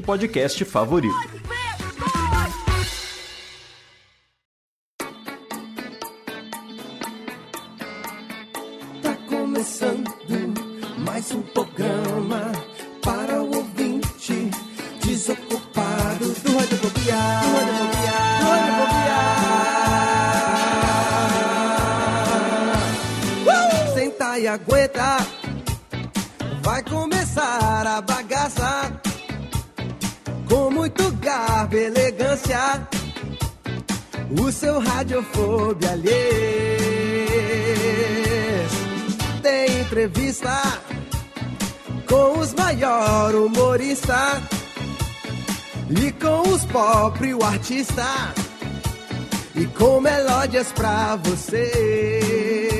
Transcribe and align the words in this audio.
podcast 0.00 0.64
favorito. 0.64 1.59
O 34.38 34.52
seu 34.52 34.78
radiofobia 34.78 35.90
alheio 35.90 36.80
tem 39.42 39.80
entrevista 39.80 40.62
com 42.08 42.38
os 42.38 42.54
maior 42.54 43.34
humorista 43.34 44.40
e 45.90 46.12
com 46.12 46.48
os 46.48 46.64
pop 46.66 47.34
o 47.34 47.44
artista 47.44 48.06
e 49.56 49.66
com 49.66 50.00
melódias 50.00 50.70
pra 50.72 51.16
você. 51.16 52.79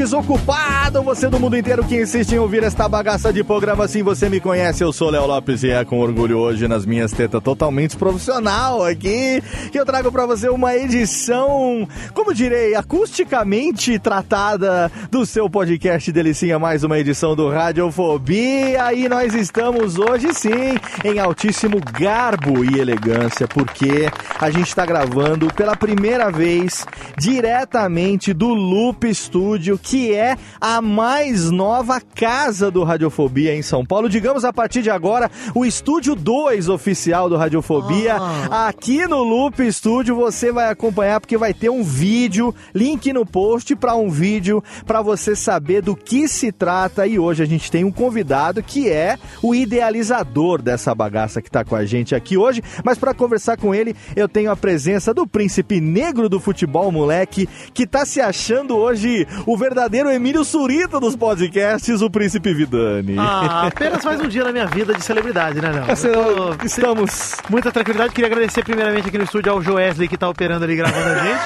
Desocupado, 0.00 1.02
você 1.02 1.28
do 1.28 1.38
mundo 1.38 1.58
inteiro 1.58 1.84
que 1.84 2.00
insiste 2.00 2.32
em 2.32 2.38
ouvir 2.38 2.62
esta 2.62 2.88
bagaça 2.88 3.30
de 3.30 3.44
programa. 3.44 3.86
Sim, 3.86 4.02
você 4.02 4.30
me 4.30 4.40
conhece, 4.40 4.82
eu 4.82 4.94
sou 4.94 5.10
Léo 5.10 5.26
Lopes 5.26 5.62
e 5.62 5.68
é 5.68 5.84
com 5.84 5.98
orgulho 5.98 6.38
hoje 6.38 6.66
nas 6.66 6.86
minhas 6.86 7.12
tetas 7.12 7.42
totalmente 7.42 7.98
profissional 7.98 8.82
aqui 8.82 9.42
que 9.70 9.78
eu 9.78 9.84
trago 9.84 10.10
pra 10.10 10.24
você 10.24 10.48
uma 10.48 10.74
edição, 10.74 11.86
como 12.14 12.32
direi, 12.32 12.74
acusticamente 12.74 13.98
tratada 13.98 14.90
do 15.10 15.26
seu 15.26 15.50
podcast 15.50 16.10
Delicinha, 16.10 16.58
mais 16.58 16.82
uma 16.82 16.98
edição 16.98 17.36
do 17.36 17.50
Radiofobia. 17.50 18.94
E 18.94 19.06
nós 19.06 19.34
estamos 19.34 19.98
hoje 19.98 20.32
sim 20.32 20.78
em 21.04 21.18
altíssimo 21.18 21.78
garbo 21.92 22.64
e 22.64 22.80
elegância, 22.80 23.46
porque 23.46 24.10
a 24.38 24.50
gente 24.50 24.68
está 24.68 24.86
gravando 24.86 25.52
pela 25.52 25.76
primeira 25.76 26.30
vez 26.30 26.86
diretamente 27.18 28.32
do 28.32 28.48
Loop 28.48 29.14
Studio, 29.14 29.78
que 29.90 30.14
é 30.14 30.36
a 30.60 30.80
mais 30.80 31.50
nova 31.50 32.00
casa 32.00 32.70
do 32.70 32.84
Radiofobia 32.84 33.56
em 33.56 33.60
São 33.60 33.84
Paulo. 33.84 34.08
Digamos 34.08 34.44
a 34.44 34.52
partir 34.52 34.82
de 34.82 34.90
agora, 34.90 35.28
o 35.52 35.66
estúdio 35.66 36.14
2 36.14 36.68
oficial 36.68 37.28
do 37.28 37.36
Radiofobia. 37.36 38.14
Aqui 38.48 39.04
no 39.08 39.24
Loop 39.24 39.60
Studio 39.72 40.14
você 40.14 40.52
vai 40.52 40.70
acompanhar 40.70 41.18
porque 41.20 41.36
vai 41.36 41.52
ter 41.52 41.70
um 41.70 41.82
vídeo, 41.82 42.54
link 42.72 43.12
no 43.12 43.26
post 43.26 43.74
para 43.74 43.96
um 43.96 44.08
vídeo 44.08 44.62
para 44.86 45.02
você 45.02 45.34
saber 45.34 45.82
do 45.82 45.96
que 45.96 46.28
se 46.28 46.52
trata. 46.52 47.04
E 47.04 47.18
hoje 47.18 47.42
a 47.42 47.46
gente 47.46 47.68
tem 47.68 47.82
um 47.82 47.90
convidado 47.90 48.62
que 48.62 48.88
é 48.88 49.18
o 49.42 49.56
idealizador 49.56 50.62
dessa 50.62 50.94
bagaça 50.94 51.42
que 51.42 51.50
tá 51.50 51.64
com 51.64 51.74
a 51.74 51.84
gente 51.84 52.14
aqui 52.14 52.36
hoje. 52.36 52.62
Mas 52.84 52.96
para 52.96 53.12
conversar 53.12 53.56
com 53.56 53.74
ele, 53.74 53.96
eu 54.14 54.28
tenho 54.28 54.52
a 54.52 54.56
presença 54.56 55.12
do 55.12 55.26
príncipe 55.26 55.80
negro 55.80 56.28
do 56.28 56.38
futebol, 56.38 56.92
moleque, 56.92 57.48
que 57.74 57.88
tá 57.88 58.06
se 58.06 58.20
achando 58.20 58.76
hoje 58.76 59.26
o 59.44 59.56
verdadeiro 59.56 59.79
Emílio 59.88 60.44
Surita 60.44 61.00
dos 61.00 61.16
podcasts, 61.16 62.02
o 62.02 62.10
príncipe 62.10 62.52
Vidani. 62.52 63.16
Ah, 63.18 63.66
apenas 63.68 64.04
mais 64.04 64.20
um 64.20 64.28
dia 64.28 64.44
na 64.44 64.52
minha 64.52 64.66
vida 64.66 64.92
de 64.94 65.02
celebridade, 65.02 65.60
né, 65.60 65.70
Eu 65.88 66.12
tô- 66.56 66.64
Estamos. 66.66 67.36
Muita 67.48 67.72
tranquilidade. 67.72 68.12
Queria 68.12 68.26
agradecer 68.30 68.62
primeiramente 68.64 69.08
aqui 69.08 69.16
no 69.18 69.24
estúdio 69.24 69.52
ao 69.52 69.62
Joesley 69.62 70.08
que 70.08 70.18
tá 70.18 70.28
operando 70.28 70.64
ali 70.64 70.76
gravando 70.76 71.08
a 71.08 71.24
gente. 71.24 71.40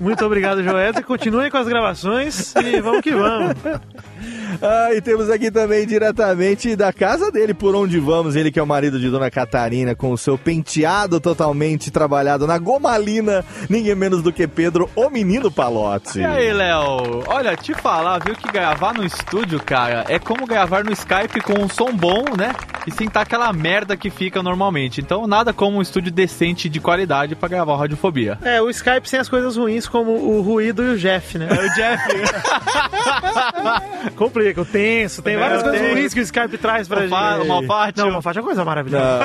Muito 0.00 0.24
obrigado, 0.24 0.62
Joesley. 0.62 1.02
Continuem 1.04 1.50
com 1.50 1.58
as 1.58 1.66
gravações 1.68 2.54
e 2.56 2.80
vamos 2.80 3.00
que 3.02 3.10
vamos. 3.12 3.54
Ah, 4.62 4.94
e 4.94 5.00
temos 5.00 5.30
aqui 5.30 5.50
também 5.50 5.86
diretamente 5.86 6.74
da 6.74 6.92
casa 6.92 7.30
dele, 7.30 7.54
por 7.54 7.74
onde 7.74 7.98
vamos, 7.98 8.36
ele 8.36 8.50
que 8.50 8.58
é 8.58 8.62
o 8.62 8.66
marido 8.66 8.98
de 8.98 9.08
Dona 9.08 9.30
Catarina, 9.30 9.94
com 9.94 10.12
o 10.12 10.18
seu 10.18 10.38
penteado 10.38 11.20
totalmente 11.20 11.90
trabalhado 11.90 12.46
na 12.46 12.58
gomalina, 12.58 13.44
ninguém 13.68 13.94
menos 13.94 14.22
do 14.22 14.32
que 14.32 14.46
Pedro, 14.46 14.88
o 14.94 15.10
menino 15.10 15.50
Palote. 15.50 16.20
E 16.20 16.24
aí, 16.24 16.52
Léo? 16.52 17.24
Olha, 17.26 17.56
te 17.56 17.74
falar, 17.74 18.18
viu, 18.18 18.34
que 18.34 18.50
gravar 18.50 18.94
no 18.94 19.04
estúdio, 19.04 19.60
cara, 19.62 20.04
é 20.08 20.18
como 20.18 20.46
gravar 20.46 20.84
no 20.84 20.92
Skype 20.92 21.40
com 21.42 21.60
um 21.60 21.68
som 21.68 21.94
bom, 21.94 22.24
né? 22.36 22.54
E 22.86 22.90
sem 22.90 23.08
tá 23.08 23.20
aquela 23.20 23.52
merda 23.52 23.96
que 23.96 24.08
fica 24.08 24.42
normalmente. 24.42 25.00
Então, 25.00 25.26
nada 25.26 25.52
como 25.52 25.78
um 25.78 25.82
estúdio 25.82 26.10
decente 26.10 26.68
de 26.68 26.80
qualidade 26.80 27.36
pra 27.36 27.48
gravar 27.48 27.74
o 27.74 27.76
Radiofobia. 27.76 28.38
É, 28.42 28.60
o 28.60 28.70
Skype 28.70 29.08
sem 29.08 29.20
as 29.20 29.28
coisas 29.28 29.56
ruins, 29.56 29.86
como 29.86 30.12
o 30.12 30.40
ruído 30.40 30.82
e 30.82 30.94
o 30.94 30.98
Jeff, 30.98 31.36
né? 31.36 31.46
O 31.46 31.74
Jeff, 31.74 32.00
O 34.56 34.64
tenso, 34.64 35.22
tem 35.22 35.34
É, 35.34 35.38
várias 35.38 35.62
coisas 35.62 35.80
tenso. 35.80 35.94
ruins 35.94 36.14
que 36.14 36.20
o 36.20 36.22
Skype 36.22 36.58
traz 36.58 36.88
pra 36.88 37.04
O 37.04 37.08
fa- 37.08 37.36
gente. 37.38 37.48
malfátio. 37.48 38.02
Não, 38.02 38.10
o 38.10 38.12
malfátio 38.14 38.38
é 38.38 38.42
uma 38.42 38.46
coisa 38.48 38.64
maravilhosa. 38.64 39.20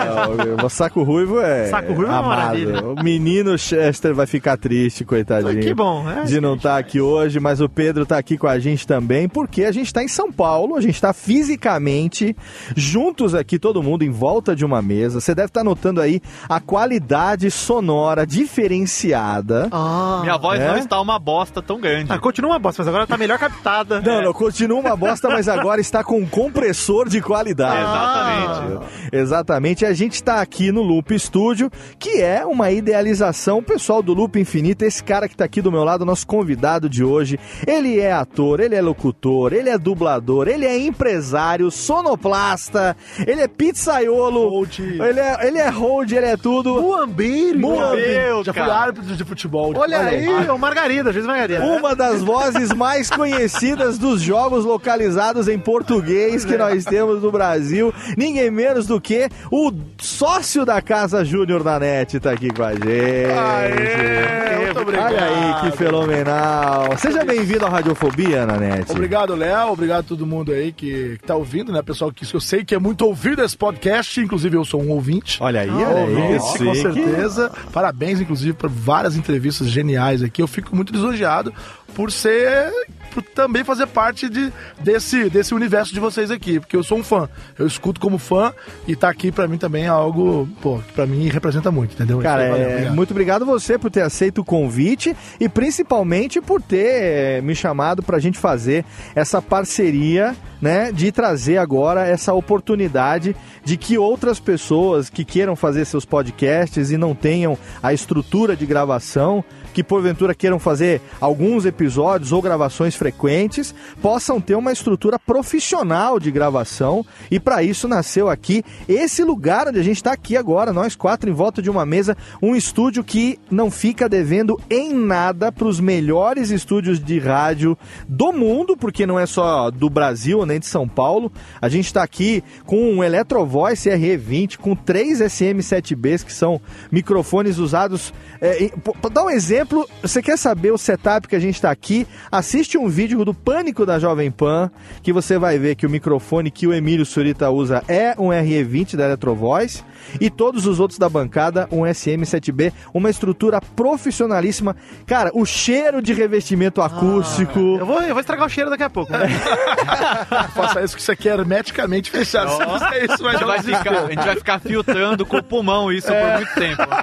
Não, 0.58 0.66
o 0.66 0.70
saco 0.70 1.04
ruivo 1.04 1.40
é. 1.40 1.68
Saco 1.68 1.94
ruivo 1.94 2.12
é 2.12 2.16
uma 2.16 2.20
amado. 2.20 2.38
maravilha. 2.38 2.84
O 2.86 3.04
menino 3.04 3.58
Chester 3.58 4.14
vai 4.14 4.26
ficar 4.28 4.58
triste, 4.58 5.04
coitadinho. 5.06 5.62
Que 5.62 5.74
bom, 5.74 6.04
né? 6.04 6.24
De 6.26 6.40
não 6.42 6.56
estar 6.56 6.78
aqui 6.78 7.00
hoje, 7.00 7.40
mas 7.40 7.62
o 7.62 7.70
Pedro 7.70 8.06
tá 8.06 8.18
aqui 8.18 8.38
com 8.38 8.48
a 8.48 8.60
gente 8.60 8.86
também, 8.88 9.28
porque 9.30 9.64
a 9.64 9.72
gente 9.72 9.94
tá 9.94 10.04
em 10.04 10.08
São 10.08 10.32
Paulo, 10.32 10.76
a 10.76 10.82
gente 10.82 11.00
tá 11.00 11.14
fisicamente 11.14 12.36
juntos 12.76 13.34
aqui, 13.34 13.58
todo 13.58 13.82
mundo 13.82 14.04
em 14.04 14.12
volta 14.12 14.56
de 14.56 14.66
uma 14.66 14.82
mesa. 14.82 15.20
Você 15.22 15.34
deve 15.34 15.48
estar 15.48 15.64
notando 15.64 16.02
aí 16.02 16.22
a 16.50 16.60
qualidade 16.60 17.50
sonora 17.52 18.26
diferenciada. 18.26 19.68
Ah, 19.72 20.20
minha 20.22 20.38
voz 20.38 20.60
É? 20.60 20.68
não 20.68 20.78
está 20.78 21.00
uma 21.00 21.18
bosta 21.20 21.62
tão 21.62 21.80
grande. 21.80 22.12
Ah, 22.12 22.18
continua 22.20 22.52
uma 22.52 22.60
bosta, 22.60 22.82
mas 22.82 22.88
agora 22.88 23.08
tá 23.08 23.18
melhor 23.18 23.38
captada. 23.40 24.02
Não, 24.02 24.22
não, 24.22 24.34
continua 24.34 24.80
uma 24.80 24.96
bosta, 24.96 25.05
mas 25.30 25.48
agora 25.48 25.82
está 25.82 26.04
com 26.04 26.20
um 26.20 26.26
compressor 26.26 27.08
de 27.10 27.22
qualidade. 27.22 27.80
Exatamente. 27.80 28.86
Exatamente, 29.12 29.86
a 29.86 29.94
gente 29.94 30.14
está 30.14 30.42
aqui 30.42 30.72
no 30.72 30.82
Loop 30.82 31.18
Studio, 31.18 31.72
que 32.00 32.22
é 32.22 32.46
uma 32.46 32.72
idealização 32.72 33.64
pessoal 33.64 34.02
do 34.02 34.14
Loop 34.14 34.40
Infinito. 34.40 34.84
Esse 34.84 35.04
cara 35.04 35.28
que 35.28 35.34
está 35.34 35.46
aqui 35.46 35.62
do 35.62 35.72
meu 35.72 35.84
lado, 35.84 36.06
nosso 36.06 36.26
convidado 36.28 36.90
de 36.90 37.04
hoje, 37.04 37.40
ele 37.66 38.00
é 38.00 38.12
ator, 38.12 38.60
ele 38.60 38.76
é 38.76 38.82
locutor, 38.82 39.54
ele 39.54 39.70
é 39.70 39.78
dublador, 39.78 40.48
ele 40.48 40.66
é 40.66 40.78
empresário, 40.78 41.70
sonoplasta, 41.72 42.96
ele 43.26 43.42
é 43.42 43.48
pizzaiolo, 43.48 44.68
ele 44.80 45.20
é, 45.20 45.48
ele 45.48 45.58
é 45.58 45.70
hold, 45.70 46.12
ele 46.12 46.26
é 46.26 46.38
tudo. 46.38 46.82
Muambeiro. 46.82 47.60
Muambeiro, 47.60 48.44
Já 48.44 48.54
fui 48.54 48.62
árbitro 48.62 49.16
de 49.16 49.24
futebol. 49.24 49.74
Olha, 49.76 50.00
aí, 50.00 50.50
o 50.50 50.58
Margarida, 50.58 51.12
juiz 51.12 51.26
Margarida. 51.26 51.64
Uma 51.64 51.96
das 51.96 52.22
vozes 52.24 52.74
mais 52.74 53.10
conhecidas 53.10 53.98
dos 53.98 54.22
jogos 54.22 54.66
localizados 54.96 55.48
em 55.50 55.60
português 55.60 56.46
que 56.46 56.58
nós 56.58 56.86
temos 56.86 57.22
no 57.22 57.32
Brasil. 57.32 57.94
Ninguém 58.18 58.50
menos 58.50 58.88
do 58.88 59.00
que 59.02 59.28
o 59.52 59.72
sócio 60.00 60.66
da 60.66 60.82
Casa 60.82 61.24
Júnior 61.26 61.64
da 61.64 61.78
NET 61.78 62.20
tá 62.20 62.32
aqui 62.32 62.50
com 62.50 62.64
a 62.64 62.72
gente. 62.74 62.86
Aê, 62.86 64.66
Muito 64.66 64.82
obrigado. 64.82 65.14
Olha 65.14 65.26
aí, 65.26 65.72
que 65.72 65.78
fenomenal. 65.78 66.98
Seja 66.98 67.26
bem-vindo 67.26 67.66
à 67.66 67.70
Radiofobia, 67.70 68.46
Nanete. 68.46 68.92
Obrigado, 68.92 69.36
Léo. 69.36 69.74
Obrigado 69.74 70.00
a 70.00 70.04
todo 70.04 70.26
mundo 70.26 70.54
aí 70.54 70.72
que, 70.72 71.18
que 71.18 71.28
tá 71.28 71.36
ouvindo, 71.36 71.74
né? 71.74 71.82
Pessoal 71.82 72.12
que 72.12 72.26
eu 72.34 72.40
sei 72.40 72.64
que 72.64 72.74
é 72.74 72.80
muito 72.80 73.06
ouvido 73.06 73.44
esse 73.44 73.58
podcast. 73.58 74.22
Inclusive, 74.22 74.56
eu 74.56 74.64
sou 74.64 74.82
um 74.82 74.92
ouvinte. 74.92 75.38
Olha 75.42 75.62
aí, 75.62 75.70
olha 75.70 76.06
aí. 76.06 76.38
Ouvinte, 76.38 76.64
com 76.64 76.74
certeza. 76.74 77.52
Parabéns, 77.74 78.22
inclusive, 78.22 78.54
por 78.54 78.70
várias 78.70 79.18
entrevistas 79.18 79.68
geniais 79.68 80.24
aqui. 80.24 80.42
Eu 80.42 80.48
fico 80.48 80.74
muito 80.74 80.94
lisonjeado 80.94 81.54
por 81.96 82.12
ser. 82.12 82.72
por 83.14 83.24
também 83.24 83.64
fazer 83.64 83.88
parte 83.88 84.28
de, 84.30 84.52
desse, 84.82 85.30
desse 85.30 85.56
universo 85.56 85.94
de 85.94 86.00
vocês 86.02 86.30
aqui. 86.30 86.60
Porque 86.60 86.76
eu 86.76 86.84
sou 86.84 86.98
um 86.98 87.04
fã. 87.04 87.30
Eu 87.58 87.66
escuto 87.66 88.00
como 88.00 88.18
fã 88.18 88.54
e 88.86 88.96
tá 88.96 89.10
aqui 89.10 89.32
pra 89.32 89.48
mim 89.48 89.58
também 89.58 89.86
é 89.86 89.88
algo, 89.88 90.48
pô, 90.62 90.80
que 90.80 90.92
pra 90.92 91.08
mim 91.08 91.30
representa 91.30 91.72
muito, 91.72 91.94
entendeu? 91.94 92.20
Cara, 92.20 92.50
Valeu, 92.50 92.66
é, 92.66 92.72
obrigado. 92.74 92.96
muito 92.96 93.12
obrigado 93.12 93.46
você 93.46 93.78
por 93.78 93.90
ter 93.90 94.02
aceito 94.02 94.42
o 94.42 94.44
convite 94.44 95.16
e 95.40 95.48
principalmente 95.48 96.42
por 96.42 96.62
ter 96.62 97.38
eh, 97.38 97.42
me 97.42 97.56
chamado 97.56 98.04
pra 98.04 98.20
gente 98.20 98.38
fazer 98.38 98.84
essa 99.16 99.42
parceria, 99.42 100.36
né, 100.62 100.92
de 100.92 101.12
trazer 101.12 101.58
agora 101.58 102.06
essa 102.06 102.34
oportunidade 102.34 103.36
de 103.64 103.78
que 103.78 103.98
outras 103.98 104.40
pessoas 104.40 105.10
que 105.10 105.24
queiram 105.24 105.56
fazer 105.56 105.86
seus 105.86 106.04
podcasts 106.04 106.92
e 106.92 106.98
não 106.98 107.16
tenham 107.16 107.58
a 107.82 107.94
estrutura 107.94 108.56
de 108.56 108.66
gravação, 108.66 109.44
que 109.76 109.84
porventura 109.84 110.34
queiram 110.34 110.58
fazer 110.58 111.02
alguns 111.20 111.66
episódios 111.66 112.32
ou 112.32 112.42
gravações 112.42 112.96
frequentes, 112.96 113.76
possam 114.02 114.40
ter 114.40 114.56
uma 114.56 114.72
estrutura 114.72 115.20
profissional 115.20 116.18
de 116.18 116.32
gravação 116.32 117.06
e 117.30 117.42
para 117.42 117.62
isso 117.62 117.86
nasceu 117.86 118.30
aqui 118.30 118.64
esse 118.88 119.22
lugar 119.22 119.68
onde 119.68 119.78
a 119.78 119.84
gente 119.84 119.98
está 119.98 120.14
aqui 120.14 120.38
agora, 120.38 120.72
nós 120.72 120.96
quatro 120.96 121.30
em 121.30 121.34
volta 121.34 121.62
de 121.62 121.70
uma 121.70 121.86
mesa, 121.86 122.16
um 122.42 122.56
estúdio 122.56 123.04
que 123.04 123.38
não 123.52 123.70
fica 123.70 124.08
devendo 124.08 124.58
em 124.70 124.94
nada 124.94 125.52
para 125.52 125.68
os 125.68 125.82
melhores 125.82 126.52
estúdios 126.52 126.98
de 126.98 127.20
rádio 127.20 127.78
do 128.08 128.32
mundo, 128.32 128.78
porque 128.78 129.06
não 129.06 129.20
é 129.20 129.26
só 129.26 129.70
do 129.70 129.90
Brasil 129.90 130.46
nem 130.46 130.58
de 130.58 130.68
São 130.68 130.88
Paulo. 130.88 131.30
A 131.62 131.68
gente 131.68 131.88
está 131.88 132.02
aqui 132.02 132.42
com 132.66 132.94
um 132.94 133.04
Electrovoice 133.04 133.90
RE20 133.90 134.58
com 134.58 134.74
três 134.74 135.20
SM7Bs 135.20 136.24
que 136.24 136.32
são 136.32 136.62
microfones 136.90 137.58
usados. 137.58 138.14
É, 138.40 138.72
dar 139.12 139.26
um 139.26 139.30
exemplo, 139.30 139.65
você 140.02 140.22
quer 140.22 140.38
saber 140.38 140.72
o 140.72 140.78
setup 140.78 141.28
que 141.28 141.36
a 141.36 141.40
gente 141.40 141.56
está 141.56 141.72
aqui? 141.72 142.08
Assiste 142.32 142.78
um 142.78 142.88
vídeo 142.88 143.24
do 143.26 143.34
Pânico 143.34 143.86
da 143.86 144.00
Jovem 144.00 144.32
Pan 144.32 144.72
que 145.02 145.12
você 145.12 145.38
vai 145.38 145.58
ver 145.58 145.76
que 145.76 145.86
o 145.86 145.90
microfone 145.90 146.52
que 146.52 146.68
o 146.68 146.74
Emílio 146.74 147.06
Surita 147.06 147.50
usa 147.50 147.84
é 147.88 148.16
um 148.18 148.30
RE20 148.30 148.96
da 148.96 149.06
Electrovoice 149.06 149.84
e 150.20 150.30
todos 150.30 150.66
os 150.66 150.80
outros 150.80 150.98
da 151.00 151.10
bancada 151.10 151.68
um 151.72 151.82
SM7B, 151.82 152.72
uma 152.94 153.10
estrutura 153.10 153.60
profissionalíssima. 153.62 154.76
Cara, 155.06 155.32
o 155.34 155.46
cheiro 155.46 156.02
de 156.02 156.14
revestimento 156.14 156.82
acústico. 156.82 157.60
Eu 157.80 157.86
vou, 157.86 158.02
eu 158.02 158.10
vou 158.14 158.20
estragar 158.20 158.46
o 158.46 158.50
cheiro 158.50 158.70
daqui 158.70 158.84
a 158.84 158.90
pouco. 158.90 159.12
né? 159.12 159.28
Faça 160.54 160.84
isso 160.84 160.96
que 160.96 161.02
você 161.04 161.16
quer 161.16 161.40
hermeticamente 161.40 162.10
fechado. 162.12 162.50
Se 162.52 162.58
fizer 162.64 163.06
isso, 163.06 163.24
vai 163.24 163.36
A 163.36 163.38
gente 163.38 163.40
dar 163.40 163.46
vai 163.48 163.60
ficar, 163.64 163.92
a 164.04 164.10
gente 164.10 164.26
vai 164.26 164.36
ficar 164.36 164.60
filtrando 164.60 165.26
com 165.26 165.38
o 165.38 165.44
pulmão 165.44 165.92
isso 165.92 166.08
por 166.08 166.34
muito 166.38 166.54
tempo. 166.56 166.84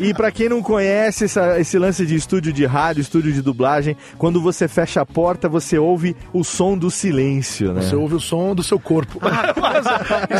E 0.00 0.14
pra 0.14 0.30
quem 0.30 0.48
não 0.48 0.62
conhece 0.62 1.24
essa- 1.24 1.58
esse 1.58 1.78
lance 1.78 2.04
de 2.06 2.14
estúdio 2.14 2.52
de 2.52 2.64
rádio, 2.66 3.00
estúdio 3.00 3.32
de 3.32 3.42
dublagem, 3.42 3.96
quando 4.16 4.40
você 4.40 4.68
fecha 4.68 5.00
a 5.00 5.06
porta, 5.06 5.48
você 5.48 5.78
ouve 5.78 6.16
o 6.32 6.44
som 6.44 6.76
do 6.76 6.90
silêncio, 6.90 7.72
né? 7.72 7.82
Você 7.82 7.96
ouve 7.96 8.14
o 8.14 8.20
som 8.20 8.54
do 8.54 8.62
seu 8.62 8.78
corpo. 8.78 9.18
Mas, 9.22 9.86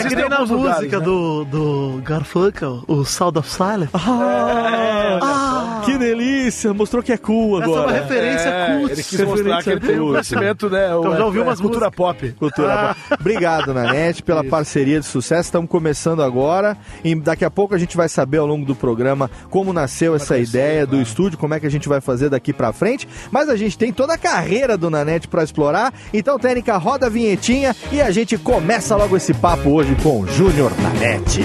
É 0.05 0.09
que 0.09 0.15
nem 0.15 0.29
na 0.29 0.41
música 0.41 0.57
lugares, 0.57 0.93
né? 0.93 1.01
do, 1.01 1.45
do 1.45 1.78
Garfunkel, 2.05 2.83
o 2.87 3.05
Sound 3.05 3.39
of 3.39 3.49
Silence. 3.51 3.91
Ah, 3.95 5.83
que 5.85 5.97
delícia! 5.99 6.73
Mostrou 6.75 7.03
que 7.03 7.13
é 7.13 7.17
cool 7.17 7.59
Essa 7.61 7.65
é 7.67 7.73
uma 7.73 7.81
agora. 7.83 8.01
referência 8.03 8.49
É, 8.49 8.77
cult. 8.79 8.93
ele 8.93 9.03
quis 9.03 9.21
mostrar 9.21 9.63
que 9.63 9.71
ele 9.71 9.81
tem 9.81 9.89
um 10.01 10.13
Referência 10.13 10.37
conhecimento, 10.37 10.71
né? 10.71 10.87
Então 10.87 11.13
o- 11.13 11.17
já 11.17 11.25
ouviu 11.25 11.43
é, 11.43 11.45
umas 11.45 11.61
cultura 11.61 11.91
pop. 11.91 12.33
Cultura 12.39 12.77
boa. 12.77 12.97
Obrigado, 13.21 13.73
Nanete, 13.75 14.23
pela 14.23 14.45
parceria 14.45 15.01
de 15.01 15.07
sucesso. 15.07 15.43
Estamos 15.49 15.69
começando 15.71 16.23
agora. 16.23 16.77
E 17.05 17.15
daqui 17.15 17.45
a 17.45 17.51
pouco 17.51 17.75
a 17.75 17.79
gente 17.79 17.97
vai 17.97 18.09
saber 18.09 18.39
ao 18.39 18.47
longo 18.47 18.65
do 18.67 18.75
programa 18.75 19.31
como 19.51 19.73
nasceu 19.73 20.15
essa 20.15 20.39
ideia 20.39 20.87
do 20.87 21.01
estúdio, 21.01 21.39
como 21.39 21.55
é 21.55 21.61
que 21.61 21.67
a 21.67 21.71
gente 21.71 21.89
vai 21.89 22.01
fazer 22.01 22.29
daqui 22.29 22.53
pra 22.53 22.73
frente. 22.73 23.09
Mas 23.31 23.49
a 23.49 23.57
gente 23.57 23.77
tem 23.79 23.93
toda 23.93 24.15
a 24.15 24.19
carreira 24.19 24.77
do 24.77 24.91
Nanete 24.91 25.27
pra 25.29 25.43
explorar. 25.43 25.93
Então, 26.13 26.39
técnica, 26.39 26.77
roda 26.77 27.07
a 27.07 27.11
vinhetinha 27.11 27.75
e 27.93 28.01
a 28.01 28.11
gente 28.11 28.37
começa 28.39 28.95
logo 28.97 29.17
esse 29.17 29.33
papo 29.35 29.71
hoje 29.71 29.97
com 30.03 30.21
o 30.21 30.27
Júnior 30.27 30.71
Nanete. 30.81 31.41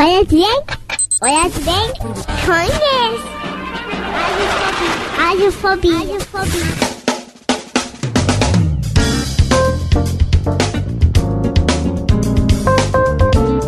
Olha 0.00 0.24
bem, 0.24 0.62
olha 1.22 1.50
bem, 1.64 1.92
conheço. 2.46 3.28
Radiofobia. 5.16 5.92
Radiofobia. 5.96 6.88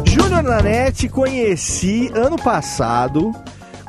Júnior 0.06 0.43
Nanete 0.43 1.08
conheci 1.08 2.11
ano 2.14 2.37
passado, 2.37 3.32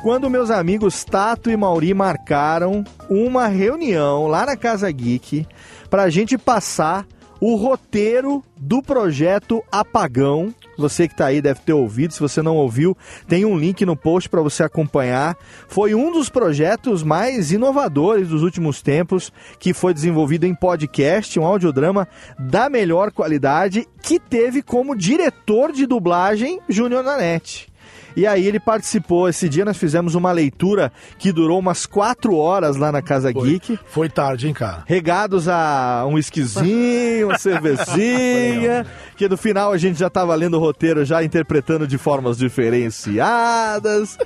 quando 0.02 0.28
meus 0.28 0.50
amigos 0.50 1.04
Tato 1.04 1.48
e 1.48 1.56
Mauri 1.56 1.94
marcaram 1.94 2.82
uma 3.08 3.46
reunião 3.46 4.26
lá 4.26 4.44
na 4.44 4.56
Casa 4.56 4.90
Geek 4.90 5.46
pra 5.88 6.10
gente 6.10 6.36
passar 6.36 7.06
o 7.40 7.54
roteiro 7.54 8.42
do 8.56 8.82
projeto 8.82 9.62
Apagão. 9.70 10.52
Você 10.76 11.06
que 11.06 11.16
tá 11.16 11.26
aí 11.26 11.40
deve 11.40 11.60
ter 11.60 11.72
ouvido, 11.72 12.14
se 12.14 12.18
você 12.18 12.42
não 12.42 12.56
ouviu, 12.56 12.96
tem 13.28 13.44
um 13.44 13.56
link 13.56 13.86
no 13.86 13.96
post 13.96 14.28
para 14.28 14.42
você 14.42 14.64
acompanhar. 14.64 15.36
Foi 15.68 15.94
um 15.94 16.10
dos 16.10 16.28
projetos 16.28 17.04
mais 17.04 17.52
inovadores 17.52 18.28
dos 18.28 18.42
últimos 18.42 18.82
tempos, 18.82 19.32
que 19.60 19.72
foi 19.72 19.94
desenvolvido 19.94 20.46
em 20.46 20.54
podcast, 20.54 21.38
um 21.38 21.44
audiodrama 21.44 22.08
da 22.38 22.68
melhor 22.68 23.12
qualidade, 23.12 23.86
que 24.02 24.18
teve 24.18 24.62
como 24.62 24.96
diretor 24.96 25.70
de 25.70 25.86
dublagem 25.86 26.58
Júnior 26.68 27.04
Nanete. 27.04 27.71
E 28.16 28.26
aí 28.26 28.46
ele 28.46 28.60
participou. 28.60 29.28
Esse 29.28 29.48
dia 29.48 29.64
nós 29.64 29.76
fizemos 29.76 30.14
uma 30.14 30.30
leitura 30.32 30.92
que 31.18 31.32
durou 31.32 31.58
umas 31.58 31.86
quatro 31.86 32.36
horas 32.36 32.76
lá 32.76 32.92
na 32.92 33.02
Casa 33.02 33.32
Geek. 33.32 33.78
Foi 33.86 34.08
tarde, 34.08 34.48
hein, 34.48 34.54
cara? 34.54 34.84
Regados 34.86 35.48
a 35.48 36.04
um 36.08 36.18
esquisinho, 36.18 37.28
uma 37.28 37.38
cervezinha, 37.38 38.86
que 39.16 39.28
no 39.28 39.36
final 39.36 39.72
a 39.72 39.78
gente 39.78 39.98
já 39.98 40.08
tava 40.08 40.34
lendo 40.34 40.56
o 40.56 40.60
roteiro, 40.60 41.04
já 41.04 41.22
interpretando 41.22 41.86
de 41.86 41.98
formas 41.98 42.36
diferenciadas. 42.38 44.18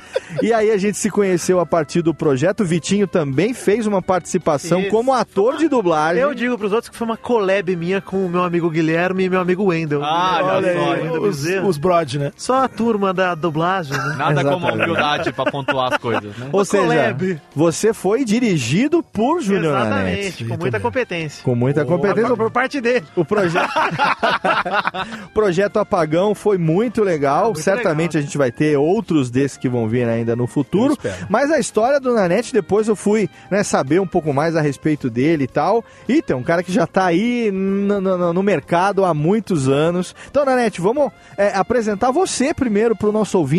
E 0.42 0.52
aí 0.52 0.70
a 0.70 0.76
gente 0.76 0.98
se 0.98 1.10
conheceu 1.10 1.60
a 1.60 1.66
partir 1.66 2.02
do 2.02 2.14
projeto. 2.14 2.60
O 2.60 2.66
Vitinho 2.66 3.06
também 3.06 3.54
fez 3.54 3.86
uma 3.86 4.02
participação 4.02 4.80
Isso. 4.80 4.90
como 4.90 5.12
ator 5.12 5.56
de 5.56 5.68
dublagem. 5.68 6.22
Eu 6.22 6.34
digo 6.34 6.58
pros 6.58 6.72
outros 6.72 6.90
que 6.90 6.96
foi 6.96 7.06
uma 7.06 7.16
collab 7.16 7.74
minha 7.76 8.00
com 8.00 8.26
o 8.26 8.28
meu 8.28 8.42
amigo 8.42 8.68
Guilherme 8.68 9.24
e 9.24 9.30
meu 9.30 9.40
amigo 9.40 9.64
Wendel. 9.64 10.04
Ah, 10.04 10.40
olha 10.42 10.66
Olha 10.66 10.94
aí, 10.94 11.18
Os, 11.18 11.44
os 11.44 11.78
Brod, 11.78 12.14
né? 12.14 12.32
Só 12.36 12.64
a 12.64 12.68
turma 12.68 13.12
da 13.12 13.34
dublagem, 13.34 13.75
né? 13.82 13.96
Nada 14.16 14.42
como 14.44 14.56
Exatamente. 14.66 14.82
humildade 14.90 15.32
pra 15.32 15.44
pontuar 15.50 15.92
as 15.92 15.98
coisas, 15.98 16.36
né? 16.36 16.48
Ou 16.52 16.64
seja, 16.64 16.84
collab. 16.86 17.40
você 17.54 17.92
foi 17.92 18.24
dirigido 18.24 19.02
por 19.02 19.40
Júnior 19.40 19.76
Exatamente, 19.76 20.16
Nanete. 20.16 20.44
com 20.44 20.56
muita 20.56 20.80
competência. 20.80 21.44
Com 21.44 21.54
muita 21.54 21.84
competência. 21.84 22.28
Por, 22.28 22.36
por 22.36 22.50
parte 22.50 22.80
dele. 22.80 23.04
O 23.14 23.24
projeto 23.24 23.70
o 25.26 25.28
projeto 25.34 25.78
Apagão 25.78 26.34
foi 26.34 26.58
muito 26.58 27.02
legal. 27.02 27.46
Muito 27.46 27.60
Certamente 27.60 28.12
legal. 28.14 28.22
a 28.22 28.24
gente 28.26 28.38
vai 28.38 28.50
ter 28.52 28.76
outros 28.76 29.30
desses 29.30 29.56
que 29.56 29.68
vão 29.68 29.88
vir 29.88 30.08
ainda 30.08 30.34
no 30.36 30.46
futuro. 30.46 30.96
Mas 31.28 31.50
a 31.50 31.58
história 31.58 32.00
do 32.00 32.12
Nanete, 32.14 32.52
depois 32.52 32.88
eu 32.88 32.96
fui 32.96 33.28
né, 33.50 33.62
saber 33.62 34.00
um 34.00 34.06
pouco 34.06 34.32
mais 34.32 34.56
a 34.56 34.60
respeito 34.60 35.08
dele 35.10 35.44
e 35.44 35.48
tal. 35.48 35.84
E 36.08 36.22
tem 36.22 36.36
um 36.36 36.42
cara 36.42 36.62
que 36.62 36.72
já 36.72 36.86
tá 36.86 37.04
aí 37.06 37.50
no, 37.52 38.00
no- 38.00 38.32
no 38.32 38.42
mercado 38.42 39.04
há 39.04 39.12
muitos 39.14 39.68
anos. 39.68 40.14
Então, 40.30 40.44
Nanete, 40.44 40.80
vamos 40.80 41.10
é, 41.36 41.52
apresentar 41.54 42.10
você 42.10 42.52
primeiro 42.54 42.94
pro 42.96 43.12
nosso 43.12 43.38
ouvinte. 43.38 43.56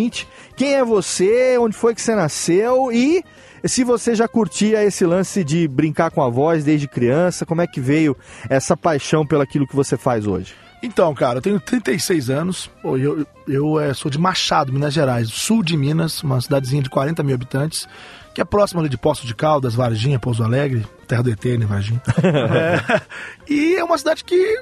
Quem 0.56 0.76
é 0.76 0.84
você? 0.84 1.58
Onde 1.58 1.76
foi 1.76 1.94
que 1.94 2.02
você 2.02 2.16
nasceu? 2.16 2.92
E 2.92 3.24
se 3.66 3.84
você 3.84 4.16
já 4.16 4.28
curtia 4.28 4.84
esse 4.84 5.06
lance 5.06 5.44
de 5.44 5.68
brincar 5.68 6.12
com 6.12 6.22
a 6.22 6.30
voz 6.30 6.64
desde 6.64 6.88
criança, 6.88 7.46
como 7.46 7.62
é 7.62 7.68
que 7.68 7.80
veio 7.80 8.16
essa 8.50 8.78
paixão 8.78 9.26
pelo 9.26 9.42
aquilo 9.42 9.68
que 9.68 9.76
você 9.76 9.98
faz 9.98 10.28
hoje? 10.28 10.54
Então, 10.82 11.14
cara, 11.14 11.40
eu 11.40 11.42
tenho 11.42 11.60
36 11.60 12.30
anos. 12.30 12.70
Pô, 12.82 12.98
eu 12.98 13.26
eu 13.48 13.80
é, 13.80 13.94
sou 13.94 14.12
de 14.12 14.20
Machado, 14.20 14.74
Minas 14.74 14.94
Gerais, 14.94 15.30
sul 15.30 15.64
de 15.64 15.78
Minas, 15.78 16.22
uma 16.22 16.40
cidadezinha 16.42 16.84
de 16.84 16.90
40 16.90 17.24
mil 17.24 17.34
habitantes, 17.34 17.88
que 18.34 18.42
é 18.42 18.46
próximo 18.46 18.82
ali 18.82 18.90
de 18.90 18.98
Poço 18.98 19.26
de 19.26 19.34
Caldas, 19.34 19.74
Varginha, 19.74 20.20
Pouso 20.20 20.44
Alegre, 20.44 20.86
terra 21.08 21.24
do 21.24 21.32
ET, 21.32 21.44
né, 21.46 21.66
Varginha. 21.66 22.02
É, 22.18 23.02
e 23.50 23.76
é 23.76 23.84
uma 23.84 23.98
cidade 23.98 24.24
que, 24.24 24.62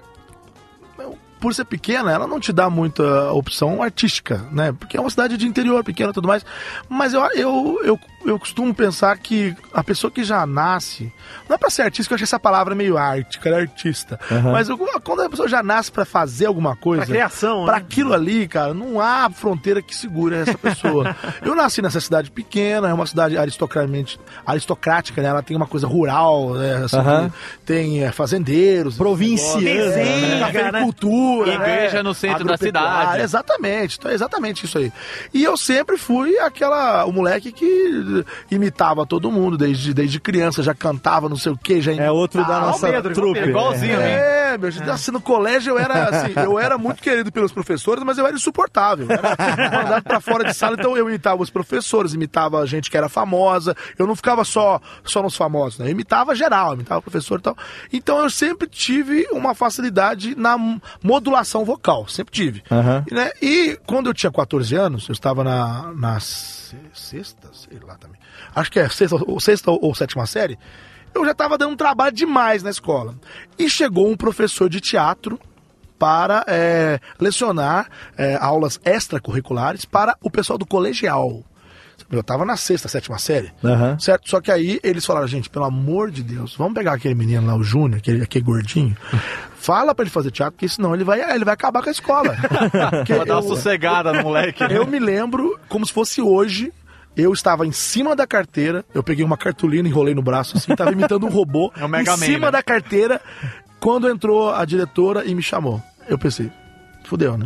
por 1.39 1.53
ser 1.53 1.65
pequena, 1.65 2.11
ela 2.11 2.27
não 2.27 2.39
te 2.39 2.51
dá 2.51 2.69
muita 2.69 3.31
opção 3.31 3.81
artística, 3.81 4.45
né? 4.51 4.71
Porque 4.71 4.97
é 4.97 4.99
uma 5.01 5.09
cidade 5.09 5.37
de 5.37 5.47
interior, 5.47 5.83
pequena 5.83 6.09
e 6.09 6.13
tudo 6.13 6.27
mais. 6.27 6.45
Mas 6.89 7.13
eu, 7.13 7.21
eu, 7.33 7.79
eu 7.83 7.99
eu 8.25 8.39
costumo 8.39 8.73
pensar 8.73 9.17
que 9.17 9.55
a 9.73 9.83
pessoa 9.83 10.09
que 10.11 10.23
já 10.23 10.45
nasce. 10.45 11.11
Não 11.47 11.55
é 11.55 11.57
pra 11.59 11.69
ser 11.69 11.83
artista, 11.83 12.07
que 12.09 12.13
eu 12.13 12.15
acho 12.15 12.23
essa 12.23 12.39
palavra 12.39 12.73
meio 12.75 12.97
arte, 12.97 13.39
cara, 13.39 13.57
artista. 13.57 14.19
Mas 14.51 14.67
eu- 14.69 14.77
quando 15.03 15.21
a 15.21 15.29
pessoa 15.29 15.47
já 15.47 15.61
nasce 15.61 15.91
pra 15.91 16.05
fazer 16.05 16.45
alguma 16.47 16.75
coisa. 16.75 17.03
Pra 17.05 17.13
criação, 17.13 17.65
Pra 17.65 17.73
né? 17.75 17.79
aquilo 17.79 18.13
ali, 18.13 18.47
cara, 18.47 18.73
não 18.73 18.99
há 18.99 19.29
fronteira 19.29 19.81
que 19.81 19.95
segure 19.95 20.35
essa 20.35 20.57
pessoa. 20.57 21.15
eu 21.43 21.55
nasci 21.55 21.81
nessa 21.81 21.99
cidade 22.01 22.31
pequena, 22.31 22.89
é 22.89 22.93
uma 22.93 23.05
cidade 23.05 23.37
aristocraticamente, 23.37 24.19
aristocrática, 24.45 25.21
né? 25.21 25.29
Ela 25.29 25.43
tem 25.43 25.55
uma 25.55 25.67
coisa 25.67 25.87
rural, 25.87 26.53
né? 26.55 26.83
Assim, 26.85 26.97
Aham. 26.97 27.31
Tem 27.65 28.03
é, 28.03 28.11
fazendeiros. 28.11 28.97
Provinciana, 28.97 29.61
né? 29.95 30.39
Cafeicultura. 30.39 31.53
Igreja 31.53 31.97
né? 31.97 32.03
no 32.03 32.13
centro 32.13 32.43
da 32.45 32.57
cidade. 32.57 33.21
Exatamente, 33.21 33.97
então 33.97 34.11
é 34.11 34.13
exatamente 34.13 34.65
isso 34.65 34.77
aí. 34.77 34.91
E 35.33 35.43
eu 35.43 35.55
sempre 35.57 35.97
fui 35.97 36.37
aquela, 36.39 37.05
o 37.05 37.11
moleque 37.11 37.51
que 37.51 38.14
imitava 38.51 39.05
todo 39.05 39.31
mundo, 39.31 39.57
desde, 39.57 39.93
desde 39.93 40.19
criança, 40.19 40.61
já 40.61 40.73
cantava 40.73 41.27
não 41.27 41.35
sei 41.37 41.51
o 41.51 41.57
que, 41.57 41.81
já 41.81 41.91
É 41.93 42.11
outro 42.11 42.39
da 42.41 42.47
imitava. 42.47 42.65
nossa 42.67 42.87
Pedro, 42.91 43.13
trupe. 43.13 43.33
Pedro, 43.33 43.49
igualzinho, 43.49 43.93
hein? 43.93 44.07
É, 44.07 44.57
meu, 44.57 44.69
assim, 44.93 45.11
no 45.11 45.19
colégio 45.21 45.71
eu 45.71 45.79
era 45.79 46.03
assim, 46.09 46.33
eu 46.37 46.59
era 46.59 46.77
muito 46.77 47.01
querido 47.01 47.31
pelos 47.31 47.51
professores, 47.51 48.03
mas 48.03 48.17
eu 48.17 48.25
era 48.27 48.35
insuportável. 48.35 49.07
Era 49.09 49.71
mandado 49.71 50.03
pra 50.03 50.19
fora 50.19 50.43
de 50.43 50.53
sala, 50.53 50.75
então 50.77 50.95
eu 50.95 51.09
imitava 51.09 51.41
os 51.41 51.49
professores, 51.49 52.13
imitava 52.13 52.59
a 52.59 52.65
gente 52.65 52.89
que 52.91 52.97
era 52.97 53.09
famosa. 53.09 53.75
Eu 53.97 54.05
não 54.07 54.15
ficava 54.15 54.43
só, 54.43 54.79
só 55.03 55.21
nos 55.23 55.35
famosos, 55.35 55.79
né? 55.79 55.87
Eu 55.87 55.91
imitava 55.91 56.35
geral, 56.35 56.73
imitava 56.73 56.99
o 56.99 57.03
professor 57.03 57.39
e 57.39 57.41
tal. 57.41 57.57
Então 57.91 58.19
eu 58.19 58.29
sempre 58.29 58.67
tive 58.67 59.27
uma 59.31 59.53
facilidade 59.55 60.35
na 60.35 60.57
modulação 61.03 61.63
vocal, 61.65 62.07
sempre 62.07 62.33
tive. 62.33 62.63
Aham. 62.71 63.03
E, 63.09 63.13
né, 63.13 63.31
E 63.41 63.77
quando 63.85 64.07
eu 64.07 64.13
tinha 64.13 64.31
14 64.31 64.75
anos, 64.75 65.07
eu 65.07 65.13
estava 65.13 65.43
na, 65.43 65.91
na 65.95 66.19
se- 66.19 66.54
sexta, 66.93 67.49
sei 67.53 67.79
lá 67.79 67.95
também. 67.95 68.19
Acho 68.55 68.71
que 68.71 68.79
é 68.79 68.87
sexta, 68.89 69.15
ou- 69.15 69.39
sexta 69.39 69.71
ou, 69.71 69.93
sétima 69.95 70.25
série. 70.25 70.57
Eu 71.13 71.23
já 71.23 71.31
estava 71.31 71.57
dando 71.57 71.75
trabalho 71.77 72.15
demais 72.15 72.61
na 72.63 72.69
escola. 72.69 73.15
E 73.57 73.69
chegou 73.69 74.09
um 74.09 74.17
professor 74.17 74.69
de 74.69 74.81
teatro 74.81 75.39
para 75.97 76.43
é, 76.47 76.99
lecionar 77.19 77.89
é, 78.17 78.35
aulas 78.35 78.79
extracurriculares 78.83 79.85
para 79.85 80.17
o 80.21 80.29
pessoal 80.29 80.57
do 80.59 80.65
colegial. 80.65 81.41
Eu 82.11 82.19
estava 82.19 82.45
na 82.45 82.55
sexta, 82.55 82.87
sétima 82.87 83.17
série. 83.17 83.51
Aham. 83.63 83.97
Certo? 83.99 84.29
Só 84.29 84.39
que 84.39 84.51
aí 84.51 84.79
eles 84.83 85.05
falaram, 85.05 85.27
gente, 85.27 85.49
pelo 85.49 85.65
amor 85.65 86.11
de 86.11 86.21
Deus, 86.23 86.55
vamos 86.55 86.73
pegar 86.73 86.93
aquele 86.93 87.15
menino 87.15 87.45
lá, 87.47 87.55
o 87.55 87.63
Júnior, 87.63 87.97
aquele, 87.97 88.21
aquele 88.23 88.45
gordinho, 88.45 88.95
fala 89.55 89.95
para 89.95 90.03
ele 90.03 90.11
fazer 90.11 90.29
teatro, 90.31 90.53
porque 90.53 90.69
senão 90.69 90.93
ele 90.93 91.03
vai, 91.03 91.19
ele 91.33 91.43
vai 91.43 91.53
acabar 91.53 91.81
com 91.81 91.89
a 91.89 91.91
escola. 91.91 92.35
Pra 93.07 93.23
dar 93.23 93.39
uma 93.39 93.41
sossegada 93.41 94.13
no 94.13 94.21
moleque. 94.23 94.63
né? 94.63 94.77
eu 94.77 94.85
me 94.85 94.99
lembro 94.99 95.59
como 95.67 95.85
se 95.85 95.91
fosse 95.93 96.21
hoje. 96.21 96.71
Eu 97.17 97.31
estava 97.31 97.65
em 97.65 97.71
cima 97.71 98.13
da 98.13 98.27
carteira, 98.27 98.83
eu 98.93 99.01
peguei 99.01 99.23
uma 99.23 99.37
cartolina, 99.37 99.87
enrolei 99.87 100.13
no 100.13 100.21
braço 100.21 100.57
assim, 100.57 100.73
estava 100.73 100.91
imitando 100.91 101.25
um 101.25 101.29
robô 101.29 101.71
É 101.77 101.85
o 101.85 101.87
Mega 101.87 102.11
em 102.13 102.17
Man, 102.17 102.25
cima 102.25 102.47
né? 102.47 102.51
da 102.51 102.61
carteira, 102.61 103.21
quando 103.79 104.09
entrou 104.09 104.53
a 104.53 104.65
diretora 104.65 105.23
e 105.23 105.33
me 105.33 105.41
chamou. 105.41 105.81
Eu 106.09 106.17
pensei, 106.19 106.51
fudeu, 107.07 107.37
né? 107.37 107.45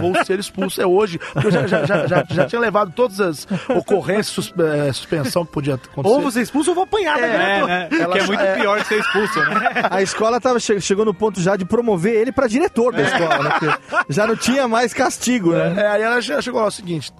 Vou 0.00 0.14
ser 0.24 0.38
expulso. 0.38 0.80
É 0.80 0.86
hoje, 0.86 1.18
porque 1.32 1.48
eu 1.48 1.50
já, 1.52 1.66
já, 1.66 1.84
já, 1.86 2.06
já, 2.06 2.24
já 2.28 2.46
tinha 2.46 2.60
levado 2.60 2.92
todas 2.94 3.20
as 3.20 3.46
ocorrências, 3.68 4.26
sus- 4.28 4.54
eh, 4.58 4.92
suspensão 4.92 5.44
que 5.44 5.52
podia 5.52 5.74
acontecer. 5.74 6.14
Ou 6.14 6.20
você 6.20 6.40
é 6.40 6.42
expulso 6.42 6.70
ou 6.70 6.74
vou 6.74 6.84
apanhar 6.84 7.18
da 7.20 7.26
É, 7.26 7.66
né? 7.66 7.88
que 7.88 8.18
é 8.18 8.26
muito 8.26 8.42
pior 8.60 8.80
que 8.80 8.86
ser 8.88 8.98
expulso, 9.00 9.38
né? 9.40 9.72
A 9.90 10.02
escola 10.02 10.40
tava, 10.40 10.58
che- 10.60 10.80
chegou 10.80 11.04
no 11.04 11.14
ponto 11.14 11.40
já 11.40 11.56
de 11.56 11.64
promover 11.64 12.14
ele 12.14 12.32
pra 12.32 12.46
diretor 12.46 12.92
da 12.92 13.02
escola, 13.02 13.42
né? 13.44 13.76
Já 14.08 14.26
não 14.26 14.36
tinha 14.36 14.66
mais 14.68 14.92
castigo, 14.94 15.52
né? 15.52 15.74
É, 15.82 15.86
aí 15.88 16.02
ela 16.02 16.20
che- 16.20 16.40
chegou 16.42 16.60
lá, 16.60 16.66
o 16.68 16.70
seguinte, 16.70 17.12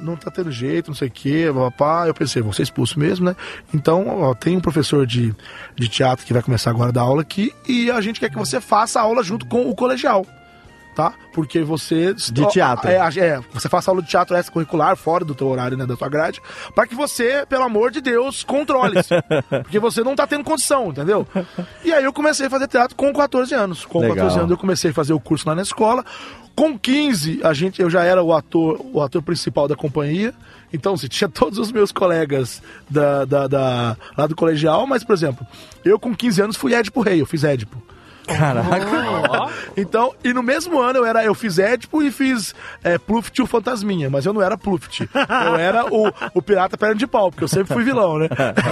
não 0.00 0.16
tá 0.16 0.30
tendo 0.30 0.50
jeito, 0.50 0.88
não 0.88 0.94
sei 0.94 1.08
o 1.08 1.10
quê, 1.10 1.50
papá. 1.54 2.06
Eu 2.06 2.12
pensei, 2.14 2.42
vou 2.42 2.52
ser 2.52 2.62
expulso 2.62 2.98
mesmo, 2.98 3.24
né? 3.26 3.34
Então, 3.72 4.06
ó, 4.22 4.34
tem 4.34 4.56
um 4.56 4.60
professor 4.60 5.06
de, 5.06 5.34
de 5.76 5.88
teatro 5.88 6.26
que 6.26 6.32
vai 6.32 6.42
começar 6.42 6.70
agora 6.70 6.88
a 6.90 6.92
dar 6.92 7.02
aula 7.02 7.22
aqui 7.22 7.52
e 7.66 7.90
a 7.90 8.00
gente 8.00 8.20
quer 8.20 8.28
que 8.30 8.36
você 8.36 8.60
faça 8.60 8.98
a 9.00 9.02
aula 9.02 9.22
junto 9.22 9.46
com 9.46 9.68
o 9.70 9.74
colegial. 9.74 10.26
Tá? 10.94 11.12
Porque 11.32 11.60
você. 11.62 12.14
De 12.14 12.46
teatro. 12.50 12.88
É, 12.88 12.96
é, 12.96 13.40
você 13.52 13.68
faça 13.68 13.90
aula 13.90 14.00
de 14.00 14.08
teatro 14.08 14.36
extracurricular, 14.36 14.96
fora 14.96 15.24
do 15.24 15.34
teu 15.34 15.48
horário, 15.48 15.76
né, 15.76 15.84
da 15.84 15.96
tua 15.96 16.08
grade, 16.08 16.40
para 16.72 16.86
que 16.86 16.94
você, 16.94 17.44
pelo 17.48 17.64
amor 17.64 17.90
de 17.90 18.00
Deus, 18.00 18.44
controle-se. 18.44 19.12
porque 19.64 19.80
você 19.80 20.04
não 20.04 20.14
tá 20.14 20.24
tendo 20.26 20.44
condição, 20.44 20.90
entendeu? 20.90 21.26
E 21.84 21.92
aí 21.92 22.04
eu 22.04 22.12
comecei 22.12 22.46
a 22.46 22.50
fazer 22.50 22.68
teatro 22.68 22.94
com 22.94 23.12
14 23.12 23.52
anos. 23.54 23.84
Com 23.84 23.98
Legal. 23.98 24.16
14 24.16 24.38
anos 24.38 24.50
eu 24.52 24.56
comecei 24.56 24.92
a 24.92 24.94
fazer 24.94 25.12
o 25.12 25.18
curso 25.18 25.48
lá 25.48 25.54
na 25.56 25.62
escola. 25.62 26.04
Com 26.54 26.78
15, 26.78 27.40
a 27.42 27.52
gente, 27.52 27.82
eu 27.82 27.90
já 27.90 28.04
era 28.04 28.22
o 28.22 28.32
ator, 28.32 28.80
o 28.92 29.02
ator 29.02 29.20
principal 29.20 29.66
da 29.66 29.74
companhia. 29.74 30.32
Então, 30.72 30.96
se 30.96 31.08
tinha 31.08 31.28
todos 31.28 31.58
os 31.58 31.72
meus 31.72 31.90
colegas 31.90 32.62
da, 32.88 33.24
da, 33.24 33.48
da- 33.48 33.96
lá 34.16 34.26
do 34.28 34.36
colegial, 34.36 34.86
mas, 34.86 35.02
por 35.02 35.12
exemplo, 35.14 35.44
eu 35.84 35.98
com 35.98 36.14
15 36.14 36.42
anos 36.42 36.56
fui 36.56 36.72
Édipo 36.72 37.00
Rei, 37.00 37.20
eu 37.20 37.26
fiz 37.26 37.42
Édipo. 37.42 37.82
Caraca. 38.26 39.50
Então, 39.76 40.14
e 40.22 40.32
no 40.32 40.42
mesmo 40.42 40.80
ano 40.80 40.98
eu 41.00 41.04
era, 41.04 41.24
eu 41.24 41.34
fiz 41.34 41.58
Édipo 41.58 42.02
e 42.02 42.10
fiz 42.10 42.54
é, 42.82 42.96
Pluft 42.98 43.40
o 43.42 43.46
Fantasminha, 43.46 44.08
mas 44.10 44.24
eu 44.26 44.32
não 44.32 44.42
era 44.42 44.56
Pluft. 44.56 45.08
Eu 45.46 45.56
era 45.56 45.86
o, 45.92 46.10
o 46.34 46.42
pirata 46.42 46.76
perna 46.76 46.94
de 46.94 47.06
pau, 47.06 47.30
porque 47.30 47.44
eu 47.44 47.48
sempre 47.48 47.72
fui 47.74 47.82
vilão, 47.84 48.18
né? 48.18 48.28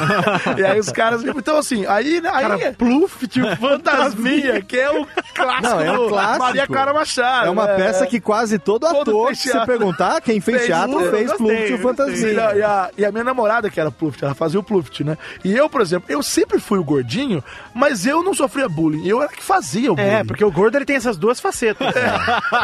e 0.59 0.64
aí 0.64 0.78
os 0.78 0.90
caras. 0.90 1.23
Então, 1.25 1.56
assim, 1.59 1.85
aí, 1.87 2.21
né, 2.21 2.30
aí 2.32 2.62
é 2.62 2.73
Pluft 2.73 3.40
o 3.40 3.56
Fantasminha, 3.56 4.62
que 4.62 4.78
é 4.78 4.90
o 4.90 5.06
clássico, 5.35 5.62
Não, 5.68 5.80
é 5.80 5.90
um 5.92 5.97
do 6.04 6.09
clássico. 6.09 6.38
Maria 6.38 6.66
Clara 6.66 6.92
Machado. 6.94 7.47
É 7.47 7.50
uma 7.50 7.66
né? 7.66 7.76
peça 7.76 8.06
que 8.06 8.21
quase 8.21 8.59
todo 8.59 8.87
Todo 8.87 9.11
ator, 9.11 9.26
fez 9.28 9.38
se 9.40 9.66
perguntar, 9.66 10.21
quem 10.21 10.40
fez, 10.40 10.52
Fez 10.59 10.66
teatro 10.66 10.99
um, 10.99 11.11
fez 11.11 11.30
gostei, 11.30 11.47
Pluft 11.47 11.71
e 11.71 11.75
o 11.75 11.78
gostei. 11.78 12.35
E 12.35 12.38
a, 12.40 12.56
e 12.56 12.62
a- 12.62 12.90
e 12.99 13.04
a 13.04 13.11
minha 13.12 13.25
namorada, 13.25 13.71
que 13.71 13.80
era 13.80 13.90
Pluft, 13.90 14.23
ela 14.23 14.35
fazia 14.35 14.61
o 14.61 14.62
Pluft, 14.62 15.02
né? 15.02 15.16
E 15.44 15.52
eu, 15.54 15.68
por 15.68 15.80
exemplo, 15.80 16.06
eu 16.11 16.23
sempre 16.23 16.59
fui 16.61 16.78
o 16.78 16.85
gordinho, 16.85 17.42
mas 17.75 18.06
eu 18.06 18.23
não 18.23 18.35
sofria 18.35 18.68
bullying. 18.68 19.06
Eu 19.06 19.23
era 19.23 19.30
que 19.43 19.47
fazia 19.47 19.93
o 19.93 19.97
bullying. 19.97 20.09
É, 20.09 20.25
porque 20.25 20.45
o 20.45 20.51
gordo 20.51 20.77
ele 20.77 20.85
tem 20.85 20.97
essas 20.97 21.17
duas 21.17 21.41
facetas. 21.41 21.87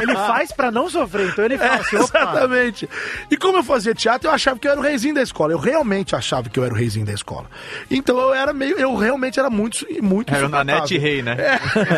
Ele 0.01 0.15
faz 0.15 0.53
pra 0.53 0.71
não 0.71 0.89
sofrer, 0.89 1.29
então 1.29 1.45
ele 1.45 1.59
fala 1.59 1.77
assim, 1.77 1.97
Exatamente. 1.97 2.89
E 3.31 3.37
como 3.37 3.59
eu 3.59 3.63
fazia 3.63 3.95
teatro, 3.95 4.29
eu 4.29 4.33
achava 4.33 4.59
que 4.59 4.67
eu 4.67 4.73
era 4.73 4.81
o 4.81 4.83
reizinho 4.83 5.15
da 5.15 5.23
escola. 5.23 5.53
Eu 5.53 5.59
realmente 5.59 6.15
achava 6.15 6.49
que 6.49 6.59
eu 6.59 6.65
era 6.65 6.73
o 6.73 6.77
reizinho 6.77 7.05
da 7.05 7.13
escola. 7.13 7.47
Então 7.91 8.19
eu 8.19 8.35
era 8.35 8.53
meio. 8.53 8.79
Eu 8.79 8.95
realmente 8.95 9.39
era 9.41 9.51
muito, 9.51 9.87
muito 10.03 10.33
Era 10.33 10.45
o 10.45 10.49
insuportável. 10.49 10.75
Nanete 10.75 10.99
Rei, 10.99 11.23
né? 11.23 11.37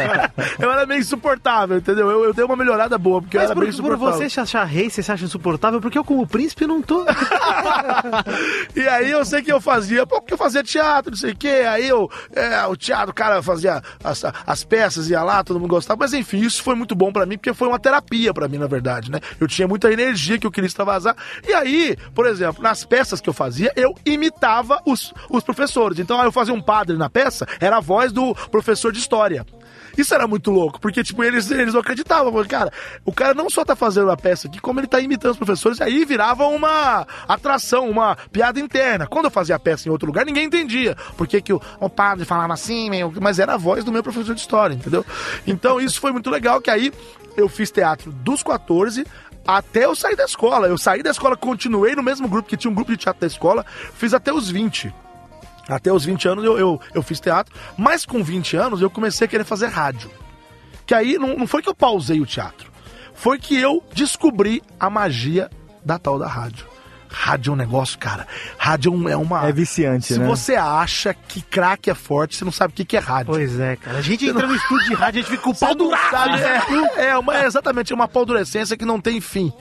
eu 0.59 0.73
era 0.73 0.87
meio 0.87 1.01
insuportável, 1.01 1.77
entendeu? 1.77 2.11
Eu, 2.11 2.25
eu 2.25 2.33
dei 2.33 2.45
uma 2.45 2.57
melhorada 2.57 2.97
boa, 2.97 3.21
porque 3.21 3.37
Mas 3.37 3.45
eu 3.45 3.51
era 3.51 3.55
por, 3.55 3.65
por 3.65 3.69
insuportável. 3.69 4.13
você 4.13 4.31
se 4.31 4.41
achar 4.41 4.65
rei, 4.65 4.89
você 4.89 5.03
se 5.03 5.13
acha 5.13 5.25
insuportável, 5.25 5.81
porque 5.81 5.99
eu 5.99 6.05
como 6.05 6.27
príncipe 6.27 6.67
não 6.67 6.81
tô. 6.81 7.05
e 8.75 8.89
aí 8.89 9.11
eu 9.11 9.25
sei 9.25 9.43
que 9.43 9.53
eu 9.53 9.61
fazia, 9.61 10.07
pô, 10.07 10.21
porque 10.21 10.35
eu 10.35 10.39
fazia 10.39 10.63
teatro, 10.63 11.11
não 11.11 11.19
sei 11.19 11.33
o 11.33 11.37
quê. 11.37 11.65
Aí 11.69 11.89
eu, 11.89 12.11
é, 12.35 12.65
o 12.67 12.77
teatro, 12.77 13.11
o 13.11 13.15
cara 13.15 13.43
fazia 13.43 13.83
as, 14.03 14.25
as 14.47 14.65
peças, 14.71 15.11
ia 15.11 15.23
lá, 15.23 15.43
todo 15.43 15.59
mundo 15.59 15.69
gostava. 15.71 15.99
Mas 15.99 16.15
enfim, 16.15 16.39
isso 16.39 16.63
foi 16.63 16.77
muito 16.77 16.95
bom 16.95 17.13
pra 17.13 17.27
mim, 17.27 17.37
porque 17.37 17.53
foi 17.53 17.67
uma 17.67 17.79
terapia 17.79 18.33
pra 18.33 18.47
mim, 18.47 18.57
na 18.57 18.69
verdade, 18.69 19.11
né? 19.11 19.19
Eu 19.41 19.49
tinha 19.49 19.67
muita 19.67 19.93
energia 19.93 20.39
que 20.39 20.47
eu 20.47 20.51
queria 20.51 20.69
extravasar. 20.69 21.17
E 21.47 21.53
aí, 21.53 21.97
por 22.15 22.25
exemplo, 22.27 22.63
nas 22.63 22.85
peças 22.85 23.21
que 23.21 23.29
eu 23.29 23.35
fazia, 23.35 23.73
eu 23.75 23.93
imitava 24.07 24.81
os, 24.87 25.13
os 25.29 25.43
professores. 25.43 25.99
Então, 25.99 26.23
eu 26.23 26.31
fazia 26.31 26.55
um 26.55 26.63
padre 26.63 26.97
na 26.97 27.11
peça, 27.11 27.47
era 27.59 27.79
a 27.79 27.81
voz 27.81 28.13
do 28.13 28.33
professor 28.51 28.93
de 28.93 29.01
história. 29.01 29.45
Isso 29.97 30.15
era 30.15 30.27
muito 30.27 30.51
louco, 30.51 30.81
porque, 30.81 31.03
tipo, 31.03 31.23
eles, 31.23 31.51
eles 31.51 31.75
não 31.75 31.81
acreditavam. 31.81 32.33
Cara, 32.45 32.73
o 33.05 33.13
cara 33.13 33.35
não 33.35 33.51
só 33.51 33.65
tá 33.65 33.75
fazendo 33.77 34.11
a 34.11 34.17
peça 34.17 34.49
aqui, 34.49 34.61
como 34.61 34.81
ele 34.81 34.87
tá 34.87 35.01
imitando 35.01 35.33
os 35.33 35.39
professores, 35.39 35.81
aí 35.81 36.05
virava 36.05 36.47
uma 36.47 37.07
atração, 37.29 37.89
uma 37.89 38.17
piada 38.31 38.61
interna. 38.61 39.07
Quando 39.07 39.27
eu 39.27 39.31
fazia 39.31 39.57
a 39.57 39.59
peça 39.59 39.89
em 39.89 39.93
outro 39.93 40.07
lugar, 40.07 40.25
ninguém 40.25 40.47
entendia. 40.47 40.97
Porque 41.17 41.41
que 41.41 41.53
o, 41.53 41.61
o 41.79 41.89
padre 41.89 42.25
falava 42.25 42.53
assim, 42.53 42.91
meu, 42.91 43.13
mas 43.21 43.39
era 43.39 43.55
a 43.55 43.57
voz 43.57 43.85
do 43.85 43.93
meu 43.93 44.03
professor 44.03 44.35
de 44.35 44.41
história, 44.41 44.75
entendeu? 44.75 45.05
Então, 45.47 45.81
isso 45.81 46.01
foi 46.01 46.13
muito 46.13 46.31
legal, 46.31 46.61
que 46.61 46.71
aí 46.71 46.93
eu 47.37 47.49
fiz 47.49 47.71
teatro 47.71 48.13
dos 48.13 48.43
14 48.43 49.05
até 49.47 49.85
eu 49.85 49.95
sair 49.95 50.17
da 50.17 50.25
escola. 50.25 50.67
Eu 50.69 50.79
saí 50.79 51.03
da 51.03 51.11
escola, 51.11 51.37
continuei 51.37 51.95
no 51.95 52.03
mesmo 52.03 52.29
grupo, 52.29 52.49
que 52.49 52.57
tinha 52.57 52.71
um 52.71 52.75
grupo 52.75 52.93
de 52.93 52.99
teatro 52.99 53.21
da 53.21 53.27
escola, 53.27 53.65
fiz 53.95 54.15
até 54.15 54.33
os 54.33 54.51
20. 54.51 54.93
Até 55.71 55.93
os 55.93 56.05
20 56.05 56.29
anos 56.29 56.45
eu, 56.45 56.59
eu, 56.59 56.81
eu 56.95 57.03
fiz 57.03 57.21
teatro, 57.21 57.55
mas 57.77 58.05
com 58.05 58.23
20 58.23 58.57
anos 58.57 58.83
eu 58.83 58.91
comecei 58.91 59.27
a 59.27 59.29
querer 59.29 59.45
fazer 59.45 59.67
rádio. 59.67 60.11
Que 60.87 60.95
aí 60.95 61.19
não, 61.19 61.37
não 61.37 61.47
foi 61.47 61.63
que 61.63 61.69
eu 61.69 61.75
pausei 61.75 62.21
o 62.21 62.27
teatro, 62.27 62.71
foi 63.15 63.39
que 63.39 63.57
eu 63.57 63.83
descobri 63.95 64.63
a 64.79 64.91
magia 64.91 65.49
da 65.85 65.99
tal 65.99 66.19
da 66.19 66.27
rádio. 66.27 66.70
Rádio 67.11 67.51
é 67.51 67.55
um 67.55 67.57
negócio, 67.57 67.99
cara. 67.99 68.27
Rádio 68.57 69.09
é 69.09 69.11
é 69.11 69.17
uma. 69.17 69.47
É 69.47 69.53
viciante, 69.53 70.07
Se 70.07 70.19
né? 70.19 70.27
você 70.27 70.55
acha 70.55 71.13
que 71.13 71.43
craque 71.43 71.91
é 71.91 71.95
forte, 71.95 72.37
você 72.37 72.45
não 72.45 72.53
sabe 72.53 72.73
o 72.73 72.77
que 72.77 72.85
que 72.85 72.97
é 72.97 73.01
rádio. 73.01 73.33
Pois 73.33 73.59
é, 73.59 73.77
cara. 73.77 73.99
A 73.99 74.03
gente 74.03 74.27
entra 74.27 74.47
no 74.47 74.55
estúdio 74.55 74.89
de 74.89 74.95
rádio, 74.95 75.21
a 75.21 75.23
gente 75.23 75.31
fica 75.31 75.43
com 75.43 75.51
o 75.51 75.55
pau 75.55 75.71
sabe, 76.11 76.41
né? 76.41 76.63
é, 76.97 77.07
é, 77.07 77.19
uma, 77.19 77.37
é 77.37 77.47
exatamente, 77.47 77.93
é 77.93 77.95
uma 77.95 78.09
paldurecência 78.09 78.77
que 78.77 78.85
não 78.85 79.01
tem 79.01 79.21
fim. 79.21 79.53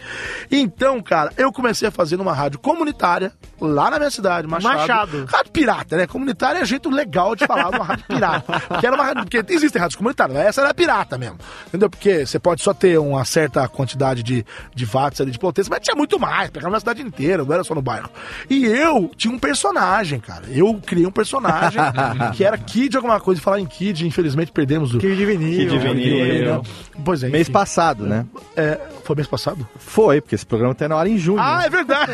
Então, 0.51 1.01
cara, 1.01 1.31
eu 1.37 1.51
comecei 1.51 1.87
a 1.87 1.91
fazer 1.91 2.17
numa 2.17 2.33
rádio 2.33 2.59
comunitária, 2.59 3.31
lá 3.59 3.89
na 3.89 3.97
minha 3.97 4.11
cidade, 4.11 4.47
Machado. 4.47 4.77
Machado. 4.77 5.25
Rádio 5.25 5.51
pirata, 5.51 5.97
né? 5.97 6.07
Comunitária 6.07 6.59
é 6.59 6.65
jeito 6.65 6.89
legal 6.89 7.35
de 7.35 7.45
falar 7.45 7.69
de 7.71 7.75
uma 7.75 7.85
rádio 7.85 8.05
pirata. 8.05 8.79
Que 8.79 8.87
era 8.87 8.95
uma 8.95 9.03
rádio, 9.03 9.23
porque 9.23 9.53
existem 9.53 9.79
rádios 9.79 9.95
comunitárias, 9.95 10.37
mas 10.37 10.47
essa 10.47 10.61
era 10.61 10.73
pirata 10.73 11.17
mesmo. 11.17 11.37
Entendeu? 11.67 11.89
Porque 11.89 12.25
você 12.25 12.39
pode 12.39 12.61
só 12.61 12.73
ter 12.73 12.97
uma 12.99 13.25
certa 13.25 13.67
quantidade 13.67 14.23
de, 14.23 14.45
de 14.73 14.85
watts 14.85 15.21
ali 15.21 15.31
de 15.31 15.39
potência, 15.39 15.69
mas 15.69 15.81
tinha 15.81 15.95
muito 15.95 16.19
mais, 16.19 16.49
pegava 16.49 16.71
na 16.71 16.79
cidade 16.79 17.01
inteira. 17.01 17.38
Inteira, 17.39 17.43
não 17.45 17.53
era 17.53 17.63
só 17.63 17.73
no 17.75 17.81
bairro. 17.81 18.09
E 18.49 18.65
eu 18.65 19.09
tinha 19.15 19.33
um 19.33 19.39
personagem, 19.39 20.19
cara. 20.19 20.43
Eu 20.49 20.79
criei 20.85 21.05
um 21.05 21.11
personagem 21.11 21.79
que 22.35 22.43
era 22.43 22.57
Kid 22.57 22.95
alguma 22.95 23.19
coisa. 23.19 23.39
E 23.39 23.43
falar 23.43 23.59
em 23.59 23.65
Kid, 23.65 24.05
infelizmente 24.05 24.51
perdemos 24.51 24.93
o. 24.93 24.97
De 24.97 25.07
vinil. 25.25 25.69
De 25.69 25.77
vinil. 25.77 26.61
Pois 27.03 27.23
é, 27.23 27.29
Mês 27.29 27.43
enfim. 27.43 27.51
passado, 27.53 28.05
né? 28.05 28.25
É, 28.55 28.79
foi 29.03 29.15
mês 29.15 29.27
passado? 29.27 29.67
Foi, 29.77 30.19
porque 30.21 30.35
esse 30.35 30.45
programa 30.45 30.75
tem 30.75 30.87
na 30.87 30.95
hora 30.95 31.07
em 31.09 31.17
junho. 31.17 31.39
Ah, 31.39 31.63
é 31.65 31.69
verdade! 31.69 32.11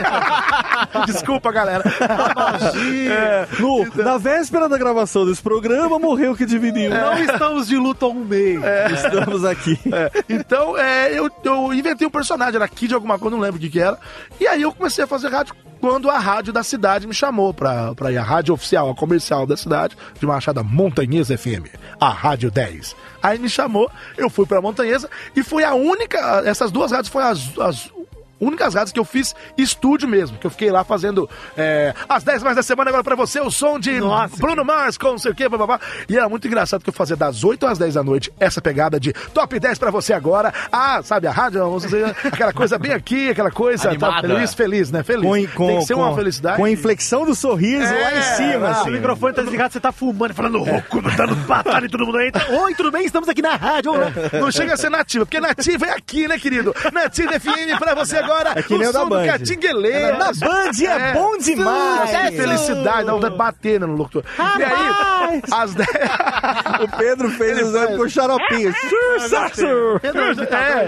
Desculpa, 1.07 1.51
galera. 1.51 1.83
É, 3.09 3.47
No- 3.59 3.85
na 4.03 4.17
véspera 4.17 4.69
da 4.69 4.77
gravação 4.77 5.25
desse 5.25 5.41
programa, 5.41 5.97
morreu 5.99 6.31
o 6.33 6.35
que 6.37 6.45
dividiu. 6.45 6.89
Não 6.91 7.17
estamos 7.17 7.67
de 7.67 7.77
luto 7.77 8.05
há 8.05 8.09
um 8.09 8.23
mês. 8.25 8.61
Estamos 8.93 9.43
aqui. 9.45 9.77
É, 9.91 10.11
então, 10.29 10.77
é, 10.77 11.17
eu, 11.17 11.29
eu 11.43 11.73
inventei 11.73 12.07
um 12.07 12.11
personagem, 12.11 12.55
era 12.55 12.67
Kid 12.67 12.93
alguma 12.93 13.17
coisa, 13.17 13.35
não 13.35 13.41
lembro 13.43 13.57
o 13.57 13.59
que, 13.59 13.69
que 13.69 13.79
era. 13.79 13.97
E 14.39 14.47
aí 14.47 14.61
eu 14.61 14.71
comecei 14.71 15.03
a 15.03 15.07
fazer 15.07 15.14
rádio 15.23 15.55
quando 15.79 16.09
a 16.09 16.17
rádio 16.17 16.51
da 16.51 16.63
cidade 16.63 17.05
me 17.05 17.13
chamou 17.13 17.53
pra 17.53 17.93
ir. 18.11 18.17
A 18.17 18.23
rádio 18.23 18.53
oficial, 18.53 18.89
a 18.89 18.95
comercial 18.95 19.45
da 19.45 19.55
cidade, 19.55 19.95
de 20.19 20.25
uma 20.25 20.39
chamada 20.41 20.63
Montanhesa 20.63 21.37
FM, 21.37 21.67
a 21.99 22.09
Rádio 22.09 22.49
10. 22.49 22.95
Aí 23.21 23.37
me 23.37 23.49
chamou, 23.49 23.89
eu 24.17 24.29
fui 24.29 24.45
pra 24.45 24.61
Montanhesa 24.61 25.09
e 25.35 25.43
foi 25.43 25.63
a 25.63 25.73
única. 25.73 26.41
Essas 26.45 26.71
duas 26.71 26.91
rádios 26.91 27.09
foram 27.09 27.27
as. 27.27 27.59
as 27.59 27.94
Únicas 28.39 28.73
rádios 28.73 28.91
que 28.91 28.99
eu 28.99 29.05
fiz 29.05 29.33
estúdio 29.57 30.07
mesmo, 30.07 30.37
que 30.37 30.45
eu 30.45 30.51
fiquei 30.51 30.69
lá 30.71 30.83
fazendo 30.83 31.29
é, 31.57 31.93
as 32.07 32.23
10 32.23 32.43
mais 32.43 32.55
da 32.55 32.63
semana 32.63 32.89
agora 32.89 33.03
pra 33.03 33.15
você, 33.15 33.39
o 33.39 33.49
som 33.49 33.79
de 33.79 33.99
Nossa, 33.99 34.35
Bruno 34.37 34.63
Mars 34.65 34.97
com 34.97 35.07
não 35.11 35.17
sei 35.17 35.31
o 35.31 35.35
que, 35.35 35.47
babá. 35.47 35.79
E 36.09 36.17
era 36.17 36.27
muito 36.27 36.47
engraçado 36.47 36.83
que 36.83 36.89
eu 36.89 36.93
fazia 36.93 37.15
das 37.15 37.43
8 37.43 37.65
às 37.65 37.77
10 37.77 37.93
da 37.93 38.03
noite 38.03 38.31
essa 38.39 38.61
pegada 38.61 38.99
de 38.99 39.13
top 39.33 39.59
10 39.59 39.77
pra 39.79 39.89
você 39.91 40.13
agora. 40.13 40.53
Ah, 40.71 41.01
sabe, 41.03 41.27
a 41.27 41.31
rádio, 41.31 41.61
aquela 42.23 42.51
coisa 42.53 42.77
bem 42.77 42.91
aqui, 42.91 43.29
aquela 43.29 43.51
coisa 43.51 43.95
tá, 43.95 44.21
feliz, 44.21 44.53
feliz, 44.53 44.91
né? 44.91 45.03
Feliz. 45.03 45.23
Com, 45.23 45.47
com, 45.55 45.67
Tem 45.67 45.79
que 45.79 45.85
ser 45.85 45.93
uma 45.93 46.09
com- 46.09 46.15
felicidade. 46.15 46.57
Com 46.57 46.65
a 46.65 46.69
inflexão 46.71 47.25
do 47.25 47.33
sorriso 47.35 47.83
lá 47.93 48.13
em 48.13 48.17
É, 48.17 48.21
cima, 48.21 48.69
assim. 48.69 48.89
O 48.89 48.93
microfone 48.93 49.33
tá 49.33 49.41
desligado, 49.41 49.73
você 49.73 49.79
tá 49.79 49.91
fumando, 49.91 50.33
falando 50.33 50.61
rouco, 50.61 51.01
dando 51.15 51.35
patada 51.47 51.85
em 51.85 51.89
todo 51.89 52.05
mundo 52.05 52.17
aí. 52.17 52.31
Oi, 52.49 52.75
tudo 52.75 52.91
bem? 52.91 53.05
Estamos 53.05 53.29
aqui 53.29 53.41
na 53.41 53.55
rádio. 53.55 53.93
Não 54.39 54.51
chega 54.51 54.73
a 54.73 54.77
ser 54.77 54.89
nativa, 54.89 55.25
porque 55.25 55.39
nativa 55.39 55.85
é 55.87 55.91
aqui, 55.91 56.27
né, 56.27 56.37
querido? 56.37 56.75
Nativa 56.93 57.39
FM 57.39 57.77
pra 57.79 57.95
você 57.95 58.17
agora. 58.17 58.34
É 58.55 58.61
que 58.63 58.77
nem 58.77 58.87
o 58.87 58.93
da 58.93 58.99
som 58.99 59.05
do 59.05 59.09
Band. 59.15 59.25
Catingueleiro. 59.25 60.17
Na 60.17 60.31
Band 60.33 60.71
é 60.87 61.13
bom 61.13 61.37
demais. 61.37 62.09
É, 62.13 62.31
felicidade, 62.31 63.07
não 63.07 63.19
vai 63.19 63.29
bater 63.29 63.79
no 63.79 63.87
locutor. 63.95 64.23
E 64.37 64.63
aí, 64.63 65.41
às 65.51 65.73
10. 65.73 65.87
O 66.81 66.97
Pedro 66.97 67.29
fez 67.29 67.57
o 67.57 67.61
exame 67.61 67.97
com 67.97 68.09
xaropinho. 68.09 68.73
Sucesso! 69.19 69.65
É. 70.05 70.85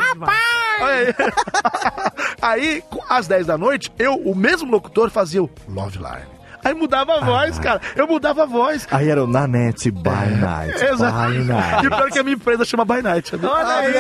Olha 0.81 0.93
aí. 0.93 1.15
Aí, 2.41 2.83
às 3.09 3.27
10 3.27 3.47
da 3.47 3.57
noite, 3.57 3.91
eu, 3.97 4.15
o 4.15 4.35
mesmo 4.35 4.69
locutor, 4.69 5.09
fazia 5.09 5.41
o 5.41 5.49
Love 5.67 5.97
Line. 5.97 6.36
Aí 6.67 6.73
mudava 6.73 7.13
a 7.15 7.19
voz, 7.21 7.57
cara. 7.59 7.79
Eu 7.95 8.05
mudava 8.07 8.43
a 8.43 8.45
voz. 8.45 8.85
Aí 8.91 9.07
era 9.09 9.23
o 9.23 9.27
Nanete 9.27 9.89
by 9.89 10.09
Night. 10.39 10.83
Exato. 10.83 11.29
By 11.31 11.37
E 11.37 11.43
Night. 11.45 11.87
o 11.87 11.89
pior 11.89 12.07
é 12.07 12.11
que 12.11 12.19
a 12.19 12.23
minha 12.23 12.35
empresa 12.35 12.65
chama 12.65 12.83
By 12.83 13.01
Night. 13.01 13.31
Olha 13.41 13.75
aí! 13.75 13.93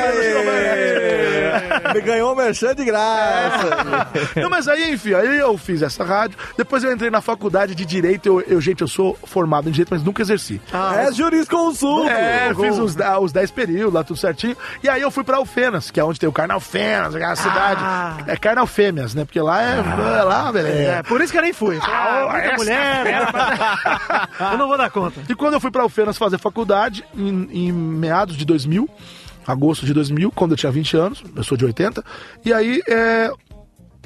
Me 1.93 2.01
ganhou 2.01 2.33
o 2.33 2.35
merchan 2.35 2.75
de 2.75 2.83
graça. 2.85 3.77
Não, 4.35 4.49
mas 4.49 4.67
aí, 4.67 4.91
enfim, 4.93 5.13
aí 5.13 5.39
eu 5.39 5.57
fiz 5.57 5.81
essa 5.81 6.03
rádio. 6.03 6.37
Depois 6.57 6.83
eu 6.83 6.91
entrei 6.91 7.09
na 7.09 7.21
faculdade 7.21 7.73
de 7.73 7.85
Direito. 7.85 8.27
Eu, 8.27 8.41
eu, 8.41 8.59
gente, 8.61 8.81
eu 8.81 8.87
sou 8.87 9.17
formado 9.25 9.69
em 9.69 9.71
Direito, 9.71 9.89
mas 9.91 10.03
nunca 10.03 10.21
exerci. 10.21 10.61
É 10.97 11.11
jurisconsulto. 11.11 12.09
É, 12.09 12.53
fiz 12.53 12.77
os, 12.77 12.95
os 13.21 13.31
10 13.31 13.51
períodos 13.51 13.93
lá, 13.93 14.03
tudo 14.03 14.17
certinho. 14.19 14.57
E 14.83 14.89
aí 14.89 15.01
eu 15.01 15.09
fui 15.11 15.23
pra 15.23 15.37
Alfenas, 15.37 15.89
que 15.91 15.99
é 15.99 16.03
onde 16.03 16.19
tem 16.19 16.27
o 16.27 16.31
Carnal 16.33 16.59
Fêmeas, 16.59 17.15
aquela 17.15 17.35
cidade. 17.35 17.81
É 18.27 18.35
Carnal 18.35 18.67
Fêmeas, 18.67 19.15
né? 19.15 19.23
Porque 19.23 19.39
lá 19.39 19.61
é. 19.63 19.77
é 20.19 20.23
lá, 20.23 20.49
É, 20.49 20.51
beleza. 20.51 21.03
por 21.03 21.21
isso 21.21 21.31
que 21.31 21.37
eu 21.37 21.41
nem 21.43 21.53
fui. 21.53 21.79
Ah, 21.81 22.27
muita 22.31 22.56
essa 22.61 22.63
mulher. 22.63 23.07
era 23.07 23.31
pra- 23.31 24.29
Eu 24.53 24.57
não 24.57 24.67
vou 24.67 24.77
dar 24.77 24.89
conta. 24.89 25.21
E 25.29 25.35
quando 25.35 25.53
eu 25.53 25.59
fui 25.59 25.71
pra 25.71 25.83
Alfenas 25.83 26.17
fazer 26.17 26.37
faculdade, 26.37 27.03
em, 27.15 27.47
em 27.51 27.71
meados 27.71 28.35
de 28.37 28.45
2000, 28.45 28.89
agosto 29.45 29.85
de 29.85 29.93
2000, 29.93 30.31
quando 30.31 30.51
eu 30.51 30.57
tinha 30.57 30.71
20 30.71 30.97
anos, 30.97 31.23
eu 31.35 31.43
sou 31.43 31.57
de 31.57 31.65
80, 31.65 32.03
e 32.43 32.53
aí 32.53 32.81
é, 32.87 33.29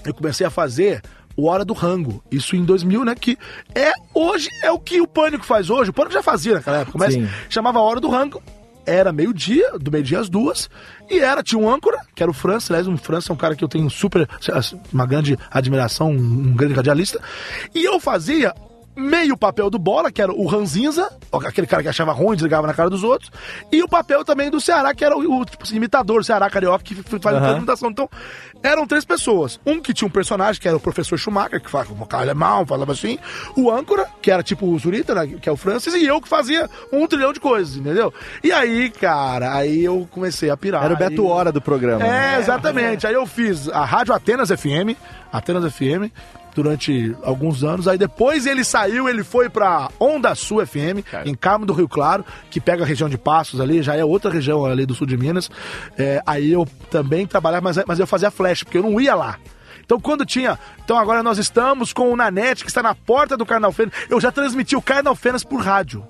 eu 0.05 0.13
comecei 0.13 0.45
a 0.45 0.49
fazer 0.49 1.01
o 1.35 1.47
Hora 1.47 1.63
do 1.65 1.73
Rango, 1.73 2.21
isso 2.29 2.55
em 2.55 2.63
2000, 2.63 3.05
né, 3.05 3.15
que 3.15 3.37
é 3.73 3.91
hoje, 4.13 4.49
é 4.63 4.69
o 4.71 4.77
que 4.77 4.99
o 5.01 5.07
Pânico 5.07 5.45
faz 5.45 5.69
hoje, 5.69 5.89
o 5.89 5.93
Pânico 5.93 6.13
já 6.13 6.21
fazia 6.21 6.55
naquela 6.55 6.79
época, 6.79 6.97
mas 6.99 7.13
Sim. 7.13 7.27
chamava 7.49 7.79
Hora 7.79 7.99
do 8.01 8.09
Rango, 8.09 8.43
era 8.85 9.11
meio-dia, 9.11 9.77
do 9.79 9.91
meio-dia 9.91 10.19
às 10.19 10.29
duas, 10.29 10.69
e 11.09 11.19
era, 11.19 11.43
tinha 11.43 11.59
um 11.59 11.69
âncora, 11.69 11.99
que 12.15 12.23
era 12.23 12.29
o 12.31 12.33
França, 12.33 12.73
aliás, 12.73 12.87
o 12.87 12.97
França 12.97 13.31
é 13.31 13.33
um 13.33 13.37
cara 13.37 13.55
que 13.55 13.63
eu 13.63 13.67
tenho 13.67 13.89
super, 13.89 14.27
uma 14.91 15.05
grande 15.05 15.37
admiração, 15.49 16.11
um, 16.11 16.49
um 16.49 16.53
grande 16.53 16.73
radialista, 16.73 17.19
e 17.73 17.83
eu 17.83 17.99
fazia 17.99 18.53
meio 19.01 19.35
papel 19.35 19.69
do 19.69 19.79
Bola, 19.79 20.11
que 20.11 20.21
era 20.21 20.31
o 20.31 20.45
Ranzinza, 20.45 21.09
aquele 21.45 21.67
cara 21.67 21.81
que 21.83 21.89
achava 21.89 22.11
ruim, 22.11 22.35
desligava 22.35 22.67
na 22.67 22.73
cara 22.73 22.89
dos 22.89 23.03
outros, 23.03 23.31
e 23.71 23.81
o 23.83 23.87
papel 23.87 24.23
também 24.23 24.49
do 24.49 24.61
Ceará, 24.61 24.93
que 24.93 25.03
era 25.03 25.17
o, 25.17 25.39
o, 25.41 25.45
tipo, 25.45 25.63
assim, 25.63 25.75
imitador 25.75 26.19
do 26.19 26.23
Ceará 26.25 26.49
carioca, 26.49 26.83
que 26.83 26.95
faz 26.95 27.25
a 27.43 27.51
imitação. 27.57 27.89
Então, 27.89 28.09
eram 28.63 28.85
três 28.85 29.03
pessoas. 29.03 29.59
Um 29.65 29.81
que 29.81 29.93
tinha 29.93 30.07
um 30.07 30.11
personagem, 30.11 30.61
que 30.61 30.67
era 30.67 30.77
o 30.77 30.79
professor 30.79 31.17
Schumacher, 31.17 31.61
que 31.61 31.69
falava 31.69 31.93
com 31.93 32.15
alemão, 32.15 32.65
falava 32.65 32.91
assim, 32.91 33.17
o 33.55 33.71
âncora, 33.71 34.05
que 34.21 34.29
era 34.29 34.43
tipo 34.43 34.65
o 34.67 34.77
Zurita, 34.79 35.15
né, 35.15 35.27
que 35.41 35.49
é 35.49 35.51
o 35.51 35.57
Francis, 35.57 35.93
e 35.95 36.05
eu 36.05 36.21
que 36.21 36.27
fazia 36.27 36.69
um 36.93 37.07
trilhão 37.07 37.33
de 37.33 37.39
coisas, 37.39 37.75
entendeu? 37.75 38.13
E 38.43 38.51
aí, 38.51 38.89
cara, 38.91 39.53
aí 39.55 39.83
eu 39.83 40.07
comecei 40.11 40.49
a 40.49 40.57
pirar. 40.57 40.83
Era 40.83 40.93
o 40.93 40.97
Beto 40.97 41.21
aí- 41.21 41.27
Hora 41.31 41.51
do 41.51 41.61
programa. 41.61 42.03
né? 42.03 42.35
é, 42.35 42.39
exatamente. 42.39 43.07
Aí 43.07 43.13
eu 43.13 43.25
fiz 43.25 43.67
a 43.69 43.83
Rádio 43.85 44.13
Atenas 44.13 44.49
FM, 44.49 44.95
Atenas 45.31 45.63
FM, 45.73 46.11
durante 46.53 47.15
alguns 47.23 47.63
anos. 47.63 47.87
Aí 47.87 47.97
depois 47.97 48.45
ele 48.45 48.63
saiu, 48.63 49.07
ele 49.07 49.23
foi 49.23 49.49
pra 49.49 49.89
Onda 49.99 50.33
Sul 50.35 50.65
FM, 50.65 51.03
em 51.25 51.35
Carmo 51.35 51.65
do 51.65 51.73
Rio 51.73 51.87
Claro, 51.87 52.25
que 52.49 52.59
pega 52.59 52.83
a 52.83 52.87
região 52.87 53.09
de 53.09 53.17
Passos 53.17 53.59
ali, 53.59 53.81
já 53.81 53.95
é 53.95 54.03
outra 54.03 54.31
região 54.31 54.65
ali 54.65 54.85
do 54.85 54.95
sul 54.95 55.07
de 55.07 55.17
Minas. 55.17 55.49
É, 55.97 56.21
aí 56.25 56.51
eu 56.51 56.67
também 56.89 57.25
trabalhava, 57.25 57.63
mas, 57.63 57.83
mas 57.85 57.99
eu 57.99 58.07
fazia 58.07 58.31
flash, 58.31 58.63
porque 58.63 58.77
eu 58.77 58.83
não 58.83 58.99
ia 58.99 59.15
lá. 59.15 59.37
Então, 59.91 59.99
quando 59.99 60.25
tinha. 60.25 60.57
Então, 60.83 60.97
agora 60.97 61.21
nós 61.21 61.37
estamos 61.37 61.91
com 61.91 62.13
o 62.13 62.15
Nanete, 62.15 62.63
que 62.63 62.69
está 62.69 62.81
na 62.81 62.95
porta 62.95 63.35
do 63.35 63.45
Carnal 63.45 63.73
Fênix. 63.73 63.97
Eu 64.09 64.21
já 64.21 64.31
transmiti 64.31 64.73
o 64.73 64.81
Carnal 64.81 65.15
Fênix 65.15 65.43
por 65.43 65.61
rádio. 65.61 66.07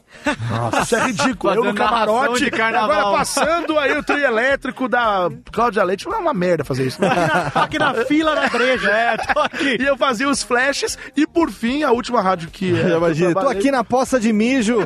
Nossa, 0.49 0.81
isso 0.81 0.95
é 0.95 1.07
ridículo. 1.07 1.53
Eu 1.53 1.57
no 1.57 1.63
Fazendo 1.63 1.77
camarote, 1.77 2.49
de 2.51 2.61
agora 2.61 3.17
passando 3.17 3.79
aí 3.79 3.97
o 3.97 4.03
trio 4.03 4.25
elétrico 4.25 4.87
da 4.87 5.29
Cláudia 5.51 5.83
Leite. 5.83 6.05
Não 6.07 6.13
é 6.15 6.17
uma 6.17 6.33
merda 6.33 6.63
fazer 6.63 6.85
isso. 6.87 7.01
né? 7.01 7.09
Tô 7.53 7.59
aqui 7.59 7.79
na 7.79 7.93
fila 8.05 8.35
da 8.35 8.47
breja. 8.47 8.89
É, 8.91 9.17
tô 9.17 9.39
aqui. 9.39 9.77
E 9.79 9.83
eu 9.85 9.97
fazia 9.97 10.27
os 10.29 10.43
flashes 10.43 10.97
e, 11.15 11.25
por 11.25 11.49
fim, 11.51 11.83
a 11.83 11.91
última 11.91 12.21
rádio 12.21 12.49
que... 12.51 12.71
é, 12.77 12.89
Já 12.89 12.97
Imagina, 12.97 13.29
eu 13.31 13.35
tô 13.35 13.47
aqui 13.49 13.71
na 13.71 13.83
poça 13.83 14.19
de 14.19 14.31
mijo. 14.31 14.77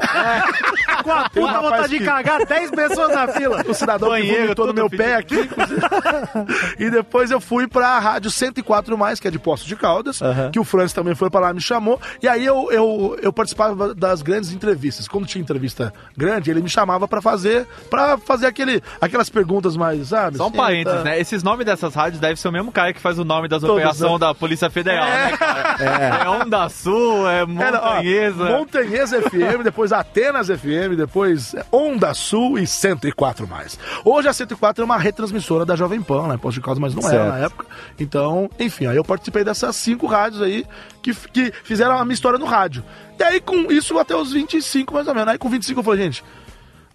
Com 1.03 1.11
a 1.11 1.21
um 1.21 1.29
puta 1.29 1.61
vontade 1.61 1.89
de 1.89 1.99
que- 1.99 2.05
cagar, 2.05 2.45
10 2.45 2.71
pessoas 2.71 3.09
na 3.13 3.27
fila. 3.27 3.63
O 3.67 3.73
cidadão 3.73 4.09
que 4.09 4.15
Banheiro, 4.15 4.41
vomitou 4.43 4.67
no 4.67 4.73
meu 4.73 4.89
fedido. 4.89 5.03
pé 5.03 5.15
aqui. 5.15 5.49
e 6.79 6.89
depois 6.89 7.31
eu 7.31 7.39
fui 7.39 7.67
pra 7.67 7.99
Rádio 7.99 8.31
104 8.31 8.97
Mais, 8.97 9.19
que 9.19 9.27
é 9.27 9.31
de 9.31 9.39
Poço 9.39 9.65
de 9.67 9.75
Caldas, 9.75 10.19
que 10.51 10.59
o 10.59 10.63
Francis 10.63 10.93
também 10.93 11.15
foi 11.15 11.29
pra 11.29 11.39
lá, 11.39 11.53
me 11.53 11.61
chamou. 11.61 11.99
E 12.21 12.27
aí 12.27 12.45
eu, 12.45 12.69
eu, 12.71 13.17
eu 13.21 13.33
participava 13.33 13.93
das 13.93 14.21
grandes 14.21 14.51
entrevistas. 14.51 15.07
Quando 15.15 15.27
tinha 15.27 15.41
entrevista 15.41 15.93
grande, 16.17 16.51
ele 16.51 16.61
me 16.61 16.67
chamava 16.69 17.07
pra 17.07 17.21
fazer 17.21 17.65
para 17.89 18.17
fazer 18.17 18.47
aquele, 18.47 18.83
aquelas 18.99 19.29
perguntas 19.29 19.77
mais, 19.77 20.09
sabe? 20.09 20.35
Só 20.35 20.47
um 20.47 20.51
parênteses, 20.51 21.05
né? 21.05 21.17
Esses 21.17 21.41
nomes 21.41 21.65
dessas 21.65 21.95
rádios 21.95 22.19
devem 22.19 22.35
ser 22.35 22.49
o 22.49 22.51
mesmo 22.51 22.69
cara 22.69 22.91
que 22.91 22.99
faz 22.99 23.17
o 23.17 23.23
nome 23.23 23.47
das 23.47 23.61
Todos, 23.61 23.77
operações 23.77 24.11
né? 24.11 24.19
da 24.19 24.35
Polícia 24.35 24.69
Federal, 24.69 25.05
né, 25.05 25.37
cara? 25.37 25.75
É. 25.79 26.27
Onda 26.29 26.67
Sul, 26.67 27.29
é 27.29 27.45
Era, 27.59 27.81
ó, 27.81 27.93
Montanhesa. 27.95 28.43
Montanhesa 28.43 29.21
FM, 29.21 29.63
depois 29.63 29.93
Atenas 29.93 30.47
FM, 30.47 30.97
depois 30.97 31.55
Onda 31.71 32.13
Sul 32.13 32.59
e 32.59 32.67
104 32.67 33.47
mais. 33.47 33.79
Hoje 34.03 34.27
a 34.27 34.33
104 34.33 34.81
é 34.81 34.85
uma 34.85 34.97
retransmissora 34.97 35.65
da 35.65 35.77
Jovem 35.77 36.01
Pan, 36.01 36.27
né? 36.27 36.37
Posto 36.37 36.55
de 36.55 36.61
causa, 36.61 36.81
mas 36.81 36.93
não 36.93 37.01
era 37.07 37.09
Certo. 37.11 37.29
na 37.29 37.37
época. 37.37 37.65
Então, 37.97 38.49
enfim, 38.59 38.87
aí 38.87 38.97
eu 38.97 39.03
participei 39.05 39.45
dessas 39.45 39.77
cinco 39.77 40.07
rádios 40.07 40.41
aí 40.41 40.65
que, 41.05 41.13
que 41.29 41.53
fizeram 41.63 41.97
a 41.97 42.03
minha 42.03 42.15
história 42.15 42.39
no 42.39 42.45
rádio. 42.45 42.83
E 43.19 43.23
aí, 43.23 43.39
com 43.39 43.71
isso, 43.71 43.99
até 43.99 44.15
os 44.15 44.31
25, 44.31 44.93
mais 44.93 45.07
ou 45.07 45.13
menos. 45.13 45.29
Aí 45.29 45.37
com 45.37 45.49
25 45.49 45.79
eu 45.79 45.83
falei, 45.83 46.03
gente, 46.03 46.23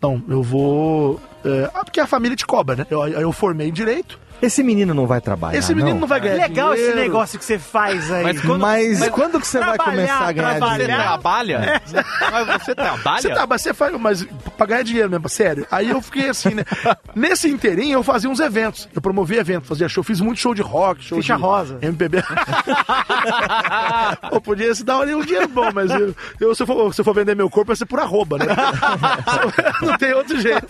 não, 0.03 0.23
eu 0.29 0.43
vou. 0.43 1.21
É, 1.45 1.71
ah, 1.73 1.85
porque 1.85 2.01
a 2.01 2.07
família 2.07 2.37
te 2.37 2.47
cobra, 2.47 2.75
né? 2.75 2.87
Eu, 2.91 3.07
eu 3.07 3.33
formei 3.33 3.69
em 3.69 3.73
direito. 3.73 4.19
Esse 4.43 4.63
menino 4.63 4.95
não 4.95 5.07
vai 5.07 5.21
trabalhar. 5.21 5.59
Esse 5.59 5.75
menino 5.75 6.01
não, 6.01 6.07
vai 6.07 6.21
ganhar. 6.21 6.49
Legal 6.49 6.73
esse 6.75 6.83
dinheiro. 6.83 7.01
negócio 7.01 7.39
que 7.39 7.45
você 7.45 7.59
faz 7.59 8.11
aí. 8.11 8.23
Mas 8.25 8.41
quando- 8.41 8.61
Mas, 8.61 9.09
quando 9.11 9.41
que 9.41 9.47
você 9.47 9.59
vai 9.61 9.77
começar 9.79 10.29
a 10.29 10.33
ganhar 10.33 10.51
trabalhar. 10.57 10.77
Você 10.77 10.83
dinheiro? 10.85 11.03
trabalha? 11.03 11.83
Mas 12.47 12.63
você 12.63 12.75
trabalha? 12.75 13.23
Você 13.23 13.29
tá, 13.31 13.47
mas 13.47 13.63
você 13.63 13.75
faz, 13.75 14.01
mas 14.01 14.27
pra 14.57 14.67
ganhar 14.67 14.83
dinheiro 14.83 15.11
mesmo, 15.11 15.29
sério. 15.29 15.67
Aí 15.71 15.91
eu 15.91 16.01
fiquei 16.01 16.29
assim, 16.29 16.55
né? 16.55 16.65
Nesse 17.15 17.49
inteirinho 17.49 17.99
eu 17.99 18.03
fazia 18.03 18.31
uns 18.31 18.41
eventos. 18.41 18.89
Eu 18.95 19.01
promovia 19.03 19.41
eventos, 19.41 19.69
fazia 19.69 19.89
show, 19.89 20.03
fiz 20.03 20.21
muito 20.21 20.41
show 20.41 20.55
de 20.55 20.63
rock, 20.63 21.03
show 21.05 21.19
Ficha 21.19 21.37
de 21.37 21.43
rosa. 21.43 21.79
MPB. 21.83 22.23
Pô, 24.31 24.41
podia 24.41 24.75
se 24.75 24.85
dar 24.85 24.99
ali 25.01 25.15
um 25.15 25.23
dinheiro 25.23 25.49
bom, 25.49 25.71
mas 25.75 25.91
eu, 25.91 26.15
eu, 26.41 26.55
se, 26.55 26.63
eu 26.63 26.67
for, 26.67 26.95
se 26.95 27.01
eu 27.01 27.05
for 27.05 27.15
vender 27.15 27.35
meu 27.35 27.51
corpo, 27.51 27.69
vai 27.69 27.77
ser 27.77 27.87
por 27.87 27.99
arroba, 28.01 28.39
né? 28.39 28.47
Não 29.83 29.97
tem 29.97 30.13
outro 30.15 30.41
jeito. 30.41 30.67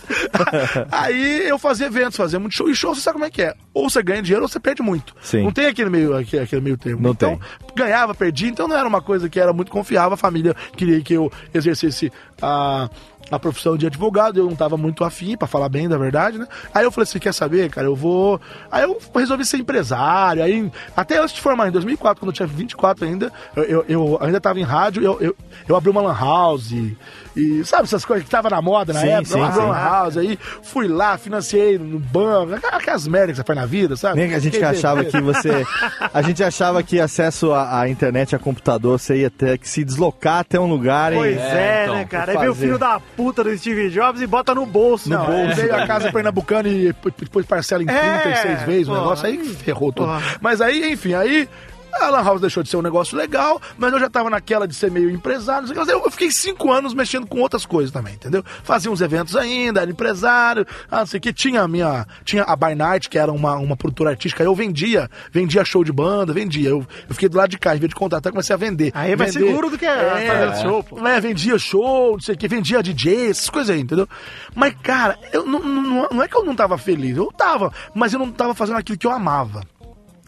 Aí 0.91 1.47
eu 1.47 1.57
fazia 1.59 1.87
eventos, 1.87 2.17
fazia 2.17 2.39
muito 2.39 2.55
show. 2.55 2.69
E 2.69 2.75
show, 2.75 2.93
você 2.95 3.01
sabe 3.01 3.13
como 3.13 3.25
é 3.25 3.29
que 3.29 3.41
é? 3.41 3.53
Ou 3.73 3.89
você 3.89 4.03
ganha 4.03 4.21
dinheiro 4.21 4.43
ou 4.43 4.49
você 4.49 4.59
perde 4.59 4.81
muito. 4.81 5.15
Sim. 5.21 5.43
Não 5.43 5.51
tem 5.51 5.67
aquele 5.67 5.89
meio, 5.89 6.15
aquele, 6.15 6.61
meio 6.61 6.77
termo. 6.77 7.01
Não 7.01 7.11
então, 7.11 7.39
ganhava, 7.75 8.13
perdia, 8.13 8.49
então 8.49 8.67
não 8.67 8.75
era 8.75 8.87
uma 8.87 9.01
coisa 9.01 9.29
que 9.29 9.39
era 9.39 9.53
muito 9.53 9.71
confiável. 9.71 10.13
A 10.13 10.17
família 10.17 10.55
queria 10.75 11.01
que 11.01 11.13
eu 11.13 11.31
exercesse 11.53 12.11
a, 12.41 12.89
a 13.31 13.39
profissão 13.39 13.77
de 13.77 13.87
advogado, 13.87 14.37
eu 14.39 14.45
não 14.45 14.55
tava 14.55 14.77
muito 14.77 15.03
afim, 15.03 15.37
pra 15.37 15.47
falar 15.47 15.69
bem 15.69 15.87
da 15.87 15.97
verdade, 15.97 16.37
né? 16.37 16.47
Aí 16.73 16.83
eu 16.83 16.91
falei 16.91 17.03
assim, 17.03 17.19
quer 17.19 17.33
saber, 17.33 17.69
cara, 17.69 17.87
eu 17.87 17.95
vou... 17.95 18.39
Aí 18.69 18.83
eu 18.83 18.99
resolvi 19.15 19.45
ser 19.45 19.57
empresário, 19.57 20.43
aí 20.43 20.69
até 20.95 21.19
antes 21.19 21.33
de 21.33 21.41
formar, 21.41 21.67
em 21.67 21.71
2004, 21.71 22.19
quando 22.19 22.29
eu 22.29 22.33
tinha 22.33 22.47
24 22.47 23.05
ainda, 23.05 23.31
eu, 23.55 23.63
eu, 23.63 23.85
eu 23.87 24.17
ainda 24.21 24.41
tava 24.41 24.59
em 24.59 24.63
rádio, 24.63 25.03
eu, 25.03 25.17
eu, 25.21 25.35
eu 25.67 25.75
abri 25.75 25.89
uma 25.89 26.01
lan 26.01 26.13
house 26.13 26.71
e, 26.71 26.97
e 27.35 27.63
sabe 27.63 27.83
essas 27.83 28.03
coisas 28.03 28.25
que 28.25 28.29
tava 28.29 28.49
na 28.49 28.61
moda 28.61 28.93
na 28.93 28.99
Sim, 28.99 29.07
época? 29.07 29.25
sim, 29.25 29.39
eu 29.39 29.45
abri 29.45 29.59
uma 29.59 29.65
sim. 29.65 29.71
lan 29.71 29.89
house, 29.89 30.17
aí 30.17 30.39
fui 30.61 30.87
lá, 30.87 31.17
financiei 31.17 31.77
no 31.77 31.99
banco, 31.99 32.53
aquelas 32.71 33.07
merdas 33.07 33.31
que 33.31 33.35
você 33.37 33.43
faz 33.43 33.59
na 33.59 33.65
vida, 33.65 33.95
sabe? 33.95 34.17
Nem 34.19 34.29
que 34.29 34.35
a 34.35 34.39
gente 34.39 34.57
que 34.57 34.65
achava 34.65 35.03
que 35.05 35.21
você. 35.21 35.65
A 36.13 36.21
gente 36.21 36.43
achava 36.43 36.83
que 36.83 36.99
acesso 36.99 37.51
à, 37.53 37.81
à 37.81 37.89
internet, 37.89 38.35
a 38.35 38.39
computador, 38.39 38.99
você 38.99 39.17
ia 39.17 39.29
ter 39.29 39.57
que 39.57 39.67
se 39.67 39.83
deslocar 39.83 40.39
até 40.39 40.59
um 40.59 40.67
lugar 40.67 41.13
Pois 41.13 41.35
e. 41.35 41.39
é, 41.39 41.83
então, 41.83 41.95
né, 41.95 42.05
cara? 42.05 42.31
Aí 42.31 42.37
vem 42.37 42.49
o 42.49 42.55
filho 42.55 42.77
da 42.77 42.99
puta 42.99 43.20
do 43.43 43.57
Steve 43.57 43.89
Jobs 43.89 44.21
e 44.21 44.27
bota 44.27 44.55
no 44.55 44.65
bolso. 44.65 45.09
Não, 45.09 45.27
né? 45.27 45.51
é, 45.51 45.53
veio 45.53 45.75
a 45.75 45.85
casa 45.85 46.11
pernambucana 46.11 46.67
e 46.67 46.93
depois 47.19 47.45
parcela 47.45 47.83
em 47.83 47.89
É, 47.89 48.19
36 48.19 48.61
vezes 48.63 48.87
o 48.87 48.93
negócio, 48.93 49.27
aí 49.27 49.37
ferrou 49.55 49.91
tudo. 49.91 50.07
Porra. 50.07 50.37
Mas 50.41 50.61
aí, 50.61 50.91
enfim, 50.91 51.13
aí 51.13 51.47
a 51.93 52.09
Lan 52.09 52.23
House 52.23 52.41
deixou 52.41 52.63
de 52.63 52.69
ser 52.69 52.77
um 52.77 52.81
negócio 52.81 53.17
legal, 53.17 53.61
mas 53.77 53.91
eu 53.93 53.99
já 53.99 54.09
tava 54.09 54.29
naquela 54.29 54.67
de 54.67 54.75
ser 54.75 54.91
meio 54.91 55.09
empresário, 55.09 55.61
não 55.61 55.67
sei 55.67 55.77
o 55.77 55.79
que, 55.79 55.93
mas 55.93 56.03
eu 56.03 56.11
fiquei 56.11 56.31
cinco 56.31 56.71
anos 56.71 56.93
mexendo 56.93 57.27
com 57.27 57.39
outras 57.39 57.65
coisas 57.65 57.91
também, 57.91 58.13
entendeu? 58.13 58.43
Fazia 58.63 58.91
uns 58.91 59.01
eventos 59.01 59.35
ainda, 59.35 59.81
era 59.81 59.91
empresário, 59.91 60.65
ah, 60.89 60.99
não 60.99 61.05
sei 61.05 61.17
o 61.17 61.21
que, 61.21 61.33
tinha 61.33 61.61
a 61.61 61.67
minha, 61.67 62.05
tinha 62.23 62.43
a 62.43 62.55
By 62.55 62.75
Night, 62.75 63.09
que 63.09 63.17
era 63.17 63.31
uma, 63.31 63.55
uma 63.57 63.75
produtora 63.75 64.11
artística, 64.11 64.43
eu 64.43 64.55
vendia, 64.55 65.09
vendia 65.31 65.63
show 65.65 65.83
de 65.83 65.91
banda, 65.91 66.33
vendia, 66.33 66.69
eu, 66.69 66.85
eu 67.07 67.13
fiquei 67.13 67.29
do 67.29 67.37
lado 67.37 67.49
de 67.49 67.57
cá, 67.57 67.75
em 67.75 67.79
vez 67.79 67.89
de 67.89 67.95
contratar, 67.95 68.31
comecei 68.31 68.53
a 68.53 68.57
vender. 68.57 68.91
Aí 68.93 69.11
é 69.11 69.15
mais 69.15 69.33
Vender. 69.33 69.47
seguro 69.47 69.69
do 69.69 69.77
que 69.77 69.85
fazer 69.85 70.61
show, 70.61 70.83
pô. 70.83 71.07
É, 71.07 71.19
vendia 71.19 71.57
show, 71.57 72.13
não 72.13 72.19
sei 72.19 72.35
o 72.35 72.37
que, 72.37 72.47
vendia 72.47 72.83
DJ, 72.83 73.29
essas 73.29 73.49
coisas 73.49 73.75
aí, 73.75 73.81
entendeu? 73.81 74.07
Mas, 74.55 74.73
cara, 74.81 75.17
eu 75.31 75.45
não, 75.45 75.59
não, 75.59 76.07
não 76.11 76.23
é 76.23 76.27
que 76.27 76.35
eu 76.35 76.43
não 76.43 76.55
tava 76.55 76.77
feliz, 76.77 77.15
eu 77.17 77.31
tava, 77.31 77.71
mas 77.93 78.13
eu 78.13 78.19
não 78.19 78.31
tava 78.31 78.53
fazendo 78.53 78.77
aquilo 78.77 78.97
que 78.97 79.07
eu 79.07 79.11
amava. 79.11 79.61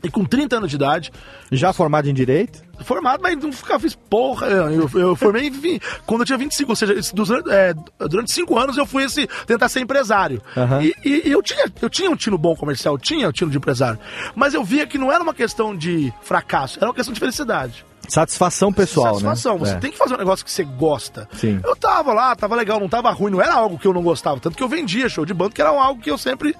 E 0.03 0.11
com 0.11 0.25
30 0.25 0.57
anos 0.57 0.69
de 0.69 0.75
idade, 0.75 1.11
Já 1.51 1.71
formado 1.71 2.09
em 2.09 2.13
direito? 2.13 2.61
formado, 2.83 3.21
mas 3.23 3.37
não 3.37 3.53
ficava, 3.53 3.79
fiz 3.79 3.95
porra. 3.95 4.47
Eu, 4.47 4.89
eu 4.95 5.15
formei 5.15 5.49
vi- 5.49 5.79
quando 6.05 6.21
eu 6.21 6.25
tinha 6.25 6.37
25, 6.37 6.69
ou 6.71 6.75
seja, 6.75 6.93
durante, 7.13 7.49
é, 7.49 7.73
durante 8.09 8.31
cinco 8.33 8.59
anos 8.59 8.75
eu 8.77 8.85
fui 8.85 9.03
esse, 9.05 9.25
tentar 9.47 9.69
ser 9.69 9.79
empresário. 9.79 10.41
Aham. 10.57 10.81
E, 10.83 10.93
e- 11.05 11.29
e 11.29 11.31
eu, 11.31 11.41
tinha, 11.41 11.71
eu 11.81 11.89
tinha 11.89 12.11
um 12.11 12.15
tino 12.17 12.37
bom 12.37 12.53
comercial, 12.55 12.95
eu 12.95 12.97
tinha 12.99 13.29
um 13.29 13.31
tino 13.31 13.49
de 13.49 13.55
empresário. 13.57 13.97
Mas 14.35 14.53
eu 14.53 14.61
via 14.65 14.85
que 14.85 14.97
não 14.97 15.09
era 15.09 15.23
uma 15.23 15.33
questão 15.33 15.73
de 15.73 16.11
fracasso, 16.21 16.77
era 16.79 16.87
uma 16.87 16.93
questão 16.93 17.13
de 17.13 17.19
felicidade. 17.21 17.85
Satisfação 18.09 18.73
pessoal, 18.73 19.13
Satisfação. 19.13 19.53
né? 19.53 19.59
Você 19.65 19.75
É. 19.75 19.79
tem 19.79 19.91
que 19.91 19.97
fazer 19.97 20.15
um 20.15 20.17
negócio 20.17 20.43
que 20.43 20.51
você 20.51 20.65
gosta. 20.65 21.29
Sim. 21.37 21.61
Eu 21.63 21.73
tava 21.77 22.11
lá, 22.13 22.35
tava 22.35 22.53
legal, 22.55 22.77
não 22.81 22.89
tava 22.89 23.09
ruim, 23.11 23.31
não 23.31 23.41
era 23.41 23.53
algo 23.53 23.79
que 23.79 23.87
eu 23.87 23.93
não 23.93 24.03
gostava. 24.03 24.41
Tanto 24.41 24.57
que 24.57 24.63
eu 24.63 24.67
vendia 24.67 25.07
show 25.07 25.25
de 25.25 25.33
banda, 25.33 25.51
que 25.53 25.61
era 25.61 25.69
algo 25.69 26.01
que 26.01 26.11
eu 26.11 26.17
sempre, 26.17 26.53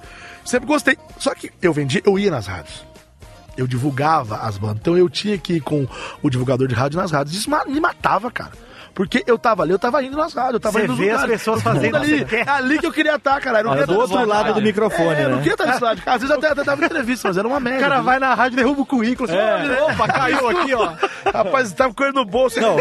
sempre 0.45 0.65
gostei. 0.67 0.97
Só 1.19 1.36
que 1.36 1.51
eu 1.62 1.73
vendia, 1.73 2.01
eu 2.06 2.17
ia 2.17 2.32
nas 2.32 2.47
rádios. 2.47 2.86
Eu 3.57 3.67
divulgava 3.67 4.37
as 4.37 4.57
bandas. 4.57 4.77
Então 4.81 4.97
eu 4.97 5.09
tinha 5.09 5.37
que 5.37 5.53
ir 5.53 5.61
com 5.61 5.87
o 6.21 6.29
divulgador 6.29 6.67
de 6.67 6.75
rádio 6.75 6.99
nas 6.99 7.11
rádios. 7.11 7.35
Isso 7.35 7.49
me 7.67 7.79
matava, 7.79 8.31
cara. 8.31 8.51
Porque 8.93 9.23
eu 9.25 9.38
tava 9.39 9.63
ali, 9.63 9.71
eu 9.71 9.79
tava 9.79 10.03
indo 10.03 10.15
nas 10.15 10.34
rádios, 10.34 10.53
eu 10.56 10.60
tava 10.60 10.77
Você 10.77 10.84
indo 10.86 10.89
nos 10.89 10.99
vê 10.99 11.10
as 11.10 11.21
lugares. 11.21 11.34
pessoas 11.39 11.62
fazendo 11.63 11.95
ali. 11.97 12.25
É 12.32 12.49
ali 12.49 12.77
que 12.79 12.86
eu 12.86 12.91
queria 12.91 13.15
estar, 13.15 13.41
cara. 13.41 13.60
Eu 13.60 13.63
não 13.63 13.71
queria 13.71 13.88
do 13.88 13.99
outro 13.99 14.25
lado 14.25 14.53
do 14.53 14.62
microfone, 14.62 15.15
É, 15.15 15.23
eu 15.23 15.29
né? 15.29 15.36
não 15.36 15.38
queria 15.39 15.53
estar 15.53 15.65
desse 15.65 15.84
lado. 15.84 16.01
Às 16.06 16.21
vezes 16.21 16.32
até, 16.36 16.47
até 16.49 16.63
dava 16.63 16.86
entrevista, 16.86 17.27
mas 17.27 17.38
era 17.38 17.47
uma 17.47 17.60
merda. 17.60 17.79
O 17.79 17.89
cara 17.89 18.01
vai 18.01 18.19
na 18.19 18.34
rádio 18.34 18.58
derruba 18.58 18.82
o 18.82 18.86
currículo. 18.86 19.29
É. 19.32 19.82
Opa, 19.84 20.08
caiu 20.08 20.47
aqui, 20.49 20.73
ó. 20.75 20.91
Rapaz, 21.34 21.71
tava 21.73 21.93
com 21.93 22.03
ele 22.03 22.13
no 22.13 22.23
bolso. 22.25 22.60
Não, 22.62 22.75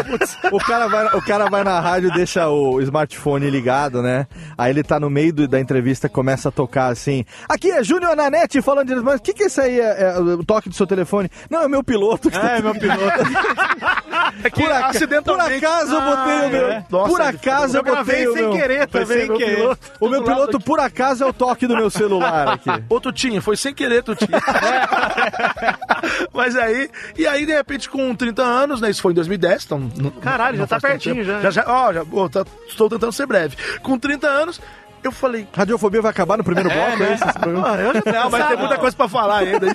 o 0.52 0.58
cara, 0.58 0.86
vai, 0.88 1.06
o 1.16 1.22
cara 1.22 1.48
vai 1.48 1.64
na 1.64 1.80
rádio 1.80 2.10
e 2.10 2.12
deixa 2.14 2.48
o 2.48 2.80
smartphone 2.82 3.48
ligado, 3.48 4.02
né? 4.02 4.26
Aí 4.58 4.70
ele 4.70 4.82
tá 4.82 5.00
no 5.00 5.08
meio 5.08 5.32
do- 5.32 5.48
da 5.48 5.58
entrevista 5.60 6.08
começa 6.08 6.50
a 6.50 6.52
tocar 6.52 6.88
assim. 6.88 7.24
Aqui 7.48 7.70
é 7.70 7.82
Júnior 7.82 8.14
Nanete 8.14 8.60
falando 8.60 8.88
de. 8.88 8.94
Mas 8.96 9.18
o 9.18 9.22
que, 9.22 9.32
que 9.32 9.44
é 9.44 9.46
isso 9.46 9.60
aí? 9.60 9.80
É, 9.80 10.12
é 10.14 10.18
o 10.18 10.44
toque 10.44 10.68
do 10.68 10.74
seu 10.74 10.86
telefone? 10.86 11.30
Não, 11.48 11.62
é 11.62 11.68
meu 11.68 11.82
piloto. 11.82 12.30
que 12.30 12.38
tá 12.38 12.56
É, 12.58 12.60
meu 12.62 12.74
piloto. 12.74 13.00
É 14.44 14.50
que 14.50 14.62
Por, 14.62 14.70
aca- 14.72 14.86
por 14.88 14.96
acidentalmente... 14.96 15.64
acaso 15.64 15.94
eu 15.94 16.01
botei 16.04 16.34
o 16.34 16.50
meu. 16.50 16.70
é. 16.70 16.84
Nossa, 16.90 17.08
por 17.10 17.20
acaso 17.20 17.76
eu 17.78 17.82
botei 17.82 18.26
o 18.28 18.32
sem 18.32 18.42
meu. 18.42 18.52
querer 18.52 18.86
também, 18.88 19.06
sem 19.18 19.26
meu 19.28 19.36
querer. 19.36 19.56
piloto. 19.56 19.78
O 20.00 20.08
meu 20.08 20.22
piloto, 20.24 20.56
aqui. 20.56 20.64
por 20.66 20.80
acaso, 20.80 21.24
é 21.24 21.26
o 21.26 21.32
toque 21.32 21.66
do 21.66 21.76
meu 21.76 21.90
celular 21.90 22.48
aqui. 22.48 22.70
Ô, 22.88 23.00
Tutinha, 23.00 23.40
foi 23.42 23.56
sem 23.56 23.74
querer, 23.74 24.02
Tutinha. 24.02 24.40
Mas 26.32 26.56
aí, 26.56 26.90
e 27.16 27.26
aí, 27.26 27.46
de 27.46 27.52
repente, 27.54 27.88
com 27.88 28.14
30 28.14 28.42
anos, 28.42 28.80
né? 28.80 28.90
Isso 28.90 29.02
foi 29.02 29.12
em 29.12 29.14
2010, 29.14 29.64
então. 29.64 29.90
não- 29.96 30.10
Caralho, 30.10 30.58
não 30.58 30.64
já 30.64 30.68
tá 30.68 30.80
pertinho 30.80 31.24
já. 31.24 31.40
Já, 31.40 31.50
já, 31.50 31.64
ó, 31.66 31.92
já, 31.92 32.02
ó, 32.12 32.28
tá- 32.28 32.44
estou 32.68 32.88
tentando 32.88 33.12
ser 33.12 33.26
breve. 33.26 33.56
Com 33.82 33.98
30 33.98 34.26
anos, 34.26 34.60
eu 35.02 35.12
falei. 35.12 35.46
Radiofobia 35.54 36.00
vai 36.02 36.10
acabar 36.10 36.36
no 36.38 36.44
primeiro 36.44 36.70
bloco, 36.70 37.02
é, 37.02 37.14
isso? 37.14 37.24
esse 37.28 37.38
programa? 37.38 37.72
Ah, 37.72 37.76
eu 37.76 37.92
já 37.94 38.02
Não, 38.22 38.30
mas 38.30 38.48
tem 38.48 38.56
muita 38.56 38.78
coisa 38.78 38.96
pra 38.96 39.08
falar 39.08 39.38
ainda. 39.38 39.66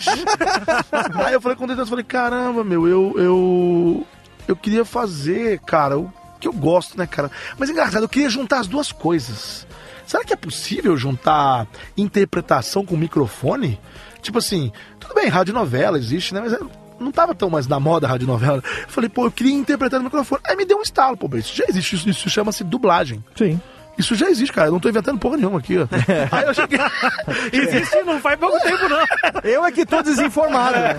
aí 1.26 1.34
eu 1.34 1.42
falei 1.42 1.58
com 1.58 1.66
30 1.66 1.74
anos, 1.74 1.80
eu 1.80 1.86
falei, 1.88 2.06
caramba, 2.06 2.64
meu, 2.64 2.88
eu. 2.88 3.14
Eu, 3.18 4.08
eu 4.48 4.56
queria 4.56 4.86
fazer, 4.86 5.60
cara, 5.60 5.98
o 5.98 6.12
que 6.40 6.48
eu 6.48 6.54
gosto, 6.54 6.98
né, 6.98 7.06
cara? 7.08 7.30
Mas 7.58 7.70
engraçado, 7.70 8.04
eu 8.04 8.10
queria 8.10 8.30
juntar 8.30 8.60
as 8.60 8.68
duas 8.68 8.92
coisas. 8.92 9.66
Será 10.06 10.24
que 10.24 10.32
é 10.34 10.38
possível 10.38 10.96
juntar 10.96 11.68
interpretação 11.98 12.86
com 12.86 12.96
microfone? 12.96 13.80
Tipo 14.22 14.38
assim, 14.38 14.72
tudo 15.00 15.14
bem, 15.14 15.28
radionovela 15.28 15.98
existe, 15.98 16.34
né? 16.34 16.42
Mas 16.42 16.54
é- 16.54 16.60
não 17.00 17.12
tava 17.12 17.36
tão 17.36 17.50
mais 17.50 17.68
na 17.68 17.80
moda 17.80 18.08
a 18.08 18.10
radionovela. 18.12 18.58
Eu 18.66 18.88
falei, 18.88 19.10
pô, 19.10 19.26
eu 19.26 19.32
queria 19.32 19.54
interpretar 19.54 20.00
no 20.00 20.06
microfone. 20.06 20.42
Aí 20.46 20.56
me 20.56 20.66
deu 20.66 20.78
um 20.78 20.82
estalo, 20.82 21.18
pô, 21.18 21.30
isso 21.38 21.56
já 21.56 21.66
existe, 21.68 21.96
isso, 21.96 22.10
isso 22.10 22.30
chama-se 22.30 22.64
dublagem. 22.64 23.24
Sim. 23.36 23.60
Isso 23.98 24.16
já 24.16 24.30
existe, 24.30 24.54
cara. 24.54 24.68
Eu 24.68 24.74
não 24.74 24.80
tô 24.80 24.90
inventando 24.90 25.18
porra 25.20 25.38
nenhuma 25.38 25.60
aqui, 25.60 25.78
ó. 25.78 25.88
Aí 26.32 26.44
eu 26.46 26.54
cheguei. 26.54 26.80
Existe 27.52 28.02
não 28.04 28.20
faz 28.20 28.38
pouco 28.40 28.60
tempo, 28.62 28.88
não. 28.90 29.00
Eu 29.44 29.66
é 29.66 29.72
que 29.72 29.86
tô 29.86 30.02
desinformado, 30.02 30.78
né? 30.78 30.96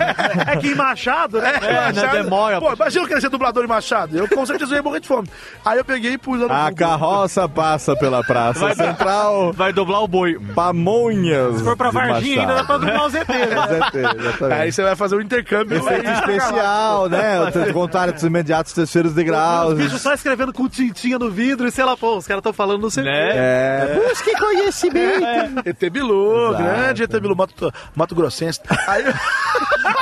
É 0.47 0.55
que 0.57 0.69
em 0.69 0.75
Machado, 0.75 1.39
né? 1.41 1.53
É, 1.61 1.93
né, 1.93 2.07
demora. 2.11 2.59
Pô, 2.59 2.73
imagina 2.73 3.03
eu 3.03 3.07
querer 3.07 3.21
ser 3.21 3.29
dublador 3.29 3.63
de 3.63 3.69
Machado. 3.69 4.17
Eu 4.17 4.27
com 4.27 4.45
certeza 4.45 4.75
ia 4.75 4.83
morrer 4.83 4.99
de 4.99 5.07
fome. 5.07 5.27
Aí 5.65 5.77
eu 5.77 5.85
peguei 5.85 6.13
e 6.13 6.17
pus 6.17 6.39
lá 6.39 6.47
no 6.47 6.53
A 6.53 6.69
Google. 6.69 6.75
carroça 6.87 7.47
passa 7.47 7.95
pela 7.95 8.23
Praça 8.23 8.59
Vai- 8.59 8.75
Central. 8.75 9.53
Vai 9.53 9.71
doblar 9.73 10.03
o 10.03 10.07
boi. 10.07 10.37
Pamonhas. 10.55 11.57
Se 11.57 11.63
for 11.63 11.77
pra 11.77 11.91
Varginha, 11.91 12.41
ainda 12.41 12.55
dá 12.55 12.63
pra 12.63 12.77
Machado. 12.79 12.91
dublar 12.91 13.05
o 13.05 13.09
ZT, 13.09 13.33
né? 13.33 14.15
Exatamente. 14.19 14.61
Aí 14.61 14.71
você 14.71 14.83
vai 14.83 14.95
fazer 14.95 15.15
um 15.15 15.21
intercâmbio. 15.21 15.77
Efeito 15.77 16.09
especial, 16.11 17.07
né? 17.09 17.39
O 17.69 17.73
Contatos 17.73 18.23
imediatos, 18.23 18.73
terceiros 18.73 19.11
Os 19.11 19.15
degraus. 19.15 19.73
bichos 19.75 20.01
só 20.01 20.13
escrevendo 20.13 20.51
com 20.51 20.67
tintinha 20.67 21.17
no 21.19 21.29
vidro 21.29 21.67
e 21.67 21.71
sei 21.71 21.83
lá, 21.85 21.95
pô, 21.95 22.17
os 22.17 22.27
caras 22.27 22.39
estão 22.39 22.53
falando 22.53 22.88
no 22.97 23.03
CT. 23.03 23.03
Né? 23.03 23.29
É. 23.33 23.99
Busque 24.07 24.31
conhecimento. 24.37 25.25
ET 25.65 25.89
Bilu, 25.91 26.49
Exato. 26.49 26.63
grande 26.63 27.03
ET 27.03 27.19
Bilu, 27.19 27.35
Mato, 27.35 27.73
Mato 27.95 28.15
Grossense. 28.15 28.59
Aí, 28.87 29.03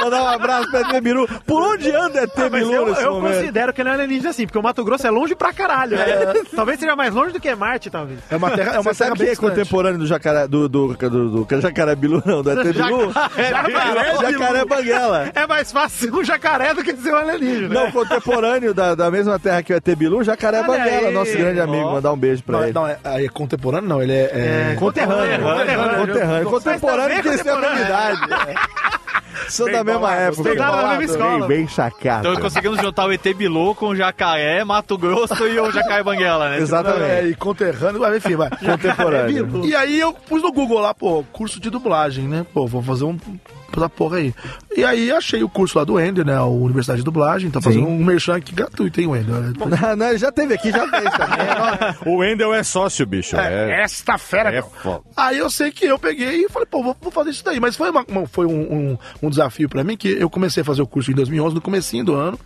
Mandar 0.01 0.23
um 0.23 0.27
abraço 0.27 0.69
pra 0.71 0.81
ET 0.81 1.01
Bilu. 1.03 1.27
Por 1.45 1.61
onde 1.61 1.91
anda 1.91 2.21
ET 2.23 2.35
Bilu 2.51 2.73
eu, 2.73 2.87
eu 2.95 3.21
considero 3.21 3.73
que 3.73 3.81
ele 3.81 3.89
não 3.89 3.95
é 3.95 4.03
alienígena 4.03 4.29
assim, 4.29 4.45
porque 4.45 4.57
o 4.57 4.63
Mato 4.63 4.83
Grosso 4.83 5.05
é 5.07 5.09
longe 5.09 5.35
pra 5.35 5.53
caralho. 5.53 5.97
né? 5.97 6.05
Talvez 6.55 6.79
seja 6.79 6.95
mais 6.95 7.13
longe 7.13 7.33
do 7.33 7.39
que 7.39 7.53
Marte, 7.55 7.89
talvez. 7.89 8.19
é 8.29 8.35
uma 8.35 8.51
terra, 8.51 8.75
é 8.75 8.79
uma 8.79 8.93
terra 8.93 9.15
bem 9.15 9.29
é 9.29 9.35
contemporâneo 9.35 9.97
do 9.99 10.05
jacaré, 10.05 10.47
do, 10.47 10.67
do, 10.69 10.93
do, 10.93 11.09
do, 11.09 11.45
do 11.45 11.61
jacaré 11.61 11.95
Bilu, 11.95 12.21
não, 12.25 12.41
do 12.41 12.51
ET 12.51 12.63
Bilu? 12.73 13.11
Jacaré, 13.13 14.15
Jacaré 14.31 14.65
Banguela. 14.65 15.31
É 15.33 15.47
mais 15.47 15.71
fácil 15.71 16.09
ser 16.09 16.15
um 16.15 16.23
jacaré 16.23 16.73
do 16.73 16.83
que 16.83 16.95
ser 16.95 17.13
um 17.13 17.17
alienígena. 17.17 17.73
Não, 17.73 17.91
contemporâneo 17.91 18.73
da, 18.73 18.95
da 18.95 19.09
mesma 19.09 19.39
terra 19.39 19.63
que 19.63 19.73
o 19.73 19.75
ET 19.75 19.95
Bilu, 19.95 20.23
Jacaré 20.23 20.63
Banguela, 20.63 21.11
nosso 21.11 21.35
grande 21.37 21.59
amigo. 21.59 21.91
Mandar 21.91 22.11
um 22.13 22.17
beijo 22.17 22.43
pra 22.43 22.59
é- 22.59 22.63
ele. 22.63 22.73
Não, 22.77 22.87
é, 22.87 22.97
é 23.03 23.27
contemporâneo, 23.29 23.89
não, 23.89 24.01
ele 24.01 24.13
é. 24.13 24.71
é- 24.71 24.75
Conterrâneo, 24.77 25.43
Conterrâneo. 25.43 26.07
conterrâneo. 26.07 26.49
Contemporâneo 26.49 27.21
que 27.21 27.27
eles 27.27 27.41
têm 27.43 27.51
a 27.53 27.81
idade. 27.81 28.21
São 29.49 29.65
da 29.67 29.83
mesma 29.83 29.99
bolado, 29.99 30.21
época. 30.21 30.43
bem 30.43 30.53
Estudaram 30.53 30.81
na 30.81 30.97
mesma 30.97 31.03
escola. 31.03 31.47
Bem, 31.47 31.57
bem 31.59 31.67
chacata. 31.67 32.27
Então 32.27 32.41
conseguimos 32.41 32.81
juntar 32.81 33.05
o 33.05 33.13
ET 33.13 33.33
Bilu 33.33 33.75
com 33.75 33.87
o 33.89 33.95
Jacaré, 33.95 34.63
Mato 34.63 34.97
Grosso 34.97 35.47
e 35.47 35.59
o 35.59 35.71
Jacaré 35.71 36.03
Banguela, 36.03 36.49
né? 36.49 36.57
É, 36.57 36.61
Exatamente. 36.61 37.27
e 37.29 37.35
conterrâneo, 37.35 38.01
mas 38.01 38.17
enfim, 38.17 38.35
vai. 38.35 38.49
Contemporâneo. 38.59 39.65
E 39.65 39.75
aí 39.75 39.99
eu 39.99 40.11
pus 40.11 40.41
no 40.41 40.51
Google 40.51 40.79
lá, 40.79 40.93
pô, 40.93 41.23
curso 41.31 41.59
de 41.59 41.69
dublagem, 41.69 42.27
né? 42.27 42.45
Pô, 42.53 42.67
vou 42.67 42.81
fazer 42.81 43.05
um. 43.05 43.17
Essa 43.75 43.89
porra 43.89 44.17
aí. 44.17 44.33
E 44.75 44.83
aí 44.83 45.11
achei 45.11 45.43
o 45.43 45.49
curso 45.49 45.77
lá 45.77 45.83
do 45.83 45.99
Ender, 45.99 46.25
né? 46.25 46.35
A 46.35 46.45
Universidade 46.45 46.99
de 46.99 47.05
Dublagem, 47.05 47.49
tá 47.49 47.59
fazendo 47.61 47.85
Sim. 47.85 47.91
um 47.91 48.03
merchan 48.03 48.35
aqui 48.35 48.53
gratuito, 48.53 48.99
hein, 49.01 49.07
Wender? 49.07 49.33
Não, 49.57 49.95
não, 49.95 50.07
ele 50.09 50.17
já 50.17 50.31
teve 50.31 50.53
aqui, 50.53 50.71
já 50.71 50.87
fez 50.87 51.03
também. 51.11 51.95
o 52.13 52.17
Wendel 52.19 52.53
é 52.53 52.63
sócio, 52.63 53.05
bicho. 53.05 53.35
É, 53.35 53.81
Esta 53.83 54.17
fera, 54.17 54.49
é 54.53 54.61
foda. 54.61 55.01
Aí 55.15 55.37
eu 55.37 55.49
sei 55.49 55.71
que 55.71 55.85
eu 55.85 55.97
peguei 55.97 56.45
e 56.45 56.49
falei, 56.49 56.67
pô, 56.69 56.83
vou, 56.83 56.95
vou 57.01 57.11
fazer 57.11 57.31
isso 57.31 57.43
daí. 57.43 57.59
Mas 57.59 57.75
foi, 57.75 57.89
uma- 57.89 58.05
uma- 58.07 58.27
foi 58.27 58.45
um, 58.45 58.51
um- 58.91 58.97
um 59.23 59.29
desafio 59.29 59.67
pra 59.67 59.83
mim, 59.83 59.97
que 59.97 60.09
eu 60.09 60.29
comecei 60.29 60.61
a 60.61 60.65
fazer 60.65 60.81
o 60.81 60.87
curso 60.87 61.11
em 61.11 61.15
2011, 61.15 61.55
no 61.55 61.61
comecinho 61.61 62.03
do 62.05 62.13
ano. 62.15 62.37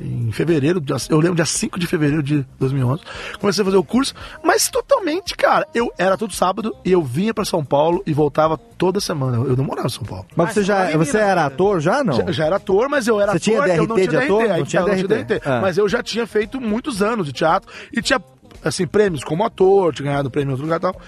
Em 0.00 0.32
fevereiro, 0.32 0.82
eu 1.08 1.18
lembro 1.18 1.36
dia 1.36 1.44
5 1.46 1.78
de 1.78 1.86
fevereiro 1.86 2.22
de 2.22 2.44
2011. 2.58 3.02
Comecei 3.38 3.62
a 3.62 3.64
fazer 3.64 3.76
o 3.76 3.84
curso, 3.84 4.14
mas 4.42 4.68
totalmente, 4.68 5.36
cara, 5.36 5.66
eu 5.74 5.92
era 5.98 6.16
todo 6.16 6.32
sábado 6.32 6.74
e 6.84 6.90
eu 6.92 7.02
vinha 7.02 7.32
pra 7.32 7.44
São 7.44 7.64
Paulo 7.64 8.02
e 8.06 8.12
voltava 8.12 8.56
toda 8.58 9.00
semana. 9.00 9.36
Eu 9.38 9.56
não 9.56 9.64
morava 9.64 9.86
em 9.86 9.90
São 9.90 10.04
Paulo. 10.04 10.26
Mas 10.34 10.52
você 10.52 10.62
já 10.66 10.96
você 10.96 11.18
era 11.18 11.46
ator 11.46 11.80
já, 11.80 12.04
não? 12.04 12.14
Já, 12.14 12.32
já 12.32 12.46
era 12.46 12.56
ator, 12.56 12.88
mas 12.88 13.06
eu 13.06 13.20
era 13.20 13.32
Você 13.32 13.40
tinha 13.40 13.58
ator, 13.60 13.74
eu 13.74 13.86
não 13.86 13.96
DRT 13.96 14.08
tinha 14.08 14.20
de 14.20 14.24
ator? 14.26 14.38
DRT, 14.38 14.48
Não 14.48 14.54
aí 14.56 14.64
tinha 14.64 14.82
tá, 14.84 14.98
eu 14.98 15.08
DRT. 15.08 15.42
Ah. 15.44 15.60
Mas 15.60 15.78
eu 15.78 15.88
já 15.88 16.02
tinha 16.02 16.26
feito 16.26 16.60
muitos 16.60 17.02
anos 17.02 17.26
de 17.26 17.32
teatro 17.32 17.72
e 17.92 18.02
tinha, 18.02 18.20
assim, 18.64 18.86
prêmios 18.86 19.24
como 19.24 19.44
ator, 19.44 19.94
tinha 19.94 20.06
ganhado 20.06 20.30
prêmio 20.30 20.50
em 20.50 20.52
outro 20.52 20.64
lugar 20.64 20.78
e 20.78 20.80
tal. 20.80 21.00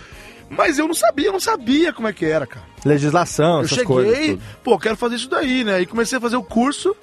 Mas 0.51 0.79
eu 0.79 0.87
não 0.87 0.95
sabia, 0.95 1.27
eu 1.27 1.33
não 1.33 1.41
sabia 1.41 1.93
como 1.93 2.09
é 2.09 2.13
que 2.13 2.25
era, 2.25 2.47
cara. 2.47 2.65
Legislação, 2.85 3.59
Eu 3.59 3.65
essas 3.65 3.71
cheguei, 3.71 3.85
coisas. 3.85 4.19
tudo. 4.19 4.43
pô, 4.65 4.79
quero 4.79 4.97
fazer 4.97 5.17
isso 5.17 5.29
daí, 5.29 5.63
né? 5.63 5.83
E 5.83 5.87
comecei 5.87 6.17
a 6.17 6.21
fazer 6.21 6.37
o 6.37 6.43
curso. 6.43 6.97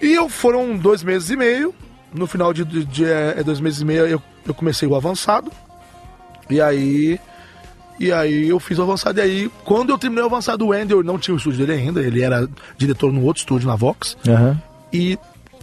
E 0.00 0.12
eu 0.12 0.28
foram 0.28 0.76
dois 0.76 1.02
meses 1.02 1.30
e 1.30 1.36
meio. 1.36 1.74
No 2.12 2.26
final 2.26 2.52
de, 2.52 2.64
de, 2.64 2.84
de, 2.84 3.04
é, 3.04 3.42
dois 3.42 3.60
meses 3.60 3.80
e 3.80 3.84
meio 3.84 4.06
eu, 4.06 4.22
eu 4.46 4.52
comecei 4.54 4.86
o 4.86 4.94
avançado. 4.94 5.50
E 6.50 6.60
aí. 6.60 7.18
E 8.00 8.10
aí 8.10 8.48
eu 8.48 8.58
fiz 8.58 8.78
o 8.78 8.82
avançado. 8.82 9.18
E 9.18 9.22
aí, 9.22 9.50
quando 9.62 9.90
eu 9.90 9.98
terminei 9.98 10.24
o 10.24 10.26
avançado, 10.26 10.64
o 10.64 10.68
Wendel 10.68 11.02
não 11.04 11.18
tinha 11.18 11.34
o 11.34 11.36
estúdio 11.36 11.66
dele 11.66 11.78
ainda. 11.80 12.00
Ele 12.02 12.22
era 12.22 12.48
diretor 12.78 13.12
no 13.12 13.22
outro 13.22 13.40
estúdio, 13.40 13.68
na 13.68 13.76
Vox. 13.76 14.16
Aham. 14.26 14.58
E, 14.90 15.18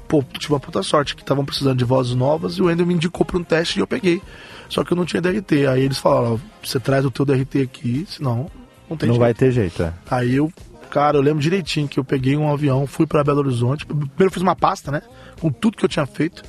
pô, 0.08 0.24
tive 0.38 0.54
uma 0.54 0.60
puta 0.60 0.84
sorte 0.84 1.16
que 1.16 1.22
estavam 1.24 1.44
precisando 1.44 1.78
de 1.80 1.84
vozes 1.84 2.14
novas 2.14 2.54
e 2.54 2.62
o 2.62 2.66
Wendel 2.66 2.86
me 2.86 2.94
indicou 2.94 3.26
pra 3.26 3.38
um 3.40 3.44
teste 3.44 3.80
e 3.80 3.82
eu 3.82 3.88
peguei. 3.88 4.22
Só 4.70 4.84
que 4.84 4.94
eu 4.94 4.98
não 4.98 5.04
tinha 5.04 5.20
DRT. 5.22 5.66
Aí 5.66 5.82
eles 5.82 5.98
falaram, 5.98 6.40
você 6.64 6.80
traz 6.80 7.04
o 7.06 7.10
teu 7.12 7.26
DRT 7.26 7.62
aqui, 7.64 8.06
senão 8.08 8.52
não 8.88 8.96
tem 8.96 9.08
Não 9.08 9.16
jeito. 9.16 9.20
vai 9.20 9.34
ter 9.34 9.52
jeito, 9.52 9.82
é. 9.82 9.92
Aí 10.12 10.36
eu, 10.36 10.54
cara, 10.92 11.18
eu 11.18 11.22
lembro 11.22 11.42
direitinho 11.42 11.88
que 11.88 12.00
eu 12.00 12.04
peguei 12.04 12.38
um 12.38 12.52
avião, 12.54 12.86
fui 12.86 13.08
pra 13.08 13.24
Belo 13.24 13.40
Horizonte. 13.40 13.84
Primeiro 13.86 14.14
eu 14.20 14.32
fiz 14.32 14.44
uma 14.44 14.56
pasta, 14.56 14.92
né? 14.92 15.02
Com 15.40 15.50
tudo 15.52 15.76
que 15.76 15.84
eu 15.86 15.90
tinha 15.90 16.06
feito. 16.06 16.44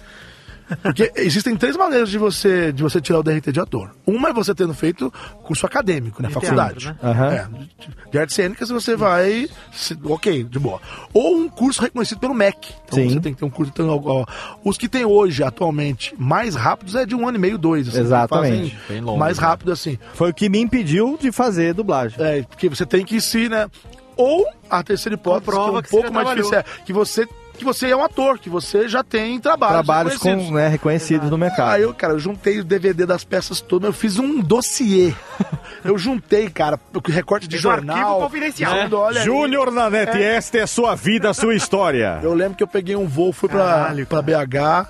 Porque 0.83 1.11
existem 1.16 1.57
três 1.57 1.76
maneiras 1.76 2.11
de 2.11 2.18
você, 2.18 2.72
de 2.72 2.83
você 2.83 3.00
tirar 3.00 3.20
o 3.20 3.22
DRT 3.22 3.52
de 3.52 3.61
ator. 3.61 3.90
Uma 4.07 4.28
é 4.31 4.33
você 4.33 4.54
tendo 4.54 4.74
feito 4.74 5.12
curso 5.42 5.64
acadêmico, 5.66 6.22
né? 6.22 6.28
De 6.28 6.35
faculdade. 6.35 6.78
teatro, 6.81 7.07
né? 7.07 7.11
Aham. 7.12 7.33
É, 7.33 7.48
de- 7.48 8.11
de 8.12 8.18
artes 8.18 8.37
cênicas 8.37 8.68
você 8.68 8.94
vai. 8.96 9.48
se- 9.72 9.98
ok, 10.04 10.44
de 10.44 10.59
boa. 10.59 10.81
Ou 11.12 11.37
um 11.38 11.48
curso 11.48 11.81
reconhecido 11.83 12.18
pelo 12.18 12.35
MEC. 12.35 12.74
Então 12.87 12.98
Sim. 12.98 13.09
você 13.11 13.20
tem 13.20 13.33
que 13.33 13.38
ter 13.38 13.44
um 13.44 13.50
curso. 13.50 13.72
Então, 13.74 13.88
ó, 14.04 14.24
os 14.64 14.76
que 14.76 14.88
tem 14.88 15.04
hoje, 15.04 15.42
atualmente, 15.42 16.14
mais 16.18 16.54
rápidos 16.54 16.94
é 16.94 17.07
de 17.07 17.14
um 17.14 17.26
ano 17.26 17.38
e 17.38 17.40
meio, 17.40 17.57
dois. 17.59 17.88
assim, 17.88 18.00
Exatamente. 18.00 18.78
Bem 18.88 19.00
longo, 19.00 19.18
mais 19.18 19.38
né? 19.38 19.44
rápido 19.46 19.72
assim. 19.72 19.98
Foi 20.14 20.31
o 20.31 20.35
que 20.35 20.48
me 20.48 20.59
impediu 20.61 21.16
de 21.20 21.33
fazer 21.33 21.72
dublagem. 21.74 22.20
É, 22.22 22.42
porque 22.42 22.68
você 22.68 22.85
tem 22.85 23.04
que 23.04 23.20
se, 23.20 23.48
né? 23.48 23.68
Ou 24.16 24.44
a 24.68 24.83
terceira 24.83 25.14
hipótese, 25.14 25.44
Comprova 25.46 25.70
que 25.70 25.76
é 25.76 25.78
um 25.78 25.83
que 25.83 25.90
pouco 25.90 26.12
mais 26.12 26.26
trabalhou. 26.26 26.50
difícil, 26.50 26.59
é 26.59 26.85
que 26.85 26.92
você, 26.92 27.28
que 27.59 27.64
você 27.64 27.90
é 27.90 27.97
um 27.97 28.03
ator, 28.03 28.38
que 28.38 28.49
você 28.49 28.88
já 28.88 29.03
tem 29.03 29.38
trabalhos. 29.40 29.75
Trabalhos 29.75 30.16
com, 30.16 30.29
reconhecidos. 30.29 30.55
né, 30.55 30.68
reconhecidos 30.68 31.31
no 31.31 31.37
mercado. 31.37 31.71
Aí 31.71 31.83
eu, 31.83 31.92
cara, 31.92 32.14
eu 32.14 32.18
juntei 32.18 32.61
o 32.61 32.64
DVD 32.64 33.05
das 33.05 33.25
peças 33.25 33.61
todas, 33.61 33.88
eu 33.88 33.92
fiz 33.92 34.18
um 34.18 34.40
dossiê. 34.40 35.12
eu 35.85 35.99
juntei, 35.99 36.49
cara, 36.49 36.79
o 36.94 37.11
recorte 37.11 37.47
de 37.49 37.57
um 37.57 37.71
arquivo 37.71 37.92
jornal. 37.92 38.21
confidencial. 38.21 38.73
olha 38.92 39.21
aí. 39.21 39.25
Júnior 39.27 39.71
Nanete, 39.71 40.23
esta 40.23 40.59
é 40.59 40.66
sua 40.66 40.94
vida, 40.94 41.35
sua 41.35 41.55
história. 41.55 42.21
Eu 42.23 42.33
lembro 42.35 42.57
que 42.57 42.62
eu 42.62 42.68
peguei 42.68 42.97
um 42.97 43.07
voo, 43.07 43.33
fui 43.33 43.49
pra, 43.49 43.59
Caralho, 43.59 44.07
pra 44.07 44.23
BH, 44.23 44.88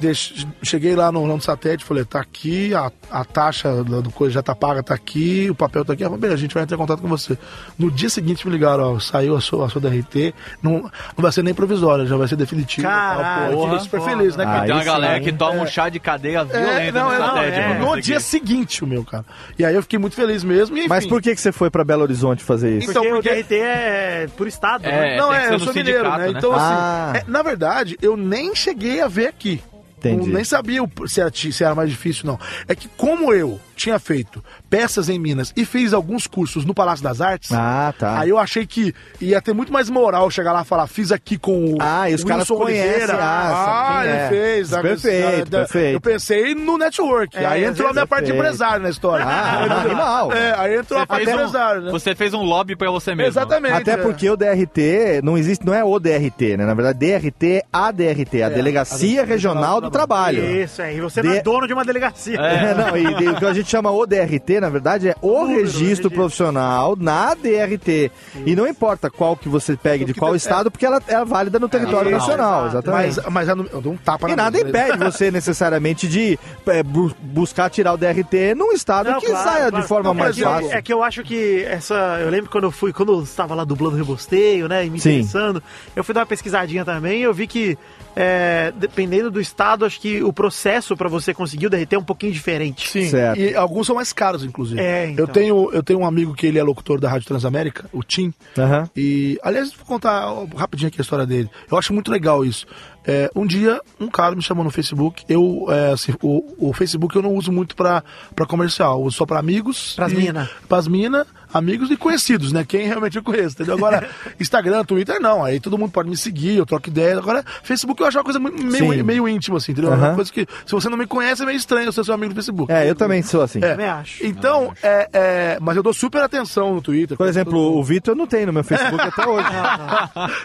deix- 0.00 0.46
cheguei 0.62 0.94
lá 0.96 1.12
no, 1.12 1.26
no 1.26 1.40
satélite, 1.40 1.84
falei, 1.84 2.04
tá 2.04 2.20
aqui, 2.20 2.74
a, 2.74 2.90
a 3.10 3.24
taxa 3.24 3.84
do 3.84 4.00
do 4.02 4.10
coisa 4.10 4.34
já 4.34 4.42
tá 4.42 4.54
paga, 4.54 4.82
tá 4.82 4.94
aqui, 4.94 5.48
o 5.50 5.54
papel 5.54 5.84
tá 5.84 5.92
aqui, 5.92 6.02
ah, 6.04 6.08
beleza, 6.08 6.34
a 6.34 6.38
gente 6.38 6.54
vai 6.54 6.62
entrar 6.62 6.76
em 6.76 6.78
contato 6.78 7.00
com 7.02 7.08
você. 7.08 7.36
No 7.78 7.90
dia 7.90 8.08
seguinte 8.08 8.46
me 8.46 8.52
ligaram, 8.52 8.94
ó, 8.96 8.98
saiu 9.00 9.36
a 9.36 9.40
sua, 9.40 9.66
a 9.66 9.68
sua 9.68 9.80
DRT, 9.80 10.34
não, 10.62 10.72
não 10.82 10.90
vai 11.18 11.30
ser 11.32 11.42
nem 11.44 11.52
provisória, 11.54 12.06
já 12.06 12.16
vai 12.16 12.26
ser 12.28 12.36
definitiva. 12.36 12.88
Caralho, 12.88 13.52
eu 13.52 13.60
fiquei 13.62 13.76
que 13.78 13.84
super 13.84 14.00
foda. 14.00 14.10
feliz, 14.16 14.36
né, 14.36 14.44
cara? 14.44 14.60
Aí 14.62 14.66
Tem 14.66 14.76
uma 14.76 14.84
galera 14.84 15.16
hein? 15.18 15.22
que 15.24 15.32
toma 15.32 15.62
um 15.62 15.66
chá 15.66 15.88
de 15.88 16.00
cadeia 16.00 16.44
violento 16.44 16.70
É, 16.70 16.92
não, 16.92 17.08
no 17.08 17.14
é, 17.14 17.18
não, 17.18 17.26
satélite 17.26 17.58
é. 17.58 17.78
no 17.78 18.00
dia 18.00 18.20
seguinte 18.20 18.82
o 18.84 18.86
meu, 18.86 19.04
cara. 19.04 19.24
E 19.58 19.64
aí 19.64 19.74
eu 19.74 19.82
fiquei 19.82 19.98
muito 19.98 20.16
feliz 20.16 20.42
mesmo. 20.42 20.76
E, 20.76 20.80
enfim, 20.80 20.88
Mas 20.88 21.06
por 21.06 21.20
que, 21.20 21.34
que 21.34 21.40
você 21.40 21.52
foi 21.52 21.70
pra 21.70 21.84
Belo 21.84 22.02
Horizonte 22.02 22.42
fazer 22.42 22.78
isso? 22.78 22.90
Então, 22.90 23.02
Porque, 23.02 23.28
porque- 23.28 23.28
o 23.28 23.34
DRT 23.42 23.54
é 23.56 24.28
por 24.36 24.46
estado, 24.46 24.84
É, 24.86 24.90
né? 24.90 25.16
Não, 25.16 25.32
é, 25.32 25.48
eu 25.48 25.52
no 25.52 25.60
sou 25.60 25.74
mineiro, 25.74 26.10
né? 26.10 26.18
né? 26.18 26.30
Então, 26.30 26.52
Ah. 26.54 27.10
assim, 27.14 27.18
é, 27.26 27.30
na 27.30 27.42
verdade, 27.42 27.98
eu 28.00 28.16
nem 28.16 28.54
cheguei 28.54 29.00
a 29.00 29.08
ver 29.08 29.26
aqui. 29.28 29.60
Entendi. 30.08 30.30
Nem 30.32 30.44
sabia 30.44 30.80
se 31.06 31.20
era, 31.20 31.30
se 31.32 31.62
era 31.64 31.74
mais 31.74 31.90
difícil, 31.90 32.26
não. 32.26 32.38
É 32.66 32.74
que 32.74 32.88
como 32.96 33.32
eu 33.32 33.60
tinha 33.76 33.98
feito 33.98 34.44
peças 34.68 35.08
em 35.08 35.18
Minas 35.18 35.52
e 35.56 35.64
fiz 35.64 35.92
alguns 35.94 36.26
cursos 36.26 36.64
no 36.66 36.74
Palácio 36.74 37.02
das 37.02 37.20
Artes, 37.20 37.50
Ah, 37.52 37.94
tá. 37.98 38.18
aí 38.20 38.28
eu 38.28 38.38
achei 38.38 38.66
que 38.66 38.94
ia 39.20 39.40
ter 39.40 39.54
muito 39.54 39.72
mais 39.72 39.88
moral 39.88 40.30
chegar 40.30 40.52
lá 40.52 40.60
e 40.62 40.64
falar, 40.66 40.86
fiz 40.86 41.10
aqui 41.10 41.38
com 41.38 41.72
o 41.74 41.76
Ah, 41.80 42.10
e 42.10 42.14
os 42.14 42.22
caras 42.22 42.46
conhecem, 42.46 42.90
Oliveira. 42.90 43.14
ah, 43.18 43.98
Ah, 44.00 44.04
ele 44.06 44.16
é. 44.16 44.28
fez. 44.28 44.72
ah, 44.74 44.82
Perfeito, 44.82 45.56
ah, 45.56 45.58
perfeito. 45.60 45.94
Eu 45.96 46.00
pensei 46.00 46.54
no 46.54 46.76
network. 46.76 47.36
É, 47.36 47.46
aí 47.46 47.64
entrou 47.64 47.88
a 47.88 47.92
minha 47.92 48.02
é 48.02 48.06
parte 48.06 48.26
de 48.26 48.32
empresário 48.32 48.82
na 48.82 48.90
história. 48.90 49.24
Ah, 49.24 49.64
animal. 49.84 50.32
É, 50.32 50.54
aí 50.58 50.76
entrou 50.76 50.98
a 50.98 51.02
Você 51.02 51.06
parte 51.06 51.24
fez, 51.24 51.36
de 51.36 51.42
um, 51.42 51.46
empresário, 51.46 51.82
né? 51.82 51.90
você 51.90 52.14
fez 52.14 52.34
um 52.34 52.42
lobby 52.42 52.76
pra 52.76 52.90
você 52.90 53.14
mesmo. 53.14 53.30
Exatamente. 53.30 53.74
Até 53.74 53.92
é. 53.92 53.96
porque 53.96 54.28
o 54.28 54.36
DRT 54.36 55.20
não 55.22 55.36
existe, 55.38 55.64
não 55.64 55.74
é 55.74 55.82
o 55.82 55.98
DRT, 55.98 56.56
né? 56.58 56.66
Na 56.66 56.74
verdade, 56.74 56.98
DRT 56.98 57.46
é 57.46 57.62
a 57.72 57.90
DRT, 57.90 58.42
a 58.42 58.48
Delegacia 58.50 59.24
Regional 59.24 59.80
do 59.80 59.89
Trabalho. 59.90 60.44
Isso, 60.62 60.80
é. 60.82 60.94
E 60.94 61.00
você 61.00 61.22
não 61.22 61.32
é 61.32 61.42
dono 61.42 61.66
de 61.66 61.72
uma 61.72 61.84
delegacia. 61.84 62.36
É, 62.40 62.74
não, 62.74 62.96
e, 62.96 63.02
e 63.24 63.28
o 63.28 63.36
que 63.36 63.44
a 63.44 63.52
gente 63.52 63.68
chama 63.68 63.90
o 63.90 64.06
DRT, 64.06 64.60
na 64.60 64.68
verdade, 64.68 65.08
é 65.08 65.14
o 65.20 65.40
Número, 65.42 65.60
registro 65.60 65.80
registro. 65.80 66.10
profissional 66.10 66.96
na 66.98 67.34
DRT. 67.34 68.10
E 68.46 68.54
não 68.56 68.66
importa 68.66 69.10
qual 69.10 69.36
que 69.36 69.48
você 69.48 69.76
pegue 69.76 70.04
de 70.04 70.14
qual 70.14 70.34
estado, 70.34 70.70
porque 70.70 70.86
ela 70.86 71.00
é 71.06 71.24
válida 71.24 71.58
no 71.58 71.68
território 71.68 72.08
É, 72.10 72.12
nacional, 72.12 72.66
exato. 72.66 72.88
exatamente. 72.90 73.16
Mas, 73.16 73.32
mas 73.32 73.48
eu 73.48 73.66
eu 73.72 73.80
dou 73.80 73.92
um 73.92 73.96
tapa 73.96 74.28
E 74.28 74.30
na 74.36 74.44
nada 74.44 74.56
mesa. 74.58 74.68
impede 74.68 74.98
você 74.98 75.30
necessariamente 75.32 76.08
de 76.08 76.38
é, 76.66 76.82
bu- 76.82 77.14
buscar 77.20 77.68
tirar 77.70 77.92
o 77.92 77.96
DRT 77.96 78.54
num 78.56 78.72
estado 78.72 79.10
Não, 79.10 79.20
que 79.20 79.26
claro, 79.26 79.44
saia 79.48 79.68
claro. 79.70 79.76
de 79.82 79.88
forma 79.88 80.08
Não, 80.08 80.14
mais 80.14 80.38
é- 80.38 80.42
fácil. 80.42 80.72
É 80.72 80.82
que 80.82 80.92
eu 80.92 81.02
acho 81.02 81.22
que 81.22 81.62
essa. 81.64 81.94
Eu 82.20 82.30
lembro 82.30 82.50
quando 82.50 82.64
eu 82.64 82.70
fui, 82.70 82.92
quando 82.92 83.12
eu 83.12 83.22
estava 83.22 83.54
lá 83.54 83.64
dublando 83.64 83.96
Rebosteio, 83.96 84.68
né? 84.68 84.84
E 84.86 84.90
me 84.90 84.98
Sim. 85.00 85.10
interessando, 85.20 85.62
eu 85.94 86.02
fui 86.04 86.14
dar 86.14 86.20
uma 86.20 86.26
pesquisadinha 86.26 86.84
também 86.84 87.20
e 87.20 87.22
eu 87.22 87.34
vi 87.34 87.46
que, 87.46 87.76
é, 88.22 88.70
dependendo 88.76 89.30
do 89.30 89.40
estado, 89.40 89.86
acho 89.86 89.98
que 89.98 90.22
o 90.22 90.30
processo 90.30 90.94
pra 90.94 91.08
você 91.08 91.32
conseguir 91.32 91.68
o 91.68 91.70
DRT 91.70 91.94
é 91.94 91.98
um 91.98 92.04
pouquinho 92.04 92.32
diferente. 92.32 92.86
Sim, 92.86 93.08
Certo. 93.08 93.40
e 93.40 93.54
alguns 93.54 93.86
são 93.86 93.96
mais 93.96 94.12
caros, 94.12 94.44
inclusive. 94.44 94.78
É, 94.78 95.06
então. 95.08 95.24
eu, 95.24 95.28
tenho, 95.28 95.70
eu 95.72 95.82
tenho 95.82 96.00
um 96.00 96.06
amigo 96.06 96.34
que 96.34 96.46
ele 96.46 96.58
é 96.58 96.62
locutor 96.62 97.00
da 97.00 97.08
Rádio 97.08 97.26
Transamérica, 97.26 97.88
o 97.94 98.02
Tim. 98.02 98.34
Aham. 98.58 98.90
E, 98.94 99.38
aliás, 99.42 99.72
vou 99.72 99.86
contar 99.86 100.26
rapidinho 100.54 100.88
aqui 100.88 101.00
a 101.00 101.02
história 101.02 101.24
dele. 101.24 101.48
Eu 101.70 101.78
acho 101.78 101.94
muito 101.94 102.10
legal 102.10 102.44
isso. 102.44 102.66
É, 103.06 103.30
um 103.34 103.46
dia, 103.46 103.80
um 103.98 104.08
cara 104.08 104.36
me 104.36 104.42
chamou 104.42 104.62
no 104.62 104.70
Facebook. 104.70 105.24
Eu, 105.26 105.64
é, 105.70 105.92
assim, 105.92 106.12
o, 106.22 106.68
o 106.68 106.72
Facebook 106.74 107.16
eu 107.16 107.22
não 107.22 107.32
uso 107.34 107.50
muito 107.50 107.74
pra, 107.74 108.04
pra 108.36 108.44
comercial. 108.44 109.00
Eu 109.00 109.06
uso 109.06 109.16
só 109.16 109.24
pra 109.24 109.38
amigos. 109.38 109.94
Pras 109.96 110.12
e- 110.12 110.16
mina. 110.16 110.50
Pras 110.68 110.86
mina, 110.86 111.26
amigos 111.52 111.90
e 111.90 111.96
conhecidos, 111.96 112.52
né? 112.52 112.64
Quem 112.66 112.86
realmente 112.86 113.16
eu 113.16 113.22
conheço, 113.22 113.54
entendeu? 113.54 113.74
Agora, 113.74 114.08
Instagram, 114.40 114.84
Twitter, 114.84 115.20
não. 115.20 115.44
Aí 115.44 115.60
todo 115.60 115.76
mundo 115.78 115.90
pode 115.90 116.08
me 116.08 116.16
seguir, 116.16 116.56
eu 116.56 116.66
troco 116.66 116.88
ideia. 116.88 117.18
Agora, 117.18 117.44
Facebook 117.62 118.00
eu 118.00 118.06
acho 118.08 118.18
uma 118.18 118.24
coisa 118.24 118.38
Sim. 118.38 118.88
meio, 118.88 119.04
meio 119.04 119.28
íntimo, 119.28 119.56
assim, 119.56 119.72
entendeu? 119.72 119.90
É 119.92 119.94
Aham. 119.94 120.06
uma 120.08 120.14
coisa 120.14 120.32
que, 120.32 120.46
se 120.66 120.72
você 120.72 120.88
não 120.88 120.96
me 120.98 121.06
conhece, 121.06 121.42
é 121.42 121.46
meio 121.46 121.56
estranho 121.56 121.86
eu 121.86 121.92
ser 121.92 122.04
seu 122.04 122.14
amigo 122.14 122.32
do 122.32 122.36
Facebook. 122.36 122.72
É, 122.72 122.88
eu 122.88 122.94
também 122.94 123.22
sou 123.22 123.42
assim. 123.42 123.58
É. 123.58 123.70
Também 123.70 123.86
acho. 123.86 124.24
Então, 124.26 124.72
é, 124.82 125.08
é, 125.12 125.58
mas 125.60 125.76
eu 125.76 125.82
dou 125.82 125.92
super 125.92 126.22
atenção 126.22 126.74
no 126.74 126.80
Twitter. 126.82 127.16
Por 127.16 127.26
exemplo, 127.26 127.58
o 127.78 127.82
Vitor 127.82 128.12
eu 128.12 128.16
não 128.18 128.26
tenho 128.26 128.46
no 128.46 128.52
meu 128.52 128.64
Facebook 128.64 129.00
até 129.00 129.26
hoje. 129.28 129.46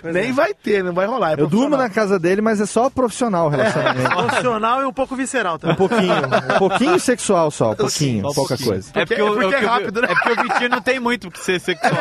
Nem 0.04 0.32
vai 0.32 0.54
ter, 0.54 0.84
não 0.84 0.94
vai 0.94 1.06
rolar. 1.06 1.32
é 1.32 1.34
Eu 1.34 1.48
durmo 1.48 1.70
profissional. 1.70 1.80
na 1.88 1.89
casa 1.89 2.20
dele, 2.20 2.41
mas 2.41 2.60
é 2.62 2.65
só 2.65 2.89
profissional 2.89 3.48
o 3.48 3.50
relacionamento. 3.50 4.12
Emocional 4.12 4.82
e 4.82 4.86
um 4.86 4.94
pouco 4.94 5.15
visceral 5.15 5.56
Um 5.56 5.60
também. 5.60 5.76
pouquinho, 5.76 6.13
um 6.56 6.60
pouquinho 6.60 7.00
sexual 7.00 7.52
só, 7.52 7.72
um 7.72 7.76
pouquinho, 7.76 8.22
Só 8.24 8.30
um 8.30 8.34
pouca 8.34 8.50
pouquinho. 8.50 8.70
coisa. 8.70 8.89
É 8.94 9.06
porque, 9.06 9.22
É 9.22 9.24
o- 9.24 9.34
porque 9.34 9.56
é 9.56 9.60
rápido, 9.60 10.02
né? 10.02 10.08
É 10.12 10.15
porque 10.15 10.32
o 10.39 10.44
Vitinho 10.44 10.70
não 10.70 10.82
tem 10.82 10.94
muito 10.99 11.29
que 11.31 11.39
ser 11.39 11.60
sexual. 11.60 11.91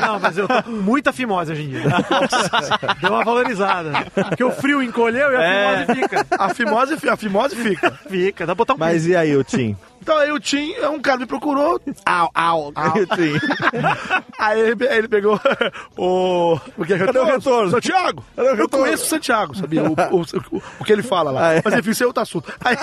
Não, 0.00 0.18
mas 0.20 0.36
eu 0.38 0.46
tô 0.48 0.62
com 0.62 0.70
muita 0.70 1.12
fimose 1.12 1.52
hoje 1.52 1.62
em 1.62 1.68
dia. 1.68 1.82
Deu 3.00 3.12
uma 3.12 3.24
valorizada. 3.24 3.92
Porque 4.14 4.44
o 4.44 4.50
frio 4.50 4.82
encolheu 4.82 5.32
e 5.32 5.36
a 5.36 5.42
É. 5.42 5.76
fimose 5.86 6.00
fica. 6.00 6.26
A 6.38 6.48
fimose, 6.54 7.08
a 7.10 7.16
fimose 7.16 7.56
fica. 7.56 7.90
Fica, 8.08 8.46
dá 8.46 8.54
pra 8.54 8.64
botar 8.64 8.74
um 8.74 8.78
Mas 8.78 9.06
e 9.06 9.14
aí, 9.16 9.36
o 9.36 9.44
Tim? 9.44 9.76
Então 10.00 10.16
aí 10.16 10.30
o 10.32 10.38
Tim, 10.40 10.72
é 10.74 10.88
um 10.88 11.00
cara 11.00 11.18
me 11.18 11.26
procurou. 11.26 11.80
Au, 12.06 12.30
au, 12.34 12.72
au. 12.74 12.88
O 12.96 13.06
Tim? 13.06 13.32
Aí 14.38 14.60
ele, 14.60 14.88
aí 14.88 14.98
ele 14.98 15.08
pegou 15.08 15.38
o. 15.98 16.58
O 16.78 16.84
que 16.86 16.94
é 16.94 16.98
Cadê 16.98 17.18
o 17.18 17.24
retorno? 17.24 17.72
Santiago! 17.72 18.24
o 18.36 18.40
eu 18.40 18.68
conheço 18.68 19.02
o 19.02 19.06
Santiago, 19.08 19.56
sabia? 19.56 19.82
O, 19.82 19.88
o, 19.92 20.20
o- 20.52 20.62
o 20.78 20.84
que 20.84 20.92
ele 20.92 21.02
fala 21.02 21.32
lá. 21.32 21.48
Ah, 21.48 21.54
é? 21.54 21.62
Mas 21.64 21.74
enfim, 21.74 21.90
isso 21.90 22.04
é 22.04 22.06
outro 22.06 22.22
assunto. 22.22 22.52
Aí, 22.64 22.76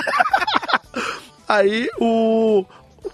aí 1.47 1.89
o. 1.99 2.65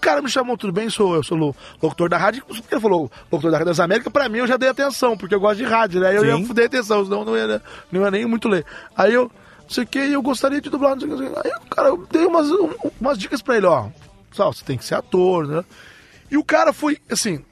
cara 0.02 0.20
me 0.20 0.28
chamou, 0.28 0.56
tudo 0.56 0.72
bem, 0.72 0.90
sou, 0.90 1.14
eu 1.14 1.22
sou 1.22 1.36
lo- 1.38 1.56
locutor 1.82 2.08
da 2.08 2.18
rádio. 2.18 2.44
Ele 2.70 2.80
falou, 2.80 3.10
locutor 3.30 3.50
da 3.50 3.58
Rádio 3.58 3.70
das 3.70 3.80
Américas, 3.80 4.12
pra 4.12 4.28
mim 4.28 4.38
eu 4.38 4.46
já 4.46 4.56
dei 4.56 4.68
atenção, 4.68 5.16
porque 5.16 5.34
eu 5.34 5.40
gosto 5.40 5.58
de 5.58 5.64
rádio, 5.64 6.00
né? 6.00 6.16
Eu 6.16 6.22
Sim. 6.22 6.42
ia 6.46 6.54
dei 6.54 6.66
atenção, 6.66 7.04
senão 7.04 7.24
não 7.24 7.36
ia, 7.36 7.62
não 7.90 8.02
ia 8.02 8.10
nem 8.10 8.26
muito 8.26 8.48
ler. 8.48 8.64
Aí 8.96 9.14
eu, 9.14 9.30
não 9.62 9.70
sei 9.70 9.84
o 9.84 9.86
que, 9.86 9.98
eu 9.98 10.20
gostaria 10.20 10.60
de 10.60 10.68
dublar, 10.68 10.96
não 10.96 11.00
sei 11.00 11.10
o 11.10 11.16
que. 11.16 11.22
o. 11.24 11.38
Aí, 11.44 11.52
cara, 11.70 11.88
eu 11.88 12.06
dei 12.10 12.26
umas, 12.26 12.50
um- 12.50 12.70
umas 13.00 13.16
dicas 13.18 13.40
pra 13.40 13.56
ele, 13.56 13.66
ó. 13.66 13.86
Só, 14.32 14.52
você 14.52 14.64
tem 14.64 14.76
que 14.76 14.84
ser 14.84 14.96
ator, 14.96 15.46
né? 15.46 15.64
E 16.30 16.36
o 16.36 16.44
cara 16.44 16.72
foi, 16.72 16.98
assim, 17.10 17.44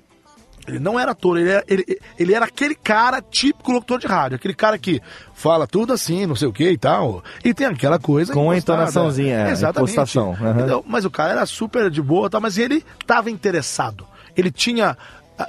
ele 0.68 0.78
não 0.78 0.98
era 0.98 1.12
ator, 1.12 1.38
ele 1.38 1.50
era, 1.50 1.64
ele, 1.66 1.84
ele 2.18 2.34
era 2.34 2.44
aquele 2.44 2.74
cara 2.74 3.20
típico 3.22 3.72
locutor 3.72 3.98
de 3.98 4.06
rádio, 4.06 4.36
aquele 4.36 4.54
cara 4.54 4.78
que 4.78 5.00
fala 5.34 5.66
tudo 5.66 5.92
assim, 5.92 6.26
não 6.26 6.36
sei 6.36 6.48
o 6.48 6.52
que 6.52 6.70
e 6.70 6.78
tal. 6.78 7.24
E 7.44 7.54
tem 7.54 7.66
aquela 7.66 7.98
coisa. 7.98 8.32
Com 8.32 8.50
a 8.50 8.56
entonaçãozinha, 8.56 9.48
é, 9.48 9.50
Exatamente. 9.50 9.92
impostação. 9.92 10.34
Entendeu? 10.34 10.84
Mas 10.86 11.04
o 11.04 11.10
cara 11.10 11.32
era 11.32 11.46
super 11.46 11.90
de 11.90 12.02
boa, 12.02 12.28
tá? 12.28 12.38
mas 12.38 12.58
ele 12.58 12.84
tava 13.06 13.30
interessado. 13.30 14.06
Ele 14.36 14.50
tinha. 14.50 14.96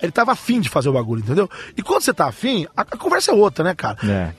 Ele 0.02 0.12
tava 0.12 0.32
afim 0.32 0.62
de 0.62 0.70
fazer 0.70 0.88
o 0.88 0.94
bagulho, 0.94 1.22
entendeu? 1.22 1.50
E 1.76 1.82
quando 1.82 2.02
você 2.02 2.14
tá 2.14 2.26
afim, 2.28 2.66
a, 2.78 2.82
a 2.82 2.98
conversa 2.98 3.32
é 3.32 3.34
outra, 3.34 3.62
né, 3.64 3.76
cara? 3.76 3.98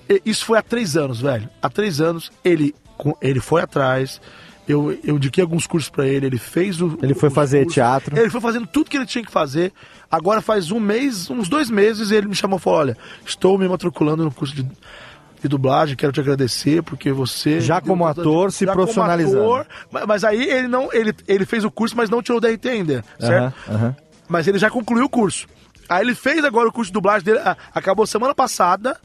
É. 0.09 0.21
Isso 0.25 0.47
foi 0.47 0.59
há 0.59 0.63
três 0.63 0.97
anos, 0.97 1.21
velho. 1.21 1.47
Há 1.61 1.69
três 1.69 2.01
anos, 2.01 2.33
ele, 2.43 2.75
ele 3.21 3.39
foi 3.39 3.61
atrás. 3.61 4.19
Eu, 4.67 4.99
eu 5.05 5.17
indiquei 5.17 5.43
alguns 5.43 5.67
cursos 5.67 5.91
pra 5.91 6.07
ele, 6.07 6.25
ele 6.25 6.39
fez 6.39 6.81
o. 6.81 6.99
Ele 7.03 7.13
foi 7.15 7.29
fazer 7.29 7.59
cursos. 7.65 7.75
teatro. 7.75 8.19
Ele 8.19 8.31
foi 8.31 8.41
fazendo 8.41 8.67
tudo 8.67 8.89
que 8.89 8.97
ele 8.97 9.05
tinha 9.05 9.25
que 9.25 9.31
fazer. 9.31 9.73
Agora 10.13 10.43
faz 10.43 10.71
um 10.71 10.79
mês, 10.79 11.31
uns 11.31 11.49
dois 11.49 11.71
meses, 11.71 12.11
ele 12.11 12.29
me 12.29 12.35
chamou 12.35 12.59
e 12.59 12.61
falou: 12.61 12.81
Olha, 12.81 12.97
estou 13.25 13.57
me 13.57 13.67
matriculando 13.67 14.23
no 14.23 14.31
curso 14.31 14.55
de, 14.55 14.63
de 14.63 15.49
dublagem, 15.49 15.97
quero 15.97 16.13
te 16.13 16.21
agradecer, 16.21 16.83
porque 16.83 17.11
você. 17.11 17.63
Já 17.63 17.81
como 17.81 18.07
ator, 18.07 18.53
se 18.53 18.67
Já 18.67 18.73
como 18.73 18.83
profissionalizando. 18.85 19.43
ator, 19.43 19.67
mas, 20.07 20.23
aí 20.23 20.43
ele 20.43 20.69
não. 20.69 20.93
Ele, 20.93 21.15
ele 21.27 21.47
fez 21.47 21.65
o 21.65 21.71
curso, 21.71 21.97
mas 21.97 22.11
não 22.11 22.21
tirou 22.23 22.37
o 22.37 22.41
DRT 22.43 22.69
ainda, 22.69 23.03
certo? 23.19 23.55
Aham, 23.67 23.75
aham. 23.75 23.97
Mas 24.29 24.47
ele 24.47 24.59
já 24.59 24.69
concluiu 24.69 25.07
o 25.07 25.09
curso. 25.09 25.47
Aí 25.89 26.05
ele 26.05 26.15
fez 26.15 26.45
agora 26.45 26.69
o 26.69 26.73
curso 26.73 26.91
de 26.91 26.95
dublagem 26.95 27.25
dele, 27.25 27.41
acabou 27.75 28.07
semana 28.07 28.35
passada, 28.35 28.99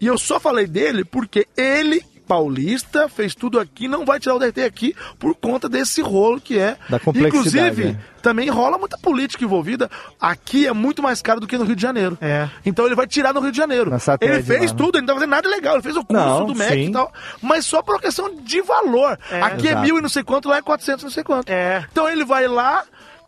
e 0.00 0.06
eu 0.06 0.16
só 0.16 0.40
falei 0.40 0.66
dele 0.66 1.04
porque 1.04 1.46
ele, 1.56 2.02
paulista, 2.26 3.08
fez 3.08 3.34
tudo 3.34 3.60
aqui, 3.60 3.88
não 3.88 4.04
vai 4.04 4.18
tirar 4.18 4.34
o 4.34 4.38
DRT 4.38 4.62
aqui 4.62 4.96
por 5.18 5.34
conta 5.34 5.68
desse 5.68 6.00
rolo 6.00 6.40
que 6.40 6.58
é. 6.58 6.76
Da 6.88 6.98
complexidade, 6.98 7.36
Inclusive, 7.38 7.84
né? 7.92 8.00
também 8.22 8.48
rola 8.48 8.78
muita 8.78 8.96
política 8.98 9.44
envolvida. 9.44 9.90
Aqui 10.20 10.66
é 10.66 10.72
muito 10.72 11.02
mais 11.02 11.20
caro 11.20 11.40
do 11.40 11.46
que 11.46 11.58
no 11.58 11.64
Rio 11.64 11.76
de 11.76 11.82
Janeiro. 11.82 12.16
É. 12.20 12.48
Então 12.64 12.86
ele 12.86 12.94
vai 12.94 13.06
tirar 13.06 13.32
no 13.32 13.40
Rio 13.40 13.52
de 13.52 13.56
Janeiro. 13.56 13.90
Ele 14.20 14.42
fez 14.42 14.72
né? 14.72 14.76
tudo, 14.76 14.96
ele 14.96 15.02
não 15.02 15.08
tá 15.08 15.14
fazendo 15.14 15.30
nada 15.30 15.48
legal. 15.48 15.74
Ele 15.74 15.82
fez 15.82 15.96
o 15.96 16.04
curso 16.04 16.24
Não, 16.24 16.46
do 16.46 16.54
MEC 16.54 16.72
sim. 16.72 16.88
e 16.88 16.92
tal. 16.92 17.12
Mas 17.42 17.66
só 17.66 17.82
por 17.82 17.94
uma 17.94 18.00
questão 18.00 18.34
de 18.34 18.60
valor. 18.62 19.18
Aqui 19.42 19.68
é 19.68 19.70
Exato. 19.72 19.82
mil 19.82 19.98
e 19.98 20.00
não 20.00 20.08
sei 20.08 20.22
quanto, 20.22 20.48
lá 20.48 20.56
é 20.56 20.62
400 20.62 21.04
não 21.04 21.10
sei 21.10 21.22
quanto. 21.22 21.50
É. 21.50 21.84
Então 21.90 22.08
ele 22.08 22.24
vai 22.24 22.48
lá 22.48 22.84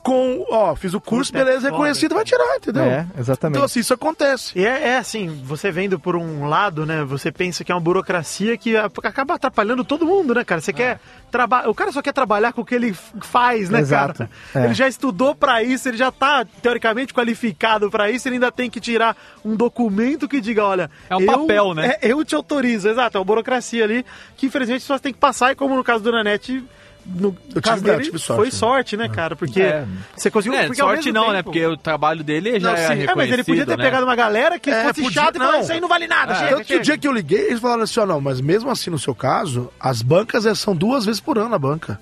com, 0.07 0.47
ó, 0.49 0.77
fiz 0.77 0.95
o 0.95 1.01
curso, 1.01 1.33
Puta, 1.33 1.45
beleza, 1.45 1.67
é 1.67 1.71
reconhecido, 1.73 2.15
vai 2.15 2.25
tirar, 2.25 2.59
entendeu? 2.59 2.85
É, 2.85 3.09
exatamente. 3.19 3.57
Então 3.57 3.65
assim, 3.65 3.81
isso 3.81 3.93
acontece. 3.93 4.57
E 4.57 4.65
é, 4.65 4.91
é 4.91 4.99
assim, 4.99 5.43
você 5.45 5.73
vendo 5.73 5.99
por 5.99 6.15
um 6.15 6.49
lado, 6.49 6.87
né? 6.87 7.03
Você 7.03 7.33
pensa 7.33 7.65
que 7.65 7.73
é 7.73 7.75
uma 7.75 7.81
burocracia 7.81 8.57
que 8.57 8.77
acaba 8.77 9.35
atrapalhando 9.35 9.83
todo 9.83 10.07
mundo, 10.07 10.33
né, 10.33 10.45
cara? 10.45 10.61
Você 10.61 10.73
quer 10.73 11.01
trabalhar. 11.29 11.69
O 11.69 11.75
cara 11.75 11.91
só 11.91 12.01
quer 12.01 12.13
trabalhar 12.13 12.53
com 12.53 12.61
o 12.61 12.65
que 12.65 12.77
ele 12.77 12.93
faz, 13.21 13.69
né, 13.69 13.81
Exato. 13.81 14.19
cara? 14.19 14.31
É. 14.55 14.67
Ele 14.67 14.75
já 14.75 14.87
estudou 14.87 15.35
pra 15.35 15.65
isso, 15.65 15.89
ele 15.89 15.97
já 15.97 16.13
tá 16.13 16.47
teoricamente 16.63 17.13
qualificado 17.13 17.91
pra 17.91 18.09
isso, 18.09 18.29
ele 18.29 18.37
ainda 18.37 18.53
tem 18.53 18.71
que 18.71 18.79
tirar 18.79 19.17
um 19.45 19.57
documento 19.57 20.29
que 20.29 20.41
diga, 20.41 20.65
olha. 20.65 20.89
É 21.11 21.17
um 21.17 21.21
eu- 21.21 21.27
papel, 21.27 21.75
né? 21.75 21.95
é, 22.01 22.13
eu 22.13 22.25
te 22.25 22.37
autorizo, 22.37 22.89
exato. 22.89 23.17
É 23.17 23.19
uma 23.19 23.25
burocracia 23.25 23.83
ali 23.83 24.07
que 24.37 24.47
infelizmente 24.47 24.83
pessoas 24.83 25.01
têm 25.01 25.13
que 25.13 25.19
passar, 25.19 25.51
e 25.51 25.57
como 25.57 25.75
no 25.75 25.83
caso 25.83 26.05
do 26.05 26.13
Nanete. 26.13 26.65
No 27.09 27.37
Eu 27.55 27.63
caso 27.63 27.83
tive- 27.83 28.03
tive 28.03 28.19
sorte, 28.19 28.37
foi 28.37 28.47
né? 28.47 28.51
sorte, 28.51 28.97
né, 28.97 29.09
cara? 29.09 29.37
Porque 29.37 29.63
É. 29.63 29.87
você 30.17 30.31
conseguiu. 30.31 30.59
É, 30.59 30.67
porque 30.67 30.81
sorte 30.83 31.13
não, 31.13 31.29
né? 31.31 31.37
tempo- 31.39 31.45
Porque 31.53 31.65
o 31.65 31.77
trabalho 31.77 32.25
dele 32.25 32.59
já 32.59 32.69
Não, 32.71 32.77
é 32.77 32.81
reconhecido, 32.89 33.11
É, 33.11 33.15
mas 33.15 33.33
ele 33.33 33.45
podia 33.45 33.65
ter 33.67 33.77
né? 33.79 33.85
pegado 33.85 34.05
uma 34.05 34.17
galera 34.17 34.59
que 34.59 34.69
É, 34.71 34.83
fosse 34.89 35.03
podia- 35.03 35.23
chato 35.23 35.37
e 35.37 35.39
não. 35.39 35.61
isso 35.61 35.73
aí 35.73 35.81
não 35.81 35.89
vale 35.89 36.07
nada, 36.09 36.35
chega, 36.35 36.57
Tanto 36.57 36.65
que 36.67 36.77
o 36.77 36.83
dia 36.83 36.99
que 36.99 37.07
eu 37.07 37.13
liguei, 37.13 37.47
eles 37.49 37.61
falaram 37.61 37.83
assim, 37.85 38.01
ó, 38.01 38.07
não, 38.07 38.21
mas 38.21 38.41
mesmo 38.41 38.69
assim, 38.71 38.91
no 38.91 38.99
seu 38.99 39.15
caso, 39.15 39.71
as 39.79 40.03
bancas 40.03 40.45
é, 40.47 40.55
são 40.55 40.75
duas 40.75 41.05
vezes 41.05 41.21
por 41.21 41.39
ano 41.39 41.55
a 41.55 41.59
banca. 41.59 42.01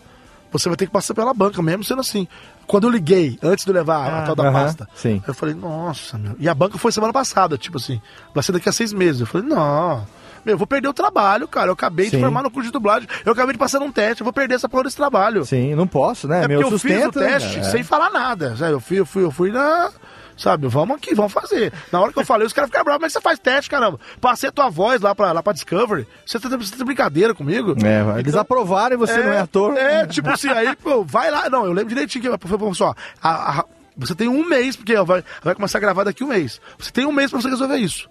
Você 0.50 0.68
vai 0.68 0.76
ter 0.76 0.86
que 0.86 0.92
passar 0.92 1.14
pela 1.14 1.34
banca, 1.34 1.60
mesmo 1.60 1.82
sendo 1.84 2.00
assim. 2.00 2.26
Quando 2.66 2.84
eu 2.86 2.90
liguei, 2.90 3.36
antes 3.42 3.64
de 3.64 3.72
levar 3.72 3.96
a 4.08 4.18
Ah, 4.20 4.22
tal 4.22 4.34
da 4.36 4.44
aham, 4.44 4.52
pasta, 4.52 4.88
sim. 4.94 5.20
eu 5.26 5.34
falei, 5.34 5.54
nossa, 5.54 6.16
meu. 6.16 6.34
E 6.38 6.48
a 6.48 6.54
banca 6.54 6.78
foi 6.78 6.92
semana 6.92 7.12
passada, 7.12 7.58
tipo 7.58 7.76
assim, 7.76 8.00
vai 8.32 8.42
ser 8.42 8.52
daqui 8.52 8.68
a 8.68 8.72
seis 8.72 8.92
meses. 8.92 9.20
Eu 9.20 9.26
falei, 9.26 9.46
não. 9.46 10.06
Meu, 10.44 10.54
eu 10.54 10.58
vou 10.58 10.66
perder 10.66 10.88
o 10.88 10.92
trabalho, 10.92 11.46
cara. 11.48 11.68
Eu 11.68 11.72
acabei 11.72 12.06
Sim. 12.10 12.16
de 12.16 12.22
formar 12.22 12.42
no 12.42 12.50
curso 12.50 12.68
de 12.68 12.72
dublagem. 12.72 13.08
Eu 13.24 13.32
acabei 13.32 13.52
de 13.52 13.58
passar 13.58 13.78
num 13.80 13.90
teste. 13.92 14.20
Eu 14.20 14.24
vou 14.24 14.32
perder 14.32 14.54
essa 14.56 14.68
porra 14.68 14.84
desse 14.84 14.96
trabalho. 14.96 15.44
Sim, 15.44 15.74
não 15.74 15.86
posso, 15.86 16.28
né? 16.28 16.44
É 16.44 16.48
Meu 16.48 16.60
porque 16.60 16.74
eu 16.74 16.78
fiz 16.78 16.90
o 16.90 16.94
sustento. 16.94 17.20
né, 17.20 17.26
teste 17.32 17.56
cara? 17.60 17.70
sem 17.70 17.82
falar 17.82 18.10
nada. 18.10 18.56
sabe? 18.56 18.72
Eu 18.72 18.80
fui, 18.80 18.98
eu 19.00 19.06
fui, 19.06 19.24
eu 19.24 19.30
fui 19.30 19.50
na. 19.50 19.90
Sabe, 20.36 20.66
vamos 20.66 20.96
aqui, 20.96 21.14
vamos 21.14 21.32
fazer. 21.32 21.72
Na 21.92 22.00
hora 22.00 22.12
que 22.12 22.18
eu 22.18 22.24
falei, 22.24 22.44
os 22.44 22.52
caras 22.52 22.68
ficaram 22.68 22.84
bravos, 22.84 23.02
mas 23.02 23.12
você 23.12 23.20
faz 23.20 23.38
teste, 23.38 23.70
caramba. 23.70 24.00
Passei 24.20 24.48
a 24.48 24.52
tua 24.52 24.68
voz 24.68 25.00
lá 25.00 25.14
pra, 25.14 25.30
lá 25.30 25.40
pra 25.40 25.52
Discovery. 25.52 26.08
Você 26.26 26.40
tá, 26.40 26.48
você 26.48 26.72
tá 26.72 26.76
de 26.76 26.84
brincadeira 26.84 27.32
comigo? 27.32 27.76
É, 27.84 28.18
eles 28.18 28.34
aprovaram 28.34 28.94
e 28.94 28.98
você 28.98 29.16
não 29.22 29.32
é 29.32 29.38
ator. 29.38 29.76
É, 29.76 30.04
tipo 30.08 30.28
assim, 30.28 30.48
aí, 30.48 30.74
pô, 30.74 31.04
vai 31.04 31.30
lá. 31.30 31.48
Não, 31.48 31.64
eu 31.64 31.72
lembro 31.72 31.90
direitinho 31.90 32.36
que 32.36 32.48
foi 32.48 32.74
só. 32.74 32.94
a- 33.22 33.60
a- 33.60 33.64
você 33.96 34.12
tem 34.12 34.26
um 34.26 34.44
mês, 34.44 34.74
porque 34.74 34.96
ó, 34.96 35.04
vai, 35.04 35.22
vai 35.40 35.54
começar 35.54 35.78
a 35.78 35.80
gravar 35.80 36.02
daqui 36.02 36.24
um 36.24 36.26
mês. 36.26 36.60
Você 36.80 36.90
tem 36.90 37.06
um 37.06 37.12
mês 37.12 37.30
pra 37.30 37.40
você 37.40 37.48
resolver 37.48 37.76
isso. 37.76 38.08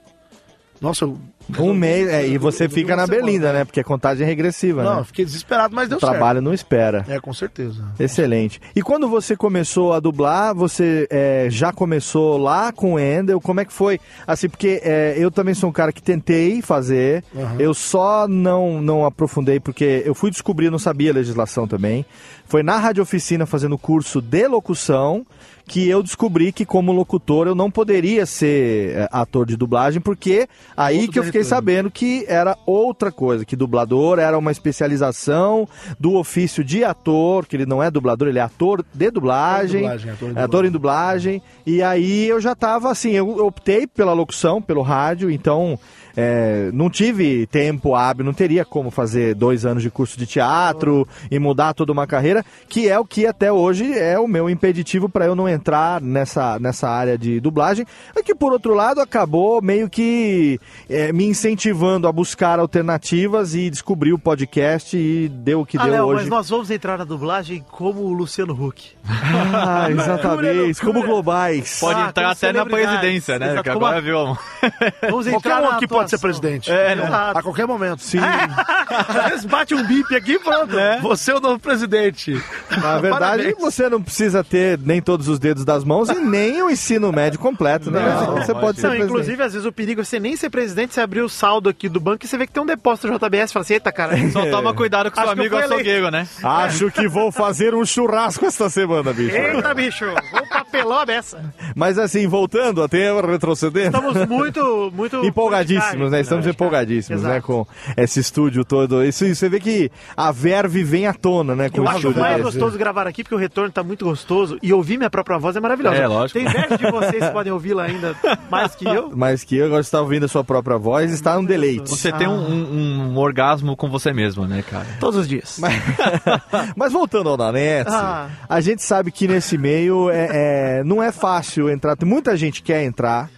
Nossa, 0.84 1.06
eu. 1.06 1.18
Um 1.60 1.74
mês, 1.74 2.08
é, 2.08 2.26
e 2.28 2.38
você 2.38 2.70
fica 2.70 2.96
na 2.96 3.06
semana. 3.06 3.26
berlinda, 3.26 3.52
né? 3.52 3.66
Porque 3.66 3.80
é 3.80 3.84
contagem 3.84 4.26
regressiva, 4.26 4.82
Não, 4.82 4.98
né? 4.98 5.04
fiquei 5.04 5.26
desesperado, 5.26 5.76
mas 5.76 5.90
deu 5.90 5.98
O 5.98 6.00
trabalho 6.00 6.42
não 6.42 6.54
espera. 6.54 7.00
certo. 7.00 7.12
É, 7.12 7.20
com 7.20 7.34
certeza. 7.34 7.84
Excelente. 8.00 8.62
E 8.76 8.82
quando 8.82 9.10
você 9.10 9.36
começou 9.36 9.94
a 9.94 10.00
dublar, 10.00 10.56
você 10.56 11.06
é, 11.10 11.48
já 11.50 11.74
começou 11.74 12.38
lá 12.38 12.72
com 12.72 12.94
o 12.94 13.00
Endel? 13.00 13.42
Como 13.42 13.60
é 13.60 13.66
que 13.66 13.74
foi? 13.74 14.00
Assim, 14.26 14.48
porque 14.48 14.82
é, 14.84 15.16
eu 15.18 15.30
também 15.32 15.54
sou 15.54 15.70
um 15.70 15.74
cara 15.74 15.92
que 15.92 16.02
tentei 16.02 16.62
fazer, 16.62 17.24
eu 17.60 17.74
só 17.74 18.28
não, 18.28 18.82
não 18.82 19.06
aprofundei 19.06 19.60
porque 19.60 20.02
eu 20.06 20.16
fui 20.16 20.32
descobrir, 20.32 20.70
não 20.70 20.80
sabia 20.80 21.12
a 21.12 21.14
legislação 21.14 21.68
também. 21.68 22.06
Foi 22.46 22.64
na 22.64 22.78
Rádio 22.78 23.04
Oficina 23.04 23.46
fazendo 23.46 23.78
curso 23.78 24.22
de 24.22 24.48
locução 24.48 25.26
que 25.66 25.88
eu 25.88 26.04
descobri 26.04 26.52
que 26.52 26.66
como 26.66 26.92
locutor 26.92 27.48
eu 27.48 27.56
não 27.56 27.72
poderia 27.72 28.26
ser 28.26 28.96
é, 28.96 29.10
ator 29.12 29.46
de 29.46 29.56
dublagem, 29.56 30.02
porque 30.02 30.48
aí 30.76 30.98
Outro 30.98 31.12
que 31.12 31.20
eu 31.20 31.24
fiquei 31.24 31.42
território. 31.42 31.66
sabendo 31.66 31.92
que 31.92 32.26
era 32.28 32.58
outra 32.66 33.12
coisa, 33.12 33.46
que 33.46 33.56
dublador 33.56 34.20
era 34.20 34.38
uma 34.38 34.52
especialização 34.52 35.68
do 36.00 36.16
ofício 36.16 36.64
de 36.64 36.84
ator, 36.84 37.46
que 37.46 37.56
ele 37.56 37.66
não 37.66 37.82
é 37.82 37.90
dublador, 37.90 38.28
ele 38.28 38.40
é 38.40 38.42
ator 38.42 38.84
de 38.94 39.10
dublagem, 39.10 39.82
dublagem, 39.82 40.12
ator 40.12 40.34
de 40.34 40.40
é 40.40 40.42
ator 40.42 40.66
em 40.66 40.72
dublagem, 40.72 41.42
e 41.66 41.82
aí 41.82 42.28
eu 42.28 42.42
já 42.42 42.54
tava 42.56 42.92
assim, 42.92 43.12
eu 43.12 43.46
optei 43.46 43.88
pela 43.88 44.14
locução, 44.14 44.62
pelo 44.62 44.82
rádio, 44.82 45.32
então 45.32 45.80
é, 46.16 46.70
não 46.74 46.90
tive 46.90 47.46
tempo 47.48 47.96
hábil, 47.96 48.26
não 48.26 48.34
teria 48.34 48.64
como 48.66 48.92
fazer 48.92 49.34
dois 49.36 49.66
anos 49.66 49.82
de 49.84 49.90
curso 49.90 50.18
de 50.18 50.26
teatro 50.26 51.08
e 51.32 51.40
mudar 51.40 51.74
toda 51.74 51.92
uma 51.92 52.06
carreira, 52.08 52.44
que 52.70 52.88
é 52.90 53.00
o 53.00 53.06
que 53.06 53.26
até 53.26 53.52
hoje 53.52 53.98
é 53.98 54.18
o 54.20 54.28
meu 54.28 54.50
impeditivo 54.50 55.10
para 55.10 55.26
eu 55.26 55.36
não 55.36 55.48
entrar 55.50 56.00
nessa, 56.02 56.60
nessa 56.60 56.90
área 56.90 57.18
de 57.18 57.40
dublagem, 57.40 57.86
é 58.16 58.22
que 58.22 58.36
por 58.36 58.52
outro 58.54 58.74
lado 58.74 59.02
acabou 59.02 59.62
meio 59.62 59.90
que 59.90 60.60
é, 60.90 61.12
me 61.12 61.26
incentivando 61.26 62.08
a 62.08 62.12
buscar 62.12 62.60
alternativas 62.60 63.56
e 63.56 63.70
descobrir 63.70 64.14
o 64.14 64.20
podcast 64.20 64.96
e 64.98 65.28
deu 65.30 65.62
o 65.62 65.66
que 65.66 65.78
Ah, 65.78 65.84
deu 65.84 65.94
Léo, 65.94 66.06
hoje. 66.06 66.22
mas 66.22 66.30
nós 66.30 66.50
vamos 66.50 66.70
entrar 66.72 66.98
na 66.98 67.04
dublagem 67.04 67.64
como 67.72 68.02
o 68.02 68.14
Luciano 68.14 68.54
Huck. 68.54 68.92
Ah, 69.08 69.88
exatamente, 69.92 70.80
como 70.82 71.02
globais. 71.04 71.80
Pode 71.80 72.00
Ah, 72.00 72.08
entrar 72.10 72.24
com 72.26 72.32
até 72.32 72.54
na 72.54 72.66
presidência, 72.66 73.40
né? 73.40 73.48
Exato, 73.48 73.64
que 73.64 73.70
agora 73.70 73.98
a- 73.98 74.02
viu. 74.02 74.18
Vamos 74.24 74.38
Qualquer 75.28 75.34
entrar 75.36 75.62
um 75.62 75.72
na 75.72 75.88
pode 75.88 75.88
ser 76.10 76.16
atuação. 76.16 76.40
presidente. 76.42 76.72
É, 76.72 76.96
né? 76.96 77.10
A 77.34 77.42
qualquer 77.42 77.68
momento. 77.68 78.02
Sim. 78.02 78.20
Às 78.24 79.30
vezes 79.32 79.46
bate 79.46 79.74
um 79.74 79.84
bip 79.86 80.16
aqui 80.16 80.34
e 80.34 80.40
pronto. 80.40 80.76
Você 81.02 81.32
é 81.32 81.36
o 81.36 81.40
novo 81.40 81.60
presidente. 81.60 82.34
Na 82.72 83.00
verdade, 83.00 83.20
Parabéns. 83.20 83.56
você 83.60 83.90
não 83.90 84.02
precisa 84.02 84.44
ter 84.44 84.80
nem 84.80 85.02
todos 85.02 85.28
os 85.28 85.40
dedos 85.40 85.66
das 85.66 85.84
mãos 85.84 86.10
e 86.10 86.16
nem 86.16 86.62
o 86.62 86.70
ensino 86.70 87.12
médio 87.12 87.40
completo, 87.40 87.90
né? 87.90 88.00
Não, 88.00 88.38
você 88.38 88.54
pode 88.54 88.80
ser 88.80 88.88
Não, 88.88 88.92
presidente. 88.92 89.04
inclusive, 89.04 89.44
às 89.44 89.54
vezes 89.54 89.68
o 89.68 89.72
perigo 89.72 90.02
é 90.02 90.04
você 90.04 90.20
nem 90.20 90.36
ser 90.36 90.50
presidente, 90.50 90.94
você 90.94 91.02
abrir 91.02 91.22
o 91.22 91.30
saldo 91.30 91.70
aqui 91.70 91.90
do 91.90 92.00
banco 92.00 92.26
e 92.26 92.28
você 92.28 92.38
vê 92.38 92.46
que 92.46 92.54
tem 92.54 92.62
um 92.62 92.66
depósito 92.66 93.08
do 93.08 93.18
JBS 93.18 93.50
e 93.50 93.54
fala 93.54 93.64
assim, 93.64 93.74
eita, 93.74 93.92
cara. 93.92 94.14
Só 94.32 94.46
toma 94.48 94.74
cuidado 94.74 95.10
com 95.10 95.16
seu 95.16 95.24
Acho 95.24 95.32
amigo 95.34 95.56
açougueiro, 95.56 96.12
né? 96.12 96.28
Acho 96.44 96.92
que 96.92 97.08
vou 97.08 97.32
fazer 97.32 97.74
um 97.74 97.86
churrasco 97.86 98.46
esta 98.46 98.70
semana, 98.70 99.14
bicho. 99.14 99.36
Eita, 99.36 99.74
bicho, 99.74 100.06
vamos 100.32 100.50
pra 100.50 100.66
pelou 100.66 100.98
a 100.98 101.06
beça. 101.06 101.54
Mas 101.76 101.98
assim, 101.98 102.28
voltando 102.28 102.82
até 102.84 103.12
retrocedendo. 103.22 103.98
Estamos 103.98 104.28
muito, 104.28 104.92
muito... 104.94 105.24
Empolgadíssimos, 105.26 105.93
né? 105.98 106.22
Estamos 106.22 106.46
empolgadíssimos, 106.48 107.24
né? 107.24 107.42
Com 107.42 107.66
esse 107.98 108.20
estúdio 108.20 108.64
todo. 108.66 109.04
Isso, 109.04 109.26
você 109.34 109.50
vê 109.50 109.60
que 109.60 109.92
a 110.16 110.32
verve 110.32 110.84
vem 110.84 111.08
à 111.08 111.14
tona, 111.14 111.56
né? 111.56 111.70
Com 111.70 111.78
Eu 111.78 111.84
o 111.84 111.88
acho 111.88 111.98
estúdio 111.98 112.22
mais 112.22 112.38
desse. 112.38 112.44
gostoso 112.46 112.78
gravar 112.78 113.08
aqui 113.08 113.24
porque 113.24 113.36
o 113.36 113.38
retorno 113.38 113.72
tá 113.72 113.84
muito 113.84 114.06
gostoso 114.06 114.58
e 114.62 114.72
ouvir 114.74 114.98
minha 114.98 115.10
própria 115.10 115.38
voz 115.38 115.56
é 115.56 115.60
maravilhoso. 115.60 115.96
É, 115.96 116.08
lógico. 116.08 116.40
Tem 116.40 116.48
inveja 116.48 116.78
de 116.78 116.92
vocês 116.92 117.24
que 117.26 117.32
podem 117.34 117.52
ouvi-la 117.54 117.84
ainda 117.84 118.16
mais 118.50 118.76
que 118.76 118.86
eu. 118.86 119.12
Mas 119.16 119.44
que 119.44 119.62
agora 119.62 119.82
você 119.84 119.88
está 119.88 120.02
ouvindo 120.02 120.26
a 120.26 120.28
sua 120.28 120.44
própria 120.44 120.78
voz, 120.78 121.12
está 121.12 121.38
um 121.38 121.44
deleite. 121.46 121.90
Você 121.90 122.12
tem 122.12 122.28
um, 122.28 122.34
um- 122.34 123.14
um 123.14 123.18
orgasmo 123.18 123.76
com 123.76 123.90
você 123.90 124.12
mesmo, 124.14 124.46
né, 124.48 124.64
cara? 124.70 124.86
Todos 125.00 125.20
os 125.20 125.28
dias. 125.28 125.60
Mas 126.76 126.92
voltando 126.92 127.30
ao 127.30 127.38
Nanete, 127.38 127.90
Ah. 127.92 128.28
a 128.48 128.62
gente 128.62 128.82
sabe 128.82 129.12
que 129.12 129.28
nesse 129.28 129.58
meio 129.58 130.10
é, 130.10 130.80
é, 130.80 130.84
não 130.84 131.02
é 131.02 131.12
fácil 131.12 131.70
entrar. 131.70 131.96
Tem 131.96 132.08
muita 132.08 132.36
gente 132.38 132.62
que 132.62 132.72
quer 132.74 132.84
entrar. 132.84 133.30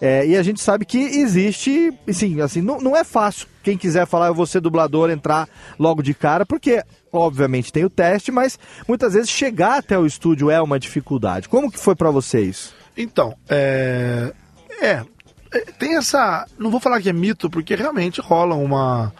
É, 0.00 0.26
e 0.26 0.36
a 0.36 0.42
gente 0.42 0.60
sabe 0.60 0.84
que 0.84 0.98
existe, 0.98 1.92
assim, 2.08 2.40
assim 2.40 2.62
não, 2.62 2.80
não 2.80 2.96
é 2.96 3.02
fácil 3.02 3.46
quem 3.68 3.76
quiser 3.76 4.06
falar 4.06 4.28
eu 4.28 4.34
vou 4.34 4.46
ser 4.46 4.60
dublador 4.60 5.10
entrar 5.10 5.46
logo 5.78 6.02
de 6.02 6.14
cara, 6.14 6.46
porque 6.46 6.82
obviamente 7.12 7.70
tem 7.70 7.84
o 7.84 7.90
teste, 7.90 8.32
mas 8.32 8.58
muitas 8.88 9.12
vezes 9.12 9.28
chegar 9.28 9.78
até 9.78 9.98
o 9.98 10.06
estúdio 10.06 10.50
é 10.50 10.58
uma 10.60 10.78
dificuldade. 10.78 11.50
Como 11.50 11.70
que 11.70 11.78
foi 11.78 11.94
pra 11.94 12.10
vocês? 12.10 12.72
Então, 12.96 13.36
é, 13.46 14.32
é. 14.80 15.02
é, 15.52 15.58
Tem 15.78 15.98
essa. 15.98 16.46
Não 16.58 16.70
vou 16.70 16.80
falar 16.80 17.02
que 17.02 17.10
é 17.10 17.12
mito, 17.12 17.50
porque 17.50 17.74
realmente 17.74 18.22
rola 18.22 18.54
uma. 18.54 19.12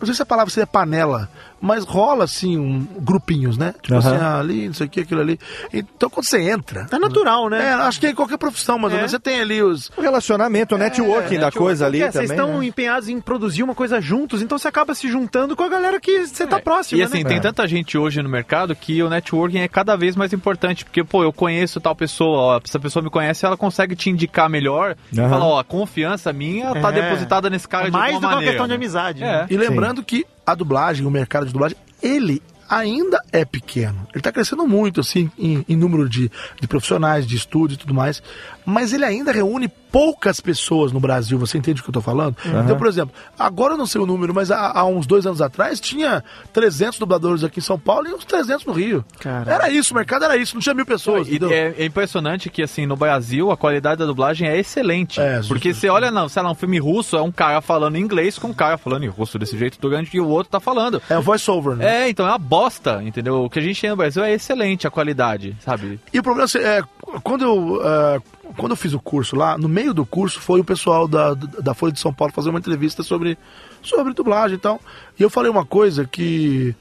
Não 0.00 0.06
sei 0.06 0.16
se 0.16 0.22
a 0.22 0.26
palavra 0.26 0.52
seria 0.52 0.66
panela, 0.66 1.30
mas 1.62 1.84
rola 1.84 2.24
assim, 2.24 2.58
um, 2.58 2.84
grupinhos, 2.98 3.56
né? 3.56 3.72
Tipo 3.80 3.94
Aham. 3.94 4.12
assim, 4.14 4.22
ah, 4.24 4.38
ali, 4.40 4.66
não 4.66 4.74
sei 4.74 4.86
o 4.86 4.90
que, 4.90 5.00
aquilo 5.00 5.20
ali. 5.20 5.38
Então 5.72 6.10
quando 6.10 6.26
você 6.26 6.40
entra. 6.50 6.84
Tá 6.86 6.98
natural, 6.98 7.48
né? 7.48 7.68
É, 7.68 7.72
acho 7.74 8.00
que 8.00 8.08
em 8.08 8.14
qualquer 8.14 8.36
profissão, 8.36 8.78
mais 8.78 8.92
ou 8.92 8.98
É. 8.98 9.02
menos, 9.02 9.12
você 9.12 9.20
tem 9.20 9.40
ali 9.40 9.62
os. 9.62 9.90
O 9.96 10.00
relacionamento, 10.00 10.74
o 10.74 10.78
networking 10.78 11.38
da 11.38 11.50
coisa 11.52 11.86
ali 11.86 12.00
vocês 12.00 12.12
também. 12.12 12.30
estão 12.30 12.58
né? 12.58 12.66
empenhados 12.66 13.08
em 13.08 13.20
produzir 13.20 13.62
uma 13.62 13.74
coisa 13.74 14.00
juntos, 14.00 14.42
então 14.42 14.58
você 14.58 14.66
acaba 14.68 14.94
se 14.94 15.08
juntando 15.08 15.54
com 15.56 15.62
a 15.62 15.68
galera 15.68 16.00
que 16.00 16.26
você 16.26 16.46
tá 16.46 16.58
próximo, 16.60 16.98
E 17.00 17.02
assim, 17.04 17.22
né? 17.22 17.28
tem 17.30 17.40
tanta 17.40 17.66
gente 17.68 17.96
hoje 17.96 18.20
no 18.22 18.28
mercado 18.28 18.74
que 18.74 19.02
o 19.02 19.08
networking 19.08 19.58
é 19.60 19.68
cada 19.68 19.96
vez 19.96 20.16
mais 20.16 20.32
importante. 20.32 20.84
Porque, 20.84 21.04
pô, 21.04 21.22
eu 21.22 21.32
conheço 21.32 21.80
tal 21.80 21.94
pessoa, 21.94 22.38
ó, 22.56 22.60
se 22.64 22.76
a 22.76 22.80
pessoa 22.80 23.02
me 23.02 23.10
conhece, 23.10 23.46
ela 23.46 23.56
consegue 23.56 23.94
te 23.94 24.10
indicar 24.10 24.50
melhor. 24.50 24.96
E 25.12 25.20
Aham. 25.20 25.28
fala, 25.30 25.44
ó, 25.44 25.60
a 25.60 25.64
confiança 25.64 26.32
minha 26.32 26.74
tá 26.74 26.88
É. 26.88 26.92
depositada 26.92 27.48
nesse 27.48 27.68
cara 27.68 27.86
de 27.86 27.92
Mais 27.92 28.10
do 28.12 28.14
alguma 28.16 28.20
que 28.20 28.26
uma 28.26 28.34
maneira. 28.36 28.52
questão 28.52 28.66
de 28.66 28.70
né? 28.70 28.76
amizade. 28.76 29.22
É. 29.22 29.26
né? 29.42 29.46
E 29.50 29.56
lembrando 29.56 30.02
que 30.02 30.26
a 30.46 30.54
dublagem, 30.54 31.06
o 31.06 31.10
mercado 31.10 31.46
de 31.46 31.52
dublagem, 31.52 31.76
ele 32.02 32.42
ainda 32.68 33.22
é 33.30 33.44
pequeno. 33.44 34.06
Ele 34.10 34.18
está 34.18 34.32
crescendo 34.32 34.66
muito, 34.66 35.00
assim, 35.00 35.30
em, 35.38 35.64
em 35.68 35.76
número 35.76 36.08
de, 36.08 36.30
de 36.60 36.66
profissionais, 36.66 37.26
de 37.26 37.36
estúdios 37.36 37.76
e 37.76 37.80
tudo 37.80 37.92
mais. 37.92 38.22
Mas 38.64 38.92
ele 38.92 39.04
ainda 39.04 39.30
reúne 39.30 39.70
poucas 39.92 40.40
pessoas 40.40 40.90
no 40.90 40.98
Brasil. 40.98 41.38
Você 41.38 41.58
entende 41.58 41.80
o 41.80 41.84
que 41.84 41.90
eu 41.90 41.92
estou 41.92 42.02
falando? 42.02 42.34
Então, 42.44 42.76
por 42.76 42.86
exemplo, 42.86 43.14
agora 43.38 43.74
eu 43.74 43.78
não 43.78 43.86
sei 43.86 44.00
o 44.00 44.06
número, 44.06 44.34
mas 44.34 44.50
há, 44.50 44.78
há 44.78 44.84
uns 44.86 45.06
dois 45.06 45.26
anos 45.26 45.42
atrás 45.42 45.78
tinha 45.78 46.24
300 46.52 46.98
dubladores 46.98 47.44
aqui 47.44 47.60
em 47.60 47.62
São 47.62 47.78
Paulo 47.78 48.08
e 48.08 48.14
uns 48.14 48.24
300 48.24 48.64
no 48.64 48.72
Rio. 48.72 49.04
Caralho. 49.20 49.50
Era 49.50 49.70
isso, 49.70 49.92
o 49.92 49.96
mercado 49.96 50.24
era 50.24 50.36
isso, 50.36 50.54
não 50.54 50.62
tinha 50.62 50.74
mil 50.74 50.86
pessoas. 50.86 51.28
E 51.28 51.38
é, 51.52 51.74
é 51.78 51.84
impressionante 51.84 52.48
que, 52.48 52.62
assim, 52.62 52.86
no 52.86 52.96
Brasil, 52.96 53.50
a 53.50 53.56
qualidade 53.56 53.98
da 53.98 54.06
dublagem 54.06 54.48
é 54.48 54.58
excelente. 54.58 55.20
É, 55.20 55.36
justo. 55.36 55.48
porque 55.48 55.74
você 55.74 55.88
olha, 55.88 56.10
não, 56.10 56.28
sei 56.28 56.42
lá, 56.42 56.50
um 56.50 56.54
filme 56.54 56.78
russo, 56.78 57.16
é 57.16 57.22
um 57.22 57.30
cara 57.30 57.60
falando 57.60 57.98
inglês 57.98 58.38
com 58.38 58.48
um 58.48 58.54
cara 58.54 58.78
falando 58.78 59.04
em 59.04 59.08
russo 59.08 59.38
desse 59.38 59.58
jeito 59.58 59.78
durante 59.80 60.10
que 60.10 60.20
o 60.20 60.28
outro 60.28 60.50
tá 60.50 60.60
falando. 60.60 61.02
É 61.10 61.18
o 61.18 61.22
voice-over, 61.22 61.76
né? 61.76 62.04
É, 62.04 62.08
então 62.08 62.26
é 62.26 62.30
uma 62.30 62.38
bosta, 62.38 63.02
entendeu? 63.02 63.44
O 63.44 63.50
que 63.50 63.58
a 63.58 63.62
gente 63.62 63.80
tem 63.80 63.90
no 63.90 63.96
Brasil 63.96 64.24
é 64.24 64.32
excelente, 64.32 64.86
a 64.86 64.90
qualidade, 64.90 65.56
sabe? 65.60 66.00
E 66.12 66.18
o 66.18 66.22
problema 66.22 66.48
é, 66.56 66.78
é, 66.78 66.82
quando 67.22 67.44
eu 67.44 67.80
é, 67.84 68.20
quando 68.56 68.72
eu 68.72 68.76
fiz 68.76 68.92
o 68.92 69.00
curso 69.00 69.36
lá, 69.36 69.56
no 69.56 69.68
meio 69.68 69.94
do 69.94 70.04
curso 70.04 70.40
foi 70.40 70.60
o 70.60 70.64
pessoal 70.64 71.06
da, 71.06 71.34
da 71.34 71.74
Folha 71.74 71.92
de 71.92 72.00
São 72.00 72.12
Paulo 72.12 72.32
fazer 72.32 72.50
uma 72.50 72.58
entrevista 72.58 73.02
sobre, 73.02 73.38
sobre 73.82 74.12
dublagem 74.12 74.56
e 74.56 74.60
tal. 74.60 74.80
E 75.18 75.22
eu 75.22 75.30
falei 75.30 75.50
uma 75.50 75.64
coisa 75.64 76.04
que 76.04 76.74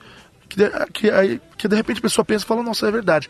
que, 0.51 0.69
que, 0.91 1.41
que 1.57 1.67
de 1.67 1.75
repente 1.75 1.99
a 1.99 2.01
pessoa 2.01 2.25
pensa 2.25 2.43
e 2.43 2.47
fala, 2.47 2.61
nossa, 2.61 2.87
é 2.87 2.91
verdade. 2.91 3.29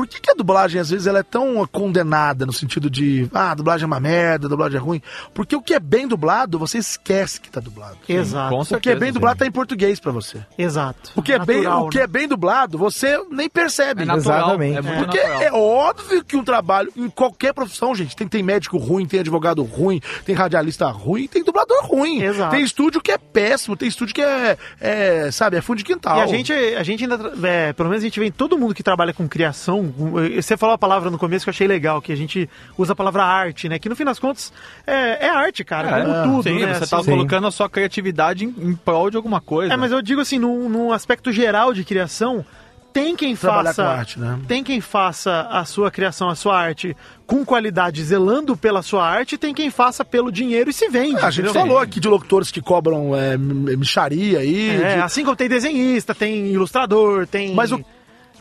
Por 0.00 0.06
que, 0.06 0.18
que 0.18 0.30
a 0.30 0.34
dublagem, 0.34 0.80
às 0.80 0.88
vezes, 0.88 1.06
ela 1.06 1.18
é 1.18 1.22
tão 1.22 1.66
condenada 1.66 2.46
no 2.46 2.54
sentido 2.54 2.88
de, 2.88 3.28
ah, 3.34 3.50
a 3.50 3.54
dublagem 3.54 3.84
é 3.84 3.86
uma 3.86 4.00
merda, 4.00 4.46
a 4.46 4.48
dublagem 4.48 4.78
é 4.78 4.80
ruim? 4.80 5.02
Porque 5.34 5.54
o 5.54 5.60
que 5.60 5.74
é 5.74 5.78
bem 5.78 6.08
dublado, 6.08 6.58
você 6.58 6.78
esquece 6.78 7.38
que 7.38 7.50
tá 7.50 7.60
dublado. 7.60 7.98
Exato. 8.08 8.48
Com 8.48 8.62
O 8.62 8.64
que 8.64 8.72
é 8.72 8.76
certeza, 8.76 8.96
bem 8.98 9.12
dublado 9.12 9.38
tá 9.40 9.46
em 9.46 9.50
português 9.50 10.00
pra 10.00 10.10
você. 10.10 10.38
Exato. 10.56 11.12
O 11.14 11.20
que, 11.20 11.34
é 11.34 11.38
bem, 11.38 11.58
Natural, 11.64 11.86
o 11.86 11.90
que 11.90 11.98
né? 11.98 12.04
é 12.04 12.06
bem 12.06 12.26
dublado, 12.26 12.78
você 12.78 13.22
nem 13.30 13.50
percebe. 13.50 14.04
É 14.04 14.06
natural, 14.06 14.38
Exatamente. 14.38 14.78
é 14.78 14.82
Porque 14.82 15.18
natural. 15.18 15.42
é 15.42 15.52
óbvio 15.52 16.24
que 16.24 16.34
um 16.34 16.44
trabalho, 16.44 16.90
em 16.96 17.10
qualquer 17.10 17.52
profissão, 17.52 17.94
gente, 17.94 18.16
tem, 18.16 18.26
tem 18.26 18.42
médico 18.42 18.78
ruim, 18.78 19.04
tem 19.04 19.20
advogado 19.20 19.62
ruim, 19.62 20.00
tem 20.24 20.34
radialista 20.34 20.86
ruim, 20.88 21.26
tem 21.26 21.44
dublador 21.44 21.84
ruim. 21.84 22.22
Exato. 22.22 22.52
Tem 22.52 22.64
estúdio 22.64 23.02
que 23.02 23.12
é 23.12 23.18
péssimo, 23.18 23.76
tem 23.76 23.86
estúdio 23.86 24.14
que 24.14 24.22
é, 24.22 24.56
é, 24.80 25.30
sabe, 25.30 25.58
é 25.58 25.60
fundo 25.60 25.76
de 25.76 25.84
quintal. 25.84 26.16
E 26.16 26.22
a 26.22 26.26
gente, 26.26 26.52
a 26.54 26.82
gente 26.82 27.04
ainda, 27.04 27.32
é, 27.46 27.74
pelo 27.74 27.90
menos 27.90 28.02
a 28.02 28.06
gente 28.06 28.18
vê 28.18 28.24
em 28.24 28.32
todo 28.32 28.56
mundo 28.56 28.74
que 28.74 28.82
trabalha 28.82 29.12
com 29.12 29.28
criação. 29.28 29.89
Você 30.36 30.56
falou 30.56 30.74
a 30.74 30.78
palavra 30.78 31.10
no 31.10 31.18
começo 31.18 31.44
que 31.44 31.48
eu 31.50 31.52
achei 31.52 31.66
legal, 31.66 32.00
que 32.00 32.12
a 32.12 32.16
gente 32.16 32.48
usa 32.78 32.92
a 32.92 32.96
palavra 32.96 33.24
arte, 33.24 33.68
né? 33.68 33.78
Que 33.78 33.88
no 33.88 33.96
fim 33.96 34.04
das 34.04 34.18
contas 34.18 34.52
é, 34.86 35.26
é 35.26 35.28
arte, 35.30 35.64
cara, 35.64 35.98
É, 36.00 36.04
como 36.04 36.22
tudo, 36.36 36.42
Sim, 36.44 36.60
né? 36.64 36.74
você 36.74 36.86
tá 36.86 36.98
assim. 36.98 37.10
colocando 37.10 37.46
a 37.46 37.50
sua 37.50 37.68
criatividade 37.68 38.44
em, 38.44 38.54
em 38.58 38.74
prol 38.74 39.10
de 39.10 39.16
alguma 39.16 39.40
coisa. 39.40 39.72
É, 39.72 39.76
mas 39.76 39.92
eu 39.92 40.00
digo 40.02 40.20
assim, 40.20 40.38
num, 40.38 40.68
num 40.68 40.92
aspecto 40.92 41.32
geral 41.32 41.72
de 41.72 41.84
criação, 41.84 42.44
tem 42.92 43.14
quem 43.14 43.36
Trabalhar 43.36 43.72
faça. 43.72 43.82
com 43.84 43.88
arte, 43.88 44.18
né? 44.18 44.38
Tem 44.48 44.64
quem 44.64 44.80
faça 44.80 45.42
a 45.42 45.64
sua 45.64 45.92
criação, 45.92 46.28
a 46.28 46.34
sua 46.34 46.58
arte 46.58 46.96
com 47.24 47.44
qualidade, 47.44 48.02
zelando 48.02 48.56
pela 48.56 48.82
sua 48.82 49.06
arte, 49.08 49.38
tem 49.38 49.54
quem 49.54 49.70
faça 49.70 50.04
pelo 50.04 50.32
dinheiro 50.32 50.70
e 50.70 50.72
se 50.72 50.88
vende. 50.88 51.14
A 51.18 51.30
gente 51.30 51.44
entendeu? 51.44 51.52
falou 51.52 51.78
aqui 51.78 52.00
de 52.00 52.08
locutores 52.08 52.50
que 52.50 52.60
cobram 52.60 53.14
é, 53.14 53.34
m- 53.34 53.76
micharia 53.76 54.40
aí. 54.40 54.70
É, 54.70 54.96
de- 54.96 55.02
assim 55.02 55.22
como 55.22 55.36
tem 55.36 55.48
desenhista, 55.48 56.12
tem 56.16 56.48
ilustrador, 56.48 57.28
tem. 57.28 57.54
Mas, 57.54 57.70
o, 57.70 57.80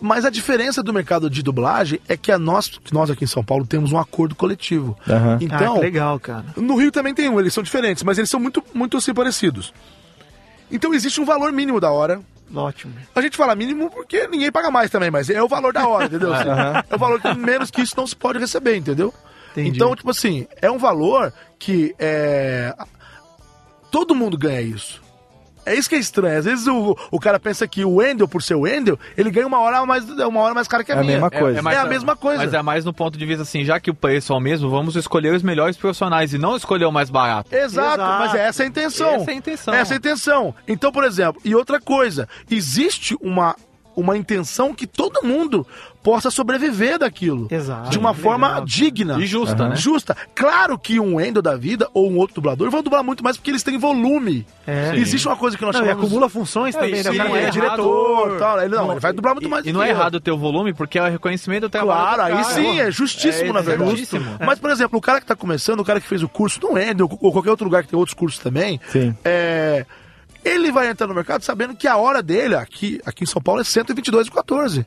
mas 0.02 0.26
a 0.26 0.30
diferença 0.30 0.82
do 0.82 0.94
mercado 0.94 1.30
de 1.30 1.42
dublagem 1.44 2.00
é 2.08 2.16
que 2.16 2.32
a 2.32 2.40
nós, 2.40 2.72
nós 2.92 3.10
aqui 3.10 3.24
em 3.24 3.28
São 3.28 3.44
Paulo 3.44 3.66
temos 3.66 3.92
um 3.92 3.98
acordo 3.98 4.36
coletivo. 4.36 4.98
Aham. 5.08 5.34
Ah, 5.40 5.44
Então, 5.44 5.76
que 5.76 5.82
legal, 5.82 6.20
cara. 6.20 6.46
No 6.56 6.76
Rio 6.76 6.92
também 6.92 7.14
tem 7.14 7.30
um, 7.30 7.40
eles 7.40 7.54
são 7.54 7.64
diferentes, 7.64 8.04
mas 8.04 8.18
eles 8.18 8.30
são 8.30 8.40
muito, 8.40 8.64
muito 8.74 8.98
assim 8.98 9.14
parecidos. 9.14 9.74
Então 10.72 10.94
existe 10.94 11.20
um 11.20 11.26
valor 11.26 11.52
mínimo 11.52 11.80
da 11.80 11.92
hora. 11.92 12.22
Ótimo. 12.54 12.94
A 13.16 13.22
gente 13.22 13.38
fala 13.38 13.56
mínimo 13.56 13.90
porque 13.92 14.28
ninguém 14.28 14.52
paga 14.52 14.72
mais 14.72 14.90
também, 14.90 15.12
mas 15.12 15.30
é 15.30 15.42
o 15.42 15.48
valor 15.48 15.72
da 15.74 15.88
hora, 15.88 16.06
entendeu? 16.06 16.34
Assim, 16.34 16.50
É 16.90 16.96
o 16.96 17.00
valor 17.00 17.22
que 17.22 17.34
menos 17.36 17.70
que 17.70 17.82
isso 17.82 17.96
não 17.96 18.08
se 18.08 18.16
pode 18.16 18.40
receber, 18.40 18.76
entendeu? 18.76 19.14
Entendi. 19.52 19.70
Então, 19.70 19.96
tipo 19.96 20.10
assim, 20.10 20.48
é 20.62 20.70
um 20.70 20.78
valor 20.78 21.34
que 21.58 21.96
é... 22.00 22.74
todo 23.92 24.16
mundo 24.16 24.38
ganha 24.38 24.62
isso. 24.62 25.02
É 25.70 25.76
isso 25.76 25.88
que 25.90 25.96
é 25.96 26.00
estranho. 26.00 26.40
Às 26.40 26.46
vezes 26.46 26.68
o, 26.68 26.98
o 27.12 27.20
cara 27.20 27.40
pensa 27.40 27.68
que 27.68 27.86
o 27.86 27.96
Wendel, 27.96 28.28
por 28.28 28.42
ser 28.42 28.56
o 28.56 28.62
Wendel, 28.62 28.98
ele 29.18 29.30
ganha 29.30 29.46
uma 29.48 29.60
hora 29.60 29.86
mais, 29.86 30.08
uma 30.10 30.42
hora 30.42 30.54
mais 30.54 30.68
cara 30.68 30.84
que 30.84 30.92
a 30.92 30.96
É 30.96 30.98
a 31.00 31.02
minha. 31.02 31.14
mesma 31.14 31.30
coisa. 31.30 31.70
É 31.70 31.78
a 31.78 31.86
mesma 31.86 32.16
coisa. 32.16 32.44
Mas 32.44 32.54
é 32.54 32.62
mais 32.62 32.84
no 32.86 32.94
ponto 32.94 33.18
de 33.18 33.26
vista 33.26 33.44
assim, 33.44 33.64
já 33.64 33.80
que 33.80 33.90
o 33.90 33.94
preço 33.94 34.34
é 34.34 34.36
o 34.36 34.40
mesmo, 34.40 34.70
vamos 34.70 34.96
escolher 34.96 35.34
os 35.34 35.44
melhores 35.44 35.78
profissionais 35.78 36.34
e 36.34 36.38
não 36.38 36.56
escolher 36.56 36.86
o 36.86 36.92
mais 36.92 37.10
barato. 37.10 37.54
Exato, 37.54 38.02
Exato. 38.02 38.20
mas 38.20 38.36
essa 38.36 38.64
é 38.64 38.66
a 38.66 38.70
intenção. 38.70 39.10
Essa 39.16 39.32
é 39.32 39.34
a 39.34 39.38
intenção. 39.38 39.74
Essa 39.74 39.94
é 39.94 39.96
a 39.96 39.98
intenção. 39.98 40.56
Então, 40.68 40.92
por 40.92 41.04
exemplo, 41.04 41.42
e 41.46 41.54
outra 41.56 41.80
coisa, 41.80 42.28
existe 42.50 43.16
uma, 43.22 43.56
uma 43.96 44.18
intenção 44.18 44.74
que 44.74 44.88
todo 44.88 45.22
mundo 45.26 45.66
possa 46.02 46.32
sobreviver 46.32 46.98
daquilo. 46.98 47.48
Exato. 47.52 47.90
De 47.90 47.98
uma 47.98 48.12
Legal, 48.12 48.24
forma 48.24 48.64
digna. 48.66 49.18
E 49.20 49.26
justa, 49.26 49.70
né? 49.70 49.76
Justa. 49.76 50.16
Claro 50.34 50.78
que 50.80 51.00
um 51.00 51.20
Endo 51.20 51.42
da 51.42 51.56
vida 51.56 51.88
ou 51.94 52.10
um 52.10 52.18
outro 52.18 52.36
dublador 52.36 52.70
vão 52.72 52.82
dublar 52.82 53.04
muito 53.04 53.24
mais 53.24 53.38
porque 53.38 53.52
eles 53.52 53.64
têm 53.64 53.78
volume. 53.78 54.46
É. 54.66 54.96
Existe 54.96 55.28
uma 55.28 55.36
coisa 55.36 55.58
que 55.58 55.64
nós 55.64 55.76
Não, 55.76 55.82
e 55.82 55.86
chamamos... 55.86 56.06
acumula 56.06 56.30
funções 56.30 56.76
também, 56.76 57.04
né? 57.04 57.12
O 57.12 57.16
cara 57.18 57.30
é 57.40 57.44
é 57.44 57.50
diretor. 57.50 58.38
Tal, 58.40 58.62
ele, 58.62 58.76
não, 58.76 58.92
ele 58.92 59.00
vai 59.00 59.14
dublar 59.14 59.34
muito 59.36 59.50
mais 59.50 59.66
E 59.66 59.72
do 59.72 59.78
não 59.78 59.84
é 59.84 59.90
errado 59.90 60.20
ter 60.20 60.32
o 60.32 60.38
volume, 60.38 60.74
porque 60.74 60.98
é 60.98 61.04
o 61.04 61.10
reconhecimento 61.10 61.62
do 61.62 61.70
trabalho 61.70 62.16
Claro, 62.16 62.34
do 62.34 62.40
aí 62.40 62.44
sim, 62.46 62.80
é 62.80 62.92
justíssimo, 62.92 63.50
É 63.50 63.54
na 63.54 63.62
verdade. 63.62 63.90
justíssimo. 63.92 64.38
Mas, 64.40 64.60
por 64.60 64.70
exemplo, 64.70 64.98
o 64.98 65.02
cara 65.02 65.20
que 65.20 65.26
tá 65.26 65.36
começando, 65.36 65.80
o 65.80 65.86
cara 65.86 66.00
que 66.00 66.08
fez 66.08 66.24
o 66.24 66.30
curso, 66.30 66.60
não 66.64 66.78
é, 66.78 66.92
ou 67.22 67.32
qualquer 67.32 67.50
outro 67.52 67.66
lugar 67.66 67.84
que 67.84 67.90
tem 67.90 68.00
outros 68.00 68.14
cursos 68.14 68.40
também, 68.40 68.80
Sim. 68.90 69.16
é, 69.24 69.86
ele 70.44 70.72
vai 70.72 70.90
entrar 70.90 71.08
no 71.08 71.14
mercado 71.14 71.44
sabendo 71.44 71.76
que 71.76 71.88
a 71.88 71.98
hora 71.98 72.24
dele, 72.24 72.56
aqui, 72.56 73.02
aqui 73.06 73.24
em 73.24 73.28
São 73.28 73.42
Paulo, 73.42 73.62
é 73.62 73.64
122,14. 73.64 74.86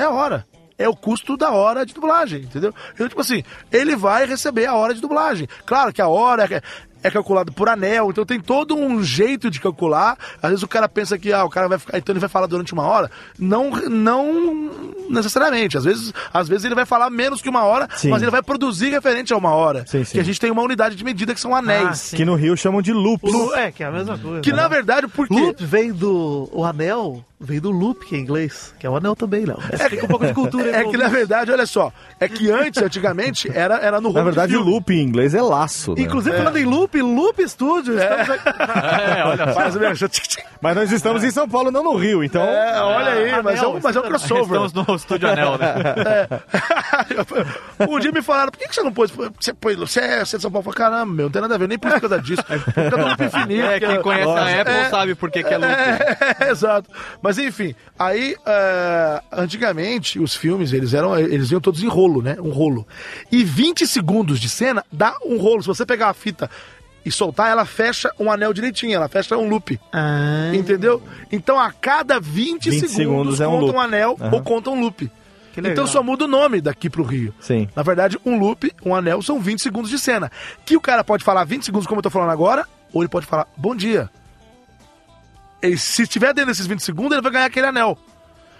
É 0.00 0.04
a 0.04 0.10
hora. 0.10 0.46
É 0.78 0.88
o 0.88 0.96
custo 0.96 1.36
da 1.36 1.50
hora 1.50 1.84
de 1.84 1.92
dublagem, 1.92 2.40
entendeu? 2.40 2.74
Então, 2.94 3.06
tipo 3.06 3.20
assim, 3.20 3.42
ele 3.70 3.94
vai 3.94 4.24
receber 4.24 4.64
a 4.64 4.74
hora 4.74 4.94
de 4.94 5.00
dublagem. 5.00 5.46
Claro 5.66 5.92
que 5.92 6.00
a 6.00 6.08
hora. 6.08 6.44
é- 6.50 6.62
é 7.02 7.10
calculado 7.10 7.50
por 7.50 7.66
anel, 7.66 8.10
então 8.10 8.26
tem 8.26 8.38
todo 8.38 8.76
um 8.76 9.02
jeito 9.02 9.50
de 9.50 9.58
calcular. 9.58 10.18
Às 10.42 10.50
vezes 10.50 10.62
o 10.62 10.68
cara 10.68 10.86
pensa 10.86 11.16
que 11.18 11.32
ah, 11.32 11.44
o 11.44 11.48
cara 11.48 11.66
vai 11.66 11.78
ficar, 11.78 11.96
então 11.96 12.12
ele 12.12 12.20
vai 12.20 12.28
falar 12.28 12.46
durante 12.46 12.74
uma 12.74 12.82
hora. 12.82 13.10
Não, 13.38 13.70
não 13.88 14.70
necessariamente. 15.08 15.78
Às 15.78 15.84
vezes, 15.84 16.12
às 16.32 16.46
vezes 16.46 16.64
ele 16.66 16.74
vai 16.74 16.84
falar 16.84 17.08
menos 17.08 17.40
que 17.40 17.48
uma 17.48 17.64
hora, 17.64 17.88
Sim. 17.96 18.10
mas 18.10 18.20
ele 18.20 18.30
vai 18.30 18.42
produzir 18.42 18.90
referente 18.90 19.32
a 19.32 19.36
uma 19.38 19.50
hora. 19.54 19.84
Sim, 19.86 20.04
sim. 20.04 20.12
Que 20.12 20.20
a 20.20 20.24
gente 20.24 20.38
tem 20.38 20.50
uma 20.50 20.62
unidade 20.62 20.94
de 20.94 21.02
medida 21.02 21.32
que 21.34 21.40
são 21.40 21.54
Ah, 21.54 21.58
anéis. 21.60 21.98
sim. 21.98 22.16
Que 22.16 22.24
no 22.26 22.34
Rio 22.34 22.54
chamam 22.56 22.82
de 22.82 22.92
loops. 22.92 23.32
Lu- 23.32 23.54
É, 23.54 23.72
que 23.72 23.82
é 23.82 23.86
a 23.86 23.90
mesma 23.90 24.18
coisa. 24.18 24.40
que 24.42 24.52
na 24.52 24.68
verdade, 24.68 25.08
por 25.08 25.26
quê? 25.26 25.34
Loop 25.34 25.64
vem 25.64 25.92
do. 25.92 26.48
O 26.52 26.64
anel 26.66 27.24
vem 27.40 27.58
do 27.58 27.70
loop, 27.70 28.04
que 28.04 28.14
é 28.14 28.18
em 28.18 28.20
inglês. 28.20 28.74
Que 28.78 28.86
é 28.86 28.90
o 28.90 28.96
anel 28.96 29.16
também, 29.16 29.46
Léo. 29.46 29.58
Explica 29.72 30.04
um 30.04 30.08
pouco 30.08 30.26
de 30.26 30.34
cultura. 30.34 30.70
É 30.80 30.84
que 30.84 30.96
na 30.96 31.08
verdade, 31.08 31.50
olha 31.50 31.66
só, 31.66 31.92
é 32.18 32.28
que 32.28 32.50
antes, 32.50 32.82
antigamente, 32.82 33.50
era, 33.52 33.76
era 33.78 34.00
no 34.00 34.12
Na 34.12 34.22
verdade, 34.22 34.56
loop 34.56 34.92
em 34.92 35.02
inglês 35.02 35.34
é 35.34 35.42
laço. 35.42 35.94
né? 35.94 36.02
Inclusive, 36.02 36.36
falando 36.36 36.56
em 36.58 36.64
loop, 36.64 37.00
Loop 37.00 37.48
Studio. 37.48 37.98
Estamos 37.98 38.30
aqui. 38.30 38.50
É, 39.10 39.24
olha. 39.24 39.52
Faz 39.52 39.74
mesmo. 39.76 40.08
Mas 40.60 40.76
nós 40.76 40.92
estamos 40.92 41.24
em 41.24 41.30
São 41.30 41.48
Paulo, 41.48 41.70
não 41.70 41.82
no 41.82 41.96
Rio, 41.96 42.22
então. 42.22 42.42
É, 42.42 42.80
olha 42.80 43.12
aí, 43.12 43.30
Anel, 43.30 43.42
mas 43.42 43.62
é 43.62 43.66
um, 43.66 43.80
mas 43.82 43.96
é 43.96 44.00
um 44.00 44.02
crossover. 44.02 44.62
Estamos 44.62 44.72
no 44.72 44.94
Estúdio 44.94 45.28
Anel, 45.28 45.58
né? 45.58 45.74
um 47.88 47.98
dia 47.98 48.12
me 48.12 48.22
falaram, 48.22 48.50
por 48.50 48.58
que, 48.58 48.72
você 48.72 48.82
não 48.82 48.92
pôs? 48.92 49.10
Você, 49.10 49.54
pôs 49.54 49.76
você, 49.76 50.00
é, 50.00 50.24
você 50.24 50.36
é 50.36 50.38
de 50.38 50.42
São 50.42 50.50
Paulo? 50.50 50.68
Eu 50.68 50.72
falei, 50.72 50.90
caramba, 50.90 51.12
meu, 51.12 51.24
não 51.26 51.30
tem 51.32 51.42
nada 51.42 51.54
a 51.54 51.58
ver, 51.58 51.68
nem 51.68 51.78
por 51.78 51.98
causa 51.98 52.20
disso. 52.20 52.42
Por 52.44 52.72
causa 52.74 52.90
do 52.90 52.96
loop 53.08 53.24
infinito. 53.24 53.66
É, 53.66 53.80
que 53.80 53.86
quem 53.86 54.02
conhece 54.02 54.30
a 54.30 54.60
Apple 54.60 54.74
É. 54.74 54.88
sabe 54.90 55.14
por 55.14 55.30
que, 55.30 55.42
que 55.42 55.54
é 55.54 55.58
loop. 55.58 55.70
É, 55.70 56.50
exato. 56.50 56.90
Mas 57.22 57.29
enfim, 57.38 57.74
aí 57.98 58.36
é, 58.46 59.22
antigamente 59.32 60.18
os 60.18 60.34
filmes 60.34 60.72
eles 60.72 60.94
eram 60.94 61.18
eles 61.18 61.50
iam 61.50 61.60
todos 61.60 61.82
em 61.82 61.88
rolo, 61.88 62.22
né? 62.22 62.36
Um 62.40 62.50
rolo. 62.50 62.86
E 63.30 63.44
20 63.44 63.86
segundos 63.86 64.38
de 64.40 64.48
cena 64.48 64.84
dá 64.92 65.16
um 65.24 65.36
rolo. 65.38 65.62
Se 65.62 65.68
você 65.68 65.84
pegar 65.84 66.08
a 66.08 66.14
fita 66.14 66.50
e 67.04 67.10
soltar, 67.10 67.50
ela 67.50 67.64
fecha 67.64 68.10
um 68.18 68.30
anel 68.30 68.52
direitinho, 68.52 68.94
ela 68.94 69.08
fecha 69.08 69.36
um 69.36 69.48
loop. 69.48 69.78
Ah, 69.92 70.50
Entendeu? 70.54 71.02
Então 71.32 71.58
a 71.58 71.72
cada 71.72 72.20
20, 72.20 72.70
20 72.70 72.88
segundos, 72.88 72.94
segundos 72.96 73.40
é 73.40 73.46
um 73.48 73.52
conta 73.52 73.64
loop. 73.66 73.76
um 73.76 73.80
anel 73.80 74.16
Aham. 74.20 74.30
ou 74.34 74.42
conta 74.42 74.70
um 74.70 74.80
loop. 74.80 75.10
Então 75.56 75.86
só 75.86 76.02
muda 76.02 76.24
o 76.24 76.28
nome 76.28 76.60
daqui 76.60 76.88
pro 76.88 77.02
Rio. 77.02 77.34
Sim. 77.40 77.68
Na 77.74 77.82
verdade, 77.82 78.18
um 78.24 78.38
loop, 78.38 78.72
um 78.84 78.94
anel, 78.94 79.20
são 79.20 79.40
20 79.40 79.60
segundos 79.60 79.90
de 79.90 79.98
cena. 79.98 80.30
Que 80.64 80.76
o 80.76 80.80
cara 80.80 81.02
pode 81.04 81.24
falar 81.24 81.44
20 81.44 81.64
segundos, 81.64 81.86
como 81.86 81.98
eu 81.98 82.02
tô 82.02 82.08
falando 82.08 82.30
agora, 82.30 82.66
ou 82.92 83.02
ele 83.02 83.08
pode 83.10 83.26
falar 83.26 83.46
bom 83.56 83.74
dia. 83.74 84.08
E 85.62 85.76
se 85.76 86.02
estiver 86.02 86.32
dentro 86.32 86.50
desses 86.50 86.66
20 86.66 86.80
segundos, 86.80 87.12
ele 87.12 87.22
vai 87.22 87.32
ganhar 87.32 87.46
aquele 87.46 87.66
anel. 87.66 87.98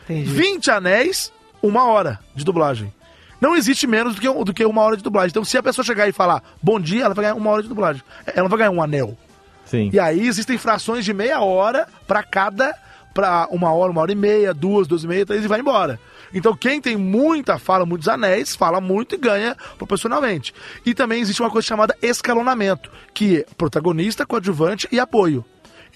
entendi. 0.04 0.30
20 0.30 0.70
anéis, 0.70 1.32
uma 1.62 1.84
hora 1.84 2.18
de 2.34 2.44
dublagem. 2.44 2.92
Não 3.40 3.56
existe 3.56 3.86
menos 3.86 4.14
do 4.14 4.20
que, 4.20 4.44
do 4.44 4.52
que 4.52 4.64
uma 4.64 4.82
hora 4.82 4.96
de 4.96 5.02
dublagem. 5.02 5.30
Então, 5.30 5.44
se 5.44 5.56
a 5.56 5.62
pessoa 5.62 5.84
chegar 5.84 6.06
e 6.08 6.12
falar 6.12 6.42
bom 6.62 6.78
dia, 6.78 7.04
ela 7.04 7.14
vai 7.14 7.24
ganhar 7.24 7.34
uma 7.34 7.50
hora 7.50 7.62
de 7.62 7.68
dublagem. 7.68 8.02
Ela 8.26 8.42
não 8.42 8.48
vai 8.48 8.58
ganhar 8.58 8.70
um 8.70 8.82
anel. 8.82 9.16
Sim. 9.64 9.88
E 9.92 9.98
aí 9.98 10.26
existem 10.26 10.58
frações 10.58 11.04
de 11.04 11.14
meia 11.14 11.40
hora 11.40 11.86
pra 12.06 12.22
cada. 12.22 12.74
Pra 13.14 13.48
uma 13.50 13.72
hora, 13.72 13.90
uma 13.90 14.02
hora 14.02 14.12
e 14.12 14.14
meia, 14.14 14.54
duas, 14.54 14.86
duas 14.86 15.02
e 15.02 15.08
meia, 15.08 15.26
três 15.26 15.44
e 15.44 15.48
vai 15.48 15.58
embora. 15.58 15.98
Então 16.32 16.56
quem 16.56 16.80
tem 16.80 16.96
muita 16.96 17.58
fala, 17.58 17.84
muitos 17.84 18.06
anéis, 18.06 18.54
fala 18.54 18.80
muito 18.80 19.16
e 19.16 19.18
ganha 19.18 19.56
proporcionalmente. 19.76 20.54
E 20.86 20.94
também 20.94 21.20
existe 21.20 21.42
uma 21.42 21.50
coisa 21.50 21.66
chamada 21.66 21.96
escalonamento, 22.00 22.88
que 23.12 23.38
é 23.38 23.46
protagonista, 23.58 24.24
coadjuvante 24.24 24.86
e 24.92 25.00
apoio. 25.00 25.44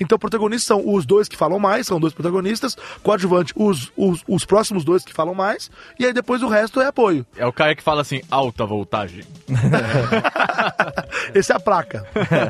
Então, 0.01 0.19
protagonistas 0.19 0.67
são 0.67 0.95
os 0.95 1.07
dois 1.07 1.29
que 1.29 1.37
falam 1.37 1.59
mais, 1.59 1.87
são 1.87 2.01
dois 2.01 2.13
protagonistas, 2.13 2.77
coadjuvante, 3.03 3.53
os, 3.57 3.93
os, 3.97 4.23
os 4.27 4.45
próximos 4.45 4.85
dois 4.85 5.05
que 5.05 5.13
falam 5.13 5.35
mais, 5.35 5.71
e 5.99 6.07
aí 6.07 6.13
depois 6.13 6.43
o 6.43 6.49
resto 6.49 6.81
é 6.81 6.87
apoio. 6.87 7.27
É 7.37 7.47
o 7.47 7.53
cara 7.53 7.75
que 7.75 7.83
fala 7.83 8.03
assim, 8.03 8.21
alta 8.31 8.65
voltagem. 8.65 9.25
Essa 11.35 11.55
é 11.55 11.57
a 11.57 11.61
placa. 11.61 12.07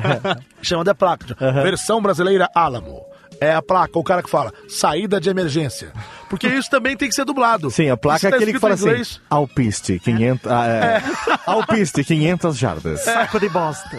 Chama 0.61 0.83
de 0.83 0.93
placa. 0.93 1.35
Versão 1.63 2.01
brasileira 2.01 2.49
Alamo. 2.53 3.14
É 3.39 3.53
a 3.53 3.61
placa, 3.61 3.97
o 3.99 4.03
cara 4.03 4.23
que 4.23 4.29
fala 4.29 4.53
saída 4.67 5.19
de 5.19 5.29
emergência. 5.29 5.91
Porque 6.29 6.47
isso 6.47 6.69
também 6.69 6.97
tem 6.97 7.07
que 7.07 7.15
ser 7.15 7.25
dublado. 7.25 7.69
Sim, 7.69 7.89
a 7.89 7.97
placa 7.97 8.27
é 8.27 8.29
tá 8.29 8.35
aquele 8.35 8.53
que 8.53 8.59
fala 8.59 8.73
assim: 8.73 9.19
Alpiste, 9.29 9.99
500. 9.99 10.51
ah, 10.51 10.67
é. 10.67 11.03
Alpiste, 11.45 12.03
500 12.03 12.57
jardas. 12.57 13.01
Saco 13.01 13.39
de 13.39 13.49
bosta. 13.49 13.97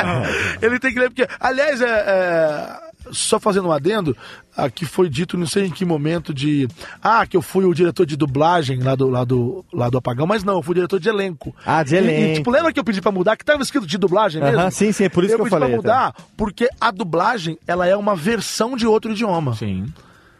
Ele 0.60 0.78
tem 0.78 0.92
que 0.92 0.98
ler, 1.00 1.08
porque, 1.08 1.26
aliás, 1.40 1.80
é, 1.80 1.86
é, 1.86 2.91
só 3.12 3.38
fazendo 3.38 3.68
um 3.68 3.72
adendo, 3.72 4.16
aqui 4.56 4.84
foi 4.84 5.08
dito, 5.08 5.36
não 5.38 5.46
sei 5.46 5.66
em 5.66 5.70
que 5.70 5.84
momento, 5.84 6.32
de. 6.34 6.68
Ah, 7.02 7.26
que 7.26 7.36
eu 7.36 7.42
fui 7.42 7.64
o 7.64 7.74
diretor 7.74 8.04
de 8.06 8.16
dublagem 8.16 8.80
lá 8.80 8.94
do, 8.94 9.08
lá 9.08 9.24
do, 9.24 9.64
lá 9.72 9.88
do 9.90 9.98
Apagão, 9.98 10.26
mas 10.26 10.42
não, 10.44 10.54
eu 10.56 10.62
fui 10.62 10.72
o 10.72 10.74
diretor 10.76 10.98
de 11.00 11.08
elenco. 11.08 11.54
Ah, 11.64 11.82
de 11.82 11.94
E- 11.94 11.98
E, 11.98 12.02
elenco. 12.02 12.34
tipo, 12.36 12.50
lembra 12.50 12.72
que 12.72 12.80
eu 12.80 12.84
pedi 12.84 13.00
pra 13.00 13.12
mudar, 13.12 13.36
que 13.36 13.44
tava 13.44 13.62
escrito 13.62 13.86
de 13.86 13.98
dublagem 13.98 14.42
mesmo? 14.42 14.58
Aham, 14.58 14.70
sim, 14.70 14.92
sim, 14.92 15.04
é 15.04 15.08
por 15.08 15.24
isso 15.24 15.34
eu 15.34 15.36
que 15.38 15.40
eu 15.42 15.44
pedi 15.44 15.54
falei, 15.54 15.68
pra 15.68 15.76
mudar, 15.76 16.14
porque 16.36 16.68
a 16.80 16.90
dublagem, 16.90 17.58
ela 17.66 17.86
é 17.86 17.96
uma 17.96 18.14
versão 18.16 18.76
de 18.76 18.86
outro 18.86 19.12
idioma. 19.12 19.54
Sim. 19.54 19.86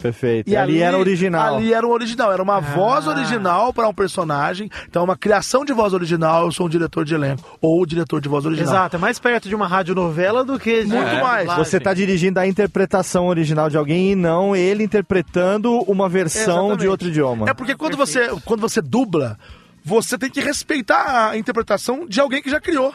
Perfeito. 0.03 0.51
E 0.51 0.57
ali, 0.57 0.83
era 0.83 0.99
original. 0.99 1.57
Ali 1.57 1.73
era 1.73 1.87
o 1.87 1.91
original, 1.91 2.33
era 2.33 2.43
uma 2.43 2.59
voz 2.61 3.07
original 3.07 3.73
para 3.73 3.89
um 3.89 3.95
personagem. 3.95 4.69
Então, 4.89 5.05
uma 5.05 5.17
criação 5.17 5.65
de 5.65 5.73
voz 5.73 5.93
original, 5.93 6.47
eu 6.47 6.53
sou 6.53 6.67
um 6.67 6.69
diretor 6.69 7.05
de 7.05 7.15
elenco. 7.15 7.57
Ou 7.61 7.83
o 7.83 7.87
diretor 7.87 8.21
de 8.21 8.29
voz 8.29 8.45
original. 8.45 8.75
Exato, 8.75 8.97
é 8.97 8.99
mais 8.99 9.21
perto 9.21 9.49
de 9.49 9.55
uma 9.55 9.69
radionovela 9.69 10.45
do 10.45 10.59
que 10.59 10.83
de 10.83 10.89
Muito 10.89 11.13
uma 11.13 11.23
mais. 11.23 11.55
Você 11.55 11.79
tá 11.79 11.95
dirigindo 11.95 12.41
a 12.41 12.47
interpretação 12.47 13.29
original 13.29 13.71
de 13.71 13.77
alguém 13.77 14.13
e 14.13 14.15
não 14.17 14.57
ele 14.57 14.83
interpretando 14.83 15.79
uma 15.87 16.09
versão 16.09 16.43
Exatamente. 16.43 16.81
de 16.81 16.89
outro 16.89 17.09
idioma. 17.09 17.49
É 17.49 17.55
porque 17.55 17.77
quando 17.77 17.97
você, 17.97 18.29
quando 18.45 18.61
você 18.61 18.83
dubla, 18.83 19.39
você 19.85 20.19
tem 20.19 20.31
que 20.31 20.41
respeitar 20.41 21.31
a 21.31 21.39
interpretação 21.39 22.07
de 22.09 22.21
alguém 22.21 22.43
que 22.43 22.51
já 22.51 22.61
criou. 22.61 22.93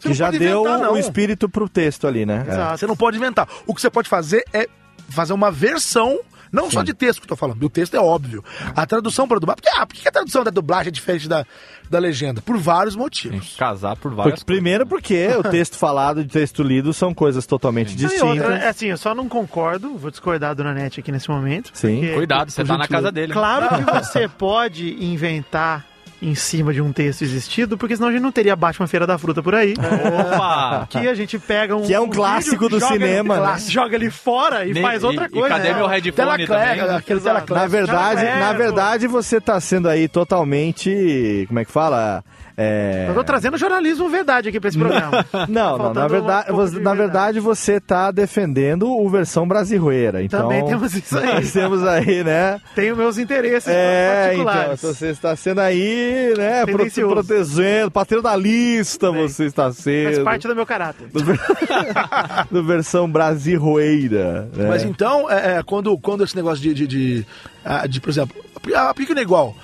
Você 0.00 0.08
que 0.08 0.14
já 0.14 0.30
deu 0.30 0.66
inventar, 0.66 0.92
o 0.92 0.98
espírito 0.98 1.48
pro 1.48 1.68
texto 1.68 2.06
ali, 2.06 2.24
né? 2.24 2.44
Exato. 2.48 2.78
Você 2.78 2.86
não 2.86 2.96
pode 2.96 3.16
inventar. 3.16 3.48
O 3.66 3.74
que 3.74 3.80
você 3.80 3.90
pode 3.90 4.08
fazer 4.08 4.44
é 4.52 4.68
fazer 5.08 5.32
uma 5.32 5.50
versão. 5.50 6.18
Não 6.56 6.70
só 6.70 6.82
de 6.82 6.94
texto 6.94 7.20
que 7.20 7.24
eu 7.24 7.28
tô 7.28 7.36
falando, 7.36 7.62
o 7.62 7.68
texto 7.70 7.94
é 7.94 8.00
óbvio. 8.00 8.42
A 8.74 8.86
tradução 8.86 9.28
para 9.28 9.38
dublar. 9.38 9.56
Porque, 9.56 9.68
ah, 9.72 9.86
por 9.86 9.94
que 9.94 10.08
a 10.08 10.12
tradução 10.12 10.42
da 10.42 10.50
dublagem 10.50 10.88
é 10.88 10.90
diferente 10.90 11.28
da, 11.28 11.44
da 11.90 11.98
legenda? 11.98 12.40
Por 12.42 12.56
vários 12.58 12.96
motivos. 12.96 13.54
Casar 13.56 13.96
por 13.96 14.14
várias 14.14 14.42
primeiro 14.42 14.86
porque 14.86 15.28
o 15.38 15.42
texto 15.50 15.76
falado 15.76 16.20
e 16.20 16.24
o 16.24 16.28
texto 16.28 16.62
lido 16.62 16.92
são 16.92 17.12
coisas 17.14 17.46
totalmente 17.46 17.88
Não, 17.88 17.94
e 17.94 17.96
distintas. 17.96 18.22
outra, 18.28 18.58
é 18.58 18.68
assim, 18.68 18.86
eu 18.86 18.96
só 18.96 19.14
não 19.14 19.28
concordo, 19.28 19.96
vou 19.96 20.10
discordar 20.10 20.54
do 20.54 20.64
Nanete 20.64 21.00
aqui 21.00 21.12
nesse 21.12 21.28
momento. 21.30 21.70
Sim. 21.74 22.00
porque- 22.00 22.14
Cuidado, 22.14 22.50
você 22.50 22.64
tá 22.64 22.78
na 22.78 22.88
casa 22.88 23.12
dele. 23.12 23.32
Claro 23.32 23.68
que 23.76 23.82
você 23.92 24.28
pode 24.28 25.04
inventar 25.04 25.84
em 26.22 26.34
cima 26.34 26.72
de 26.72 26.80
um 26.80 26.92
texto 26.92 27.22
existido, 27.22 27.76
porque 27.76 27.94
senão 27.94 28.08
a 28.08 28.12
gente 28.12 28.22
não 28.22 28.32
teria 28.32 28.56
Batman 28.56 28.86
Feira 28.86 29.06
da 29.06 29.18
Fruta 29.18 29.42
por 29.42 29.54
aí. 29.54 29.74
Opa! 29.78 30.86
Que 30.88 31.06
a 31.08 31.14
gente 31.14 31.38
pega 31.38 31.76
um. 31.76 31.82
Que 31.86 31.92
é 31.94 32.00
um 32.00 32.08
clássico 32.08 32.68
do 32.68 32.80
joga 32.80 32.92
cinema, 32.94 33.36
ele- 33.36 33.46
né? 33.46 33.58
Joga 33.68 33.94
ele 33.96 34.10
fora 34.10 34.64
e 34.64 34.72
Nem- 34.72 34.82
faz 34.82 35.04
outra 35.04 35.26
e- 35.26 35.28
coisa. 35.28 35.46
E 35.48 35.50
cadê 35.50 35.68
né? 35.70 35.74
meu 35.76 35.86
headphone 35.86 36.12
Telacleca, 36.16 36.54
também? 36.54 37.02
telacleca. 37.02 37.54
Na 37.54 37.66
verdade, 37.66 38.24
É, 38.24 38.40
na 38.40 38.52
verdade, 38.52 39.06
você 39.06 39.40
tá 39.40 39.60
sendo 39.60 39.88
aí 39.88 40.08
totalmente. 40.08 41.44
Como 41.48 41.58
é 41.58 41.64
que 41.64 41.72
fala? 41.72 42.24
É... 42.56 43.06
Eu 43.08 43.14
tô 43.14 43.22
trazendo 43.22 43.58
jornalismo 43.58 44.08
verdade 44.08 44.48
aqui 44.48 44.58
pra 44.58 44.68
esse 44.68 44.78
programa. 44.78 45.24
Não, 45.48 45.76
não, 45.76 45.92
na 45.94 46.08
verdade, 46.08 46.50
um 46.50 46.54
você, 46.56 46.76
de 46.76 46.80
na 46.80 46.94
verdade. 46.94 47.38
você 47.40 47.78
tá 47.80 48.10
defendendo 48.10 48.88
o 48.90 49.08
versão 49.10 49.46
brasileira. 49.46 50.22
Então, 50.22 50.42
Também 50.42 50.64
temos 50.64 50.94
isso 50.94 51.18
aí. 51.18 51.26
Nós 51.34 51.52
temos 51.52 51.86
aí, 51.86 52.24
né? 52.24 52.58
Tenho 52.74 52.96
meus 52.96 53.18
interesses 53.18 53.68
É, 53.68 54.30
então, 54.32 54.44
particulares. 54.46 54.82
você 54.82 55.08
está 55.08 55.36
sendo 55.36 55.60
aí, 55.60 56.32
né, 56.36 56.64
pro- 56.64 56.86
protegendo, 57.10 57.90
paternalista 57.90 59.12
Bem, 59.12 59.28
você 59.28 59.44
está 59.44 59.64
Faz 59.64 59.76
sendo. 59.76 60.24
parte 60.24 60.48
do 60.48 60.54
meu 60.56 60.64
caráter. 60.66 61.08
do 62.50 62.62
versão 62.64 63.08
brasileira. 63.10 64.48
Né? 64.54 64.68
Mas 64.68 64.82
então, 64.84 65.30
é, 65.30 65.58
é, 65.58 65.62
quando, 65.62 65.96
quando 65.98 66.24
esse 66.24 66.34
negócio 66.36 66.62
de, 66.62 66.72
de, 66.74 66.86
de, 66.86 67.26
ah, 67.64 67.86
de, 67.86 68.00
por 68.00 68.10
exemplo, 68.10 68.36
a 68.74 68.92
pica 68.94 69.12
não 69.14 69.20
é 69.20 69.22
igual. 69.24 69.54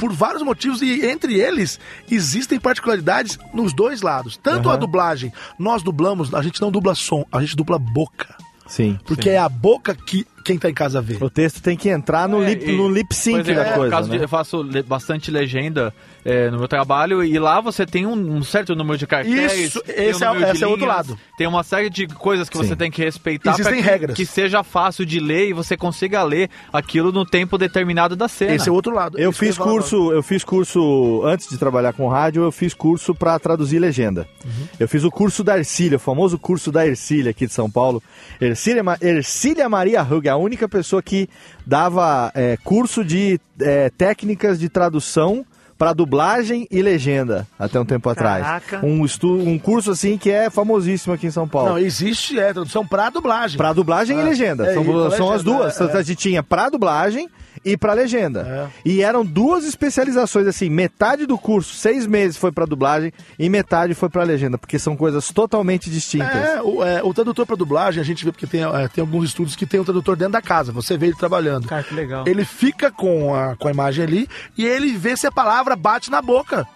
Por 0.00 0.12
vários 0.12 0.42
motivos, 0.42 0.80
e 0.80 1.06
entre 1.06 1.38
eles 1.38 1.78
existem 2.10 2.58
particularidades 2.58 3.38
nos 3.52 3.74
dois 3.74 4.00
lados. 4.00 4.36
Tanto 4.36 4.70
a 4.70 4.76
dublagem, 4.76 5.30
nós 5.58 5.82
dublamos, 5.82 6.32
a 6.34 6.42
gente 6.42 6.60
não 6.60 6.70
dubla 6.70 6.94
som, 6.94 7.26
a 7.30 7.40
gente 7.40 7.54
dubla 7.54 7.78
boca. 7.78 8.34
Sim. 8.66 8.98
Porque 9.04 9.28
é 9.28 9.38
a 9.38 9.48
boca 9.48 9.94
que 9.94 10.26
quem 10.50 10.58
tá 10.58 10.70
em 10.70 10.74
casa 10.74 11.00
vê. 11.00 11.16
O 11.20 11.30
texto 11.30 11.60
tem 11.62 11.76
que 11.76 11.88
entrar 11.88 12.28
no, 12.28 12.42
É, 12.42 12.50
lip, 12.50 12.70
e- 12.70 12.76
no 12.76 12.88
lip 12.88 13.14
sync 13.14 13.50
é, 13.50 13.54
da 13.54 13.64
no 13.70 13.74
coisa, 13.76 13.90
caso 13.96 14.08
né? 14.10 14.16
de- 14.18 14.24
eu 14.24 14.28
faço 14.28 14.62
le- 14.62 14.82
bastante 14.82 15.30
legenda 15.30 15.92
é, 16.24 16.50
no 16.50 16.58
meu 16.58 16.68
trabalho 16.68 17.24
e 17.24 17.38
lá 17.38 17.60
você 17.60 17.86
tem 17.86 18.04
um, 18.06 18.12
um 18.36 18.42
certo 18.42 18.74
número 18.74 18.98
de 18.98 19.06
caracteres. 19.06 19.52
Isso, 19.52 19.82
esse 19.88 20.22
um 20.22 20.26
é- 20.26 20.28
número 20.34 20.46
de 20.50 20.52
esse 20.56 20.64
é 20.64 20.66
outro 20.66 20.84
linhas, 20.86 20.96
lado. 21.08 21.18
Tem 21.38 21.46
uma 21.46 21.62
série 21.62 21.88
de 21.88 22.06
coisas 22.06 22.48
que 22.48 22.58
Sim. 22.58 22.64
você 22.66 22.76
tem 22.76 22.90
que 22.90 23.02
respeitar 23.02 23.52
Existem 23.52 23.76
que, 23.76 23.80
regras. 23.80 24.16
que 24.16 24.26
seja 24.26 24.62
fácil 24.62 25.06
de 25.06 25.18
ler 25.20 25.48
e 25.48 25.52
você 25.52 25.76
consiga 25.76 26.22
ler 26.22 26.50
aquilo 26.72 27.10
no 27.12 27.24
tempo 27.24 27.56
determinado 27.56 28.14
da 28.16 28.28
cena. 28.28 28.52
Esse 28.54 28.68
é 28.68 28.72
o 28.72 28.74
outro 28.74 28.94
lado. 28.94 29.18
Eu 29.18 29.32
fiz 29.32 29.56
curso, 29.56 30.12
eu 30.12 30.22
fiz 30.22 30.44
curso 30.44 31.22
antes 31.24 31.48
de 31.48 31.56
trabalhar 31.56 31.92
com 31.92 32.06
rádio, 32.08 32.42
eu 32.42 32.52
fiz 32.52 32.74
curso 32.74 33.14
para 33.14 33.38
traduzir 33.38 33.78
legenda. 33.78 34.26
Uhum. 34.44 34.50
Eu 34.78 34.88
fiz 34.88 35.04
o 35.04 35.10
curso 35.10 35.42
da 35.42 35.56
Ercília, 35.56 35.96
o 35.96 36.00
famoso 36.00 36.38
curso 36.38 36.70
da 36.70 36.86
Ercília 36.86 37.30
aqui 37.30 37.46
de 37.46 37.52
São 37.52 37.70
Paulo. 37.70 38.02
Ercília, 38.40 38.82
Ercília 39.00 39.68
Maria 39.68 40.02
Hug, 40.02 40.28
a 40.28 40.36
única 40.40 40.68
pessoa 40.68 41.02
que 41.02 41.28
dava 41.66 42.32
é, 42.34 42.56
curso 42.64 43.04
de 43.04 43.40
é, 43.60 43.90
técnicas 43.90 44.58
de 44.58 44.68
tradução 44.68 45.44
pra 45.80 45.94
dublagem 45.94 46.68
e 46.70 46.82
legenda, 46.82 47.46
até 47.58 47.80
um 47.80 47.86
tempo 47.86 48.06
atrás. 48.10 48.44
Caraca. 48.44 48.84
Um, 48.84 49.02
estu 49.02 49.32
um 49.32 49.58
curso 49.58 49.90
assim 49.92 50.18
que 50.18 50.30
é 50.30 50.50
famosíssimo 50.50 51.14
aqui 51.14 51.26
em 51.26 51.30
São 51.30 51.48
Paulo. 51.48 51.70
Não, 51.70 51.78
existe 51.78 52.38
é, 52.38 52.52
tradução 52.52 52.86
pra 52.86 53.08
dublagem. 53.08 53.56
Pra 53.56 53.72
dublagem 53.72 54.18
e 54.18 54.20
Ah, 54.20 54.24
legenda. 54.24 54.66
é, 54.70 54.74
são 54.74 54.82
e 54.82 54.86
são 55.16 55.32
as 55.32 55.42
legenda, 55.42 55.42
duas. 55.42 55.80
é, 55.80 55.84
é. 55.84 55.96
A 55.96 56.02
gente 56.02 56.18
tinha 56.18 56.42
pra 56.42 56.68
dublagem 56.68 57.30
e 57.64 57.76
pra 57.76 57.92
legenda. 57.92 58.70
E 58.84 59.02
eram 59.02 59.24
duas 59.24 59.64
especializações, 59.64 60.46
assim, 60.46 60.70
metade 60.70 61.26
do 61.26 61.36
curso, 61.36 61.74
seis 61.74 62.06
meses 62.06 62.36
foi 62.36 62.50
pra 62.50 62.64
dublagem 62.64 63.12
e 63.38 63.48
metade 63.50 63.92
foi 63.92 64.08
pra 64.08 64.22
legenda, 64.22 64.56
porque 64.56 64.78
são 64.78 64.96
coisas 64.96 65.30
totalmente 65.30 65.90
distintas. 65.90 66.34
É, 66.36 66.62
o, 66.62 66.82
é, 66.82 67.02
o 67.02 67.12
tradutor 67.12 67.44
pra 67.44 67.56
dublagem, 67.56 68.00
a 68.00 68.04
gente 68.04 68.24
vê 68.24 68.32
porque 68.32 68.46
tem, 68.46 68.62
é, 68.62 68.88
tem 68.88 69.02
alguns 69.02 69.26
estudos 69.26 69.54
que 69.56 69.66
tem 69.66 69.78
o 69.80 69.84
tradutor 69.84 70.16
dentro 70.16 70.32
da 70.34 70.40
casa, 70.42 70.72
você 70.72 70.96
vê 70.96 71.06
ele 71.06 71.16
trabalhando. 71.16 71.66
Cara, 71.68 71.82
que 71.82 71.92
legal. 71.94 72.24
Ele 72.26 72.44
fica 72.46 72.90
com 72.90 73.34
a, 73.34 73.54
com 73.56 73.68
a 73.68 73.70
imagem 73.70 74.04
ali 74.04 74.28
e 74.56 74.64
ele 74.64 74.96
vê 74.96 75.14
se 75.16 75.26
a 75.26 75.32
palavra 75.32 75.69
bate 75.76 76.10
na 76.10 76.20
boca. 76.22 76.66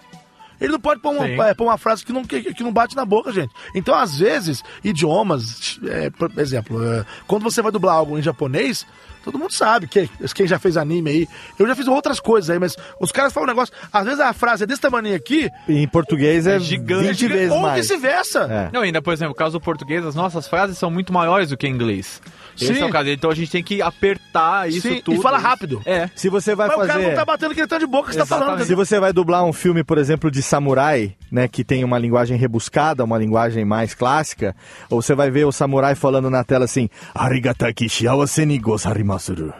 Ele 0.61 0.73
não 0.73 0.81
pode 0.81 1.01
pôr 1.01 1.13
uma, 1.13 1.27
é, 1.27 1.53
pôr 1.53 1.65
uma 1.65 1.77
frase 1.77 2.05
que 2.05 2.13
não, 2.13 2.25
que, 2.25 2.55
que 2.55 2.63
não 2.63 2.73
bate 2.73 2.95
na 2.95 3.05
boca, 3.05 3.33
gente. 3.33 3.53
Então, 3.75 3.95
às 3.95 4.19
vezes, 4.19 4.63
idiomas, 4.83 5.79
é, 5.85 6.11
por 6.11 6.31
exemplo, 6.39 6.83
é, 6.83 7.05
quando 7.27 7.43
você 7.43 7.61
vai 7.61 7.73
dublar 7.73 7.97
algo 7.97 8.17
em 8.19 8.23
japonês, 8.23 8.87
todo 9.25 9.39
mundo 9.39 9.53
sabe, 9.53 9.89
que, 9.89 10.09
quem 10.35 10.47
já 10.47 10.59
fez 10.59 10.77
anime 10.77 11.11
aí, 11.11 11.29
eu 11.59 11.67
já 11.67 11.75
fiz 11.75 11.89
outras 11.89 12.21
coisas 12.21 12.51
aí, 12.51 12.59
mas 12.59 12.77
os 13.01 13.11
caras 13.11 13.33
falam 13.33 13.49
um 13.49 13.53
negócio, 13.53 13.75
às 13.93 14.05
vezes 14.05 14.21
a 14.21 14.33
frase 14.33 14.63
é 14.63 14.67
desse 14.67 14.81
tamanho 14.81 15.15
aqui, 15.15 15.51
E 15.69 15.83
em 15.83 15.89
português 15.89 16.47
é, 16.47 16.57
É 16.57 16.61
gigante. 16.61 17.09
20 17.09 17.29
vezes 17.29 17.53
ou 17.53 17.61
mais. 17.61 17.77
vice-versa. 17.89 18.41
É. 18.49 18.71
Não, 18.73 18.83
ainda, 18.83 19.03
por 19.03 19.13
exemplo, 19.13 19.31
no 19.31 19.35
caso 19.35 19.59
do 19.59 19.61
português, 19.61 20.07
as 20.07 20.15
nossas 20.15 20.47
frases 20.47 20.79
são 20.79 20.91
muito 20.91 21.13
maiores 21.13 21.51
do 21.51 21.57
que 21.57 21.67
em 21.67 21.71
inglês. 21.73 22.23
Esse 22.61 22.75
Sim. 22.75 22.83
é 22.83 22.85
o 22.85 22.91
caso. 22.91 23.09
Então 23.09 23.31
a 23.31 23.35
gente 23.35 23.51
tem 23.51 23.63
que 23.63 23.83
apertar 23.83 24.69
isso 24.69 24.83
Sim, 24.83 24.95
e 24.95 25.03
tudo. 25.03 25.21
fala 25.21 25.39
rápido. 25.39 25.83
É. 25.85 26.09
Se 26.15 26.29
você 26.29 26.55
vai 26.55 26.69
Mas 26.69 26.77
o 26.77 26.81
cara 26.81 26.93
fazer... 26.95 27.09
não 27.09 27.15
tá 27.15 27.25
batendo 27.25 27.53
aquele 27.53 27.67
tanto 27.67 27.81
de 27.81 27.87
boca 27.87 28.09
que 28.09 28.15
você 28.15 28.21
tá 28.21 28.27
falando. 28.27 28.65
Se 28.65 28.75
você 28.75 29.01
vai 29.01 29.13
dublar 29.13 29.45
um 29.45 29.53
filme, 29.53 29.83
por 29.83 29.99
exemplo, 29.99 30.31
de 30.31 30.43
samurai, 30.43 31.15
né, 31.31 31.49
que 31.49 31.65
tem 31.65 31.83
uma 31.85 31.99
linguagem 31.99 32.37
rebuscada, 32.37 33.05
uma 33.05 33.19
linguagem 33.19 33.65
mais 33.65 33.95
clássica, 33.95 34.55
ou 34.89 35.03
você 35.03 35.15
vai 35.15 35.31
ver 35.31 35.45
o 35.45 35.53
samurai 35.53 35.95
falando 35.95 36.31
na 36.31 36.45
tela 36.45 36.65
assim, 36.65 36.89
Arigataki 37.15 37.89
shiawase 37.89 38.47
ni 38.47 38.59
gozarimashuru. 38.59 39.53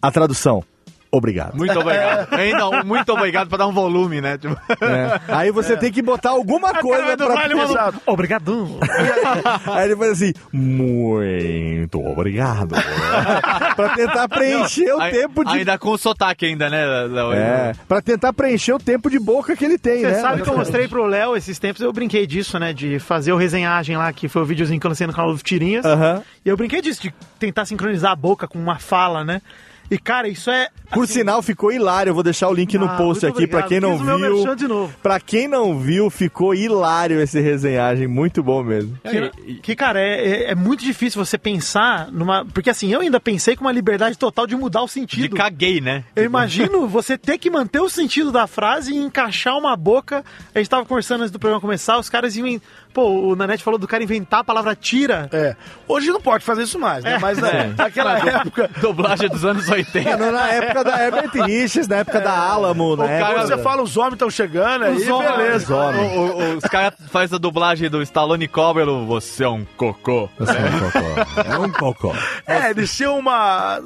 A 0.00 0.10
tradução, 0.10 0.62
obrigado. 1.10 1.56
Muito 1.56 1.78
obrigado. 1.78 2.32
Ainda 2.34 2.68
um 2.68 2.84
muito 2.84 3.12
obrigado 3.12 3.48
pra 3.48 3.58
dar 3.58 3.66
um 3.66 3.72
volume, 3.72 4.20
né? 4.20 4.38
Tipo, 4.38 4.56
É. 4.84 5.20
Aí 5.28 5.50
você 5.50 5.76
tem 5.76 5.90
que 5.92 6.02
botar 6.02 6.30
alguma 6.30 6.74
coisa 6.80 7.16
pra... 7.16 7.46
Exato. 7.64 8.00
Obrigadão. 8.06 8.78
Aí 9.72 9.84
ele 9.86 9.96
faz 9.96 10.12
assim, 10.12 10.32
muito 10.52 11.98
obrigado. 12.00 12.74
pra 13.76 13.88
tentar 13.94 14.28
preencher 14.28 14.92
o 14.94 15.00
ai- 15.00 15.10
tempo 15.10 15.44
de... 15.44 15.58
Ainda 15.58 15.78
com 15.78 15.96
sotaque 15.96 16.46
ainda, 16.46 16.68
né? 16.70 16.84
Léo? 17.06 17.32
É, 17.32 17.72
pra 17.86 18.00
tentar 18.00 18.32
preencher 18.32 18.72
o 18.72 18.78
tempo 18.78 19.10
de 19.10 19.18
boca 19.18 19.56
que 19.56 19.64
ele 19.64 19.78
tem, 19.78 20.00
Você 20.00 20.06
né? 20.08 20.20
sabe 20.20 20.42
que 20.42 20.48
eu 20.48 20.56
mostrei 20.56 20.88
pro 20.88 21.06
Léo 21.06 21.36
esses 21.36 21.58
tempos, 21.58 21.80
eu 21.82 21.92
brinquei 21.92 22.26
disso, 22.26 22.58
né? 22.58 22.72
De 22.72 22.98
fazer 22.98 23.32
o 23.32 23.36
resenhagem 23.36 23.96
lá, 23.96 24.12
que 24.12 24.28
foi 24.28 24.42
o 24.42 24.44
videozinho 24.44 24.80
que 24.80 24.86
eu 24.86 24.90
lancei 24.90 25.06
no 25.06 25.12
canal 25.12 25.32
do 25.32 25.38
Tirinhas. 25.42 25.84
Aham. 25.84 26.22
E 26.44 26.48
eu 26.48 26.56
brinquei 26.56 26.80
disso, 26.80 27.02
de 27.02 27.12
tentar 27.38 27.64
sincronizar 27.66 28.12
a 28.12 28.16
boca 28.16 28.46
com 28.46 28.58
uma 28.58 28.78
fala, 28.78 29.24
né? 29.24 29.40
E, 29.90 29.98
cara, 29.98 30.28
isso 30.28 30.50
é. 30.50 30.68
Por 30.92 31.06
sinal, 31.06 31.42
ficou 31.42 31.70
hilário. 31.70 32.10
Eu 32.10 32.14
vou 32.14 32.22
deixar 32.22 32.48
o 32.48 32.52
link 32.54 32.76
no 32.78 32.86
Ah, 32.86 32.96
post 32.96 33.24
aqui 33.26 33.46
pra 33.46 33.60
obrigado. 33.60 33.68
quem 33.68 33.80
não 33.80 33.92
Fiz 33.92 34.00
o 34.00 34.18
meu 34.18 34.42
viu. 34.44 34.54
de 34.54 34.66
novo. 34.68 34.94
Pra 35.02 35.20
quem 35.20 35.46
não 35.48 35.78
viu, 35.78 36.08
ficou 36.10 36.54
hilário 36.54 37.20
esse 37.20 37.38
resenhagem. 37.40 38.06
Muito 38.06 38.42
bom 38.42 38.62
mesmo. 38.62 38.98
Que, 39.02 39.54
que, 39.56 39.76
cara, 39.76 40.00
é, 40.00 40.28
é- 40.46 40.50
é 40.50 40.54
muito 40.54 40.82
difícil 40.82 41.22
você 41.24 41.36
pensar 41.36 42.10
numa. 42.10 42.44
Porque 42.44 42.70
assim, 42.70 42.92
eu 42.92 43.00
ainda 43.00 43.20
pensei 43.20 43.54
com 43.56 43.64
uma 43.64 43.72
liberdade 43.72 44.16
total 44.16 44.46
de 44.46 44.56
mudar 44.56 44.82
o 44.82 44.86
De 44.86 44.92
sentido. 44.92 45.36
caguei, 45.36 45.80
né? 45.80 46.04
Eu 46.16 46.24
imagino 46.24 46.86
você 46.88 47.16
ter 47.18 47.36
que 47.38 47.50
manter 47.50 47.80
o 47.80 47.88
sentido 47.90 48.32
da 48.32 48.46
frase 48.46 48.92
e 48.92 48.96
encaixar 48.96 49.56
uma 49.58 49.76
boca. 49.76 50.24
A 50.54 50.58
gente 50.58 50.70
tava 50.70 50.84
conversando 50.86 51.20
antes 51.20 51.30
do 51.32 51.38
programa 51.38 51.60
começar, 51.60 51.98
os 51.98 52.08
caras 52.08 52.34
iam. 52.36 52.58
Pô, 52.92 53.08
o 53.30 53.36
Nanete 53.36 53.62
falou 53.62 53.78
do 53.78 53.86
cara 53.86 54.02
inventar 54.02 54.40
a 54.40 54.44
palavra 54.44 54.74
tira. 54.74 55.28
É. 55.32 55.54
Hoje 55.86 56.10
não 56.10 56.20
pode 56.20 56.44
fazer 56.44 56.62
isso 56.62 56.78
mais, 56.78 57.04
né? 57.04 57.14
É. 57.14 57.18
Mas 57.18 57.38
na- 57.38 57.48
É. 57.48 57.66
naquela 57.76 58.18
época. 58.18 58.70
Dublagem 58.80 59.28
dos 59.28 59.44
anos 59.44 59.68
80. 59.68 60.16
Mano, 60.16 60.32
na 60.32 60.48
época 60.48 60.84
da 60.84 61.02
Herbert 61.04 61.30
Richards, 61.46 61.86
na 61.88 61.96
época 61.96 62.20
da 62.20 62.32
Alamo, 62.36 62.96
na 62.96 63.06
cara-. 63.06 63.46
Você 63.46 63.58
fala, 63.58 63.82
os 63.82 63.96
homens 63.96 64.14
estão 64.14 64.30
chegando, 64.30 64.84
aí 64.84 64.96
Os 64.96 65.08
homens. 65.08 65.30
beleza. 65.36 65.64
Os 65.64 65.70
homens. 65.70 66.16
O- 66.16 66.20
o- 66.20 66.56
os 66.56 66.64
caras 66.64 66.94
fazem 67.10 67.36
a 67.36 67.38
dublagem 67.38 67.88
do 67.88 68.02
Stallone 68.02 68.48
Cobra, 68.48 68.84
você 68.86 69.44
é 69.44 69.48
um 69.48 69.64
cocô. 69.76 70.28
É 71.46 71.58
um 71.58 71.70
cocô. 71.70 72.14
É, 72.46 72.70
eles 72.70 72.94
tinham 72.96 73.18
uma. 73.18 73.80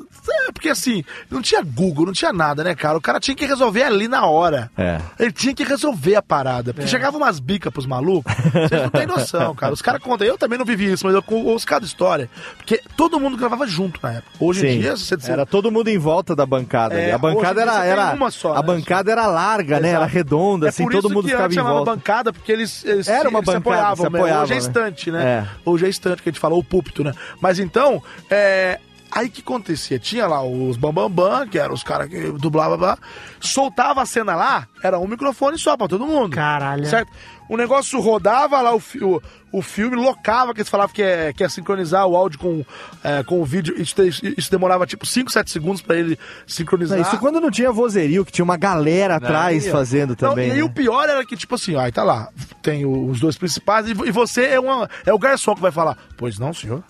É, 0.48 0.52
porque 0.52 0.68
assim, 0.68 1.04
não 1.30 1.42
tinha 1.42 1.62
Google, 1.62 2.06
não 2.06 2.12
tinha 2.12 2.32
nada, 2.32 2.62
né, 2.64 2.74
cara? 2.74 2.96
O 2.96 3.00
cara 3.00 3.18
tinha 3.20 3.34
que 3.34 3.44
resolver 3.46 3.82
ali 3.82 4.08
na 4.08 4.26
hora. 4.26 4.70
É. 4.76 4.98
Ele 5.18 5.32
tinha 5.32 5.54
que 5.54 5.64
resolver 5.64 6.14
a 6.16 6.22
parada. 6.22 6.72
Porque 6.72 6.88
chegava 6.88 7.16
umas 7.16 7.38
bicas 7.40 7.72
pros 7.72 7.86
malucos, 7.86 8.32
vocês 8.52 8.82
não 8.82 8.90
têm 8.92 9.06
noção, 9.06 9.54
cara. 9.54 9.72
Os 9.72 9.82
caras 9.82 10.02
contam, 10.02 10.26
eu 10.26 10.38
também 10.38 10.58
não 10.58 10.64
vivi 10.64 10.92
isso, 10.92 11.06
mas 11.06 11.14
eu 11.14 11.24
ouço 11.44 11.66
cada 11.66 11.84
história. 11.84 12.28
Porque 12.56 12.80
todo 12.96 13.18
mundo 13.18 13.36
gravava 13.36 13.66
junto 13.66 13.98
na 14.02 14.12
época. 14.14 14.30
Hoje 14.38 14.66
em 14.66 14.72
Sim. 14.74 14.80
dia, 14.80 14.96
você, 14.96 15.16
você 15.16 15.32
Era 15.32 15.44
todo 15.46 15.70
mundo 15.70 15.88
em 15.88 15.98
volta 15.98 16.36
da 16.36 16.46
bancada. 16.46 16.94
É, 16.94 17.12
a 17.12 17.18
bancada 17.18 17.60
em 17.60 17.62
era, 17.62 17.80
tem 17.80 17.90
era 17.90 18.12
uma 18.14 18.30
só, 18.30 18.52
a 18.52 18.56
né? 18.56 18.62
bancada 18.62 19.10
era 19.10 19.26
larga, 19.26 19.80
né? 19.80 19.88
Era 19.88 19.98
Exato. 20.00 20.12
redonda, 20.12 20.66
É 20.66 20.68
assim, 20.68 20.88
todo 20.88 21.10
mundo 21.10 21.24
que 21.24 21.30
ficava 21.30 21.52
em 21.52 21.58
volta. 21.58 21.90
bancada, 21.90 22.32
porque 22.32 22.52
eles, 22.52 22.84
eles, 22.84 23.08
Era 23.08 23.28
uma 23.28 23.38
eles 23.40 23.48
se 23.48 23.54
bancada, 23.54 23.76
apoiavam, 23.76 23.96
se 23.96 24.06
apoiavam, 24.06 24.42
Hoje 24.42 24.52
é 24.52 24.54
né? 24.54 24.60
estante, 24.60 25.10
né? 25.10 25.24
É. 25.24 25.46
Hoje 25.64 25.86
é 25.86 25.88
estante, 25.88 26.22
que 26.22 26.28
a 26.28 26.32
gente 26.32 26.40
fala, 26.40 26.54
o 26.54 26.62
púlpito, 26.64 27.02
né? 27.02 27.12
Mas 27.40 27.58
então, 27.58 28.02
é... 28.30 28.78
Aí 29.14 29.28
que 29.28 29.42
acontecia? 29.42 29.98
Tinha 29.98 30.26
lá 30.26 30.42
os 30.42 30.78
Bambambam, 30.78 31.10
Bam 31.10 31.40
Bam, 31.40 31.48
que 31.48 31.58
eram 31.58 31.74
os 31.74 31.82
caras 31.82 32.08
que 32.08 32.32
dublavam, 32.32 32.78
blá, 32.78 32.96
soltava 33.40 34.00
a 34.00 34.06
cena 34.06 34.34
lá, 34.34 34.66
era 34.82 34.98
um 34.98 35.06
microfone 35.06 35.58
só 35.58 35.76
pra 35.76 35.86
todo 35.86 36.06
mundo. 36.06 36.34
Caralho. 36.34 36.86
Certo? 36.86 37.12
O 37.46 37.56
negócio 37.58 38.00
rodava 38.00 38.58
lá, 38.62 38.74
o, 38.74 38.80
o, 39.02 39.22
o 39.52 39.60
filme 39.60 39.96
locava, 39.96 40.54
que 40.54 40.60
eles 40.60 40.70
falavam 40.70 40.94
que 40.94 41.02
é, 41.02 41.30
que 41.34 41.44
é 41.44 41.48
sincronizar 41.50 42.06
o 42.06 42.16
áudio 42.16 42.38
com, 42.38 42.64
é, 43.04 43.22
com 43.22 43.42
o 43.42 43.44
vídeo. 43.44 43.74
Isso, 43.76 43.94
isso 44.02 44.50
demorava 44.50 44.86
tipo 44.86 45.04
5, 45.04 45.30
7 45.30 45.50
segundos 45.50 45.82
pra 45.82 45.94
ele 45.94 46.18
sincronizar. 46.46 46.98
Não, 46.98 47.06
isso 47.06 47.18
quando 47.18 47.38
não 47.38 47.50
tinha 47.50 47.70
vozerio, 47.70 48.24
que 48.24 48.32
tinha 48.32 48.44
uma 48.44 48.56
galera 48.56 49.16
atrás 49.16 49.68
ó. 49.68 49.70
fazendo 49.72 50.10
Não, 50.10 50.16
também. 50.16 50.48
e 50.48 50.52
aí 50.52 50.58
né? 50.58 50.64
o 50.64 50.70
pior 50.70 51.06
era 51.06 51.22
que, 51.26 51.36
tipo 51.36 51.54
assim, 51.54 51.76
aí 51.76 51.92
tá 51.92 52.02
lá, 52.02 52.30
tem 52.62 52.86
os 52.86 53.20
dois 53.20 53.36
principais 53.36 53.86
e, 53.86 53.90
e 53.90 54.10
você 54.10 54.44
é, 54.46 54.60
uma, 54.60 54.88
é 55.04 55.12
o 55.12 55.18
garçom 55.18 55.54
que 55.54 55.60
vai 55.60 55.72
falar, 55.72 55.98
pois 56.16 56.38
não, 56.38 56.54
senhor? 56.54 56.82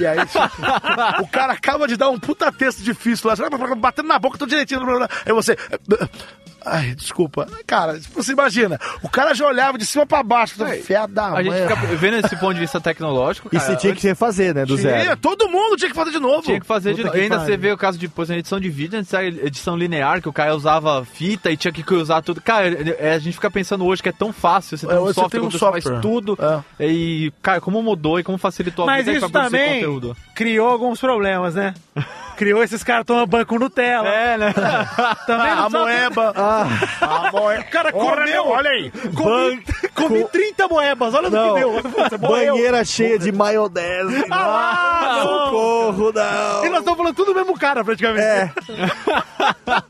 E 0.00 0.06
aí, 0.06 0.18
o 1.20 1.26
cara 1.28 1.52
acaba 1.52 1.86
de 1.88 1.96
dar 1.96 2.08
um 2.10 2.18
puta 2.18 2.50
texto 2.52 2.82
difícil 2.82 3.28
lá, 3.30 3.36
batendo 3.76 4.08
na 4.08 4.18
boca, 4.18 4.38
tudo 4.38 4.48
direitinho. 4.48 4.80
blá, 4.80 4.96
blá, 4.96 5.06
blá. 5.08 5.16
Aí 5.26 5.32
você. 5.32 5.56
Ai, 6.66 6.94
desculpa. 6.94 7.46
Cara, 7.66 7.98
você 8.14 8.32
imagina, 8.32 8.78
o 9.00 9.08
cara 9.08 9.32
já 9.32 9.46
olhava 9.46 9.78
de 9.78 9.86
cima 9.86 10.04
pra 10.04 10.22
baixo, 10.24 10.54
fé 10.82 11.06
da 11.08 11.28
A 11.32 11.42
gente 11.42 11.52
mãe. 11.52 11.62
fica 11.68 11.76
vendo 11.96 12.16
esse 12.18 12.36
ponto 12.36 12.54
de 12.54 12.60
vista 12.60 12.80
tecnológico, 12.80 13.48
E 13.48 13.56
cara. 13.56 13.64
você 13.70 13.76
tinha 13.76 13.94
que 13.94 14.06
refazer, 14.06 14.52
né? 14.54 14.66
Do 14.66 14.76
Tinha, 14.76 14.90
zero. 15.04 15.16
todo 15.18 15.48
mundo 15.48 15.76
tinha 15.76 15.88
que 15.88 15.94
fazer 15.94 16.10
de 16.10 16.18
novo. 16.18 16.42
Tinha 16.42 16.60
que 16.60 16.66
fazer 16.66 16.94
de 16.94 17.02
Puta 17.04 17.16
E 17.16 17.20
ainda 17.22 17.38
você 17.38 17.56
vê 17.56 17.72
o 17.72 17.76
caso 17.78 17.96
de, 17.96 18.08
por 18.08 18.22
exemplo, 18.22 18.40
edição 18.40 18.60
de 18.60 18.68
vídeo, 18.68 18.98
antes 18.98 19.14
era 19.14 19.24
edição 19.26 19.76
linear, 19.76 20.20
que 20.20 20.28
o 20.28 20.32
cara 20.32 20.54
usava 20.54 21.04
fita 21.06 21.50
e 21.50 21.56
tinha 21.56 21.72
que 21.72 21.94
usar 21.94 22.20
tudo. 22.22 22.42
Cara, 22.42 22.66
é, 22.98 23.14
a 23.14 23.18
gente 23.18 23.34
fica 23.34 23.50
pensando 23.50 23.86
hoje 23.86 24.02
que 24.02 24.08
é 24.08 24.12
tão 24.12 24.32
fácil, 24.32 24.76
você 24.76 24.86
tem 24.86 24.96
É, 24.96 24.98
um 24.98 25.02
hoje 25.04 25.14
você 25.14 25.20
software 25.20 25.40
tem 25.40 25.48
um 25.48 25.50
você 25.52 25.58
faz 25.58 25.84
software. 25.84 26.00
tudo. 26.02 26.38
É. 26.80 26.86
E, 26.86 27.32
cara, 27.40 27.60
como 27.60 27.80
mudou 27.82 28.18
e 28.18 28.24
como 28.24 28.36
facilitou 28.36 28.82
a 28.82 28.86
Mas 28.86 29.06
vida 29.06 29.16
isso 29.18 29.30
também 29.30 29.80
conteúdo. 29.94 30.16
criou 30.34 30.68
alguns 30.68 31.00
problemas, 31.00 31.54
né? 31.54 31.74
Criou 32.36 32.62
esses 32.62 32.84
caras 32.84 33.04
tomando 33.04 33.26
banho 33.26 33.44
com 33.44 33.58
Nutella. 33.58 34.08
É, 34.08 34.36
né? 34.38 34.54
Também 35.26 35.56
não 35.56 35.66
A 35.66 35.70
sabe- 35.70 35.78
moeba. 35.84 36.32
A 36.36 37.30
moeba. 37.32 37.60
O 37.62 37.70
cara 37.70 37.92
comeu. 37.92 38.46
olha 38.46 38.70
aí. 38.70 38.92
Comi, 39.16 39.64
comi 39.92 40.24
30 40.24 40.68
moebas, 40.68 41.14
olha 41.14 41.30
Não. 41.30 41.48
no 41.48 41.54
que 41.54 41.60
deu. 41.60 41.72
Você 41.82 42.16
morreu. 42.16 42.54
Banheira 42.54 42.84
cheia 42.84 43.18
de 43.18 43.32
maionese. 43.32 44.24
Ah, 44.30 45.14
não. 45.16 45.22
Socorro, 45.46 46.12
não. 46.12 46.64
E 46.64 46.68
nós 46.68 46.78
estamos 46.78 46.96
falando 46.96 47.14
tudo 47.16 47.32
do 47.32 47.34
mesmo 47.34 47.58
cara, 47.58 47.84
praticamente. 47.84 48.22
É. 48.24 48.50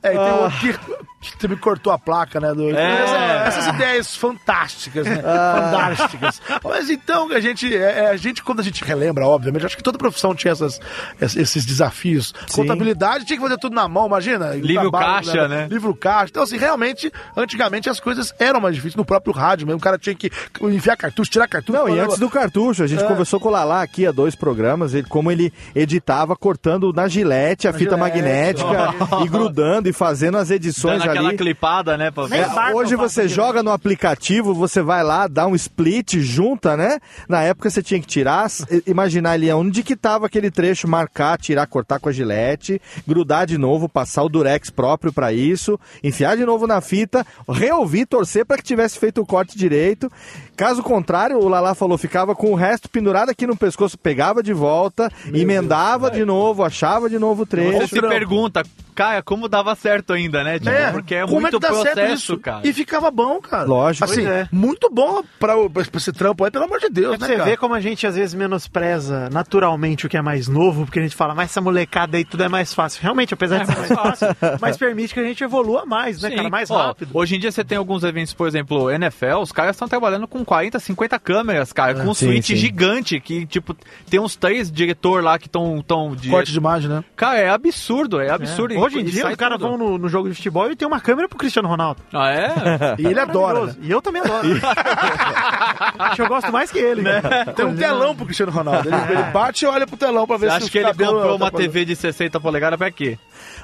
É, 0.03 0.14
e 0.14 0.18
tem 0.18 0.72
que, 0.72 0.97
que 1.20 1.36
também 1.36 1.58
cortou 1.58 1.92
a 1.92 1.98
placa, 1.98 2.38
né? 2.40 2.54
Do, 2.54 2.70
É. 2.70 3.02
Essa- 3.02 3.16
essas 3.58 3.74
ideias 3.74 4.16
fantásticas, 4.16 5.06
né? 5.06 5.16
Fantásticas. 5.22 6.40
Mas 6.62 6.90
então, 6.90 7.30
a 7.32 7.40
gente, 7.40 7.74
é, 7.74 8.04
é, 8.04 8.06
a 8.10 8.16
gente, 8.16 8.42
quando 8.42 8.60
a 8.60 8.62
gente 8.62 8.84
relembra, 8.84 9.26
obviamente, 9.26 9.66
acho 9.66 9.76
que 9.76 9.82
toda 9.82 9.98
profissão 9.98 10.34
tinha 10.34 10.52
essas, 10.52 10.80
esses 11.20 11.64
desafios. 11.64 12.32
Sim. 12.46 12.62
Contabilidade 12.62 13.24
tinha 13.24 13.36
que 13.36 13.42
fazer 13.42 13.58
tudo 13.58 13.74
na 13.74 13.88
mão, 13.88 14.06
imagina. 14.06 14.54
Livro 14.54 14.90
Trabalho, 14.90 15.26
caixa, 15.26 15.48
né? 15.48 15.66
Livro 15.70 15.94
caixa. 15.94 16.30
Então, 16.30 16.42
assim, 16.42 16.56
realmente, 16.56 17.12
antigamente 17.36 17.88
as 17.90 17.98
coisas 18.00 18.32
eram 18.38 18.60
mais 18.60 18.74
difíceis. 18.74 18.96
No 18.96 19.04
próprio 19.04 19.32
rádio 19.32 19.66
mesmo, 19.66 19.78
o 19.78 19.82
cara 19.82 19.98
tinha 19.98 20.14
que 20.14 20.30
enfiar 20.62 20.96
cartucho, 20.96 21.30
tirar 21.30 21.48
cartucho. 21.48 21.78
Não, 21.78 21.88
e 21.88 21.98
antes 21.98 22.18
do 22.18 22.30
cartucho, 22.30 22.82
a 22.82 22.86
gente 22.86 23.02
É. 23.02 23.06
conversou 23.06 23.40
com 23.40 23.48
o 23.48 23.52
Lalá 23.52 23.82
aqui 23.82 24.06
há 24.06 24.12
dois 24.12 24.34
programas, 24.34 24.94
ele, 24.94 25.08
como 25.08 25.30
ele 25.30 25.52
editava 25.74 26.36
cortando 26.36 26.92
na 26.92 27.08
gilete 27.08 27.66
a 27.66 27.72
fita 27.72 27.96
gilete, 27.96 28.00
magnética 28.00 28.94
e 29.24 29.28
grudando 29.28 29.88
e 29.88 29.92
fazendo 29.92 30.38
as 30.38 30.50
edições 30.50 31.02
Loja 31.09 31.18
aquela 31.20 31.28
ali. 31.30 31.38
clipada, 31.38 31.96
né? 31.96 32.11
Pra 32.11 32.26
ver. 32.26 32.48
bar 32.48 32.74
Hoje 32.74 32.96
você 32.96 33.28
joga 33.28 33.62
no 33.62 33.70
aplicativo, 33.70 34.54
você 34.54 34.82
vai 34.82 35.02
lá, 35.02 35.26
dá 35.26 35.46
um 35.46 35.54
split, 35.54 36.14
junta, 36.18 36.76
né? 36.76 36.98
Na 37.28 37.42
época 37.42 37.70
você 37.70 37.82
tinha 37.82 38.00
que 38.00 38.06
tirar, 38.06 38.46
imaginar 38.86 39.32
ali 39.32 39.50
onde 39.52 39.82
que 39.82 39.96
tava 39.96 40.26
aquele 40.26 40.50
trecho, 40.50 40.88
marcar, 40.88 41.38
tirar, 41.38 41.66
cortar 41.66 41.98
com 41.98 42.09
a 42.09 42.12
gilete, 42.12 42.80
grudar 43.06 43.46
de 43.46 43.59
novo, 43.59 43.88
passar 43.88 44.22
o 44.22 44.28
durex 44.28 44.70
próprio 44.70 45.12
pra 45.12 45.32
isso, 45.32 45.78
enfiar 46.02 46.36
de 46.36 46.44
novo 46.44 46.66
na 46.66 46.80
fita, 46.80 47.26
reouvir, 47.48 48.06
torcer 48.06 48.44
pra 48.44 48.56
que 48.56 48.62
tivesse 48.62 48.98
feito 48.98 49.20
o 49.20 49.26
corte 49.26 49.56
direito. 49.56 50.11
Caso 50.56 50.82
contrário, 50.82 51.38
o 51.38 51.48
Lala 51.48 51.74
falou, 51.74 51.96
ficava 51.96 52.34
com 52.34 52.50
o 52.52 52.56
resto 52.56 52.88
pendurado 52.88 53.30
aqui 53.30 53.46
no 53.46 53.56
pescoço, 53.56 53.96
pegava 53.96 54.42
de 54.42 54.52
volta, 54.52 55.11
emendava 55.32 56.11
de 56.11 56.24
novo, 56.24 56.64
achava 56.64 57.09
de 57.09 57.18
novo 57.18 57.42
o 57.42 57.46
Você 57.46 57.50
trecho. 57.50 57.88
se 57.88 58.00
pergunta, 58.00 58.64
Caia, 58.94 59.22
como 59.22 59.48
dava 59.48 59.74
certo 59.76 60.12
ainda, 60.12 60.42
né? 60.42 60.59
Tipo, 60.59 60.70
porque 61.03 61.14
é 61.14 61.22
como 61.26 61.40
muito 61.40 61.57
é 61.57 61.61
que 61.61 61.66
dá 61.66 61.74
certo 61.74 61.94
processo, 61.94 62.14
isso? 62.14 62.38
cara. 62.38 62.66
E 62.66 62.72
ficava 62.72 63.11
bom, 63.11 63.40
cara. 63.40 63.64
Lógico. 63.64 64.05
Assim, 64.05 64.26
é. 64.26 64.49
muito 64.53 64.90
bom 64.90 65.22
pra, 65.38 65.55
pra 65.68 65.82
esse 65.96 66.12
trampo 66.12 66.44
aí, 66.44 66.51
pelo 66.51 66.64
amor 66.64 66.80
de 66.80 66.88
Deus, 66.88 67.14
É 67.14 67.18
né, 67.18 67.26
você 67.26 67.32
cara? 67.36 67.44
ver 67.51 67.57
como 67.59 67.74
a 67.74 67.80
gente 67.80 68.07
às 68.07 68.16
vezes 68.16 68.34
menospreza 68.34 69.28
naturalmente 69.30 70.07
o 70.07 70.09
que 70.09 70.16
é 70.16 70.22
mais 70.22 70.49
novo, 70.49 70.84
porque 70.84 70.99
a 70.99 71.03
gente 71.03 71.16
fala, 71.16 71.34
mas 71.34 71.51
essa 71.51 71.61
molecada 71.61 72.16
aí 72.16 72.24
tudo 72.24 72.42
é 72.42 72.49
mais 72.49 72.72
fácil. 72.74 73.03
Realmente, 73.03 73.34
apesar 73.34 73.59
de 73.61 73.66
ser 73.66 73.78
mais 73.78 73.88
fácil, 73.92 74.28
mas 74.61 74.76
permite 74.76 75.14
que 75.14 75.20
a 75.20 75.24
gente 75.24 75.42
evolua 75.42 75.84
mais, 75.86 76.20
né, 76.22 76.30
Sim. 76.30 76.36
cara? 76.36 76.49
Mais 76.51 76.70
Ó, 76.70 76.76
rápido. 76.76 77.11
hoje 77.14 77.36
em 77.36 77.38
dia 77.40 77.51
você 77.53 77.64
tem 77.64 77.78
alguns 77.78 78.05
eventos, 78.05 78.32
por 78.34 78.46
exemplo, 78.46 78.90
NFL, 78.90 79.38
os 79.42 79.53
caras 79.53 79.76
estão 79.76 79.88
trabalhando 79.88 80.26
com 80.26 80.44
40, 80.44 80.78
50 80.78 81.18
câmeras, 81.18 81.72
cara, 81.72 81.94
com 81.94 82.09
um 82.11 82.14
sim, 82.14 82.26
suíte 82.26 82.55
sim. 82.55 82.57
gigante, 82.57 83.20
que, 83.20 83.46
tipo, 83.46 83.76
tem 84.09 84.20
uns 84.20 84.36
três 84.36 84.70
diretor 84.70 85.22
lá 85.22 85.38
que 85.38 85.46
estão... 85.46 85.82
Tão 85.86 86.14
de... 86.14 86.28
Corte 86.30 86.53
de 86.53 86.59
imagem, 86.59 86.88
né? 86.90 87.05
Cara, 87.16 87.38
é 87.38 87.49
absurdo, 87.49 88.20
é 88.20 88.30
absurdo. 88.30 88.74
É. 88.74 88.78
Hoje 88.78 88.99
em 89.01 89.05
dia, 89.05 89.28
os 89.28 89.36
caras 89.36 89.59
vão 89.61 89.76
no, 89.78 89.99
no 89.99 90.09
jogo 90.09 90.28
de 90.28 90.34
futebol 90.34 90.70
e 90.70 90.76
tem 90.76 90.86
uma 90.89 91.01
câmera 91.01 91.28
pro 91.28 91.39
Cristiano 91.39 91.68
Ronaldo. 91.68 92.01
Ah, 92.12 92.30
é? 92.30 92.49
E 92.99 93.07
ele 93.07 93.20
adora, 93.20 93.66
né? 93.66 93.74
E 93.80 93.91
eu 93.91 94.03
também 94.03 94.20
adoro. 94.22 94.49
Acho 95.99 96.16
que 96.16 96.22
eu 96.22 96.28
gosto 96.28 96.53
mais 96.53 96.70
que 96.70 96.78
ele. 96.78 97.03
Né? 97.03 97.20
Tem 97.55 97.64
um 97.66 97.76
telão 97.76 98.14
pro 98.14 98.24
Cristiano 98.24 98.51
Ronaldo. 98.53 98.89
Ele, 98.89 98.97
ele 99.12 99.22
bate 99.32 99.64
e 99.64 99.68
olha 99.68 99.86
pro 99.86 99.97
telão 99.97 100.26
pra 100.26 100.36
ver 100.36 100.47
Você 100.47 100.51
se 100.51 100.57
acha 100.64 100.70
que 100.70 100.78
ele 100.78 100.89
comprou 100.89 101.36
uma 101.36 101.47
atrapalham. 101.47 101.70
TV 101.70 101.84
de 101.84 101.97
60 101.97 102.41
polegadas 102.41 102.78
pra 102.78 102.91
quê? 102.91 103.18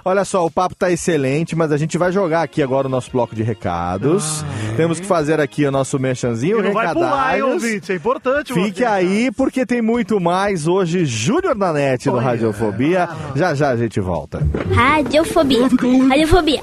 Olha 0.04 0.24
só, 0.24 0.44
o 0.44 0.50
papo 0.50 0.74
tá 0.74 0.90
excelente, 0.90 1.56
mas 1.56 1.72
a 1.72 1.76
gente 1.76 1.96
vai 1.96 2.12
jogar 2.12 2.42
aqui 2.42 2.62
agora 2.62 2.86
o 2.86 2.90
nosso 2.90 3.10
bloco 3.10 3.34
de 3.34 3.42
recados. 3.42 4.44
Temos 4.76 5.00
que 5.00 5.06
fazer 5.06 5.40
aqui 5.40 5.64
o 5.66 5.70
nosso 5.70 5.98
merchanzinho, 5.98 6.60
E 6.60 6.62
não 6.62 6.72
vai 6.72 6.92
pular, 6.92 7.06
hein, 7.36 7.42
recadalhos. 7.42 7.54
ouvinte? 7.64 7.82
Isso 7.84 7.92
é 7.92 7.94
importante. 7.96 8.52
Fique 8.52 8.78
você, 8.80 8.84
aí, 8.84 9.30
porque 9.32 9.64
tem 9.64 9.80
muito 9.80 10.20
mais 10.20 10.66
hoje. 10.68 11.04
Júnior 11.04 11.54
da 11.56 11.72
NET 11.72 12.06
no 12.06 12.16
Olha. 12.16 12.24
Radiofobia. 12.26 13.08
Já 13.34 13.54
já 13.54 13.70
a 13.70 13.76
gente 13.76 13.98
volta. 14.00 14.40
Radiofobia. 14.74 15.68
Radiofobia. 16.08 16.62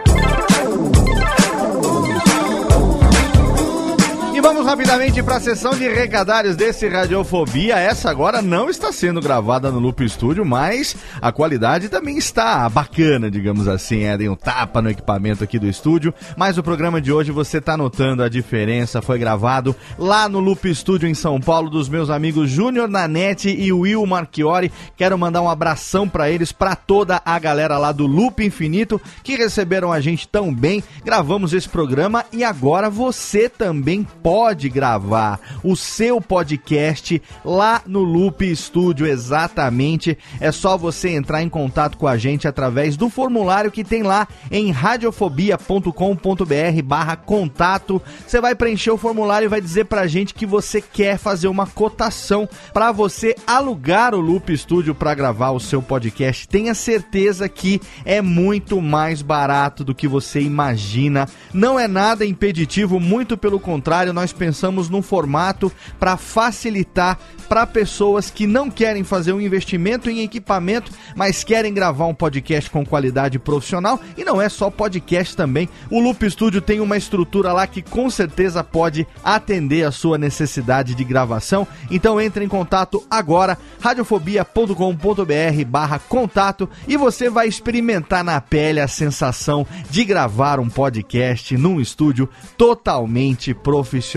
Vamos 4.41 4.65
rapidamente 4.65 5.21
para 5.21 5.35
a 5.35 5.39
sessão 5.39 5.75
de 5.75 5.87
recadários 5.87 6.55
desse 6.55 6.87
Radiofobia. 6.87 7.77
Essa 7.77 8.09
agora 8.09 8.41
não 8.41 8.71
está 8.71 8.91
sendo 8.91 9.21
gravada 9.21 9.69
no 9.69 9.77
Loop 9.77 10.03
Studio, 10.09 10.43
mas 10.43 10.95
a 11.21 11.31
qualidade 11.31 11.89
também 11.89 12.17
está 12.17 12.67
bacana, 12.67 13.29
digamos 13.29 13.67
assim. 13.67 14.01
É, 14.03 14.17
dei 14.17 14.27
um 14.27 14.35
tapa 14.35 14.81
no 14.81 14.89
equipamento 14.89 15.43
aqui 15.43 15.59
do 15.59 15.67
estúdio. 15.67 16.11
Mas 16.35 16.57
o 16.57 16.63
programa 16.63 16.99
de 16.99 17.13
hoje 17.13 17.31
você 17.31 17.59
está 17.59 17.77
notando 17.77 18.23
a 18.23 18.29
diferença. 18.29 18.99
Foi 18.99 19.19
gravado 19.19 19.75
lá 19.97 20.27
no 20.27 20.39
Loop 20.39 20.73
Studio 20.73 21.07
em 21.07 21.13
São 21.13 21.39
Paulo 21.39 21.69
dos 21.69 21.87
meus 21.87 22.09
amigos 22.09 22.49
Júnior 22.49 22.89
Nanete 22.89 23.49
e 23.49 23.71
Will 23.71 24.03
Marchiori. 24.07 24.71
Quero 24.97 25.19
mandar 25.19 25.43
um 25.43 25.49
abração 25.49 26.09
para 26.09 26.31
eles, 26.31 26.51
para 26.51 26.75
toda 26.75 27.21
a 27.23 27.37
galera 27.37 27.77
lá 27.77 27.91
do 27.91 28.07
Loop 28.07 28.43
Infinito 28.43 28.99
que 29.23 29.35
receberam 29.35 29.91
a 29.91 30.01
gente 30.01 30.27
tão 30.27 30.51
bem. 30.51 30.83
Gravamos 31.05 31.53
esse 31.53 31.69
programa 31.69 32.25
e 32.33 32.43
agora 32.43 32.89
você 32.89 33.47
também 33.47 34.03
pode 34.03 34.30
gravar 34.69 35.39
o 35.63 35.75
seu 35.75 36.21
podcast 36.21 37.21
lá 37.43 37.81
no 37.85 38.01
Loop 38.01 38.55
Studio, 38.55 39.05
exatamente. 39.05 40.17
É 40.39 40.51
só 40.51 40.77
você 40.77 41.09
entrar 41.09 41.41
em 41.41 41.49
contato 41.49 41.97
com 41.97 42.07
a 42.07 42.17
gente 42.17 42.47
através 42.47 42.95
do 42.95 43.09
formulário 43.09 43.71
que 43.71 43.83
tem 43.83 44.03
lá 44.03 44.27
em 44.49 44.71
radiofobia.com.br 44.71 46.81
barra 46.83 47.15
contato. 47.15 48.01
Você 48.25 48.39
vai 48.39 48.55
preencher 48.55 48.91
o 48.91 48.97
formulário 48.97 49.47
e 49.47 49.49
vai 49.49 49.59
dizer 49.59 49.85
pra 49.85 50.07
gente 50.07 50.33
que 50.33 50.45
você 50.45 50.81
quer 50.81 51.17
fazer 51.17 51.47
uma 51.47 51.67
cotação 51.67 52.47
para 52.73 52.91
você 52.91 53.35
alugar 53.45 54.15
o 54.15 54.19
Loop 54.19 54.55
Studio 54.55 54.95
para 54.95 55.13
gravar 55.13 55.51
o 55.51 55.59
seu 55.59 55.81
podcast. 55.81 56.47
Tenha 56.47 56.73
certeza 56.73 57.49
que 57.49 57.81
é 58.05 58.21
muito 58.21 58.81
mais 58.81 59.21
barato 59.21 59.83
do 59.83 59.95
que 59.95 60.07
você 60.07 60.41
imagina. 60.41 61.27
Não 61.53 61.79
é 61.79 61.87
nada 61.87 62.25
impeditivo, 62.25 62.99
muito 62.99 63.37
pelo 63.37 63.59
contrário, 63.59 64.13
nós 64.13 64.20
pensamos 64.31 64.89
num 64.89 65.01
formato 65.01 65.71
para 65.97 66.17
facilitar 66.17 67.17
para 67.47 67.67
pessoas 67.67 68.29
que 68.29 68.47
não 68.47 68.69
querem 68.69 69.03
fazer 69.03 69.33
um 69.33 69.41
investimento 69.41 70.09
em 70.09 70.21
equipamento, 70.21 70.91
mas 71.15 71.43
querem 71.43 71.73
gravar 71.73 72.05
um 72.05 72.13
podcast 72.13 72.69
com 72.69 72.85
qualidade 72.85 73.39
profissional. 73.39 73.99
E 74.17 74.23
não 74.23 74.41
é 74.41 74.47
só 74.47 74.69
podcast 74.69 75.35
também. 75.35 75.67
O 75.89 75.99
Loop 75.99 76.29
Studio 76.29 76.61
tem 76.61 76.79
uma 76.79 76.95
estrutura 76.95 77.51
lá 77.51 77.65
que 77.67 77.81
com 77.81 78.09
certeza 78.09 78.63
pode 78.63 79.07
atender 79.23 79.83
a 79.83 79.91
sua 79.91 80.17
necessidade 80.17 80.95
de 80.95 81.03
gravação. 81.03 81.67
Então 81.89 82.21
entre 82.21 82.45
em 82.45 82.47
contato 82.47 83.03
agora, 83.09 83.57
radiofobia.com.br 83.79 85.65
barra 85.67 85.99
contato 85.99 86.69
e 86.87 86.97
você 86.97 87.29
vai 87.29 87.47
experimentar 87.47 88.23
na 88.23 88.39
pele 88.39 88.79
a 88.79 88.87
sensação 88.87 89.65
de 89.89 90.03
gravar 90.03 90.59
um 90.59 90.69
podcast 90.69 91.57
num 91.57 91.79
estúdio 91.79 92.29
totalmente 92.57 93.53
profissional. 93.53 94.10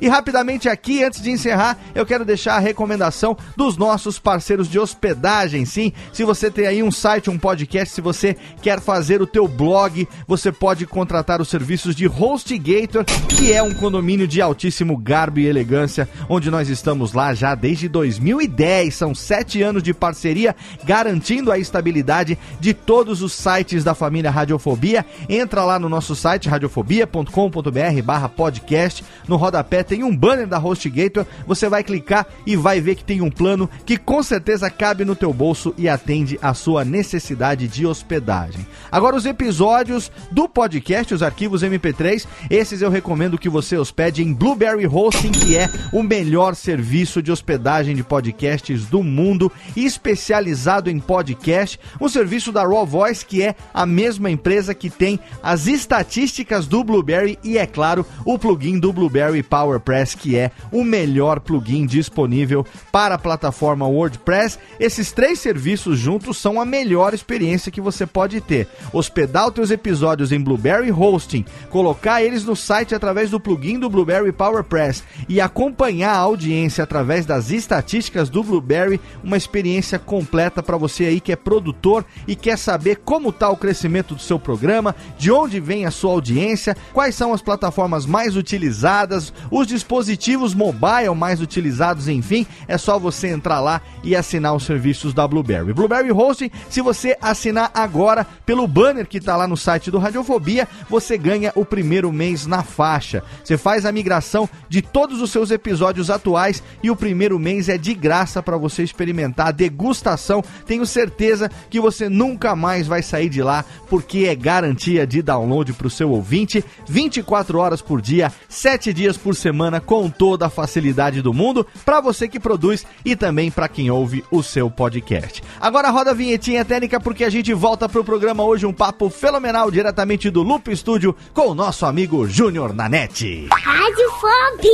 E 0.00 0.08
rapidamente 0.08 0.68
aqui, 0.68 1.02
antes 1.02 1.22
de 1.22 1.30
encerrar, 1.30 1.76
eu 1.94 2.06
quero 2.06 2.24
deixar 2.24 2.56
a 2.56 2.60
recomendação 2.60 3.36
dos 3.56 3.76
nossos 3.76 4.18
parceiros 4.18 4.68
de 4.68 4.78
hospedagem. 4.78 5.64
Sim, 5.64 5.92
se 6.12 6.24
você 6.24 6.50
tem 6.50 6.66
aí 6.66 6.82
um 6.82 6.90
site, 6.90 7.30
um 7.30 7.38
podcast, 7.38 7.94
se 7.94 8.00
você 8.00 8.36
quer 8.62 8.80
fazer 8.80 9.22
o 9.22 9.26
teu 9.26 9.46
blog, 9.46 10.08
você 10.26 10.50
pode 10.50 10.86
contratar 10.86 11.40
os 11.40 11.48
serviços 11.48 11.94
de 11.94 12.06
HostGator, 12.06 13.04
que 13.28 13.52
é 13.52 13.62
um 13.62 13.74
condomínio 13.74 14.26
de 14.26 14.40
altíssimo 14.40 14.96
garbo 14.96 15.38
e 15.40 15.46
elegância, 15.46 16.08
onde 16.28 16.50
nós 16.50 16.68
estamos 16.68 17.12
lá 17.12 17.34
já 17.34 17.54
desde 17.54 17.88
2010. 17.88 18.94
São 18.94 19.14
sete 19.14 19.62
anos 19.62 19.82
de 19.82 19.94
parceria, 19.94 20.54
garantindo 20.84 21.52
a 21.52 21.58
estabilidade 21.58 22.38
de 22.60 22.74
todos 22.74 23.22
os 23.22 23.32
sites 23.32 23.84
da 23.84 23.94
família 23.94 24.30
Radiofobia. 24.30 25.04
Entra 25.28 25.64
lá 25.64 25.78
no 25.78 25.88
nosso 25.88 26.14
site, 26.14 26.48
radiofobia.com.br 26.48 28.02
barra 28.04 28.28
podcast. 28.28 29.04
No 29.28 29.36
rodapé 29.36 29.82
tem 29.82 30.02
um 30.02 30.16
banner 30.16 30.46
da 30.46 30.58
HostGator. 30.58 31.26
Você 31.46 31.68
vai 31.68 31.84
clicar 31.84 32.26
e 32.46 32.56
vai 32.56 32.80
ver 32.80 32.94
que 32.94 33.04
tem 33.04 33.20
um 33.20 33.30
plano 33.30 33.68
que 33.84 33.98
com 33.98 34.22
certeza 34.22 34.70
cabe 34.70 35.04
no 35.04 35.14
teu 35.14 35.32
bolso 35.32 35.74
e 35.76 35.88
atende 35.88 36.38
a 36.40 36.54
sua 36.54 36.84
necessidade 36.84 37.68
de 37.68 37.86
hospedagem. 37.86 38.66
Agora 38.90 39.14
os 39.14 39.26
episódios 39.26 40.10
do 40.30 40.48
podcast, 40.48 41.12
os 41.12 41.22
arquivos 41.22 41.62
MP3, 41.62 42.26
esses 42.48 42.80
eu 42.80 42.90
recomendo 42.90 43.38
que 43.38 43.48
você 43.48 43.76
hospede 43.76 44.22
em 44.22 44.32
Blueberry 44.32 44.86
Hosting, 44.86 45.32
que 45.32 45.56
é 45.56 45.68
o 45.92 46.02
melhor 46.02 46.54
serviço 46.54 47.22
de 47.22 47.30
hospedagem 47.30 47.94
de 47.94 48.02
podcasts 48.02 48.86
do 48.86 49.02
mundo, 49.02 49.52
especializado 49.76 50.88
em 50.88 50.98
podcast, 50.98 51.78
um 52.00 52.08
serviço 52.08 52.50
da 52.50 52.62
Raw 52.62 52.86
Voice, 52.86 53.26
que 53.26 53.42
é 53.42 53.54
a 53.74 53.84
mesma 53.84 54.30
empresa 54.30 54.74
que 54.74 54.88
tem 54.88 55.20
as 55.42 55.66
estatísticas 55.66 56.66
do 56.66 56.82
Blueberry 56.82 57.38
e, 57.44 57.58
é 57.58 57.66
claro, 57.66 58.06
o 58.24 58.38
plugin 58.38 58.78
do 58.78 58.92
Blueberry 58.92 59.17
PowerPress, 59.48 60.16
que 60.16 60.36
é 60.36 60.50
o 60.72 60.84
melhor 60.84 61.40
plugin 61.40 61.86
disponível 61.86 62.66
para 62.92 63.14
a 63.14 63.18
plataforma 63.18 63.86
WordPress. 63.86 64.58
Esses 64.78 65.12
três 65.12 65.38
serviços 65.38 65.98
juntos 65.98 66.36
são 66.38 66.60
a 66.60 66.64
melhor 66.64 67.14
experiência 67.14 67.72
que 67.72 67.80
você 67.80 68.06
pode 68.06 68.40
ter. 68.40 68.68
Hospedar 68.92 69.48
os 69.48 69.54
teus 69.54 69.70
episódios 69.70 70.32
em 70.32 70.40
Blueberry 70.40 70.92
Hosting, 70.92 71.44
colocar 71.70 72.22
eles 72.22 72.44
no 72.44 72.56
site 72.56 72.94
através 72.94 73.30
do 73.30 73.40
plugin 73.40 73.78
do 73.78 73.90
Blueberry 73.90 74.32
PowerPress 74.32 75.02
e 75.28 75.40
acompanhar 75.40 76.12
a 76.12 76.18
audiência 76.18 76.84
através 76.84 77.26
das 77.26 77.50
estatísticas 77.50 78.28
do 78.28 78.42
Blueberry, 78.42 79.00
uma 79.22 79.36
experiência 79.36 79.98
completa 79.98 80.62
para 80.62 80.76
você 80.76 81.04
aí 81.04 81.20
que 81.20 81.32
é 81.32 81.36
produtor 81.36 82.04
e 82.26 82.36
quer 82.36 82.58
saber 82.58 82.96
como 83.04 83.30
está 83.30 83.48
o 83.48 83.56
crescimento 83.56 84.14
do 84.14 84.22
seu 84.22 84.38
programa, 84.38 84.94
de 85.16 85.30
onde 85.30 85.60
vem 85.60 85.86
a 85.86 85.90
sua 85.90 86.12
audiência, 86.12 86.76
quais 86.92 87.14
são 87.14 87.32
as 87.32 87.42
plataformas 87.42 88.06
mais 88.06 88.36
utilizadas, 88.36 89.07
os 89.50 89.66
dispositivos 89.66 90.54
mobile 90.54 91.14
mais 91.16 91.40
utilizados, 91.40 92.08
enfim, 92.08 92.46
é 92.66 92.76
só 92.76 92.98
você 92.98 93.28
entrar 93.28 93.60
lá 93.60 93.80
e 94.02 94.14
assinar 94.16 94.54
os 94.54 94.64
serviços 94.64 95.14
da 95.14 95.26
Blueberry. 95.26 95.72
Blueberry 95.72 96.12
Hosting, 96.12 96.50
se 96.68 96.80
você 96.80 97.16
assinar 97.20 97.70
agora 97.74 98.26
pelo 98.44 98.66
banner 98.66 99.06
que 99.06 99.20
tá 99.20 99.36
lá 99.36 99.46
no 99.46 99.56
site 99.56 99.90
do 99.90 99.98
Radiofobia, 99.98 100.68
você 100.88 101.16
ganha 101.16 101.52
o 101.54 101.64
primeiro 101.64 102.12
mês 102.12 102.46
na 102.46 102.62
faixa. 102.62 103.22
Você 103.44 103.56
faz 103.56 103.84
a 103.84 103.92
migração 103.92 104.48
de 104.68 104.82
todos 104.82 105.20
os 105.20 105.30
seus 105.30 105.50
episódios 105.50 106.10
atuais 106.10 106.62
e 106.82 106.90
o 106.90 106.96
primeiro 106.96 107.38
mês 107.38 107.68
é 107.68 107.78
de 107.78 107.94
graça 107.94 108.42
para 108.42 108.56
você 108.56 108.82
experimentar 108.82 109.48
a 109.48 109.52
degustação. 109.52 110.42
Tenho 110.66 110.86
certeza 110.86 111.50
que 111.70 111.80
você 111.80 112.08
nunca 112.08 112.54
mais 112.54 112.86
vai 112.86 113.02
sair 113.02 113.28
de 113.28 113.42
lá, 113.42 113.64
porque 113.88 114.26
é 114.26 114.34
garantia 114.34 115.06
de 115.06 115.22
download 115.22 115.72
para 115.72 115.86
o 115.86 115.90
seu 115.90 116.10
ouvinte, 116.10 116.64
24 116.88 117.58
horas 117.58 117.82
por 117.82 118.00
dia, 118.00 118.32
7 118.48 118.87
dias 118.92 119.16
por 119.16 119.34
semana, 119.34 119.80
com 119.80 120.08
toda 120.08 120.46
a 120.46 120.50
facilidade 120.50 121.22
do 121.22 121.32
mundo, 121.32 121.66
para 121.84 122.00
você 122.00 122.28
que 122.28 122.40
produz 122.40 122.86
e 123.04 123.14
também 123.16 123.50
para 123.50 123.68
quem 123.68 123.90
ouve 123.90 124.24
o 124.30 124.42
seu 124.42 124.70
podcast. 124.70 125.42
Agora 125.60 125.90
roda 125.90 126.10
a 126.10 126.14
vinhetinha 126.14 126.64
técnica, 126.64 127.00
porque 127.00 127.24
a 127.24 127.30
gente 127.30 127.52
volta 127.54 127.88
pro 127.88 128.04
programa 128.04 128.42
hoje, 128.44 128.66
um 128.66 128.72
papo 128.72 129.10
fenomenal 129.10 129.70
diretamente 129.70 130.30
do 130.30 130.42
Loop 130.42 130.74
Studio 130.76 131.14
com 131.32 131.48
o 131.48 131.54
nosso 131.54 131.86
amigo 131.86 132.26
Júnior 132.28 132.74
Nanete. 132.74 133.48
Radiofobia! 133.50 134.68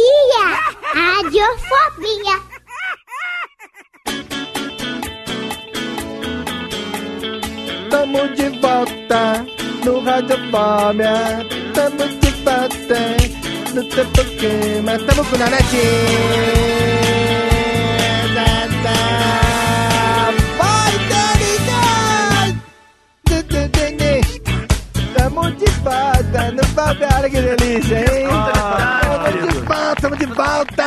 Radiofobia! 0.95 2.55
Tamo 7.91 8.29
de 8.35 8.49
volta 8.59 9.47
no 9.85 10.01
Radiofobia. 10.01 11.47
Tamo 11.75 12.09
de 12.21 12.31
volta 12.43 13.54
no 13.75 13.83
tempo 13.85 14.25
que 14.39 14.81
mas 14.85 15.03
tamo 15.03 15.25
com 15.25 15.35
o 15.35 15.39
Nanete. 15.39 15.83
Da, 18.35 18.67
da. 18.85 19.44
Tamo 25.35 25.51
de 25.51 25.67
volta 25.83 26.53
no 26.53 26.65
Fobia. 26.69 27.09
Olha 27.17 27.31
que 27.31 27.41
delícia, 27.41 27.99
hein? 27.99 28.29
Tamo 29.25 29.49
de 29.49 29.59
volta, 29.59 30.01
tamo 30.01 30.17
de 30.17 30.27
volta. 30.27 30.85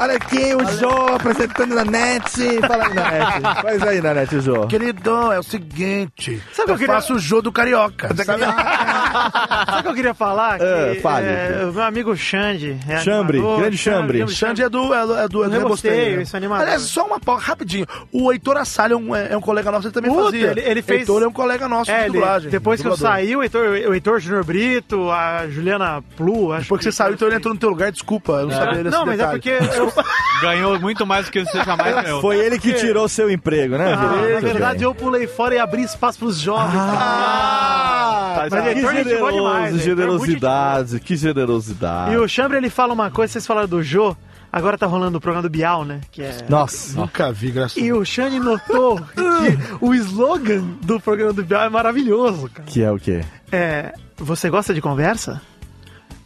Olha 0.00 0.14
aqui 0.16 0.54
o 0.54 0.64
Jô 0.78 1.14
apresentando 1.14 1.74
na 1.74 1.84
net. 1.84 2.60
Fala 2.66 2.84
aí, 2.86 2.94
Nanete. 2.94 3.40
Faz 3.62 3.82
aí, 3.82 4.00
Nanete, 4.00 4.40
Jô. 4.40 4.66
Querido, 4.66 5.32
é 5.32 5.38
o 5.38 5.42
seguinte. 5.42 6.42
Sabe 6.52 6.62
o 6.62 6.64
que 6.64 6.70
eu 6.70 6.74
eu 6.74 6.78
queria- 6.78 6.94
faço 6.94 7.14
o 7.14 7.18
jogo 7.18 7.42
do 7.42 7.52
Carioca. 7.52 8.08
Sabe? 8.24 8.42
Sabe 9.66 9.78
o 9.78 9.82
que 9.82 9.88
eu 9.88 9.94
queria 9.94 10.14
falar? 10.14 10.58
Que, 10.58 10.64
Ah, 10.64 11.00
fale. 11.00 11.26
é, 11.26 11.70
meu 11.72 11.82
amigo 11.82 12.16
Xande. 12.16 12.76
É 12.88 12.98
Chambre, 12.98 13.38
animador, 13.38 13.60
grande 13.60 13.78
Chambre. 13.78 14.28
Xande 14.28 14.62
é 14.62 14.68
do, 14.68 14.92
é 14.94 15.06
do, 15.06 15.16
é 15.18 15.28
do, 15.28 15.44
é 15.44 15.48
do 15.48 15.54
Eu 15.56 15.68
gostei, 15.68 15.90
Rebosteio. 15.92 16.20
esse 16.22 16.36
animador. 16.36 16.62
Aliás, 16.64 16.82
só 16.82 17.04
uma 17.06 17.18
pausa, 17.20 17.44
rapidinho. 17.44 17.86
O 18.12 18.32
Heitor 18.32 18.56
Assalho 18.56 18.94
é 18.94 18.96
um, 18.96 19.14
é 19.16 19.36
um 19.36 19.40
colega 19.40 19.70
nosso, 19.70 19.86
ele 19.86 19.94
também 19.94 20.10
Puta, 20.10 20.24
fazia. 20.24 20.50
ele- 20.50 20.60
ele 20.60 20.82
fez- 20.82 21.00
Heitor 21.00 21.22
é 21.22 21.26
um 21.28 21.32
colega 21.32 21.68
nosso 21.68 21.90
É, 21.90 22.04
de 22.04 22.12
dublagem. 22.12 22.50
depois 22.50 22.80
que 22.80 22.86
eu 22.86 22.92
dublador. 22.92 23.16
Saí, 23.28 23.36
o 23.36 23.42
Heitor, 23.42 23.62
o 23.88 23.94
Heitor 23.94 24.20
Júnior 24.20 24.44
Brito, 24.44 25.10
a 25.10 25.46
Juliana 25.48 26.02
Plu, 26.16 26.52
acho 26.52 26.62
Depois 26.62 26.78
que 26.78 26.84
você 26.84 26.92
saiu, 26.92 27.14
então 27.14 27.28
ele 27.28 27.36
entrou 27.36 27.52
no 27.54 27.60
teu 27.60 27.68
lugar, 27.68 27.92
desculpa, 27.92 28.32
eu 28.32 28.46
não 28.48 28.56
sabia 28.56 28.84
desse 28.84 28.96
Não, 28.96 29.04
mas 29.04 29.20
é 29.20 29.36
detalhe. 29.36 29.40
porque 29.40 29.78
eu, 29.78 29.92
Ganhou 30.40 30.78
muito 30.80 31.06
mais 31.06 31.26
do 31.26 31.32
que 31.32 31.44
você 31.44 31.64
jamais 31.64 31.94
ganhou. 32.02 32.20
Foi 32.20 32.38
ele 32.38 32.58
que 32.58 32.72
tirou 32.74 33.08
seu 33.08 33.30
emprego, 33.30 33.76
né? 33.76 33.92
Ah, 33.92 34.34
na 34.34 34.40
verdade, 34.40 34.84
eu 34.84 34.94
pulei 34.94 35.26
fora 35.26 35.54
e 35.54 35.58
abri 35.58 35.82
espaço 35.82 36.18
pros 36.18 36.38
jovens. 36.38 36.74
Ah, 36.74 38.46
mas 38.50 38.62
que 38.62 38.68
Heitor 38.68 38.94
é 38.94 39.04
gente 39.04 39.16
boa 39.18 39.32
demais. 39.32 39.82
generoso, 39.82 39.88
Heitor 39.88 40.04
é 40.04 40.06
muito 40.06 40.26
gente 40.26 40.40
boa. 40.40 40.56
generosidade, 40.60 41.00
que 41.00 41.16
generosidade. 41.16 42.12
E 42.12 42.16
o 42.16 42.28
Chambre, 42.28 42.56
ele 42.56 42.70
fala 42.70 42.92
uma 42.92 43.10
coisa, 43.10 43.32
vocês 43.32 43.46
falaram 43.46 43.68
do 43.68 43.82
Jô, 43.82 44.16
agora 44.52 44.78
tá 44.78 44.86
rolando 44.86 45.18
o 45.18 45.20
programa 45.20 45.42
do 45.42 45.50
Bial, 45.50 45.84
né? 45.84 46.00
Que 46.10 46.22
é... 46.22 46.46
Nossa, 46.48 46.98
Nunca 46.98 47.32
vi, 47.32 47.50
graças 47.50 47.76
a 47.76 47.80
E 47.80 47.84
Deus. 47.84 47.98
o 48.00 48.04
Xande 48.04 48.38
notou 48.38 48.96
que 48.96 49.84
o 49.84 49.94
slogan 49.94 50.62
do 50.82 51.00
programa 51.00 51.32
do 51.32 51.44
Bial 51.44 51.62
é 51.62 51.68
maravilhoso, 51.68 52.48
cara. 52.50 52.64
que 52.68 52.82
é 52.82 52.90
o 52.90 52.98
quê? 52.98 53.22
É, 53.52 53.92
você 54.16 54.48
gosta 54.50 54.72
de 54.74 54.80
conversa? 54.80 55.40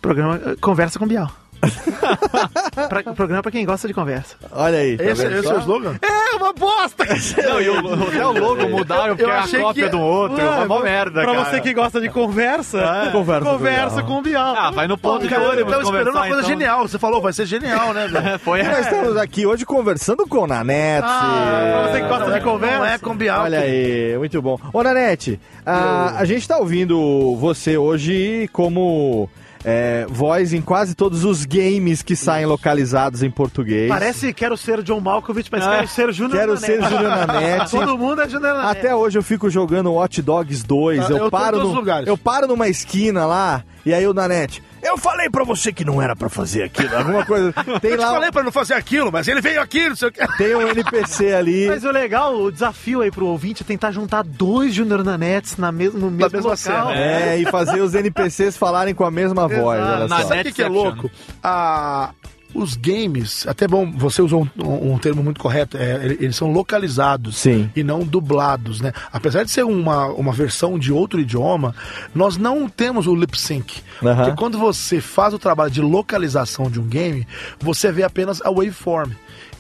Programa 0.01 0.41
Conversa 0.61 0.99
com 0.99 1.07
Bial. 1.07 1.31
pra, 2.89 3.03
programa 3.15 3.43
pra 3.43 3.51
quem 3.53 3.65
gosta 3.65 3.87
de 3.89 3.95
conversa. 3.95 4.37
Olha 4.51 4.79
aí, 4.79 4.97
tá 4.97 5.05
Esse, 5.05 5.25
esse 5.27 5.47
é 5.47 5.55
o 5.55 5.59
slogan? 5.61 5.95
É 6.03 6.37
uma 6.37 6.53
bosta! 6.53 7.05
Não, 7.43 7.61
e 7.61 7.69
o, 7.69 7.79
até 8.09 8.27
o 8.27 8.33
logo 8.33 8.69
mudaram 8.69 9.09
porque 9.17 9.25
eu 9.25 9.31
é 9.31 9.37
a 9.37 9.41
achei 9.41 9.61
cópia 9.61 9.85
que- 9.85 9.91
do 9.91 10.01
outro. 10.01 10.41
É 10.41 10.65
uma 10.65 10.81
merda, 10.81 11.23
Pra 11.23 11.35
cara. 11.35 11.45
você 11.45 11.61
que 11.61 11.73
gosta 11.75 12.01
de 12.01 12.09
conversa, 12.09 13.11
Conversa 13.13 13.45
com 13.45 13.53
conversa 13.53 13.97
Bial. 13.97 14.07
com 14.07 14.19
o 14.19 14.23
Bial. 14.23 14.55
Ah, 14.57 14.71
vai 14.71 14.89
no 14.89 14.99
ponto 14.99 15.23
de 15.23 15.29
Cara, 15.29 15.43
eu 15.43 15.51
ônibus 15.51 15.71
tava 15.73 15.83
esperando 15.85 16.11
uma 16.15 16.21
coisa 16.27 16.37
então. 16.39 16.49
genial. 16.49 16.89
Você 16.89 16.99
falou, 16.99 17.21
vai 17.23 17.33
ser 17.33 17.47
genial, 17.47 17.93
né? 17.93 18.09
Foi 18.43 18.61
E 18.61 18.65
nós 18.65 18.81
estamos 18.81 19.17
aqui 19.17 19.47
hoje 19.47 19.65
conversando 19.65 20.27
com 20.27 20.39
o 20.39 20.47
Nanete. 20.47 21.03
pra 21.07 21.89
você 21.91 22.01
que 22.01 22.09
gosta 22.09 22.25
Não 22.25 22.33
de 22.33 22.39
é- 22.39 22.41
conversa. 22.41 22.79
Não 22.79 22.87
é 22.87 22.99
com 22.99 23.15
Bial. 23.17 23.43
Olha 23.45 23.61
aí, 23.61 24.17
muito 24.19 24.41
bom. 24.43 24.59
Ô, 24.73 24.83
Nanete, 24.83 25.39
a, 25.65 26.19
a 26.19 26.25
gente 26.25 26.47
tá 26.49 26.59
ouvindo 26.59 27.37
você 27.37 27.77
hoje 27.77 28.49
como 28.53 29.29
é, 29.65 30.07
voz 30.09 30.53
em 30.53 30.61
quase 30.61 30.95
todos 30.95 31.25
os 31.25 31.45
games 31.45 32.03
que 32.03 32.17
saem 32.17 32.47
localizados 32.47 33.23
em 33.23 33.31
português. 33.31 33.89
Parece 33.89 34.33
quero 34.33 34.57
ser 34.57 34.83
John 34.83 35.01
Malkovich, 35.01 35.49
mas 35.53 35.65
Ah, 35.65 35.77
quero 35.77 35.89
ser 35.89 36.13
Júnior 36.13 36.39
Quero 36.39 36.55
Nanete. 36.55 36.67
ser 36.67 36.83
Júnior 36.83 37.03
Nanete. 37.27 37.71
Todo 37.71 37.99
mundo 37.99 38.21
é 38.21 38.29
Júnior 38.29 38.55
Nanete. 38.57 38.79
Até 38.79 38.95
hoje 38.95 39.19
eu 39.19 39.23
fico 39.23 39.49
jogando 39.49 39.93
Watch 39.93 40.21
Dogs 40.23 40.65
2. 40.67 41.01
Ah, 41.01 41.11
eu, 41.11 41.17
eu 41.19 41.31
paro 41.31 41.59
no, 41.63 41.85
eu 42.07 42.17
paro 42.19 42.47
numa 42.47 42.69
esquina 42.69 43.25
lá 43.27 43.63
e 43.87 43.93
aí 43.95 44.07
o 44.07 44.13
Nanete. 44.15 44.63
Eu 44.93 44.99
falei 44.99 45.31
pra 45.31 45.43
você 45.45 45.73
que 45.73 45.85
não 45.85 46.01
era 46.03 46.15
pra 46.15 46.29
fazer 46.29 46.65
aquilo. 46.65 46.95
Alguma 46.97 47.25
coisa. 47.25 47.53
Tem 47.81 47.93
Eu 47.93 47.99
te 47.99 48.01
lá 48.03 48.11
falei 48.13 48.31
pra 48.31 48.43
não 48.43 48.53
fazer 48.53 48.75
aquilo, 48.75 49.11
mas 49.11 49.27
ele 49.27 49.41
veio 49.41 49.61
aqui, 49.61 49.89
não 49.89 49.97
sei 49.97 50.09
o 50.09 50.13
que. 50.13 50.27
tem 50.37 50.55
um 50.55 50.69
NPC 50.69 51.33
ali. 51.33 51.67
Mas 51.67 51.83
o 51.85 51.91
legal, 51.91 52.37
o 52.37 52.53
desafio 52.53 53.01
aí 53.01 53.11
pro 53.11 53.27
ouvinte 53.27 53.63
é 53.63 53.67
tentar 53.67 53.91
juntar 53.91 54.23
dois 54.23 54.75
Júnior 54.75 55.03
Nanetes 55.03 55.57
na 55.57 55.73
mes 55.73 55.93
no 55.95 56.11
mesmo 56.11 56.31
mesma 56.33 56.41
local. 56.41 56.57
cena. 56.57 56.95
É, 56.95 57.39
e 57.39 57.47
fazer 57.47 57.81
os 57.81 57.95
NPCs 57.95 58.57
falarem 58.57 58.95
com 58.95 59.05
a 59.05 59.11
mesma 59.11 59.49
voz. 59.49 59.81
Olha 59.81 60.09
só. 60.09 60.19
Sabe 60.29 60.41
o 60.41 60.45
que, 60.45 60.53
que 60.53 60.63
é 60.63 60.69
louco? 60.69 61.11
Ah, 61.43 62.11
os 62.55 62.77
games, 62.77 63.47
até 63.47 63.67
bom, 63.67 63.91
você 63.93 64.21
usou 64.23 64.49
um, 64.63 64.93
um 64.93 64.99
termo 64.99 65.23
muito 65.23 65.41
correto, 65.41 65.77
é, 65.77 66.05
ele- 66.05 66.19
eles 66.21 66.37
são 66.37 66.51
localizados 66.53 67.37
Sim. 67.39 67.71
e 67.75 67.83
não 67.83 68.01
dublados, 68.01 68.81
né? 68.81 68.93
Apesar 69.13 69.45
de 69.45 69.51
ser 69.51 69.65
uma, 69.65 70.07
uma 70.09 70.33
versão 70.33 70.79
de 70.79 70.93
outro 70.93 71.21
idioma, 71.21 71.75
nós 72.15 72.37
não 72.37 72.69
temos 72.69 73.07
o 73.07 73.15
lip 73.15 73.39
sync. 73.41 73.81
Aham. 74.03 74.17
Porque 74.25 74.37
quando 74.39 74.59
você 74.59 75.01
faz 75.01 75.33
o 75.35 75.39
trabalho 75.39 75.71
de 75.71 75.81
localização 75.81 76.71
de 76.71 76.81
um 76.81 76.87
game, 76.87 77.27
você 77.61 77.91
vê 77.93 78.03
apenas 78.03 78.41
a 78.43 78.51
waveform. 78.51 79.11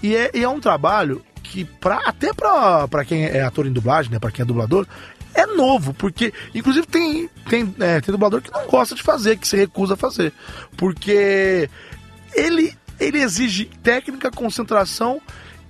E 0.02 0.14
é, 0.16 0.30
e 0.34 0.42
é 0.42 0.48
um 0.48 0.60
trabalho 0.60 1.22
que, 1.42 1.64
pra, 1.64 2.00
até 2.06 2.32
pra, 2.32 2.88
pra 2.88 3.04
quem 3.04 3.24
é 3.24 3.42
ator 3.42 3.66
em 3.66 3.72
dublagem, 3.72 4.10
né? 4.10 4.18
Pra 4.18 4.30
quem 4.30 4.42
é 4.42 4.46
dublador, 4.46 4.86
é 5.34 5.46
novo, 5.46 5.94
porque, 5.94 6.32
inclusive, 6.54 6.86
tem, 6.86 7.28
tem, 7.48 7.74
é, 7.80 8.00
tem 8.00 8.12
dublador 8.12 8.42
que 8.42 8.50
não 8.52 8.66
gosta 8.66 8.94
de 8.94 9.02
fazer, 9.02 9.38
que 9.38 9.48
se 9.48 9.56
recusa 9.56 9.94
a 9.94 9.96
fazer. 9.96 10.32
Porque 10.76 11.68
ele, 12.34 12.74
ele 13.02 13.18
exige 13.20 13.66
técnica, 13.82 14.30
concentração 14.30 15.20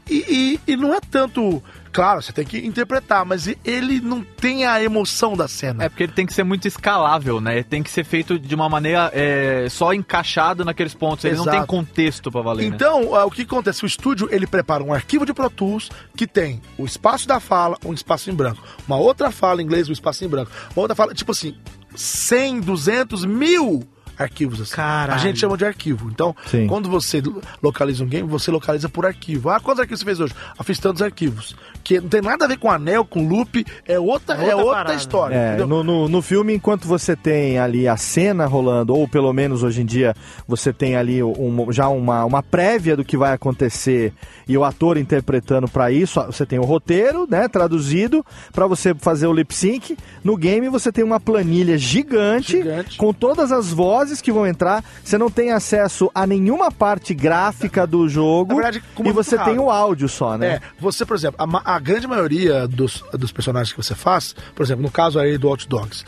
e, 0.09 0.59
e, 0.67 0.73
e 0.73 0.77
não 0.77 0.95
é 0.95 1.01
tanto. 1.01 1.63
Claro, 1.93 2.23
você 2.23 2.33
tem 2.33 2.45
que 2.47 2.59
interpretar, 2.67 3.25
mas 3.25 3.47
ele 3.65 4.01
não 4.01 4.23
tem 4.23 4.65
a 4.65 4.83
emoção 4.83 5.37
da 5.37 5.47
cena. 5.47 5.85
É 5.85 5.89
porque 5.91 6.05
ele 6.05 6.13
tem 6.13 6.25
que 6.25 6.33
ser 6.33 6.43
muito 6.43 6.67
escalável, 6.67 7.39
né? 7.39 7.57
Ele 7.57 7.65
tem 7.65 7.83
que 7.83 7.91
ser 7.91 8.03
feito 8.03 8.39
de 8.39 8.55
uma 8.55 8.67
maneira 8.67 9.11
é, 9.13 9.67
só 9.69 9.93
encaixado 9.93 10.65
naqueles 10.65 10.95
pontos. 10.95 11.27
Ele 11.27 11.37
não 11.37 11.45
Exato. 11.45 11.59
tem 11.59 11.67
contexto 11.67 12.33
pra 12.33 12.41
valer, 12.41 12.71
né? 12.71 12.75
Então, 12.75 13.15
ah, 13.15 13.27
o 13.27 13.31
que 13.31 13.43
acontece? 13.43 13.85
O 13.85 13.87
estúdio 13.87 14.27
ele 14.31 14.47
prepara 14.47 14.83
um 14.83 14.93
arquivo 14.93 15.27
de 15.27 15.35
Pro 15.35 15.51
Tools 15.51 15.91
que 16.17 16.27
tem 16.27 16.63
o 16.79 16.87
espaço 16.87 17.29
da 17.29 17.39
fala, 17.39 17.77
um 17.85 17.93
espaço 17.93 18.31
em 18.31 18.35
branco, 18.35 18.63
uma 18.87 18.97
outra 18.97 19.31
fala 19.31 19.61
em 19.61 19.65
inglês, 19.65 19.89
um 19.89 19.93
espaço 19.93 20.25
em 20.25 20.29
branco, 20.29 20.51
uma 20.75 20.83
outra 20.83 20.95
fala, 20.95 21.13
tipo 21.13 21.33
assim, 21.33 21.55
100, 21.95 22.61
200, 22.61 23.25
mil 23.27 23.87
arquivos 24.23 24.61
assim. 24.61 24.75
Caralho. 24.77 25.13
A 25.19 25.23
gente 25.23 25.39
chama 25.39 25.57
de 25.57 25.65
arquivo. 25.65 26.09
Então, 26.11 26.35
Sim. 26.47 26.67
quando 26.67 26.89
você 26.89 27.21
lo- 27.21 27.43
localiza 27.63 28.03
um 28.03 28.07
game, 28.07 28.29
você 28.29 28.51
localiza 28.51 28.89
por 28.89 29.05
arquivo. 29.05 29.51
Ah, 29.51 29.61
quantos 29.61 29.81
arquivos 29.81 30.01
você 30.01 30.05
fez 30.07 30.21
hoje? 30.21 30.35
Ah, 30.59 30.63
fiz 30.65 30.79
tantos 30.79 31.03
arquivos. 31.03 31.55
Que 31.83 32.01
não 32.01 32.09
tem 32.09 32.21
nada 32.23 32.45
a 32.45 32.49
ver 32.49 32.59
com 32.59 32.71
anel, 32.71 33.05
com 33.05 33.27
loop, 33.27 33.65
é 33.87 33.99
outra, 33.99 34.35
É 34.37 34.39
outra 34.39 34.51
é 34.51 34.55
outra 34.81 34.95
história. 34.95 35.35
É, 35.35 35.49
entendeu? 35.49 35.67
no, 35.67 35.83
no, 35.85 36.09
no 36.09 36.23
filme, 36.23 36.55
enquanto 36.55 36.87
você 36.87 37.17
tem 37.17 37.59
ali 37.59 37.87
a 37.89 37.97
cena 37.97 38.47
rolando, 38.47 38.95
ou 38.95 39.07
pelo 39.09 39.33
menos 39.33 39.63
hoje 39.63 39.83
em 39.83 39.87
dia 39.87 40.15
você 40.47 40.73
tem 40.73 40.97
ali 40.97 41.23
um- 41.23 41.67
já 41.73 41.89
uma, 41.89 42.25
uma 42.25 42.43
prévia 42.43 42.97
do 42.97 43.05
que 43.05 43.17
vai 43.17 43.33
acontecer 43.33 44.13
e 44.49 44.57
o 44.57 44.65
ator 44.65 44.97
interpretando 44.97 45.69
pra 45.69 45.91
isso, 45.91 46.21
você 46.27 46.45
tem 46.47 46.59
o 46.59 46.65
roteiro, 46.65 47.27
né, 47.31 47.49
traduzido, 47.49 48.25
pra 48.53 48.67
você 48.67 48.95
fazer 48.95 49.27
o 49.27 49.33
lip 49.33 49.55
sync. 49.55 49.97
No 50.23 50.37
game 50.37 50.69
você 50.69 50.91
tem 50.93 51.05
uma 51.05 51.19
planilha 51.21 51.77
gigante, 51.79 52.59
Gigante. 52.59 52.97
com 52.97 53.13
todas 53.13 53.53
as 53.53 53.73
vozes 53.73 54.21
que 54.21 54.33
vão 54.33 54.47
entrar. 54.47 54.85
Você 55.05 55.17
não 55.19 55.31
tem 55.31 55.51
acesso 55.53 56.11
a 56.15 56.27
nenhuma 56.27 56.71
parte 56.71 57.15
gráfica 57.15 57.87
do 57.87 58.09
jogo 58.09 58.55
verdade, 58.55 58.83
como 58.95 59.09
e 59.09 59.11
é 59.11 59.13
você 59.13 59.37
tem 59.37 59.55
raro. 59.55 59.65
o 59.65 59.71
áudio 59.71 60.09
só, 60.09 60.37
né? 60.37 60.47
É, 60.55 60.61
você, 60.81 61.05
por 61.05 61.17
exemplo, 61.17 61.37
a, 61.39 61.72
a 61.75 61.79
grande 61.79 62.07
maioria 62.07 62.67
dos, 62.69 63.03
dos 63.13 63.33
personagens 63.33 63.73
que 63.73 63.83
você 63.83 63.95
faz, 63.95 64.35
por 64.55 64.63
exemplo, 64.63 64.83
no 64.83 64.91
caso 64.91 65.19
aí 65.19 65.37
do 65.39 65.49
Hot 65.49 65.69
Dogs, 65.69 66.05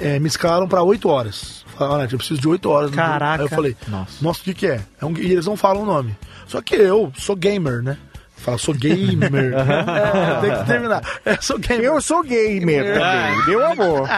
é, 0.00 0.18
me 0.18 0.28
escalaram 0.28 0.68
pra 0.68 0.82
8 0.82 1.08
horas. 1.08 1.64
Falaram, 1.76 2.00
olha, 2.00 2.08
eu 2.12 2.18
preciso 2.18 2.40
de 2.40 2.48
8 2.48 2.68
horas. 2.70 2.90
Caraca. 2.90 3.42
Aí 3.42 3.46
eu 3.46 3.48
falei, 3.48 3.76
Nossa. 3.88 4.12
nossa, 4.22 4.40
o 4.40 4.44
que 4.44 4.54
que 4.54 4.66
é? 4.66 4.80
é 5.00 5.04
um- 5.04 5.16
e 5.16 5.32
eles 5.32 5.46
não 5.46 5.56
falam 5.56 5.82
o 5.82 5.86
nome. 5.86 6.16
Só 6.46 6.60
que 6.60 6.74
eu 6.74 7.10
sou 7.16 7.34
gamer, 7.34 7.82
né? 7.82 7.96
Fala, 8.36 8.58
sou 8.58 8.74
gamer. 8.74 9.54
é, 9.54 10.40
tem 10.42 10.58
que 10.58 10.64
terminar. 10.66 11.00
É, 11.24 11.38
sou 11.40 11.58
gamer. 11.58 11.84
Eu 11.84 12.00
sou 12.00 12.22
gamer 12.24 12.92
também, 12.98 13.46
meu 13.46 13.64
amor. 13.66 14.08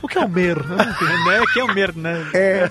O 0.00 0.08
que 0.08 0.18
é 0.18 0.20
o 0.24 0.28
mer? 0.28 0.56
Né? 0.64 0.94
Que 1.52 1.60
é 1.60 1.64
o 1.64 1.74
merda, 1.74 2.00
né? 2.00 2.26
É, 2.32 2.70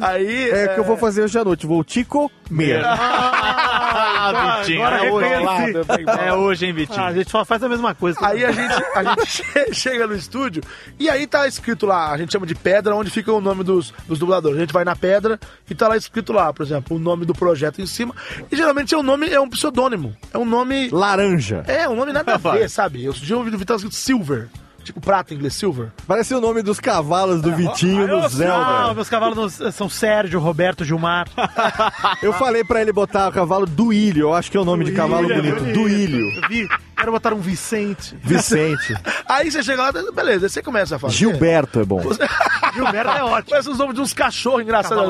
Aí. 0.00 0.50
é 0.50 0.64
o 0.70 0.74
que 0.74 0.80
eu 0.80 0.84
vou 0.84 0.96
fazer 0.96 1.22
hoje 1.22 1.38
à 1.38 1.44
noite, 1.44 1.66
vou 1.66 1.82
te 1.84 2.04
comer. 2.50 2.82
Ah, 2.84 4.58
Vitinho. 4.60 4.84
agora 4.84 5.04
é, 5.06 5.10
hoje, 5.10 5.28
reconheci. 5.28 6.04
é 6.26 6.32
hoje, 6.34 6.66
hein, 6.66 6.72
Vitinho? 6.72 7.00
Ah, 7.00 7.06
a 7.06 7.12
gente 7.12 7.30
só 7.30 7.44
faz 7.44 7.62
a 7.62 7.68
mesma 7.68 7.94
coisa. 7.94 8.18
Aí 8.22 8.44
a 8.44 8.52
gente, 8.52 8.74
a 8.94 9.04
gente 9.04 9.26
che- 9.30 9.74
chega 9.74 10.06
no 10.06 10.14
estúdio 10.14 10.62
e 10.98 11.08
aí 11.08 11.26
tá 11.26 11.46
escrito 11.46 11.86
lá, 11.86 12.10
a 12.12 12.16
gente 12.18 12.32
chama 12.32 12.46
de 12.46 12.54
pedra, 12.54 12.94
onde 12.94 13.10
fica 13.10 13.32
o 13.32 13.40
nome 13.40 13.64
dos, 13.64 13.92
dos 14.06 14.18
dubladores. 14.18 14.58
A 14.58 14.60
gente 14.60 14.72
vai 14.72 14.84
na 14.84 14.94
pedra 14.96 15.38
e 15.68 15.74
tá 15.74 15.88
lá 15.88 15.96
escrito 15.96 16.32
lá, 16.32 16.52
por 16.52 16.64
exemplo, 16.64 16.96
o 16.96 17.00
nome 17.00 17.24
do 17.24 17.32
projeto 17.34 17.80
em 17.80 17.86
cima. 17.86 18.14
E 18.50 18.56
geralmente 18.56 18.94
é 18.94 18.98
um 18.98 19.02
nome, 19.02 19.28
é 19.30 19.40
um 19.40 19.48
pseudônimo. 19.48 20.14
É 20.32 20.38
um 20.38 20.44
nome. 20.44 20.88
Laranja. 20.90 21.64
É, 21.66 21.88
um 21.88 21.96
nome 21.96 22.12
nada 22.12 22.34
a 22.34 22.36
ver, 22.52 22.68
sabe? 22.68 23.04
Eu 23.04 23.12
já 23.12 23.36
ouvi 23.36 23.50
no 23.50 23.58
Vital 23.58 23.76
escrito 23.76 23.94
Silver. 23.94 24.48
Tipo 24.82 25.00
prata 25.00 25.32
em 25.32 25.36
inglês, 25.36 25.54
Silver. 25.54 25.88
Parece 26.06 26.34
o 26.34 26.40
nome 26.40 26.62
dos 26.62 26.80
cavalos 26.80 27.40
do 27.42 27.54
Vitinho 27.54 28.06
no 28.06 28.24
Ah, 28.24 28.28
Zelda. 28.28 28.94
meus 28.94 29.08
cavalos 29.08 29.36
não- 29.58 29.70
são 29.72 29.88
Sérgio, 29.88 30.40
Roberto, 30.40 30.84
Gilmar. 30.84 31.28
Eu 32.22 32.32
falei 32.32 32.64
pra 32.64 32.80
ele 32.80 32.92
botar 32.92 33.28
o 33.28 33.32
cavalo 33.32 33.66
Duílio, 33.66 34.22
eu 34.28 34.34
acho 34.34 34.50
que 34.50 34.56
é 34.56 34.60
o 34.60 34.64
nome 34.64 34.84
de 34.84 34.92
cavalo 34.92 35.28
bonito. 35.28 35.72
Duílio. 35.72 36.30
Eu 36.42 36.48
vi, 36.48 36.68
quero 36.96 37.12
botar 37.12 37.32
um 37.32 37.38
Vicente. 37.40 38.16
Vicente. 38.22 38.94
Aí 39.28 39.50
você 39.50 39.62
chega 39.62 39.82
lá, 39.82 39.92
beleza, 39.92 40.46
aí 40.46 40.50
você 40.50 40.62
começa 40.62 40.96
a 40.96 40.98
fazer. 40.98 41.14
Gilberto 41.14 41.80
é 41.80 41.84
bom. 41.84 42.00
Gilberto 42.74 43.10
é 43.10 43.22
ótimo. 43.22 43.50
Começa 43.50 43.70
os 43.70 43.78
nomes 43.78 43.94
de 43.94 44.00
uns 44.00 44.12
cachorros 44.12 44.62
engraçados. 44.62 45.04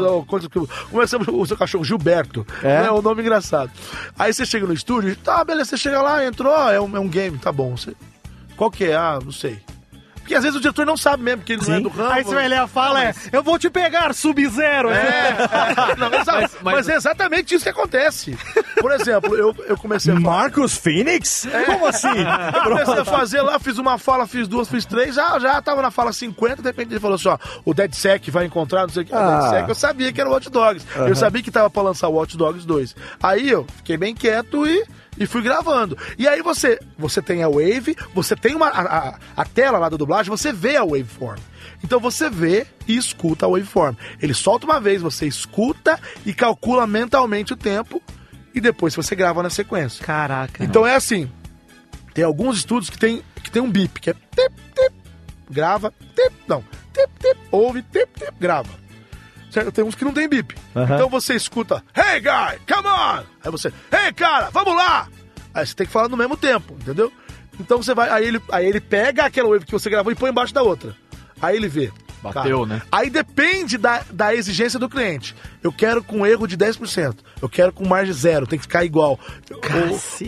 Que- 0.50 0.66
Começamos 0.90 1.26
o 1.28 1.46
seu 1.46 1.56
cachorro 1.56 1.84
Gilberto. 1.84 2.46
É? 2.62 2.86
É 2.86 2.90
o 2.90 3.00
nome 3.00 3.22
engraçado. 3.22 3.70
Aí 4.18 4.32
você 4.32 4.44
chega 4.44 4.66
no 4.66 4.72
estúdio, 4.74 5.16
tá, 5.16 5.42
beleza, 5.44 5.70
você 5.70 5.76
chega 5.76 6.00
lá, 6.02 6.24
entrou, 6.24 6.54
é 6.70 6.80
um, 6.80 6.96
é 6.96 7.00
um 7.00 7.08
game, 7.08 7.38
tá 7.38 7.50
bom. 7.50 7.76
Você... 7.76 7.94
Qual 8.60 8.70
que 8.70 8.84
é? 8.84 8.94
Ah, 8.94 9.18
não 9.24 9.32
sei. 9.32 9.58
Porque 10.16 10.34
às 10.34 10.42
vezes 10.44 10.58
o 10.58 10.60
diretor 10.60 10.84
não 10.84 10.98
sabe 10.98 11.22
mesmo, 11.22 11.38
porque 11.38 11.54
ele 11.54 11.62
não 11.66 11.72
é 11.72 11.76
Sim. 11.78 11.82
do 11.82 11.88
ramo. 11.88 12.12
Aí 12.12 12.22
você 12.22 12.34
vai 12.34 12.46
ler 12.46 12.58
a 12.58 12.66
fala, 12.68 13.02
é, 13.02 13.14
eu 13.32 13.42
vou 13.42 13.58
te 13.58 13.70
pegar, 13.70 14.14
Sub-Zero. 14.14 14.90
É, 14.90 15.28
é. 15.30 15.96
Não, 15.96 16.06
exato. 16.12 16.40
mas, 16.42 16.56
mas- 16.62 16.88
é 16.90 16.94
exatamente 16.94 17.54
isso 17.54 17.64
que 17.64 17.70
acontece. 17.70 18.38
Por 18.78 18.92
exemplo, 18.92 19.34
eu, 19.34 19.56
eu 19.66 19.78
comecei 19.78 20.12
a 20.12 20.20
falar. 20.20 20.36
Marcos 20.36 20.76
Phoenix? 20.76 21.48
Como 21.64 21.86
assim? 21.86 22.06
Eu 22.54 22.62
comecei 22.64 22.98
a 22.98 23.04
fazer 23.04 23.40
lá, 23.40 23.58
fiz 23.58 23.78
uma 23.78 23.96
fala, 23.96 24.26
fiz 24.26 24.46
duas, 24.46 24.68
fiz 24.68 24.84
três, 24.84 25.14
já, 25.14 25.38
já 25.38 25.60
tava 25.62 25.80
na 25.80 25.90
fala 25.90 26.12
50, 26.12 26.56
de 26.62 26.68
repente 26.68 26.92
ele 26.92 27.00
falou 27.00 27.14
assim, 27.16 27.28
ó, 27.28 27.38
o 27.64 27.72
DeadSec 27.72 28.30
vai 28.30 28.44
encontrar, 28.44 28.82
não 28.82 28.90
sei 28.90 29.02
o 29.02 29.06
que, 29.06 29.12
o 29.14 29.16
Ah. 29.16 29.40
DeadSec, 29.40 29.68
eu 29.70 29.74
sabia 29.74 30.12
que 30.12 30.20
era 30.20 30.28
o 30.28 30.32
Watch 30.34 30.50
Dogs, 30.50 30.86
eu 30.96 31.16
sabia 31.16 31.42
que 31.42 31.50
tava 31.50 31.70
pra 31.70 31.80
lançar 31.82 32.08
o 32.08 32.12
Watch 32.12 32.36
Dogs 32.36 32.66
2. 32.66 32.94
Aí 33.22 33.48
eu 33.50 33.66
fiquei 33.78 33.96
bem 33.96 34.14
quieto 34.14 34.66
e, 34.66 34.84
e 35.18 35.26
fui 35.26 35.42
gravando. 35.42 35.96
E 36.18 36.26
aí 36.28 36.42
você, 36.42 36.78
você 36.98 37.20
tem 37.20 37.42
a 37.42 37.48
Wave, 37.48 37.96
você 38.14 38.34
tem 38.36 38.54
uma, 38.54 38.68
a, 38.68 39.18
a- 39.36 39.44
tela 39.44 39.78
lá 39.78 39.88
da 39.88 39.96
dublagem, 39.96 40.30
você 40.30 40.52
vê 40.52 40.76
a 40.76 40.84
Waveform. 40.84 41.38
Então 41.82 41.98
você 41.98 42.28
vê 42.28 42.66
e 42.86 42.96
escuta 42.96 43.46
a 43.46 43.48
waveform. 43.48 43.94
Ele 44.20 44.34
solta 44.34 44.66
uma 44.66 44.78
vez, 44.80 45.00
você 45.00 45.26
escuta 45.26 45.98
e 46.26 46.34
calcula 46.34 46.86
mentalmente 46.86 47.54
o 47.54 47.56
tempo 47.56 48.02
e 48.54 48.60
depois 48.60 48.94
você 48.94 49.16
grava 49.16 49.42
na 49.42 49.48
sequência. 49.48 50.04
Caraca. 50.04 50.62
Então 50.62 50.86
é 50.86 50.94
assim, 50.94 51.30
tem 52.12 52.22
alguns 52.22 52.58
estudos 52.58 52.90
que 52.90 52.98
tem, 52.98 53.22
que 53.42 53.50
tem 53.50 53.62
um 53.62 53.70
bip, 53.70 53.98
que 53.98 54.10
é 54.10 54.12
tip, 54.14 54.52
tip, 54.74 54.92
grava, 55.50 55.92
tip, 56.14 56.32
não, 56.46 56.62
tip, 56.92 57.08
tip, 57.18 57.38
ouve, 57.50 57.82
tip, 57.82 58.08
tip, 58.18 58.34
grava. 58.38 58.68
Certo? 59.50 59.72
Tem 59.72 59.84
uns 59.84 59.94
que 59.94 60.04
não 60.04 60.12
tem 60.12 60.28
bip. 60.28 60.54
Então 60.94 61.08
você 61.08 61.34
escuta, 61.34 61.82
hey 61.96 62.20
guy, 62.20 62.60
come 62.72 62.88
on! 62.88 63.22
Aí 63.44 63.50
você, 63.50 63.68
hey 63.92 64.12
cara, 64.14 64.48
vamos 64.50 64.74
lá! 64.76 65.08
Aí 65.52 65.66
você 65.66 65.74
tem 65.74 65.86
que 65.86 65.92
falar 65.92 66.08
no 66.08 66.16
mesmo 66.16 66.36
tempo, 66.36 66.74
entendeu? 66.80 67.12
Então 67.58 67.82
você 67.82 67.92
vai, 67.94 68.08
aí 68.08 68.26
ele, 68.26 68.40
aí 68.52 68.66
ele 68.66 68.80
pega 68.80 69.24
aquela 69.24 69.48
wave 69.48 69.66
que 69.66 69.72
você 69.72 69.90
gravou 69.90 70.12
e 70.12 70.14
põe 70.14 70.30
embaixo 70.30 70.54
da 70.54 70.62
outra. 70.62 70.94
Aí 71.42 71.56
ele 71.56 71.68
vê. 71.68 71.92
Bateu, 72.22 72.66
né? 72.66 72.82
Aí 72.92 73.08
depende 73.08 73.78
da, 73.78 74.04
da 74.12 74.34
exigência 74.34 74.78
do 74.78 74.90
cliente. 74.90 75.34
Eu 75.62 75.72
quero 75.72 76.04
com 76.04 76.26
erro 76.26 76.46
de 76.46 76.54
10%. 76.54 77.16
Eu 77.40 77.48
quero 77.48 77.72
com 77.72 77.88
margem 77.88 78.12
zero, 78.12 78.46
tem 78.46 78.58
que 78.58 78.64
ficar 78.66 78.84
igual. 78.84 79.18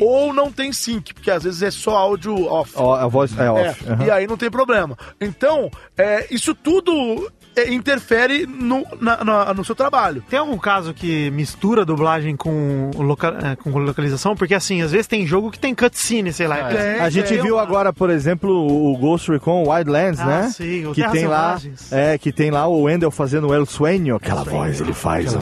Ou, 0.01 0.09
ou 0.27 0.33
não 0.33 0.51
tem 0.51 0.73
sync, 0.73 1.13
porque 1.13 1.31
às 1.31 1.43
vezes 1.45 1.63
é 1.63 1.71
só 1.71 1.95
áudio 1.97 2.47
off. 2.47 2.73
Ó, 2.77 2.95
a 2.95 3.07
voz 3.07 3.39
é 3.39 3.45
É, 3.45 3.51
off. 3.51 3.85
aham. 3.91 4.05
E 4.07 4.11
aí 4.11 4.27
não 4.27 4.39
tem 4.39 4.51
problema. 4.51 4.97
Então, 5.21 5.71
é, 5.97 6.27
isso 6.31 6.55
tudo 6.55 6.93
é, 7.23 7.29
interfere 7.69 8.47
no, 8.47 8.85
na- 9.01 9.25
na- 9.25 9.55
no 9.55 9.65
seu 9.65 9.75
trabalho. 9.75 10.23
Tem 10.29 10.39
algum 10.39 10.57
caso 10.59 10.95
que 10.95 11.31
mistura 11.31 11.85
dublagem 11.85 12.37
com, 12.37 12.91
loca- 12.97 13.37
é, 13.43 13.57
com 13.57 13.71
localização? 13.79 14.35
Porque 14.35 14.55
assim, 14.55 14.83
às 14.83 14.93
vezes 14.93 15.07
tem 15.07 15.27
jogo 15.27 15.51
que 15.51 15.59
tem 15.59 15.75
cutscene, 15.75 16.33
sei 16.33 16.47
lá. 16.47 16.73
É, 16.73 17.01
A 17.01 17.11
gente 17.11 17.35
é, 17.35 17.43
viu 17.43 17.59
agora, 17.59 17.93
por 17.93 18.11
exemplo, 18.11 18.51
o 18.53 18.97
Ghost 18.97 19.31
Recon 19.31 19.69
Wildlands, 19.69 20.21
Ah, 20.21 20.27
né? 20.27 20.51
sim, 20.55 20.87
o 20.87 20.93
que 20.95 21.07
tem 21.11 21.27
lá, 21.27 21.61
é, 21.91 22.17
que 22.19 22.33
tem 22.33 22.51
lá 22.51 22.67
o 22.67 22.83
Wendell 22.83 23.11
fazendo 23.11 23.49
o 23.49 23.55
El 23.55 23.67
Sueño, 23.67 24.17
aquela 24.17 24.45
voz 24.45 24.81
ele 24.81 24.93
faz, 24.93 25.35
ó. 25.35 25.41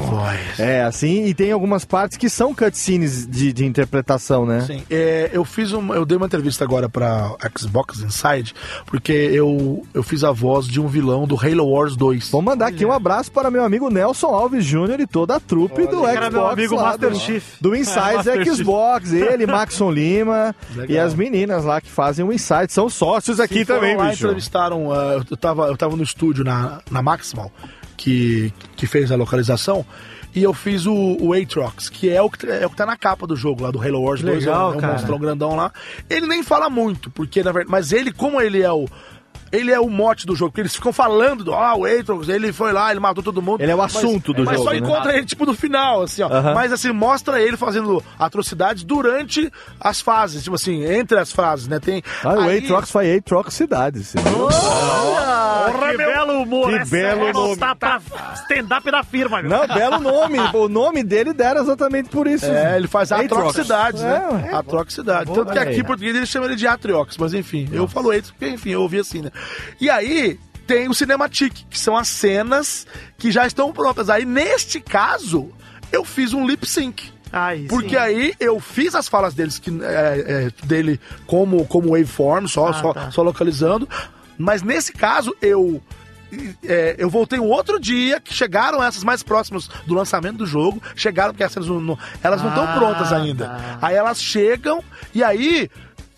É, 0.59 0.83
assim, 0.83 1.27
e 1.27 1.35
tem 1.35 1.53
algumas 1.53 1.85
partes 1.85 2.17
que 2.19 2.29
são 2.29 2.55
cutscenes 2.55 3.27
de, 3.27 3.53
de 3.53 3.65
interpretação, 3.65 4.45
né? 4.45 4.63
Sim, 4.67 4.83
é, 4.91 5.31
eu 5.33 5.45
fiz 5.45 5.73
uma, 5.73 5.95
eu 5.95 6.05
dei 6.05 6.17
uma 6.17 6.27
entrevista 6.27 6.65
agora 6.65 6.89
pra 6.89 7.35
Xbox 7.59 8.01
Inside, 8.01 8.55
porque 8.87 9.13
eu, 9.13 9.83
eu 9.95 10.03
fiz 10.03 10.25
a 10.25 10.33
voz 10.33 10.67
de 10.67 10.81
um 10.81 10.87
vilão 10.87 11.27
do 11.27 11.37
Halo 11.37 11.69
Wars 11.71 11.97
2. 12.01 12.31
Vou 12.31 12.41
mandar 12.41 12.69
aqui 12.69 12.87
um 12.87 12.93
abraço 12.93 13.31
para 13.31 13.51
meu 13.51 13.63
amigo 13.63 13.91
Nelson 13.91 14.29
Alves 14.29 14.65
Júnior 14.65 14.99
e 15.01 15.07
toda 15.07 15.37
a 15.37 15.41
trupe 15.41 15.83
do 15.87 15.97
Xbox. 15.97 16.17
Era 16.17 16.31
meu 16.31 16.49
amigo 16.49 16.75
lá 16.75 16.83
Master 16.85 17.11
do, 17.11 17.19
Chief. 17.19 17.45
Do 17.61 17.77
Insights 17.77 18.25
Chief. 18.33 18.57
Xbox, 18.57 19.13
ele, 19.13 19.47
Maxon 19.47 19.91
Lima 19.91 20.57
Legal. 20.75 20.87
e 20.89 20.99
as 20.99 21.15
meninas 21.15 21.63
lá 21.63 21.79
que 21.79 21.91
fazem 21.91 22.25
o 22.25 22.33
Insights. 22.33 22.73
São 22.73 22.89
sócios 22.89 23.39
aqui 23.39 23.59
Sim, 23.59 23.65
foram 23.67 23.81
também, 23.81 23.97
lá, 23.97 24.09
bicho. 24.09 24.25
entrevistaram, 24.25 24.91
ah, 24.91 25.23
eu, 25.31 25.37
tava, 25.37 25.67
eu 25.67 25.77
tava 25.77 25.95
no 25.95 26.03
estúdio 26.03 26.43
na, 26.43 26.81
na 26.91 27.03
Maximal, 27.03 27.53
que, 27.99 28.51
que 28.77 28.87
fez 28.87 29.13
a 29.13 29.17
localização, 29.17 29.85
e 30.35 30.43
eu 30.43 30.55
fiz 30.55 30.87
o, 30.87 31.19
o 31.21 31.35
Aatrox, 31.35 31.91
que 31.91 32.09
é 32.09 32.23
o 32.23 32.31
que, 32.31 32.47
é 32.47 32.65
o 32.65 32.71
que 32.71 32.77
tá 32.77 32.87
na 32.87 32.97
capa 32.97 33.27
do 33.27 33.37
jogo 33.37 33.63
lá, 33.63 33.71
do 33.71 33.79
Halo 33.79 34.01
Wars 34.01 34.23
2, 34.23 34.47
Legal, 34.47 34.73
é 34.73 34.77
um, 34.77 34.81
é 34.81 34.87
um 34.87 34.93
monstrão 34.93 35.19
grandão 35.19 35.55
lá. 35.55 35.71
Ele 36.09 36.27
nem 36.27 36.43
fala 36.43 36.71
muito, 36.71 37.11
porque 37.11 37.43
na 37.43 37.53
verdade, 37.53 37.71
mas 37.71 37.93
ele, 37.93 38.11
como 38.11 38.41
ele 38.41 38.63
é 38.63 38.73
o... 38.73 38.89
Ele 39.53 39.73
é 39.73 39.81
o 39.81 39.89
mote 39.89 40.27
do 40.27 40.37
jogo, 40.37 40.51
porque 40.53 40.61
eles 40.63 40.75
ficam 40.75 40.93
falando 40.93 41.43
do, 41.45 41.55
ah, 41.55 41.75
o 41.77 41.85
Aatrox, 41.85 42.29
ele 42.29 42.53
foi 42.53 42.73
lá, 42.73 42.91
ele 42.91 43.01
matou 43.01 43.23
todo 43.23 43.43
mundo. 43.43 43.61
Ele 43.61 43.73
é 43.73 43.75
o 43.75 43.79
Mas- 43.79 43.97
assunto 43.97 44.33
do 44.33 44.45
mas 44.45 44.55
jogo, 44.57 44.69
só 44.69 44.73
né? 44.73 44.79
encontra 44.79 45.17
ele, 45.17 45.27
tipo, 45.27 45.45
no 45.45 45.55
final, 45.55 46.03
assim, 46.03 46.23
ó. 46.23 46.29
Mas, 46.55 46.73
assim, 46.73 46.93
mostra 46.93 47.41
ele 47.41 47.57
fazendo 47.57 48.03
atrocidades 48.19 48.85
durante 48.85 49.51
as 49.81 50.01
fases, 50.01 50.43
tipo 50.45 50.55
assim, 50.57 50.85
entre 50.85 51.19
as 51.19 51.33
fases, 51.33 51.67
né? 51.69 51.81
Tem... 51.81 52.03
Ah, 52.25 52.35
o 52.35 52.41
aí- 52.43 52.59
Aatrox 52.61 52.91
foi 52.91 53.13
Aatrox 53.15 53.55
Cidade. 53.55 54.05
você 54.05 54.19
viu? 54.21 54.49
que 55.91 55.97
belo 55.97 56.43
humor. 56.43 56.69
Que 56.71 56.77
essa 56.77 56.91
belo 56.91 57.27
é 57.27 57.33
nome. 57.33 57.57
Tá 57.57 57.75
pra 57.75 58.01
stand-up 58.35 58.91
da 58.91 59.03
firma, 59.03 59.43
meu. 59.43 59.51
Não, 59.51 59.67
belo 59.67 59.99
nome. 59.99 60.39
O 60.55 60.69
nome 60.69 61.03
dele 61.03 61.33
deram 61.33 61.63
exatamente 61.63 62.09
por 62.09 62.27
isso. 62.27 62.47
É, 62.47 62.77
ele 62.77 62.87
faz 62.89 63.11
atrocidades, 63.13 64.03
né? 64.03 64.49
É, 64.51 64.55
atrocidades. 64.55 65.33
Tanto 65.33 65.53
que 65.53 65.59
aqui 65.59 65.81
em 65.81 65.85
português 65.85 66.15
ele 66.17 66.27
chama 66.27 66.47
ele 66.47 66.57
de 66.57 66.67
Atriox, 66.67 67.17
mas 67.19 67.35
enfim, 67.35 67.69
eu 67.73 67.87
falo 67.89 68.09
Atriox 68.11 68.31
porque, 68.31 68.49
enfim, 68.49 68.71
eu 68.71 68.83
ouvi 68.83 68.99
assim, 68.99 69.23
né? 69.23 69.31
E 69.81 69.89
aí 69.91 70.39
tem 70.67 70.89
o 70.89 70.95
Cinematic, 70.95 71.53
que 71.69 71.79
são 71.79 71.97
as 71.97 72.09
cenas 72.09 72.87
que 73.19 73.31
já 73.31 73.47
estão 73.47 73.73
prontas. 73.73 74.09
Aí, 74.09 74.25
neste 74.25 74.81
caso, 74.81 75.51
eu 75.91 76.05
fiz 76.05 76.33
um 76.33 76.47
lip 76.47 76.67
sync. 76.67 77.11
Aí, 77.33 77.67
Porque 77.69 77.91
sim. 77.91 77.97
aí 77.97 78.35
eu 78.41 78.59
fiz 78.59 78.95
as 78.95 79.07
falas 79.09 79.35
deles 79.35 79.59
que, 79.59 79.71
é, 79.83 80.51
é, 80.63 80.67
dele 80.67 81.01
como, 81.27 81.65
como 81.67 81.91
waveform, 81.91 82.47
só, 82.47 82.69
Ah, 82.69 82.73
só, 82.75 82.93
tá. 82.93 83.11
só 83.13 83.23
localizando. 83.23 83.89
Mas 84.37 84.63
nesse 84.63 84.93
caso, 84.93 85.35
eu. 85.41 85.81
é, 86.65 86.95
eu 86.99 87.11
voltei 87.11 87.39
um 87.41 87.47
outro 87.49 87.79
dia 87.81 88.21
que 88.21 88.33
chegaram 88.33 88.83
essas 88.83 89.03
mais 89.05 89.23
próximas 89.23 89.69
do 89.87 89.95
lançamento 89.95 90.39
do 90.39 90.47
jogo. 90.47 90.81
Chegaram, 90.95 91.33
porque 91.33 91.43
essas 91.45 91.67
não- 91.67 91.99
elas 92.23 92.41
não 92.43 92.49
estão 92.51 92.65
Ah, 92.65 92.75
prontas 92.75 93.13
ainda. 93.13 93.47
tá. 93.49 93.79
Aí 93.83 93.95
elas 93.97 94.21
chegam 94.23 94.83
e 95.15 95.23
aí. 95.25 95.69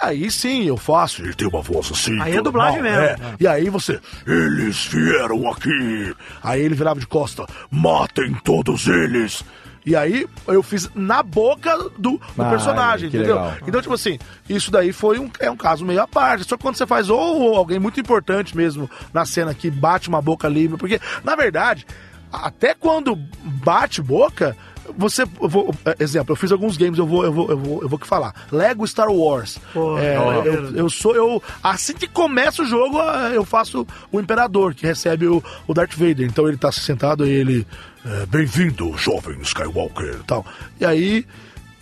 Aí 0.03 0.31
sim, 0.31 0.65
eu 0.65 0.77
faço. 0.77 1.23
Ele 1.23 1.33
tem 1.35 1.47
uma 1.49 1.63
voz 1.63 1.91
assim. 1.93 2.21
Aí 2.21 2.37
é 2.37 2.43
dublagem 2.43 2.83
mal, 2.83 2.91
mesmo. 2.91 3.05
é. 3.05 3.17
E 3.39 3.47
aí 3.47 3.71
você. 3.71 4.01
Eles 4.27 4.87
vieram 4.87 5.49
aqui. 5.51 6.15
Aí 6.43 6.61
ele 6.61 6.75
virava 6.75 6.99
de 6.99 7.07
costa. 7.07 7.47
Matem 7.71 8.35
todos 8.45 8.87
eles. 8.89 9.45
E 9.85 9.97
aí 9.97 10.27
eu 10.47 10.63
fiz 10.63 10.89
na 10.95 11.23
boca 11.25 11.77
do, 11.77 11.91
do 12.17 12.21
Ah, 12.39 12.51
personagem, 12.51 13.11
que 13.11 13.17
entendeu? 13.17 13.35
legal. 13.37 13.55
Então, 13.67 13.81
tipo 13.83 13.95
assim, 13.95 14.17
isso 14.49 14.71
daí 14.71 14.93
foi 14.93 15.19
um, 15.19 15.29
é 15.41 15.51
um 15.51 15.57
caso 15.57 15.85
meio 15.85 16.01
à 16.03 16.07
parte. 16.07 16.45
Só 16.49 16.57
que 16.57 16.63
quando 16.63 16.77
você 16.77 16.87
faz 16.87 17.11
ou 17.11 17.57
alguém 17.57 17.81
muito 17.81 17.99
importante 18.01 18.57
mesmo 18.57 18.89
na 19.13 19.25
cena 19.25 19.53
que 19.55 19.71
bate 19.71 20.09
uma 20.09 20.23
boca 20.23 20.47
livre, 20.49 20.77
porque, 20.79 21.01
na 21.25 21.35
verdade, 21.35 21.85
até 22.33 22.75
quando 22.75 23.17
bate 23.45 24.01
boca, 24.01 24.57
você, 24.97 25.23
eu 25.23 25.49
vou, 25.49 25.75
é, 25.85 25.97
exemplo, 26.01 26.33
eu 26.33 26.37
fiz 26.37 26.53
alguns 26.53 26.77
games, 26.77 26.99
eu 26.99 27.07
vou, 27.07 27.25
eu 27.25 27.33
vou, 27.33 27.51
eu 27.51 27.57
vou, 27.59 27.83
eu 27.83 27.89
vou 27.89 27.99
que 27.99 28.07
falar. 28.07 28.35
Lego 28.51 28.87
Star 28.87 29.11
Wars. 29.11 29.59
Pô, 29.73 29.99
É, 29.99 30.19
ó. 30.19 30.43
eu, 30.45 30.77
eu 30.77 30.91
sou, 30.91 31.15
eu, 31.15 31.43
assim 31.63 31.95
que 31.95 32.07
começa 32.07 32.63
o 32.63 32.67
jogo, 32.67 32.99
ah, 33.01 33.31
eu 33.33 33.45
faço 33.45 33.87
o 34.11 34.21
Imperador, 34.21 34.75
que 34.75 34.87
recebe 34.87 35.27
o, 35.27 35.43
o 35.67 35.75
Darth 35.75 35.95
Vader. 35.95 36.27
Então 36.27 36.49
ele 36.49 36.57
tá 36.57 36.71
sentado 36.73 37.27
e 37.27 37.31
ele, 37.31 37.67
é, 38.05 38.27
bem-vindo, 38.27 38.97
jovem 38.97 39.39
Skywalker 39.43 40.19
e 40.21 40.25
tal. 40.25 40.45
E 40.81 40.85
aí, 40.85 41.27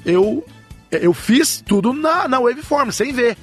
eu, 0.05 0.45
eu 0.91 1.13
fiz 1.13 1.63
tudo 1.67 1.93
na, 1.93 2.27
na 2.29 2.41
waveform, 2.41 2.91
sem 2.91 3.13
ver. 3.13 3.37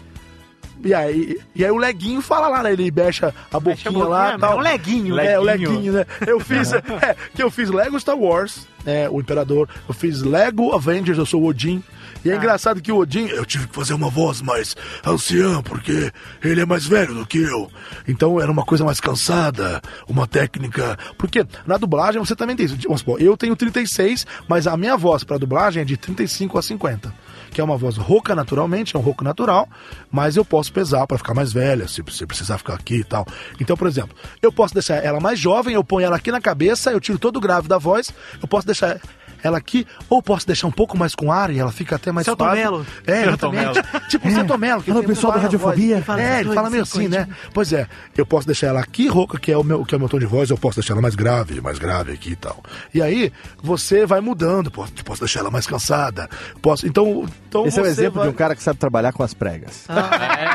E 0.84 0.93
aí, 0.93 1.39
e 1.55 1.65
aí 1.65 1.72
o 1.72 1.78
leguinho 1.78 2.22
fala 2.22 2.47
lá, 2.49 2.61
né? 2.61 2.72
Ele 2.74 2.91
mexe 2.91 3.26
a 3.26 3.30
Mexe 3.30 3.47
a 3.51 3.59
boquinha 3.59 4.05
lá 4.05 4.20
boquinha, 4.32 4.38
e 4.38 4.39
tal. 4.39 4.51
é 4.51 4.55
um 4.55 4.59
leguinho. 4.59 5.20
É, 5.20 5.39
o 5.39 5.41
Leguinho. 5.41 5.72
leguinho, 5.72 5.93
né? 5.93 6.05
Eu 6.26 6.39
fiz. 6.39 6.72
é, 7.01 7.15
que 7.34 7.41
eu 7.41 7.49
fiz 7.49 7.70
Lego 7.72 7.99
Star 7.99 8.15
Wars, 8.15 8.68
né? 8.88 9.09
O 9.09 9.19
Imperador. 9.19 9.67
Eu 9.88 9.93
fiz 9.93 10.21
Lego 10.21 10.73
Avengers, 10.73 11.17
eu 11.17 11.25
sou 11.25 11.43
o 11.43 11.47
Odin. 11.47 11.83
E 12.23 12.31
é 12.31 12.35
engraçado 12.35 12.81
que 12.81 12.91
o 12.91 12.97
Odin, 12.97 13.27
eu 13.27 13.45
tive 13.45 13.67
que 13.67 13.75
fazer 13.75 13.93
uma 13.93 14.09
voz 14.09 14.41
mais 14.41 14.75
anciã, 15.05 15.61
porque 15.61 16.11
ele 16.43 16.61
é 16.61 16.65
mais 16.65 16.88
velho 16.88 17.13
do 17.13 17.27
que 17.27 17.38
eu. 17.38 17.69
Então 18.07 18.41
era 18.41 18.51
uma 18.51 18.65
coisa 18.65 18.85
mais 18.85 18.99
cansada, 18.99 19.81
uma 20.07 20.25
técnica. 20.25 20.97
Porque 21.17 21.45
na 21.65 21.77
dublagem 21.77 22.19
você 22.19 22.35
também 22.35 22.55
tem 22.55 22.65
isso. 22.65 22.77
Vamos 22.83 23.01
supor, 23.01 23.21
eu 23.21 23.35
tenho 23.35 23.55
36, 23.55 24.25
mas 24.47 24.65
a 24.65 24.77
minha 24.77 24.95
voz 24.95 25.23
pra 25.23 25.38
dublagem 25.38 25.81
é 25.81 25.85
de 25.85 25.97
35 25.97 26.57
a 26.57 26.61
50 26.61 27.26
que 27.58 27.62
é 27.62 27.64
uma 27.64 27.76
voz 27.76 27.97
rouca 27.97 28.36
naturalmente, 28.36 28.95
é 28.95 28.99
um 28.99 29.01
rouco 29.01 29.24
natural, 29.24 29.68
mas 30.12 30.36
eu 30.36 30.45
posso 30.45 30.72
pesar 30.72 31.08
para 31.08 31.18
ficar 31.18 31.34
mais 31.34 31.51
velha, 31.51 31.88
se 31.88 32.03
você 32.03 32.24
precisar 32.24 32.60
ficar 32.60 32.76
aqui 32.76 32.97
e 32.97 33.03
tal. 33.03 33.26
Então, 33.60 33.76
por 33.76 33.88
exemplo, 33.88 34.16
eu 34.43 34.51
posso 34.51 34.76
deixar 34.76 35.03
ela 35.03 35.20
mais 35.20 35.39
jovem, 35.39 35.74
eu 35.74 35.84
ponho 35.84 36.05
ela 36.05 36.18
aqui 36.18 36.32
na 36.32 36.39
cabeça, 36.39 36.91
eu 36.91 36.99
tiro 36.99 37.18
todo 37.18 37.38
o 37.38 37.39
grave 37.39 37.68
da 37.68 37.80
voz, 37.80 38.14
eu 38.39 38.47
posso 38.47 38.68
deixar 38.68 39.01
ela 39.43 39.57
aqui, 39.57 39.85
ou 40.09 40.21
posso 40.21 40.45
deixar 40.47 40.67
um 40.67 40.71
pouco 40.71 40.97
mais 40.97 41.13
com 41.15 41.31
ar 41.31 41.49
e 41.51 41.59
ela 41.59 41.71
fica 41.71 41.95
até 41.95 42.11
mais 42.11 42.25
Celton 42.25 42.43
suave. 42.45 42.61
Mello. 42.61 42.85
É, 43.05 43.23
exatamente. 43.23 43.81
Tipo 44.09 44.27
o 44.27 44.31
Celton 44.31 44.57
Mello. 44.57 44.83
que 44.83 44.91
Alô, 44.91 44.99
tem 45.01 45.09
pessoal 45.09 45.33
da 45.33 45.39
voz. 45.39 45.43
radiofobia. 45.53 46.01
Fala 46.01 46.21
É, 46.21 46.39
ele 46.41 46.53
fala 46.53 46.69
meio 46.69 46.83
assim, 46.83 47.07
né? 47.07 47.27
Pois 47.53 47.71
é, 47.73 47.88
eu 48.17 48.25
posso 48.25 48.45
deixar 48.47 48.67
ela 48.67 48.79
aqui 48.79 49.07
rouca, 49.07 49.39
que 49.39 49.51
é 49.51 49.57
o 49.57 49.63
meu, 49.63 49.83
que 49.85 49.93
é 49.93 49.97
o 49.97 49.99
meu 49.99 50.09
tom 50.09 50.19
de 50.19 50.25
voz, 50.25 50.49
eu 50.49 50.57
posso 50.57 50.79
deixar 50.79 50.93
ela 50.93 51.01
mais 51.01 51.15
grave, 51.15 51.59
mais 51.61 51.77
grave 51.79 52.11
aqui 52.13 52.31
e 52.31 52.35
tal. 52.35 52.61
E 52.93 53.01
aí, 53.01 53.31
você 53.61 54.05
vai 54.05 54.19
mudando, 54.21 54.69
posso, 54.71 54.93
posso 55.03 55.21
deixar 55.21 55.41
ela 55.41 55.51
mais 55.51 55.65
cansada. 55.67 56.29
Posso, 56.61 56.88
então, 56.88 57.25
então 57.47 57.65
Esse 57.65 57.79
é 57.79 57.83
o 57.83 57.85
exemplo 57.85 58.15
vai- 58.19 58.23
de 58.27 58.29
um 58.33 58.38
cara 58.38 58.55
que 58.55 58.63
sabe 58.63 58.79
trabalhar 58.79 59.11
com 59.13 59.23
as 59.23 59.33
pregas. 59.33 59.85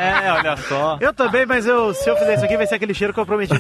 É, 0.03 0.33
olha 0.33 0.57
só. 0.57 0.99
Eu 1.01 1.12
também, 1.12 1.45
mas 1.47 1.66
eu, 1.66 1.93
se 1.95 2.09
eu 2.09 2.16
fizer 2.16 2.35
isso 2.35 2.45
aqui, 2.45 2.57
vai 2.57 2.66
ser 2.66 2.74
aquele 2.76 2.95
cheiro 2.95 3.12
que 3.12 3.20
eu 3.20 3.26
prometi. 3.26 3.55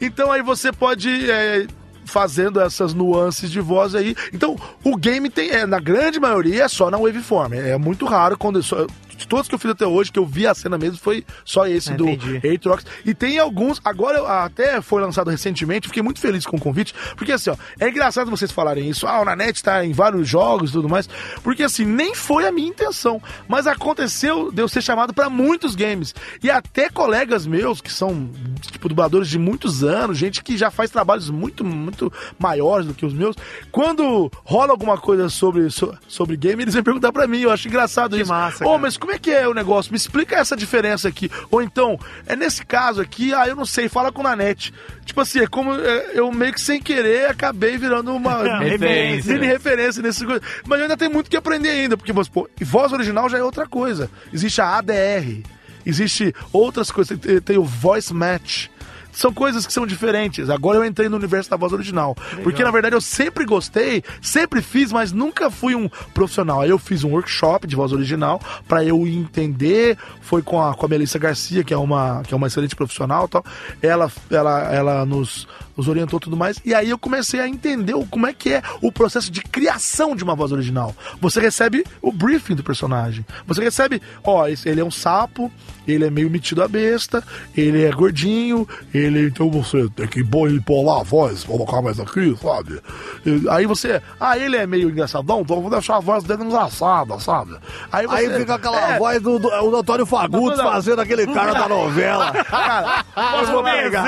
então 0.00 0.30
aí 0.32 0.42
você 0.42 0.72
pode 0.72 1.30
é, 1.30 1.66
fazendo 2.04 2.60
essas 2.60 2.94
nuances 2.94 3.50
de 3.50 3.60
voz 3.60 3.94
aí. 3.94 4.14
Então 4.32 4.56
o 4.84 4.96
game 4.96 5.28
tem, 5.30 5.50
é, 5.50 5.66
na 5.66 5.78
grande 5.78 6.18
maioria, 6.18 6.64
é 6.64 6.68
só 6.68 6.90
na 6.90 6.98
waveform. 6.98 7.54
É 7.54 7.76
muito 7.76 8.04
raro 8.06 8.36
quando 8.36 8.58
eu 8.58 8.62
só, 8.62 8.86
de 9.20 9.28
todos 9.28 9.48
que 9.48 9.54
eu 9.54 9.58
fiz 9.58 9.70
até 9.70 9.86
hoje, 9.86 10.10
que 10.10 10.18
eu 10.18 10.26
vi 10.26 10.46
a 10.46 10.54
cena 10.54 10.76
mesmo, 10.78 10.98
foi 10.98 11.24
só 11.44 11.66
esse 11.66 11.92
Ah, 11.92 11.96
do. 11.96 12.06
Aatrox. 12.08 12.84
E 13.04 13.14
tem 13.14 13.38
alguns, 13.38 13.80
agora 13.84 14.20
até 14.44 14.80
foi 14.80 15.00
lançado 15.02 15.30
recentemente, 15.30 15.88
fiquei 15.88 16.02
muito 16.02 16.20
feliz 16.20 16.44
com 16.46 16.56
o 16.56 16.60
convite, 16.60 16.94
porque 17.16 17.32
assim, 17.32 17.50
ó, 17.50 17.56
é 17.78 17.88
engraçado 17.88 18.30
vocês 18.30 18.50
falarem 18.50 18.88
isso, 18.88 19.06
ah, 19.06 19.20
o 19.20 19.24
Nanete 19.24 19.62
tá 19.62 19.84
em 19.84 19.92
vários 19.92 20.28
jogos 20.28 20.70
e 20.70 20.72
tudo 20.72 20.88
mais, 20.88 21.08
porque 21.42 21.62
assim, 21.62 21.84
nem 21.84 22.14
foi 22.14 22.46
a 22.46 22.52
minha 22.52 22.68
intenção, 22.68 23.20
mas 23.48 23.66
aconteceu 23.66 24.50
de 24.50 24.62
eu 24.62 24.68
ser 24.68 24.82
chamado 24.82 25.12
pra 25.12 25.28
muitos 25.28 25.74
games. 25.74 26.14
E 26.42 26.50
até 26.50 26.88
colegas 26.88 27.46
meus, 27.46 27.80
que 27.80 27.92
são, 27.92 28.30
tipo, 28.60 28.88
dubladores 28.88 29.28
de 29.28 29.38
muitos 29.38 29.84
anos, 29.84 30.16
gente 30.16 30.42
que 30.42 30.56
já 30.56 30.70
faz 30.70 30.90
trabalhos 30.90 31.28
muito, 31.30 31.64
muito 31.64 32.12
maiores 32.38 32.86
do 32.86 32.94
que 32.94 33.04
os 33.04 33.12
meus, 33.12 33.36
quando 33.70 34.30
rola 34.44 34.70
alguma 34.72 34.96
coisa 34.98 35.28
sobre, 35.28 35.68
so- 35.70 35.94
sobre 36.08 36.36
game, 36.36 36.62
eles 36.62 36.74
vêm 36.74 36.82
perguntar 36.82 37.12
pra 37.12 37.26
mim, 37.26 37.40
eu 37.40 37.50
acho 37.50 37.68
engraçado 37.68 38.16
Que 38.16 38.22
isso. 38.22 38.30
massa, 38.32 38.64
Ô, 38.64 38.68
cara. 38.68 38.78
mas 38.78 38.96
como 38.96 39.09
é 39.12 39.18
que 39.18 39.30
é 39.30 39.46
o 39.48 39.54
negócio? 39.54 39.92
Me 39.92 39.96
explica 39.96 40.36
essa 40.36 40.56
diferença 40.56 41.08
aqui. 41.08 41.30
Ou 41.50 41.62
então, 41.62 41.98
é 42.26 42.34
nesse 42.36 42.64
caso 42.64 43.00
aqui, 43.00 43.32
ah, 43.34 43.46
eu 43.46 43.56
não 43.56 43.64
sei, 43.66 43.88
fala 43.88 44.12
com 44.12 44.20
o 44.20 44.24
Nanete. 44.24 44.72
Tipo 45.04 45.20
assim, 45.20 45.40
é 45.40 45.46
como 45.46 45.74
é, 45.74 46.10
eu 46.14 46.30
meio 46.32 46.52
que 46.52 46.60
sem 46.60 46.80
querer 46.80 47.28
acabei 47.30 47.76
virando 47.76 48.14
uma 48.14 48.58
Referência. 48.60 49.32
mini 49.32 49.46
referência 49.46 50.02
nesse 50.02 50.24
coisa. 50.24 50.42
Mas 50.66 50.78
eu 50.78 50.84
ainda 50.84 50.96
tenho 50.96 51.10
muito 51.12 51.30
que 51.30 51.36
aprender 51.36 51.70
ainda, 51.70 51.96
porque 51.96 52.12
e 52.60 52.64
voz 52.64 52.92
original 52.92 53.28
já 53.28 53.38
é 53.38 53.42
outra 53.42 53.66
coisa. 53.66 54.10
Existe 54.32 54.60
a 54.60 54.78
ADR, 54.78 55.42
existe 55.84 56.34
outras 56.52 56.90
coisas, 56.90 57.18
tem, 57.18 57.40
tem 57.40 57.58
o 57.58 57.64
voice 57.64 58.12
match. 58.12 58.68
São 59.12 59.32
coisas 59.32 59.66
que 59.66 59.72
são 59.72 59.86
diferentes. 59.86 60.50
Agora 60.50 60.78
eu 60.78 60.84
entrei 60.84 61.08
no 61.08 61.16
universo 61.16 61.50
da 61.50 61.56
voz 61.56 61.72
original. 61.72 62.16
Porque, 62.42 62.62
na 62.62 62.70
verdade, 62.70 62.94
eu 62.94 63.00
sempre 63.00 63.44
gostei, 63.44 64.02
sempre 64.20 64.62
fiz, 64.62 64.92
mas 64.92 65.12
nunca 65.12 65.50
fui 65.50 65.74
um 65.74 65.88
profissional. 66.14 66.60
Aí 66.60 66.70
eu 66.70 66.78
fiz 66.78 67.04
um 67.04 67.10
workshop 67.10 67.66
de 67.66 67.76
voz 67.76 67.92
original 67.92 68.40
pra 68.68 68.84
eu 68.84 69.06
entender. 69.06 69.98
Foi 70.20 70.42
com 70.42 70.62
a, 70.62 70.74
com 70.74 70.86
a 70.86 70.88
Melissa 70.88 71.18
Garcia, 71.18 71.64
que 71.64 71.74
é 71.74 71.76
uma, 71.76 72.22
que 72.22 72.32
é 72.32 72.36
uma 72.36 72.46
excelente 72.46 72.76
profissional 72.76 73.26
e 73.26 73.28
tal. 73.28 73.44
Ela, 73.82 74.10
ela, 74.30 74.74
ela 74.74 75.06
nos, 75.06 75.46
nos 75.76 75.88
orientou 75.88 76.18
e 76.18 76.20
tudo 76.20 76.36
mais. 76.36 76.58
E 76.64 76.74
aí 76.74 76.90
eu 76.90 76.98
comecei 76.98 77.40
a 77.40 77.48
entender 77.48 77.94
o- 77.94 78.06
como 78.06 78.26
é 78.26 78.32
que 78.32 78.52
é 78.54 78.62
o 78.82 78.90
processo 78.92 79.30
de 79.30 79.40
criação 79.42 80.14
de 80.16 80.22
uma 80.24 80.34
voz 80.34 80.52
original. 80.52 80.94
Você 81.20 81.40
recebe 81.40 81.84
o 82.02 82.12
briefing 82.12 82.54
do 82.54 82.62
personagem. 82.62 83.24
Você 83.46 83.62
recebe, 83.62 84.00
ó, 84.24 84.46
esse- 84.46 84.68
ele 84.68 84.80
é 84.80 84.84
um 84.84 84.90
sapo, 84.90 85.50
ele 85.86 86.04
é 86.04 86.10
meio 86.10 86.30
metido 86.30 86.62
a 86.62 86.68
besta, 86.68 87.22
ele 87.56 87.82
é 87.84 87.90
gordinho, 87.90 88.66
ele. 88.94 89.26
Então 89.26 89.50
você 89.50 89.88
tem 89.90 90.06
que 90.06 90.22
bo- 90.22 90.48
empolar 90.48 91.00
a 91.00 91.02
voz, 91.02 91.44
colocar 91.44 91.80
mais 91.82 91.98
aqui, 91.98 92.36
sabe? 92.40 92.80
E- 93.26 93.48
aí 93.48 93.66
você. 93.66 94.00
Ah, 94.20 94.36
ele 94.38 94.56
é 94.56 94.66
meio 94.66 94.90
engraçadão, 94.90 95.40
então 95.40 95.56
eu 95.56 95.62
vou 95.62 95.70
deixar 95.70 95.96
a 95.96 96.00
voz 96.00 96.22
dele 96.24 96.44
engraçada, 96.44 97.18
sabe? 97.18 97.56
Aí, 97.90 98.06
você, 98.06 98.26
Aí 98.26 98.38
fica 98.38 98.54
aquela 98.54 98.94
É, 98.94 98.98
voz 98.98 99.20
do, 99.22 99.38
do, 99.38 99.48
do 99.48 99.76
Antônio 99.76 100.06
Fagundes 100.06 100.60
fazendo 100.60 101.00
aquele 101.00 101.26
cara 101.26 101.52
da 101.52 101.68
novela. 101.68 102.32
Cara, 102.50 103.04
vou 103.52 103.62
pegar, 103.62 104.04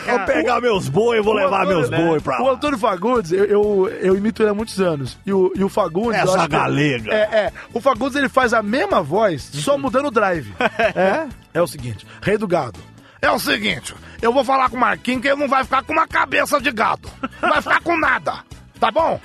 vou 0.00 0.18
pegar 0.26 0.60
meus 0.60 0.88
boi, 0.98 1.20
vou 1.20 1.34
O 1.34 1.36
levar 1.36 1.62
Antônio- 1.66 1.88
meus 1.88 1.90
boi 1.90 2.20
pra 2.20 2.40
O 2.42 2.46
lá. 2.46 2.52
Antônio 2.52 2.78
Fagundes, 2.78 3.32
eu, 3.32 3.44
eu, 3.44 3.88
eu 4.00 4.16
imito 4.16 4.42
ele 4.42 4.50
há 4.50 4.54
muitos 4.54 4.80
anos. 4.80 5.18
E 5.24 5.32
o, 5.32 5.52
e 5.54 5.62
o 5.64 5.68
Fagundes. 5.68 6.20
Essa 6.20 6.42
eu 6.44 6.48
galega. 6.48 7.12
É, 7.12 7.20
é. 7.46 7.52
O 7.72 7.80
Fagundes 7.80 8.16
ele 8.16 8.28
faz 8.28 8.52
a 8.52 8.62
mesma 8.62 9.02
voz, 9.02 9.42
só 9.54 9.76
mudando 9.78 10.06
o 10.06 10.10
drive. 10.10 10.52
É? 10.94 11.26
É 11.54 11.62
o 11.62 11.66
seguinte, 11.66 12.06
rei 12.22 12.36
do 12.36 12.46
gado. 12.46 12.78
É 13.20 13.30
o 13.30 13.38
seguinte, 13.38 13.94
eu 14.22 14.32
vou 14.32 14.44
falar 14.44 14.68
com 14.70 14.76
o 14.76 14.80
Marquinhos 14.80 15.22
que 15.22 15.28
ele 15.28 15.40
não 15.40 15.48
vai 15.48 15.64
ficar 15.64 15.82
com 15.82 15.92
uma 15.92 16.06
cabeça 16.06 16.60
de 16.60 16.70
gado. 16.70 17.08
Não 17.42 17.48
vai 17.50 17.60
ficar 17.62 17.80
com 17.82 17.96
nada, 17.98 18.34
tá 18.78 18.90
bom? 18.92 19.20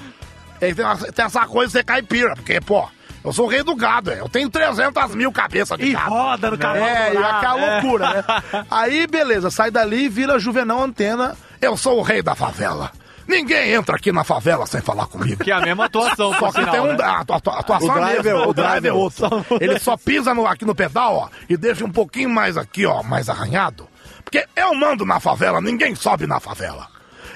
Tem, 0.59 0.71
essa- 0.71 1.11
tem 1.11 1.26
essa 1.26 1.45
coisa 1.45 1.67
de 1.67 1.71
ser 1.74 1.84
caipira, 1.84 2.34
porque, 2.36 2.59
pô, 2.61 2.88
eu 3.24 3.32
sou 3.32 3.45
o 3.45 3.49
rei 3.49 3.61
do 3.63 3.76
gado, 3.76 4.09
é. 4.11 4.19
eu 4.19 4.28
tenho 4.30 4.49
300 4.49 5.13
mil 5.13 5.32
cabeças 5.32 5.78
de 5.78 5.86
E 5.86 5.91
gado. 5.93 6.09
roda 6.09 6.49
no 6.51 6.57
cavalo. 6.57 6.84
É, 6.86 7.09
e 7.09 7.13
dourado. 7.13 7.36
aquela 7.38 7.74
loucura, 7.74 8.09
né? 8.13 8.65
Aí, 8.71 9.05
beleza, 9.07 9.51
sai 9.51 9.69
dali 9.69 10.05
e 10.05 10.09
vira 10.09 10.39
Juvenal 10.39 10.82
Antena. 10.82 11.36
Eu 11.64 11.78
sou 11.78 11.99
o 11.99 12.01
rei 12.01 12.22
da 12.22 12.36
favela. 12.36 12.91
Ninguém 13.26 13.72
entra 13.72 13.95
aqui 13.95 14.11
na 14.11 14.24
favela 14.26 14.66
sem 14.66 14.82
falar 14.82 15.05
comigo. 15.07 15.41
Que 15.41 15.51
é 15.51 15.53
a 15.53 15.61
mesma 15.61 15.86
atuação, 15.86 16.34
Só 16.38 16.51
que 16.51 16.66
tem 16.70 16.80
um. 16.82 16.88
né? 16.97 17.03
A, 17.03 17.20
atua- 17.22 17.38
atua- 17.38 17.59
atuação 17.59 17.89
O 17.89 17.93
drive 17.93 18.28
é- 18.28 18.36
o 18.36 18.53
drive 18.53 18.86
é 18.88 18.91
outro. 18.93 19.28
Ele 19.61 19.80
só 19.80 19.95
pisa 19.95 20.34
no- 20.34 20.45
aqui 20.45 20.66
no 20.66 20.76
pedal, 20.76 21.16
ó, 21.16 21.30
e 21.49 21.55
deixa 21.55 21.86
um 21.86 21.89
pouquinho 21.89 22.30
mais 22.30 22.57
aqui, 22.57 22.86
ó, 22.86 23.01
mais 23.01 23.30
arranhado. 23.30 23.88
Porque 24.26 24.45
eu 24.55 24.76
mando 24.76 25.05
na 25.05 25.22
favela, 25.22 25.61
ninguém 25.61 25.95
sobe 25.95 26.28
na 26.28 26.39
favela. 26.41 26.88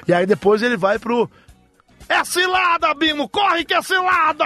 E 0.05 0.13
aí 0.13 0.25
depois 0.25 0.61
ele 0.61 0.75
vai 0.75 0.99
pro. 0.99 1.30
É 2.09 2.23
cilada, 2.23 2.93
Bimo! 2.93 3.27
Corre 3.29 3.65
que 3.65 3.73
é 3.73 3.81
cilada! 3.81 4.45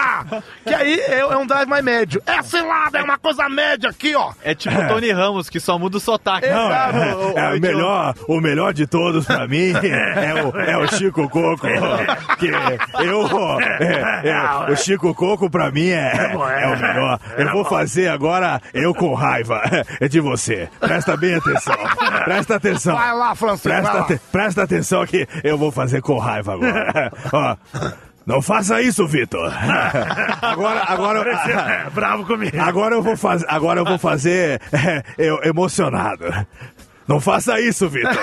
Que 0.65 0.73
aí 0.73 0.99
é, 0.99 1.19
é 1.19 1.37
um 1.37 1.45
drive 1.45 1.67
mais 1.69 1.83
médio. 1.83 2.21
É 2.25 2.41
cilada, 2.41 2.97
é 2.99 3.03
uma 3.03 3.17
coisa 3.17 3.47
média 3.49 3.89
aqui, 3.89 4.15
ó. 4.15 4.31
É 4.43 4.53
tipo 4.55 4.75
o 4.79 4.87
Tony 4.87 5.11
Ramos, 5.11 5.49
que 5.49 5.59
só 5.59 5.77
muda 5.77 5.97
o 5.97 5.99
sotaque. 5.99 6.47
Exato. 6.47 6.97
O- 6.97 7.33
o- 7.33 7.37
É, 7.37 7.53
o 7.53 7.57
o 7.57 7.59
melhor, 7.61 8.15
o 8.27 8.41
melhor 8.41 8.73
de 8.73 8.87
todos 8.87 9.25
pra 9.25 9.47
mim 9.47 9.73
é 9.83 10.43
o, 10.43 10.59
é 10.59 10.77
o 10.77 10.87
Chico 10.95 11.29
Coco. 11.29 11.67
Que 12.39 12.47
eu, 13.03 13.59
é, 13.59 14.29
é, 14.29 14.71
o 14.71 14.75
Chico 14.75 15.13
Coco 15.13 15.49
pra 15.49 15.71
mim 15.71 15.89
é, 15.89 16.31
é 16.33 16.67
o 16.67 16.79
melhor. 16.79 17.19
Eu 17.37 17.51
vou 17.51 17.63
fazer 17.65 18.07
agora 18.09 18.61
eu 18.73 18.93
com 18.93 19.13
raiva 19.13 19.61
é 19.99 20.07
de 20.09 20.19
você. 20.19 20.67
Presta 20.79 21.15
bem 21.15 21.35
atenção. 21.35 21.75
Presta 22.25 22.55
atenção. 22.55 22.95
Vai 22.95 23.13
lá, 23.15 23.35
Francisco, 23.35 23.69
Presta, 23.69 24.21
presta 24.31 24.63
atenção 24.63 25.05
que 25.05 25.27
eu 25.43 25.57
vou 25.57 25.71
fazer 25.71 26.01
com 26.01 26.17
raiva 26.17 26.53
agora. 26.53 27.11
Ó, 27.31 27.50
não 28.25 28.41
faça 28.41 28.81
isso, 28.81 29.07
Vitor. 29.07 29.51
Agora, 30.41 30.83
agora, 30.87 31.31
É, 31.31 31.89
bravo 31.89 32.25
comigo. 32.25 32.59
Agora 32.59 32.95
eu 32.95 33.01
vou 33.01 33.15
fazer, 33.17 33.45
agora 33.49 33.79
eu 33.79 33.85
vou 33.85 33.97
fazer 33.97 34.61
é, 34.71 35.03
eu 35.17 35.39
emocionado. 35.43 36.25
Não 37.07 37.19
faça 37.19 37.59
isso, 37.59 37.89
Vitor. 37.89 38.11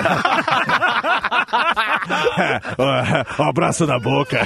É, 2.39 3.43
um 3.43 3.49
abraço 3.49 3.87
na 3.87 3.99
boca. 3.99 4.41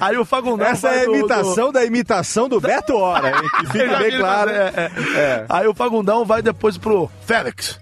Aí 0.00 0.16
o 0.16 0.24
Fagundão. 0.24 0.66
Essa 0.66 0.88
é 0.88 1.02
a 1.02 1.04
do- 1.04 1.12
do- 1.12 1.18
imitação 1.18 1.72
da 1.72 1.84
imitação 1.84 2.48
do 2.48 2.60
Beto 2.60 2.96
Hora, 2.96 3.28
hein? 3.30 3.48
Que 3.60 3.66
fique 3.66 3.88
Já 3.88 3.98
bem 3.98 4.18
claro. 4.18 4.50
fazer, 4.50 4.60
é, 4.78 4.90
é. 5.16 5.46
Aí 5.48 5.66
o 5.66 5.74
Fagundão 5.74 6.24
vai 6.24 6.42
depois 6.42 6.76
pro 6.78 7.10
Félix. 7.26 7.80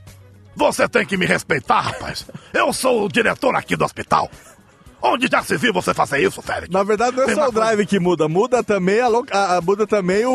Você 0.57 0.89
tem 0.89 1.05
que 1.05 1.17
me 1.17 1.27
respeitar, 1.27 1.81
rapaz. 1.81 2.27
Eu 2.53 2.73
sou 2.73 3.05
o 3.05 3.09
diretor 3.09 3.55
aqui 3.57 3.77
do 3.77 3.85
hospital. 3.85 4.31
Onde 5.07 5.29
já 5.31 5.43
se 5.43 5.57
viu 5.59 5.71
você 5.73 5.93
fazer 5.93 6.19
isso, 6.23 6.41
Félix? 6.41 6.69
Na 6.71 6.83
verdade, 6.83 7.15
não 7.17 7.25
é 7.25 7.35
só 7.35 7.49
o 7.49 7.53
drive 7.53 7.85
que 7.85 8.01
muda, 8.01 8.27
muda 8.27 8.65
também, 8.65 9.01
a 9.03 9.09
lo- 9.09 9.27
a- 9.31 9.57
a- 9.57 9.61
muda 9.61 9.87
também 9.87 10.25
o, 10.25 10.31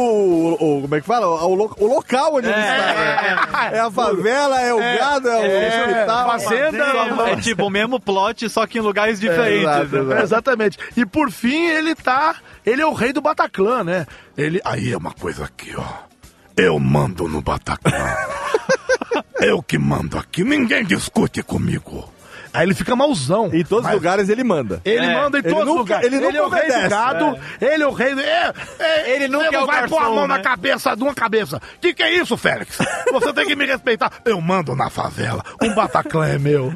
o- 0.60 0.82
Como 0.84 0.96
é 0.96 1.02
que 1.02 1.08
fala? 1.08 1.26
O, 1.44 1.56
lo- 1.56 1.76
o 1.80 1.88
local 1.88 2.36
onde 2.36 2.48
ele 2.48 2.60
está. 2.60 2.78
né? 2.78 3.70
É, 3.74 3.80
a 3.80 3.90
favela, 3.90 4.62
é 4.62 4.72
o 4.72 4.78
gado, 4.78 5.28
é, 5.28 5.36
o 5.38 5.90
hospital. 5.90 6.28
fazenda, 6.40 6.86
É 7.32 7.36
tipo 7.38 7.66
o 7.66 7.70
mesmo 7.70 8.00
plot, 8.00 8.48
só 8.48 8.68
que 8.68 8.78
em 8.78 8.82
lugares 8.82 9.20
diferentes. 9.20 9.64
Exato, 9.64 10.04
né? 10.04 10.20
É, 10.20 10.24
exatamente. 10.24 10.78
E 10.96 11.04
por 11.06 11.32
fim, 11.32 11.66
ele 11.68 11.96
tá. 11.96 12.36
Ele 12.64 12.82
é 12.82 12.86
o 12.86 12.94
rei 12.94 13.12
do 13.12 13.22
Bataclan, 13.22 13.84
né? 13.84 14.06
Ele. 14.38 14.62
Aí 14.64 14.94
é 14.94 14.98
uma 14.98 15.12
coisa 15.14 15.46
aqui, 15.46 15.74
ó. 15.76 15.84
Eu 16.56 16.78
mando 16.80 17.28
no 17.28 17.42
Bataclan. 17.42 17.92
Eu 19.42 19.64
que 19.64 19.78
mando 19.80 20.18
aqui. 20.18 20.44
Ninguém 20.44 20.84
discute 20.84 21.42
comigo. 21.42 22.08
Aí 22.54 22.66
ele 22.66 22.74
fica 22.74 22.96
mauzão. 22.96 23.50
Em 23.54 23.64
todos 23.64 23.86
os 23.88 23.94
lugares 23.94 24.30
ele 24.30 24.44
manda. 24.44 24.82
Ele 24.86 25.06
É, 25.06 25.14
manda 25.14 25.38
em 25.38 25.42
ele 25.42 25.50
todos 25.54 25.70
os 25.70 25.78
lugares. 25.80 26.06
ele 26.06 26.20
nunca 26.20 26.38
é 26.38 26.42
o 26.42 26.50
rei 26.50 26.68
do 26.84 26.90
gado. 26.90 27.40
Ele 27.62 27.84
é 27.84 27.88
o 27.88 27.92
rei 27.92 28.16
do. 28.16 28.22
É, 28.22 28.54
é, 28.80 29.16
Ele 29.16 29.28
nunca 29.28 29.48
é 29.48 29.52
não 29.52 29.64
o 29.64 29.68
vai 29.68 29.88
pôr 29.88 29.98
a 29.98 30.02
garçom, 30.02 30.16
mão 30.16 30.28
na 30.28 30.38
né? 30.38 30.44
cabeça 30.44 30.96
de 30.96 31.04
uma 31.04 31.14
cabeça. 31.14 31.62
Que 31.82 31.94
que 31.94 32.04
é 32.04 32.14
isso, 32.16 32.38
Félix? 32.38 32.78
Você 33.12 33.34
tem 33.34 33.46
que 33.48 33.56
me 33.56 33.66
respeitar. 33.66 34.12
Eu 34.26 34.40
mando 34.42 34.76
na 34.76 34.90
favela. 34.90 35.44
Um 35.62 35.74
Bataclan 35.74 36.28
é 36.28 36.38
meu. 36.40 36.74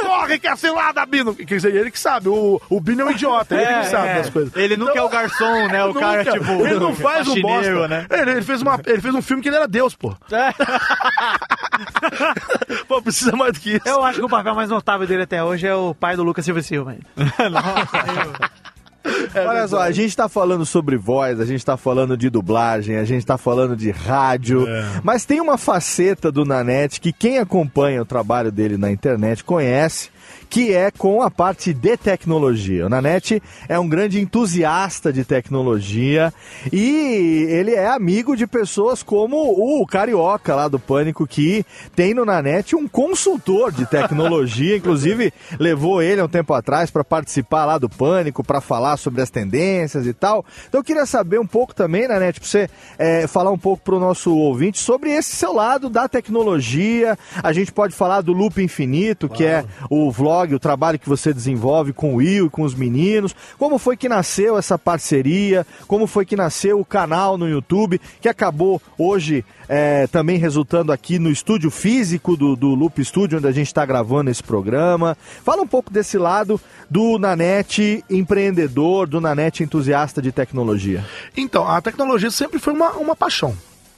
Corre 0.00 0.38
que 0.38 0.46
é 0.46 0.56
cilada, 0.56 1.04
Bino. 1.06 1.34
Quer 1.34 1.56
dizer, 1.56 1.74
ele 1.74 1.90
que 1.90 1.98
sabe. 1.98 2.28
O, 2.28 2.60
o 2.68 2.80
Bino 2.80 3.02
é 3.02 3.04
um 3.06 3.10
idiota. 3.10 3.54
Ele 3.54 3.80
que 3.80 3.86
sabe 3.86 4.14
das 4.14 4.30
coisas. 4.30 4.54
Ele 4.56 4.76
nunca 4.76 4.98
é 4.98 5.02
o 5.02 5.08
garçom, 5.08 5.68
né? 5.68 5.84
O 5.84 5.88
Nunca. 5.88 6.00
cara, 6.00 6.24
tipo. 6.24 6.52
Ele 6.66 6.78
não 6.78 6.94
faz 6.94 7.26
um 7.28 7.40
bosta. 7.40 7.88
né? 7.88 8.06
Ele, 8.10 8.30
ele 8.32 8.42
fez 8.42 8.62
uma, 8.62 8.80
ele 8.86 9.00
fez 9.00 9.14
um 9.14 9.22
filme 9.22 9.42
que 9.42 9.48
ele 9.48 9.56
era 9.56 9.68
Deus, 9.68 9.94
pô. 9.94 10.14
pô, 12.88 13.02
precisa 13.02 13.34
mais 13.36 13.52
do 13.52 13.60
que 13.60 13.76
isso. 13.76 13.86
Eu 13.88 14.02
acho 14.04 14.18
que 14.18 14.24
o 14.24 14.28
papel 14.28 14.54
mais 14.54 14.70
notável 14.70 15.06
dele 15.06 15.15
até 15.22 15.42
hoje 15.42 15.66
é 15.66 15.74
o 15.74 15.94
pai 15.94 16.16
do 16.16 16.22
Lucas 16.22 16.44
Silva 16.44 16.62
Silva. 16.62 16.96
hein? 19.06 19.46
Olha 19.46 19.68
só, 19.68 19.80
a 19.80 19.90
gente 19.90 20.16
tá 20.16 20.28
falando 20.28 20.64
sobre 20.64 20.96
voz, 20.96 21.40
a 21.40 21.44
gente 21.44 21.64
tá 21.64 21.76
falando 21.76 22.16
de 22.16 22.30
dublagem, 22.30 22.96
a 22.96 23.04
gente 23.04 23.24
tá 23.24 23.38
falando 23.38 23.76
de 23.76 23.90
rádio, 23.90 24.66
mas 25.02 25.24
tem 25.24 25.40
uma 25.40 25.58
faceta 25.58 26.30
do 26.30 26.44
Nanete 26.44 27.00
que 27.00 27.12
quem 27.12 27.38
acompanha 27.38 28.02
o 28.02 28.06
trabalho 28.06 28.50
dele 28.52 28.76
na 28.76 28.90
internet 28.90 29.44
conhece, 29.44 30.10
que 30.48 30.72
é 30.72 30.90
com 30.90 31.22
a 31.22 31.30
parte 31.30 31.72
de 31.72 31.96
tecnologia. 31.96 32.86
O 32.86 32.88
Nanete 32.88 33.42
é 33.68 33.78
um 33.78 33.88
grande 33.88 34.20
entusiasta 34.20 35.12
de 35.12 35.24
tecnologia 35.24 36.32
e 36.72 37.46
ele 37.50 37.72
é 37.72 37.88
amigo 37.88 38.36
de 38.36 38.46
pessoas 38.46 39.02
como 39.02 39.36
o 39.36 39.86
Carioca 39.86 40.54
lá 40.54 40.68
do 40.68 40.78
Pânico, 40.78 41.26
que 41.26 41.64
tem 41.94 42.14
no 42.14 42.24
Nanete 42.24 42.76
um 42.76 42.88
consultor 42.88 43.72
de 43.72 43.86
tecnologia, 43.86 44.76
inclusive 44.78 45.32
levou 45.58 46.02
ele 46.02 46.20
há 46.20 46.24
um 46.24 46.28
tempo 46.28 46.54
atrás 46.54 46.90
para 46.90 47.04
participar 47.04 47.64
lá 47.64 47.78
do 47.78 47.88
Pânico, 47.88 48.44
para 48.44 48.60
falar 48.60 48.95
sobre 48.96 49.22
as 49.22 49.30
tendências 49.30 50.06
e 50.06 50.12
tal. 50.12 50.44
Então 50.68 50.80
eu 50.80 50.84
queria 50.84 51.06
saber 51.06 51.38
um 51.38 51.46
pouco 51.46 51.74
também, 51.74 52.08
Nanete, 52.08 52.40
para 52.40 52.48
você 52.48 52.70
é, 52.98 53.26
falar 53.26 53.50
um 53.50 53.58
pouco 53.58 53.82
para 53.82 53.94
o 53.94 54.00
nosso 54.00 54.34
ouvinte 54.36 54.78
sobre 54.78 55.10
esse 55.10 55.34
seu 55.36 55.52
lado 55.52 55.88
da 55.88 56.08
tecnologia. 56.08 57.18
A 57.42 57.52
gente 57.52 57.72
pode 57.72 57.94
falar 57.94 58.20
do 58.20 58.32
Loop 58.32 58.62
Infinito, 58.62 59.28
que 59.28 59.44
é 59.44 59.64
o 59.90 60.10
vlog, 60.10 60.54
o 60.54 60.58
trabalho 60.58 60.98
que 60.98 61.08
você 61.08 61.32
desenvolve 61.32 61.92
com 61.92 62.14
o 62.14 62.16
Will 62.16 62.46
e 62.46 62.50
com 62.50 62.62
os 62.62 62.74
meninos. 62.74 63.34
Como 63.58 63.78
foi 63.78 63.96
que 63.96 64.08
nasceu 64.08 64.56
essa 64.56 64.78
parceria? 64.78 65.66
Como 65.86 66.06
foi 66.06 66.24
que 66.24 66.36
nasceu 66.36 66.80
o 66.80 66.84
canal 66.84 67.36
no 67.36 67.48
YouTube, 67.48 68.00
que 68.20 68.28
acabou 68.28 68.80
hoje 68.98 69.44
é, 69.68 70.06
também 70.06 70.38
resultando 70.38 70.92
aqui 70.92 71.18
no 71.18 71.30
estúdio 71.30 71.70
físico 71.70 72.36
do, 72.36 72.54
do 72.54 72.68
Loop 72.68 73.02
Studio, 73.04 73.38
onde 73.38 73.46
a 73.46 73.52
gente 73.52 73.66
está 73.66 73.84
gravando 73.84 74.30
esse 74.30 74.42
programa. 74.42 75.16
Fala 75.44 75.62
um 75.62 75.66
pouco 75.66 75.92
desse 75.92 76.18
lado 76.18 76.60
do 76.88 77.18
Nanete 77.18 78.04
empreendedor, 78.08 79.06
do 79.06 79.20
Nanete 79.20 79.62
entusiasta 79.62 80.22
de 80.22 80.30
tecnologia. 80.30 81.04
Então, 81.36 81.68
a 81.68 81.80
tecnologia 81.80 82.30
sempre 82.30 82.58
foi 82.58 82.72
uma, 82.72 82.92
uma 82.92 83.16
paixão. 83.16 83.56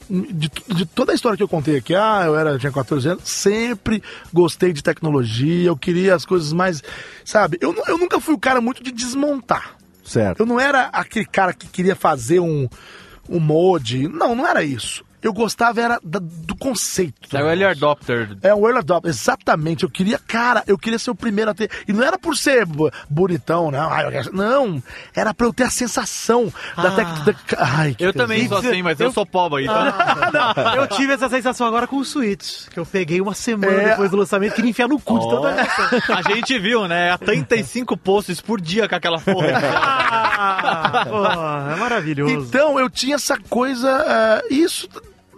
De, 0.09 0.49
de 0.67 0.85
toda 0.87 1.11
a 1.11 1.15
história 1.15 1.37
que 1.37 1.43
eu 1.43 1.47
contei 1.47 1.77
aqui, 1.77 1.93
ah, 1.93 2.23
eu 2.25 2.35
era, 2.35 2.57
tinha 2.57 2.71
14 2.71 3.09
anos, 3.09 3.29
sempre 3.29 4.01
gostei 4.33 4.73
de 4.73 4.81
tecnologia, 4.81 5.67
eu 5.67 5.77
queria 5.77 6.15
as 6.15 6.25
coisas 6.25 6.51
mais. 6.51 6.81
Sabe, 7.23 7.59
eu, 7.61 7.75
eu 7.87 7.95
nunca 7.95 8.19
fui 8.19 8.33
o 8.33 8.39
cara 8.39 8.59
muito 8.59 8.81
de 8.81 8.91
desmontar. 8.91 9.75
Certo. 10.03 10.39
Eu 10.39 10.47
não 10.47 10.59
era 10.59 10.85
aquele 10.87 11.27
cara 11.27 11.53
que 11.53 11.67
queria 11.67 11.95
fazer 11.95 12.39
um, 12.39 12.67
um 13.29 13.39
mod. 13.39 14.07
Não, 14.07 14.33
não 14.33 14.47
era 14.47 14.63
isso. 14.63 15.05
Eu 15.21 15.33
gostava 15.33 15.81
era 15.81 15.99
da- 16.03 16.19
do 16.21 16.55
conceito. 16.55 17.35
É 17.35 17.43
o 17.43 17.47
early 17.47 17.65
adopter. 17.65 18.37
É 18.41 18.53
o 18.53 18.65
early 18.65 18.79
adopter, 18.79 19.09
exatamente. 19.09 19.83
Eu 19.83 19.89
queria, 19.89 20.17
cara, 20.19 20.63
eu 20.67 20.77
queria 20.77 20.97
ser 20.99 21.11
o 21.11 21.15
primeiro 21.15 21.51
a 21.51 21.53
ter. 21.53 21.69
E 21.87 21.93
não 21.93 22.03
era 22.03 22.17
por 22.17 22.35
ser 22.37 22.65
bonitão, 23.09 23.69
não. 23.71 23.89
Ai, 23.91 24.05
eu 24.05 24.11
quero- 24.11 24.35
não, 24.35 24.81
era 25.15 25.33
pra 25.33 25.45
eu 25.47 25.53
ter 25.53 25.63
a 25.63 25.69
sensação 25.69 26.51
da 26.75 26.91
técnica. 26.91 27.57
Ai, 27.59 27.93
que 27.95 28.03
Eu 28.03 28.13
também 28.13 28.47
sou 28.47 28.57
assim, 28.57 28.81
mas 28.81 28.99
eu, 28.99 29.11
sou 29.11 29.25
pobre, 29.25 29.63
então. 29.63 29.75
Ah, 29.75 30.73
Eu 30.77 30.87
tive 30.87 31.13
essa 31.13 31.27
sensação 31.29 31.67
agora 31.67 31.85
com 31.87 31.97
o 31.97 32.05
Switch, 32.05 32.67
que 32.69 32.79
eu 32.79 32.85
peguei 32.85 33.19
uma 33.21 33.33
semana 33.33 33.81
É. 33.81 33.89
depois 33.89 34.11
do 34.11 34.17
lançamento, 34.17 34.53
queria 34.55 34.69
enfiar 34.71 34.87
no 34.87 34.99
cu 34.99 35.19
de 35.19 35.29
tanta 35.29 35.55
gente. 35.63 36.11
A 36.11 36.21
gente 36.33 36.59
viu, 36.59 36.87
né? 36.87 37.17
35 37.17 37.97
posts 37.97 38.39
por 38.41 38.59
dia 38.61 38.87
com 38.87 38.95
aquela 38.95 39.19
porra. 39.19 39.47
Ah, 40.41 41.05
pô, 41.07 41.25
é 41.73 41.75
maravilhoso. 41.75 42.33
Então 42.47 42.79
eu 42.79 42.89
tinha 42.89 43.15
essa 43.15 43.37
coisa. 43.49 43.89
é, 44.49 44.53
isso. 44.53 44.87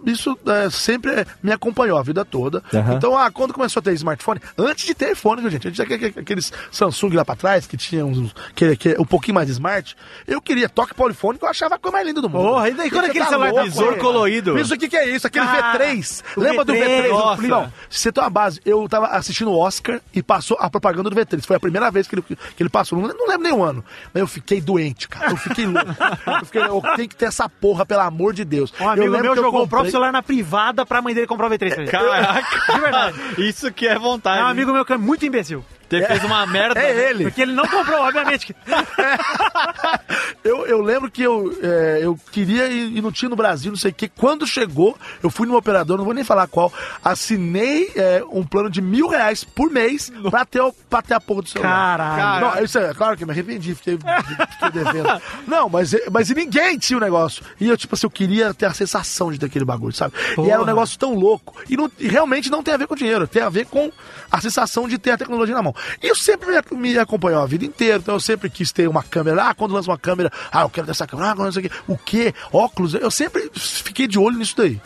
Isso 0.06 0.36
é, 0.46 0.68
sempre 0.70 1.10
é, 1.12 1.26
me 1.42 1.52
acompanhou 1.52 1.98
a 1.98 2.02
vida 2.02 2.24
toda. 2.24 2.62
Aham. 2.72 2.94
Então, 2.94 3.16
ah, 3.16 3.30
quando 3.30 3.52
começou 3.52 3.80
a 3.80 3.82
ter 3.82 3.92
smaretphone, 3.94 4.40
antes 4.58 4.84
de 4.86 4.94
ter 4.94 5.12
iPhone, 5.12 5.40
viu, 5.40 5.50
gente? 5.50 5.68
Antes 5.68 5.84
de 5.84 5.98
ter 5.98 6.18
aqueles 6.20 6.52
Samsung 6.70 7.10
lá 7.14 7.24
pra 7.24 7.36
trás, 7.36 7.66
que 7.66 7.76
tinha 7.76 8.04
uns, 8.04 8.34
que, 8.54 8.76
que 8.76 8.96
um 8.98 9.04
pouquinho 9.04 9.34
mais 9.34 9.48
smart, 9.48 9.96
eu 10.26 10.40
queria 10.40 10.68
toque 10.68 10.94
polifônico, 10.94 11.44
eu 11.44 11.50
achava 11.50 11.76
a 11.76 11.78
coisa 11.78 11.96
mais 11.96 12.06
linda 12.06 12.20
do 12.20 12.28
mundo. 12.28 12.42
Porra, 12.48 12.68
e 12.68 12.74
daí 12.74 12.90
quando 12.90 13.04
Você 13.04 13.10
aquele 13.10 13.24
tá 13.24 13.30
celular 13.30 13.50
louco, 13.52 13.64
visor 13.66 13.96
colorido? 13.98 14.58
Isso 14.58 14.74
aqui 14.74 14.88
que 14.88 14.96
é 14.96 15.08
isso, 15.08 15.26
aquele 15.26 15.44
Ah, 15.46 15.74
V3. 15.78 16.22
o 16.36 16.40
Lembra 16.40 16.64
do 16.64 16.72
V3, 16.72 17.02
V3? 17.04 17.08
nossa. 17.08 17.42
Não, 17.42 17.72
se 17.90 17.98
você 18.00 18.12
tem 18.12 18.22
uma 18.24 18.30
base, 18.30 18.60
eu 18.64 18.88
tava 18.88 19.06
assistindo 19.08 19.50
o 19.50 19.58
Oscar 19.58 20.00
e 20.14 20.22
passou 20.22 20.56
a 20.60 20.68
propaganda 20.70 21.08
do 21.10 21.16
V3. 21.16 21.44
Foi 21.46 21.56
a 21.56 21.60
primeira 21.60 21.90
vez 21.90 22.06
que 22.06 22.14
ele, 22.14 22.22
que 22.22 22.62
ele 22.62 22.70
passou, 22.70 22.98
não, 23.00 23.08
não 23.08 23.26
lembro 23.28 23.42
nem 23.42 23.52
o 23.52 23.62
ano. 23.62 23.84
Mas 24.12 24.20
eu 24.20 24.26
fiquei 24.26 24.60
doente, 24.60 25.08
cara. 25.08 25.30
Eu 25.30 25.36
fiquei 25.36 25.66
louco. 25.66 25.90
Eu, 26.26 26.44
fiquei, 26.46 26.62
eu 26.62 26.82
tenho 26.96 27.08
que 27.08 27.16
ter 27.16 27.26
essa 27.26 27.48
porra, 27.48 27.84
pelo 27.86 28.00
amor 28.02 28.32
de 28.32 28.44
Deus. 28.44 28.72
Um 28.80 28.88
amigo 28.88 29.06
Eu 29.06 29.10
lembro 29.12 29.24
meu 29.26 29.32
que 29.34 29.38
eu 29.38 29.44
jogou 29.44 29.60
o 29.60 29.62
comprei- 29.64 29.68
próprio 29.82 29.91
celular 29.92 30.12
na 30.12 30.22
privada 30.22 30.84
pra 30.84 31.00
mãe 31.00 31.14
dele 31.14 31.26
comprar 31.26 31.46
o 31.46 31.50
V3 31.50 31.58
pra 31.74 31.82
ele. 31.82 31.90
Caraca. 31.90 32.72
De 32.72 32.80
verdade. 32.80 33.16
Isso 33.38 33.72
que 33.72 33.86
é 33.86 33.98
vontade. 33.98 34.40
É 34.40 34.44
um 34.44 34.48
amigo 34.48 34.72
meu 34.72 34.84
que 34.84 34.92
é 34.92 34.96
muito 34.96 35.24
imbecil. 35.24 35.64
Você 36.00 36.06
fez 36.06 36.24
uma 36.24 36.46
merda. 36.46 36.80
É 36.80 37.10
ele. 37.10 37.24
Porque 37.24 37.42
ele 37.42 37.52
não 37.52 37.66
comprou, 37.66 38.00
obviamente. 38.00 38.54
eu, 40.44 40.66
eu 40.66 40.80
lembro 40.82 41.10
que 41.10 41.22
eu, 41.22 41.56
é, 41.62 42.00
eu 42.02 42.18
queria 42.30 42.66
ir, 42.68 42.96
e 42.96 43.00
não 43.00 43.12
tinha 43.12 43.28
no 43.28 43.36
Brasil, 43.36 43.70
não 43.70 43.78
sei 43.78 43.90
o 43.90 43.94
que. 43.94 44.08
Quando 44.08 44.46
chegou, 44.46 44.96
eu 45.22 45.30
fui 45.30 45.46
no 45.46 45.56
operador, 45.56 45.96
não 45.98 46.04
vou 46.04 46.14
nem 46.14 46.24
falar 46.24 46.46
qual, 46.46 46.72
assinei 47.04 47.90
é, 47.96 48.22
um 48.30 48.44
plano 48.44 48.70
de 48.70 48.80
mil 48.80 49.08
reais 49.08 49.44
por 49.44 49.70
mês 49.70 50.10
pra 50.30 50.44
ter, 50.44 50.60
o- 50.60 50.72
pra 50.72 51.02
ter 51.02 51.14
a 51.14 51.20
porra 51.20 51.42
do 51.42 51.48
celular. 51.48 51.98
Caralho. 51.98 52.56
Não, 52.56 52.64
isso 52.64 52.78
é 52.78 52.94
claro 52.94 53.16
que 53.16 53.22
eu 53.22 53.26
me 53.26 53.32
arrependi, 53.32 53.74
fiquei, 53.74 53.98
fiquei 53.98 54.70
devendo. 54.70 55.22
Não, 55.46 55.68
mas, 55.68 55.94
mas 56.10 56.30
e 56.30 56.34
ninguém 56.34 56.78
tinha 56.78 56.96
o 56.96 57.00
negócio. 57.00 57.42
E 57.60 57.68
eu, 57.68 57.76
tipo 57.76 57.94
assim, 57.94 58.06
eu 58.06 58.10
queria 58.10 58.54
ter 58.54 58.66
a 58.66 58.74
sensação 58.74 59.30
de 59.32 59.38
ter 59.38 59.46
aquele 59.46 59.64
bagulho, 59.64 59.92
sabe? 59.94 60.14
E 60.38 60.50
era 60.50 60.60
um 60.62 60.66
negócio 60.66 60.98
tão 60.98 61.14
louco. 61.14 61.54
E, 61.68 61.76
não- 61.76 61.90
e 61.98 62.08
realmente 62.08 62.50
não 62.50 62.62
tem 62.62 62.74
a 62.74 62.76
ver 62.76 62.86
com 62.86 62.94
dinheiro, 62.94 63.26
tem 63.26 63.42
a 63.42 63.48
ver 63.48 63.66
com 63.66 63.90
a 64.30 64.40
sensação 64.40 64.88
de 64.88 64.98
ter 64.98 65.12
a 65.12 65.18
tecnologia 65.18 65.54
na 65.54 65.62
mão. 65.62 65.74
E 66.02 66.08
isso 66.08 66.22
sempre 66.22 66.48
me, 66.72 66.98
acompanhou 66.98 67.42
a 67.42 67.46
vida 67.46 67.64
inteira, 67.64 67.98
então 67.98 68.14
eu 68.14 68.20
sempre 68.20 68.48
quis 68.50 68.72
ter 68.72 68.88
uma 68.88 69.02
câmera. 69.02 69.48
Ah, 69.48 69.54
quando 69.54 69.72
lança 69.72 69.90
uma 69.90 69.98
câmera, 69.98 70.30
ah, 70.50 70.62
eu 70.62 70.70
quero 70.70 70.86
ter 70.86 70.92
essa 70.92 71.06
câmera, 71.06 71.30
ah, 71.30 71.36
quando 71.36 71.52
sei 71.52 71.66
o 71.66 71.68
quê. 71.68 71.76
O 71.86 71.98
quê? 71.98 72.34
Óculos? 72.52 72.94
Eu 72.94 73.10
sempre 73.10 73.50
fiquei 73.54 74.06
de 74.06 74.18
olho 74.18 74.38
nisso 74.38 74.56
daí. 74.56 74.80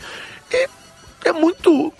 E 0.51 0.69
é 1.29 1.33
muito. 1.33 1.93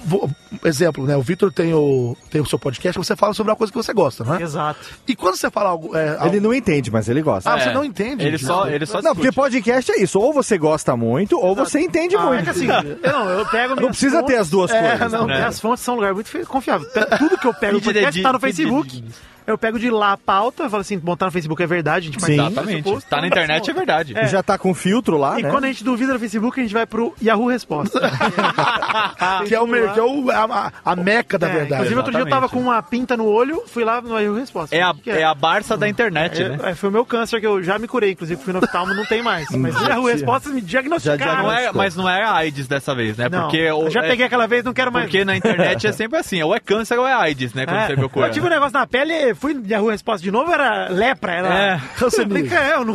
Exemplo, 0.65 1.05
né? 1.07 1.17
O 1.17 1.23
Vitor 1.23 1.53
tem 1.53 1.73
o, 1.75 2.17
tem 2.31 2.41
o 2.41 2.47
seu 2.47 2.59
podcast, 2.59 2.99
você 2.99 3.15
fala 3.17 3.35
sobre 3.35 3.51
uma 3.53 3.57
coisa 3.57 3.73
que 3.73 3.77
você 3.77 3.93
gosta, 3.93 4.25
não 4.25 4.35
é? 4.37 4.43
Exato. 4.43 4.81
E 5.07 5.15
quando 5.15 5.37
você 5.37 5.51
fala 5.51 5.71
algo. 5.71 5.97
É, 5.97 6.11
algo- 6.17 6.27
Ele 6.27 6.41
não 6.41 6.55
entende, 6.55 6.91
mas 6.91 7.09
ele 7.09 7.23
gosta. 7.23 7.51
Ah, 7.53 7.59
você 7.61 7.69
É. 7.69 7.75
não 7.75 7.85
entende? 7.85 8.25
Ele 8.27 8.39
só, 8.39 8.67
ele 8.69 8.87
só 8.87 8.95
Não, 9.03 9.15
porque 9.15 9.29
discute. 9.29 9.35
podcast 9.37 9.93
é 9.93 10.01
isso. 10.03 10.19
Ou 10.19 10.33
você 10.33 10.57
gosta 10.59 10.97
muito, 10.97 11.39
ou 11.39 11.55
você 11.55 11.81
entende 11.81 12.15
É 12.17 12.19
muito. 12.21 12.45
que 12.45 12.51
assim, 12.51 12.67
eu, 12.67 13.13
não, 13.13 13.29
eu 13.31 13.47
pego 13.47 13.75
Não 13.77 13.89
precisa 13.89 14.19
ter 14.23 14.35
fontes- 14.35 14.41
as 14.41 14.51
duas 14.51 14.71
É, 14.71 14.91
coisas. 14.91 15.13
não, 15.13 15.27
né? 15.27 15.37
Minhas 15.37 15.61
fontes 15.61 15.85
são 15.85 15.95
um 15.95 15.97
lugar 15.99 16.15
muito 16.15 16.47
confiável. 16.47 16.89
Tudo 17.19 17.39
que 17.39 17.47
eu 17.47 17.55
pego 17.55 17.75
no 17.79 17.81
podcast 17.83 18.23
tá 18.23 18.33
no 18.33 18.41
Facebook. 18.41 19.05
Eu 19.47 19.57
pego 19.57 19.79
de 19.79 19.91
lá 19.91 20.13
a 20.13 20.17
pauta, 20.17 20.65
eu 20.65 20.71
falo 20.71 20.81
assim, 20.81 20.99
botar 20.99 21.27
no 21.27 21.33
Facebook 21.33 21.63
é 21.63 21.67
verdade, 21.67 22.09
a 22.09 22.13
gente 22.13 22.25
Sim. 22.25 22.33
Exatamente. 22.35 22.83
post, 22.83 23.09
Tá 23.09 23.21
na 23.21 23.27
então, 23.29 23.39
internet, 23.43 23.71
é 23.71 23.75
verdade. 23.75 24.15
Já 24.29 24.43
tá 24.43 24.59
com 24.59 24.75
filtro 24.75 25.17
lá, 25.17 25.39
E 25.39 25.43
né? 25.43 25.51
quando 25.51 25.65
a 25.65 25.69
gente 25.69 25.85
duvida 25.85 26.13
no 26.13 26.19
Facebook, 26.19 26.59
a 26.59 26.63
gente 26.63 26.73
vai 26.73 26.87
pro 26.87 27.15
Yahoo 27.23 27.47
Resposta. 27.49 28.01
que 29.47 29.55
é, 29.55 29.61
o, 29.61 29.67
que 29.67 29.99
é 30.01 30.03
o- 30.03 30.31
a, 30.31 30.73
a- 30.85 30.97
meca 30.97 31.39
da 31.39 31.49
É, 31.49 31.53
verdade. 31.53 31.75
Inclusive, 31.75 31.97
outro 31.97 32.13
dia 32.13 32.21
eu 32.21 32.25
tava 32.29 32.47
exatamente. 32.47 32.65
com 32.65 32.71
uma 32.71 32.83
pinta 32.83 33.17
no 33.17 33.27
olho, 33.27 33.63
fui 33.67 33.85
lá 33.85 34.01
no 34.01 34.19
Yahoo 34.19 34.37
Resposta. 34.39 34.75
É 34.75 34.83
a, 34.83 34.95
Que 34.95 35.11
é 35.11 35.25
a 35.25 35.35
Barça 35.35 35.77
da 35.77 35.89
internet, 35.89 36.43
né? 36.43 36.59
É, 36.65 36.75
foi 36.75 36.89
o 36.89 36.93
meu 36.93 37.05
câncer 37.05 37.41
que 37.41 37.47
eu 37.47 37.63
já 37.63 37.79
me 37.79 37.87
curei, 37.87 38.13
inclusive 38.13 38.43
fui 38.43 38.53
no 38.53 38.59
oftalmo, 38.61 38.95
não 38.95 39.05
tem 39.05 39.23
mais. 39.23 39.49
Mas 39.51 39.77
o 39.77 39.85
Yahoo 39.85 40.07
Respostas 40.07 40.53
me 40.53 40.61
diagnosticaram. 40.61 41.43
Não 41.45 41.53
é, 41.53 41.71
mas 41.73 41.95
não 41.97 42.09
é 42.09 42.23
a 42.23 42.35
AIDS 42.35 42.67
dessa 42.67 42.95
vez, 42.95 43.17
né? 43.17 43.29
Não, 43.31 43.43
Porque 43.43 43.63
o- 43.71 43.83
eu 43.85 43.91
já 43.91 44.01
é- 44.05 44.09
peguei 44.09 44.27
aquela 44.27 44.47
vez, 44.47 44.65
não 44.65 44.73
quero 44.73 44.91
mais. 44.91 45.07
Porque 45.07 45.25
na 45.25 45.37
internet 45.37 45.87
é 45.87 45.93
sempre 45.93 46.19
assim, 46.19 46.43
ou 46.43 46.55
é 46.55 46.61
câncer 46.61 46.99
ou 46.99 47.07
é 47.07 47.13
AIDS, 47.13 47.55
né? 47.55 47.65
Quando 47.67 47.77
É, 47.79 47.87
você 47.87 47.95
procura. 47.97 48.27
eu 48.27 48.33
tive 48.33 48.47
um 48.47 48.51
negócio 48.51 48.73
na 48.79 48.87
pele, 48.87 49.35
fui 49.37 49.55
de 49.55 49.73
Yahoo 49.73 49.91
Resposta 49.91 50.23
de 50.23 50.31
novo, 50.31 50.51
era 50.53 50.89
lepra, 50.89 51.33
era... 51.33 51.55
É. 51.55 51.81
Eu 52.03 52.11
falei, 52.11 52.49
cara, 52.49 52.69
eu. 52.81 52.93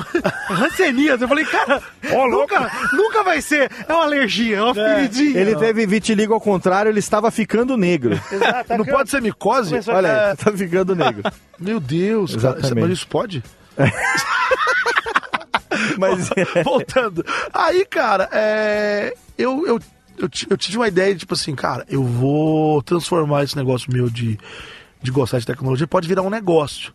Rancenias. 0.48 1.20
Falei, 1.22 1.46
cara, 1.46 1.82
nunca, 2.30 2.72
nunca 2.94 3.24
vai 3.24 3.42
ser. 3.42 3.72
É 3.88 3.94
uma 3.94 4.04
alergia, 4.04 4.58
é 4.58 4.62
uma 4.62 4.74
feridinha. 4.74 5.40
Ele 5.40 5.56
teve 5.56 5.86
vitiligo 5.86 6.34
ao 6.34 6.42
contrário, 6.42 6.90
ele 6.90 7.00
estava 7.00 7.30
ficando 7.32 7.78
negro. 7.78 8.20
Não 8.78 8.86
pode 8.86 9.10
ser 9.10 9.22
micose? 9.22 9.70
Começou 9.70 9.94
a- 9.94 9.98
Olha 9.98 10.08
É, 10.08 10.30
aí, 10.32 10.38
tá 10.38 10.52
ficando 10.52 10.96
negro. 10.96 11.24
Meu 11.60 11.80
Deus, 11.80 12.36
cara. 12.36 12.58
Exatamente. 12.60 12.82
Mas 12.88 12.98
isso 12.98 13.08
pode? 13.08 13.44
Mas 15.98 16.30
é. 16.36 16.64
Voltando. 16.64 17.26
Aí, 17.54 17.86
cara, 17.86 18.30
é, 18.32 19.14
eu, 19.38 19.66
eu, 19.68 19.80
eu, 20.18 20.30
eu 20.50 20.58
tive 20.58 20.78
uma 20.78 20.88
ideia 20.88 21.14
de, 21.14 21.22
tipo 21.22 21.34
assim, 21.34 21.56
cara, 21.56 21.86
eu 21.90 22.04
vou 22.04 22.82
transformar 22.82 23.44
esse 23.44 23.56
negócio 23.56 23.92
meu 23.92 24.10
de, 24.10 24.38
de 25.02 25.12
gostar 25.12 25.40
de 25.40 25.46
tecnologia, 25.46 25.88
pode 25.88 26.08
virar 26.08 26.22
um 26.22 26.30
negócio. 26.30 26.94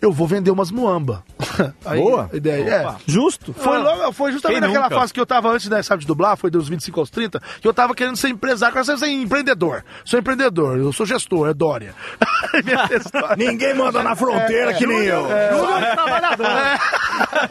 Eu 0.00 0.12
vou 0.12 0.26
vender 0.26 0.50
umas 0.50 0.70
muamba. 0.70 1.24
Aí, 1.84 1.98
Boa. 1.98 2.28
Ideia, 2.32 2.70
é. 2.70 2.94
justo. 3.10 3.54
Foi, 3.54 3.78
logo, 3.78 4.12
foi 4.12 4.30
justamente 4.30 4.60
Quem 4.60 4.68
naquela 4.68 4.90
nunca? 4.90 5.00
fase 5.00 5.12
que 5.12 5.18
eu 5.18 5.24
tava 5.24 5.48
antes, 5.48 5.68
né, 5.70 5.82
sabe, 5.82 6.02
de 6.02 6.06
dublar, 6.06 6.36
foi 6.36 6.50
dos 6.50 6.68
25 6.68 7.00
aos 7.00 7.08
30, 7.08 7.40
que 7.60 7.66
eu 7.66 7.72
tava 7.72 7.94
querendo 7.94 8.16
ser 8.16 8.28
empresário, 8.28 8.76
eu 8.76 8.84
quero 8.84 8.98
ser 8.98 9.08
empreendedor. 9.08 9.82
Sou 10.04 10.18
empreendedor, 10.18 10.76
eu 10.76 10.92
sou 10.92 11.06
gestor, 11.06 11.48
é 11.48 11.54
Dória. 11.54 11.94
Ninguém 13.38 13.74
manda 13.74 14.02
na 14.02 14.14
fronteira 14.14 14.74
que 14.74 14.86
nem 14.86 14.98
eu. 14.98 15.26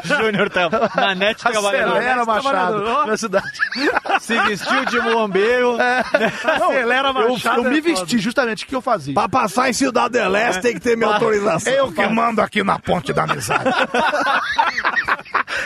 Júnior 0.03 0.49
tá 0.49 0.69
na 0.95 1.15
net 1.15 1.39
trabalhando. 1.41 1.91
Acelera, 1.91 2.25
Machado, 2.25 2.83
trabalhador. 2.83 3.07
na 3.07 3.17
cidade. 3.17 3.51
Se 4.21 4.39
vestiu 4.41 4.85
de 4.85 4.99
muambeiro. 5.01 5.77
Acelera, 5.79 7.09
Eu, 7.09 7.31
Machado. 7.33 7.63
eu 7.63 7.71
me 7.71 7.77
é 7.77 7.81
vesti 7.81 8.17
justamente 8.19 8.63
o 8.63 8.67
que 8.67 8.75
eu 8.75 8.81
fazia. 8.81 9.13
Pra 9.13 9.29
passar 9.29 9.69
em 9.69 9.73
Cidade 9.73 10.13
del 10.13 10.35
Este 10.35 10.61
tem 10.61 10.73
que 10.73 10.79
ter 10.79 10.97
minha 10.97 11.13
autorização. 11.13 11.73
Eu 11.73 11.91
que 11.91 12.05
mando 12.07 12.41
aqui 12.41 12.63
na 12.63 12.79
ponte 12.79 13.13
da 13.13 13.23
amizade. 13.23 13.65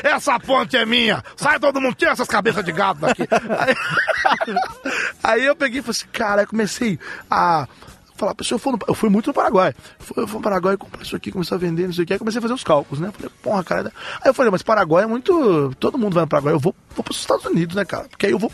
Essa 0.04 0.40
ponte 0.40 0.78
é 0.78 0.86
minha. 0.86 1.24
Sai 1.36 1.60
todo 1.60 1.82
mundo, 1.82 1.96
tira 1.96 2.12
essas 2.12 2.28
cabeças 2.28 2.64
de 2.64 2.72
gado 2.72 3.02
daqui. 3.02 3.24
Aí, 3.58 3.76
aí 5.24 5.46
eu 5.46 5.56
peguei 5.56 5.80
e 5.80 5.84
falei 5.84 5.92
assim, 5.92 6.06
cara, 6.12 6.42
aí 6.42 6.48
comecei 6.48 7.00
a 7.30 7.68
falar, 8.20 8.36
pessoal, 8.36 8.56
eu 8.58 8.60
fui, 8.60 8.72
no- 8.74 8.80
eu 8.88 8.94
fui 8.94 9.10
muito 9.10 9.28
no 9.28 9.34
Paraguai. 9.34 9.74
Fui, 10.00 10.22
eu 10.24 10.28
fui 10.28 10.38
no 10.38 10.44
Paraguai, 10.44 10.78
comprei 10.78 11.04
isso 11.04 11.16
aqui, 11.16 11.32
comecei 11.32 11.56
a 11.56 11.60
vender, 11.60 11.88
não 11.88 11.94
sei 11.94 12.04
o 12.04 12.08
que, 12.08 12.14
aí 12.14 12.20
comecei 12.20 12.40
a 12.40 12.42
fazer 12.42 12.54
os 12.54 12.64
cálculos, 12.64 13.00
né? 13.00 13.12
Falei, 13.12 13.32
porra, 13.42 13.64
cara. 13.64 13.94
Aí 14.22 14.30
eu 14.30 14.34
falei, 14.34 14.52
mas 14.52 14.62
Paraguai 14.62 15.04
é 15.04 15.08
muito. 15.08 15.74
Todo 15.80 15.98
mundo 15.98 16.14
vai 16.14 16.24
no 16.24 16.30
Paraguai, 16.30 16.54
eu 16.54 16.60
vou, 16.60 16.76
vou 16.96 17.04
para 17.04 17.12
os 17.12 17.18
Estados 17.20 17.46
Unidos, 17.46 17.76
né, 17.76 17.86
cara? 17.86 18.08
Porque 18.10 18.26
aí 18.26 18.32
eu 18.32 18.40
vou. 18.40 18.52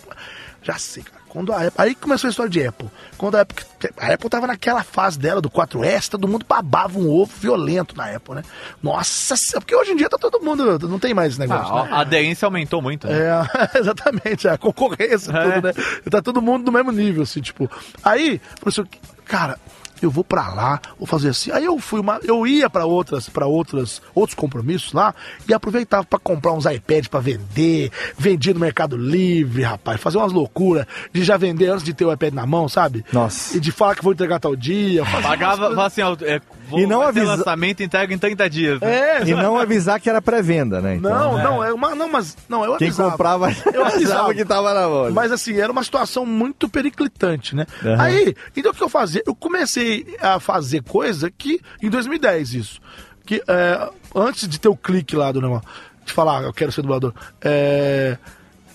Já 0.62 0.78
sei, 0.78 1.04
cara. 1.04 1.16
Quando 1.28 1.52
a 1.52 1.58
Apple, 1.58 1.74
aí 1.78 1.94
começou 1.96 2.30
a 2.30 2.32
história 2.32 2.50
de 2.50 2.66
Apple. 2.66 2.90
Quando 3.18 3.36
a 3.36 3.42
Apple, 3.42 3.66
a 3.98 4.14
Apple 4.14 4.30
tava 4.30 4.48
naquela 4.48 4.84
fase 4.86 5.20
dela 5.20 5.42
do 5.42 5.50
4S, 5.50 6.08
todo 6.08 6.30
mundo 6.30 6.46
babava 6.48 6.98
um 6.98 7.10
ovo 7.10 7.30
violento 7.38 7.94
na 7.94 8.06
Apple, 8.16 8.36
né? 8.36 8.44
Nossa, 8.82 9.36
Senhora, 9.36 9.60
porque 9.60 9.76
hoje 9.76 9.92
em 9.92 9.98
dia 9.98 10.08
tá 10.08 10.18
todo 10.18 10.40
mundo, 10.40 10.80
não 10.88 10.98
tem 10.98 11.14
mais 11.14 11.32
esse 11.34 11.40
negócio, 11.42 11.76
né? 11.76 11.90
Ah, 11.92 11.98
a 11.98 12.00
aderência 12.00 12.46
aumentou 12.46 12.82
muito. 12.82 13.06
Né? 13.06 13.16
É, 13.20 13.42
exatamente, 13.78 14.48
a 14.48 14.58
concorrência, 14.58 15.30
É. 15.34 15.52
tudo, 15.52 15.68
né? 15.68 15.74
Tá 16.10 16.22
todo 16.22 16.42
mundo 16.42 16.68
no 16.68 16.72
mesmo 16.72 16.94
nível, 16.94 17.24
assim, 17.24 17.42
tipo. 17.42 17.70
Aí, 18.02 18.40
professor, 18.62 18.88
cara, 19.26 19.58
eu 20.02 20.12
vou 20.12 20.24
pra 20.24 20.54
lá, 20.54 20.80
vou 20.98 21.08
fazer 21.08 21.30
assim. 21.30 21.52
Aí 21.52 21.66
eu 21.66 21.80
fui 21.80 22.00
uma, 22.00 22.20
eu 22.24 22.46
ia 22.46 22.70
pra 22.70 22.86
outras, 22.86 23.30
para 23.30 23.46
outras, 23.46 24.02
outros 24.14 24.36
compromissos 24.36 24.94
lá 24.94 25.14
e 25.48 25.54
aproveitava 25.54 26.04
pra 26.04 26.20
comprar 26.20 26.54
uns 26.54 26.66
iPads 26.66 27.08
pra 27.08 27.20
vender, 27.20 27.92
vendia 28.18 28.54
no 28.54 28.60
Mercado 28.60 28.98
Livre, 28.98 29.64
rapaz, 29.64 30.00
fazer 30.00 30.18
umas 30.18 30.32
loucuras 30.32 30.86
de 31.14 31.24
já 31.24 31.38
vender 31.38 31.70
antes 31.70 31.84
de 31.84 31.94
ter 31.94 32.06
o 32.06 32.12
iPad 32.12 32.34
na 32.34 32.46
mão, 32.46 32.68
sabe? 32.68 33.06
Nossa. 33.12 33.58
E 33.58 33.60
de 33.60 33.72
falar 33.72 33.96
que 33.96 34.04
vou 34.04 34.14
entregar 34.14 34.40
tal 34.40 34.56
dia. 34.56 35.04
umas 35.04 35.24
Pagava, 35.24 35.86
assim, 35.86 36.02
ó, 36.02 36.16
é, 36.22 36.42
vou, 36.70 36.80
E 36.80 36.86
não 36.86 37.00
vai 37.00 37.14
ter 37.14 37.20
avisa- 37.22 37.36
lançamento 37.38 37.84
entrega 37.84 38.14
em 38.14 38.18
30 38.18 38.50
dias. 38.50 38.80
né? 38.82 38.96
É, 39.22 39.24
E 39.28 39.34
não 39.34 39.58
avisar 39.58 40.00
que 40.00 40.10
era 40.10 40.22
pré-venda, 40.22 40.82
né? 40.82 40.96
Então, 40.96 41.12
não, 41.12 41.38
não, 41.44 41.64
é 41.64 41.74
uma, 41.74 41.96
não, 41.96 42.10
mas 42.12 42.36
não, 42.50 42.64
eu 42.66 42.76
Quem 42.78 42.88
avisava. 42.88 43.12
comprava 43.12 43.52
Eu 43.74 43.86
avisava 43.86 44.34
que 44.34 44.44
tava 44.46 44.74
na 44.74 44.88
mão. 44.88 45.12
Mas 45.12 45.32
assim, 45.32 45.58
era 45.60 45.72
uma 45.72 45.84
situação 45.84 46.26
muito 46.26 46.68
periclitante, 46.70 47.56
né? 47.56 47.66
Aham. 47.84 48.02
Aí, 48.02 48.36
então 48.56 48.72
o 48.72 48.76
que 48.76 48.84
eu 48.84 48.90
fazia? 48.90 49.24
Eu 49.26 49.36
comecei 49.36 50.06
a 50.22 50.40
fazer 50.40 50.84
coisa 50.84 51.32
que, 51.32 51.60
em 51.82 51.90
2010 51.90 52.54
isso, 52.54 52.82
que 53.26 53.42
é, 53.48 53.90
antes 54.16 54.48
de 54.48 54.60
ter 54.60 54.68
o 54.70 54.76
clique 54.76 55.16
lá 55.16 55.32
do 55.32 55.42
negócio, 55.42 55.68
de 56.06 56.14
falar, 56.14 56.44
eu 56.44 56.54
quero 56.54 56.72
ser 56.72 56.82
dublador, 56.84 57.14
é, 57.42 58.18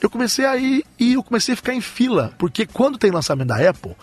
eu 0.01 0.09
comecei 0.11 0.45
a 0.47 0.57
ir 0.57 0.83
e 0.99 1.13
eu 1.15 1.23
comecei 1.23 1.53
a 1.53 1.57
ficar 1.57 1.75
em 1.75 1.81
fila, 1.81 2.33
porque 2.39 2.67
quando 2.67 2.97
tem 2.99 3.11
lançamento 3.11 3.49
da 3.49 3.69
Apple, 3.71 3.95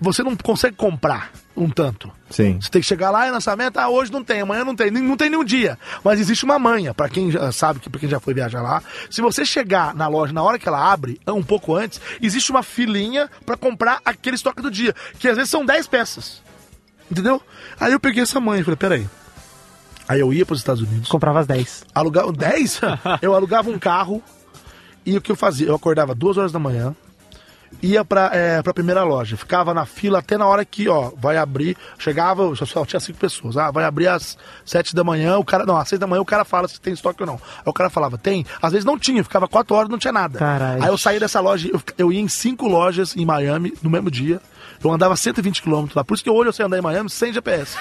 você 0.00 0.22
não 0.22 0.36
consegue 0.36 0.76
comprar 0.76 1.30
um 1.56 1.68
tanto. 1.68 2.10
Sim. 2.30 2.58
Você 2.60 2.70
tem 2.70 2.80
que 2.80 2.86
chegar 2.86 3.10
lá 3.10 3.26
e 3.26 3.30
lançamento, 3.30 3.78
ah, 3.78 3.88
hoje 3.88 4.12
não 4.12 4.22
tem, 4.22 4.40
amanhã 4.40 4.64
não 4.64 4.76
tem, 4.76 4.90
não 4.90 5.16
tem 5.16 5.28
nenhum 5.28 5.44
dia. 5.44 5.78
Mas 6.04 6.20
existe 6.20 6.44
uma 6.44 6.58
manha, 6.58 6.94
pra 6.94 7.08
quem 7.08 7.30
já 7.30 7.50
sabe, 7.50 7.80
que 7.80 7.90
para 7.90 7.98
quem 8.00 8.08
já 8.08 8.20
foi 8.20 8.32
viajar 8.32 8.62
lá. 8.62 8.82
Se 9.10 9.20
você 9.20 9.44
chegar 9.44 9.94
na 9.94 10.06
loja 10.06 10.32
na 10.32 10.42
hora 10.42 10.58
que 10.58 10.68
ela 10.68 10.92
abre, 10.92 11.20
um 11.26 11.42
pouco 11.42 11.74
antes, 11.74 12.00
existe 12.22 12.50
uma 12.50 12.62
filinha 12.62 13.28
pra 13.44 13.56
comprar 13.56 14.00
aquele 14.04 14.36
estoque 14.36 14.62
do 14.62 14.70
dia, 14.70 14.94
que 15.18 15.26
às 15.28 15.36
vezes 15.36 15.50
são 15.50 15.66
10 15.66 15.86
peças. 15.88 16.42
Entendeu? 17.10 17.42
Aí 17.80 17.92
eu 17.92 17.98
peguei 17.98 18.22
essa 18.22 18.38
manha 18.38 18.60
e 18.60 18.64
falei, 18.64 18.76
peraí. 18.76 19.08
Aí 20.08 20.20
eu 20.20 20.32
ia 20.32 20.46
pros 20.46 20.60
Estados 20.60 20.80
Unidos, 20.82 21.08
Comprava 21.08 21.40
as 21.40 21.46
10. 21.46 21.84
alugava 21.94 22.32
10, 22.32 22.80
eu 23.20 23.34
alugava 23.34 23.68
um 23.68 23.78
carro 23.78 24.22
e 25.04 25.16
o 25.16 25.20
que 25.20 25.32
eu 25.32 25.36
fazia? 25.36 25.66
Eu 25.66 25.74
acordava 25.74 26.14
duas 26.14 26.36
horas 26.36 26.52
da 26.52 26.58
manhã, 26.58 26.94
ia 27.82 28.04
pra, 28.04 28.30
é, 28.32 28.62
pra 28.62 28.74
primeira 28.74 29.02
loja, 29.04 29.36
ficava 29.36 29.72
na 29.72 29.86
fila 29.86 30.18
até 30.18 30.36
na 30.36 30.46
hora 30.46 30.64
que, 30.64 30.88
ó, 30.88 31.12
vai 31.16 31.36
abrir, 31.36 31.76
chegava, 31.98 32.54
só, 32.56 32.84
tinha 32.84 33.00
cinco 33.00 33.18
pessoas, 33.18 33.56
ah, 33.56 33.70
vai 33.70 33.84
abrir 33.84 34.08
às 34.08 34.36
sete 34.64 34.94
da 34.94 35.04
manhã, 35.04 35.38
o 35.38 35.44
cara, 35.44 35.64
não, 35.64 35.76
às 35.76 35.88
seis 35.88 35.98
da 35.98 36.06
manhã 36.06 36.20
o 36.20 36.24
cara 36.24 36.44
fala 36.44 36.66
se 36.68 36.80
tem 36.80 36.92
estoque 36.92 37.22
ou 37.22 37.26
não. 37.26 37.34
Aí 37.34 37.62
o 37.66 37.72
cara 37.72 37.90
falava, 37.90 38.18
tem, 38.18 38.44
às 38.60 38.72
vezes 38.72 38.84
não 38.84 38.98
tinha, 38.98 39.22
ficava 39.22 39.46
quatro 39.46 39.76
horas 39.76 39.88
não 39.88 39.98
tinha 39.98 40.12
nada. 40.12 40.38
Caralho. 40.38 40.82
Aí 40.82 40.88
eu 40.88 40.98
saí 40.98 41.20
dessa 41.20 41.40
loja, 41.40 41.68
eu, 41.72 41.80
eu 41.96 42.12
ia 42.12 42.20
em 42.20 42.28
cinco 42.28 42.66
lojas 42.66 43.16
em 43.16 43.24
Miami 43.24 43.74
no 43.82 43.90
mesmo 43.90 44.10
dia, 44.10 44.40
eu 44.82 44.90
andava 44.90 45.16
120 45.16 45.62
quilômetros 45.62 45.94
lá, 45.94 46.04
por 46.04 46.14
isso 46.14 46.24
que 46.24 46.30
hoje 46.30 46.48
eu 46.48 46.52
sei 46.52 46.66
andar 46.66 46.78
em 46.78 46.82
Miami 46.82 47.10
sem 47.10 47.32
GPS. 47.32 47.76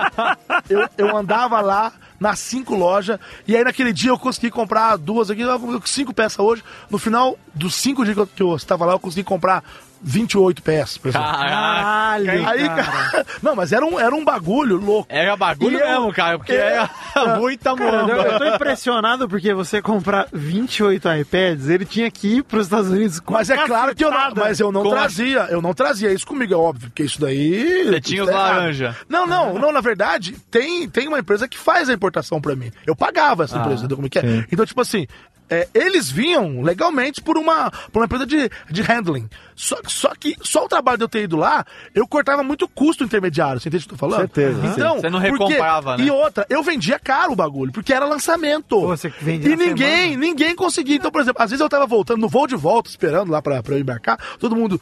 eu, 0.68 0.88
eu 0.98 1.16
andava 1.16 1.60
lá 1.60 1.92
nas 2.18 2.38
cinco 2.38 2.74
lojas, 2.74 3.18
e 3.46 3.56
aí 3.56 3.64
naquele 3.64 3.92
dia 3.92 4.10
eu 4.10 4.18
consegui 4.18 4.50
comprar 4.50 4.96
duas 4.96 5.30
aqui, 5.30 5.42
eu 5.42 5.82
cinco 5.84 6.14
peças 6.14 6.38
hoje. 6.38 6.62
No 6.90 6.98
final 6.98 7.38
dos 7.54 7.74
cinco 7.74 8.04
dias 8.04 8.16
que 8.34 8.42
eu 8.42 8.56
estava 8.56 8.84
lá, 8.84 8.92
eu 8.92 9.00
consegui 9.00 9.24
comprar 9.24 9.62
28 10.02 10.62
peças, 10.62 10.98
por 10.98 11.08
exemplo. 11.08 11.26
Caraca. 11.26 12.32
Aí, 12.50 12.66
cara, 12.68 13.26
não, 13.42 13.54
mas 13.56 13.72
era 13.72 13.84
um, 13.84 13.98
era 13.98 14.14
um 14.14 14.24
bagulho 14.24 14.76
louco. 14.76 15.06
Era 15.10 15.36
bagulho 15.36 15.78
E 15.78 15.80
eu- 15.80 15.86
mesmo, 15.86 16.12
cara, 16.12 16.38
porque 16.38 16.52
É. 16.52 16.86
era 17.14 17.36
muita 17.38 17.74
Cara, 17.76 17.96
eu, 18.02 18.08
eu 18.22 18.38
tô 18.38 18.44
impressionado 18.54 19.28
porque 19.28 19.52
você 19.54 19.82
comprar 19.82 20.28
28 20.32 21.08
iPads, 21.20 21.68
ele 21.68 21.84
tinha 21.84 22.10
que 22.10 22.36
ir 22.38 22.42
pros 22.42 22.66
Estados 22.66 22.90
Unidos 22.90 23.20
com 23.20 23.34
Mas 23.34 23.50
é 23.50 23.56
claro 23.66 23.94
que 23.94 24.04
eu 24.04 24.10
não, 24.10 24.32
mas 24.34 24.60
eu 24.60 24.70
não 24.72 24.82
Com 24.82 24.90
trazia, 24.90 25.46
eu 25.50 25.60
não 25.62 25.74
trazia 25.74 26.12
isso 26.12 26.26
comigo, 26.26 26.52
é 26.54 26.56
óbvio, 26.56 26.88
porque 26.90 27.02
isso 27.02 27.20
daí. 27.20 27.84
Você 27.86 28.00
tinha 28.00 28.22
os 28.22 28.28
errado. 28.28 28.56
laranja. 28.56 28.96
Não, 29.08 29.26
não, 29.26 29.58
não, 29.58 29.72
na 29.72 29.80
verdade, 29.80 30.32
tem, 30.50 30.88
tem 30.88 31.08
uma 31.08 31.18
empresa 31.18 31.48
que 31.48 31.58
faz 31.58 31.88
a 31.88 31.92
importação 31.92 32.40
pra 32.40 32.54
mim. 32.54 32.70
Eu 32.86 32.94
pagava 32.94 33.44
essa 33.44 33.58
empresa, 33.58 33.78
entendeu 33.80 33.96
como 33.96 34.06
é 34.06 34.10
que 34.10 34.18
é? 34.18 34.44
Então, 34.52 34.64
tipo 34.66 34.80
assim, 34.80 35.06
é, 35.48 35.68
eles 35.74 36.10
vinham 36.10 36.60
legalmente 36.62 37.20
por 37.20 37.38
uma, 37.38 37.70
por 37.92 38.00
uma 38.00 38.04
empresa 38.06 38.26
de, 38.26 38.50
de 38.70 38.82
handling. 38.82 39.28
Só, 39.54 39.76
só 39.86 40.12
que 40.14 40.36
só 40.42 40.64
o 40.64 40.68
trabalho 40.68 40.98
de 40.98 41.04
eu 41.04 41.08
ter 41.08 41.22
ido 41.22 41.36
lá, 41.36 41.64
eu 41.94 42.06
cortava 42.06 42.42
muito 42.42 42.68
custo 42.68 43.04
intermediário, 43.04 43.58
você 43.60 43.68
entende 43.68 43.84
o 43.84 43.88
que 43.88 43.94
eu 43.94 43.98
tô 43.98 44.06
falando? 44.06 44.20
Certeza, 44.20 44.66
Então, 44.66 45.00
Você 45.00 45.08
não 45.08 45.20
porque- 45.20 45.44
recomprava, 45.44 45.96
né? 45.96 46.04
E 46.04 46.10
outra, 46.10 46.44
eu 46.50 46.62
vendia 46.62 46.98
caro 46.98 47.32
o 47.32 47.36
bagulho, 47.36 47.72
porque 47.72 47.92
era 47.92 48.04
lançamento. 48.04 48.68
Pô, 48.80 48.88
você 48.88 49.08
vende 49.20 49.46
e 49.48 49.56
na 49.56 49.64
ninguém, 49.64 50.10
semana. 50.10 50.16
ninguém 50.18 50.54
conseguia. 50.54 50.96
Então, 50.96 51.10
por 51.10 51.20
exemplo, 51.22 51.42
às 51.42 51.50
vezes 51.50 51.62
eu 51.62 51.68
tava 51.68 51.86
voltando 51.86 52.20
no 52.20 52.28
voo 52.28 52.46
de 52.46 52.56
volta, 52.56 52.90
esperando 52.90 53.30
lá 53.30 53.40
pra, 53.40 53.62
pra 53.62 53.74
eu 53.76 53.80
embarcar, 53.80 54.18
todo 54.38 54.54
mundo. 54.56 54.80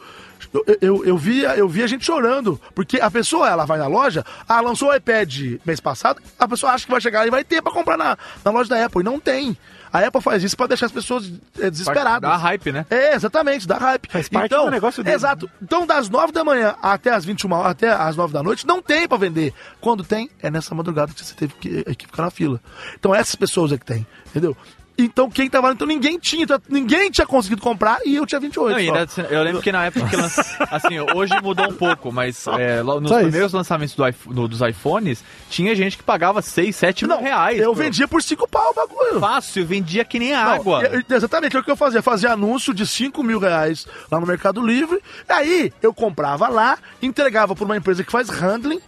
Eu, 0.53 0.65
eu, 0.81 1.05
eu, 1.05 1.17
via, 1.17 1.55
eu 1.55 1.67
via 1.69 1.87
gente 1.87 2.05
chorando, 2.05 2.59
porque 2.73 2.99
a 2.99 3.09
pessoa, 3.09 3.49
ela 3.49 3.65
vai 3.65 3.77
na 3.77 3.87
loja, 3.87 4.25
ah, 4.47 4.59
lançou 4.61 4.89
o 4.89 4.95
iPad 4.95 5.57
mês 5.65 5.79
passado, 5.79 6.21
a 6.37 6.47
pessoa 6.47 6.73
acha 6.73 6.85
que 6.85 6.91
vai 6.91 6.99
chegar 7.01 7.25
e 7.25 7.29
vai 7.31 7.43
ter 7.43 7.61
pra 7.61 7.71
comprar 7.71 7.97
na, 7.97 8.17
na 8.43 8.51
loja 8.51 8.69
da 8.69 8.85
Apple, 8.85 9.01
e 9.01 9.03
não 9.03 9.19
tem. 9.19 9.57
A 9.95 10.07
Apple 10.07 10.21
faz 10.21 10.43
isso 10.43 10.57
pra 10.57 10.67
deixar 10.67 10.87
as 10.87 10.91
pessoas 10.91 11.31
eh, 11.57 11.69
desesperadas. 11.69 12.29
Dá 12.29 12.35
hype, 12.35 12.71
né? 12.71 12.85
É, 12.89 13.15
exatamente, 13.15 13.65
dá 13.65 13.77
hype. 13.77 14.11
Faz 14.11 14.27
parte 14.27 14.47
então, 14.47 14.65
do 14.65 14.71
negócio 14.71 15.01
dele. 15.01 15.15
Exato. 15.15 15.49
Então, 15.61 15.87
das 15.87 16.09
9 16.09 16.33
da 16.33 16.43
manhã 16.43 16.75
até 16.81 17.11
as 17.11 17.23
21 17.23 17.51
horas, 17.53 17.71
até 17.71 17.91
as 17.91 18.17
9 18.17 18.33
da 18.33 18.43
noite, 18.43 18.67
não 18.67 18.81
tem 18.81 19.07
pra 19.07 19.17
vender. 19.17 19.53
Quando 19.79 20.03
tem, 20.03 20.29
é 20.41 20.51
nessa 20.51 20.75
madrugada 20.75 21.13
que 21.13 21.23
você 21.23 21.33
teve 21.33 21.53
que, 21.53 21.95
que 21.95 22.07
ficar 22.07 22.23
na 22.23 22.29
fila. 22.29 22.59
Então, 22.99 23.15
essas 23.15 23.35
pessoas 23.35 23.71
é 23.71 23.77
que 23.77 23.85
tem, 23.85 24.05
entendeu? 24.27 24.57
Então 24.97 25.29
quem 25.29 25.49
tava 25.49 25.71
então 25.73 25.85
ninguém 25.85 26.17
tinha, 26.17 26.43
então, 26.43 26.59
ninguém 26.69 27.11
tinha 27.11 27.27
conseguido 27.27 27.61
comprar 27.61 27.99
e 28.05 28.15
eu 28.15 28.25
tinha 28.25 28.39
28. 28.39 28.69
Não, 28.71 28.77
ainda, 28.77 29.07
eu 29.29 29.43
lembro 29.43 29.61
que 29.61 29.71
na 29.71 29.85
época 29.85 30.07
que 30.07 30.15
lança, 30.15 30.41
assim, 30.71 30.97
hoje 31.13 31.33
mudou 31.43 31.67
um 31.69 31.73
pouco, 31.73 32.11
mas 32.13 32.47
é, 32.47 32.81
nos 32.81 33.09
Só 33.09 33.15
isso. 33.17 33.23
primeiros 33.27 33.51
lançamentos 33.53 33.93
do 33.95 34.07
iPhone- 34.07 34.35
do- 34.35 34.47
dos 34.47 34.61
iPhones, 34.61 35.23
tinha 35.49 35.75
gente 35.75 35.97
que 35.97 36.03
pagava 36.03 36.41
6, 36.41 36.73
7 36.75 37.05
mil 37.05 37.15
Não, 37.15 37.21
reais. 37.21 37.59
eu 37.59 37.73
pô. 37.73 37.75
vendia 37.75 38.07
por 38.07 38.23
5 38.23 38.47
pau 38.47 38.71
o 38.71 38.73
bagulho. 38.73 39.19
fácil, 39.19 39.65
vendia 39.65 40.05
que 40.05 40.17
nem 40.17 40.31
Não, 40.31 40.39
água. 40.39 40.83
eu- 40.83 41.03
exatamente, 41.15 41.57
é 41.57 41.59
o 41.59 41.63
que 41.63 41.71
eu 41.71 41.75
fazia. 41.75 42.01
Fazia 42.01 42.31
anúncio 42.31 42.73
de 42.73 42.87
5 42.87 43.21
mil 43.21 43.37
reais 43.39 43.85
lá 44.09 44.19
no 44.19 44.25
Mercado 44.25 44.65
Livre. 44.65 45.01
Aí 45.27 45.73
eu 45.81 45.93
comprava 45.93 46.47
lá, 46.47 46.77
entregava 47.01 47.53
por 47.53 47.65
uma 47.65 47.75
empresa 47.75 48.03
que 48.03 48.11
faz 48.11 48.29
handling. 48.29 48.79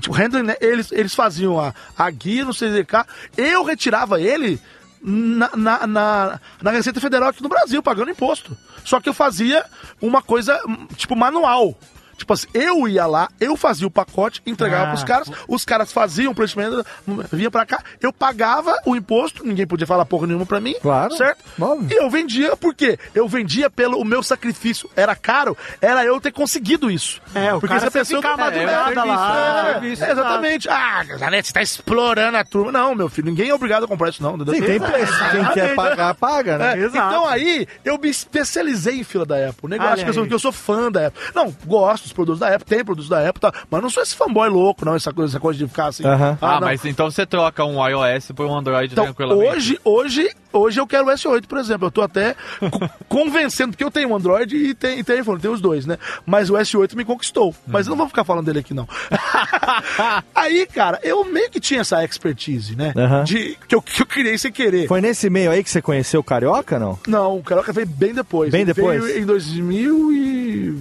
Tipo, 0.00 0.12
handling, 0.12 0.42
né? 0.42 0.56
Eles, 0.60 0.90
eles 0.92 1.14
faziam 1.14 1.58
a, 1.60 1.72
a 1.96 2.10
guia 2.10 2.44
no 2.44 2.52
CDK. 2.52 3.06
Eu 3.36 3.62
retirava 3.64 4.20
ele 4.20 4.60
na, 5.02 5.50
na, 5.56 5.86
na, 5.86 6.40
na 6.62 6.70
Receita 6.70 7.00
Federal 7.00 7.30
aqui 7.30 7.42
no 7.42 7.48
Brasil, 7.48 7.82
pagando 7.82 8.10
imposto. 8.10 8.56
Só 8.84 9.00
que 9.00 9.08
eu 9.08 9.14
fazia 9.14 9.64
uma 10.00 10.22
coisa, 10.22 10.60
hum, 10.66 10.86
tipo, 10.96 11.16
manual. 11.16 11.76
Tipo 12.16 12.32
assim, 12.32 12.46
eu 12.54 12.88
ia 12.88 13.06
lá, 13.06 13.28
eu 13.40 13.56
fazia 13.56 13.86
o 13.86 13.90
pacote, 13.90 14.42
entregava 14.46 14.84
Ah. 14.84 14.88
pros 14.90 15.04
caras, 15.04 15.30
os 15.48 15.64
caras 15.64 15.92
faziam 15.92 16.32
o 16.32 16.34
preenchimento, 16.34 16.84
vinha 17.32 17.50
pra 17.50 17.66
cá, 17.66 17.82
eu 18.00 18.12
pagava 18.12 18.74
o 18.86 18.96
imposto, 18.96 19.44
ninguém 19.46 19.66
podia 19.66 19.86
falar 19.86 20.04
porra 20.06 20.26
nenhuma 20.26 20.46
pra 20.46 20.60
mim, 20.60 20.74
Claro. 20.80 21.14
certo? 21.16 21.44
Óbvio. 21.60 21.88
E 21.90 22.02
eu 22.02 22.08
vendia, 22.10 22.56
por 22.56 22.74
quê? 22.74 22.98
Eu 23.14 23.28
vendia 23.28 23.68
pelo 23.68 23.98
o 24.00 24.04
meu 24.04 24.22
sacrifício. 24.22 24.88
Era 24.96 25.14
caro, 25.14 25.56
era 25.80 26.04
eu 26.04 26.20
ter 26.20 26.32
conseguido 26.32 26.90
isso. 26.90 27.20
É, 27.34 27.52
o 27.54 27.60
Porque 27.60 27.74
cara 27.74 27.90
pessoa 27.90 28.22
ficar 28.22 28.36
madrugada 28.36 28.92
é, 28.92 29.04
lá. 29.04 29.66
é, 29.68 29.72
serviço, 29.72 30.04
é, 30.04 30.10
exatamente. 30.12 30.68
Ah, 30.68 31.04
Janete, 31.18 31.48
você 31.48 31.52
tá 31.54 31.62
explorando 31.62 32.36
a 32.36 32.44
turma. 32.44 32.72
Não, 32.72 32.94
meu 32.94 33.08
filho, 33.08 33.26
ninguém 33.28 33.48
é 33.50 33.54
obrigado 33.54 33.84
a 33.84 33.88
comprar 33.88 34.08
isso, 34.10 34.22
não. 34.22 34.36
Sim, 34.38 34.44
tem 34.62 34.80
preço. 34.80 35.12
Quem 35.30 35.44
quer 35.52 35.74
pagar, 35.76 36.14
paga, 36.14 36.58
né? 36.58 36.74
É, 36.74 36.84
Exato. 36.84 37.08
então 37.14 37.26
aí, 37.26 37.66
eu 37.84 37.98
me 37.98 38.08
especializei 38.08 39.00
em 39.00 39.04
fila 39.04 39.24
da 39.26 39.36
Apple. 39.48 39.60
O 39.62 39.68
negócio 39.68 39.92
Olha 39.92 39.94
acha 39.94 40.04
que 40.04 40.10
eu, 40.10 40.14
sou, 40.14 40.22
aí. 40.22 40.28
que 40.28 40.34
eu 40.34 40.38
sou 40.38 40.52
fã 40.52 40.90
da 40.90 41.08
Apple. 41.08 41.22
Não, 41.34 41.54
gosto 41.66 42.05
dos 42.06 42.12
produtos 42.12 42.40
da 42.40 42.48
Apple, 42.54 42.64
tem 42.66 42.84
produtos 42.84 43.08
da 43.08 43.28
Apple, 43.28 43.40
tá, 43.40 43.52
mas 43.70 43.82
não 43.82 43.90
sou 43.90 44.02
esse 44.02 44.14
fanboy 44.14 44.48
louco, 44.48 44.84
não, 44.84 44.94
essa 44.94 45.12
coisa, 45.12 45.32
essa 45.32 45.40
coisa 45.40 45.58
de 45.58 45.66
ficar 45.68 45.86
assim. 45.88 46.04
Aham. 46.04 46.38
Ah, 46.40 46.60
não. 46.60 46.68
mas 46.68 46.84
então 46.84 47.10
você 47.10 47.26
troca 47.26 47.64
um 47.64 47.84
iOS 47.86 48.32
por 48.32 48.46
um 48.46 48.56
Android 48.56 48.92
Então, 48.92 49.04
tranquilamente. 49.04 49.48
hoje, 49.56 49.80
hoje, 49.84 50.30
hoje 50.52 50.80
eu 50.80 50.86
quero 50.86 51.06
o 51.06 51.10
S8, 51.10 51.46
por 51.46 51.58
exemplo. 51.58 51.86
Eu 51.86 51.90
tô 51.90 52.02
até 52.02 52.34
co- 52.70 52.88
convencendo, 53.08 53.72
porque 53.72 53.84
eu 53.84 53.90
tenho 53.90 54.08
um 54.10 54.16
Android 54.16 54.56
e 54.56 54.74
tem, 54.74 54.98
e 54.98 55.04
tem 55.04 55.20
iPhone, 55.20 55.40
tem 55.40 55.50
os 55.50 55.60
dois, 55.60 55.86
né? 55.86 55.98
Mas 56.24 56.48
o 56.50 56.54
S8 56.54 56.94
me 56.94 57.04
conquistou. 57.04 57.54
Mas 57.66 57.86
eu 57.86 57.90
não 57.90 57.96
vou 57.96 58.08
ficar 58.08 58.24
falando 58.24 58.46
dele 58.46 58.60
aqui, 58.60 58.72
não. 58.74 58.88
Aí, 60.34 60.66
cara, 60.66 60.98
eu 61.02 61.24
meio 61.24 61.50
que 61.50 61.60
tinha 61.60 61.80
essa 61.80 62.04
expertise, 62.04 62.76
né? 62.76 62.92
Aham. 62.96 63.24
De, 63.24 63.56
que, 63.68 63.74
eu, 63.74 63.82
que 63.82 64.02
eu 64.02 64.06
criei 64.06 64.36
sem 64.38 64.52
querer. 64.52 64.86
Foi 64.86 65.00
nesse 65.00 65.28
meio 65.30 65.50
aí 65.50 65.62
que 65.62 65.70
você 65.70 65.82
conheceu 65.82 66.20
o 66.20 66.24
Carioca, 66.24 66.78
não? 66.78 66.98
Não, 67.06 67.38
o 67.38 67.42
Carioca 67.42 67.72
veio 67.72 67.86
bem 67.86 68.14
depois. 68.14 68.50
Bem 68.50 68.64
depois? 68.64 69.02
Veio 69.04 69.22
em 69.22 69.26
2000 69.26 70.12
e... 70.12 70.78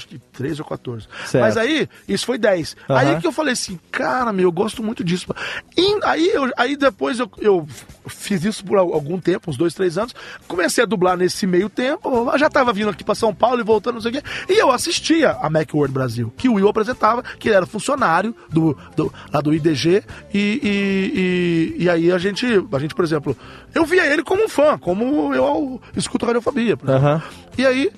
Acho 0.00 0.08
que 0.08 0.18
13 0.32 0.62
ou 0.62 0.66
14. 0.68 1.06
Certo. 1.26 1.42
Mas 1.44 1.56
aí, 1.56 1.88
isso 2.08 2.24
foi 2.26 2.38
10. 2.38 2.76
Aham. 2.88 2.98
Aí 2.98 3.20
que 3.20 3.26
eu 3.26 3.32
falei 3.32 3.52
assim, 3.52 3.78
cara, 3.90 4.32
meu, 4.32 4.44
eu 4.48 4.52
gosto 4.52 4.82
muito 4.82 5.04
disso. 5.04 5.26
E 5.76 5.98
aí, 6.04 6.28
eu, 6.32 6.50
aí 6.56 6.76
depois 6.76 7.18
eu, 7.18 7.30
eu 7.38 7.66
fiz 8.06 8.44
isso 8.44 8.64
por 8.64 8.78
al- 8.78 8.92
algum 8.94 9.18
tempo, 9.20 9.50
uns 9.50 9.56
dois, 9.56 9.74
três 9.74 9.98
anos. 9.98 10.14
Comecei 10.48 10.82
a 10.84 10.86
dublar 10.86 11.16
nesse 11.16 11.46
meio 11.46 11.68
tempo. 11.68 12.30
Eu 12.32 12.38
já 12.38 12.48
tava 12.48 12.72
vindo 12.72 12.88
aqui 12.90 13.04
pra 13.04 13.14
São 13.14 13.34
Paulo 13.34 13.60
e 13.60 13.64
voltando, 13.64 13.94
não 13.94 14.00
sei 14.00 14.10
o 14.10 14.14
quê. 14.14 14.22
E 14.48 14.58
eu 14.60 14.70
assistia 14.70 15.32
a 15.32 15.50
Macworld 15.50 15.92
Brasil, 15.92 16.32
que 16.36 16.48
o 16.48 16.54
Will 16.54 16.68
apresentava, 16.68 17.22
que 17.22 17.48
ele 17.48 17.56
era 17.56 17.66
funcionário 17.66 18.34
do, 18.48 18.76
do, 18.96 19.12
lá 19.32 19.40
do 19.40 19.52
IDG. 19.52 20.02
E, 20.32 20.60
e, 20.62 21.76
e, 21.80 21.84
e 21.84 21.90
aí 21.90 22.10
a 22.12 22.18
gente, 22.18 22.46
a 22.72 22.78
gente, 22.78 22.94
por 22.94 23.04
exemplo, 23.04 23.36
eu 23.74 23.84
via 23.84 24.06
ele 24.06 24.22
como 24.22 24.44
um 24.44 24.48
fã, 24.48 24.78
como 24.78 25.34
eu 25.34 25.80
escuto 25.96 26.24
radiofobia. 26.26 26.76
por 26.76 26.88
exemplo. 26.88 27.06
Aham. 27.08 27.22
E 27.58 27.66
aí, 27.66 27.90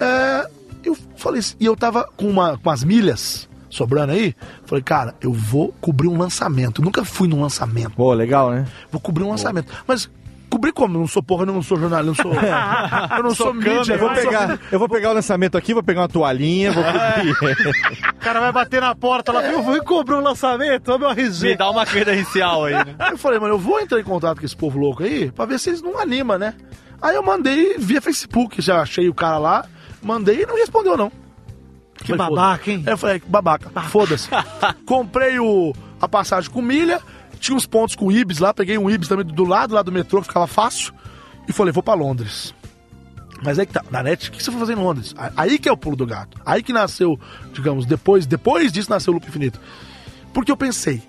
é, 0.00 0.48
eu 0.84 0.96
falei 1.16 1.40
assim, 1.40 1.54
e 1.60 1.66
eu 1.66 1.76
tava 1.76 2.08
com, 2.16 2.28
uma, 2.28 2.56
com 2.58 2.70
as 2.70 2.82
milhas 2.84 3.48
sobrando 3.70 4.12
aí, 4.12 4.34
falei, 4.64 4.82
cara, 4.82 5.14
eu 5.20 5.32
vou 5.32 5.74
cobrir 5.80 6.08
um 6.08 6.16
lançamento. 6.18 6.80
Eu 6.80 6.84
nunca 6.84 7.04
fui 7.04 7.28
num 7.28 7.42
lançamento. 7.42 7.90
Pô, 7.92 8.12
legal, 8.14 8.50
né? 8.50 8.64
Vou 8.90 9.00
cobrir 9.00 9.24
um 9.24 9.30
lançamento. 9.30 9.70
Mas 9.86 10.08
cobrir 10.48 10.72
como? 10.72 10.96
Eu 10.96 11.00
não 11.00 11.06
sou 11.06 11.22
porra, 11.22 11.42
eu 11.42 11.46
não 11.52 11.62
sou 11.62 11.78
jornalista, 11.78 12.22
eu 12.22 12.32
não 12.32 12.34
sou. 12.34 12.42
eu 13.18 13.22
não 13.22 13.34
sou, 13.34 13.52
mídia. 13.52 13.92
Eu 13.92 13.98
vou, 13.98 14.08
não 14.08 14.14
sou- 14.16 14.24
pegar, 14.24 14.58
eu 14.72 14.78
vou 14.78 14.88
pegar 14.88 15.10
o 15.10 15.12
lançamento 15.12 15.58
aqui, 15.58 15.74
vou 15.74 15.82
pegar 15.82 16.00
uma 16.00 16.08
toalhinha, 16.08 16.72
vou 16.72 16.82
cobrir. 17.38 17.68
O 18.14 18.16
cara 18.20 18.40
vai 18.40 18.52
bater 18.52 18.80
na 18.80 18.94
porta 18.94 19.32
lá, 19.32 19.42
viu? 19.42 19.62
Vou 19.62 19.84
cobrir 19.84 20.14
um 20.14 20.22
lançamento, 20.22 20.88
ó 20.90 20.96
meu 20.98 21.14
Me 21.14 21.22
RG. 21.22 21.56
dá 21.56 21.70
uma 21.70 21.84
credencial 21.84 22.64
aí, 22.64 22.72
né? 22.72 22.94
Aí 22.98 23.10
eu 23.12 23.18
falei, 23.18 23.38
mano, 23.38 23.54
eu 23.54 23.58
vou 23.58 23.78
entrar 23.78 24.00
em 24.00 24.04
contato 24.04 24.38
com 24.40 24.46
esse 24.46 24.56
povo 24.56 24.78
louco 24.78 25.02
aí 25.02 25.30
pra 25.30 25.44
ver 25.44 25.58
se 25.60 25.68
eles 25.68 25.82
não 25.82 25.98
animam, 26.00 26.38
né? 26.38 26.54
Aí 27.02 27.14
eu 27.14 27.22
mandei 27.22 27.76
via 27.78 28.00
Facebook, 28.00 28.62
já 28.62 28.80
achei 28.80 29.08
o 29.10 29.14
cara 29.14 29.36
lá, 29.38 29.66
mandei 30.02 30.42
e 30.42 30.46
não 30.46 30.56
respondeu, 30.56 30.96
não. 30.96 31.10
Que 31.96 32.16
Falei, 32.16 32.18
babaca, 32.34 32.70
hein? 32.70 32.82
Aí 32.86 32.92
eu 32.92 32.98
falei, 32.98 33.22
babaca, 33.26 33.70
foda-se. 33.82 34.28
Comprei 34.86 35.38
o, 35.40 35.72
a 36.00 36.08
passagem 36.08 36.50
com 36.50 36.62
milha, 36.62 37.00
tinha 37.40 37.56
uns 37.56 37.66
pontos 37.66 37.96
com 37.96 38.10
Ibis 38.12 38.38
lá, 38.38 38.54
peguei 38.54 38.78
um 38.78 38.88
Ibis 38.88 39.08
também 39.08 39.26
do 39.26 39.44
lado 39.44 39.74
lá 39.74 39.82
do 39.82 39.90
metrô, 39.90 40.20
que 40.20 40.28
ficava 40.28 40.46
fácil, 40.46 40.92
e 41.48 41.52
falei, 41.52 41.72
vou 41.72 41.82
pra 41.82 41.94
Londres. 41.94 42.54
Mas 43.42 43.58
aí 43.58 43.66
que 43.66 43.72
tá, 43.72 43.84
na 43.90 44.02
net, 44.02 44.28
o 44.28 44.32
que 44.32 44.42
você 44.42 44.50
foi 44.50 44.58
fazer 44.60 44.72
em 44.72 44.76
Londres? 44.82 45.14
Aí- 45.16 45.30
Aí 45.36 45.58
que 45.58 45.68
é 45.68 45.72
o 45.72 45.76
pulo 45.76 45.94
do 45.96 46.04
gato. 46.06 46.36
Aí 46.44 46.62
que 46.62 46.72
nasceu, 46.72 47.18
digamos, 47.52 47.86
depois, 47.86 48.26
depois 48.26 48.72
disso 48.72 48.90
nasceu 48.90 49.12
o 49.12 49.14
Loop 49.14 49.28
Infinito. 49.28 49.60
Porque 50.32 50.50
eu 50.50 50.56
pensei, 50.56 51.02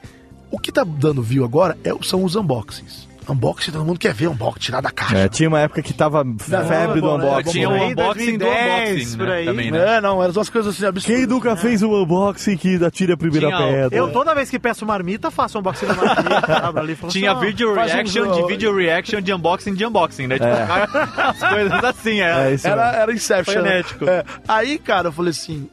o 0.51 0.59
que 0.59 0.71
tá 0.71 0.83
dando 0.83 1.21
view 1.23 1.43
agora 1.43 1.75
é, 1.83 1.89
são 2.03 2.23
os 2.23 2.35
unboxings. 2.35 3.07
Unboxing, 3.29 3.71
todo 3.71 3.85
mundo 3.85 3.99
quer 3.99 4.13
ver 4.13 4.27
unboxing, 4.27 4.59
tirar 4.59 4.81
da 4.81 4.91
caixa. 4.91 5.17
É, 5.17 5.29
tinha 5.29 5.47
uma 5.47 5.59
época 5.59 5.81
que 5.81 5.93
tava 5.93 6.25
febre 6.39 7.01
do 7.01 7.17
né? 7.17 7.25
unboxing. 7.25 7.51
Tinha 7.51 7.69
o 7.69 7.73
aí, 7.73 7.91
unboxing 7.91 8.37
do 8.37 8.45
2010, 8.45 8.89
unboxing, 8.89 9.17
por 9.17 9.27
né? 9.27 9.33
aí. 9.33 9.45
Também, 9.45 9.71
né? 9.71 9.97
É, 9.97 10.01
não, 10.01 10.23
eram 10.23 10.33
umas 10.33 10.49
coisas 10.49 10.75
assim 10.75 10.85
absurdas. 10.85 11.17
Quem 11.17 11.27
nunca 11.27 11.55
fez 11.55 11.83
um 11.83 11.93
unboxing 11.93 12.57
que 12.57 12.83
atira 12.83 13.13
a 13.13 13.17
primeira 13.17 13.47
Tinha 13.47 13.59
pedra? 13.59 13.97
Eu, 13.97 14.11
toda 14.11 14.33
vez 14.33 14.49
que 14.49 14.59
peço 14.59 14.85
marmita, 14.85 15.29
faço 15.29 15.57
um 15.57 15.61
unboxing 15.61 15.85
da 15.85 15.93
marmita, 15.93 16.57
abro 16.67 16.81
ali 16.81 16.95
falo 16.95 17.11
Tinha 17.11 17.31
assim, 17.33 17.45
video 17.45 17.75
faz 17.75 17.91
um 17.91 17.95
reaction 17.95 18.31
de 18.31 18.47
video 18.47 18.75
reaction 18.75 19.21
de 19.21 19.33
unboxing 19.33 19.73
de 19.73 19.85
unboxing, 19.85 20.27
né? 20.27 20.35
Tipo, 20.35 20.49
as 21.21 21.39
coisas 21.39 21.83
assim, 21.83 22.21
é. 22.21 22.49
É 22.49 22.53
isso 22.53 22.67
Era, 22.67 22.95
era 22.95 23.13
Inception. 23.13 23.61
né? 23.61 23.79
É. 23.79 24.25
Aí, 24.47 24.77
cara, 24.77 25.09
eu 25.09 25.11
falei 25.11 25.31
assim: 25.31 25.69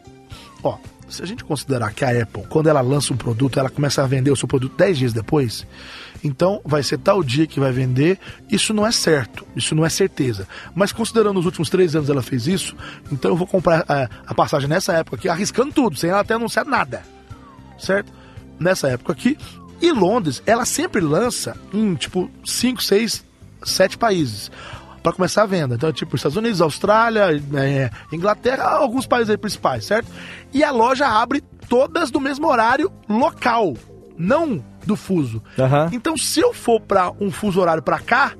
ó, 0.63 0.77
se 1.09 1.23
a 1.23 1.27
gente 1.27 1.45
considerar 1.45 1.93
que 1.93 2.05
a 2.05 2.23
Apple, 2.23 2.45
quando 2.49 2.69
ela 2.69 2.81
lança 2.81 3.13
um 3.13 3.17
produto, 3.17 3.59
ela 3.59 3.71
começa 3.71 4.03
a 4.03 4.07
vender 4.07 4.31
o 4.31 4.37
seu 4.37 4.49
produto 4.49 4.77
10 4.77 4.99
dias 4.99 5.13
depois, 5.13 5.67
então 6.27 6.61
vai 6.65 6.83
ser 6.83 6.99
tal 6.99 7.23
dia 7.23 7.47
que 7.47 7.61
vai 7.61 7.71
vender, 7.71 8.19
isso 8.51 8.75
não 8.75 8.87
é 8.87 8.91
certo, 8.91 9.47
isso 9.55 9.75
não 9.75 9.87
é 9.87 9.89
certeza. 9.89 10.47
Mas 10.75 10.93
considerando 10.93 11.39
os 11.39 11.47
últimos 11.47 11.71
três 11.71 11.95
anos 11.95 12.11
ela 12.11 12.23
fez 12.23 12.47
isso, 12.47 12.77
então 13.11 13.31
eu 13.31 13.37
vou 13.37 13.47
comprar 13.47 13.85
é, 13.89 14.09
a 14.27 14.35
passagem 14.35 14.69
nessa 14.69 14.93
época 14.93 15.17
aqui, 15.17 15.29
arriscando 15.29 15.73
tudo, 15.73 15.97
sem 15.97 16.11
ela 16.11 16.21
até 16.21 16.35
anunciar 16.35 16.67
nada. 16.67 17.03
Certo? 17.79 18.13
Nessa 18.59 18.89
época 18.89 19.13
aqui. 19.13 19.39
E 19.81 19.93
Londres, 19.93 20.43
ela 20.47 20.65
sempre 20.65 21.01
lança 21.01 21.57
em 21.73 21.95
tipo 21.95 22.31
5, 22.45 22.83
6, 22.83 23.25
7 23.63 23.99
países 23.99 24.51
para 25.03 25.13
começar 25.13 25.43
a 25.43 25.47
venda. 25.47 25.77
Então, 25.77 25.93
tipo, 25.93 26.17
Estados 26.17 26.37
Unidos, 26.37 26.61
Austrália, 26.61 27.27
é, 27.55 27.91
Inglaterra, 28.13 28.65
alguns 28.65 29.07
países 29.07 29.31
aí 29.31 29.37
principais, 29.37 29.85
certo? 29.85 30.11
E 30.53 30.65
a 30.65 30.73
loja 30.73 31.07
abre 31.07 31.45
todas 31.69 32.11
do 32.11 32.19
mesmo 32.19 32.49
horário 32.49 32.91
local, 33.09 33.75
não 34.19 34.65
do 34.87 34.97
fuso. 34.97 35.43
Aham. 35.59 35.91
Então, 35.93 36.17
se 36.17 36.41
eu 36.41 36.55
for 36.55 36.81
para 36.81 37.11
um 37.21 37.31
fuso 37.31 37.61
horário 37.61 37.83
para 37.83 37.99
cá, 37.99 38.33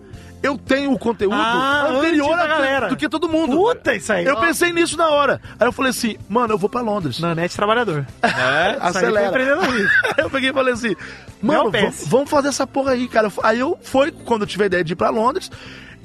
eu 0.43 0.57
tenho 0.57 0.93
o 0.93 0.99
conteúdo 0.99 1.35
Ah, 1.35 1.89
anterior 1.91 2.33
a- 2.39 2.47
galera. 2.47 2.89
do 2.89 2.97
que 2.97 3.09
todo 3.09 3.29
mundo. 3.29 3.57
Puta, 3.57 3.95
isso 3.95 4.13
aí. 4.13 4.25
Eu 4.25 4.35
ó. 4.37 4.41
pensei 4.41 4.73
nisso 4.73 4.97
na 4.97 5.09
hora. 5.09 5.41
Aí 5.59 5.67
eu 5.67 5.73
falei 5.73 5.91
assim, 5.91 6.17
mano, 6.29 6.55
eu 6.55 6.59
vou 6.59 6.69
para 6.69 6.81
Londres. 6.83 7.19
Nanete 7.19 7.57
trabalhador. 7.57 8.07
É? 8.23 8.77
Acelera. 8.81 9.33
eu 10.19 10.31
peguei 10.31 10.51
e 10.51 10.53
falei 10.53 10.75
assim, 10.75 10.95
mano, 11.43 11.73
vamos 12.07 12.31
fazer 12.31 12.49
essa 12.49 12.67
porra 12.67 12.93
aí, 12.93 13.09
cara. 13.09 13.33
Aí 13.43 13.59
eu 13.59 13.77
foi 13.83 14.13
quando 14.13 14.43
eu 14.43 14.47
tive 14.47 14.63
a 14.65 14.67
ideia 14.67 14.85
de 14.85 14.93
ir 14.93 14.97
pra 14.97 15.11
Londres 15.11 15.51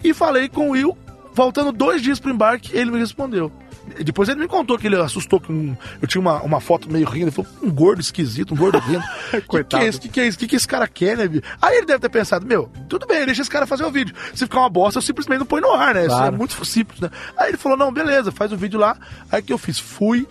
e 0.03 0.13
falei 0.13 0.49
com 0.49 0.69
o 0.69 0.72
Will, 0.72 0.97
faltando 1.35 1.72
dois 1.72 2.01
dias 2.01 2.19
pro 2.19 2.31
embarque, 2.31 2.76
ele 2.76 2.89
me 2.89 2.97
respondeu. 2.99 3.51
Depois 4.03 4.29
ele 4.29 4.39
me 4.39 4.47
contou 4.47 4.77
que 4.77 4.87
ele 4.87 4.95
assustou 4.95 5.41
um- 5.49 5.75
eu 6.01 6.07
tinha 6.07 6.21
uma, 6.21 6.41
uma 6.43 6.59
foto 6.61 6.89
meio 6.91 7.05
rindo. 7.07 7.25
Ele 7.25 7.31
falou, 7.31 7.49
um 7.63 7.69
gordo 7.71 7.99
esquisito, 7.99 8.53
um 8.53 8.57
gordo 8.57 8.77
rindo. 8.79 9.03
que, 9.49 9.63
que 9.63 9.75
é 9.75 9.87
isso? 9.87 9.99
Que, 10.01 10.09
que 10.09 10.19
é 10.19 10.27
isso? 10.27 10.37
Que, 10.37 10.47
que 10.47 10.55
esse 10.55 10.67
cara 10.67 10.87
quer, 10.87 11.17
né? 11.17 11.27
bicho? 11.27 11.43
Aí 11.61 11.77
ele 11.77 11.85
deve 11.85 11.99
ter 11.99 12.09
pensado, 12.09 12.45
meu, 12.45 12.69
tudo 12.87 13.05
bem, 13.07 13.25
deixa 13.25 13.41
esse 13.41 13.49
cara 13.49 13.65
fazer 13.65 13.83
o 13.83 13.91
vídeo. 13.91 14.15
Se 14.33 14.45
ficar 14.45 14.59
uma 14.59 14.69
bosta, 14.69 14.99
eu 14.99 15.01
simplesmente 15.01 15.39
não 15.39 15.45
põe 15.45 15.61
no 15.61 15.71
ar, 15.73 15.93
né? 15.95 16.01
Isso 16.05 16.15
é 16.15 16.17
Claro. 16.19 16.37
muito 16.37 16.65
simples, 16.65 16.99
né? 17.01 17.09
Aí 17.35 17.49
ele 17.49 17.57
falou, 17.57 17.77
não, 17.77 17.91
beleza, 17.91 18.31
faz 18.31 18.51
o 18.51 18.57
vídeo 18.57 18.79
lá. 18.79 18.95
Aí 19.31 19.41
que 19.41 19.51
eu 19.51 19.57
fiz? 19.57 19.79
Fui. 19.79 20.27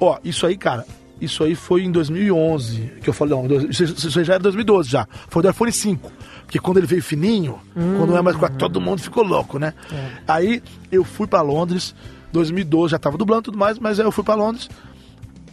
Ó, 0.00 0.18
isso 0.24 0.46
aí, 0.46 0.56
cara, 0.56 0.86
isso 1.20 1.42
aí 1.44 1.54
foi 1.54 1.82
em 1.82 1.90
2011, 1.92 2.92
que 3.02 3.08
eu 3.10 3.14
falei, 3.14 3.34
não, 3.34 3.46
isso, 3.68 3.84
aí 4.18 4.24
já 4.24 4.34
era 4.34 4.42
2012 4.42 4.88
já. 4.90 5.06
Foi 5.28 5.42
do 5.42 5.50
iPhone 5.50 5.72
5. 5.72 6.12
Porque 6.42 6.58
quando 6.58 6.76
ele 6.78 6.86
veio 6.86 7.02
fininho, 7.02 7.58
quando 7.74 8.10
não 8.10 8.18
é 8.18 8.22
mais 8.22 8.36
quatro, 8.36 8.56
todo 8.58 8.80
mundo 8.80 9.00
ficou 9.00 9.24
louco, 9.24 9.58
né? 9.58 9.72
Aí 10.28 10.62
eu 10.92 11.02
fui 11.04 11.26
pra 11.26 11.40
Londres, 11.40 11.94
2012, 12.34 12.90
já 12.90 12.98
tava 12.98 13.16
dublando 13.16 13.42
e 13.42 13.44
tudo 13.44 13.58
mais, 13.58 13.78
mas 13.78 13.98
aí 13.98 14.04
eu 14.04 14.12
fui 14.12 14.24
pra 14.24 14.34
Londres. 14.34 14.68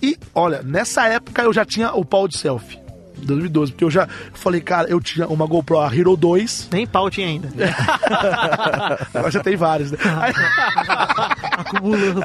E, 0.01 0.17
olha, 0.33 0.61
nessa 0.63 1.07
época 1.07 1.43
eu 1.43 1.53
já 1.53 1.63
tinha 1.63 1.93
o 1.93 2.03
pau 2.03 2.27
de 2.27 2.37
selfie. 2.37 2.80
2012, 3.21 3.71
porque 3.71 3.83
eu 3.83 3.91
já 3.91 4.07
falei, 4.33 4.61
cara, 4.61 4.89
eu 4.89 4.99
tinha 4.99 5.27
uma 5.27 5.45
GoPro 5.45 5.79
a 5.79 5.93
Hero 5.95 6.15
2, 6.15 6.69
Nem 6.71 6.85
pau 6.87 7.09
tinha 7.09 7.27
ainda. 7.27 7.49
agora 9.13 9.31
já 9.31 9.41
tem 9.41 9.55
vários, 9.55 9.91
né? 9.91 9.97
Aí, 10.19 10.33
Acumulando. 11.57 12.23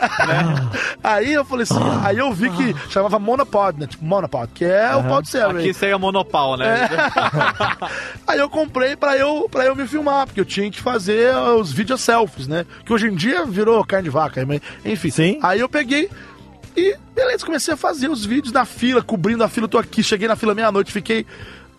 aí 1.02 1.32
eu 1.32 1.44
falei 1.44 1.62
assim, 1.64 1.74
aí 2.02 2.18
eu 2.18 2.32
vi 2.32 2.51
que 2.51 2.74
chamava 2.90 3.18
Monopod, 3.18 3.78
né? 3.78 3.86
Tipo, 3.86 4.05
Monopod, 4.05 4.48
que 4.55 4.64
é 4.64 4.94
o 4.94 5.05
pau 5.05 5.23
de 5.23 5.28
céu. 5.28 5.51
Aqui 5.51 5.73
seria 5.74 5.98
monopau, 5.98 6.56
né? 6.56 6.89
Aí 8.27 8.39
eu 8.39 8.48
comprei 8.48 8.97
pra 8.97 9.16
eu, 9.16 9.48
pra 9.51 9.64
eu 9.64 9.74
me 9.74 9.86
filmar, 9.86 10.27
porque 10.27 10.40
eu 10.40 10.44
tinha 10.44 10.70
que 10.70 10.81
fazer 10.81 11.35
os 11.36 11.73
vídeos 11.73 12.01
selfies, 12.01 12.48
né? 12.48 12.66
Que 12.85 12.93
hoje 12.93 13.06
em 13.06 13.14
dia 13.14 13.44
virou 13.44 13.85
carne 13.85 14.05
de 14.05 14.10
vaca, 14.10 14.44
mas, 14.47 14.60
enfim. 14.85 15.10
Sim. 15.10 15.39
Aí 15.43 15.60
eu 15.60 15.68
peguei 15.68 16.10
e, 16.77 16.97
beleza, 17.15 17.44
comecei 17.47 17.73
a 17.74 17.77
fazer 17.77 18.09
os 18.09 18.24
vídeos 18.24 18.53
na 18.53 18.65
fila, 18.65 19.03
cobrindo 19.03 19.43
a 19.43 19.48
fila, 19.48 19.65
eu 19.65 19.69
tô 19.69 19.78
aqui, 19.78 20.03
cheguei 20.03 20.28
na 20.28 20.36
fila 20.36 20.55
meia-noite, 20.55 20.93
fiquei 20.93 21.24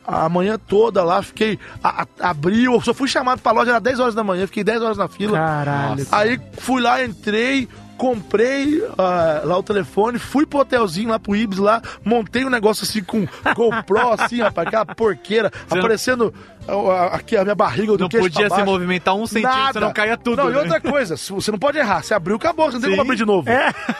a 0.06 0.28
manhã 0.30 0.57
toda 0.57 1.03
lá, 1.03 1.22
fiquei, 1.22 1.60
a, 1.84 2.03
a- 2.03 2.30
abriu, 2.30 2.74
eu 2.74 2.82
só 2.82 2.94
fui 2.94 3.07
chamado 3.10 3.40
pra 3.41 3.52
loja, 3.52 3.72
era 3.72 3.80
10 3.80 3.99
horas 3.99 4.15
da 4.15 4.24
manhã, 4.24 4.48
fiquei 4.48 4.64
10 4.64 4.82
horas 4.82 4.98
na 4.98 5.07
fila. 5.07 5.38
Caralho. 5.38 6.07
Aí 6.11 6.40
fui 6.60 6.82
lá, 6.82 7.03
entrei, 7.03 7.68
comprei 7.98 8.84
ah, 8.98 9.41
lá 9.44 9.57
o 9.57 9.64
telefone, 9.64 10.19
fui 10.19 10.45
pro 10.45 10.60
hotelzinho 10.60 11.10
lá 11.10 11.19
pro 11.19 11.36
Ibis 11.36 11.57
lá, 11.57 11.82
montei 12.03 12.45
um 12.45 12.49
negócio 12.49 12.84
assim 12.84 13.03
com 13.03 13.28
GoPro, 13.56 14.11
assim, 14.14 14.41
rapaz, 14.41 14.68
aquela 14.68 14.86
porqueira, 14.86 15.52
não- 15.69 15.78
aparecendo 15.80 16.34
ah, 16.68 16.74
ah, 16.74 17.15
aqui 17.15 17.36
a 17.36 17.44
minha 17.44 17.56
barriga 17.56 17.94
do 17.94 17.99
Não 17.99 18.10
podia 18.10 18.48
pra 18.48 18.57
se 18.57 18.64
movimentar 18.64 19.15
um 19.15 19.26
centímetro, 19.26 19.57
Nada. 19.57 19.74
senão 19.74 19.94
caia 19.94 20.18
tudo. 20.18 20.38
Não, 20.38 20.49
e 20.49 20.53
né? 20.53 20.60
outra 20.60 20.80
coisa, 20.82 21.18
se- 21.18 21.32
você 21.32 21.52
não 21.52 21.57
pode 21.57 21.78
errar, 21.78 22.03
você 22.03 22.14
abriu, 22.14 22.36
acabou, 22.36 22.68
você 22.68 22.74
não 22.74 22.82
tem 22.82 22.90
como 22.91 23.02
abrir 23.02 23.15
de 23.18 23.26
novo. 23.26 23.48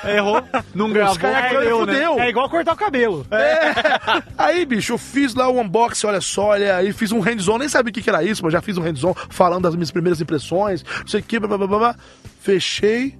Errou, 0.06 0.44
não 0.76 0.91
gravou, 0.91 1.18
caras 1.18 1.49
perdeu, 1.52 1.86
né? 1.86 2.26
É 2.26 2.30
igual 2.30 2.49
cortar 2.49 2.74
o 2.74 2.78
cabelo. 2.78 3.26
É. 3.32 4.22
Aí, 4.38 4.65
bicho, 4.65 4.94
eu 4.94 4.98
fiz 4.98 5.34
lá 5.34 5.48
o 5.49 5.60
unboxing, 5.60 6.07
olha 6.07 6.22
só, 6.22 6.48
olha 6.49 6.76
aí, 6.78 6.94
fiz 6.94 7.11
um 7.11 7.19
hands-on, 7.19 7.57
nem 7.57 7.69
sabia 7.69 7.90
o 7.90 7.94
que, 7.94 8.02
que 8.02 8.10
era 8.10 8.24
isso, 8.24 8.44
mas 8.44 8.53
já 8.53 8.61
fiz 8.61 8.78
um 8.78 8.82
hands-on 8.82 9.14
falando 9.30 9.64
das 9.64 9.76
minhas 9.76 9.91
primeiras 9.91 10.22
impressões, 10.22 10.84
não 10.99 11.07
sei 11.07 11.22
o 11.22 11.24
que, 11.24 11.40
blá, 11.40 11.57
blá, 11.57 11.68
blá, 11.68 11.80
blá. 11.80 11.95
Fechei. 12.41 13.18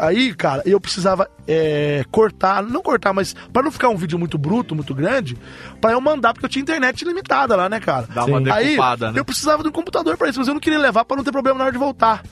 Aí, 0.00 0.34
cara, 0.34 0.62
eu 0.66 0.80
precisava 0.80 1.30
é, 1.46 2.04
cortar, 2.10 2.62
não 2.62 2.82
cortar, 2.82 3.12
mas 3.12 3.34
pra 3.52 3.62
não 3.62 3.70
ficar 3.70 3.88
um 3.88 3.96
vídeo 3.96 4.18
muito 4.18 4.36
bruto, 4.36 4.74
muito 4.74 4.94
grande, 4.94 5.38
pra 5.80 5.92
eu 5.92 6.00
mandar, 6.00 6.32
porque 6.32 6.46
eu 6.46 6.50
tinha 6.50 6.62
internet 6.62 7.04
limitada 7.04 7.54
lá, 7.54 7.68
né, 7.68 7.78
cara? 7.78 8.08
Dá 8.12 8.24
uma 8.24 8.38
Aí, 8.52 8.76
né? 8.76 9.12
eu 9.14 9.24
precisava 9.24 9.62
de 9.62 9.68
um 9.68 9.72
computador 9.72 10.16
pra 10.16 10.28
isso, 10.28 10.38
mas 10.40 10.48
eu 10.48 10.54
não 10.54 10.60
queria 10.60 10.78
levar 10.78 11.04
pra 11.04 11.16
não 11.16 11.22
ter 11.22 11.30
problema 11.30 11.58
na 11.58 11.64
hora 11.66 11.72
de 11.72 11.78
voltar. 11.78 12.22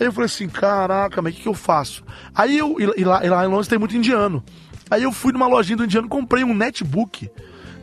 Aí 0.00 0.06
eu 0.06 0.12
falei 0.12 0.26
assim, 0.26 0.48
caraca, 0.48 1.20
mas 1.20 1.34
o 1.34 1.36
que, 1.36 1.42
que 1.42 1.48
eu 1.48 1.54
faço? 1.54 2.02
Aí 2.34 2.56
eu, 2.56 2.76
e 2.78 3.04
lá, 3.04 3.24
e 3.24 3.28
lá 3.28 3.44
em 3.44 3.48
Londres 3.48 3.68
tem 3.68 3.78
muito 3.78 3.96
indiano. 3.96 4.42
Aí 4.90 5.02
eu 5.02 5.12
fui 5.12 5.32
numa 5.32 5.46
lojinha 5.46 5.76
do 5.76 5.84
indiano, 5.84 6.08
comprei 6.08 6.42
um 6.42 6.54
netbook 6.54 7.30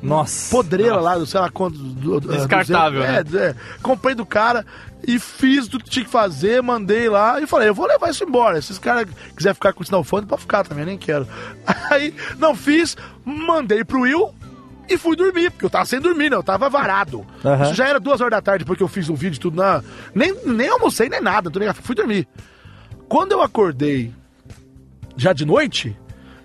Nossa. 0.02 0.50
podreira 0.56 1.00
lá, 1.00 1.18
do 1.18 1.26
sei 1.26 1.40
lá 1.40 1.50
quanto. 1.50 1.78
do- 1.78 2.20
do- 2.20 2.34
Descartável, 2.34 3.02
né? 3.02 3.24
200, 3.24 3.36
é, 3.36 3.46
é. 3.50 3.56
Comprei 3.84 4.16
do 4.16 4.26
cara 4.26 4.66
e 5.08 5.20
fiz 5.20 5.68
tudo 5.68 5.84
que 5.84 5.90
tinha 5.90 6.06
que 6.06 6.12
fazer, 6.12 6.62
mandei 6.62 7.08
lá 7.10 7.40
e 7.40 7.46
falei, 7.48 7.70
eu 7.70 7.74
vou 7.76 7.86
levar 7.88 8.10
isso 8.10 8.24
embora. 8.24 8.62
Se 8.62 8.72
esse 8.72 8.82
cara 8.82 9.06
quiser 9.36 9.54
ficar 9.54 9.74
com 9.74 9.84
o 9.84 9.86
sinal 9.86 10.04
fone, 10.04 10.26
pode 10.26 10.42
ficar 10.42 10.64
também, 10.64 10.86
nem 10.86 10.98
quero. 10.98 11.28
Aí, 11.92 12.14
não 12.40 12.56
fiz, 12.56 12.96
mandei 13.26 13.84
pro 13.84 14.02
Will. 14.02 14.34
E 14.90 14.98
fui 14.98 15.16
dormir, 15.16 15.52
porque 15.52 15.64
eu 15.66 15.70
tava 15.70 15.86
sem 15.86 16.02
dormir, 16.02 16.30
né? 16.30 16.36
Eu 16.36 16.44
tava 16.44 16.70
varado. 16.70 17.26
Aham. 17.46 17.64
Isso 17.64 17.76
já 17.76 17.88
era 17.88 17.98
duas 18.00 18.20
horas 18.20 18.32
da 18.32 18.42
tarde, 18.42 18.66
porque 18.66 18.84
eu 18.84 18.90
fiz 18.90 19.08
um 19.08 19.16
vídeo 19.16 19.38
e 19.38 19.40
tudo 19.40 19.56
na. 19.56 19.82
Nem, 20.14 20.36
nem 20.46 20.68
almocei, 20.68 21.08
nem 21.08 21.22
nada. 21.22 21.50
tô 21.50 21.60
nem- 21.60 21.72
Fui 21.74 21.96
dormir. 21.96 22.28
Quando 23.08 23.32
eu 23.32 23.42
acordei 23.42 24.12
já 25.16 25.32
de 25.32 25.46
noite, 25.46 25.96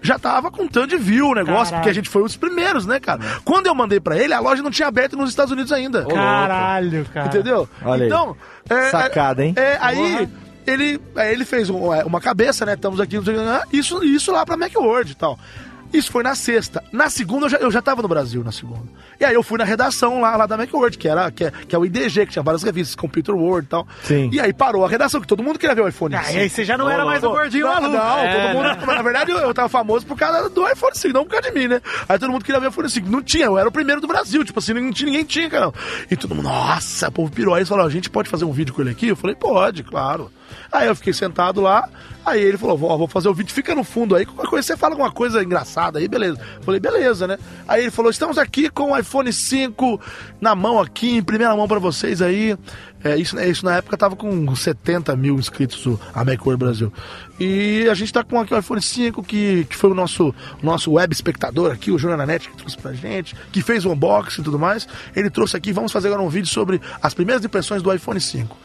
já 0.07 0.19
tava 0.19 0.51
com 0.51 0.67
tanto 0.67 0.89
de 0.89 0.97
view 0.97 1.29
o 1.29 1.35
negócio, 1.35 1.65
Caralho. 1.65 1.77
porque 1.77 1.91
a 1.91 1.95
gente 1.95 2.09
foi 2.09 2.23
os 2.23 2.37
primeiros, 2.37 2.87
né, 2.87 3.01
cara? 3.01 3.21
Quando 3.45 3.67
eu 3.67 3.75
mandei 3.75 4.01
pra 4.01 4.17
ele, 4.17 4.33
a 4.33 4.41
loja 4.41 4.63
não 4.63 4.71
tinha 4.71 4.89
aberto 4.89 5.17
nos 5.17 5.31
Estados 5.31 5.53
Unidos 5.53 5.73
ainda. 5.73 6.05
Caralho, 6.07 7.05
cara. 7.13 7.27
Entendeu? 7.27 7.69
Olha 7.85 8.05
aí. 8.05 8.09
então, 8.09 8.37
é, 8.69 8.91
Sacada, 8.91 9.45
hein? 9.45 9.55
É, 9.57 9.77
aí 9.81 10.29
ele, 10.67 11.01
aí 11.15 11.33
ele 11.33 11.45
fez 11.45 11.69
é, 11.69 12.05
uma 12.05 12.21
cabeça, 12.21 12.67
né? 12.67 12.75
Estamos 12.75 13.01
aqui, 13.01 13.19
né? 13.19 13.63
isso, 13.73 14.03
isso 14.03 14.33
lá 14.33 14.45
pra 14.45 14.57
Macworld 14.57 15.13
e 15.13 15.15
tal. 15.15 15.39
Isso 15.93 16.11
foi 16.11 16.23
na 16.23 16.35
sexta. 16.35 16.83
Na 16.93 17.09
segunda 17.09 17.47
eu 17.47 17.51
já, 17.51 17.57
eu 17.59 17.71
já 17.71 17.81
tava 17.81 18.03
no 18.03 18.09
Brasil, 18.09 18.43
na 18.45 18.53
segunda. 18.53 18.83
E 19.19 19.25
aí 19.25 19.35
eu 19.35 19.43
fui 19.43 19.59
na 19.59 19.65
redação 19.65 20.21
lá, 20.21 20.37
lá 20.37 20.47
da 20.47 20.57
Macworld, 20.57 20.99
que, 20.99 21.09
era, 21.09 21.31
que, 21.31 21.45
é, 21.45 21.51
que 21.51 21.75
é 21.75 21.79
o 21.79 21.85
IDG, 21.85 22.27
que 22.27 22.33
tinha 22.33 22.43
várias 22.43 22.63
revistas, 22.63 22.95
Computer 22.95 23.35
World 23.35 23.67
e 23.67 23.69
tal. 23.71 23.87
Sim. 24.03 24.29
E 24.33 24.41
aí 24.41 24.53
parou 24.53 24.85
a 24.85 24.89
redação, 24.89 25.21
que 25.21 25.27
todo 25.27 25.43
mundo 25.43 25.59
queria 25.59 25.75
ver 25.75 25.83
o 25.83 25.89
iPhone. 25.89 26.15
Ah, 26.15 26.23
5. 26.25 26.37
e 26.39 26.41
aí 26.43 26.51
você 26.51 26.65
já 26.65 26.77
não 26.77 26.91
era 26.91 27.05
mais 27.05 27.23
o 27.25 27.31
gordinho 27.31 27.67
não, 27.67 27.75
maluco. 27.75 27.93
Não, 27.97 28.19
É, 28.19 28.47
todo 28.47 28.55
mundo. 28.57 28.87
né? 28.87 28.95
Na 28.95 29.03
verdade, 29.03 29.31
eu, 29.31 29.39
eu 29.39 29.55
tava 29.55 29.69
famoso 29.69 30.07
por 30.07 30.17
causa 30.17 30.51
do 30.51 30.69
iPhone 30.69 30.93
5, 30.97 31.15
não 31.15 31.25
por 31.25 31.31
causa 31.31 31.51
de 31.51 31.59
mim, 31.59 31.69
né? 31.69 31.81
Aí 32.09 32.19
todo 32.19 32.31
mundo 32.31 32.45
queria 32.45 32.61
ver 32.61 32.67
o 32.67 32.71
iPhone 32.71 32.89
5. 32.91 33.09
Não 33.09 33.23
tinha, 33.23 33.47
eu 33.47 33.59
era 33.59 33.69
o 33.69 33.73
primeiro 33.73 34.01
do 34.01 34.07
Brasil, 34.07 34.45
tipo 34.45 34.59
assim, 34.59 34.75
não 34.75 34.91
tinha, 34.93 35.07
ninguém 35.07 35.25
tinha, 35.25 35.49
cara. 35.49 35.73
E 36.11 36.17
todo 36.17 36.35
mundo, 36.35 36.45
nossa, 36.45 37.09
o 37.09 37.13
povo 37.13 37.31
pirou. 37.31 37.55
Aí 37.55 37.61
eles 37.61 37.69
falaram, 37.69 37.89
a 37.89 37.93
gente 37.93 38.11
pode 38.11 38.29
fazer 38.29 38.45
um 38.45 38.53
vídeo 38.53 38.75
com 38.75 38.83
ele 38.83 38.91
aqui? 38.91 39.09
Eu 39.09 39.17
falei, 39.17 39.35
pode, 39.37 39.83
claro. 39.83 40.31
Aí 40.71 40.89
eu 40.89 40.97
fiquei 40.97 41.13
sentado 41.13 41.61
lá, 41.61 41.89
aí 42.25 42.43
ele 42.43 42.59
falou, 42.59 42.77
vou, 42.77 43.09
fazer 43.09 43.29
o 43.29 43.35
vídeo, 43.35 43.53
fica 43.53 43.75
no 43.75 43.85
fundo 43.85 44.15
aí, 44.15 44.27
qualquer 44.27 44.51
coisa 44.51 44.67
você 44.67 44.77
fala 44.77 44.95
alguma 44.95 45.13
coisa 45.13 45.43
engraçada 45.43 45.99
aí, 45.99 46.09
beleza. 46.09 46.39
Falei, 46.63 46.81
beleza, 46.81 47.27
né? 47.27 47.39
Aí 47.67 47.83
ele 47.83 47.91
falou, 47.91 48.11
estamos 48.11 48.39
aqui 48.39 48.69
com 48.69 48.93
o 48.93 48.99
iPhone 48.99 49.33
5 49.33 50.01
na 50.41 50.55
mão 50.55 50.81
aqui, 50.81 51.17
em 51.17 51.23
primeira 51.23 51.55
mão 51.57 51.69
pra 51.69 51.79
vocês 51.79 52.21
aí. 52.21 52.57
É, 53.05 53.17
isso, 53.17 53.39
isso 53.39 53.65
na 53.65 53.77
época 53.77 53.97
tava 53.97 54.17
com 54.17 54.55
70 54.55 55.15
mil 55.15 55.37
inscritos 55.37 55.87
a 56.13 56.25
Macworld 56.25 56.59
Brasil. 56.59 56.93
E 57.39 57.87
a 57.89 57.95
gente 57.95 58.13
tá 58.13 58.25
com 58.25 58.41
aqui 58.41 58.53
o 58.53 58.59
iPhone 58.59 58.83
5, 58.83 59.23
que, 59.23 59.65
que 59.67 59.77
foi 59.77 59.91
o 59.91 59.95
nosso, 59.95 60.35
nosso 60.61 60.93
web 60.93 61.13
espectador 61.13 61.71
aqui, 61.71 61.93
o 61.93 61.99
Júnior 61.99 62.19
Nanete, 62.19 62.51
que 62.51 62.57
trouxe 62.57 62.77
pra 62.77 62.93
gente, 62.93 63.37
que 63.53 63.63
fez 63.63 63.85
o 63.85 63.93
unboxing 63.93 64.41
e 64.41 64.45
tudo 64.45 64.59
mais. 64.59 64.89
Ele 65.15 65.31
trouxe 65.31 65.57
aqui, 65.57 65.73
vamos 65.73 65.93
fazer 65.93 66.09
agora 66.09 66.23
um 66.23 66.29
vídeo 66.29 66.49
sobre 66.49 66.81
as 67.01 67.15
primeiras 67.15 67.45
impressões 67.45 67.81
do 67.81 67.93
iPhone 67.95 68.21
5. 68.21 68.57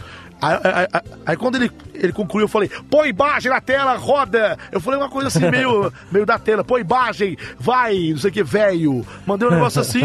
Aí, 0.41 0.59
aí- 0.63 0.88
aí- 0.91 1.01
aí 1.27 1.38
quando 1.38 1.55
ele, 1.55 1.72
ele 1.93 2.11
concluiu, 2.11 2.45
eu 2.45 2.49
falei, 2.49 2.69
põe 2.89 3.09
imagem 3.09 3.51
na 3.51 3.61
tela, 3.61 3.95
roda! 3.95 4.57
Eu 4.72 4.81
falei 4.81 4.99
uma 4.99 5.09
coisa 5.09 5.27
assim, 5.27 5.49
meio, 5.51 5.93
meio 6.11 6.26
da 6.26 6.39
tela, 6.39 6.63
põe 6.63 6.81
imagem, 6.81 7.38
vai, 7.59 8.09
não 8.09 8.18
sei 8.18 8.30
o 8.31 8.34
que, 8.34 8.43
velho. 8.43 9.05
Mandei 9.26 9.47
um 9.47 9.51
negócio 9.51 9.80
assim. 9.81 10.01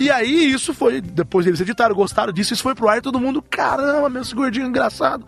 E 0.00 0.10
aí, 0.10 0.50
isso 0.52 0.74
foi, 0.74 1.00
depois 1.00 1.46
eles 1.46 1.60
editaram, 1.60 1.94
gostaram 1.94 2.32
disso, 2.32 2.52
isso 2.54 2.62
foi 2.62 2.74
pro 2.74 2.88
ar 2.88 2.98
e 2.98 3.02
todo 3.02 3.20
mundo, 3.20 3.40
caramba, 3.40 4.08
meu, 4.08 4.22
esse 4.22 4.34
gordinho 4.34 4.66
engraçado. 4.66 5.24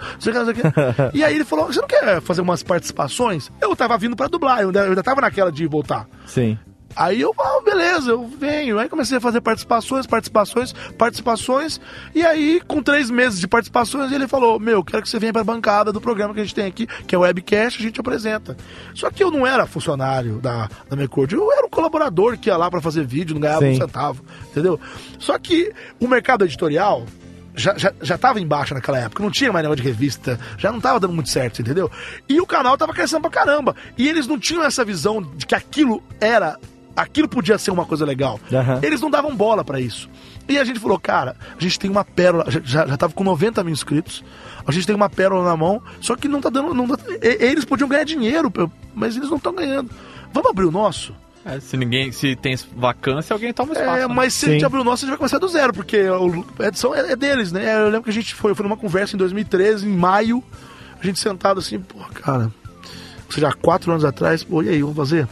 E 1.15 1.23
aí 1.23 1.35
ele 1.35 1.45
falou, 1.45 1.67
você 1.67 1.81
não 1.81 1.89
quer 1.89 2.21
fazer 2.21 2.41
umas 2.41 2.63
participações? 2.63 3.51
Eu 3.61 3.77
tava 3.77 3.97
vindo 3.99 4.17
pra 4.17 4.27
dublar, 4.27 4.61
eu 4.61 4.67
ainda, 4.69 4.81
eu 4.81 4.89
ainda 4.91 5.03
tava 5.03 5.21
naquela 5.21 5.53
de 5.53 5.67
voltar. 5.67 6.07
Sim. 6.27 6.59
Aí 6.97 7.21
eu, 7.21 7.33
ah, 7.39 7.61
beleza, 7.65 8.11
eu 8.11 8.27
venho. 8.27 8.79
Aí 8.79 8.89
comecei 8.89 9.19
a 9.19 9.21
fazer 9.21 9.41
participações, 9.41 10.07
participações, 10.07 10.73
participações. 10.99 11.81
E 12.15 12.25
aí, 12.25 12.61
com 12.67 12.83
três 12.83 13.11
meses 13.11 13.39
de 13.39 13.47
participações, 13.47 14.11
ele 14.13 14.27
falou: 14.27 14.59
Meu, 14.59 14.83
quero 14.83 15.03
que 15.03 15.09
você 15.09 15.19
venha 15.19 15.33
pra 15.33 15.45
bancada 15.45 15.93
do 15.93 16.01
programa 16.01 16.35
que 16.35 16.41
a 16.41 16.43
gente 16.43 16.55
tem 16.55 16.67
aqui, 16.67 16.87
que 17.07 17.15
é 17.15 17.19
o 17.19 17.21
Webcast, 17.21 17.81
a 17.81 17.83
gente 17.83 18.01
apresenta. 18.01 18.57
Só 18.95 19.11
que 19.11 19.23
eu 19.23 19.31
não 19.31 19.47
era 19.47 19.67
funcionário 19.67 20.39
da, 20.39 20.69
da 20.89 20.97
Mecord, 20.97 21.33
eu 21.33 21.53
era 21.53 21.65
um 21.65 21.71
colaborador 21.71 22.37
que 22.37 22.49
ia 22.49 22.57
lá 22.57 22.71
pra 22.71 22.81
fazer 22.81 23.07
vídeo, 23.07 23.35
não 23.35 23.41
ganhava 23.41 23.61
Sim. 23.61 23.73
um 23.73 23.77
centavo, 23.77 24.25
entendeu? 24.51 24.79
Só 25.19 25.39
que 25.39 25.73
o 26.01 26.09
mercado 26.09 26.45
editorial. 26.45 27.07
Já, 27.53 27.77
já, 27.77 27.93
já 28.01 28.17
tava 28.17 28.41
embaixo 28.41 28.73
naquela 28.73 28.97
época, 28.97 29.23
não 29.23 29.31
tinha 29.31 29.53
mais 29.53 29.65
negócio 29.65 29.83
de 29.83 29.89
revista, 29.89 30.39
já 30.57 30.71
não 30.71 30.81
tava 30.81 31.01
dando 31.01 31.13
muito 31.13 31.29
certo, 31.29 31.61
entendeu? 31.61 31.91
E 32.29 32.41
o 32.41 32.47
canal 32.47 32.79
tava 32.79 32.95
crescendo 32.95 33.23
pra 33.23 33.31
caramba. 33.31 33.75
E 33.99 34.09
eles 34.09 34.27
não 34.27 34.39
tinham 34.39 34.63
essa 34.63 34.85
visão 34.85 35.21
de 35.21 35.45
que 35.45 35.55
aquilo 35.55 36.01
era 36.21 36.57
aquilo 36.97 37.29
podia 37.29 37.57
ser 37.59 37.71
uma 37.71 37.85
coisa 37.85 38.05
legal. 38.05 38.39
Aham. 38.53 38.81
Eles 38.83 39.01
não 39.01 39.11
davam 39.11 39.35
bola 39.35 39.65
pra 39.65 39.81
isso. 39.81 40.09
E 40.49 40.59
a 40.59 40.65
gente 40.65 40.81
falou, 40.81 40.99
cara, 40.99 41.37
a 41.59 41.63
gente 41.63 41.79
tem 41.79 41.91
uma 41.91 42.05
pérola, 42.05 42.45
já, 42.49 42.87
já, 42.87 42.97
tava 42.97 43.13
com 43.13 43.23
90 43.23 43.63
mil 43.63 43.73
inscritos, 43.73 44.25
a 44.67 44.73
gente 44.73 44.87
tem 44.87 44.97
uma 44.97 45.09
pérola 45.09 45.45
na 45.45 45.57
mão, 45.57 45.81
só 46.01 46.17
que 46.17 46.27
não 46.27 46.41
tá 46.41 46.51
dando. 46.51 46.75
Não 46.75 46.89
tá- 46.89 46.99
eles 47.23 47.65
podiam 47.65 47.89
ganhar 47.89 48.05
dinheiro, 48.05 48.53
mas 48.95 49.17
eles 49.17 49.31
não 49.31 49.37
estão 49.37 49.55
ganhando. 49.55 49.91
Vamos 50.33 50.51
abrir 50.51 50.65
o 50.67 50.71
nosso? 50.73 51.15
É, 51.45 51.59
se 51.59 51.75
ninguém, 51.77 52.13
se 52.13 52.37
tem 52.37 52.55
vacância, 52.77 53.33
alguém 53.33 53.51
toma 53.53 53.73
espaço. 53.73 53.91
É, 53.97 54.07
né? 54.07 54.15
mas 54.15 54.35
se 54.35 54.45
a 54.45 54.49
Sim. 54.49 54.55
gente 54.55 54.65
abrir 54.67 54.81
o 54.81 54.85
nosso, 54.85 55.05
a 55.05 55.07
gente 55.07 55.11
vai 55.11 55.19
começar 55.19 55.39
do 55.39 55.49
zero, 55.49 55.73
porque 55.73 56.03
o- 56.11 56.45
a 56.59 56.67
edição 56.67 56.95
é, 56.95 57.13
é 57.13 57.17
deles, 57.17 57.51
né? 57.51 57.77
Eu 57.81 57.87
lembro 57.87 58.03
que 58.03 58.11
a 58.11 58.13
gente 58.13 58.35
foi, 58.35 58.55
foi 58.55 58.63
numa 58.65 58.77
conversa 58.77 59.15
em 59.17 59.19
2013, 59.19 59.89
em 59.89 59.97
maio, 59.97 60.45
a 61.01 61.07
gente 61.07 61.19
sentado 61.19 61.59
assim, 61.61 61.79
pô, 61.81 61.99
cara, 62.15 62.53
ou 63.27 63.33
seja, 63.33 63.49
há 63.49 63.53
quatro 63.55 63.91
anos 63.91 64.05
atrás, 64.05 64.45
pô, 64.45 64.63
e 64.63 64.69
aí, 64.69 64.83
vamos 64.83 64.97
fazer? 64.97 65.27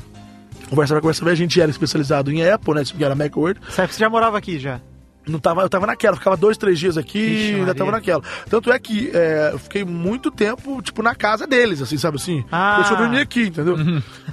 Conversa 0.68 0.94
vai 0.94 1.00
conversa 1.00 1.24
vai, 1.24 1.32
a 1.32 1.36
gente 1.36 1.60
era 1.60 1.70
especializado 1.70 2.30
em 2.30 2.46
Apple, 2.48 2.74
né? 2.74 2.82
Que 2.84 3.04
era 3.04 3.14
Macworld. 3.14 3.60
Sabe 3.70 3.88
que 3.88 3.94
você 3.94 4.00
já 4.00 4.10
morava 4.10 4.36
aqui 4.38 4.58
já. 4.58 4.80
Não 5.26 5.38
tava, 5.38 5.60
eu 5.60 5.68
tava 5.68 5.86
naquela, 5.86 6.16
ficava 6.16 6.38
dois, 6.38 6.56
três 6.56 6.78
dias 6.78 6.96
aqui 6.96 7.18
Ixi, 7.18 7.52
e 7.52 7.54
ainda 7.56 7.74
tava 7.74 7.90
naquela. 7.90 8.22
Tanto 8.48 8.72
é 8.72 8.78
que 8.78 9.10
é, 9.12 9.50
eu 9.52 9.58
fiquei 9.58 9.84
muito 9.84 10.30
tempo, 10.30 10.80
tipo, 10.80 11.02
na 11.02 11.14
casa 11.14 11.46
deles, 11.46 11.82
assim, 11.82 11.98
sabe 11.98 12.16
assim? 12.16 12.42
Ah. 12.50 12.76
Deixa 12.78 12.94
eu 12.94 12.96
dormir 12.96 13.18
aqui, 13.20 13.42
entendeu? 13.48 13.76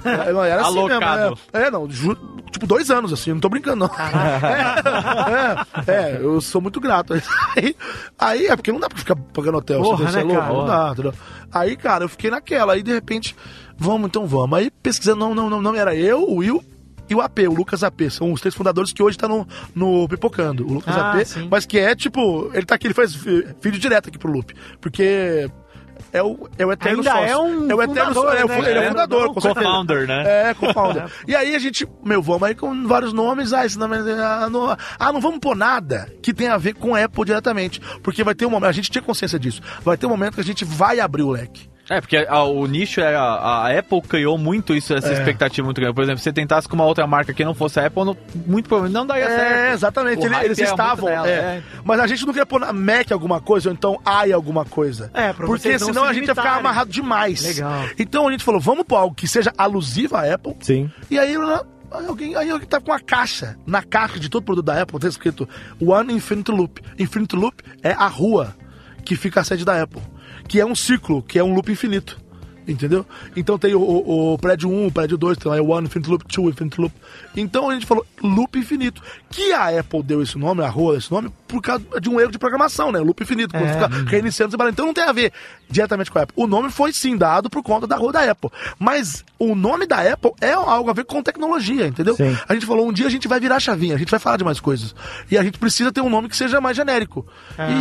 É, 0.02 0.32
não, 0.32 0.42
era 0.42 0.62
assim 0.62 0.86
mesmo. 0.86 1.38
É, 1.52 1.62
é, 1.64 1.70
não, 1.70 1.90
ju- 1.90 2.16
tipo, 2.50 2.66
dois 2.66 2.90
anos, 2.90 3.12
assim, 3.12 3.30
não 3.32 3.40
tô 3.40 3.50
brincando, 3.50 3.76
não. 3.86 3.90
É, 5.86 6.14
é, 6.14 6.18
eu 6.20 6.40
sou 6.40 6.60
muito 6.60 6.80
grato. 6.80 7.12
Aí, 7.56 7.76
aí 8.18 8.46
é 8.46 8.56
porque 8.56 8.72
não 8.72 8.80
dá 8.80 8.88
pra 8.88 8.98
ficar 8.98 9.16
pagando 9.16 9.58
hotel, 9.58 9.82
Porra, 9.82 10.06
você 10.10 10.16
né, 10.18 10.22
louco, 10.24 10.40
cara? 10.40 10.52
não 10.54 10.66
dá, 10.66 10.90
entendeu? 10.92 11.14
Aí, 11.52 11.76
cara, 11.76 12.04
eu 12.04 12.08
fiquei 12.08 12.30
naquela, 12.30 12.72
aí 12.72 12.82
de 12.82 12.92
repente, 12.92 13.36
vamos, 13.78 14.06
então 14.08 14.26
vamos. 14.26 14.58
Aí 14.58 14.70
pesquisando, 14.70 15.20
não, 15.20 15.34
não, 15.34 15.50
não, 15.50 15.62
não, 15.62 15.74
era 15.74 15.94
eu, 15.94 16.22
o 16.22 16.36
Will 16.36 16.62
e 17.08 17.14
o 17.14 17.20
AP, 17.20 17.40
o 17.48 17.54
Lucas 17.54 17.82
AP. 17.84 18.02
São 18.10 18.32
os 18.32 18.40
três 18.40 18.54
fundadores 18.54 18.92
que 18.92 19.02
hoje 19.02 19.16
tá 19.16 19.28
no, 19.28 19.46
no 19.74 20.08
Pipocando. 20.08 20.66
O 20.66 20.72
Lucas 20.74 20.96
Ah, 20.96 21.12
AP, 21.12 21.24
sim. 21.24 21.48
mas 21.50 21.64
que 21.66 21.78
é 21.78 21.94
tipo. 21.94 22.50
Ele 22.52 22.66
tá 22.66 22.74
aqui, 22.74 22.86
ele 22.86 22.94
faz 22.94 23.14
vídeo 23.14 23.78
direto 23.78 24.08
aqui 24.08 24.18
pro 24.18 24.32
Loop. 24.32 24.54
Porque. 24.80 25.50
É 26.12 26.22
o, 26.22 26.46
é 26.58 26.64
o 26.66 26.70
eterno 26.70 26.98
Ainda 26.98 27.10
sócio. 27.10 27.26
é 27.26 27.36
um 27.38 27.60
o 27.74 27.82
eterno 27.82 28.14
fundador, 28.14 28.36
é, 28.36 28.44
o- 28.44 28.48
né? 28.48 28.58
Ele 28.58 28.68
é 28.68 28.82
É, 28.82 28.86
o 28.86 28.88
fundador, 28.90 29.26
com. 29.34 29.40
Co-founder, 29.40 30.06
né? 30.06 30.50
É, 30.50 30.54
co-founder. 30.54 31.06
e 31.26 31.34
aí 31.34 31.54
a 31.54 31.58
gente, 31.58 31.88
meu, 32.04 32.20
vamos 32.22 32.42
aí 32.42 32.54
com 32.54 32.86
vários 32.86 33.12
nomes. 33.14 33.52
Ah, 33.54 33.64
esse 33.64 33.78
nome, 33.78 33.96
é- 33.96 34.12
ah, 34.22 34.48
não, 34.50 34.70
ah, 34.98 35.12
não 35.12 35.20
vamos 35.22 35.38
pôr 35.40 35.56
nada 35.56 36.06
que 36.22 36.34
tenha 36.34 36.52
a 36.52 36.58
ver 36.58 36.74
com 36.74 36.94
Apple 36.94 37.24
diretamente. 37.24 37.80
Porque 38.02 38.22
vai 38.22 38.34
ter 38.34 38.44
um 38.44 38.50
momento, 38.50 38.68
a 38.68 38.72
gente 38.72 38.90
tinha 38.90 39.00
consciência 39.02 39.38
disso. 39.38 39.62
Vai 39.82 39.96
ter 39.96 40.04
um 40.06 40.10
momento 40.10 40.34
que 40.34 40.40
a 40.40 40.44
gente 40.44 40.64
vai 40.66 41.00
abrir 41.00 41.22
o 41.22 41.30
leque. 41.30 41.66
É, 41.88 42.00
porque 42.00 42.16
a- 42.16 42.42
o 42.44 42.66
nicho 42.66 43.00
é. 43.00 43.14
A, 43.14 43.78
Apple 43.78 44.00
criou 44.02 44.36
muito 44.36 44.74
isso, 44.74 44.92
essa 44.92 45.08
É. 45.08 45.12
expectativa 45.12 45.64
muito 45.64 45.80
grande. 45.80 45.94
Por 45.94 46.02
exemplo, 46.02 46.18
se 46.18 46.24
você 46.24 46.32
tentasse 46.32 46.68
com 46.68 46.74
uma 46.74 46.84
outra 46.84 47.06
marca 47.06 47.32
que 47.32 47.44
não 47.44 47.54
fosse 47.54 47.78
a 47.78 47.86
Apple, 47.86 48.04
não- 48.04 48.16
muito 48.46 48.68
provavelmente 48.68 48.94
não 48.98 49.06
daria 49.06 49.24
É, 49.24 49.28
certo. 49.38 49.74
exatamente. 49.74 50.18
O 50.22 50.26
Ele- 50.26 50.44
eles 50.46 50.58
era 50.58 50.70
estavam. 50.70 51.08
é. 51.08 51.30
é. 51.30 51.62
Mas 51.84 52.00
a 52.00 52.06
gente 52.06 52.26
não 52.26 52.32
queria 52.32 52.46
pôr 52.46 52.58
na 52.60 52.72
Mac 52.72 53.12
alguma 53.12 53.40
coisa, 53.40 53.68
ou 53.68 53.72
então 53.74 54.00
AI 54.04 54.32
alguma 54.32 54.64
coisa. 54.64 55.10
É, 55.14 55.32
pra 55.32 55.46
Porque 55.46 55.62
vocês 55.62 55.80
não 55.80 55.88
senão 55.88 56.02
se 56.04 56.08
a 56.10 56.12
gente 56.12 56.26
ia 56.28 56.34
ficar 56.34 56.56
amarrado 56.56 56.90
demais. 56.90 57.42
Legal. 57.44 57.84
Então 57.98 58.26
a 58.26 58.32
gente 58.32 58.42
falou, 58.42 58.60
vamos 58.60 58.84
pôr 58.84 58.96
algo 58.96 59.14
que 59.14 59.28
seja 59.28 59.52
alusivo 59.56 60.16
à 60.16 60.34
Apple. 60.34 60.56
Sim. 60.60 60.90
E 61.10 61.18
aí, 61.18 61.36
aí 61.36 62.06
alguém, 62.08 62.34
aí 62.34 62.50
alguém 62.50 62.66
tá 62.68 62.80
com 62.80 62.90
uma 62.90 62.98
caixa. 63.00 63.56
Na 63.64 63.80
caixa 63.82 64.18
de 64.18 64.28
todo 64.28 64.42
produto 64.42 64.64
da 64.64 64.82
Apple 64.82 64.98
tá 64.98 65.06
escrito 65.06 65.48
One 65.80 66.12
Infinite 66.12 66.50
Loop. 66.50 66.80
Infinite 66.98 67.36
Loop 67.36 67.62
é 67.80 67.92
a 67.92 68.08
rua 68.08 68.56
que 69.04 69.14
fica 69.14 69.40
a 69.40 69.44
sede 69.44 69.64
da 69.64 69.80
Apple. 69.80 70.02
Que 70.48 70.60
é 70.60 70.66
um 70.66 70.74
ciclo, 70.74 71.22
que 71.22 71.38
é 71.38 71.44
um 71.44 71.54
loop 71.54 71.70
infinito. 71.70 72.20
Entendeu? 72.68 73.06
Então 73.36 73.56
tem 73.56 73.74
o, 73.76 73.80
o- 73.80 74.32
o 74.34 74.38
prédio 74.38 74.68
1, 74.68 74.86
o 74.88 74.92
prédio 74.92 75.16
2, 75.16 75.38
tem 75.38 75.52
lá 75.52 75.62
o 75.62 75.68
One 75.70 75.86
Infinite 75.86 76.10
Loop, 76.10 76.24
Two 76.26 76.48
Infinite 76.50 76.80
Loop. 76.80 76.92
Então 77.36 77.70
a 77.70 77.74
gente 77.74 77.86
falou 77.86 78.04
loop 78.20 78.58
infinito. 78.58 79.00
Que 79.30 79.52
a 79.52 79.78
Apple 79.78 80.02
deu 80.02 80.20
esse 80.20 80.36
nome, 80.36 80.62
a 80.64 80.68
rua 80.68 80.96
esse 80.96 81.10
nome, 81.12 81.30
por 81.46 81.62
causa 81.62 81.84
de 82.00 82.08
um 82.10 82.20
erro 82.20 82.30
de 82.30 82.38
programação, 82.38 82.90
né? 82.92 82.98
Loop 82.98 83.22
infinito, 83.22 83.52
quando 83.52 83.64
É. 83.66 83.72
fica 83.72 83.88
reiniciando, 84.10 84.50
separando. 84.50 84.74
Então 84.74 84.86
não 84.86 84.94
tem 84.94 85.04
a 85.04 85.12
ver 85.12 85.32
diretamente 85.68 86.10
com 86.10 86.18
a 86.18 86.22
Apple. 86.22 86.34
O 86.36 86.46
nome 86.46 86.70
foi 86.70 86.92
sim 86.92 87.16
dado 87.16 87.48
por 87.50 87.62
conta 87.62 87.86
da 87.86 87.96
rua 87.96 88.12
da 88.12 88.30
Apple. 88.30 88.50
Mas 88.78 89.24
o 89.38 89.54
nome 89.54 89.86
da 89.86 90.00
Apple 90.12 90.32
é 90.40 90.52
algo 90.52 90.90
a 90.90 90.92
ver 90.92 91.04
com 91.04 91.22
tecnologia, 91.22 91.86
entendeu? 91.86 92.16
Sim. 92.16 92.36
A 92.48 92.54
gente 92.54 92.66
falou, 92.66 92.88
um 92.88 92.92
dia 92.92 93.06
a 93.06 93.10
gente 93.10 93.26
vai 93.28 93.38
virar 93.40 93.56
a 93.56 93.60
chavinha, 93.60 93.94
a 93.94 93.98
gente 93.98 94.10
vai 94.10 94.20
falar 94.20 94.36
de 94.36 94.44
mais 94.44 94.60
coisas. 94.60 94.94
E 95.30 95.36
a 95.38 95.42
gente 95.42 95.58
precisa 95.58 95.90
ter 95.92 96.00
um 96.00 96.08
nome 96.10 96.28
que 96.28 96.36
seja 96.36 96.60
mais 96.60 96.76
genérico. 96.76 97.26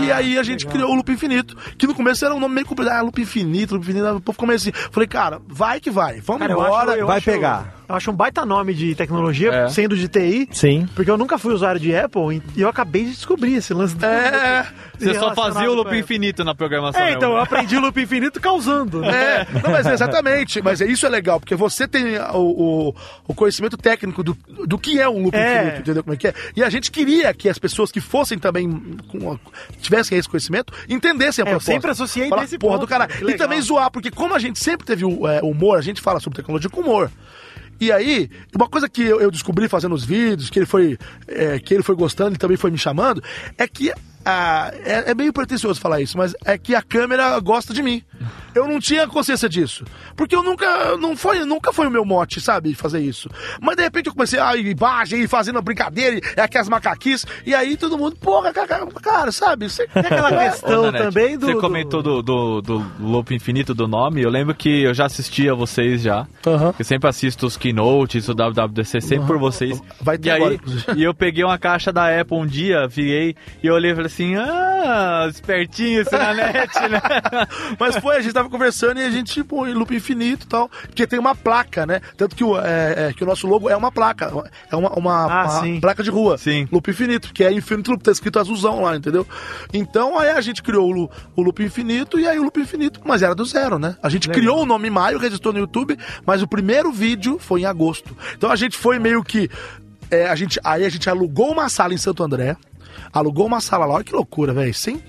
e 0.05 0.11
aí 0.11 0.37
a 0.37 0.43
gente 0.43 0.65
criou 0.65 0.91
o 0.91 0.95
Loop 0.95 1.11
Infinito, 1.11 1.55
que 1.77 1.87
no 1.87 1.93
começo 1.95 2.23
era 2.25 2.33
um 2.33 2.39
nome 2.39 2.55
meio 2.55 2.67
complicado. 2.67 2.97
Ah, 2.97 3.01
Loop 3.01 3.21
Infinito, 3.21 3.73
Loop 3.75 3.83
Infinito. 3.83 4.15
O 4.15 4.21
povo 4.21 4.45
meio 4.45 4.57
assim. 4.57 4.71
Falei, 4.91 5.07
cara, 5.07 5.41
vai 5.47 5.79
que 5.79 5.89
vai. 5.91 6.19
Vamos 6.21 6.41
Cara, 6.41 6.53
eu 6.53 6.59
embora. 6.59 6.91
acho- 6.91 6.99
eu 7.01 7.07
vai 7.07 7.17
acho- 7.17 7.25
pegar. 7.25 7.75
Eu 7.87 7.95
acho 7.95 8.09
um 8.11 8.13
baita 8.15 8.45
nome 8.45 8.73
de 8.73 8.95
tecnologia, 8.95 9.51
É. 9.51 9.69
sendo 9.69 9.95
de 9.95 10.07
TI. 10.07 10.49
Sim. 10.51 10.87
Porque 10.95 11.09
eu 11.11 11.17
nunca 11.17 11.37
fui 11.37 11.53
usuário 11.53 11.79
de 11.79 11.95
Apple 11.95 12.41
e 12.55 12.61
eu 12.61 12.67
acabei 12.67 13.03
de 13.05 13.11
descobrir 13.11 13.55
esse 13.55 13.73
lance. 13.73 13.95
do- 13.95 14.05
É. 14.05 14.67
Você 14.97 15.13
só 15.15 15.33
fazia 15.35 15.69
o 15.69 15.73
loop 15.73 15.95
infinito 15.95 16.43
na 16.43 16.55
programação. 16.55 17.01
É, 17.01 17.05
né? 17.07 17.11
então 17.13 17.33
eu 17.33 17.37
aprendi 17.37 17.75
o 17.75 17.81
loop 17.81 18.01
infinito 18.01 18.39
causando. 18.39 19.01
né? 19.01 19.41
É, 19.41 19.47
não, 19.61 19.71
mas 19.71 19.85
exatamente, 19.85 20.61
mas 20.61 20.81
é- 20.81 20.85
isso 20.87 21.05
é 21.05 21.09
legal, 21.09 21.39
porque 21.39 21.53
você 21.55 21.87
tem 21.87 22.17
o, 22.33 22.37
o, 22.89 22.95
o 23.27 23.33
conhecimento 23.35 23.77
técnico 23.77 24.23
do, 24.23 24.35
do 24.65 24.77
que 24.79 24.99
é 24.99 25.07
um 25.07 25.21
loop 25.23 25.35
É. 25.35 25.57
infinito, 25.57 25.81
entendeu 25.81 26.03
como 26.03 26.13
é 26.13 26.17
que 26.17 26.27
é? 26.29 26.33
E 26.55 26.63
a 26.63 26.69
gente 26.69 26.89
queria 26.91 27.33
que 27.33 27.49
as 27.49 27.59
pessoas 27.59 27.91
que 27.91 27.99
fossem 28.01 28.39
também, 28.39 28.69
com 29.09 29.37
tivessem 29.81 30.17
esse 30.17 30.27
conhecimento, 30.29 30.73
entendessem 30.89 31.43
a 31.43 31.45
É, 31.45 31.49
eu 31.49 31.51
proposta. 31.57 31.71
sempre 31.71 31.91
associei 31.91 32.29
Falar, 32.29 32.41
desse 32.43 32.57
porra 32.57 32.73
ponto, 32.75 32.85
do 32.85 32.87
caralho. 32.89 33.29
E 33.29 33.33
também 33.35 33.61
zoar, 33.61 33.91
porque 33.91 34.09
como 34.09 34.33
a 34.33 34.39
gente 34.39 34.57
sempre 34.59 34.85
teve 34.87 35.03
o 35.05 35.27
é, 35.27 35.41
humor, 35.43 35.77
a 35.77 35.81
gente 35.81 36.01
fala 36.01 36.19
sobre 36.19 36.37
tecnologia 36.37 36.69
com 36.69 36.81
humor. 36.81 37.11
E 37.79 37.91
aí, 37.91 38.29
uma 38.55 38.67
coisa 38.67 38.87
que 38.87 39.01
eu, 39.01 39.29
descobri 39.29 39.67
fazendo 39.67 39.93
os 39.93 40.05
vídeos, 40.05 40.49
que 40.49 40.59
ele 40.59 40.65
foi, 40.65 40.97
é, 41.27 41.59
que 41.59 41.73
ele 41.73 41.83
foi 41.83 41.95
gostando 41.95 42.35
e 42.35 42.37
também 42.37 42.57
foi 42.57 42.71
me 42.71 42.77
chamando, 42.77 43.21
é 43.57 43.67
que 43.67 43.91
ah, 44.25 44.71
é, 44.83 45.11
é 45.11 45.13
meio 45.13 45.31
pretencioso 45.31 45.79
falar 45.79 46.01
isso, 46.01 46.17
mas 46.17 46.33
é 46.43 46.57
que 46.57 46.73
a 46.73 46.81
câmera 46.81 47.39
gosta 47.39 47.73
de 47.73 47.83
mim. 47.83 48.01
Eu 48.53 48.67
não 48.67 48.79
tinha 48.79 49.07
consciência 49.07 49.49
disso. 49.49 49.83
Porque 50.15 50.35
eu 50.35 50.41
nunca. 50.41 50.97
Não 50.97 51.15
foi, 51.15 51.43
nunca 51.43 51.73
foi 51.73 51.87
o 51.87 51.91
meu 51.91 52.05
mote, 52.05 52.39
sabe? 52.39 52.73
Fazer 52.73 52.99
isso. 52.99 53.29
Mas 53.61 53.75
de 53.75 53.83
repente 53.83 54.07
eu 54.07 54.13
comecei 54.13 54.39
a 54.39 54.55
ir 54.55 54.67
imagem 54.67 55.21
e 55.21 55.27
fazendo 55.27 55.59
a 55.59 55.61
brincadeira, 55.61 56.17
e 56.17 56.21
é 56.37 56.41
aquelas 56.41 56.69
macaquices, 56.69 57.25
e 57.45 57.53
aí 57.53 57.75
todo 57.75 57.97
mundo, 57.97 58.15
porra, 58.15 58.53
cara, 58.53 58.85
cara 59.01 59.31
sabe? 59.31 59.69
Você, 59.69 59.87
Tem 59.87 60.01
aquela 60.01 60.31
questão 60.51 60.83
Ô, 60.83 60.85
Nanete, 60.85 61.03
também 61.05 61.37
do. 61.37 61.47
Você 61.47 61.55
comentou 61.55 62.01
do, 62.01 62.21
do, 62.21 62.61
do 62.61 62.85
loop 62.99 63.33
infinito 63.33 63.73
do 63.73 63.87
nome. 63.87 64.21
Eu 64.21 64.29
lembro 64.29 64.55
que 64.55 64.83
eu 64.83 64.93
já 64.93 65.05
assistia 65.05 65.53
vocês 65.53 66.01
já. 66.01 66.27
Aham. 66.45 66.73
Eu 66.77 66.85
sempre 66.85 67.09
assisto 67.09 67.45
os 67.45 67.57
keynotes, 67.57 68.27
o 68.29 68.33
WWDC, 68.33 69.01
sempre 69.01 69.27
por 69.27 69.37
vocês. 69.37 69.81
Vai 70.01 70.17
ter 70.17 70.29
e 70.29 70.31
agora, 70.31 70.51
aí. 70.51 70.97
E 70.97 71.03
eu 71.03 71.13
peguei 71.13 71.43
uma 71.43 71.57
caixa 71.57 71.91
da 71.91 72.19
Apple 72.19 72.37
um 72.37 72.45
dia, 72.45 72.87
virei 72.87 73.35
e 73.61 73.67
eu 73.67 73.73
olhei 73.73 73.91
e 73.91 73.95
falei 73.95 74.07
assim: 74.07 74.35
ah, 74.35 75.27
espertinho 75.29 76.01
esse 76.01 76.11
né? 76.11 76.53
Mas 77.79 77.97
foi, 78.05 78.17
a 78.17 78.21
gente 78.21 78.33
tava 78.33 78.49
conversando 78.51 78.99
e 78.99 79.03
a 79.03 79.09
gente, 79.09 79.43
pô, 79.43 79.65
em 79.65 79.73
loop 79.73 79.95
infinito 79.95 80.45
e 80.45 80.47
tal. 80.47 80.69
Porque 80.69 81.07
tem 81.07 81.17
uma 81.17 81.33
placa, 81.33 81.87
né? 81.87 82.01
Tanto 82.15 82.35
que 82.35 82.43
o, 82.43 82.55
é, 82.59 83.07
é, 83.07 83.13
que 83.13 83.23
o 83.23 83.25
nosso 83.25 83.47
logo 83.47 83.67
é 83.67 83.75
uma 83.75 83.91
placa. 83.91 84.31
É 84.71 84.75
uma, 84.75 84.91
uma, 84.91 85.25
Ah, 85.25 85.61
uma 85.61 85.81
placa 85.81 86.03
de 86.03 86.11
rua. 86.11 86.37
Sim. 86.37 86.67
Loop 86.71 86.87
infinito, 86.87 87.33
que 87.33 87.43
é 87.43 87.51
infinito 87.51 87.89
loop, 87.89 88.03
tá 88.03 88.11
escrito 88.11 88.37
azulzão 88.37 88.83
lá, 88.83 88.95
entendeu? 88.95 89.25
Então 89.73 90.19
aí 90.19 90.29
a 90.29 90.41
gente 90.41 90.61
criou 90.61 90.93
o, 90.93 91.09
o 91.35 91.41
loop 91.41 91.63
infinito 91.63 92.19
e 92.19 92.27
aí 92.27 92.37
o 92.37 92.43
loop 92.43 92.59
infinito, 92.59 93.01
mas 93.03 93.23
era 93.23 93.33
do 93.33 93.43
zero, 93.43 93.79
né? 93.79 93.97
A 94.03 94.09
gente 94.09 94.29
criou 94.29 94.61
o 94.61 94.65
nome 94.67 94.87
em 94.87 94.91
maio, 94.91 95.17
registrou 95.17 95.51
no 95.51 95.59
YouTube, 95.59 95.97
mas 96.27 96.43
o 96.43 96.47
primeiro 96.47 96.91
vídeo 96.91 97.39
foi 97.39 97.61
em 97.61 97.65
agosto. 97.65 98.15
Então 98.37 98.51
a 98.51 98.55
gente 98.55 98.77
foi 98.77 98.99
meio 98.99 99.23
que. 99.23 99.49
é, 100.11 100.27
a 100.27 100.35
gente, 100.35 100.59
aí 100.63 100.85
a 100.85 100.89
gente 100.89 101.09
alugou 101.09 101.51
uma 101.51 101.69
sala 101.69 101.91
em 101.93 101.97
Santo 101.97 102.21
André. 102.21 102.55
Alugou 103.11 103.45
uma 103.45 103.61
sala 103.61 103.85
lá, 103.85 103.95
olha 103.95 104.03
que 104.03 104.13
loucura, 104.13 104.53
velho. 104.53 104.73
Sem 104.73 105.01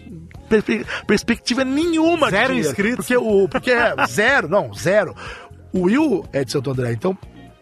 perspectiva 1.07 1.65
nenhuma 1.65 2.27
de 2.27 2.33
Zero 2.33 2.49
dinheiro. 2.49 2.69
inscritos? 2.69 3.07
Porque 3.07 3.17
o. 3.17 3.49
Porque 3.49 3.71
é 3.71 3.95
zero, 4.09 4.49
não, 4.49 4.73
zero. 4.75 5.15
O 5.73 5.83
Will 5.83 6.25
é 6.33 6.45
de 6.45 6.53
Santo 6.53 6.71
André, 6.71 6.93
então 6.93 7.17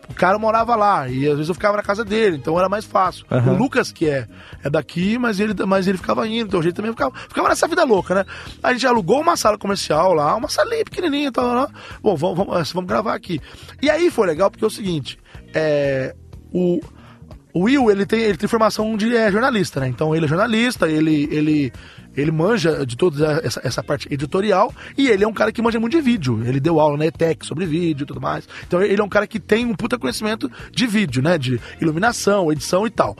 o 0.08 0.14
cara 0.14 0.38
morava 0.38 0.76
lá 0.76 1.08
e 1.08 1.26
às 1.26 1.34
vezes 1.34 1.48
eu 1.48 1.54
ficava 1.54 1.76
na 1.76 1.82
casa 1.82 2.04
dele, 2.04 2.36
então 2.36 2.58
era 2.58 2.68
mais 2.68 2.84
fácil. 2.84 3.24
O 3.30 3.54
Lucas, 3.54 3.90
que 3.90 4.06
é, 4.06 4.26
é 4.62 4.68
daqui, 4.68 5.18
mas 5.18 5.40
ele, 5.40 5.54
mas 5.66 5.88
ele 5.88 5.98
ficava 5.98 6.26
indo, 6.28 6.48
então 6.48 6.60
a 6.60 6.62
gente 6.62 6.74
também 6.74 6.92
ficava, 6.92 7.12
ficava 7.16 7.48
nessa 7.48 7.66
vida 7.66 7.84
louca, 7.84 8.14
né? 8.14 8.24
A 8.62 8.72
gente 8.72 8.86
alugou 8.86 9.20
uma 9.20 9.36
sala 9.36 9.56
comercial 9.56 10.12
lá, 10.12 10.36
uma 10.36 10.48
salinha 10.48 10.84
pequenininha 10.84 11.28
e 11.28 11.32
tal, 11.32 11.46
lá. 11.46 11.68
Bom, 12.02 12.16
vamos, 12.16 12.36
vamos, 12.36 12.72
vamos 12.72 12.88
gravar 12.88 13.14
aqui. 13.14 13.40
E 13.80 13.88
aí 13.88 14.10
foi 14.10 14.26
legal 14.26 14.50
porque 14.50 14.64
é 14.64 14.68
o 14.68 14.70
seguinte, 14.70 15.18
é, 15.54 16.14
o, 16.52 16.80
o 17.52 17.60
Will, 17.62 17.90
ele 17.90 18.04
tem, 18.04 18.20
ele 18.20 18.36
tem 18.36 18.48
formação 18.48 18.96
de 18.96 19.14
é, 19.16 19.32
jornalista, 19.32 19.80
né? 19.80 19.88
Então 19.88 20.14
ele 20.14 20.26
é 20.26 20.28
jornalista, 20.28 20.88
ele, 20.88 21.28
ele, 21.30 21.72
ele 22.16 22.30
manja 22.30 22.84
de 22.86 22.96
toda 22.96 23.40
essa, 23.44 23.60
essa 23.64 23.82
parte 23.82 24.12
editorial 24.12 24.72
e 24.96 25.08
ele 25.08 25.24
é 25.24 25.28
um 25.28 25.32
cara 25.32 25.52
que 25.52 25.62
manja 25.62 25.80
muito 25.80 25.96
de 25.96 26.00
vídeo. 26.00 26.42
Ele 26.46 26.60
deu 26.60 26.80
aula 26.80 26.96
na 26.96 27.06
ETEC 27.06 27.44
sobre 27.44 27.66
vídeo 27.66 28.04
e 28.04 28.06
tudo 28.06 28.20
mais. 28.20 28.48
Então 28.66 28.82
ele 28.82 29.00
é 29.00 29.04
um 29.04 29.08
cara 29.08 29.26
que 29.26 29.40
tem 29.40 29.66
um 29.66 29.74
puta 29.74 29.98
conhecimento 29.98 30.50
de 30.70 30.86
vídeo, 30.86 31.22
né? 31.22 31.38
De 31.38 31.60
iluminação, 31.80 32.50
edição 32.52 32.86
e 32.86 32.90
tal. 32.90 33.16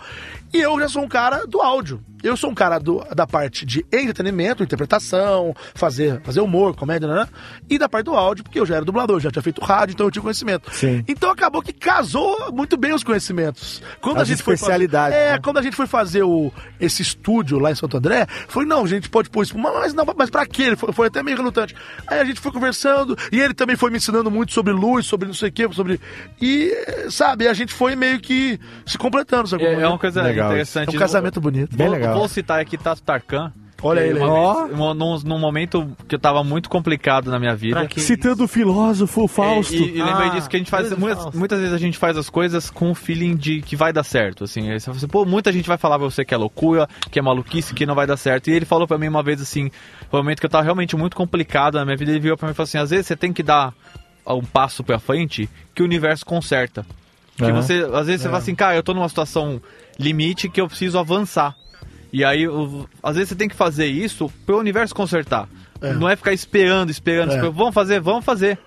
E 0.55 0.61
eu 0.61 0.79
já 0.79 0.89
sou 0.89 1.03
um 1.03 1.09
cara 1.09 1.47
do 1.47 1.61
áudio. 1.61 2.01
Eu 2.23 2.39
sou 2.39 2.49
um 2.49 2.55
cara 2.55 2.79
do- 2.79 3.05
da 3.15 3.27
parte 3.27 3.67
de 3.67 3.85
entretenimento, 3.93 4.63
interpretação, 4.63 5.55
fazer, 5.75 6.23
fazer 6.23 6.41
humor, 6.41 6.75
comédia, 6.75 7.07
né? 7.07 7.29
E 7.69 7.77
da 7.79 7.87
parte 7.87 8.07
do 8.07 8.15
áudio, 8.15 8.43
porque 8.45 8.59
eu 8.59 8.65
já 8.65 8.77
era 8.77 8.85
dublador, 8.85 9.21
já 9.21 9.31
tinha 9.31 9.43
feito 9.43 9.61
rádio, 9.61 9.93
então 9.93 10.07
eu 10.07 10.11
tinha 10.11 10.23
conhecimento. 10.23 10.73
Sim. 10.75 11.05
Então 11.07 11.31
acabou 11.31 11.61
que 11.61 11.71
casou 11.71 12.51
muito 12.51 12.79
bem 12.79 12.95
os 12.95 13.05
conhecimentos. 13.05 13.83
Quando 14.01 14.17
As 14.17 14.23
a 14.23 14.25
gente 14.25 14.43
foi 14.43 14.55
especialidades, 14.55 15.15
fazer, 15.15 15.29
é, 15.29 15.33
né? 15.33 15.39
quando 15.45 15.59
a 15.59 15.63
gente 15.63 15.77
foi 15.77 15.87
fazer 15.87 16.23
o, 16.23 16.51
esse 16.81 17.03
estúdio 17.03 17.59
lá 17.59 17.71
em 17.71 17.75
Santo 17.75 17.99
André, 17.99 18.27
foi 18.49 18.65
não, 18.65 18.85
a 18.85 18.89
gente 18.89 19.11
pode 19.11 19.29
pôr 19.29 19.43
isso, 19.43 19.59
mas 19.59 19.93
não, 19.93 20.07
mas 20.17 20.31
pra 20.31 20.47
quê? 20.47 20.63
Ele 20.63 20.77
foi, 20.77 20.95
foi 20.95 21.09
até 21.09 21.23
meio 21.23 21.37
relutante. 21.37 21.75
Aí 22.07 22.21
a 22.21 22.25
gente 22.25 22.41
foi 22.41 22.53
conversando 22.53 23.19
e 23.31 23.39
ele 23.39 23.53
também 23.53 23.77
foi 23.77 23.91
me 23.91 23.99
ensinando 23.99 24.31
muito 24.31 24.55
sobre 24.55 24.73
luz, 24.73 25.05
sobre 25.05 25.27
não 25.27 25.35
sei 25.35 25.51
o 25.51 25.53
quê, 25.53 25.69
sobre 25.73 26.01
e 26.41 26.73
sabe, 27.11 27.47
a 27.49 27.53
gente 27.53 27.75
foi 27.75 27.95
meio 27.95 28.19
que 28.19 28.59
se 28.87 28.97
completando, 28.97 29.47
sabe? 29.47 29.65
É, 29.65 29.75
é 29.81 29.87
uma 29.89 29.99
coisa 29.99 30.23
Legal 30.23 30.44
interessante. 30.47 30.95
É 30.95 30.97
um 30.97 31.01
casamento 31.01 31.41
bonito. 31.41 31.77
Bem 31.77 31.87
Vou- 31.89 31.97
legal. 31.97 32.15
Vou 32.19 32.29
citar 32.29 32.61
aqui 32.61 32.77
Tato 32.79 33.03
Tarkan. 33.03 33.53
Olha 33.83 34.01
ele 34.01 34.19
aí. 34.19 34.25
uma 34.25 34.67
vez, 34.67 34.79
num, 34.79 34.95
num- 34.95 35.19
num 35.25 35.39
momento 35.39 35.95
que 36.09 36.15
eu 36.15 36.19
tava 36.19 36.43
muito 36.43 36.71
complicado 36.71 37.31
na 37.31 37.39
minha 37.39 37.55
vida. 37.55 37.87
Citando 37.99 38.45
o 38.45 38.49
filósofo 38.49 39.29
Fausto. 39.29 39.75
E, 39.75 39.99
e 39.99 40.03
lembrei 40.03 40.29
Ah, 40.29 40.31
disso 40.31 40.49
que 40.49 40.57
a 40.57 40.59
gente 40.59 40.71
faz. 40.71 40.91
Muitas, 40.97 41.35
muitas 41.35 41.59
vezes 41.59 41.75
a 41.75 41.79
gente 41.79 41.99
faz 41.99 42.17
as 42.17 42.31
coisas 42.31 42.71
com 42.71 42.93
o 42.93 42.95
feeling 42.95 43.37
de 43.37 43.61
que 43.61 43.77
vai 43.77 43.93
dar 43.93 44.03
certo. 44.03 44.45
Assim, 44.45 44.71
Aí 44.71 44.81
você 44.81 44.87
fala 44.87 44.97
assim, 44.97 45.07
pô, 45.09 45.27
muita 45.27 45.53
gente 45.53 45.69
vai 45.69 45.77
falar 45.77 45.99
pra 45.99 46.09
você 46.09 46.25
que 46.25 46.33
é 46.33 46.37
loucura, 46.37 46.89
que 47.11 47.19
é 47.19 47.23
maluquice, 47.23 47.75
que 47.75 47.85
não 47.85 47.95
vai 47.95 48.07
dar 48.07 48.17
certo. 48.17 48.49
E 48.49 48.55
ele 48.55 48.65
falou 48.65 48.89
pra 48.89 48.97
mim 48.97 49.09
uma 49.09 49.23
vez 49.23 49.43
assim, 49.43 49.71
foi 50.11 50.19
um 50.19 50.23
momento 50.23 50.41
que 50.41 50.47
eu 50.47 50.51
tava 50.51 50.65
realmente 50.65 50.97
muito 50.97 51.15
complicado 51.15 51.75
na 51.75 51.85
minha 51.85 51.97
vida. 51.97 52.11
Ele 52.11 52.21
virou 52.21 52.39
pra 52.39 52.47
mim 52.49 52.53
e 52.53 52.55
falou 52.55 52.65
assim: 52.65 52.79
às 52.79 52.89
vezes 52.89 53.07
você 53.07 53.17
tem 53.17 53.35
que 53.35 53.43
dar 53.43 53.75
um 54.27 54.41
passo 54.43 54.83
pra 54.83 54.99
frente 54.99 55.47
que 55.75 55.83
o 55.83 55.85
universo 55.85 56.25
conserta. 56.25 56.87
Que 57.37 57.53
você, 57.53 57.87
às 57.93 58.07
vezes 58.07 58.23
você 58.23 58.29
fala 58.29 58.39
assim, 58.39 58.55
cara, 58.55 58.77
eu 58.77 58.83
tô 58.83 58.95
numa 58.95 59.09
situação 59.09 59.61
limite 59.99 60.49
que 60.49 60.61
eu 60.61 60.67
preciso 60.69 60.99
avançar. 60.99 61.57
E 62.13 62.25
aí, 62.25 62.47
o- 62.47 62.89
às 63.03 63.17
vezes 63.17 63.31
você 63.31 63.35
tem 63.35 63.49
que 63.49 63.55
fazer 63.57 63.87
isso 63.87 64.31
pro 64.47 64.59
universo 64.59 64.95
consertar. 64.95 65.49
Não 65.99 66.09
é 66.09 66.17
ficar 66.17 66.33
esperando, 66.33 66.89
esperando, 66.91 67.31
É. 67.31 67.35
esperando. 67.35 67.55
Vamos 67.55 67.75
fazer, 67.75 68.01
vamos 68.01 68.25
fazer. 68.25 68.59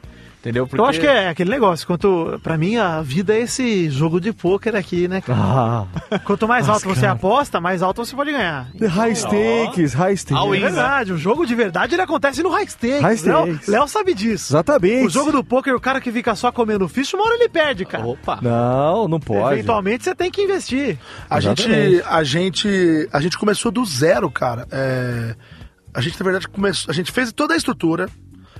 Entendeu? 0.47 0.69
Eu 0.71 0.85
acho 0.85 0.99
que 0.99 1.05
é 1.07 1.27
aquele 1.29 1.49
negócio. 1.49 1.85
Quanto, 1.85 2.39
pra 2.41 2.57
mim, 2.57 2.77
a 2.77 3.01
vida 3.01 3.33
é 3.35 3.41
esse 3.41 3.89
jogo 3.89 4.21
de 4.21 4.31
pôquer 4.31 4.75
aqui, 4.75 5.07
né, 5.07 5.19
cara? 5.19 5.39
Ah, 5.39 6.19
Quanto 6.23 6.47
mais 6.47 6.69
alto 6.69 6.87
você 6.87 7.05
aposta, 7.05 7.59
mais 7.59 7.81
alto 7.83 8.05
você 8.05 8.15
pode 8.15 8.31
ganhar. 8.31 8.67
the 8.79 8.87
high 8.87 9.13
stakes, 9.13 9.93
high 9.93 10.11
All 10.11 10.15
stakes. 10.15 10.53
É 10.53 10.57
in. 10.57 10.59
verdade, 10.61 11.11
o 11.13 11.17
jogo 11.17 11.45
de 11.45 11.53
verdade 11.53 11.95
ele 11.95 12.01
acontece 12.01 12.41
no 12.41 12.49
high 12.49 12.65
stakes. 12.67 13.01
High 13.01 13.15
Léo- 13.25 13.47
stakes. 13.47 13.67
Léo 13.67 13.87
sabe 13.87 14.13
disso. 14.13 14.51
Exatamente. 14.53 15.05
O 15.05 15.09
jogo 15.09 15.31
do 15.31 15.43
poker, 15.43 15.75
o 15.75 15.79
cara 15.81 15.99
que 15.99 16.11
fica 16.11 16.33
só 16.35 16.51
comendo 16.51 16.87
ficha, 16.87 17.17
uma 17.17 17.25
hora 17.25 17.35
ele 17.35 17.49
perde, 17.49 17.83
cara. 17.85 18.05
Opa. 18.05 18.39
Não, 18.41 19.07
não 19.07 19.19
pode. 19.19 19.55
Eventualmente 19.55 20.03
você 20.05 20.15
tem 20.15 20.31
que 20.31 20.41
investir. 20.41 20.97
A 21.29 21.39
gente, 21.39 21.67
a 22.07 22.23
gente, 22.23 23.09
a 23.11 23.19
gente 23.19 23.37
começou 23.37 23.71
do 23.71 23.83
zero, 23.85 24.29
cara. 24.31 24.65
É, 24.71 25.35
a 25.93 25.99
gente 26.01 26.19
na 26.19 26.23
verdade 26.23 26.47
começou, 26.47 26.89
a 26.91 26.93
gente 26.93 27.11
fez 27.11 27.31
toda 27.33 27.53
a 27.53 27.57
estrutura, 27.57 28.07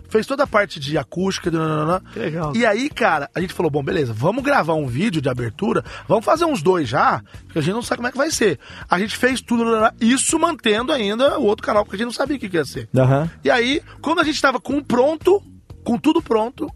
fez 0.09 0.25
toda 0.25 0.43
a 0.43 0.47
parte 0.47 0.79
de 0.79 0.97
acústica, 0.97 1.51
nananana. 1.51 2.01
Que 2.13 2.19
legal. 2.19 2.53
E 2.55 2.65
aí, 2.65 2.89
cara, 2.89 3.29
a 3.33 3.41
gente 3.41 3.53
falou, 3.53 3.71
bom, 3.71 3.83
beleza, 3.83 4.13
vamos 4.13 4.43
gravar 4.43 4.73
um 4.73 4.87
vídeo 4.87 5.21
de 5.21 5.29
abertura, 5.29 5.83
vamos 6.07 6.25
fazer 6.25 6.45
uns 6.45 6.61
dois 6.61 6.87
já, 6.87 7.21
porque 7.45 7.59
a 7.59 7.61
gente 7.61 7.73
não 7.73 7.81
sabe 7.81 7.97
como 7.97 8.07
é 8.07 8.11
que 8.11 8.17
vai 8.17 8.31
ser. 8.31 8.59
A 8.89 8.99
gente 8.99 9.17
fez 9.17 9.41
tudo, 9.41 9.63
nananana, 9.63 9.93
isso 9.99 10.37
mantendo 10.39 10.91
ainda 10.91 11.39
o 11.39 11.43
outro 11.43 11.65
canal, 11.65 11.83
porque 11.83 11.95
a 11.95 11.99
gente 11.99 12.07
não 12.07 12.13
sabia 12.13 12.37
o 12.37 12.39
que 12.39 12.49
que 12.49 12.57
ia 12.57 12.65
ser. 12.65 12.89
Aham. 12.95 13.29
E 13.43 13.49
aí, 13.49 13.81
quando 14.01 14.19
a 14.19 14.23
gente 14.23 14.41
tava 14.41 14.59
com 14.59 14.81
pronto, 14.83 15.41
com 15.83 15.97
tudo 15.97 16.21
pronto, 16.21 16.69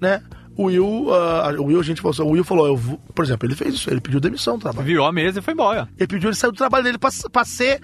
né? 0.00 0.22
O 0.54 0.64
Will, 0.64 1.06
ah, 1.14 1.54
o 1.58 1.64
Will, 1.64 1.80
a 1.80 1.82
gente 1.82 2.02
falou, 2.02 2.12
assim, 2.12 2.22
o 2.22 2.30
Will 2.32 2.44
falou, 2.44 2.66
eu 2.66 2.76
vou, 2.76 2.98
por 3.14 3.24
exemplo, 3.24 3.48
ele 3.48 3.54
fez 3.54 3.74
isso, 3.74 3.90
ele 3.90 4.02
pediu 4.02 4.20
demissão 4.20 4.58
do 4.58 4.60
trabalho. 4.60 4.86
Virou 4.86 5.06
a 5.06 5.12
mesa 5.12 5.38
e 5.38 5.42
foi 5.42 5.54
embora. 5.54 5.88
Ele 5.96 6.06
pediu, 6.06 6.28
ele 6.28 6.36
saiu 6.36 6.52
do 6.52 6.58
trabalho 6.58 6.84
dele 6.84 6.98
pra, 6.98 7.08
pra 7.32 7.44
ser 7.44 7.80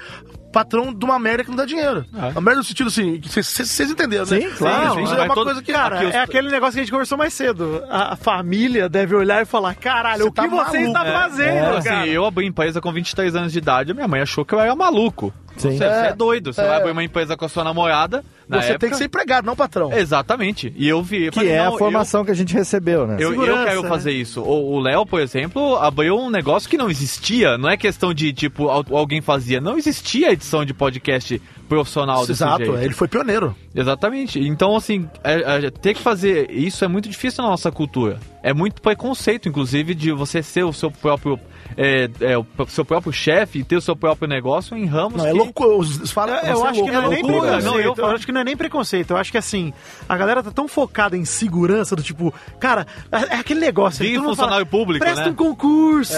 patrão 0.52 0.92
de 0.92 1.04
uma 1.04 1.18
merda 1.18 1.44
que 1.44 1.50
não 1.50 1.56
dá 1.56 1.64
dinheiro. 1.64 2.04
Ah. 2.14 2.28
Uma 2.28 2.40
merda 2.40 2.58
no 2.60 2.64
sentido 2.64 2.88
assim, 2.88 3.20
vocês- 3.20 3.80
entenderam, 3.90 4.24
né? 4.26 4.40
Sim, 4.40 4.50
claro. 4.56 4.84
Isso, 4.88 5.00
isso 5.00 5.10
Vai 5.14 5.20
é 5.20 5.22
uma 5.28 5.34
todo- 5.34 5.44
coisa 5.46 5.62
que, 5.62 5.72
Cara, 5.72 6.02
é 6.04 6.18
aquele 6.20 6.50
negócio 6.50 6.74
que 6.74 6.80
a 6.80 6.82
gente 6.82 6.90
conversou 6.90 7.16
mais 7.18 7.32
cedo. 7.34 7.84
A, 7.88 8.12
a 8.14 8.16
família 8.16 8.88
deve 8.88 9.14
olhar 9.14 9.42
e 9.42 9.44
falar: 9.44 9.74
caralho, 9.74 10.22
Você 10.24 10.28
o 10.28 10.32
que 10.32 10.36
tá 10.36 10.46
você 10.46 10.78
maluco. 10.80 10.98
está 10.98 11.06
É, 11.06 11.12
fazendo, 11.12 11.76
Assim, 11.76 11.88
cara? 11.88 12.06
eu 12.06 12.24
abri 12.24 12.46
empresa 12.46 12.80
com 12.80 12.92
23 12.92 13.34
anos 13.36 13.52
de 13.52 13.58
idade, 13.58 13.90
a 13.90 13.94
minha 13.94 14.08
mãe 14.08 14.20
achou 14.20 14.44
que 14.44 14.54
eu 14.54 14.60
era 14.60 14.74
maluco. 14.74 15.32
Sim. 15.58 15.70
Você, 15.72 15.78
você 15.78 15.84
é 15.84 16.14
doido, 16.14 16.52
você 16.52 16.60
É. 16.60 16.66
vai 16.66 16.76
abrir 16.78 16.92
uma 16.92 17.04
empresa 17.04 17.36
com 17.36 17.44
a 17.44 17.48
sua 17.48 17.64
namorada. 17.64 18.24
Na 18.48 18.62
você 18.62 18.68
época, 18.68 18.78
tem 18.78 18.90
que 18.90 18.96
ser 18.96 19.04
empregado, 19.04 19.44
não 19.44 19.54
patrão. 19.54 19.92
Exatamente. 19.92 20.72
E 20.76 20.88
eu 20.88 21.02
vi. 21.02 21.24
eu 21.26 21.32
Que 21.32 21.40
falei, 21.40 21.52
é 21.52 21.58
a 21.58 21.70
formação 21.72 22.24
que 22.24 22.30
a 22.30 22.34
gente 22.34 22.54
recebeu, 22.54 23.06
né? 23.06 23.16
Eu, 23.18 23.34
eu, 23.34 23.44
eu 23.44 23.64
quero 23.64 23.82
né? 23.82 23.88
fazer 23.88 24.12
isso. 24.12 24.40
O 24.42 24.80
Léo, 24.80 25.04
por 25.04 25.20
exemplo, 25.20 25.76
abriu 25.76 26.16
um 26.16 26.30
negócio 26.30 26.68
que 26.68 26.78
não 26.78 26.88
existia. 26.88 27.58
Não 27.58 27.68
é 27.68 27.76
questão 27.76 28.14
de, 28.14 28.32
tipo, 28.32 28.68
al- 28.70 28.86
alguém 28.92 29.20
fazia. 29.20 29.60
Não 29.60 29.76
existia 29.76 30.32
edição 30.32 30.64
de 30.64 30.72
podcast 30.72 31.40
profissional 31.68 32.20
desse 32.20 32.32
Exato, 32.32 32.64
jeito. 32.64 32.78
ele 32.78 32.94
foi 32.94 33.06
pioneiro. 33.08 33.54
Exatamente. 33.74 34.40
Então, 34.40 34.74
assim, 34.74 35.06
é- 35.22 35.66
é- 35.66 35.70
ter 35.70 35.92
que 35.92 36.00
fazer 36.00 36.50
isso 36.50 36.82
é 36.84 36.88
muito 36.88 37.08
difícil 37.08 37.44
na 37.44 37.50
nossa 37.50 37.70
cultura. 37.70 38.18
É 38.42 38.54
muito 38.54 38.80
preconceito, 38.80 39.48
inclusive, 39.48 39.94
de 39.94 40.10
você 40.12 40.42
ser 40.42 40.64
o 40.64 40.72
seu 40.72 40.90
próprio. 40.90 41.38
É, 41.76 42.08
é, 42.20 42.38
o 42.38 42.46
seu 42.68 42.84
próprio 42.84 43.12
chefe 43.12 43.60
e 43.60 43.64
ter 43.64 43.76
o 43.76 43.80
seu 43.80 43.94
próprio 43.96 44.28
negócio 44.28 44.76
em 44.76 44.84
ramos 44.86 45.18
Não, 45.18 45.26
é 45.26 45.32
que- 45.32 45.38
louco. 45.38 45.64
Os, 45.78 46.10
fala, 46.10 46.40
É, 46.40 46.50
eu 46.52 46.56
você 46.58 46.66
acho 46.68 46.84
que 46.84 46.90
não 46.90 47.02
é 47.04 47.08
nem 47.08 47.22
loucura. 47.22 47.40
preconceito. 47.52 47.64
Não, 47.64 47.80
eu 47.80 47.94
eu, 47.96 48.06
acho 48.06 48.26
que 48.26 48.32
não 48.32 48.40
é 48.40 48.44
nem 48.44 48.56
preconceito. 48.56 49.10
Eu 49.10 49.16
acho 49.16 49.30
que 49.30 49.38
assim, 49.38 49.72
a 50.08 50.16
galera 50.16 50.42
tá 50.42 50.50
tão 50.50 50.66
focada 50.68 51.16
em 51.16 51.24
segurança 51.24 51.94
do 51.96 52.02
tipo, 52.02 52.32
cara, 52.58 52.86
é 53.12 53.34
é 53.34 53.40
aquele 53.40 53.60
negócio. 53.60 54.04
Mundo 54.08 54.24
funcionário 54.30 54.66
público, 54.66 55.04
Presta 55.04 55.24
né? 55.26 55.30
um 55.30 55.34
concurso. 55.34 56.14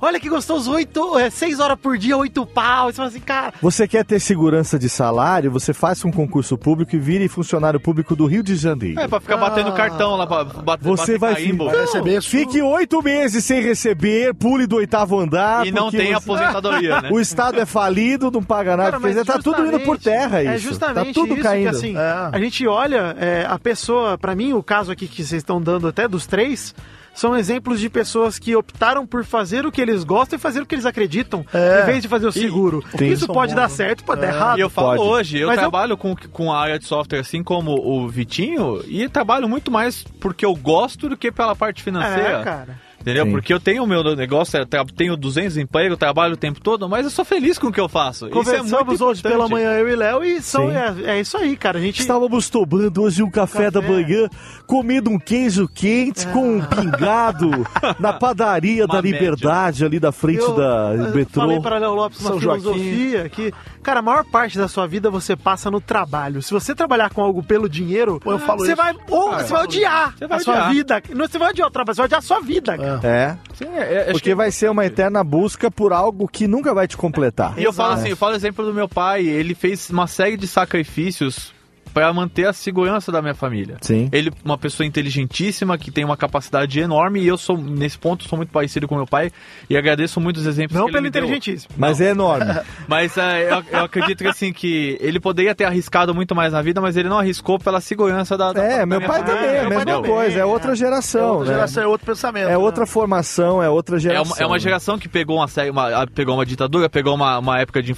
Olha 0.00 0.18
que 0.20 0.28
gostoso, 0.28 0.70
oito, 0.72 1.18
é, 1.18 1.30
seis 1.30 1.58
horas 1.60 1.78
por 1.80 1.96
dia, 1.96 2.16
oito 2.16 2.44
pau. 2.46 2.88
E 2.88 2.92
você 2.92 2.96
fala 2.96 3.08
assim, 3.08 3.20
cara. 3.20 3.52
Você 3.62 3.88
quer 3.88 4.04
ter 4.04 4.20
segurança 4.20 4.78
de 4.78 4.88
salário, 4.88 5.50
você 5.50 5.72
faz 5.72 6.04
um 6.04 6.10
concurso 6.10 6.56
público 6.58 6.94
e 6.94 6.98
vire 6.98 7.28
funcionário 7.28 7.80
público 7.80 8.14
do 8.14 8.26
Rio 8.26 8.42
de 8.42 8.56
Janeiro. 8.56 9.00
É, 9.00 9.08
pra 9.08 9.20
ficar 9.20 9.36
batendo 9.36 9.72
cartão 9.72 10.16
lá, 10.16 10.26
pra 10.26 10.44
bater, 10.44 10.84
Você 10.88 11.18
bater 11.18 11.54
vai 11.56 11.80
receber 11.80 12.22
su- 12.22 12.30
Fique 12.30 12.60
oito 12.62 13.02
meses 13.02 13.44
sem 13.44 13.60
receber, 13.62 14.34
pule 14.34 14.66
do 14.66 14.80
oitavo 14.90 15.20
andar. 15.20 15.66
E 15.66 15.70
não 15.72 15.90
tem 15.90 16.08
você- 16.08 16.14
aposentadoria, 16.14 17.00
né? 17.02 17.08
O 17.12 17.20
Estado 17.20 17.60
é 17.60 17.66
falido, 17.66 18.30
não 18.30 18.42
paga 18.42 18.76
nada. 18.76 18.90
Cara, 18.92 19.02
dizer, 19.08 19.14
mas 19.18 19.26
tá 19.26 19.38
tudo 19.38 19.66
indo 19.66 19.80
por 19.80 19.96
terra 19.98 20.42
isso. 20.42 20.52
É 20.52 20.58
justamente 20.58 21.06
tá 21.06 21.12
tudo 21.20 21.34
isso 21.34 21.42
caindo. 21.42 21.70
que 21.70 21.76
assim, 21.76 21.96
É. 21.96 22.28
a 22.32 22.38
gente 22.38 22.66
olha 22.66 23.14
é, 23.18 23.46
a 23.48 23.58
pessoa, 23.58 24.18
pra 24.18 24.34
mim, 24.34 24.52
o 24.52 24.62
caso 24.62 24.90
aqui 24.90 25.06
que 25.06 25.16
vocês 25.24 25.40
estão 25.42 25.60
dando 25.60 25.86
até 25.88 26.06
dos 26.08 26.26
três, 26.26 26.74
são 27.12 27.36
exemplos 27.36 27.80
de 27.80 27.90
pessoas 27.90 28.38
que 28.38 28.54
optaram 28.54 29.04
por 29.06 29.24
fazer 29.24 29.66
o 29.66 29.72
que 29.72 29.80
eles 29.80 30.04
gostam 30.04 30.36
e 30.36 30.40
fazer 30.40 30.60
o 30.62 30.66
que 30.66 30.74
eles 30.74 30.86
acreditam, 30.86 31.44
É. 31.52 31.82
em 31.82 31.86
vez 31.86 32.02
de 32.02 32.08
fazer 32.08 32.26
o 32.26 32.32
seguro. 32.32 32.82
Isso 33.00 33.26
pode 33.26 33.54
dar 33.54 33.68
certo, 33.68 34.04
pode 34.04 34.20
dar 34.20 34.28
errado. 34.28 34.58
E 34.58 34.60
eu 34.60 34.70
falo 34.70 34.96
Pode. 34.96 35.02
hoje, 35.02 35.38
eu 35.38 35.48
Mas 35.48 35.56
eu- 35.56 35.62
trabalho 35.62 35.96
Com, 35.96 36.14
com 36.32 36.52
a 36.52 36.58
área 36.60 36.78
de 36.78 36.84
software 36.84 37.18
assim 37.20 37.42
como 37.42 37.72
o 37.72 38.08
Vitinho 38.08 38.80
e 38.86 39.08
trabalho 39.08 39.48
muito 39.48 39.70
mais 39.70 40.04
porque 40.20 40.44
eu 40.46 40.54
gosto 40.54 41.08
do 41.08 41.16
que 41.16 41.30
pela 41.32 41.54
parte 41.56 41.82
financeira. 41.82 42.38
É, 42.40 42.44
cara. 42.44 42.89
Entendeu? 43.00 43.24
Sim. 43.24 43.30
Porque 43.32 43.52
eu 43.52 43.58
tenho 43.60 43.82
o 43.82 43.86
meu 43.86 44.02
negócio, 44.14 44.58
tenho 44.94 45.16
200 45.16 45.56
empregos, 45.56 45.96
trabalho 45.98 46.34
o 46.34 46.36
tempo 46.36 46.60
todo, 46.60 46.88
mas 46.88 47.04
eu 47.04 47.10
sou 47.10 47.24
feliz 47.24 47.58
com 47.58 47.68
o 47.68 47.72
que 47.72 47.80
eu 47.80 47.88
faço. 47.88 48.26
Isso 48.26 48.34
é 48.34 48.38
Conversamos 48.38 48.86
muito 48.86 49.04
hoje 49.04 49.22
pela 49.22 49.48
manhã, 49.48 49.72
eu 49.78 49.88
e 49.88 49.96
Léo, 49.96 50.22
e 50.22 50.42
são, 50.42 50.70
é, 50.70 50.94
é 51.04 51.20
isso 51.20 51.36
aí, 51.38 51.56
cara. 51.56 51.78
A 51.78 51.80
gente. 51.80 52.00
Estávamos 52.00 52.50
tomando 52.50 53.02
hoje 53.02 53.22
um 53.22 53.30
café, 53.30 53.70
da 53.70 53.80
Café. 53.80 53.92
manhã, 53.92 54.28
comendo 54.66 55.10
um 55.10 55.18
queijo 55.18 55.66
quente 55.66 56.26
com 56.28 56.56
um 56.58 56.60
pingado 56.64 57.50
na 57.98 58.12
padaria 58.12 58.84
Uma 58.84 58.94
da 58.96 59.02
média. 59.02 59.18
Liberdade, 59.20 59.84
ali 59.84 59.98
da 59.98 60.12
frente 60.12 60.40
Eu, 60.40 60.54
da 60.54 60.92
eu 60.94 61.14
metrô. 61.14 61.40
falei 61.42 61.60
para 61.60 61.78
Léo 61.78 61.94
Lopes 61.94 62.20
na 62.22 62.30
São 62.30 62.40
Joaquim. 62.40 62.62
filosofia 62.62 63.28
que, 63.28 63.52
cara, 63.82 64.00
a 64.00 64.02
maior 64.02 64.24
parte 64.24 64.58
da 64.58 64.68
sua 64.68 64.86
vida 64.86 65.10
você 65.10 65.34
passa 65.34 65.70
no 65.70 65.80
trabalho. 65.80 66.42
Se 66.42 66.52
você 66.52 66.74
trabalhar 66.74 67.10
com 67.10 67.22
algo 67.22 67.42
pelo 67.42 67.68
dinheiro, 67.68 68.20
eu 68.24 68.38
falo 68.38 68.58
você 68.60 68.72
isso. 68.72 68.76
vai 68.76 68.94
ou 69.08 69.32
você 69.32 69.52
vai 69.52 69.64
odiar 69.64 70.14
Você 70.18 70.26
vai 70.26 70.38
a 70.38 70.40
sua 70.42 70.54
odiar. 70.54 70.70
vida. 70.72 71.02
Não, 71.14 71.26
você 71.26 71.38
vai 71.38 71.50
odiar 71.50 71.68
o 71.68 71.70
trabalho, 71.70 71.94
você 71.94 72.00
vai 72.02 72.06
odiar 72.06 72.18
a 72.18 72.22
sua 72.22 72.40
vida. 72.40 72.76
cara. 72.76 72.89
É, 73.02 73.36
Sim, 73.54 73.66
é- 73.74 74.08
é- 74.08 74.12
porque 74.12 74.30
que- 74.30 74.34
vai 74.34 74.50
ser 74.50 74.70
uma 74.70 74.84
eterna 74.84 75.22
busca 75.22 75.70
por 75.70 75.92
algo 75.92 76.26
que 76.26 76.46
nunca 76.48 76.72
vai 76.74 76.88
te 76.88 76.96
completar. 76.96 77.58
E 77.58 77.62
eu 77.64 77.72
falo 77.72 77.92
assim, 77.94 78.08
eu 78.08 78.16
falo 78.16 78.34
exemplo 78.34 78.64
do 78.64 78.72
meu 78.74 78.88
pai, 78.88 79.26
ele 79.26 79.54
fez 79.54 79.88
uma 79.90 80.06
série 80.06 80.36
de 80.36 80.46
sacrifícios 80.46 81.52
para 81.92 82.12
manter 82.12 82.46
a 82.46 82.52
segurança 82.52 83.10
da 83.12 83.20
minha 83.20 83.34
família. 83.34 83.76
Sim. 83.80 84.08
Ele 84.12 84.30
uma 84.44 84.56
pessoa 84.58 84.86
inteligentíssima 84.86 85.76
que 85.76 85.90
tem 85.90 86.04
uma 86.04 86.16
capacidade 86.16 86.78
enorme 86.80 87.20
e 87.20 87.26
eu 87.26 87.36
sou 87.36 87.56
nesse 87.58 87.98
ponto 87.98 88.24
sou 88.28 88.36
muito 88.36 88.50
parecido 88.50 88.86
com 88.86 88.94
meu 88.96 89.06
pai 89.06 89.30
e 89.68 89.76
agradeço 89.76 90.20
muito 90.20 90.36
os 90.38 90.46
exemplos 90.46 90.76
Não 90.78 90.86
que 90.86 90.90
ele 90.96 91.10
pelo 91.10 91.24
inteligentíssimo. 91.26 91.74
Mas 91.76 92.00
é 92.00 92.10
enorme. 92.10 92.46
Mas 92.86 93.16
é, 93.16 93.52
eu, 93.52 93.62
eu 93.72 93.84
acredito 93.84 94.18
que 94.18 94.28
assim 94.28 94.52
que 94.52 94.96
ele 95.00 95.18
poderia 95.20 95.54
ter 95.54 95.64
arriscado 95.64 96.14
muito 96.14 96.34
mais 96.34 96.52
na 96.52 96.62
vida, 96.62 96.80
mas 96.80 96.96
ele 96.96 97.08
não 97.08 97.18
arriscou 97.18 97.58
pela 97.58 97.80
segurança 97.80 98.36
da, 98.36 98.52
da 98.52 98.62
É, 98.62 98.78
da 98.80 98.86
meu 98.86 99.00
pai 99.00 99.20
família. 99.20 99.34
também, 99.36 99.50
é 99.50 99.60
a 99.60 99.68
mesma 99.68 99.84
também, 99.84 100.10
coisa, 100.10 100.38
é 100.38 100.40
é. 100.42 100.44
outra 100.44 100.74
geração, 100.74 101.30
Outra 101.36 101.46
né? 101.48 101.54
geração 101.54 101.82
é 101.82 101.86
outro 101.86 102.06
pensamento. 102.06 102.46
É 102.46 102.50
né? 102.50 102.56
outra 102.58 102.86
formação, 102.86 103.62
é 103.62 103.68
outra 103.68 103.96
É 103.96 104.00
geração. 104.00 104.24
uma, 104.34 104.42
é 104.42 104.46
uma 104.46 104.58
geração 104.58 104.98
que 104.98 105.08
pegou 105.08 105.36
uma 105.36 105.48
série, 105.48 105.70
uma, 105.70 106.06
pegou 106.06 106.34
uma 106.34 106.46
ditadura, 106.46 106.88
pegou 106.88 107.14
uma, 107.14 107.38
uma 107.38 107.58
época 107.60 107.82
de, 107.82 107.94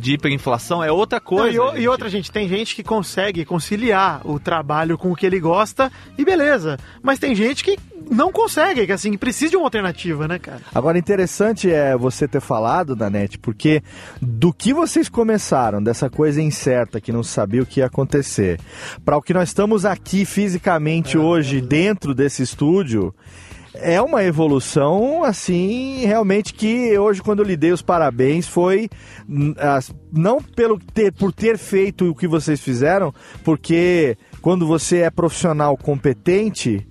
de 0.00 0.12
hiperinflação, 0.14 0.82
é 0.82 0.90
outra 0.92 1.18
Não, 1.18 1.24
coisa. 1.24 1.56
e, 1.56 1.58
o- 1.60 1.70
gente. 1.72 1.80
e 1.82 1.88
outra, 1.88 2.08
gente, 2.08 2.30
tem 2.30 2.48
gente 2.48 2.74
que 2.74 2.82
consegue 2.82 3.27
conciliar 3.44 4.20
o 4.24 4.38
trabalho 4.38 4.98
com 4.98 5.12
o 5.12 5.16
que 5.16 5.26
ele 5.26 5.40
gosta 5.40 5.90
e 6.16 6.24
beleza. 6.24 6.78
Mas 7.02 7.18
tem 7.18 7.34
gente 7.34 7.62
que 7.62 7.78
não 8.10 8.32
consegue, 8.32 8.86
que 8.86 8.92
assim, 8.92 9.16
precisa 9.16 9.50
de 9.50 9.56
uma 9.56 9.66
alternativa, 9.66 10.26
né, 10.26 10.38
cara? 10.38 10.60
Agora, 10.74 10.98
interessante 10.98 11.70
é 11.70 11.96
você 11.96 12.26
ter 12.26 12.40
falado, 12.40 12.96
Danete, 12.96 13.38
porque 13.38 13.82
do 14.20 14.52
que 14.52 14.72
vocês 14.72 15.08
começaram, 15.08 15.82
dessa 15.82 16.08
coisa 16.08 16.40
incerta 16.40 17.00
que 17.00 17.12
não 17.12 17.22
sabia 17.22 17.62
o 17.62 17.66
que 17.66 17.80
ia 17.80 17.86
acontecer, 17.86 18.58
para 19.04 19.16
o 19.16 19.22
que 19.22 19.34
nós 19.34 19.48
estamos 19.48 19.84
aqui 19.84 20.24
fisicamente 20.24 21.18
hoje 21.18 21.60
dentro 21.60 22.14
desse 22.14 22.42
estúdio, 22.42 23.14
é 23.80 24.00
uma 24.00 24.24
evolução, 24.24 25.24
assim, 25.24 26.04
realmente 26.04 26.52
que 26.52 26.98
hoje, 26.98 27.22
quando 27.22 27.40
eu 27.40 27.44
lhe 27.44 27.56
dei 27.56 27.72
os 27.72 27.82
parabéns, 27.82 28.46
foi 28.46 28.88
não 30.12 30.42
pelo 30.42 30.78
ter, 30.78 31.12
por 31.12 31.32
ter 31.32 31.58
feito 31.58 32.10
o 32.10 32.14
que 32.14 32.26
vocês 32.26 32.60
fizeram, 32.60 33.12
porque 33.44 34.16
quando 34.40 34.66
você 34.66 34.98
é 34.98 35.10
profissional 35.10 35.76
competente, 35.76 36.86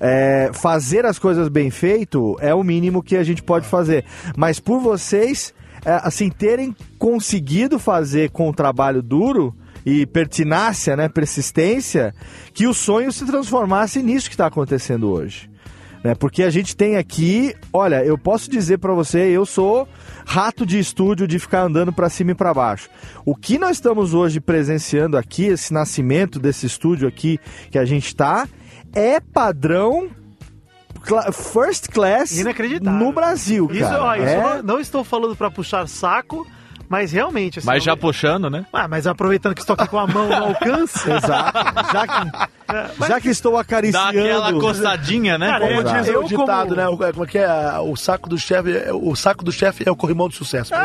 é, 0.00 0.50
fazer 0.52 1.06
as 1.06 1.18
coisas 1.18 1.48
bem 1.48 1.70
feito 1.70 2.36
é 2.40 2.52
o 2.52 2.64
mínimo 2.64 3.02
que 3.02 3.16
a 3.16 3.22
gente 3.22 3.42
pode 3.42 3.66
fazer. 3.66 4.04
Mas 4.36 4.58
por 4.58 4.80
vocês, 4.80 5.54
é, 5.84 6.00
assim, 6.02 6.28
terem 6.28 6.74
conseguido 6.98 7.78
fazer 7.78 8.30
com 8.30 8.48
o 8.48 8.54
trabalho 8.54 9.00
duro 9.00 9.54
e 9.86 10.06
pertinácia, 10.06 10.96
né, 10.96 11.08
persistência, 11.08 12.14
que 12.52 12.66
o 12.66 12.74
sonho 12.74 13.12
se 13.12 13.24
transformasse 13.24 14.02
nisso 14.02 14.28
que 14.28 14.34
está 14.34 14.46
acontecendo 14.46 15.08
hoje. 15.08 15.51
Né? 16.02 16.14
Porque 16.14 16.42
a 16.42 16.50
gente 16.50 16.76
tem 16.76 16.96
aqui, 16.96 17.54
olha, 17.72 18.04
eu 18.04 18.18
posso 18.18 18.50
dizer 18.50 18.78
para 18.78 18.92
você, 18.92 19.18
eu 19.28 19.46
sou 19.46 19.88
rato 20.26 20.66
de 20.66 20.78
estúdio 20.78 21.26
de 21.28 21.38
ficar 21.38 21.62
andando 21.62 21.92
para 21.92 22.08
cima 22.08 22.32
e 22.32 22.34
para 22.34 22.52
baixo. 22.52 22.88
O 23.24 23.36
que 23.36 23.58
nós 23.58 23.72
estamos 23.76 24.12
hoje 24.14 24.40
presenciando 24.40 25.16
aqui, 25.16 25.44
esse 25.46 25.72
nascimento 25.72 26.38
desse 26.40 26.66
estúdio 26.66 27.06
aqui 27.06 27.38
que 27.70 27.78
a 27.78 27.84
gente 27.84 28.06
está, 28.06 28.48
é 28.92 29.20
padrão 29.20 30.10
first 31.32 31.88
class 31.88 32.30
no 32.80 33.12
Brasil, 33.12 33.68
Isso, 33.72 33.80
cara. 33.80 34.02
ó, 34.04 34.14
isso 34.14 34.24
É- 34.24 34.40
não, 34.56 34.62
não 34.62 34.80
estou 34.80 35.02
falando 35.02 35.34
pra 35.34 35.50
puxar 35.50 35.88
saco, 35.88 36.46
mas 36.92 37.10
realmente. 37.10 37.58
Assim, 37.58 37.66
Mas 37.66 37.82
já 37.82 37.92
eu- 37.92 37.96
puxando, 37.96 38.50
né? 38.50 38.66
Ah, 38.70 38.86
mas 38.86 39.06
aproveitando 39.06 39.54
que 39.54 39.62
estou 39.62 39.72
aqui 39.72 39.88
com 39.88 39.98
a 39.98 40.06
mão 40.06 40.28
no 40.28 40.34
alcance. 40.52 41.10
Exato. 41.10 41.58
Já 41.90 42.06
que 42.06 42.52
Já 43.08 43.20
que 43.20 43.28
estou 43.30 43.52
Dá 43.54 43.60
acariciando... 43.60 44.08
aquela 44.18 44.52
coçadinha, 44.52 45.36
né? 45.38 45.46
Cara, 45.48 45.66
Como 45.68 45.80
Exato. 45.80 45.98
diz 45.98 46.08
Eu 46.08 46.20
o 46.20 46.24
ditado, 46.28 46.74
como- 46.74 46.76
né? 46.76 47.10
Como 47.12 47.24
é 47.24 47.26
que 47.26 47.38
é? 47.38 47.78
O 47.80 47.96
saco 47.96 48.28
do 48.28 48.38
chefe, 48.38 48.76
é- 48.76 48.92
o 48.92 49.14
saco 49.16 49.42
do 49.44 49.50
chefe 49.52 49.84
é 49.86 49.90
o 49.90 49.96
corrimão 49.96 50.28
do 50.28 50.34
sucesso. 50.34 50.70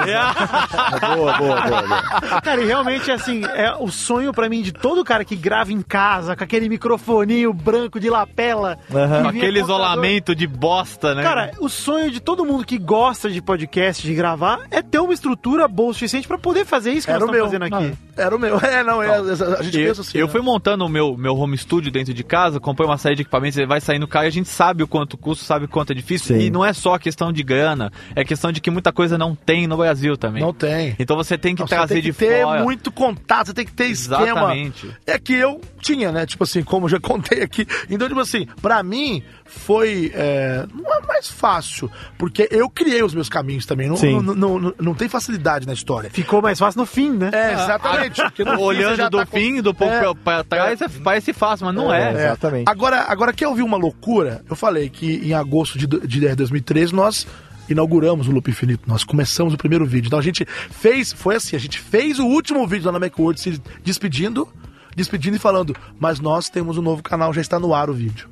Boa, 1.15 1.33
boa, 1.37 1.61
boa, 1.61 1.81
boa. 1.83 2.41
Cara, 2.41 2.61
e 2.61 2.65
realmente, 2.65 3.11
assim, 3.11 3.43
é 3.45 3.73
o 3.79 3.89
sonho 3.89 4.31
pra 4.33 4.47
mim 4.49 4.61
de 4.61 4.71
todo 4.71 5.03
cara 5.03 5.23
que 5.25 5.35
grava 5.35 5.71
em 5.71 5.81
casa, 5.81 6.35
com 6.35 6.43
aquele 6.43 6.69
microfoninho 6.69 7.53
branco 7.53 7.99
de 7.99 8.09
lapela. 8.09 8.77
Que 8.87 8.93
Com 8.93 9.27
aquele 9.29 9.59
isolamento 9.59 10.35
de 10.35 10.47
bosta, 10.47 11.13
né? 11.15 11.23
Cara, 11.23 11.51
o 11.59 11.67
sonho 11.69 12.09
de 12.11 12.19
todo 12.19 12.45
mundo 12.45 12.65
que 12.65 12.77
gosta 12.77 13.29
de 13.29 13.41
podcast, 13.41 14.05
de 14.05 14.13
gravar, 14.13 14.59
é 14.71 14.81
ter 14.81 14.99
uma 14.99 15.13
estrutura 15.13 15.67
boa 15.67 15.89
suficiente 15.97 16.27
pra 16.27 16.37
poder 16.37 16.65
fazer 16.65 16.91
isso 16.93 17.05
que 17.07 17.11
Era 17.11 17.19
nós 17.19 17.29
estamos 17.29 17.51
fazendo 17.51 17.63
aqui. 17.63 17.97
Era 18.15 18.35
o 18.35 18.39
meu. 18.39 18.57
É, 18.67 18.83
não, 18.83 19.01
é, 19.01 19.17
a 19.17 19.63
gente 19.63 19.79
eu, 19.79 19.87
pensa 19.87 20.01
assim. 20.01 20.17
eu 20.17 20.25
né? 20.25 20.31
fui 20.31 20.41
montando 20.41 20.85
o 20.85 20.89
meu, 20.89 21.15
meu 21.15 21.35
home 21.35 21.57
studio 21.57 21.91
dentro 21.91 22.13
de 22.13 22.23
casa, 22.23 22.59
comprei 22.59 22.87
uma 22.87 22.97
série 22.97 23.15
de 23.15 23.21
equipamentos, 23.21 23.57
ele 23.57 23.67
vai 23.67 23.79
saindo 23.79 24.07
caro 24.07 24.25
e 24.25 24.27
a 24.27 24.31
gente 24.31 24.49
sabe 24.49 24.83
o 24.83 24.87
quanto 24.87 25.17
custa, 25.17 25.45
sabe 25.45 25.65
o 25.65 25.67
quanto 25.67 25.91
é 25.91 25.95
difícil. 25.95 26.35
Sim. 26.35 26.43
E 26.43 26.49
não 26.49 26.65
é 26.65 26.73
só 26.73 26.97
questão 26.97 27.31
de 27.31 27.43
grana, 27.43 27.91
é 28.15 28.25
questão 28.25 28.51
de 28.51 28.59
que 28.59 28.69
muita 28.69 28.91
coisa 28.91 29.17
não 29.17 29.35
tem 29.35 29.67
no 29.67 29.77
Brasil 29.77 30.17
também. 30.17 30.41
Não 30.41 30.53
tem. 30.53 30.95
Então 30.99 31.15
você 31.15 31.37
tem 31.37 31.55
que 31.55 31.61
Não, 31.61 31.67
você 31.67 31.75
trazer 31.75 31.93
tem 31.95 32.03
que 32.03 32.11
de 32.11 32.17
ter 32.17 32.43
fora. 32.43 32.63
muito 32.63 32.91
contato, 32.91 33.47
você 33.47 33.53
tem 33.53 33.65
que 33.65 33.73
ter 33.73 33.85
esquema. 33.85 34.23
Exatamente. 34.23 34.91
É 35.05 35.17
que 35.17 35.33
eu 35.33 35.61
tinha, 35.79 36.11
né? 36.11 36.25
Tipo 36.25 36.43
assim, 36.43 36.63
como 36.63 36.85
eu 36.85 36.89
já 36.89 36.99
contei 37.01 37.41
aqui. 37.41 37.65
Então, 37.89 38.07
tipo 38.07 38.19
assim, 38.19 38.47
pra 38.61 38.83
mim 38.83 39.23
foi. 39.47 40.11
é, 40.13 40.65
não 40.73 40.93
é 40.95 41.01
mais 41.07 41.27
fácil, 41.29 41.89
porque 42.17 42.47
eu 42.51 42.69
criei 42.69 43.01
os 43.03 43.13
meus 43.13 43.29
caminhos 43.29 43.65
também. 43.65 43.87
Não, 43.87 43.95
Sim. 43.97 44.21
não, 44.21 44.33
não, 44.35 44.59
não, 44.59 44.73
não 44.79 44.93
tem 44.93 45.07
facilidade 45.09 45.65
na 45.65 45.73
história. 45.73 46.09
Ficou 46.11 46.41
mais 46.41 46.59
fácil 46.59 46.79
no 46.81 46.85
fim, 46.85 47.11
né? 47.11 47.29
É, 47.33 47.53
exatamente. 47.53 48.21
fim 48.35 48.43
Olhando 48.59 48.95
já 48.97 49.09
do 49.09 49.17
tá 49.17 49.25
com- 49.25 49.37
fim, 49.37 49.61
do 49.61 49.73
pouco 49.73 49.93
É. 49.93 50.13
pra, 50.13 50.43
trás, 50.43 50.81
é- 50.81 50.87
parece 51.03 51.33
fácil, 51.33 51.65
mas 51.65 51.75
não 51.75 51.93
é. 51.93 52.13
É, 52.13 52.25
Exatamente. 52.25 52.69
Agora, 52.69 53.05
agora 53.07 53.33
quer 53.33 53.47
ouvir 53.47 53.63
uma 53.63 53.77
loucura? 53.77 54.43
Eu 54.49 54.55
falei 54.55 54.89
que 54.89 55.15
em 55.27 55.33
agosto 55.33 55.77
de, 55.77 55.87
de 55.87 56.35
2013 56.35 56.93
nós 56.93 57.25
inauguramos 57.69 58.27
o 58.27 58.31
Loop 58.31 58.49
Infinito. 58.49 58.83
Nós 58.87 59.03
começamos 59.03 59.53
o 59.53 59.57
primeiro 59.57 59.85
vídeo. 59.85 60.07
Então 60.07 60.19
a 60.19 60.21
gente 60.21 60.45
fez, 60.45 61.11
foi 61.13 61.35
assim, 61.35 61.55
a 61.55 61.59
gente 61.59 61.79
fez 61.79 62.19
o 62.19 62.25
último 62.25 62.65
vídeo 62.67 62.85
lá 62.85 62.91
na 62.93 62.99
Macworld 62.99 63.39
se 63.39 63.61
despedindo, 63.83 64.47
despedindo 64.95 65.35
e 65.35 65.39
falando, 65.39 65.75
mas 65.99 66.19
nós 66.19 66.49
temos 66.49 66.77
um 66.77 66.81
novo 66.81 67.03
canal, 67.03 67.33
já 67.33 67.41
está 67.41 67.59
no 67.59 67.73
ar 67.73 67.89
o 67.89 67.93
vídeo. 67.93 68.29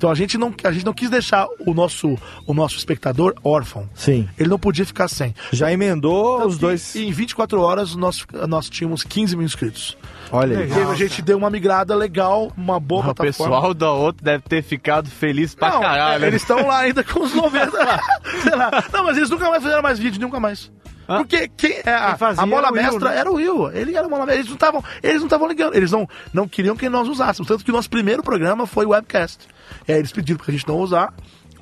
Então 0.00 0.10
a 0.10 0.14
gente 0.14 0.38
não, 0.38 0.54
a 0.64 0.72
gente 0.72 0.86
não 0.86 0.94
quis 0.94 1.10
deixar 1.10 1.46
o 1.66 1.74
nosso, 1.74 2.16
o 2.46 2.54
nosso 2.54 2.74
espectador 2.74 3.34
órfão. 3.44 3.86
Sim. 3.94 4.26
Ele 4.38 4.48
não 4.48 4.58
podia 4.58 4.86
ficar 4.86 5.08
sem. 5.08 5.34
Já 5.52 5.70
emendou 5.70 6.38
Tanto 6.38 6.48
os 6.48 6.54
que 6.54 6.60
dois... 6.62 6.96
Em 6.96 7.12
24 7.12 7.60
horas 7.60 7.94
nós, 7.94 8.26
nós 8.48 8.70
tínhamos 8.70 9.04
15 9.04 9.36
mil 9.36 9.44
inscritos. 9.44 9.98
Olha 10.32 10.60
aí. 10.60 10.72
A 10.90 10.94
gente 10.94 11.20
deu 11.20 11.36
uma 11.36 11.50
migrada 11.50 11.94
legal, 11.94 12.50
uma 12.56 12.80
boa 12.80 13.00
O 13.02 13.14
plataforma. 13.14 13.56
pessoal 13.56 13.74
da 13.74 13.92
outra 13.92 14.24
deve 14.24 14.44
ter 14.44 14.62
ficado 14.62 15.10
feliz 15.10 15.54
pra 15.54 15.68
não, 15.68 15.82
caralho. 15.82 16.22
né? 16.22 16.28
eles 16.28 16.40
estão 16.40 16.66
lá 16.66 16.78
ainda 16.78 17.04
com 17.04 17.22
os 17.22 17.34
90. 17.34 17.70
sei 18.42 18.56
lá. 18.56 18.70
Não, 18.90 19.04
mas 19.04 19.18
eles 19.18 19.28
nunca 19.28 19.50
mais 19.50 19.62
fizeram 19.62 19.82
mais 19.82 19.98
vídeo, 19.98 20.18
nunca 20.18 20.40
mais. 20.40 20.72
Hã? 21.10 21.16
Porque 21.18 21.48
quem, 21.56 21.80
é, 21.84 21.90
a, 21.90 22.16
a 22.36 22.46
mola 22.46 22.70
mestra 22.70 23.10
né? 23.10 23.18
era 23.18 23.28
o 23.28 23.34
Will. 23.34 23.72
Ele 23.72 23.96
era 23.96 24.06
a 24.06 24.08
mola 24.08 24.24
mestra. 24.24 24.38
Eles 24.38 24.46
não 24.46 24.54
estavam, 24.54 24.84
eles 25.02 25.18
não 25.18 25.26
estavam 25.26 25.48
ligando. 25.48 25.74
Eles 25.74 25.90
não, 25.90 26.08
não 26.32 26.46
queriam 26.46 26.76
que 26.76 26.88
nós 26.88 27.08
usássemos. 27.08 27.48
Tanto 27.48 27.64
que 27.64 27.70
o 27.70 27.74
nosso 27.74 27.90
primeiro 27.90 28.22
programa 28.22 28.64
foi 28.64 28.86
o 28.86 28.90
webcast. 28.90 29.48
Aí 29.88 29.96
eles 29.96 30.12
pediram 30.12 30.38
pra 30.38 30.52
gente 30.52 30.68
não 30.68 30.78
usar 30.78 31.12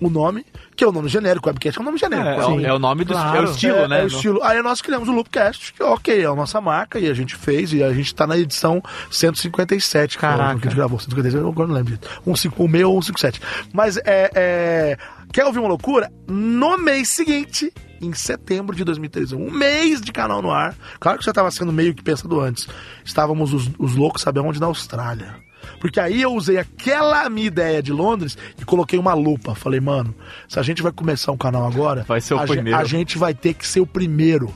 o 0.01 0.11
nome, 0.11 0.45
que 0.77 0.85
é 0.85 0.87
o 0.87 0.93
nome 0.93 1.09
genérico. 1.09 1.49
Webcast 1.49 1.79
é 1.79 1.83
o 1.83 1.85
nome 1.85 1.99
genérico. 1.99 2.41
É, 2.41 2.45
Sim. 2.45 2.65
é 2.65 2.73
o 2.73 2.79
nome 2.79 3.05
do 3.05 3.13
Claro. 3.13 3.37
é 3.39 3.41
o 3.41 3.45
estilo, 3.51 3.77
É, 3.79 3.89
né? 3.89 4.01
é 4.01 4.05
o 4.05 4.07
estilo. 4.07 4.43
Aí 4.43 4.63
nós 4.63 4.81
criamos 4.81 5.09
o 5.09 5.13
Loopcast, 5.13 5.73
que 5.75 5.83
ok, 5.83 6.23
é 6.23 6.27
a 6.27 6.35
nossa 6.35 6.61
marca, 6.61 6.99
e 6.99 7.09
a 7.09 7.15
gente 7.15 7.35
fez, 7.37 7.73
e 7.73 7.83
a 7.83 7.93
gente 7.93 8.15
tá 8.15 8.27
na 8.27 8.37
edição 8.39 8.83
157, 9.11 10.17
que 10.17 10.21
foi 10.21 10.29
Caraca. 10.31 10.57
o 10.57 10.61
que 10.61 10.67
a 10.67 10.71
gente 10.71 10.77
gravou, 10.77 10.99
157, 10.99 11.43
eu 11.43 11.49
agora 11.49 11.69
não 11.69 11.75
lembro 11.75 11.97
disso. 11.97 12.21
Um, 12.27 12.35
cinco- 12.37 12.65
o 12.65 12.69
meu 12.69 12.91
ou 12.93 13.03
157. 13.03 13.41
Mas 13.73 13.97
é, 13.99 14.31
é. 14.35 14.99
Quer 15.33 15.45
ouvir 15.45 15.59
uma 15.59 15.69
loucura? 15.69 16.11
No 16.27 16.79
mês 16.79 17.11
seguinte, 17.11 17.71
em 18.01 18.13
setembro 18.15 18.75
de 18.75 18.83
2013, 18.85 19.35
um 19.35 19.51
mês 19.51 20.01
de 20.01 20.11
canal 20.11 20.41
no 20.41 20.51
ar. 20.51 20.75
Claro 20.99 21.19
que 21.19 21.25
você 21.25 21.31
estava 21.31 21.51
sendo 21.51 21.71
meio 21.73 21.95
que 21.95 22.03
pensado 22.03 22.41
antes. 22.41 22.67
Estávamos 23.05 23.53
os, 23.53 23.71
os 23.79 23.95
loucos, 23.95 24.23
sabe 24.23 24.39
aonde? 24.39 24.59
Na 24.61 24.67
Austrália. 24.67 25.35
Porque 25.81 26.01
aí 26.01 26.23
eu 26.23 26.33
usei 26.33 26.59
aquela 26.59 27.29
minha 27.31 27.47
ideia 27.47 27.83
de 27.83 27.93
Londres 27.93 28.37
e 28.61 28.65
coloquei 28.65 28.99
uma 28.99 29.15
lupa. 29.15 29.55
Falei, 29.55 29.81
mano, 29.81 30.15
se 30.49 30.59
a 30.59 30.63
gente 30.63 30.83
vai 30.83 30.93
começar 30.93 31.33
um 31.33 31.37
canal 31.37 31.65
agora, 31.67 32.05
Vai 32.07 32.21
ser 32.21 32.35
o 32.35 32.39
a, 32.39 32.45
primeiro. 32.45 32.79
a 32.79 32.85
gente 32.85 33.17
vai 33.19 33.35
ter 33.35 33.55
que 33.55 33.67
ser 33.67 33.81
o 33.81 33.87
primeiro. 33.87 34.55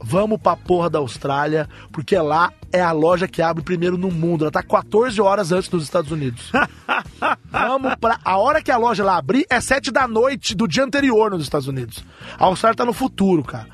Vamos 0.00 0.40
pra 0.40 0.54
porra 0.56 0.88
da 0.88 1.00
Austrália, 1.00 1.68
porque 1.90 2.16
lá 2.16 2.52
é 2.72 2.80
a 2.80 2.92
loja 2.92 3.26
que 3.26 3.42
abre 3.42 3.64
primeiro 3.64 3.98
no 3.98 4.12
mundo. 4.12 4.44
Ela 4.44 4.52
tá 4.52 4.62
14 4.62 5.20
horas 5.20 5.50
antes 5.50 5.68
dos 5.68 5.82
Estados 5.82 6.12
Unidos. 6.12 6.52
Vamos 7.50 7.94
pra. 7.96 8.18
A 8.24 8.36
hora 8.38 8.62
que 8.62 8.70
a 8.70 8.76
loja 8.76 9.02
lá 9.04 9.16
abrir 9.16 9.44
é 9.50 9.60
7 9.60 9.90
da 9.90 10.06
noite 10.06 10.54
do 10.54 10.68
dia 10.68 10.84
anterior 10.84 11.30
nos 11.32 11.42
Estados 11.42 11.66
Unidos. 11.66 12.04
A 12.38 12.44
Austrália 12.44 12.76
tá 12.76 12.84
no 12.84 12.92
futuro, 12.92 13.42
cara. 13.42 13.66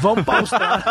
Vamos 0.00 0.24
pra 0.24 0.38
Austrália. 0.38 0.84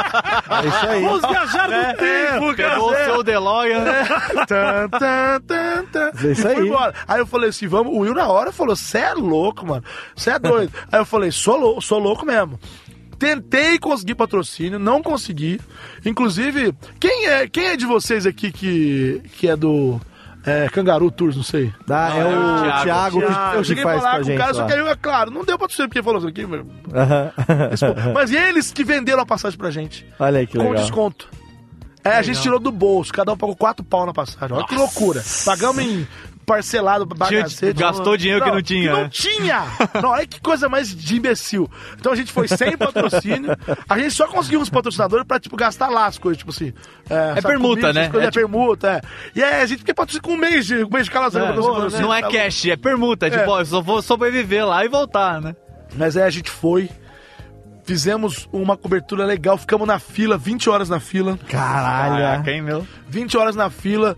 É 0.64 0.68
isso 0.68 0.86
aí. 0.88 1.04
Vamos 1.04 1.22
viajar 1.22 1.68
no 1.68 1.74
É, 1.74 1.94
tempo, 1.94 2.56
cara. 2.56 2.74
Pegou 2.76 2.92
o 2.92 2.96
seu 2.96 3.24
DeLorean, 3.24 3.80
né? 3.84 4.04
Tan, 4.48 4.90
tan, 4.90 5.42
tan, 5.42 5.86
tan. 5.86 6.12
É 6.28 6.32
isso 6.32 6.48
aí. 6.48 6.68
embora. 6.68 6.94
Aí 7.08 7.20
eu 7.20 7.26
falei 7.28 7.50
assim, 7.50 7.68
vamos. 7.68 7.94
O 7.94 8.00
Will 8.00 8.14
na 8.14 8.28
hora 8.28 8.52
falou: 8.52 8.76
você 8.76 9.00
é 9.00 9.14
louco, 9.14 9.66
mano. 9.66 9.84
Você 10.16 10.32
é 10.32 10.40
doido. 10.40 10.72
aí 10.92 11.00
eu 11.00 11.06
falei: 11.06 11.32
sou 11.32 11.58
louco, 11.58 11.82
sou 11.82 12.00
louco 12.00 12.26
mesmo. 12.26 12.60
Tentei 13.18 13.78
conseguir 13.78 14.16
patrocínio, 14.16 14.80
não 14.80 15.02
consegui. 15.04 15.60
Inclusive, 16.04 16.74
quem 17.00 17.28
é, 17.28 17.48
quem 17.48 17.66
é 17.68 17.78
de 17.78 17.86
vocês 17.86 18.26
aqui 18.26 18.52
que, 18.52 19.22
que 19.38 19.48
é 19.48 19.56
do 19.56 20.02
é, 20.46 20.68
Cangaru 20.70 21.12
Tours, 21.12 21.36
não 21.36 21.44
sei? 21.44 21.74
Dá, 21.86 22.16
é, 22.16 22.20
é 22.20 22.26
o 22.26 22.62
Thiago. 22.62 22.84
Thiago, 22.84 23.20
que, 23.20 23.28
Thiago. 23.28 23.56
Eu 23.56 23.62
que 23.62 23.68
cheguei 23.68 23.84
a 23.84 23.88
faz 23.88 24.02
falar 24.02 24.20
com 24.20 24.26
com 24.26 24.34
o 24.34 24.38
cara, 24.38 24.54
só 24.54 24.62
lá. 24.62 24.68
que 24.68 24.74
aí, 24.74 24.88
é 24.88 24.96
claro, 24.96 25.32
não 25.32 25.44
deu 25.44 25.58
patrocínio 25.58 25.90
porque 25.90 26.00
ele 26.00 26.06
falou 26.06 26.20
isso 26.20 26.28
aqui, 26.28 26.46
meu. 26.46 26.66
Aham. 26.94 27.32
Mas 28.14 28.32
eles 28.32 28.72
que 28.72 28.84
venderam 28.84 29.22
a 29.22 29.26
passagem 29.26 29.58
pra 29.58 29.70
gente. 29.70 30.06
Olha 30.20 30.40
aí 30.40 30.48
que 30.48 30.58
com 30.58 30.64
legal. 30.64 30.82
desconto. 30.82 31.30
É, 32.04 32.16
a 32.16 32.22
gente 32.24 32.42
tirou 32.42 32.60
do 32.60 32.72
bolso, 32.72 33.14
cada 33.14 33.32
um 33.32 33.38
pagou 33.38 33.56
quatro 33.56 33.86
pau 33.86 34.06
na 34.08 34.14
passagem. 34.14 34.56
Olha 34.56 34.66
que 34.66 34.74
loucura. 34.74 35.24
Pagamos 35.46 35.84
em 35.84 36.08
parcelado, 36.46 37.06
Tinha- 37.06 37.18
bagacete. 37.18 37.80
gastou 37.80 38.18
dinheiro 38.18 38.44
que 38.44 38.52
não 38.52 38.62
tinha, 38.62 38.92
Não 38.92 39.02
né? 39.04 39.10
tinha! 39.12 39.64
Não, 40.02 40.10
olha 40.10 40.26
que 40.28 40.40
coisa 40.42 40.68
mais 40.68 40.94
de 40.96 41.18
imbecil. 41.18 41.70
Então 41.98 42.12
a 42.12 42.16
gente 42.16 42.32
foi 42.32 42.48
sem 42.48 42.76
patrocínio, 42.78 43.56
a 43.88 43.98
gente 44.00 44.12
só 44.12 44.28
conseguiu 44.28 44.60
uns 44.60 44.70
patrocinadores 44.70 45.26
pra, 45.26 45.40
tipo, 45.40 45.56
gastar 45.56 45.90
lá 45.90 46.06
as 46.08 46.18
coisas, 46.18 46.38
tipo 46.38 46.52
assim. 46.52 46.74
É, 47.10 47.28
sabe, 47.36 47.42
permuta, 47.42 47.82
comida, 47.82 47.94
né? 47.94 48.10
coisas, 48.10 48.26
É 48.26 48.28
É, 48.28 48.32
permuta, 48.32 48.88
é. 48.94 49.02
E 49.36 49.44
aí 49.44 49.62
a 49.62 49.66
gente 49.66 49.80
fica 49.80 49.94
patrocínio 49.94 50.24
com 50.24 50.34
um 50.34 50.38
mês 50.38 50.66
de, 50.66 50.84
um 50.84 50.90
mês 50.90 51.06
de 51.06 51.12
calação. 51.12 51.42
É, 51.46 51.50
né? 51.52 52.00
Não 52.02 52.14
é 52.14 52.22
Tá 52.22 52.30
cash, 52.30 52.66
é 52.66 52.76
permuta. 52.76 53.30
Tipo, 53.30 53.50
ó, 53.52 53.60
eu 53.62 53.66
só 53.66 53.82
vou 53.82 54.02
sobreviver 54.02 54.66
lá 54.66 54.84
e 54.86 54.88
voltar, 54.88 55.40
né? 55.42 55.56
Mas 55.96 56.16
aí 56.16 56.24
a 56.24 56.30
gente 56.30 56.50
foi, 56.50 56.90
fizemos 57.84 58.48
uma 58.52 58.78
cobertura 58.78 59.26
legal, 59.26 59.58
ficamos 59.58 59.88
na 59.88 60.00
fila, 60.00 60.38
20 60.38 60.70
horas 60.70 60.90
na 60.90 61.00
fila. 61.00 61.38
Caralho. 61.50 62.16
Caraca, 62.24 62.52
hein, 62.52 62.62
meu? 62.62 62.88
20 63.08 63.38
horas 63.38 63.56
na 63.56 63.70
fila, 63.70 64.16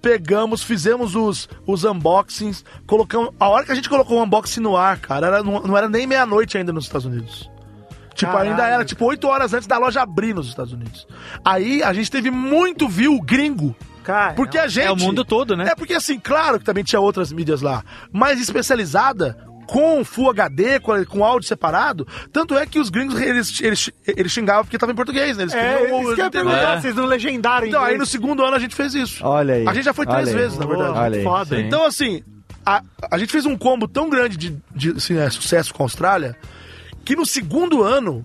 pegamos, 0.00 0.62
fizemos 0.62 1.14
os, 1.14 1.48
os 1.66 1.84
unboxings, 1.84 2.64
colocamos. 2.86 3.30
A 3.38 3.48
hora 3.48 3.64
que 3.64 3.72
a 3.72 3.74
gente 3.74 3.88
colocou 3.88 4.18
o 4.18 4.22
unboxing 4.22 4.60
no 4.60 4.76
ar, 4.76 4.98
cara, 4.98 5.26
era, 5.26 5.42
não, 5.42 5.60
não 5.60 5.76
era 5.76 5.88
nem 5.88 6.06
meia-noite 6.06 6.56
ainda 6.56 6.72
nos 6.72 6.84
Estados 6.84 7.06
Unidos. 7.06 7.50
Tipo, 8.14 8.32
Caralho. 8.32 8.50
ainda 8.50 8.66
era 8.66 8.84
tipo 8.84 9.04
8 9.04 9.28
horas 9.28 9.54
antes 9.54 9.68
da 9.68 9.78
loja 9.78 10.02
abrir 10.02 10.34
nos 10.34 10.48
Estados 10.48 10.72
Unidos. 10.72 11.06
Aí 11.44 11.82
a 11.84 11.92
gente 11.92 12.10
teve 12.10 12.30
muito 12.30 12.88
view 12.88 13.20
gringo. 13.22 13.76
Cara, 14.02 14.32
Porque 14.32 14.56
a 14.56 14.66
gente. 14.66 14.86
É 14.86 14.90
o 14.90 14.96
mundo 14.96 15.22
todo, 15.22 15.54
né? 15.54 15.68
É 15.68 15.74
porque, 15.74 15.92
assim, 15.92 16.18
claro 16.18 16.58
que 16.58 16.64
também 16.64 16.82
tinha 16.82 16.98
outras 16.98 17.30
mídias 17.30 17.60
lá, 17.60 17.84
mas 18.10 18.40
especializada 18.40 19.36
com 19.68 20.02
Full 20.04 20.30
HD, 20.30 20.80
com, 20.80 21.04
com 21.04 21.22
áudio 21.24 21.46
separado. 21.46 22.06
Tanto 22.32 22.56
é 22.56 22.64
que 22.64 22.78
os 22.80 22.88
gringos, 22.88 23.20
eles, 23.20 23.60
eles, 23.60 23.90
eles 24.06 24.32
xingavam 24.32 24.64
porque 24.64 24.78
tava 24.78 24.92
em 24.92 24.94
português, 24.94 25.36
né? 25.36 25.42
Eles 25.44 25.52
É, 25.54 25.82
entender. 25.84 26.30
perguntar, 26.30 26.78
É. 26.78 26.80
vocês 26.80 26.94
não 26.94 27.04
legendaram 27.04 27.66
Então, 27.66 27.82
aí 27.84 27.98
no 27.98 28.06
segundo 28.06 28.42
ano 28.42 28.56
a 28.56 28.58
gente 28.58 28.74
fez 28.74 28.94
isso. 28.94 29.24
Olha 29.24 29.54
aí. 29.54 29.68
A 29.68 29.74
gente 29.74 29.84
já 29.84 29.92
foi 29.92 30.06
três 30.06 30.28
aí. 30.28 30.34
vezes, 30.34 30.58
na 30.58 30.64
verdade. 30.66 30.98
Olha 30.98 31.18
aí. 31.18 31.22
Foda, 31.22 31.56
Sim. 31.56 31.62
Então, 31.66 31.84
assim, 31.84 32.22
a, 32.64 32.82
a 33.10 33.18
gente 33.18 33.30
fez 33.30 33.44
um 33.44 33.56
combo 33.58 33.86
tão 33.86 34.08
grande 34.08 34.36
de, 34.38 34.56
de 34.74 34.90
assim, 34.92 35.18
é, 35.18 35.28
sucesso 35.28 35.72
com 35.74 35.82
a 35.82 35.86
Austrália 35.86 36.34
que 37.04 37.14
no 37.14 37.26
segundo 37.26 37.82
ano. 37.82 38.24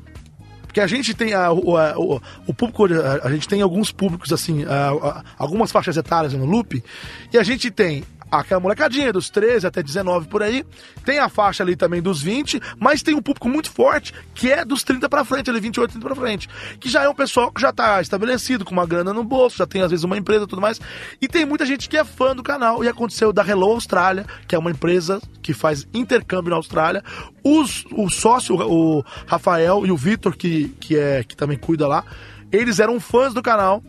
Porque 0.63 0.81
a 0.81 0.87
gente 0.87 1.13
tem 1.13 1.35
a- 1.35 1.51
o, 1.51 1.77
a- 1.77 1.93
o, 1.97 2.19
o 2.47 2.53
público, 2.53 2.85
a, 2.85 3.27
a 3.27 3.31
gente 3.31 3.47
tem 3.47 3.61
alguns 3.61 3.91
públicos, 3.91 4.33
assim, 4.33 4.65
a- 4.65 4.89
a- 4.89 5.23
algumas 5.37 5.71
faixas 5.71 5.95
etárias 5.97 6.33
no 6.33 6.45
loop, 6.45 6.83
e 7.31 7.37
a 7.37 7.43
gente 7.43 7.69
tem 7.69 8.03
aquela 8.39 8.59
molecadinha 8.59 9.13
dos 9.13 9.29
13 9.29 9.67
até 9.67 9.83
19 9.83 10.27
por 10.27 10.41
aí, 10.41 10.65
tem 11.05 11.19
a 11.19 11.29
faixa 11.29 11.63
ali 11.63 11.75
também 11.75 12.01
dos 12.01 12.21
20, 12.21 12.59
mas 12.79 13.01
tem 13.01 13.13
um 13.13 13.21
público 13.21 13.47
muito 13.49 13.71
forte 13.71 14.13
que 14.33 14.51
é 14.51 14.65
dos 14.65 14.83
30 14.83 15.07
pra 15.09 15.23
frente, 15.23 15.49
ali 15.49 15.59
28, 15.59 15.91
30 15.91 16.05
pra 16.05 16.15
frente, 16.15 16.49
que 16.79 16.89
já 16.89 17.03
é 17.03 17.09
um 17.09 17.13
pessoal 17.13 17.51
que 17.51 17.61
já 17.61 17.71
tá 17.71 18.01
estabelecido, 18.01 18.65
com 18.65 18.71
uma 18.71 18.85
grana 18.85 19.13
no 19.13 19.23
bolso, 19.23 19.57
já 19.57 19.65
tem 19.65 19.81
às 19.81 19.91
vezes 19.91 20.03
uma 20.03 20.17
empresa 20.17 20.45
e 20.45 20.47
tudo 20.47 20.61
mais, 20.61 20.79
e 21.21 21.27
tem 21.27 21.45
muita 21.45 21.65
gente 21.65 21.87
que 21.87 21.97
é 21.97 22.03
fã 22.03 22.35
do 22.35 22.43
canal, 22.43 22.83
e 22.83 22.87
aconteceu 22.87 23.31
da 23.31 23.45
Hello 23.45 23.71
Austrália, 23.71 24.25
que 24.47 24.55
é 24.55 24.59
uma 24.59 24.71
empresa 24.71 25.21
que 25.41 25.53
faz 25.53 25.87
intercâmbio 25.93 26.49
na 26.49 26.55
Austrália, 26.55 27.03
os, 27.43 27.85
o 27.91 28.09
sócio, 28.09 28.55
o 28.55 29.03
Rafael 29.27 29.85
e 29.85 29.91
o 29.91 29.97
Vitor, 29.97 30.35
que, 30.35 30.69
que, 30.79 30.97
é, 30.97 31.23
que 31.23 31.35
também 31.35 31.57
cuida 31.57 31.87
lá, 31.87 32.03
eles 32.51 32.79
eram 32.79 32.99
fãs 32.99 33.33
do 33.33 33.41
canal, 33.41 33.83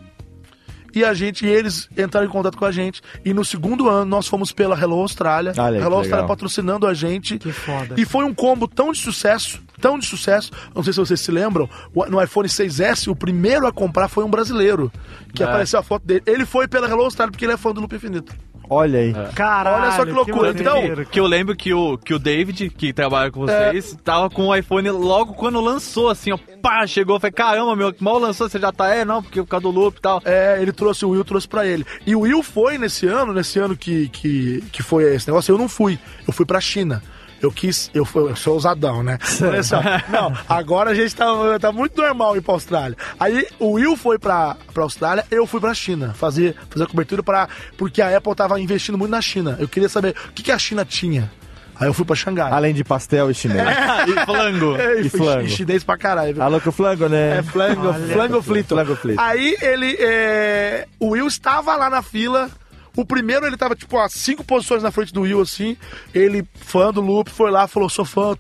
e 0.95 1.05
a 1.05 1.13
gente, 1.15 1.45
e 1.47 1.49
eles 1.49 1.89
entraram 1.97 2.27
em 2.27 2.31
contato 2.31 2.57
com 2.57 2.65
a 2.65 2.73
gente. 2.73 3.01
E 3.25 3.33
no 3.35 3.45
segundo 3.45 3.89
ano 3.89 4.05
nós 4.05 4.27
fomos 4.27 4.53
pela 4.53 4.79
Hello 4.79 4.99
Austrália. 5.01 5.53
Olha 5.57 5.79
aí, 5.79 5.83
Hello 5.85 5.97
Austrália 5.97 6.23
legal. 6.23 6.29
patrocinando 6.29 6.87
a 6.87 6.95
gente. 6.95 7.39
Que 7.39 7.53
foda. 7.53 7.95
E 8.01 8.05
foi 8.05 8.25
um 8.25 8.35
combo 8.35 8.67
tão 8.69 8.93
de 8.93 8.99
sucesso, 8.99 9.61
tão 9.81 9.99
de 9.99 10.07
sucesso. 10.07 10.51
Não 10.75 10.83
sei 10.83 10.93
se 10.93 10.99
vocês 11.01 11.21
se 11.21 11.31
lembram, 11.31 11.69
o- 11.95 12.07
no 12.07 12.23
iPhone 12.23 12.49
6S, 12.49 13.09
o 13.11 13.17
primeiro 13.17 13.67
a 13.67 13.73
comprar 13.73 14.09
foi 14.09 14.25
um 14.25 14.31
brasileiro. 14.31 14.91
Que 15.35 15.43
É. 15.43 15.47
apareceu 15.47 15.81
a 15.81 15.83
foto 15.83 16.07
dele. 16.07 16.23
Ele 16.27 16.47
foi 16.47 16.69
pela 16.69 16.89
Hello 16.89 17.03
Austrália 17.05 17.31
porque 17.33 17.45
ele 17.45 17.53
é 17.53 17.57
fã 17.57 17.73
do 17.73 17.81
Loop 17.81 17.95
Infinito. 17.97 18.33
Olha 18.69 18.99
aí. 18.99 19.15
Caralho, 19.35 19.83
Olha 19.83 19.93
só 19.93 20.05
que 20.05 20.13
loucura. 20.13 20.51
Então, 20.51 20.77
maneiro. 20.77 21.07
Que 21.07 21.21
eu 21.21 21.27
lembro 21.27 21.55
que 21.57 21.73
o, 21.73 21.99
que 21.99 22.15
o 22.15 22.19
David, 22.19 22.71
que 22.71 22.93
trabalha 22.93 23.31
com 23.31 23.41
vocês, 23.41 23.97
tava 24.03 24.31
com 24.31 24.47
o 24.47 24.55
iPhone 24.55 24.89
logo 24.91 25.35
quando 25.35 25.61
lançou, 25.61 26.09
assim, 26.09 26.33
ó. 26.33 26.39
Pá, 26.63 26.87
chegou, 26.87 27.21
falei, 27.21 27.33
caramba, 27.33 27.77
meu, 27.77 27.95
mal 28.01 28.19
lançou, 28.19 28.49
você 28.49 28.59
já 28.59 28.73
tá, 28.73 28.95
é, 28.95 29.05
não, 29.05 29.23
porque 29.23 29.43
por 29.43 29.49
causa 29.49 29.63
do 29.63 29.71
loop 29.71 29.99
e 29.99 30.01
tal. 30.01 30.23
É, 30.25 30.59
ele 30.61 30.73
trouxe, 30.73 31.05
o 31.05 31.11
Will 31.11 31.25
trouxe 31.25 31.47
pra 31.47 31.67
ele. 31.67 31.85
E 32.07 32.17
o 32.17 32.21
Will 32.21 32.43
foi 32.43 32.79
nesse 32.79 33.07
ano, 33.07 33.33
nesse 33.33 33.59
ano 33.59 33.77
que, 33.77 34.09
que, 34.09 34.63
que 34.73 34.83
foi 34.83 35.15
esse 35.15 35.29
negócio, 35.29 35.53
eu 35.53 35.59
não 35.59 35.69
fui. 35.69 35.99
Eu 36.27 36.33
fui 36.33 36.47
pra 36.47 36.61
China. 36.61 37.03
Eu 37.45 37.53
quis, 37.53 37.91
eu, 37.93 38.09
eu 38.15 38.35
sou 38.35 38.55
ousadão, 38.55 39.03
né? 39.03 39.19
Falei 39.21 39.61
assim, 39.61 39.75
não, 40.09 40.33
agora 40.49 40.91
a 40.91 40.95
gente 40.95 41.15
tá, 41.15 41.27
tá 41.61 41.71
muito 41.71 42.01
normal 42.01 42.37
ir 42.37 42.41
pra 42.41 42.55
Austrália. 42.55 42.97
Aí 43.21 43.47
o 43.59 43.73
Will 43.73 43.97
foi 43.97 44.19
pra, 44.19 44.57
pra 44.73 44.83
Austrália, 44.83 45.27
eu 45.31 45.47
fui 45.47 45.61
pra 45.61 45.75
China 45.75 46.15
fazer, 46.15 46.57
fazer 46.71 46.85
a 46.85 46.87
cobertura 46.87 47.23
pra. 47.23 47.49
Porque 47.77 48.01
a 48.01 48.17
Apple 48.17 48.35
tava 48.35 48.59
investindo 48.59 48.97
muito 48.97 49.11
na 49.11 49.21
China. 49.21 49.57
Eu 49.61 49.69
queria 49.69 49.91
saber 49.91 50.15
o 50.29 50.33
que, 50.33 50.43
que 50.43 50.53
a 50.53 50.59
China 50.59 50.85
tinha. 50.87 51.31
Aí 51.77 51.89
eu 51.89 51.93
fui 51.93 52.05
pra 52.05 52.15
Xangai. 52.15 52.51
Além 52.53 52.73
de 52.73 52.85
pastel 52.85 53.31
e 53.31 53.35
chinês. 53.35 53.61
e 54.09 54.25
flango. 54.25 54.77
É, 54.81 55.01
e 55.01 55.11
flango. 55.11 55.49
chinês 55.49 55.85
pra 55.85 55.99
caralho. 55.99 56.35
viu? 56.35 56.43
Alô, 56.43 56.61
que 56.61 56.69
o 56.69 56.73
flango, 56.73 57.09
né? 57.09 57.39
É 57.39 57.43
flango, 57.43 57.93
flango 57.93 58.43
flito. 58.43 58.75
Flango 58.75 58.97
flito. 58.97 59.21
Aí 59.21 59.57
ele. 59.61 59.97
é, 60.01 60.87
o 60.99 61.11
Will 61.11 61.27
estava 61.27 61.77
lá 61.77 61.91
na 61.91 62.01
fila. 62.01 62.49
O 62.97 63.05
primeiro 63.05 63.47
ele 63.47 63.57
tava, 63.57 63.75
tipo, 63.75 63.99
a 63.99 64.09
cinco 64.09 64.45
posições 64.45 64.83
na 64.83 64.91
frente 64.91 65.13
do 65.13 65.23
Will, 65.23 65.41
assim. 65.41 65.77
Ele, 66.15 66.45
fã 66.55 66.93
do 66.93 67.01
Loop, 67.01 67.29
foi 67.31 67.51
lá, 67.51 67.67
falou: 67.67 67.89
sou 67.89 68.05
fã, 68.05 68.37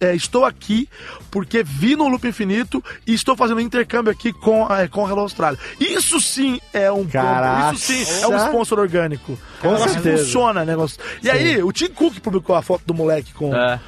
é, 0.00 0.14
estou 0.14 0.44
aqui 0.44 0.88
porque 1.30 1.62
vi 1.62 1.94
no 1.96 2.08
Loop 2.08 2.26
Infinito 2.26 2.82
e 3.06 3.12
estou 3.14 3.36
fazendo 3.36 3.58
um 3.58 3.60
intercâmbio 3.60 4.10
aqui 4.12 4.32
com, 4.32 4.64
a- 4.66 4.88
com 4.88 5.06
a 5.06 5.08
Hello 5.10 5.20
Austrália. 5.20 5.58
Isso 5.78 6.20
sim 6.20 6.60
é 6.72 6.90
um 6.90 7.06
Caraca. 7.06 7.74
Isso 7.74 7.84
sim 7.92 8.22
é 8.22 8.26
um 8.28 8.36
sponsor 8.46 8.78
orgânico. 8.78 9.38
Com 9.60 9.76
certeza. 9.88 10.24
funciona, 10.24 10.64
negócio. 10.64 10.98
E 11.22 11.30
aí, 11.30 11.62
o 11.62 11.70
Tim 11.72 11.88
Cook 11.88 12.18
publicou 12.20 12.56
a 12.56 12.62
foto 12.62 12.82
do 12.86 12.94
moleque 12.94 13.32
com. 13.34 13.54
É. 13.54 13.78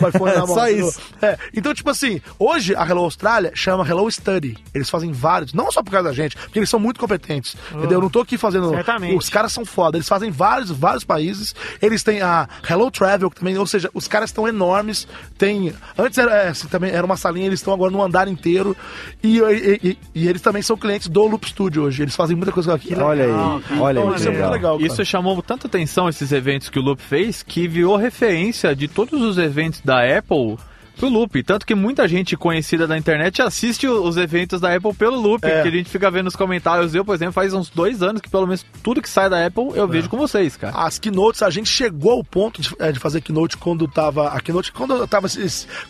o 0.00 0.08
iPhone 0.08 0.32
na 0.32 0.46
mão. 0.46 0.54
Só 0.54 0.68
isso. 0.68 1.00
É, 1.22 1.38
então, 1.54 1.72
tipo 1.74 1.90
assim, 1.90 2.20
hoje 2.38 2.74
a 2.74 2.86
Hello 2.86 3.02
Austrália 3.04 3.52
chama 3.54 3.86
Hello 3.88 4.10
Study. 4.10 4.56
Eles 4.74 4.88
fazem 4.90 5.12
vários, 5.12 5.52
não 5.52 5.70
só 5.70 5.82
por 5.82 5.90
causa 5.90 6.08
da 6.08 6.14
gente, 6.14 6.36
porque 6.36 6.58
eles 6.58 6.70
são 6.70 6.80
muito 6.80 6.98
competentes. 7.00 7.56
Entendeu? 7.72 7.98
Eu 7.98 8.02
não 8.02 8.10
tô 8.10 8.20
aqui 8.20 8.36
fazendo. 8.38 8.70
Certamente. 8.70 9.16
Os 9.16 9.28
caras 9.28 9.52
são 9.52 9.64
foda. 9.64 9.96
Eles 9.96 10.08
fazem 10.08 10.30
vários, 10.30 10.70
vários 10.70 11.04
países. 11.04 11.54
Eles 11.80 12.02
têm 12.02 12.22
a 12.22 12.48
Hello 12.68 12.90
Travel 12.90 13.30
também, 13.30 13.56
ou 13.58 13.66
seja, 13.66 13.90
os 13.94 14.06
caras 14.08 14.30
estão 14.30 14.46
enormes. 14.48 15.06
Tem. 15.38 15.72
Antes 15.98 16.18
era, 16.18 16.32
é, 16.34 16.48
assim, 16.48 16.68
também 16.68 16.90
era 16.90 17.04
uma 17.04 17.16
salinha, 17.16 17.46
eles 17.46 17.60
estão 17.60 17.72
agora 17.74 17.90
no 17.90 18.02
andar 18.02 18.28
inteiro. 18.28 18.76
E, 19.22 19.38
e- 19.38 19.80
e- 19.82 19.98
e 20.14 20.28
eles 20.28 20.40
também 20.42 20.62
são 20.62 20.76
clientes 20.76 21.08
do 21.08 21.26
Loop 21.26 21.46
Studio 21.48 21.82
hoje. 21.84 22.02
Eles 22.02 22.14
fazem 22.16 22.36
muita 22.36 22.52
coisa 22.52 22.74
aqui. 22.74 22.94
Olha 22.94 23.24
aí. 23.24 23.30
Olha 23.78 23.98
Então, 24.00 24.10
aí. 24.10 24.16
isso 24.16 24.28
é 24.28 24.30
muito 24.32 24.50
legal. 24.50 24.78
cara. 24.78 24.86
Isso 24.86 25.04
chamou 25.04 25.40
tanta 25.42 25.66
atenção, 25.66 26.08
esses 26.08 26.32
eventos 26.32 26.68
que 26.68 26.78
o 26.78 26.82
Loop 26.82 27.00
fez, 27.02 27.42
que 27.42 27.66
virou 27.68 27.96
referência 27.96 28.74
de 28.74 28.88
todos 28.88 29.20
os 29.22 29.38
eventos 29.38 29.79
da 29.84 30.18
Apple 30.18 30.56
pro 31.00 31.08
Loop. 31.08 31.42
Tanto 31.42 31.66
que 31.66 31.74
muita 31.74 32.06
gente 32.06 32.36
conhecida 32.36 32.86
da 32.86 32.96
internet 32.96 33.40
assiste 33.42 33.88
os 33.88 34.16
eventos 34.16 34.60
da 34.60 34.74
Apple 34.74 34.94
pelo 34.94 35.18
Loop, 35.20 35.44
É. 35.44 35.62
que 35.62 35.68
a 35.68 35.70
gente 35.70 35.88
fica 35.90 36.10
vendo 36.10 36.24
nos 36.26 36.36
comentários. 36.36 36.94
Eu, 36.94 37.04
por 37.04 37.14
exemplo, 37.14 37.32
faz 37.32 37.52
uns 37.54 37.68
dois 37.70 38.02
anos 38.02 38.20
que 38.20 38.28
pelo 38.28 38.46
menos 38.46 38.64
tudo 38.82 39.00
que 39.02 39.08
sai 39.08 39.28
da 39.30 39.44
Apple 39.46 39.70
eu 39.74 39.88
vejo 39.88 40.08
com 40.08 40.16
vocês, 40.18 40.56
cara. 40.56 40.76
As 40.76 40.98
keynotes, 40.98 41.42
a 41.42 41.50
gente 41.50 41.68
chegou 41.68 42.12
ao 42.12 42.22
ponto 42.24 42.60
de, 42.60 42.74
é, 42.78 42.92
de 42.92 42.98
fazer 42.98 43.20
keynote 43.20 43.56
quando 43.56 43.88
tava. 43.88 44.28
A 44.28 44.40
keynote, 44.40 44.72
quando 44.72 45.06
tava. 45.08 45.26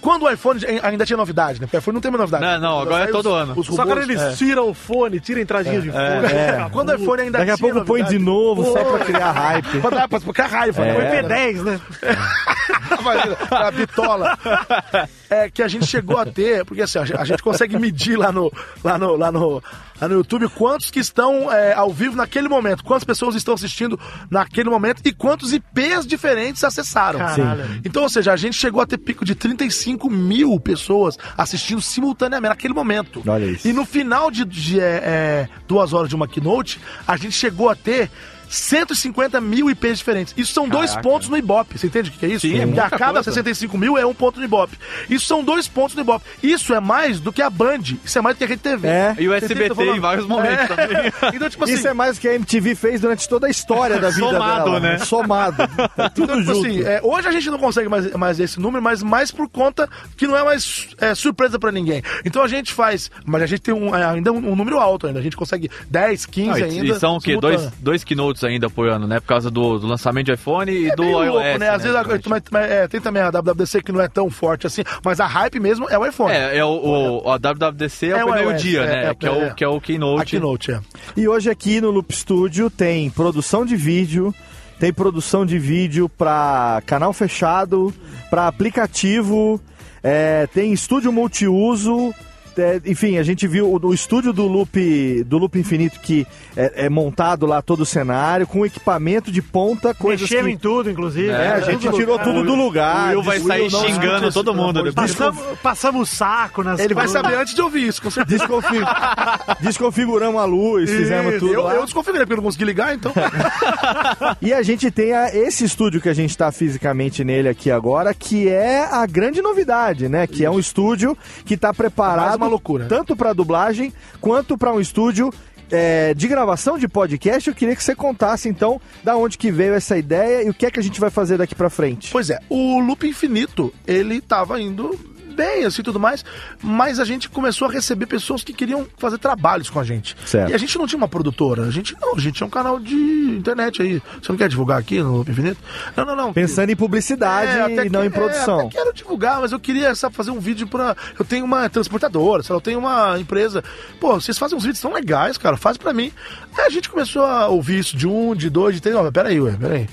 Quando 0.01 0.23
o 0.25 0.31
iPhone 0.31 0.61
ainda 0.83 1.05
tinha 1.05 1.17
novidade, 1.17 1.61
né? 1.61 1.67
Porque 1.67 1.77
o 1.77 1.81
iPhone 1.81 1.95
não 1.97 2.01
tem 2.01 2.11
mais 2.11 2.21
novidade. 2.21 2.45
Não, 2.45 2.61
não, 2.61 2.81
agora 2.81 3.05
é 3.05 3.07
todo 3.09 3.27
os- 3.31 3.35
ano. 3.35 3.55
Os 3.57 3.67
Só 3.67 3.85
quando 3.85 4.03
eles 4.03 4.21
é. 4.21 4.33
tiram 4.35 4.69
o 4.69 4.75
fone, 4.75 5.19
tiram 5.21 5.41
a 5.41 5.43
entradinha 5.43 5.81
de 5.81 5.91
fone. 5.91 6.05
acabou. 6.27 6.71
Quando 6.81 6.91
o 6.91 6.95
iPhone 6.95 7.23
ainda 7.23 7.39
Daqui 7.39 7.51
a 7.51 7.59
pouco 7.59 7.85
põe 7.85 8.05
de 8.05 8.19
novidade. 8.19 8.25
novo, 8.25 8.65
só 8.73 8.85
pra 8.85 9.05
criar 9.05 9.33
hype. 9.33 9.81
Pra 9.81 9.91
dar 9.91 10.09
pra 10.09 10.21
ficar 10.21 10.47
raiva. 10.47 10.85
É. 10.87 10.95
Foi 10.95 11.05
P10, 11.23 11.63
né? 11.63 11.81
Imagina, 13.01 13.37
a 13.51 13.71
bitola. 13.71 14.39
É 15.29 15.51
que 15.51 15.63
a 15.63 15.69
gente 15.69 15.87
chegou 15.87 16.19
a 16.19 16.27
ter, 16.27 16.65
porque 16.65 16.83
assim, 16.83 16.99
a 16.99 17.25
gente- 17.25 17.43
consegue 17.43 17.79
medir 17.79 18.17
lá 18.17 18.33
no, 18.33 18.53
lá 18.83 18.99
no, 18.99 19.17
lá 19.17 19.33
no, 19.33 19.63
lá 20.01 20.09
no 20.09 20.15
YouTube 20.15 20.49
quantos 20.51 20.91
que 20.91 20.99
estão 20.99 21.53
é, 21.53 21.73
ao 21.73 21.93
vivo 21.93 22.17
naquele 22.17 22.49
momento, 22.49 22.85
quantas 22.85 23.05
pessoas 23.05 23.35
estão 23.35 23.55
assistindo 23.55 23.99
naquele 24.31 24.69
momento 24.69 25.01
e 25.05 25.13
quantos 25.13 25.53
IPs 25.53 26.07
diferentes 26.07 26.65
acessaram. 26.65 27.19
Caralho. 27.19 27.81
Então, 27.85 28.03
ou 28.03 28.09
seja, 28.09 28.33
a 28.33 28.37
gente 28.37 28.57
chegou 28.57 28.83
a 28.83 28.87
ter 28.87 28.99
pico 28.99 29.25
de 29.25 29.35
35 29.35 30.11
mil 30.11 30.59
pessoas 30.61 31.17
assistindo 31.37 31.81
simultaneamente 31.81 32.51
naquele 32.51 32.75
momento. 32.75 33.23
Olha 33.27 33.45
isso. 33.47 33.67
E 33.69 33.73
no 33.73 33.85
final 33.85 34.31
de, 34.31 34.45
de, 34.45 34.81
é, 34.81 35.01
é, 35.03 35.49
duas 35.69 35.93
horas 35.93 36.09
de 36.09 36.15
uma 36.15 36.27
keynote, 36.27 36.81
a 37.07 37.17
gente 37.17 37.33
chegou 37.33 37.69
a 37.69 37.75
ter 37.75 38.11
150 38.51 39.41
mil 39.41 39.71
IPs 39.71 39.99
diferentes. 39.99 40.35
Isso 40.37 40.53
são 40.53 40.69
dois 40.69 40.91
Caraca. 40.91 41.09
pontos 41.09 41.29
no 41.29 41.37
Ibope. 41.37 41.79
Você 41.79 41.87
entende 41.87 42.11
o 42.11 42.13
que 42.13 42.27
é 42.27 42.29
isso? 42.31 42.41
Sim, 42.47 42.59
é 42.61 42.67
muita 42.67 42.85
a 42.85 42.91
cada 42.91 43.13
coisa. 43.15 43.31
65 43.33 43.79
mil 43.79 43.97
é 43.97 44.05
um 44.05 44.13
ponto 44.15 44.39
no 44.39 44.45
Ibope. 44.45 44.77
Isso 45.09 45.27
são 45.27 45.43
dois 45.43 45.69
pontos 45.69 45.95
no 45.95 46.03
Ibope. 46.03 46.25
Isso 46.43 46.75
é 46.75 46.81
mais 46.81 47.21
do 47.21 47.33
que 47.33 47.41
a 47.43 47.49
Band. 47.51 47.79
Isso 48.05 48.19
é 48.19 48.21
mais 48.21 48.35
do 48.37 48.39
que 48.39 48.45
a 48.45 48.47
Rede 48.49 48.63
TV. 48.63 48.89
É. 48.89 49.15
E 49.19 49.29
o 49.29 49.33
SBT 49.35 49.75
que 49.75 49.83
em 49.83 50.01
vários 50.01 50.27
momentos 50.27 50.59
É. 50.59 50.67
também. 50.67 51.13
Então, 51.41 51.49
tipo 51.49 51.65
assim, 51.65 51.75
Isso 51.75 51.89
é 51.89 51.95
mais 51.95 52.17
do 52.17 52.21
que 52.21 52.29
a 52.29 52.35
MTV 52.35 52.75
fez 52.75 53.01
durante 53.01 53.29
toda 53.29 53.47
a 53.47 53.51
história 53.51 53.99
da 53.99 54.11
vida 54.11 54.27
Somado, 54.27 54.65
dela. 54.65 54.81
né? 54.81 54.99
Somado. 54.99 55.63
É 55.97 56.09
tudo 56.09 56.33
Então, 56.33 56.41
tipo 56.43 56.55
junto. 56.55 56.67
assim, 56.67 56.83
é, 56.83 57.01
hoje 57.03 57.29
a 57.29 57.31
gente 57.33 57.49
não 57.51 57.59
consegue 57.59 57.89
mais, 57.89 58.11
mais 58.13 58.41
esse 58.41 58.59
número, 58.61 58.83
mas 58.83 59.03
mais 59.03 59.31
por 59.31 59.49
conta 59.49 59.89
que 60.17 60.27
não 60.27 60.37
é 60.37 60.43
mais 60.45 60.89
é, 60.99 61.15
surpresa 61.15 61.59
pra 61.59 61.71
ninguém. 61.73 62.03
Então 62.25 62.43
a 62.43 62.49
gente 62.49 62.73
faz, 62.73 63.11
mas 63.25 63.43
a 63.43 63.47
gente 63.47 63.61
tem 63.61 63.73
um, 63.75 63.95
é, 63.95 64.05
ainda 64.05 64.33
um, 64.33 64.53
um 64.53 64.57
número 64.57 64.79
alto 64.79 65.07
ainda. 65.07 65.19
A 65.19 65.23
gente 65.23 65.37
consegue 65.37 65.71
10, 65.89 66.27
15 66.27 66.49
Não, 66.51 66.59
e- 66.59 66.63
ainda. 66.65 66.87
e 66.97 66.99
são 66.99 67.17
o 67.17 67.21
quê? 67.21 67.37
Dois, 67.39 67.71
dois 67.79 68.05
keynotes 68.05 68.40
ainda 68.47 68.69
por 68.71 68.89
ano, 68.89 69.07
né? 69.07 69.21
Por 69.21 69.27
causa 69.27 69.51
do, 69.51 69.79
do 69.79 69.87
lançamento 69.87 70.27
de 70.27 70.33
iPhone 70.33 70.71
e 70.71 70.91
É 70.91 70.97
do 70.97 71.03
meio 71.03 71.25
iOS. 71.25 71.35
louco, 71.35 71.59
né? 71.59 71.69
Às 71.71 71.83
vezes 71.83 71.97
a- 71.97 72.05
mas- 72.29 72.43
mas, 72.51 72.71
é, 72.71 72.89
tem 72.89 73.01
também 73.01 73.23
a 73.23 73.31
WWDC 73.31 73.83
que 73.83 73.93
não 73.93 74.01
é 74.01 74.09
tão 74.09 74.31
forte 74.31 74.67
assim, 74.67 74.83
mas 75.05 75.21
a 75.21 75.27
hype 75.27 75.61
mesmo 75.61 75.89
é 75.91 75.99
o 75.99 76.07
iPhone. 76.07 76.33
É, 76.33 76.57
é 76.59 76.65
o, 76.65 77.23
o, 77.25 77.31
a 77.31 77.37
WWDC 77.39 78.07
é, 78.07 78.11
É 78.11 78.25
o 78.25 78.29
primeiro 78.29 78.51
iOS, 78.53 78.63
dia, 78.63 78.81
é, 78.83 78.87
né? 78.87 79.11
é, 79.11 79.15
que, 79.15 79.27
é 79.27 79.31
o, 79.31 79.43
é. 79.45 79.51
que 79.55 79.65
é 79.65 79.69
o 79.69 79.77
A 79.77 79.81
Keynote. 79.81 80.31
Keynote, 80.31 80.73
é. 80.73 80.81
E 81.17 81.29
hoje 81.29 81.51
aqui 81.51 81.81
no 81.81 81.91
Loop 81.91 82.13
Studio 82.15 82.69
tem 82.71 83.09
produção 83.11 83.65
de 83.65 83.77
vídeo, 83.77 84.35
tem 84.79 84.93
produção 84.93 85.45
de 85.45 85.59
vídeo 85.59 86.09
para 86.09 86.83
canal 86.87 87.13
fechado, 87.13 87.93
para 88.31 88.47
aplicativo, 88.49 89.61
é, 90.03 90.47
tem 90.55 90.73
estúdio 90.73 91.13
multiuso. 91.13 92.15
É, 92.57 92.81
enfim, 92.87 93.19
a 93.19 93.23
gente 93.23 93.47
viu 93.47 93.67
o, 93.73 93.87
o 93.89 93.95
estúdio 93.95 94.33
do 94.33 94.47
Loop, 94.47 95.25
do 95.25 95.39
Loop 95.39 95.59
Infinito 95.59 95.99
que 96.01 96.27
é, 96.57 96.87
é 96.87 96.89
montado 96.89 97.47
lá 97.47 97.61
todo 97.63 97.81
o 97.81 97.87
cenário, 97.87 98.47
com 98.47 98.65
equipamento 98.67 99.31
de 99.31 99.41
ponta, 99.43 99.95
coisas 99.95 100.23
Mexemos 100.23 100.47
que... 100.49 100.53
em 100.55 100.59
tudo, 100.59 100.91
inclusive. 100.91 101.29
É, 101.31 101.49
a 101.53 101.61
gente 101.61 101.89
tirou 101.91 102.19
tudo 102.19 102.43
do 102.45 102.53
O 102.53 102.57
lugar. 102.57 103.11
Will 103.15 103.23
vai 103.23 103.41
sair 103.41 103.71
não 103.71 103.81
xingando 103.87 104.33
todo 104.33 104.51
isso, 104.51 104.61
mundo 104.61 104.83
depois. 104.83 105.15
Passamos, 105.15 105.43
passamos 105.63 106.03
o 106.13 106.15
saco 106.17 106.63
nas 106.63 106.81
Ele 106.81 106.95
vai 106.95 107.07
coisas. 107.07 107.23
saber 107.23 107.37
antes 107.39 107.55
de 107.55 107.63
ouvir 107.63 107.87
isso, 107.87 108.03
com 108.03 108.11
certeza. 108.11 108.39
Desconfi- 108.47 108.81
Desconfiguramos 109.61 110.41
a 110.41 110.45
luz, 110.45 110.91
fizemos 110.91 111.31
Isso, 111.35 111.41
tudo 111.41 111.55
eu, 111.55 111.63
lá. 111.65 111.75
eu 111.75 111.85
desconfigurei 111.85 112.25
porque 112.27 112.33
eu 112.35 112.37
não 112.39 112.45
consegui 112.45 112.65
ligar, 112.65 112.95
então. 112.95 113.13
E 114.41 114.53
a 114.53 114.63
gente 114.63 114.91
tem 114.91 115.13
a- 115.13 115.35
esse 115.35 115.65
estúdio 115.65 116.01
que 116.01 116.09
a 116.09 116.15
gente 116.15 116.31
está 116.31 116.51
fisicamente 116.53 117.23
nele 117.25 117.49
aqui 117.49 117.71
agora, 117.71 118.13
que 118.15 118.49
é 118.49 118.85
a 118.91 119.05
grande 119.07 119.43
novidade, 119.43 120.09
né? 120.09 120.27
Que 120.27 120.45
é 120.45 120.51
um 120.51 120.59
estúdio 120.59 121.17
que 121.45 121.55
está 121.55 121.73
preparado 121.75 122.37
uma 122.37 122.49
loucura. 122.51 122.87
tanto 122.87 123.17
para 123.17 123.33
dublagem 123.33 123.93
quanto 124.21 124.59
para 124.59 124.73
um 124.73 124.81
estúdio 124.81 125.33
é, 125.71 126.13
de 126.15 126.29
gravação 126.29 126.79
de 126.79 126.89
podcast. 126.89 127.49
Eu 127.49 127.55
queria 127.55 127.77
que 127.77 127.83
você 127.83 127.95
contasse 127.95 128.49
então 128.49 128.81
da 129.03 129.17
onde 129.17 129.39
que 129.39 129.51
veio 129.51 129.75
essa 129.75 129.97
ideia 129.97 130.43
e 130.45 130.51
o 130.51 130.55
que 130.55 130.67
é 130.67 130.71
que 130.71 130.81
a 130.81 130.83
gente 130.83 131.01
vai 131.01 131.11
fazer 131.11 131.39
daqui 131.39 131.55
para 131.55 131.71
frente. 131.71 132.11
Pois 132.11 132.31
é, 132.31 132.39
o 132.49 132.81
Loop 132.81 133.07
Infinito, 133.07 133.73
ele 133.87 134.21
tava 134.21 134.61
indo 134.61 134.99
bem, 135.41 135.65
assim, 135.65 135.83
tudo 135.83 135.99
mais, 135.99 136.25
mas 136.63 137.01
a 137.01 137.05
gente 137.05 137.29
começou 137.31 137.69
a 137.69 137.71
receber 137.73 138.07
pessoas 138.07 138.45
que 138.45 138.53
queriam 138.53 138.87
fazer 138.99 139.17
trabalhos 139.19 139.71
com 139.71 139.81
a 139.81 139.85
gente. 139.85 140.15
Certo. 140.27 140.51
E 140.51 140.55
a 140.55 140.59
gente 140.59 140.77
não 140.77 140.87
tinha 140.87 140.99
uma 140.99 141.09
produtora, 141.09 141.63
a 141.63 141.71
gente 141.71 141.97
não, 142.01 142.15
a 142.15 142.21
gente 142.21 142.35
tinha 142.35 142.47
um 142.47 142.51
canal 142.51 142.79
de 142.79 142.95
internet 142.95 143.81
aí. 143.81 144.03
Você 144.21 144.31
não 144.33 144.37
quer 144.37 144.49
divulgar 144.49 144.79
aqui 144.79 145.03
no 145.03 145.23
Infinito? 145.23 145.59
Não, 145.97 146.05
não, 146.05 146.17
não. 146.17 146.33
Pensando 146.33 146.71
em 146.71 146.77
publicidade 146.77 147.53
É, 147.53 147.87
e 147.87 147.89
não 147.91 148.03
que- 148.03 148.07
em 148.09 148.11
produção. 148.11 148.61
É, 148.61 148.67
até 148.67 148.77
quero 148.77 148.93
divulgar, 148.93 149.41
mas 149.41 149.53
eu 149.53 149.61
queria 149.61 149.95
sabe, 149.95 150.15
fazer 150.15 150.31
um 150.31 150.39
vídeo 150.41 150.67
pra. 150.67 150.95
Eu 151.19 151.25
tenho 151.25 151.45
uma 151.45 151.69
transportadora, 151.71 152.43
sei 152.43 152.53
lá, 152.53 152.57
eu 152.59 152.61
tenho 152.63 152.79
uma 152.79 153.19
empresa. 153.19 153.65
Pô, 153.99 154.21
vocês 154.21 154.37
fazem 154.39 154.57
uns 154.59 154.65
vídeos 154.65 154.81
tão 154.83 154.93
legais, 154.93 155.39
cara, 155.39 155.57
faz 155.57 155.77
pra 155.77 155.93
mim. 155.93 156.13
Aí 156.59 156.67
a 156.67 156.71
gente 156.71 156.89
começou 156.91 157.23
a 157.25 157.49
ouvir 157.49 157.79
isso 157.79 157.97
de 157.97 158.07
um, 158.07 158.35
de 158.35 158.51
dois, 158.51 158.75
de 158.75 158.81
três. 158.83 158.95
Não, 158.95 159.11
peraí, 159.11 159.41
ué, 159.41 159.53
peraí. 159.59 159.89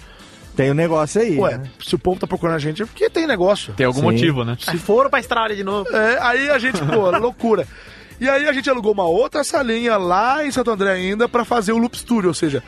Tem 0.58 0.72
um 0.72 0.74
negócio 0.74 1.22
aí. 1.22 1.38
Ué, 1.38 1.60
né? 1.60 1.70
se 1.80 1.94
o 1.94 2.00
povo 2.00 2.20
tá 2.20 2.26
procurando 2.26 2.56
a 2.56 2.60
gente 2.60 2.82
é 2.82 2.86
porque 2.86 3.12
tem 3.12 3.28
negócio. 3.28 3.74
Tem 3.76 3.86
algum 3.86 4.00
Sim. 4.00 4.06
motivo, 4.06 4.44
né? 4.44 4.58
Aí 4.66 4.80
foram 4.80 5.08
pra 5.08 5.20
estrada 5.20 5.56
de 5.56 5.64
novo. 5.64 5.88
É, 5.96 6.18
aí 6.20 6.50
a 6.50 6.58
gente, 6.58 6.84
pô, 6.84 7.12
loucura. 7.16 7.68
E 8.20 8.28
aí 8.28 8.48
a 8.48 8.52
gente 8.52 8.68
alugou 8.68 8.92
uma 8.92 9.06
outra 9.06 9.44
salinha 9.44 9.96
lá 9.98 10.44
em 10.44 10.50
Santo 10.50 10.72
André 10.72 10.92
ainda 10.94 11.30
pra 11.30 11.46
fazer 11.46 11.74
o 11.74 11.78
Loop 11.78 11.96
Studio, 11.96 12.30
ou 12.30 12.34
seja, 12.34 12.64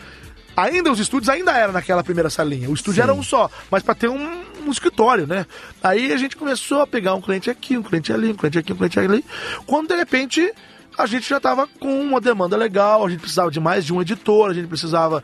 ainda 0.55 0.91
os 0.91 0.99
estúdios 0.99 1.29
ainda 1.29 1.51
eram 1.51 1.73
naquela 1.73 2.03
primeira 2.03 2.29
salinha. 2.29 2.69
O 2.69 2.75
estúdio 2.75 3.01
era 3.01 3.11
um 3.11 3.23
só, 3.23 3.49
mas 3.71 3.81
pra 3.81 3.95
ter 3.95 4.07
um, 4.07 4.43
um 4.63 4.71
escritório, 4.71 5.25
né? 5.25 5.47
Aí 5.81 6.13
a 6.13 6.17
gente 6.17 6.37
começou 6.37 6.81
a 6.81 6.87
pegar 6.87 7.15
um 7.15 7.21
cliente 7.21 7.49
aqui, 7.49 7.75
um 7.75 7.81
cliente 7.81 8.13
ali, 8.13 8.31
um 8.31 8.35
cliente 8.35 8.59
aqui, 8.59 8.71
um 8.71 8.75
cliente 8.75 8.99
ali. 8.99 9.25
Quando 9.65 9.87
de 9.87 9.95
repente 9.95 10.53
a 10.95 11.07
gente 11.07 11.27
já 11.27 11.39
tava 11.39 11.65
com 11.65 11.99
uma 11.99 12.21
demanda 12.21 12.55
legal, 12.55 13.03
a 13.03 13.09
gente 13.09 13.21
precisava 13.21 13.49
de 13.49 13.59
mais 13.59 13.83
de 13.83 13.91
um 13.91 13.99
editor, 13.99 14.51
a 14.51 14.53
gente 14.53 14.67
precisava. 14.67 15.23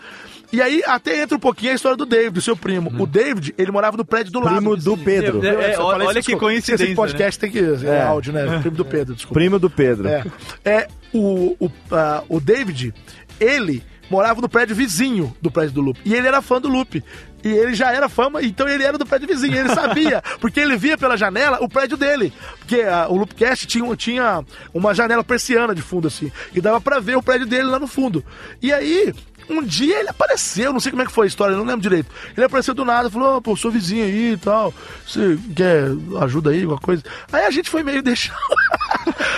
E 0.55 0.61
aí 0.61 0.81
até 0.85 1.21
entra 1.21 1.35
um 1.35 1.39
pouquinho 1.39 1.73
a 1.73 1.75
história 1.75 1.97
do 1.97 2.05
David, 2.05 2.31
do 2.31 2.41
seu 2.41 2.55
primo. 2.55 2.89
O 2.97 3.05
David, 3.05 3.53
ele 3.57 3.73
morava 3.73 3.97
no 3.97 4.05
prédio 4.05 4.31
do 4.31 4.39
lado. 4.39 4.55
Primo 4.55 4.77
do. 4.77 4.97
Pedro. 4.97 5.45
É, 5.45 5.73
é, 5.73 5.79
olha 5.79 6.03
isso, 6.03 6.13
que 6.13 6.19
desculpa. 6.19 6.39
coincidência, 6.45 6.85
Esse 6.85 6.95
podcast 6.95 7.39
tem 7.39 7.51
que. 7.51 7.59
É, 7.59 7.89
É. 7.89 8.01
áudio, 8.03 8.31
né? 8.31 8.59
Primo 8.61 8.77
do 8.77 8.85
Pedro, 8.85 9.15
desculpa. 9.15 9.33
Primo 9.33 9.59
do 9.59 9.69
Pedro. 9.69 10.07
É, 10.07 10.23
é 10.63 10.87
o, 11.13 11.57
o, 11.59 11.69
ah, 11.91 12.23
o 12.29 12.39
David, 12.39 12.93
ele 13.37 13.83
morava 14.09 14.39
no 14.39 14.47
prédio 14.47 14.77
vizinho 14.77 15.35
do 15.41 15.51
prédio 15.51 15.73
do 15.73 15.81
Loop. 15.81 15.99
E 16.05 16.13
ele 16.13 16.25
era 16.25 16.41
fã 16.41 16.61
do 16.61 16.69
Loop. 16.69 17.03
E 17.43 17.47
ele 17.49 17.75
já 17.75 17.91
era 17.91 18.07
fama, 18.07 18.41
então 18.41 18.65
ele 18.67 18.83
era 18.83 18.97
do 18.97 19.05
prédio 19.05 19.27
vizinho. 19.27 19.57
Ele 19.57 19.69
sabia, 19.69 20.23
porque 20.39 20.61
ele 20.61 20.77
via 20.77 20.97
pela 20.97 21.17
janela 21.17 21.59
o 21.61 21.67
prédio 21.67 21.97
dele. 21.97 22.31
Porque 22.59 22.81
ah, 22.81 23.07
o 23.09 23.17
Loopcast 23.17 23.67
tinha, 23.67 23.93
tinha 23.95 24.43
uma 24.73 24.95
janela 24.95 25.23
persiana 25.23 25.75
de 25.75 25.81
fundo, 25.81 26.07
assim. 26.07 26.31
E 26.53 26.61
dava 26.61 26.79
pra 26.79 26.99
ver 26.99 27.17
o 27.17 27.21
prédio 27.21 27.45
dele 27.45 27.65
lá 27.65 27.77
no 27.77 27.87
fundo. 27.87 28.23
E 28.61 28.71
aí, 28.71 29.13
um 29.49 29.63
dia 29.63 29.99
ele 29.99 30.09
apareceu, 30.09 30.71
não 30.73 30.79
sei 30.79 30.91
como 30.91 31.01
é 31.03 31.05
que 31.05 31.11
foi 31.11 31.25
a 31.25 31.27
história, 31.27 31.55
não 31.55 31.63
lembro 31.65 31.81
direito. 31.81 32.09
Ele 32.35 32.45
apareceu 32.45 32.73
do 32.73 32.85
nada, 32.85 33.09
falou, 33.09 33.37
"Ô, 33.37 33.41
pô, 33.41 33.55
sou 33.55 33.71
vizinho 33.71 34.03
aí 34.05 34.33
e 34.33 34.37
tal. 34.37 34.73
Você 35.07 35.37
quer 35.55 35.85
ajuda 36.21 36.49
aí, 36.51 36.61
alguma 36.61 36.79
coisa? 36.79 37.03
Aí 37.31 37.45
a 37.45 37.51
gente 37.51 37.69
foi 37.69 37.83
meio 37.83 38.01
deixando. 38.03 38.35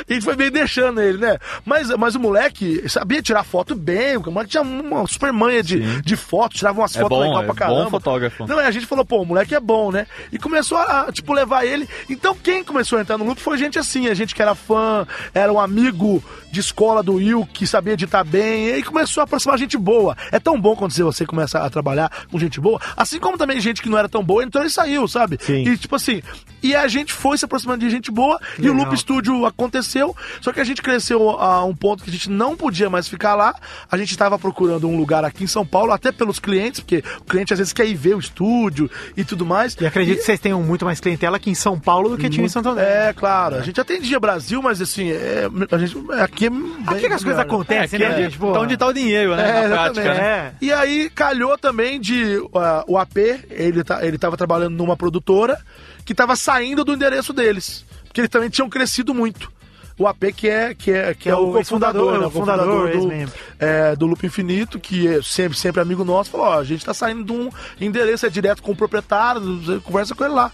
a 0.09 0.13
gente 0.13 0.23
foi 0.23 0.35
meio 0.35 0.51
deixando 0.51 1.01
ele, 1.01 1.17
né? 1.17 1.37
Mas, 1.65 1.89
mas 1.91 2.15
o 2.15 2.19
moleque 2.19 2.87
sabia 2.89 3.21
tirar 3.21 3.43
foto 3.43 3.75
bem, 3.75 4.17
o 4.17 4.31
moleque 4.31 4.51
tinha 4.51 4.63
uma 4.63 5.05
super 5.07 5.31
manha 5.33 5.61
de, 5.61 6.01
de 6.01 6.15
fotos, 6.15 6.57
tirava 6.59 6.79
umas 6.79 6.95
É 6.95 7.01
fotos 7.01 7.17
bom, 7.17 7.23
legais 7.23 7.43
é 7.43 7.45
pra 7.45 7.55
caramba. 7.55 7.83
bom 7.85 7.89
fotógrafo. 7.89 8.47
Não, 8.47 8.59
a 8.59 8.71
gente 8.71 8.85
falou, 8.85 9.05
pô, 9.05 9.21
o 9.21 9.25
moleque 9.25 9.53
é 9.55 9.59
bom, 9.59 9.91
né? 9.91 10.07
E 10.31 10.37
começou 10.37 10.77
a, 10.77 11.11
tipo, 11.11 11.33
levar 11.33 11.65
ele. 11.65 11.87
Então, 12.09 12.35
quem 12.35 12.63
começou 12.63 12.97
a 12.97 13.01
entrar 13.01 13.17
no 13.17 13.25
loop 13.25 13.41
foi 13.41 13.57
gente 13.57 13.77
assim, 13.77 14.07
a 14.07 14.13
gente 14.13 14.33
que 14.33 14.41
era 14.41 14.55
fã, 14.55 15.05
era 15.33 15.51
um 15.51 15.59
amigo 15.59 16.23
de 16.51 16.59
escola 16.59 17.03
do 17.03 17.15
Will, 17.15 17.47
que 17.53 17.67
sabia 17.67 17.93
editar 17.93 18.23
bem, 18.23 18.67
e 18.69 18.73
aí 18.73 18.83
começou 18.83 19.21
a 19.21 19.25
aproximar 19.25 19.57
gente 19.57 19.77
boa. 19.77 19.96
É 20.31 20.39
tão 20.39 20.59
bom 20.59 20.75
quando 20.75 20.91
você 20.93 21.25
começa 21.25 21.59
a 21.59 21.69
trabalhar 21.69 22.11
com 22.31 22.39
gente 22.39 22.59
boa, 22.59 22.79
assim 22.95 23.19
como 23.19 23.37
também 23.37 23.59
gente 23.59 23.81
que 23.81 23.89
não 23.89 23.97
era 23.97 24.09
tão 24.09 24.23
boa 24.23 24.43
entrou 24.43 24.63
e 24.65 24.69
saiu, 24.69 25.07
sabe? 25.07 25.37
Sim. 25.41 25.67
E 25.67 25.77
tipo 25.77 25.95
assim, 25.95 26.21
e 26.61 26.75
a 26.75 26.87
gente 26.87 27.13
foi 27.13 27.37
se 27.37 27.45
aproximando 27.45 27.79
de 27.79 27.89
gente 27.89 28.11
boa, 28.11 28.39
e 28.59 28.69
o 28.69 28.73
Loop 28.73 28.95
Studio 28.97 29.45
aconteceu, 29.45 30.15
só 30.41 30.51
que 30.51 30.59
a 30.59 30.63
gente 30.63 30.81
cresceu 30.81 31.29
a 31.39 31.63
um 31.63 31.75
ponto 31.75 32.03
que 32.03 32.09
a 32.09 32.13
gente 32.13 32.29
não 32.29 32.55
podia 32.55 32.89
mais 32.89 33.07
ficar 33.07 33.35
lá, 33.35 33.53
a 33.91 33.97
gente 33.97 34.11
estava 34.11 34.37
procurando 34.39 34.87
um 34.87 34.97
lugar 34.97 35.23
aqui 35.23 35.43
em 35.43 35.47
São 35.47 35.65
Paulo, 35.65 35.91
até 35.91 36.11
pelos 36.11 36.39
clientes, 36.39 36.79
porque 36.79 37.03
o 37.21 37.23
cliente 37.25 37.53
às 37.53 37.59
vezes 37.59 37.73
quer 37.73 37.85
ir 37.85 37.95
ver 37.95 38.15
o 38.15 38.19
estúdio 38.19 38.89
e 39.15 39.23
tudo 39.23 39.45
mais. 39.45 39.75
E 39.79 39.85
acredito 39.85 40.17
que 40.17 40.23
vocês 40.23 40.39
tenham 40.39 40.61
muito 40.61 40.85
mais 40.85 40.99
clientela 40.99 41.37
aqui 41.37 41.49
em 41.49 41.55
São 41.55 41.79
Paulo 41.79 42.09
do 42.09 42.17
que 42.17 42.29
tinha 42.29 42.45
em 42.45 42.49
Santo 42.49 42.69
André. 42.69 43.09
É, 43.09 43.13
claro. 43.13 43.55
A 43.55 43.61
gente 43.61 43.79
atendia 43.79 44.19
Brasil, 44.19 44.61
mas 44.61 44.81
assim, 44.81 45.11
é, 45.11 45.47
a 45.71 45.77
gente, 45.77 45.97
aqui 46.19 46.45
é. 46.47 46.49
bem 46.49 46.83
Aqui 46.87 46.99
que 47.01 47.05
as 47.07 47.23
coisas 47.23 47.25
melhor. 47.25 47.41
acontecem, 47.41 48.01
É, 48.01 48.09
né, 48.09 48.15
é- 48.19 48.23
gente? 48.23 48.37
Pô, 48.37 48.49
Então 48.49 48.63
onde 48.63 48.77
tá 48.77 48.87
o 48.87 48.93
dinheiro, 48.93 49.35
né? 49.35 49.65
É. 49.65 49.86
prática, 49.93 50.13
né? 50.13 50.19
É. 50.19 50.53
E 50.61 50.71
aí 50.71 51.09
calhou 51.09 51.57
também 51.57 51.99
de 51.99 52.37
uh, 52.37 52.51
o 52.87 52.97
AP, 52.97 53.17
ele, 53.49 53.83
tá, 53.83 54.05
ele 54.05 54.17
tava 54.17 54.37
trabalhando 54.37 54.75
numa 54.75 54.95
produtora 54.95 55.57
que 56.05 56.15
tava 56.15 56.35
saindo 56.35 56.85
do 56.85 56.93
endereço 56.93 57.33
deles. 57.33 57.85
Porque 58.05 58.21
eles 58.21 58.29
também 58.29 58.49
tinham 58.49 58.69
crescido 58.69 59.13
muito. 59.13 59.51
O 59.99 60.07
AP 60.07 60.25
que 60.35 60.47
é, 60.47 60.75
que 60.75 60.91
é, 60.91 61.13
que 61.15 61.27
é, 61.27 61.31
É 61.31 61.35
o 61.35 61.49
o 61.49 61.57
ex-fundador, 61.57 62.19
né? 62.19 62.27
o 62.27 62.29
fundador, 62.29 62.91
do, 62.91 63.09
é, 63.57 63.95
do 63.95 64.05
Loop 64.05 64.23
Infinito, 64.25 64.79
que 64.79 65.07
é 65.07 65.21
sempre, 65.23 65.57
sempre 65.57 65.81
amigo 65.81 66.05
nosso, 66.05 66.29
falou, 66.29 66.45
ó, 66.45 66.59
a 66.59 66.63
gente 66.63 66.85
tá 66.85 66.93
saindo 66.93 67.23
de 67.23 67.31
um 67.31 67.49
endereço, 67.81 68.25
é 68.25 68.29
direto 68.29 68.61
com 68.61 68.71
o 68.71 68.75
proprietário, 68.75 69.41
você 69.59 69.79
conversa 69.79 70.13
com 70.13 70.23
ele 70.23 70.35
lá. 70.35 70.51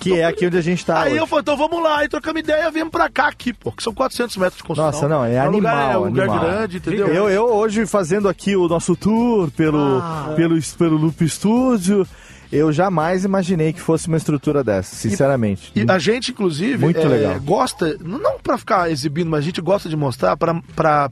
Que 0.00 0.20
é 0.20 0.24
aqui 0.24 0.46
onde 0.46 0.56
a 0.56 0.60
gente 0.60 0.84
tá. 0.84 1.00
Aí 1.02 1.12
hoje. 1.12 1.20
eu 1.20 1.26
falei, 1.26 1.40
então 1.42 1.56
vamos 1.56 1.82
lá, 1.82 2.04
e 2.04 2.08
trocamos 2.08 2.40
ideia, 2.40 2.70
viemos 2.70 2.90
pra 2.90 3.08
cá 3.08 3.28
aqui, 3.28 3.52
pô, 3.52 3.72
que 3.72 3.82
são 3.82 3.92
400 3.94 4.36
metros 4.36 4.56
de 4.58 4.62
construção. 4.64 4.92
Nossa, 4.92 5.08
não, 5.08 5.24
é 5.24 5.42
um 5.48 5.50
lugar, 5.52 5.74
animal, 5.74 5.92
é 5.92 5.98
um 5.98 6.10
lugar 6.10 6.28
animal. 6.28 6.44
grande, 6.44 6.76
entendeu? 6.78 7.06
Eu, 7.08 7.28
eu 7.30 7.44
hoje 7.54 7.86
fazendo 7.86 8.28
aqui 8.28 8.54
o 8.56 8.68
nosso 8.68 8.94
tour 8.94 9.50
pelo, 9.50 9.98
Ah. 10.00 10.32
pelo, 10.36 10.60
pelo 10.78 10.96
Loop 10.96 11.28
Studio, 11.28 12.06
eu 12.52 12.70
jamais 12.72 13.24
imaginei 13.24 13.72
que 13.72 13.80
fosse 13.80 14.06
uma 14.06 14.16
estrutura 14.16 14.62
dessa, 14.62 14.94
sinceramente. 14.94 15.72
E 15.74 15.84
a 15.90 15.98
gente, 15.98 16.30
inclusive, 16.30 16.78
Muito 16.78 17.00
é, 17.00 17.04
legal. 17.04 17.40
gosta, 17.40 17.96
não 18.00 18.38
pra 18.38 18.56
ficar 18.56 18.88
exibindo, 18.88 19.28
mas 19.28 19.40
a 19.40 19.42
gente 19.42 19.60
gosta 19.60 19.88
de 19.88 19.96
mostrar 19.96 20.36
pra 20.36 20.54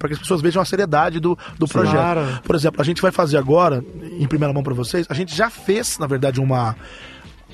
que 0.06 0.12
as 0.12 0.18
pessoas 0.20 0.40
vejam 0.40 0.62
a 0.62 0.64
seriedade 0.64 1.18
do, 1.18 1.36
do 1.58 1.66
projeto. 1.66 2.42
Por 2.44 2.54
exemplo, 2.54 2.80
a 2.80 2.84
gente 2.84 3.02
vai 3.02 3.10
fazer 3.10 3.36
agora, 3.36 3.84
em 4.18 4.28
primeira 4.28 4.54
mão 4.54 4.62
pra 4.62 4.74
vocês, 4.74 5.06
a 5.10 5.14
gente 5.14 5.34
já 5.34 5.50
fez, 5.50 5.98
na 5.98 6.06
verdade, 6.06 6.40
uma. 6.40 6.76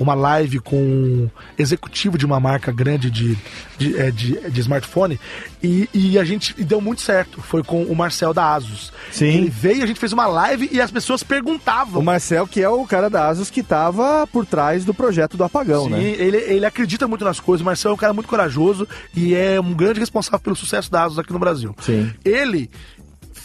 Uma 0.01 0.15
live 0.15 0.59
com 0.61 0.77
um 0.83 1.31
executivo 1.59 2.17
de 2.19 2.25
uma 2.27 2.41
marca 2.41 2.73
grande 2.73 3.11
de, 3.11 3.37
de, 3.79 3.97
é, 3.99 4.11
de- 4.11 4.51
de 4.51 4.61
smartphone 4.61 5.21
e, 5.63 5.89
e 5.93 6.19
a 6.19 6.25
gente 6.25 6.55
e 6.59 6.65
deu 6.65 6.81
muito 6.81 7.03
certo. 7.03 7.41
Foi 7.43 7.63
com 7.63 7.83
o 7.85 7.95
Marcel 7.95 8.33
da 8.33 8.55
Asus. 8.55 8.93
Sim. 9.13 9.27
Ele 9.27 9.51
veio, 9.51 9.85
a 9.85 9.87
gente 9.87 10.01
fez 10.01 10.13
uma 10.13 10.27
live 10.27 10.69
e 10.73 10.81
as 10.81 10.91
pessoas 10.91 11.23
perguntavam. 11.23 12.01
O 12.01 12.05
Marcel, 12.05 12.47
que 12.47 12.63
é 12.63 12.69
o 12.69 12.85
cara 12.87 13.11
da 13.11 13.29
Asus 13.29 13.51
que 13.51 13.63
tava 13.63 14.27
por 14.27 14.47
trás 14.47 14.85
do 14.85 14.95
projeto 14.95 15.37
do 15.37 15.45
apagão, 15.45 15.85
Sim, 15.85 15.91
né? 15.91 16.03
ele, 16.03 16.39
ele 16.39 16.65
acredita 16.67 17.07
muito 17.07 17.25
nas 17.25 17.39
coisas. 17.39 17.61
O 17.61 17.65
Marcel 17.67 17.91
é 17.91 17.95
um 17.95 17.99
cara 17.99 18.13
muito 18.15 18.27
corajoso 18.29 18.89
e 19.15 19.35
é 19.35 19.61
um 19.61 19.75
grande 19.75 20.01
responsável 20.01 20.41
pelo 20.41 20.57
sucesso 20.57 20.91
da 20.91 21.05
Asus 21.05 21.19
aqui 21.19 21.33
no 21.33 21.39
Brasil. 21.39 21.77
Sim. 21.81 22.11
Ele 22.25 22.71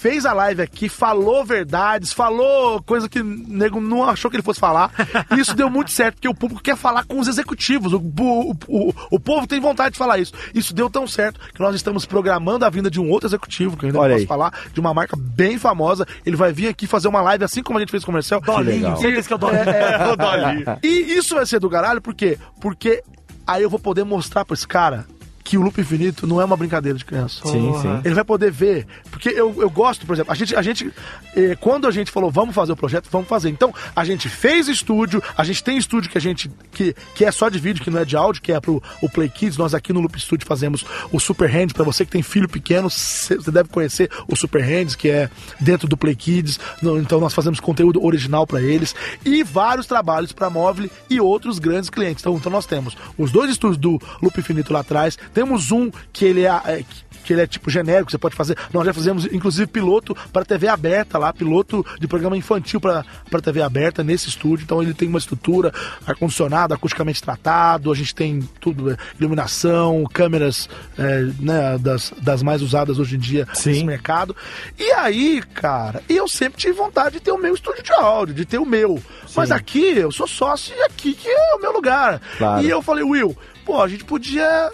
fez 0.06 0.24
a 0.24 0.34
live 0.34 0.62
aqui, 0.62 0.88
falou 0.88 1.44
verdades, 1.44 2.14
falou 2.14 2.80
coisa 2.84 3.10
que 3.10 3.22
o 3.22 3.24
nego 3.24 3.82
não 3.82 4.04
achou 4.04 4.30
que 4.30 4.38
ele 4.38 4.44
fosse 4.44 4.60
falar. 4.60 4.92
E 5.36 5.40
isso 5.40 5.56
deu 5.56 5.68
muito 5.68 5.90
certo, 5.90 6.18
porque 6.18 6.28
o 6.28 6.36
público 6.36 6.62
quer 6.62 6.78
falar 6.78 7.06
com 7.06 7.20
os 7.20 7.28
executivos. 7.28 7.92
O, 7.92 7.98
o, 7.98 8.52
o, 8.68 8.94
o 9.10 9.20
povo 9.20 9.48
tem 9.48 9.60
vontade 9.60 9.94
de 9.94 9.98
falar 9.98 10.20
isso. 10.20 10.32
Isso 10.54 10.76
deu 10.76 10.92
tão 10.92 11.08
certo 11.08 11.40
que 11.52 11.60
nós 11.60 11.74
estamos 11.74 12.06
programando 12.06 12.66
a 12.66 12.70
vinda 12.70 12.92
de 12.92 13.02
um 13.02 13.10
outro 13.10 13.28
executivo, 13.28 13.76
que 13.76 13.86
eu 13.86 13.88
ainda 13.88 14.00
Olha 14.00 14.10
não 14.10 14.16
aí. 14.18 14.28
posso 14.28 14.28
falar, 14.28 14.54
de 14.72 14.80
uma 14.80 14.94
marca 14.94 15.18
bem 15.18 15.58
famosa. 15.58 16.06
Ele 16.24 16.36
vai 16.36 16.54
vir 16.54 16.68
aqui 16.68 16.86
fazer 16.86 17.08
uma 17.08 17.22
live, 17.22 17.44
assim 17.44 17.64
como 17.64 17.80
a 17.80 17.82
gente 17.82 17.90
fez 17.90 18.06
com 18.06 18.12
o 18.12 18.14
Marcel. 18.14 18.40
legal. 18.64 18.98
Certeza 18.98 19.28
que 19.28 19.34
é 19.34 19.36
o 19.36 19.40
Dolinho. 19.40 19.70
É, 19.70 20.06
o 20.14 20.16
Dolly. 20.16 20.66
E 20.84 21.18
isso 21.18 21.34
vai 21.34 21.48
ser 21.48 21.60
do 21.60 21.68
caralho, 21.68 22.00
por 22.00 22.14
quê? 22.14 22.38
Porque 22.62 23.02
aí 23.48 23.64
eu 23.64 23.72
vou 23.72 23.80
poder 23.80 24.04
mostrar 24.04 24.46
pra 24.46 24.54
esse 24.54 24.68
cara 24.68 25.08
que 25.46 25.58
o 25.58 25.62
loop 25.62 25.80
infinito 25.80 26.26
não 26.28 26.42
é 26.42 26.46
uma 26.46 26.58
brincadeira 26.58 26.98
de 26.98 27.06
criança. 27.06 27.40
Sim, 27.48 27.72
sim. 27.82 28.02
Ele 28.04 28.16
vai 28.16 28.24
poder 28.26 28.52
ver, 28.52 28.88
porque 29.12 29.30
eu, 29.30 29.56
eu 29.62 29.70
gosto, 29.70 30.04
por 30.06 30.14
exemplo, 30.14 30.32
a 30.34 30.36
gente, 30.36 30.56
a 30.56 30.62
gente 30.62 30.92
eh, 31.36 31.56
quando 31.62 31.88
a 31.88 31.92
gente 31.92 32.10
falou 32.12 32.32
vamos 32.32 32.54
fazer 32.56 32.72
o 32.72 32.76
projeto, 32.76 33.08
vamos 33.12 33.28
fazer. 33.28 33.50
Então, 33.50 33.72
a 33.96 34.04
gente 34.04 34.28
fez 34.28 34.68
estúdio, 34.68 35.22
a 35.38 35.44
gente 35.44 35.64
tem 35.64 35.78
estúdio 35.78 36.10
que 36.10 36.18
a 36.18 36.22
gente, 36.22 36.50
que, 36.72 36.96
que 37.14 37.24
é 37.24 37.32
só 37.32 37.48
de 37.48 37.60
vídeo, 37.60 37.84
que 37.84 37.92
não 37.92 38.00
é 38.00 38.06
de 38.06 38.18
áudio, 38.18 38.42
que 38.42 38.52
é 38.52 38.60
pro 38.60 38.82
o 39.04 39.08
Play 39.10 39.30
Kids. 39.30 39.56
Nós 39.56 39.76
aqui 39.76 39.94
no 39.94 40.00
Loop 40.02 40.20
Studio 40.20 40.48
fazemos 40.48 40.84
o 41.12 41.20
Super 41.20 41.48
Hands, 41.48 41.72
pra 41.74 41.84
você 41.86 42.04
que 42.04 42.12
tem 42.12 42.24
filho 42.24 42.50
pequeno, 42.50 42.90
cê- 42.90 43.36
você 43.36 43.52
deve 43.52 43.70
conhecer 43.70 44.10
o 44.28 44.36
Super 44.36 44.64
Hands, 44.64 44.96
que 44.96 45.10
é 45.10 45.30
dentro 45.62 45.88
do 45.88 45.96
Play 45.96 46.16
Kids. 46.16 46.60
Então, 46.82 47.20
nós 47.20 47.34
fazemos 47.36 47.60
conteúdo 47.60 48.04
original 48.04 48.48
pra 48.48 48.60
eles 48.62 48.96
e 49.24 49.44
vários 49.44 49.86
trabalhos 49.86 50.32
pra 50.32 50.50
móvel 50.50 50.90
e 51.08 51.22
outros 51.22 51.60
grandes 51.60 51.90
clientes. 51.92 52.24
Então, 52.24 52.36
então 52.36 52.52
nós 52.52 52.66
temos 52.66 52.98
os 53.16 53.32
dois 53.32 53.52
estúdios 53.52 53.78
do 53.78 54.02
Loop 54.24 54.40
Infinito 54.40 54.74
lá 54.74 54.80
atrás, 54.80 55.18
temos 55.36 55.70
um 55.72 55.92
que 56.12 56.26
ele 56.26 56.46
é, 56.46 56.62
é, 56.66 56.84
que- 57.24 57.34
ele 57.34 57.42
é 57.42 57.48
tipo 57.48 57.70
genérico, 57.72 58.10
você 58.12 58.18
pode 58.20 58.36
fazer. 58.36 58.56
Nós 58.72 58.86
já 58.86 58.94
fizemos, 58.94 59.26
inclusive, 59.26 59.66
piloto 59.68 60.16
para 60.32 60.46
TV 60.46 60.68
aberta 60.68 61.18
lá, 61.18 61.34
piloto 61.34 61.84
de 62.00 62.08
programa 62.08 62.38
infantil 62.38 62.80
para 62.80 63.04
TV 63.44 63.62
aberta 63.64 64.04
nesse 64.04 64.30
estúdio. 64.30 64.64
Então 64.64 64.82
ele 64.82 64.94
tem 64.94 65.08
uma 65.10 65.18
estrutura, 65.20 65.74
ar-condicionado, 66.08 66.74
acusticamente 66.74 67.22
tratado, 67.22 67.92
a 67.92 67.96
gente 67.96 68.14
tem 68.16 68.40
tudo, 68.62 68.92
é, 68.92 68.98
iluminação, 69.20 70.06
câmeras 70.14 70.70
é, 70.98 71.22
né, 71.40 71.78
das, 71.80 72.14
das 72.22 72.42
mais 72.44 72.62
usadas 72.62 73.00
hoje 73.00 73.16
em 73.16 73.20
dia 73.20 73.48
Sim. 73.54 73.72
nesse 73.72 73.84
mercado. 73.84 74.36
E 74.80 74.92
aí, 74.94 75.42
cara, 75.54 76.02
eu 76.08 76.28
sempre 76.28 76.60
tive 76.62 76.74
vontade 76.74 77.16
de 77.16 77.22
ter 77.22 77.32
o 77.32 77.38
meu 77.38 77.56
estúdio 77.56 77.84
de 77.84 77.92
áudio, 77.92 78.36
de 78.36 78.46
ter 78.46 78.60
o 78.60 78.66
meu. 78.66 79.02
Mas 79.36 79.52
aqui 79.52 79.98
eu 79.98 80.12
sou 80.12 80.28
sócio 80.28 80.74
e 80.78 80.82
aqui 80.84 81.14
que 81.14 81.28
é 81.28 81.56
o 81.56 81.60
meu 81.60 81.74
lugar. 81.74 82.22
Claro. 82.38 82.64
E 82.66 82.70
eu 82.70 82.82
falei, 82.82 83.04
Will, 83.04 83.36
pô, 83.66 83.82
a 83.82 83.88
gente 83.88 84.06
podia 84.06 84.72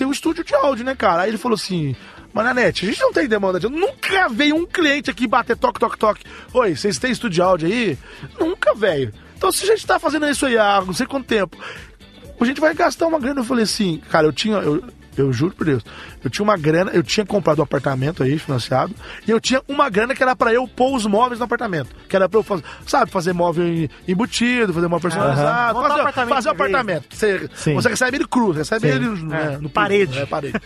ter 0.00 0.06
um 0.06 0.12
estúdio 0.12 0.42
de 0.42 0.54
áudio, 0.54 0.82
né, 0.82 0.94
cara? 0.94 1.22
Aí 1.22 1.30
ele 1.30 1.36
falou 1.36 1.56
assim. 1.56 1.94
Mananete, 2.32 2.86
a 2.86 2.88
gente 2.88 3.00
não 3.00 3.12
tem 3.12 3.28
demanda 3.28 3.60
de. 3.60 3.68
Nunca 3.68 4.28
veio 4.28 4.56
um 4.56 4.64
cliente 4.64 5.10
aqui 5.10 5.26
bater 5.26 5.56
toque, 5.56 5.80
toque, 5.80 5.98
toque. 5.98 6.24
Oi, 6.54 6.74
vocês 6.76 6.96
têm 6.98 7.10
estúdio 7.10 7.34
de 7.34 7.42
áudio 7.42 7.68
aí? 7.68 7.98
Nunca, 8.38 8.72
velho. 8.72 9.12
Então, 9.36 9.50
se 9.50 9.64
a 9.64 9.66
gente 9.66 9.86
tá 9.86 9.98
fazendo 9.98 10.28
isso 10.28 10.46
aí 10.46 10.56
há 10.56 10.80
não 10.80 10.94
sei 10.94 11.06
quanto 11.06 11.26
tempo, 11.26 11.58
a 12.40 12.44
gente 12.44 12.60
vai 12.60 12.72
gastar 12.72 13.08
uma 13.08 13.18
grana. 13.18 13.40
Eu 13.40 13.44
falei 13.44 13.64
assim, 13.64 14.00
cara, 14.10 14.26
eu 14.26 14.32
tinha. 14.32 14.58
Eu, 14.58 14.82
Eu 15.16 15.32
juro 15.32 15.54
por 15.54 15.64
Deus. 15.66 15.82
Eu 16.22 16.30
tinha 16.30 16.42
uma 16.44 16.56
grana, 16.56 16.90
eu 16.92 17.02
tinha 17.02 17.26
comprado 17.26 17.58
um 17.58 17.62
apartamento 17.62 18.22
aí, 18.22 18.38
financiado, 18.38 18.94
e 19.26 19.30
eu 19.30 19.40
tinha 19.40 19.60
uma 19.68 19.88
grana 19.90 20.14
que 20.14 20.22
era 20.22 20.34
pra 20.36 20.52
eu 20.52 20.66
pôr 20.68 20.94
os 20.96 21.04
móveis 21.06 21.38
no 21.38 21.44
apartamento. 21.44 21.90
Que 22.08 22.14
era 22.16 22.28
pra 22.28 22.38
eu 22.38 22.42
fazer, 22.44 22.62
sabe, 22.86 23.10
fazer 23.10 23.32
móvel 23.32 23.66
em- 23.66 23.88
embutido, 24.06 24.72
fazer 24.72 24.86
móvel 24.88 25.10
personalizado, 25.10 25.74
Montar 25.74 25.86
um 25.86 25.88
fazer, 25.88 26.00
apartamento 26.00 26.34
fazer 26.34 26.48
um 26.48 26.52
apartamento. 26.52 27.04
Você, 27.16 27.48
você 27.74 27.88
recebe 27.88 28.16
ele 28.18 28.26
cru, 28.26 28.50
recebe 28.52 28.88
Sim. 28.88 28.94
ele 28.94 29.08
né, 29.24 29.58
no 29.60 29.68
parede. 29.68 30.18
É, 30.18 30.26
parede. 30.26 30.60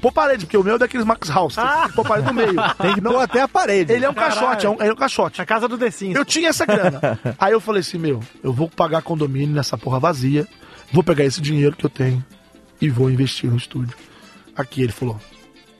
Pô 0.00 0.12
parede, 0.12 0.44
porque 0.46 0.56
o 0.56 0.62
meu 0.64 0.76
é 0.76 0.78
daqueles 0.78 1.06
Max 1.06 1.28
House. 1.28 1.58
Ah. 1.58 1.88
Pô 1.94 2.02
parede 2.02 2.26
no 2.28 2.34
meio. 2.34 2.54
Tem 2.80 2.94
que 2.94 3.00
pôr 3.00 3.20
até 3.20 3.40
a 3.40 3.48
parede. 3.48 3.92
Ele 3.92 4.04
é 4.04 4.10
um 4.10 4.14
Caralho. 4.14 4.34
caixote, 4.40 4.66
é 4.66 4.70
um, 4.70 4.76
é 4.80 4.92
um 4.92 4.96
caixote. 4.96 5.40
A 5.42 5.46
casa 5.46 5.66
do 5.68 5.78
The 5.78 5.90
Sims. 5.90 6.14
Eu 6.16 6.24
tinha 6.24 6.50
essa 6.50 6.64
grana. 6.66 7.18
Aí 7.38 7.52
eu 7.52 7.60
falei 7.60 7.80
assim, 7.80 7.98
meu, 7.98 8.20
eu 8.42 8.52
vou 8.52 8.68
pagar 8.68 9.02
condomínio 9.02 9.54
nessa 9.54 9.76
porra 9.78 9.98
vazia, 9.98 10.46
vou 10.92 11.02
pegar 11.02 11.24
esse 11.24 11.40
dinheiro 11.40 11.74
que 11.76 11.86
eu 11.86 11.90
tenho 11.90 12.24
e 12.82 12.90
vou 12.90 13.08
investir 13.08 13.48
no 13.48 13.56
estúdio. 13.56 13.96
Aqui 14.56 14.82
ele 14.82 14.92
falou, 14.92 15.18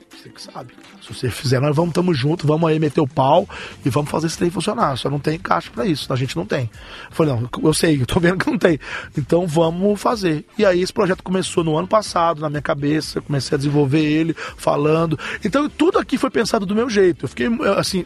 você 0.09 0.29
que 0.29 0.41
sabe. 0.41 0.73
Se 1.01 1.13
você 1.13 1.29
fizer, 1.29 1.59
nós 1.59 1.75
vamos, 1.75 1.93
tamo 1.93 2.13
junto, 2.13 2.47
vamos 2.47 2.69
aí 2.69 2.79
meter 2.79 3.01
o 3.01 3.07
pau 3.07 3.47
e 3.85 3.89
vamos 3.89 4.09
fazer 4.09 4.27
esse 4.27 4.37
trem 4.37 4.49
funcionar. 4.49 4.97
Só 4.97 5.09
não 5.09 5.19
tem 5.19 5.37
caixa 5.37 5.69
pra 5.69 5.85
isso, 5.85 6.11
a 6.13 6.15
gente 6.15 6.37
não 6.37 6.45
tem. 6.45 6.69
Eu 7.09 7.11
falei, 7.11 7.33
não, 7.33 7.49
eu 7.61 7.73
sei, 7.73 8.01
eu 8.01 8.05
tô 8.05 8.21
vendo 8.21 8.37
que 8.37 8.49
não 8.49 8.57
tem. 8.57 8.79
Então 9.17 9.45
vamos 9.45 9.99
fazer. 9.99 10.45
E 10.57 10.65
aí 10.65 10.81
esse 10.81 10.93
projeto 10.93 11.21
começou 11.21 11.61
no 11.61 11.77
ano 11.77 11.89
passado, 11.89 12.39
na 12.39 12.49
minha 12.49 12.61
cabeça, 12.61 13.17
eu 13.17 13.21
comecei 13.21 13.53
a 13.53 13.57
desenvolver 13.57 14.01
ele, 14.01 14.33
falando. 14.55 15.19
Então 15.43 15.69
tudo 15.69 15.99
aqui 15.99 16.17
foi 16.17 16.29
pensado 16.29 16.65
do 16.65 16.73
meu 16.73 16.89
jeito. 16.89 17.25
Eu 17.25 17.29
fiquei, 17.29 17.47
assim, 17.77 18.05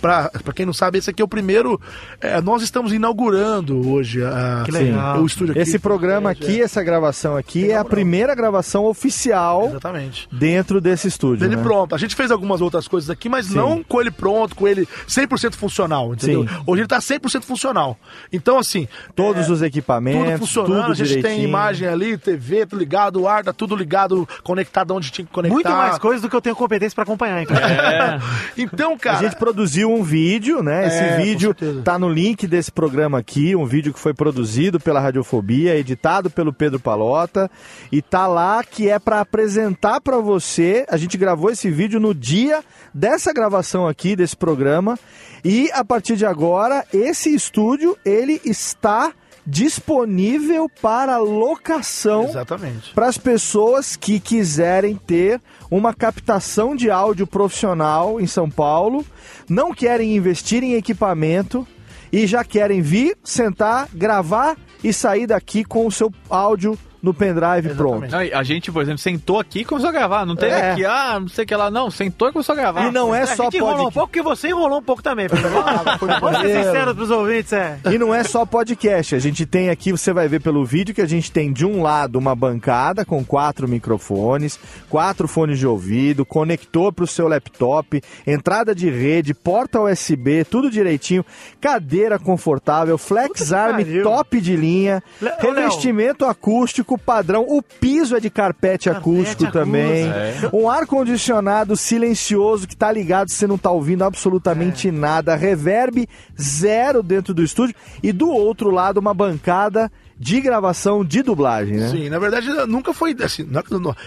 Pra, 0.00 0.30
pra 0.44 0.52
quem 0.52 0.66
não 0.66 0.72
sabe, 0.72 0.98
esse 0.98 1.10
aqui 1.10 1.20
é 1.22 1.24
o 1.24 1.28
primeiro. 1.28 1.80
é, 2.20 2.40
nós 2.40 2.62
estamos 2.62 2.92
inaugurando 2.92 3.88
hoje 3.90 4.22
a- 4.24 4.62
Que 4.64 4.70
legal. 4.70 5.20
o 5.20 5.26
estúdio 5.26 5.52
aqui. 5.52 5.60
Esse 5.60 5.78
programa 5.78 6.30
É, 6.30 6.32
aqui, 6.32 6.60
essa 6.62 6.82
gravação 6.82 7.36
aqui, 7.36 7.70
é 7.70 7.76
a 7.76 7.84
primeira 7.84 8.34
gravação 8.34 8.84
oficial 8.84 9.66
Exatamente. 9.66 10.28
dentro 10.30 10.80
desse 10.80 11.08
estúdio. 11.08 11.44
Ele 11.46 11.56
né? 11.56 11.62
pronto. 11.62 11.94
A 11.94 11.98
gente 11.98 12.14
fez 12.14 12.30
algumas 12.30 12.60
outras 12.60 12.86
coisas 12.88 13.08
aqui, 13.10 13.28
mas 13.28 13.46
Sim. 13.46 13.56
não 13.56 13.82
com 13.82 14.00
ele 14.00 14.10
pronto, 14.10 14.54
com 14.54 14.66
ele 14.68 14.86
100% 15.08 15.54
funcional, 15.56 16.12
entendeu? 16.14 16.46
Sim. 16.46 16.54
Hoje 16.66 16.82
ele 16.82 16.88
tá 16.88 16.98
100% 17.00 17.42
funcional. 17.44 17.98
Então, 18.32 18.58
assim. 18.58 18.86
Todos 19.14 19.48
é, 19.48 19.52
os 19.52 19.62
equipamentos, 19.62 20.24
Tudo 20.32 20.38
funcionando, 20.38 20.80
tudo 20.82 20.92
a 20.92 20.94
gente 20.94 21.12
tem 21.14 21.20
direitinho. 21.22 21.48
imagem 21.48 21.88
ali, 21.88 22.16
TV, 22.18 22.66
tudo 22.66 22.78
ligado, 22.78 23.20
o 23.22 23.28
ar 23.28 23.42
tá 23.44 23.52
tudo 23.52 23.74
ligado, 23.74 24.28
conectado 24.42 24.94
onde 24.94 25.10
tinha 25.10 25.24
que 25.26 25.32
conectar. 25.32 25.54
Muito 25.54 25.70
mais 25.70 25.98
coisa 25.98 26.22
do 26.22 26.28
que 26.28 26.36
eu 26.36 26.40
tenho 26.40 26.54
competência 26.56 26.94
pra 26.94 27.04
acompanhar, 27.04 27.42
então. 27.42 27.56
Então, 28.56 28.96
cara. 28.98 29.18
A 29.18 29.22
gente 29.22 29.36
produziu 29.36 29.85
um 29.86 30.02
vídeo, 30.02 30.62
né? 30.62 30.86
Esse 30.86 30.98
É, 30.98 31.16
vídeo 31.22 31.54
tá 31.84 31.98
no 31.98 32.08
link 32.08 32.46
desse 32.46 32.70
programa 32.70 33.18
aqui, 33.18 33.54
um 33.56 33.64
vídeo 33.64 33.92
que 33.92 34.00
foi 34.00 34.12
produzido 34.12 34.78
pela 34.78 35.00
Radiofobia, 35.00 35.76
editado 35.76 36.28
pelo 36.28 36.52
Pedro 36.52 36.78
Palota, 36.78 37.50
e 37.90 38.02
tá 38.02 38.26
lá 38.26 38.62
que 38.62 38.88
é 38.90 38.98
pra 38.98 39.20
apresentar 39.20 40.00
pra 40.00 40.18
você. 40.18 40.84
A 40.88 40.96
gente 40.96 41.16
gravou 41.16 41.50
esse 41.50 41.70
vídeo 41.70 41.98
no 42.00 42.14
dia 42.14 42.62
dessa 42.92 43.32
gravação 43.32 43.86
aqui 43.86 44.16
desse 44.16 44.36
programa, 44.36 44.98
e 45.44 45.70
a 45.72 45.84
partir 45.84 46.16
de 46.16 46.26
agora 46.26 46.84
esse 46.92 47.34
estúdio 47.34 47.96
ele 48.04 48.40
está 48.44 49.12
disponível 49.46 50.68
para 50.68 51.18
locação 51.18 52.24
Exatamente. 52.24 52.92
para 52.92 53.06
as 53.06 53.16
pessoas 53.16 53.94
que 53.94 54.18
quiserem 54.18 54.96
ter 54.96 55.40
uma 55.70 55.94
captação 55.94 56.74
de 56.74 56.90
áudio 56.90 57.26
profissional 57.26 58.20
em 58.20 58.26
São 58.26 58.50
Paulo, 58.50 59.04
não 59.48 59.72
querem 59.72 60.16
investir 60.16 60.64
em 60.64 60.74
equipamento 60.74 61.66
e 62.12 62.26
já 62.26 62.42
querem 62.42 62.82
vir, 62.82 63.16
sentar, 63.22 63.88
gravar 63.94 64.56
e 64.82 64.92
sair 64.92 65.26
daqui 65.26 65.64
com 65.64 65.86
o 65.86 65.92
seu 65.92 66.12
áudio 66.28 66.78
no 67.06 67.14
pendrive 67.14 67.74
pronto. 67.76 68.10
Não, 68.10 68.22
e 68.22 68.32
A 68.34 68.42
gente, 68.42 68.70
por 68.70 68.82
exemplo, 68.82 68.98
sentou 68.98 69.38
aqui 69.40 69.60
e 69.60 69.64
começou 69.64 69.88
a 69.88 69.92
gravar. 69.92 70.26
Não 70.26 70.36
teve 70.36 70.52
É. 70.52 70.72
aqui, 70.72 70.84
ah, 70.84 71.18
não 71.20 71.28
sei 71.28 71.44
o 71.44 71.46
que 71.46 71.54
lá. 71.56 71.70
Não, 71.70 71.90
sentou 71.90 72.28
e 72.28 72.32
começou 72.32 72.52
a 72.52 72.56
gravar. 72.56 72.88
E 72.88 72.90
não 72.90 73.14
é 73.14 73.22
a 73.22 73.26
só 73.26 73.44
gente 73.44 73.56
enrolou 73.56 73.74
um 73.74 73.76
podcast. 73.90 73.94
pouco, 73.94 74.08
porque 74.12 74.22
você 74.22 74.48
enrolou 74.48 74.78
um 74.78 74.82
pouco 74.82 75.02
também. 75.02 75.28
Pedro. 75.28 75.48
Vamos 76.20 76.40
ser 76.40 76.64
sinceros 76.64 76.94
pros 76.94 77.10
ouvintes, 77.10 77.52
é. 77.52 77.78
E 77.92 77.96
não 77.98 78.14
é 78.14 78.22
só 78.24 78.44
podcast, 78.44 79.14
a 79.14 79.18
gente 79.18 79.46
tem 79.46 79.70
aqui, 79.70 79.92
você 79.92 80.12
vai 80.12 80.28
ver 80.28 80.40
pelo 80.40 80.64
vídeo 80.64 80.94
que 80.94 81.00
a 81.00 81.06
gente 81.06 81.30
tem 81.30 81.52
de 81.52 81.64
um 81.64 81.80
lado 81.82 82.16
uma 82.18 82.34
bancada 82.34 83.04
com 83.04 83.24
quatro 83.24 83.68
microfones, 83.68 84.58
quatro 84.90 85.26
fones 85.28 85.58
de 85.58 85.66
ouvido, 85.66 86.24
conector 86.26 86.92
para 86.92 87.04
o 87.04 87.06
seu 87.06 87.28
laptop, 87.28 88.02
entrada 88.26 88.74
de 88.74 88.90
rede, 88.90 89.32
porta 89.34 89.80
USB, 89.80 90.44
tudo 90.44 90.70
direitinho, 90.70 91.24
cadeira 91.60 92.18
confortável, 92.18 92.98
flex 92.98 93.52
arm 93.52 93.78
top 94.02 94.40
de 94.40 94.56
linha, 94.56 95.02
Le- 95.20 95.32
revestimento 95.38 96.24
acústico 96.24 96.95
padrão, 96.98 97.44
o 97.48 97.62
piso 97.62 98.16
é 98.16 98.20
de 98.20 98.30
carpete, 98.30 98.88
acústico 98.90 99.44
acústico. 99.44 99.52
também, 99.52 100.06
um 100.52 100.68
ar 100.68 100.86
condicionado 100.86 101.76
silencioso 101.76 102.66
que 102.66 102.76
tá 102.76 102.90
ligado, 102.92 103.28
você 103.30 103.46
não 103.46 103.58
tá 103.58 103.70
ouvindo 103.70 104.04
absolutamente 104.04 104.90
nada, 104.90 105.34
reverb 105.34 106.08
zero 106.40 107.02
dentro 107.02 107.32
do 107.34 107.42
estúdio 107.42 107.74
e 108.02 108.12
do 108.12 108.28
outro 108.30 108.70
lado 108.70 108.98
uma 108.98 109.14
bancada 109.14 109.90
de 110.18 110.40
gravação 110.40 111.04
de 111.04 111.22
dublagem, 111.22 111.76
né? 111.76 111.88
Sim, 111.90 112.08
na 112.08 112.18
verdade 112.18 112.48
nunca 112.66 112.94
foi 112.94 113.14
assim. 113.22 113.42
não 113.42 113.60
é 113.60 113.64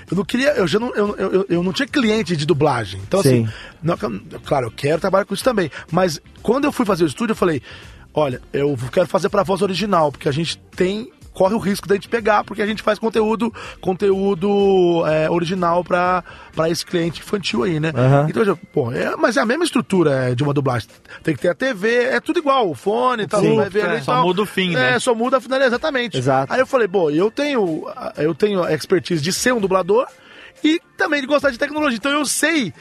Eu 0.09 0.17
não, 0.17 0.25
queria, 0.25 0.49
eu 0.53 0.67
já 0.67 0.79
não, 0.79 0.93
eu, 0.95 1.15
eu, 1.17 1.45
eu- 1.47 1.63
não 1.63 1.71
tinha 1.71 1.87
cliente 1.87 2.35
de 2.35 2.45
dublagem. 2.47 2.99
Então, 3.07 3.21
Sim. 3.21 3.43
assim, 3.45 3.53
não, 3.83 3.95
claro, 4.43 4.67
eu 4.67 4.71
quero 4.71 4.99
trabalhar 4.99 5.25
com 5.25 5.33
isso 5.35 5.43
também. 5.43 5.69
Mas 5.91 6.19
quando 6.41 6.65
eu 6.65 6.71
fui 6.71 6.83
fazer 6.85 7.03
o 7.03 7.07
estúdio, 7.07 7.33
eu 7.33 7.35
falei: 7.37 7.61
olha, 8.13 8.41
eu 8.51 8.75
quero 8.91 9.07
fazer 9.07 9.29
pra 9.29 9.43
voz 9.43 9.61
original, 9.61 10.11
porque 10.11 10.27
a 10.27 10.31
gente 10.31 10.57
tem. 10.75 11.11
Corre 11.39 11.55
o 11.55 11.57
risco 11.57 11.87
da 11.87 11.95
gente 11.95 12.09
pegar, 12.09 12.43
porque 12.43 12.61
a 12.61 12.65
gente 12.65 12.83
faz 12.83 12.99
conteúdo 12.99 13.49
conteúdo 13.79 15.05
é, 15.07 15.29
original 15.29 15.85
pra 15.85 16.21
pra 16.53 16.69
esse 16.69 16.85
cliente 16.85 17.21
infantil 17.21 17.63
aí, 17.63 17.79
né? 17.79 17.93
Aham. 17.95 18.27
Então, 18.29 18.43
eu, 18.43 18.57
pô, 18.57 18.91
é, 18.91 19.15
mas 19.15 19.37
é 19.37 19.39
a 19.39 19.45
mesma 19.45 19.63
estrutura 19.63 20.11
é, 20.31 20.35
de 20.35 20.43
uma 20.43 20.53
dublagem. 20.53 20.89
Tem 21.23 21.33
que 21.33 21.39
ter 21.41 21.47
a 21.47 21.55
TV, 21.55 22.03
é 22.07 22.19
tudo 22.19 22.39
igual, 22.39 22.69
o 22.69 22.75
fone 22.75 23.25
tal, 23.25 23.39
Sim. 23.39 23.55
vai 23.55 23.69
ver 23.69 23.85
ali 23.85 23.95
É, 23.95 23.99
e 23.99 24.03
só 24.03 24.15
tal. 24.15 24.23
muda 24.25 24.41
o 24.41 24.45
fim, 24.45 24.71
É, 24.75 24.91
né? 24.91 24.99
só 24.99 25.15
muda 25.15 25.37
a 25.37 25.41
final, 25.41 25.61
exatamente. 25.61 26.17
Exato. 26.17 26.51
Aí 26.51 26.59
eu 26.59 26.67
falei, 26.67 26.87
bom, 26.87 27.09
eu 27.09 27.31
tenho, 27.31 27.87
eu 28.17 28.35
tenho 28.35 28.61
a 28.61 28.73
expertise 28.73 29.21
de 29.21 29.31
ser 29.31 29.53
um 29.53 29.61
dublador 29.61 30.07
e 30.61 30.81
também 30.97 31.21
de 31.21 31.27
gostar 31.27 31.51
de 31.51 31.57
tecnologia. 31.57 31.95
Então 31.97 32.11
eu 32.11 32.25
sei 32.25 32.73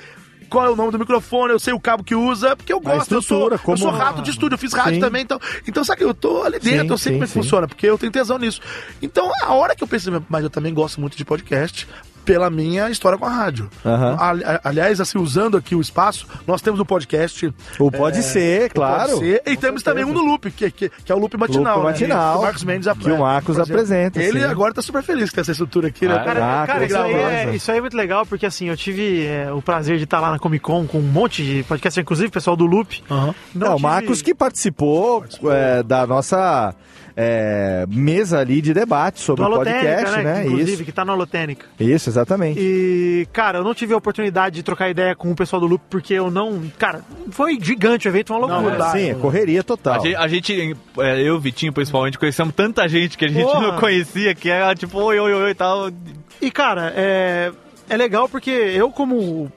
qual 0.49 0.67
é 0.67 0.71
o 0.71 0.77
nome 0.77 0.93
do 0.93 0.99
microfone, 0.99 1.53
eu 1.53 1.59
sei 1.59 1.73
o 1.73 1.81
cabo 1.81 2.03
que 2.03 2.15
usa, 2.15 2.57
porque 2.57 2.73
eu 2.73 2.81
gosto, 2.81 3.13
eu 3.15 3.23
sou, 3.23 3.51
eu 3.51 3.77
sou 3.77 3.91
rato 3.91 4.23
de 4.23 4.31
estúdio, 4.31 4.55
eu 4.55 4.59
fiz 4.59 4.73
rádio 4.73 4.95
Sim. 4.95 5.01
também, 5.01 5.23
então, 5.23 5.41
então 5.67 5.85
sabe, 5.85 6.03
eu 6.03 6.15
tô 6.15 6.43
ali 6.43 6.59
dentro, 6.59 6.87
Sim, 6.87 6.93
eu 6.93 6.99
sei 6.99 7.13
sim, 7.13 7.17
como 7.19 7.25
é 7.25 7.27
que 7.27 7.33
funciona, 7.33 7.69
porque 7.69 7.87
eu 7.87 7.99
tenho 7.99 8.11
tesão 8.13 8.39
nisso. 8.39 8.61
Então, 9.01 9.31
a 9.43 9.55
hora 9.55 9.75
que 9.77 9.83
eu 9.83 9.89
pensei, 9.89 10.13
mas 10.29 10.43
eu 10.43 10.51
também 10.51 10.73
gosto 10.73 11.01
muito 11.01 11.17
de 11.17 11.25
podcast, 11.25 11.87
pela 12.29 12.51
minha 12.51 12.91
história 12.91 13.17
com 13.19 13.25
a 13.25 13.31
rádio. 13.31 13.71
Ali- 14.19 14.45
aliás, 14.63 15.01
assim, 15.01 15.19
usando 15.19 15.57
aqui 15.57 15.75
o 15.75 15.81
espaço, 15.81 16.27
nós 16.47 16.61
temos 16.61 16.79
um 16.79 16.85
podcast 16.85 17.51
O 17.79 17.91
pode 17.91 18.23
ser, 18.23 18.71
claro. 18.71 19.13
Pode 19.13 19.21
ser. 19.21 19.43
E 19.47 19.57
temos 19.57 19.83
também 19.83 20.05
um 20.05 20.13
no 20.13 20.21
Loop, 20.23 20.51
que, 20.51 20.71
que, 20.71 20.91
que 20.91 21.11
é 21.11 21.15
o 21.15 21.19
Loop 21.19 21.39
matinal. 21.39 21.77
Loop 21.79 21.87
né? 21.87 21.91
matinal, 21.93 22.33
Que 22.35 22.39
o 22.39 22.43
Marcos 22.43 22.65
Mendes 22.65 22.89
que 22.99 23.11
o 23.11 23.19
Marcos 23.19 23.59
apresenta, 23.59 24.23
Ele 24.23 24.41
sim. 24.41 24.45
agora 24.45 24.75
tá 24.75 24.83
super 24.83 25.03
feliz 25.03 25.33
tem 25.33 25.41
essa 25.41 25.53
estrutura 25.53 25.89
aqui, 25.89 26.07
né? 26.07 26.17
Ah, 26.21 26.25
Cara, 26.25 26.63
Ah, 26.63 26.67
cara, 26.67 26.79
que 26.81 26.87
isso, 26.87 26.99
aí 26.99 27.13
é, 27.15 27.55
isso 27.57 27.71
aí 27.73 27.79
é 27.79 27.81
muito 27.81 27.97
legal, 27.97 28.27
porque 28.27 28.45
assim, 28.45 28.67
eu 28.69 28.77
tive 28.77 29.25
é, 29.27 29.51
o 29.51 29.63
prazer 29.63 29.97
de 29.97 30.05
estar 30.05 30.21
lá 30.21 30.31
na 30.31 30.39
Comic 30.39 30.63
Con 30.63 30.87
com 30.87 30.99
um 30.99 31.03
monte 31.03 31.43
de 31.43 31.63
podcast, 31.65 31.99
inclusive 31.99 32.29
o 32.29 32.33
pessoal 32.33 32.55
do 32.57 32.67
Loop. 32.67 33.03
Aham. 33.11 33.35
Não, 33.55 33.69
o 33.73 33.77
tive- 33.77 33.83
Marcos 33.89 34.21
que 34.21 34.35
participou, 34.35 35.25
é, 35.51 35.83
da 35.83 36.07
nossa 36.07 36.75
é, 37.21 37.85
mesa 37.89 38.39
ali 38.39 38.63
de 38.63 38.73
debate 38.73 39.19
sobre 39.19 39.45
o 39.45 39.51
podcast, 39.51 40.23
né? 40.23 40.47
Inclusive, 40.47 40.73
Isso. 40.75 40.85
que 40.85 40.93
tá 40.93 41.05
no 41.05 41.11
Alotênica. 41.11 41.67
Isso, 41.81 42.09
exatamente. 42.09 42.61
E, 42.61 43.27
cara, 43.33 43.59
eu 43.59 43.65
não 43.65 43.75
tive 43.75 43.93
a 43.93 43.97
oportunidade 43.97 44.55
de 44.55 44.63
trocar 44.63 44.89
ideia 44.89 45.17
com 45.17 45.29
o 45.33 45.35
pessoal 45.35 45.59
do 45.59 45.67
Loop, 45.67 45.83
porque 45.91 46.15
eu 46.15 46.31
não. 46.31 46.63
Cara, 46.79 47.01
foi 47.33 47.59
gigante 47.61 48.07
o 48.07 48.11
evento, 48.11 48.33
uma 48.33 48.39
loucura. 48.39 48.71
Não, 48.71 48.79
dá. 48.79 48.93
Sim, 48.93 49.11
é 49.11 49.15
correria 49.15 49.65
total. 49.65 49.95
A 49.95 49.99
gente, 49.99 50.15
a 50.15 50.29
gente, 50.29 50.77
é, 51.01 51.21
eu, 51.21 51.41
Vitinho, 51.41 51.73
principalmente, 51.73 52.17
conhecemos 52.17 52.55
tanta 52.55 52.87
gente 52.87 53.19
que 53.19 53.25
a 53.25 53.29
gente 53.29 53.43
Porra. 53.43 53.73
não 53.73 53.81
conhecia, 53.81 54.33
que 54.33 54.49
era 54.49 54.73
tipo, 54.77 55.01
oi, 55.01 55.19
oi, 55.19 55.33
oi 55.33 55.51
e 55.51 55.55
tal. 55.55 55.91
E, 56.41 56.53
cara, 56.53 56.93
é, 56.95 57.51
é 57.91 57.97
legal 57.97 58.29
porque 58.29 58.51
eu, 58.51 58.93
como 58.93 59.51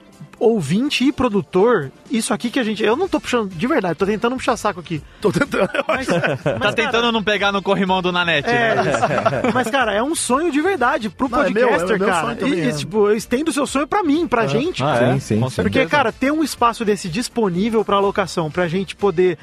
ouvinte 0.44 1.04
e 1.06 1.12
produtor, 1.12 1.92
isso 2.10 2.34
aqui 2.34 2.50
que 2.50 2.60
a 2.60 2.64
gente. 2.64 2.84
Eu 2.84 2.96
não 2.96 3.08
tô 3.08 3.20
puxando, 3.20 3.50
de 3.50 3.68
verdade, 3.68 3.96
tô 3.96 4.06
tentando 4.06 4.36
puxar 4.36 4.58
saco 4.58 4.80
aqui. 4.80 5.02
Tô 5.22 5.32
tentando. 5.32 5.70
eu 5.74 5.84
Mas, 5.88 6.10
acho. 6.10 6.20
Tá 6.44 6.58
mas, 6.60 6.76
tentando 6.76 6.92
cara, 6.92 7.12
não 7.12 7.24
pegar 7.24 7.52
no 7.52 7.62
corrimão 7.62 8.02
do 8.02 8.12
Nanete, 8.12 8.50
É, 8.50 8.76
né? 8.76 8.82
isso. 8.92 9.52
mas, 9.54 9.70
cara, 9.70 9.94
é 9.94 10.02
um 10.02 10.16
sonho 10.16 10.52
de 10.52 10.60
verdade 10.62 11.10
pro 11.10 11.30
Não, 11.30 11.44
é 11.44 11.50
meu, 11.50 11.68
podcaster, 11.70 11.96
é 11.96 12.00
meu 12.00 12.08
cara. 12.08 12.22
sonho 12.26 12.38
também, 12.38 12.54
e, 12.60 12.64
e, 12.66 12.70
é. 12.70 12.72
tipo, 12.74 13.08
eu 13.10 13.16
estendo 13.16 13.52
o 13.52 13.54
seu 13.54 13.68
sonho 13.68 13.88
pra 13.88 14.04
mim, 14.04 14.28
pra 14.28 14.48
gente. 14.48 14.84
Ah, 14.84 14.98
Sim, 14.98 15.06
é? 15.06 15.20
sim, 15.20 15.40
Com 15.40 15.50
sim. 15.50 15.62
Porque, 15.62 15.86
cara, 15.86 16.12
ter 16.12 16.32
um 16.32 16.44
espaço 16.44 16.84
desse 16.84 17.08
disponível 17.08 17.86
pra 17.86 17.98
alocação, 17.98 18.50
pra 18.50 18.68
gente 18.68 18.96
poder. 18.96 19.38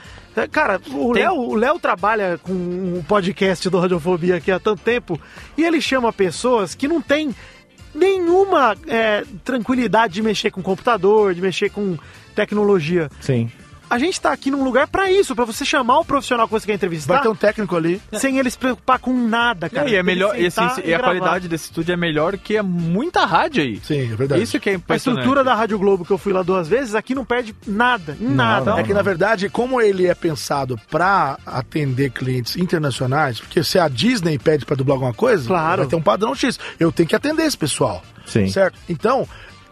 Cara, 0.52 0.80
o 0.92 1.12
Tem- 1.12 1.22
Léo, 1.24 1.34
o 1.34 1.54
Léo 1.56 1.78
trabalha 1.80 2.38
com 2.42 2.52
um 2.52 3.02
podcast 3.06 3.68
do 3.68 3.78
Radiofobia 3.80 4.36
aqui 4.36 4.52
há 4.52 4.58
tanto 4.60 4.82
tempo 4.82 5.20
e 5.56 5.64
ele 5.64 5.80
chama 5.80 6.12
pessoas 6.12 6.76
que 6.76 6.86
não 6.86 7.00
têm 7.02 7.34
nenhuma 7.94 8.76
é, 8.86 9.24
tranquilidade 9.44 10.14
de 10.14 10.22
mexer 10.22 10.50
com 10.50 10.62
computador, 10.62 11.34
de 11.34 11.40
mexer 11.40 11.70
com 11.70 11.96
tecnologia. 12.34 13.10
Sim. 13.20 13.50
A 13.90 13.98
gente 13.98 14.20
tá 14.20 14.32
aqui 14.32 14.50
num 14.50 14.62
lugar 14.64 14.86
pra 14.86 15.10
isso, 15.10 15.34
pra 15.34 15.44
você 15.44 15.64
chamar 15.64 15.98
o 16.00 16.04
profissional 16.04 16.46
que 16.46 16.52
você 16.52 16.66
quer 16.66 16.74
entrevistar, 16.74 17.14
Vai 17.14 17.22
ter 17.22 17.28
um 17.28 17.34
técnico 17.34 17.76
ali. 17.76 18.00
sem 18.12 18.38
ele 18.38 18.50
se 18.50 18.58
preocupar 18.58 18.98
com 18.98 19.12
nada, 19.12 19.68
cara. 19.68 19.88
e 19.88 19.94
é 19.94 20.02
melhor, 20.02 20.38
e, 20.38 20.46
assim, 20.46 20.68
sentar 20.68 20.86
e 20.86 20.94
a 20.94 20.98
qualidade 20.98 21.48
desse 21.48 21.64
estúdio 21.66 21.92
é 21.92 21.96
melhor 21.96 22.36
que 22.36 22.56
é 22.56 22.62
muita 22.62 23.24
rádio 23.24 23.62
aí. 23.62 23.80
Sim, 23.82 24.12
é 24.12 24.16
verdade. 24.16 24.42
Isso 24.42 24.58
que 24.60 24.70
é 24.70 24.80
A 24.88 24.96
estrutura 24.96 25.42
da 25.44 25.54
Rádio 25.54 25.78
Globo 25.78 26.04
que 26.04 26.10
eu 26.10 26.18
fui 26.18 26.32
lá 26.32 26.42
duas 26.42 26.68
vezes, 26.68 26.94
aqui 26.94 27.14
não 27.14 27.24
perde 27.24 27.54
nada, 27.66 28.16
em 28.20 28.28
nada. 28.28 28.78
É 28.78 28.82
que, 28.82 28.92
na 28.94 29.02
verdade, 29.02 29.48
como 29.48 29.80
ele 29.80 30.06
é 30.06 30.14
pensado 30.14 30.78
pra 30.90 31.38
atender 31.46 32.10
clientes 32.10 32.56
internacionais, 32.56 33.40
porque 33.40 33.62
se 33.64 33.78
a 33.78 33.88
Disney 33.88 34.38
pede 34.38 34.64
pra 34.64 34.76
dublar 34.76 34.96
alguma 34.96 35.14
coisa, 35.14 35.46
Claro. 35.46 35.82
vai 35.82 35.86
ter 35.86 35.96
um 35.96 36.02
padrão 36.02 36.34
X. 36.34 36.58
Eu 36.78 36.90
tenho 36.92 37.08
que 37.08 37.16
atender 37.16 37.42
esse 37.44 37.56
pessoal. 37.56 38.02
Sim. 38.26 38.46
Certo? 38.48 38.78
Então, 38.88 39.26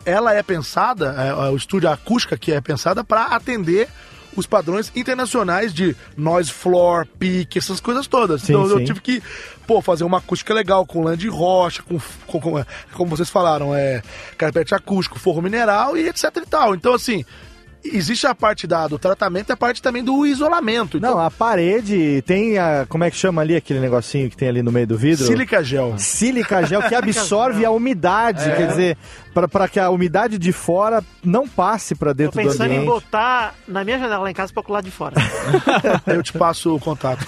ela 0.06 0.32
é 0.32 0.42
pensada, 0.42 1.14
é, 1.18 1.28
é, 1.28 1.50
o 1.50 1.56
estúdio 1.56 1.90
acústica 1.90 2.38
que 2.38 2.52
é 2.52 2.60
pensada 2.60 3.04
pra 3.04 3.24
atender 3.26 3.88
os 4.36 4.46
padrões 4.46 4.92
internacionais 4.94 5.72
de 5.72 5.96
noise 6.16 6.50
floor, 6.52 7.06
peak, 7.18 7.58
essas 7.58 7.80
coisas 7.80 8.06
todas. 8.06 8.42
Sim, 8.42 8.52
então 8.52 8.66
sim. 8.68 8.72
eu 8.74 8.84
tive 8.84 9.00
que, 9.00 9.22
pô, 9.66 9.80
fazer 9.80 10.04
uma 10.04 10.18
acústica 10.18 10.52
legal 10.54 10.84
com 10.86 11.02
lã 11.02 11.16
de 11.16 11.26
rocha, 11.28 11.82
com, 11.82 11.98
com- 12.26 12.40
com- 12.40 12.58
é, 12.58 12.66
como 12.92 13.10
vocês 13.16 13.30
falaram, 13.30 13.74
é 13.74 14.02
carpete 14.36 14.74
acústico, 14.74 15.18
forro 15.18 15.40
mineral 15.42 15.96
e 15.96 16.06
etc 16.08 16.24
e 16.36 16.46
tal. 16.46 16.74
Então, 16.74 16.92
assim, 16.94 17.24
existe 17.92 18.26
a 18.26 18.34
parte 18.34 18.66
da, 18.66 18.86
do 18.88 18.98
tratamento 18.98 19.50
e 19.50 19.52
a 19.52 19.56
parte 19.56 19.80
também 19.82 20.02
do 20.02 20.24
isolamento. 20.26 20.96
Então, 20.98 21.12
Não, 21.12 21.20
a 21.20 21.30
parede 21.30 22.22
tem 22.26 22.58
a. 22.58 22.86
Como 22.88 23.04
é 23.04 23.10
que 23.10 23.16
chama 23.16 23.42
ali 23.42 23.56
aquele 23.56 23.80
negocinho 23.80 24.28
que 24.30 24.36
tem 24.36 24.48
ali 24.48 24.62
no 24.62 24.72
meio 24.72 24.86
do 24.86 24.96
vidro? 24.96 25.26
sílica 25.26 25.62
gel. 25.62 25.94
Sílica 25.98 26.64
gel 26.66 26.82
que 26.82 26.94
absorve 26.96 27.64
a 27.64 27.70
umidade, 27.70 28.48
É. 28.48 28.54
quer 28.56 28.68
dizer, 28.68 28.96
para 29.50 29.68
que 29.68 29.78
a 29.78 29.90
umidade 29.90 30.38
de 30.38 30.52
fora 30.52 31.02
não 31.22 31.46
passe 31.46 31.94
para 31.94 32.10
Tô 32.10 32.14
dentro 32.14 32.40
do 32.40 32.44
pensando 32.48 32.70
em 32.70 32.76
ambiente. 32.78 32.86
botar 32.86 33.54
na 33.68 33.84
minha 33.84 33.98
janela 33.98 34.18
lá 34.24 34.30
em 34.30 34.34
casa 34.34 34.52
pra 34.52 34.62
colar 34.62 34.80
de 34.82 34.90
fora. 34.90 35.14
Eu 36.06 36.22
te 36.22 36.32
passo 36.32 36.74
o 36.74 36.80
contato. 36.80 37.24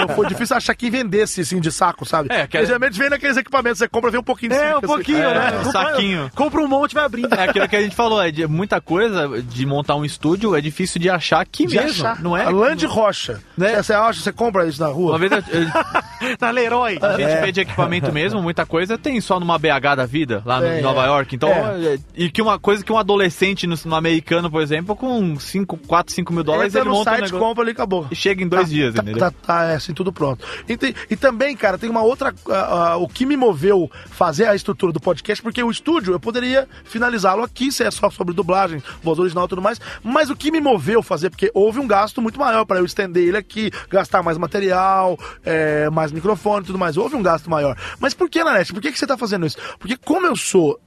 Eu, 0.00 0.08
foi 0.14 0.26
difícil 0.26 0.56
achar 0.56 0.74
que 0.74 0.90
vendesse 0.90 1.40
assim 1.42 1.60
de 1.60 1.70
saco, 1.70 2.04
sabe? 2.04 2.28
É, 2.32 2.42
aquela- 2.42 2.64
Geralmente 2.66 2.98
vem 2.98 3.10
naqueles 3.10 3.36
equipamentos, 3.36 3.78
você 3.78 3.88
compra, 3.88 4.10
vem 4.10 4.20
um 4.20 4.24
pouquinho 4.24 4.50
de 4.52 4.58
é, 4.58 4.76
um 4.76 4.80
pouquinho, 4.80 5.18
É, 5.18 5.34
né? 5.34 5.58
um 5.60 5.64
Compra- 5.64 5.72
saquinho. 5.90 6.30
Compra 6.34 6.60
um 6.62 6.68
monte 6.68 6.92
e 6.92 6.94
vai 6.94 7.04
abrindo. 7.04 7.34
É 7.34 7.44
aquilo 7.44 7.68
que 7.68 7.76
a 7.76 7.80
gente 7.82 7.94
falou, 7.94 8.20
é 8.22 8.30
de 8.30 8.46
muita 8.46 8.80
coisa 8.80 9.28
de 9.42 9.66
montar 9.70 9.94
um 9.96 10.04
estúdio 10.04 10.54
é 10.54 10.60
difícil 10.60 11.00
de 11.00 11.08
achar 11.08 11.40
aqui 11.40 11.66
De 11.66 11.76
mesmo, 11.76 11.90
achar. 12.06 12.20
não 12.22 12.36
é? 12.36 12.44
A 12.44 12.50
lã 12.50 12.76
de 12.76 12.84
rocha. 12.86 13.40
Né? 13.56 13.70
Você, 13.76 13.82
você 13.84 13.92
acha, 13.94 14.20
você 14.20 14.32
compra 14.32 14.66
isso 14.66 14.80
na 14.80 14.88
rua? 14.88 15.12
Uma 15.12 15.18
vez 15.18 15.32
eu- 15.32 15.38
eu- 15.38 15.70
Na 16.40 16.50
Leroy. 16.50 16.98
a 17.00 17.16
gente 17.16 17.40
pede 17.40 17.60
equipamento 17.60 18.12
mesmo, 18.12 18.42
muita 18.42 18.66
coisa 18.66 18.98
tem 18.98 19.20
só 19.20 19.40
numa 19.40 19.58
BH 19.58 19.94
da 19.96 20.04
vida, 20.06 20.42
lá 20.44 20.60
no- 20.60 20.66
É, 20.66 20.80
em 20.80 20.82
Nova 20.82 21.04
é. 21.04 21.06
York. 21.06 21.34
Então, 21.34 21.48
É. 21.48 21.94
é, 21.94 21.98
e 22.14 22.30
que 22.30 22.42
uma 22.42 22.58
coisa 22.58 22.84
que 22.84 22.92
um 22.92 22.98
adolescente 22.98 23.66
no, 23.66 23.74
no 23.86 23.94
americano, 23.94 24.50
por 24.50 24.60
exemplo, 24.60 24.94
com 24.94 25.38
5, 25.38 25.76
4, 25.86 26.14
5 26.14 26.32
mil 26.32 26.42
dólares, 26.44 26.74
Entra 26.74 26.80
ele 26.80 26.88
no 26.90 26.94
monta 26.96 27.10
um 27.10 27.14
site, 27.14 27.24
negócio 27.26 27.38
compra 27.46 27.62
ali 27.64 27.70
e 27.70 27.72
acabou. 27.72 28.06
e 28.10 28.14
chega 28.16 28.42
em 28.42 28.48
dois 28.48 28.62
Tá- 28.64 28.68
dias, 28.68 28.94
tá, 28.94 29.02
entendeu? 29.02 29.18
Tá, 29.20 29.30
tá, 29.30 29.64
é, 29.64 29.74
assim, 29.76 29.94
tudo 29.94 30.12
pronto. 30.12 30.44
E, 30.68 30.76
tem- 30.76 30.94
e 31.08 31.16
também, 31.16 31.56
cara, 31.56 31.78
tem 31.78 31.88
uma 31.88 32.02
outra. 32.02 32.34
ah, 32.50 32.90
ah, 32.92 32.96
o 32.96 33.08
que 33.08 33.24
me 33.24 33.36
moveu 33.36 33.90
fazer 34.06 34.46
a 34.46 34.54
estrutura 34.54 34.92
do 34.92 35.00
podcast, 35.00 35.42
porque 35.42 35.62
o 35.62 35.70
estúdio 35.70 36.12
eu 36.12 36.20
poderia 36.20 36.68
finalizá-lo 36.84 37.42
aqui, 37.42 37.70
se 37.72 37.82
é 37.84 37.90
só 37.90 38.10
sobre 38.10 38.34
dublagem, 38.34 38.82
voz 39.02 39.18
original 39.18 39.44
e 39.46 39.48
tudo 39.48 39.59
mais. 39.60 39.80
Mas 40.02 40.30
o 40.30 40.36
que 40.36 40.50
me 40.50 40.60
moveu 40.60 41.02
fazer, 41.02 41.30
porque 41.30 41.50
houve 41.54 41.78
um 41.78 41.86
gasto 41.86 42.20
muito 42.22 42.38
maior 42.38 42.64
para 42.64 42.78
eu 42.78 42.84
estender 42.84 43.26
ele 43.28 43.36
aqui, 43.36 43.70
gastar 43.88 44.22
mais 44.22 44.38
material, 44.38 45.18
é, 45.44 45.88
mais 45.90 46.12
microfone 46.12 46.62
e 46.62 46.66
tudo 46.66 46.78
mais. 46.78 46.96
Houve 46.96 47.16
um 47.16 47.22
gasto 47.22 47.48
maior. 47.50 47.76
Mas 47.98 48.14
por 48.14 48.28
que, 48.30 48.42
Nanete? 48.42 48.72
Por 48.72 48.80
que, 48.82 48.90
que 48.92 48.98
você 48.98 49.06
tá 49.06 49.16
fazendo 49.18 49.46
isso? 49.46 49.56
Porque 49.78 49.96
como 49.96 50.26
eu 50.26 50.36
sou 50.36 50.80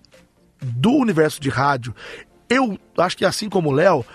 do 0.61 0.91
universo 0.93 1.39
de 1.41 1.49
rádio, 1.49 1.93
eu 2.49 2.77
acho 2.97 3.17
que 3.17 3.25
assim 3.25 3.49
como 3.49 3.69
o 3.69 3.73
Léo, 3.73 4.05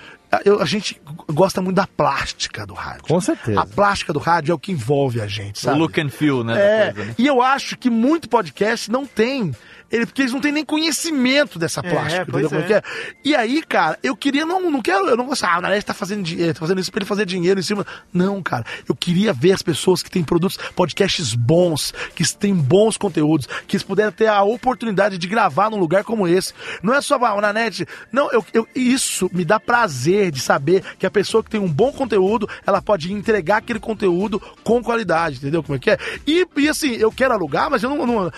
eu- 0.44 0.60
a 0.60 0.64
gente 0.64 1.01
gosta 1.32 1.60
muito 1.62 1.76
da 1.76 1.86
plástica 1.86 2.66
do 2.66 2.74
rádio. 2.74 3.02
Com 3.02 3.20
certeza. 3.20 3.60
A 3.60 3.66
plástica 3.66 4.12
do 4.12 4.18
rádio 4.18 4.52
é 4.52 4.55
o 4.55 4.59
que 4.59 4.72
envolve 4.72 5.20
a 5.20 5.26
gente, 5.26 5.56
O 5.56 5.60
sabe? 5.60 5.78
look 5.78 5.98
and 6.01 6.09
feel, 6.10 6.44
né? 6.44 6.55
É, 6.89 6.93
coisa, 6.93 7.09
né? 7.09 7.14
e 7.18 7.26
eu 7.26 7.40
acho 7.43 7.76
que 7.76 7.89
muito 7.90 8.28
podcast 8.28 8.90
não 8.90 9.06
tem. 9.06 9.55
Ele, 9.90 10.05
porque 10.06 10.23
eles 10.23 10.32
não 10.32 10.40
têm 10.40 10.52
nem 10.52 10.65
conhecimento 10.65 11.59
dessa 11.59 11.81
É, 11.81 11.90
plástica, 11.90 12.27
pois 12.31 12.44
entendeu 12.44 12.51
como 12.51 12.60
é. 12.60 12.66
que 12.66 12.73
é? 12.74 12.82
E 13.24 13.35
aí, 13.35 13.62
cara, 13.62 13.98
eu 14.02 14.15
queria, 14.16 14.44
não, 14.44 14.70
não 14.70 14.82
quero, 14.82 15.06
eu 15.09 15.16
não 15.16 15.24
vou 15.24 15.32
assim, 15.32 15.47
ah, 15.47 15.59
o 15.59 15.60
Nanete 15.62 15.86
tá 15.86 15.94
fazendo, 15.94 16.23
dinheiro, 16.23 16.52
tá 16.55 16.60
fazendo 16.60 16.81
isso 16.81 16.90
pra 16.90 16.98
ele 16.98 17.06
fazer 17.06 17.24
dinheiro 17.24 17.59
em 17.59 17.62
cima. 17.62 17.86
Não, 18.12 18.43
cara, 18.43 18.65
eu 18.89 18.94
queria 18.94 19.32
ver 19.32 19.52
as 19.52 19.62
pessoas 19.62 20.02
que 20.02 20.10
têm 20.10 20.23
produtos, 20.23 20.59
podcasts 20.77 21.35
bons, 21.35 21.93
que 22.15 22.23
têm 22.36 22.55
bons 22.55 22.97
conteúdos, 22.97 23.47
que 23.66 23.77
eles 23.77 23.82
puderam 23.82 24.12
ter 24.12 24.27
a 24.27 24.43
oportunidade 24.43 25.16
de 25.16 25.27
gravar 25.27 25.70
num 25.70 25.78
lugar 25.78 26.05
como 26.05 26.28
esse. 26.28 26.52
Não 26.82 26.94
é 26.94 27.01
só, 27.01 27.16
ah, 27.24 27.35
o 27.35 27.40
Nanete, 27.40 27.86
não, 28.12 28.31
eu, 28.31 28.44
eu- 28.52 28.69
isso 28.74 29.31
me 29.32 29.44
dá 29.44 29.59
prazer 29.59 30.31
de 30.31 30.40
saber 30.40 30.82
que 30.98 31.06
a 31.06 31.10
pessoa 31.10 31.43
que 31.43 31.51
tem 31.51 31.60
um 31.60 31.69
bom 31.73 31.93
conteúdo, 31.93 32.48
ela 32.66 32.82
pode 32.82 33.12
entregar 33.12 33.56
aquele 33.59 33.81
conteúdo 33.81 34.39
com 34.62 34.82
qualidade, 34.82 35.36
entendeu 35.39 35.62
como 35.62 35.77
é 35.77 35.78
que 35.78 35.90
é? 35.90 35.98
E, 36.27 36.47
e 36.56 36.69
assim, 36.69 36.93
eu 36.93 37.10
quero 37.10 37.32
alugar, 37.32 37.70
mas 37.70 37.82
eu 37.82 37.89
não- 37.90 38.06
não 38.06 38.32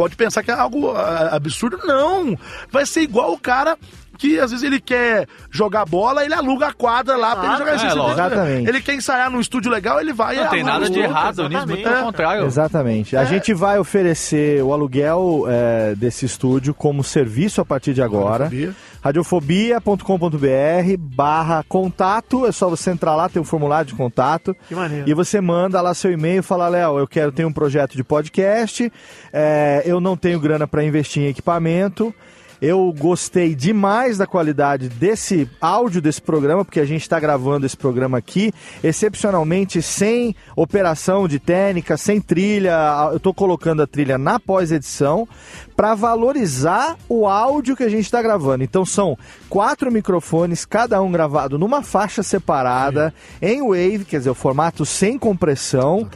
pode 0.00 0.16
pensar 0.16 0.42
que 0.42 0.50
é 0.50 0.54
algo 0.54 0.92
ah, 0.92 1.28
absurdo. 1.32 1.78
Não! 1.84 2.34
Vai 2.72 2.86
ser 2.86 3.02
igual 3.02 3.34
o 3.34 3.38
cara 3.38 3.76
que 4.16 4.38
às 4.40 4.50
vezes 4.50 4.64
ele 4.64 4.80
quer 4.80 5.26
jogar 5.50 5.84
bola, 5.84 6.24
ele 6.24 6.32
aluga 6.32 6.68
a 6.68 6.72
quadra 6.72 7.16
lá 7.16 7.36
pra 7.36 7.48
ele 7.48 7.56
jogar 7.58 7.72
é, 7.72 7.76
esse 7.76 7.86
lógico. 7.94 8.20
Exatamente. 8.20 8.68
Ele 8.68 8.80
quer 8.80 8.94
ensaiar 8.94 9.30
num 9.30 9.40
estúdio 9.40 9.70
legal, 9.70 10.00
ele 10.00 10.12
vai 10.14 10.36
e 10.36 10.40
Não 10.40 10.48
tem 10.48 10.64
nada 10.64 10.88
de 10.88 10.98
errado 10.98 11.48
nisso, 11.48 11.66
muito 11.66 11.82
pelo 11.82 11.96
É. 11.96 12.02
contrário. 12.02 12.44
Exatamente. 12.46 13.14
A 13.14 13.24
gente 13.24 13.52
vai 13.52 13.78
oferecer 13.78 14.62
o 14.62 14.72
aluguel 14.72 15.44
é, 15.48 15.94
desse 15.94 16.24
estúdio 16.24 16.72
como 16.72 17.04
serviço 17.04 17.60
a 17.60 17.64
partir 17.64 17.92
de 17.92 18.02
agora. 18.02 18.44
Radiofobia. 18.44 18.74
Radiofobia.com.br 19.02 20.96
barra 20.98 21.64
contato. 21.68 22.46
É 22.46 22.52
só 22.52 22.68
você 22.68 22.90
entrar 22.90 23.16
lá, 23.16 23.28
tem 23.28 23.40
um 23.40 23.44
formulário 23.44 23.88
de 23.88 23.94
contato. 23.94 24.54
Que 24.68 24.74
maneiro. 24.74 25.08
E 25.08 25.14
você 25.14 25.40
manda 25.40 25.80
lá 25.80 25.94
seu 25.94 26.12
e-mail 26.12 26.40
e 26.40 26.42
fala, 26.42 26.68
Léo, 26.68 26.98
eu 26.98 27.06
quero 27.06 27.32
ter 27.32 27.44
um 27.44 27.52
projeto 27.52 27.96
de 27.96 28.04
podcast, 28.04 28.92
é, 29.32 29.82
eu 29.84 30.00
não 30.00 30.16
tenho 30.16 30.38
grana 30.38 30.66
para 30.66 30.84
investir 30.84 31.22
em 31.22 31.26
equipamento. 31.26 32.14
Eu 32.60 32.94
gostei 32.98 33.54
demais 33.54 34.18
da 34.18 34.26
qualidade 34.26 34.90
desse 34.90 35.48
áudio 35.60 36.02
desse 36.02 36.20
programa, 36.20 36.62
porque 36.62 36.80
a 36.80 36.84
gente 36.84 37.00
está 37.00 37.18
gravando 37.18 37.64
esse 37.64 37.76
programa 37.76 38.18
aqui, 38.18 38.52
excepcionalmente 38.84 39.80
sem 39.80 40.36
operação 40.54 41.26
de 41.26 41.38
técnica, 41.38 41.96
sem 41.96 42.20
trilha. 42.20 43.08
Eu 43.12 43.16
estou 43.16 43.32
colocando 43.32 43.80
a 43.80 43.86
trilha 43.86 44.18
na 44.18 44.38
pós-edição 44.38 45.26
para 45.74 45.94
valorizar 45.94 46.98
o 47.08 47.26
áudio 47.26 47.74
que 47.74 47.82
a 47.82 47.88
gente 47.88 48.04
está 48.04 48.20
gravando. 48.20 48.62
Então 48.62 48.84
são 48.84 49.16
quatro 49.48 49.90
microfones, 49.90 50.66
cada 50.66 51.00
um 51.00 51.10
gravado 51.10 51.58
numa 51.58 51.82
faixa 51.82 52.22
separada, 52.22 53.14
em 53.40 53.62
wave, 53.62 54.04
quer 54.04 54.18
dizer, 54.18 54.30
o 54.30 54.34
formato 54.34 54.84
sem 54.84 55.18
compressão. 55.18 56.08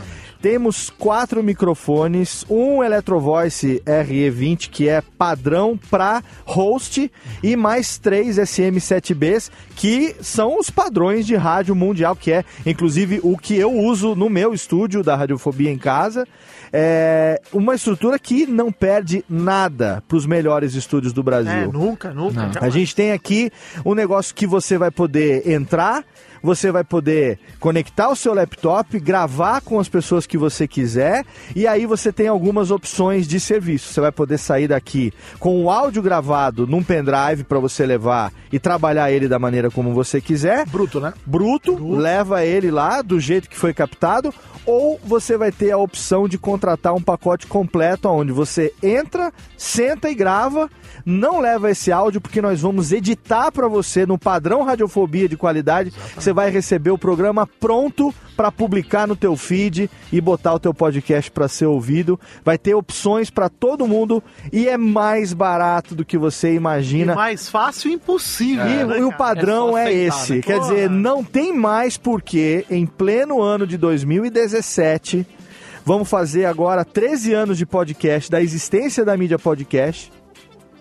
Temos 0.45 0.91
quatro 0.91 1.43
microfones, 1.43 2.45
um 2.51 2.85
Electrovoice 2.85 3.83
RE20 3.87 4.69
que 4.69 4.87
é 4.91 5.01
padrão 5.01 5.81
para 5.91 6.23
host 6.45 7.11
e 7.43 7.57
mais 7.57 7.97
três 7.97 8.37
SM7Bs 8.37 9.51
que 9.75 10.15
são 10.21 10.59
os 10.59 10.69
padrões 10.69 11.27
de 11.27 11.35
rádio 11.35 11.75
mundial, 11.75 12.15
que 12.15 12.31
é 12.31 12.45
inclusive 12.66 13.21
o 13.23 13.39
que 13.39 13.57
eu 13.57 13.73
uso 13.73 14.15
no 14.15 14.29
meu 14.29 14.53
estúdio 14.53 15.03
da 15.03 15.16
Radiofobia 15.16 15.71
em 15.71 15.79
casa. 15.79 16.29
É 16.71 17.41
uma 17.51 17.75
estrutura 17.75 18.19
que 18.19 18.47
não 18.47 18.71
perde 18.71 19.25
nada 19.27 20.03
para 20.07 20.16
os 20.16 20.27
melhores 20.27 20.75
estúdios 20.75 21.15
do 21.15 21.23
Brasil. 21.23 21.53
É, 21.53 21.66
nunca, 21.66 22.12
nunca. 22.12 22.51
A 22.61 22.69
gente 22.69 22.95
tem 22.95 23.12
aqui 23.12 23.51
um 23.83 23.95
negócio 23.95 24.35
que 24.35 24.47
você 24.47 24.77
vai 24.77 24.91
poder 24.91 25.49
entrar, 25.49 26.05
você 26.45 26.71
vai 26.71 26.85
poder 26.85 27.39
conectar 27.59 28.11
o 28.11 28.15
seu 28.15 28.35
laptop, 28.35 29.01
gravar 29.01 29.62
com 29.62 29.81
as 29.81 29.89
pessoas 29.89 30.27
que 30.27 30.37
você 30.37 30.69
quiser, 30.69 31.25
e 31.57 31.66
aí 31.66 31.87
você 31.87 32.12
tem 32.12 32.29
algumas 32.29 32.71
opções 32.71 33.27
de 33.27 33.41
serviço. 33.41 33.91
Você 33.91 34.01
vai 34.03 34.12
poder 34.12 34.37
sair 34.37 34.69
daqui 34.69 35.11
com 35.39 35.65
o 35.65 35.71
áudio 35.71 36.03
gravado 36.03 36.66
num 36.66 36.83
pendrive 36.83 37.45
para 37.45 37.59
você 37.59 37.87
levar 37.87 38.31
e 38.53 38.59
trabalhar 38.59 39.11
ele 39.11 39.27
da 39.27 39.39
maneira 39.39 39.71
como 39.71 39.95
você 39.95 40.21
quiser 40.21 40.66
Bruto, 40.66 41.01
né? 41.01 41.15
bruto, 41.25 41.95
leva 41.97 42.45
ele 42.45 42.71
lá 42.71 43.01
do 43.01 43.19
jeito 43.19 43.49
que 43.49 43.57
foi 43.57 43.73
captado, 43.73 44.33
ou 44.66 44.99
você 45.05 45.36
vai 45.36 45.53
ter 45.53 45.70
a 45.70 45.78
opção 45.78 46.28
de 46.28 46.39
contratar 46.39 46.95
um 46.95 47.03
pacote 47.03 47.47
completo 47.47 48.09
onde 48.09 48.32
você 48.32 48.73
entra, 48.82 49.32
senta 49.57 50.11
e 50.11 50.15
grava, 50.15 50.70
não 51.05 51.41
leva 51.41 51.70
esse 51.70 51.93
áudio 51.93 52.20
porque 52.20 52.41
nós 52.41 52.61
vamos 52.61 52.93
editar 52.93 53.51
para 53.53 53.69
você 53.69 54.07
no 54.07 54.19
padrão 54.19 54.62
radiofobia 54.62 55.28
de 55.28 55.36
qualidade. 55.36 55.93
Você 56.15 56.32
vai 56.32 56.51
receber 56.51 56.91
o 56.91 56.99
programa 56.99 57.47
pronto 57.47 58.15
para 58.36 58.51
publicar 58.51 59.07
no 59.07 59.15
teu 59.15 59.36
feed 59.36 59.89
e 60.12 60.20
botar 60.20 60.55
o 60.55 60.59
teu 60.59 60.74
podcast 60.74 61.31
para 61.31 61.47
ser 61.47 61.66
ouvido. 61.66 62.19
Vai 62.45 62.59
ter 62.59 62.74
opções 62.74 63.31
para 63.31 63.49
todo 63.49 63.86
mundo 63.86 64.23
e 64.53 64.66
é 64.69 64.77
mais 64.77 65.32
barato 65.32 65.95
do 65.95 66.05
que 66.05 66.19
você 66.19 66.53
E 66.53 66.57
imagina. 66.57 67.15
mais 67.15 67.49
fácil 67.49 67.91
impossível. 67.93 68.65
E, 68.66 68.85
né, 68.85 68.99
e 68.99 69.03
o 69.05 69.11
cara? 69.11 69.19
padrão 69.19 69.77
É 69.78 69.93
é, 69.93 69.93
esse. 70.07 70.35
né? 70.36 70.41
Quer 70.43 70.59
dizer, 70.61 70.91
não 70.91 71.23
tem 71.23 71.53
mais 71.57 71.97
porque, 71.97 72.65
em 72.70 72.86
pleno 72.86 73.41
ano 73.41 73.66
de 73.66 73.77
2017, 74.55 75.27
vamos 75.85 76.09
fazer 76.09 76.45
agora 76.45 76.85
13 76.85 77.35
anos 77.35 77.59
de 77.59 77.67
podcast, 77.67 78.31
da 78.31 78.41
existência 78.41 79.05
da 79.05 79.17
mídia 79.17 79.39
podcast. 79.39 80.13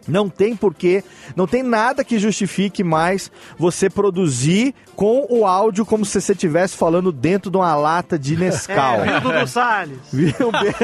Não 0.07 0.29
tem 0.29 0.55
porquê, 0.55 1.03
não 1.35 1.47
tem 1.47 1.63
nada 1.63 2.03
que 2.03 2.19
justifique 2.19 2.83
mais 2.83 3.31
você 3.57 3.89
produzir 3.89 4.73
com 4.95 5.25
o 5.29 5.45
áudio 5.45 5.85
como 5.85 6.05
se 6.05 6.21
você 6.21 6.33
estivesse 6.33 6.77
falando 6.77 7.11
dentro 7.11 7.49
de 7.49 7.57
uma 7.57 7.75
lata 7.75 8.17
de 8.17 8.35
Nescau. 8.35 9.03
É, 9.03 9.19
Dudu 9.19 9.47
Salles? 9.47 9.97
Viu, 10.11 10.51
beijo 10.51 10.83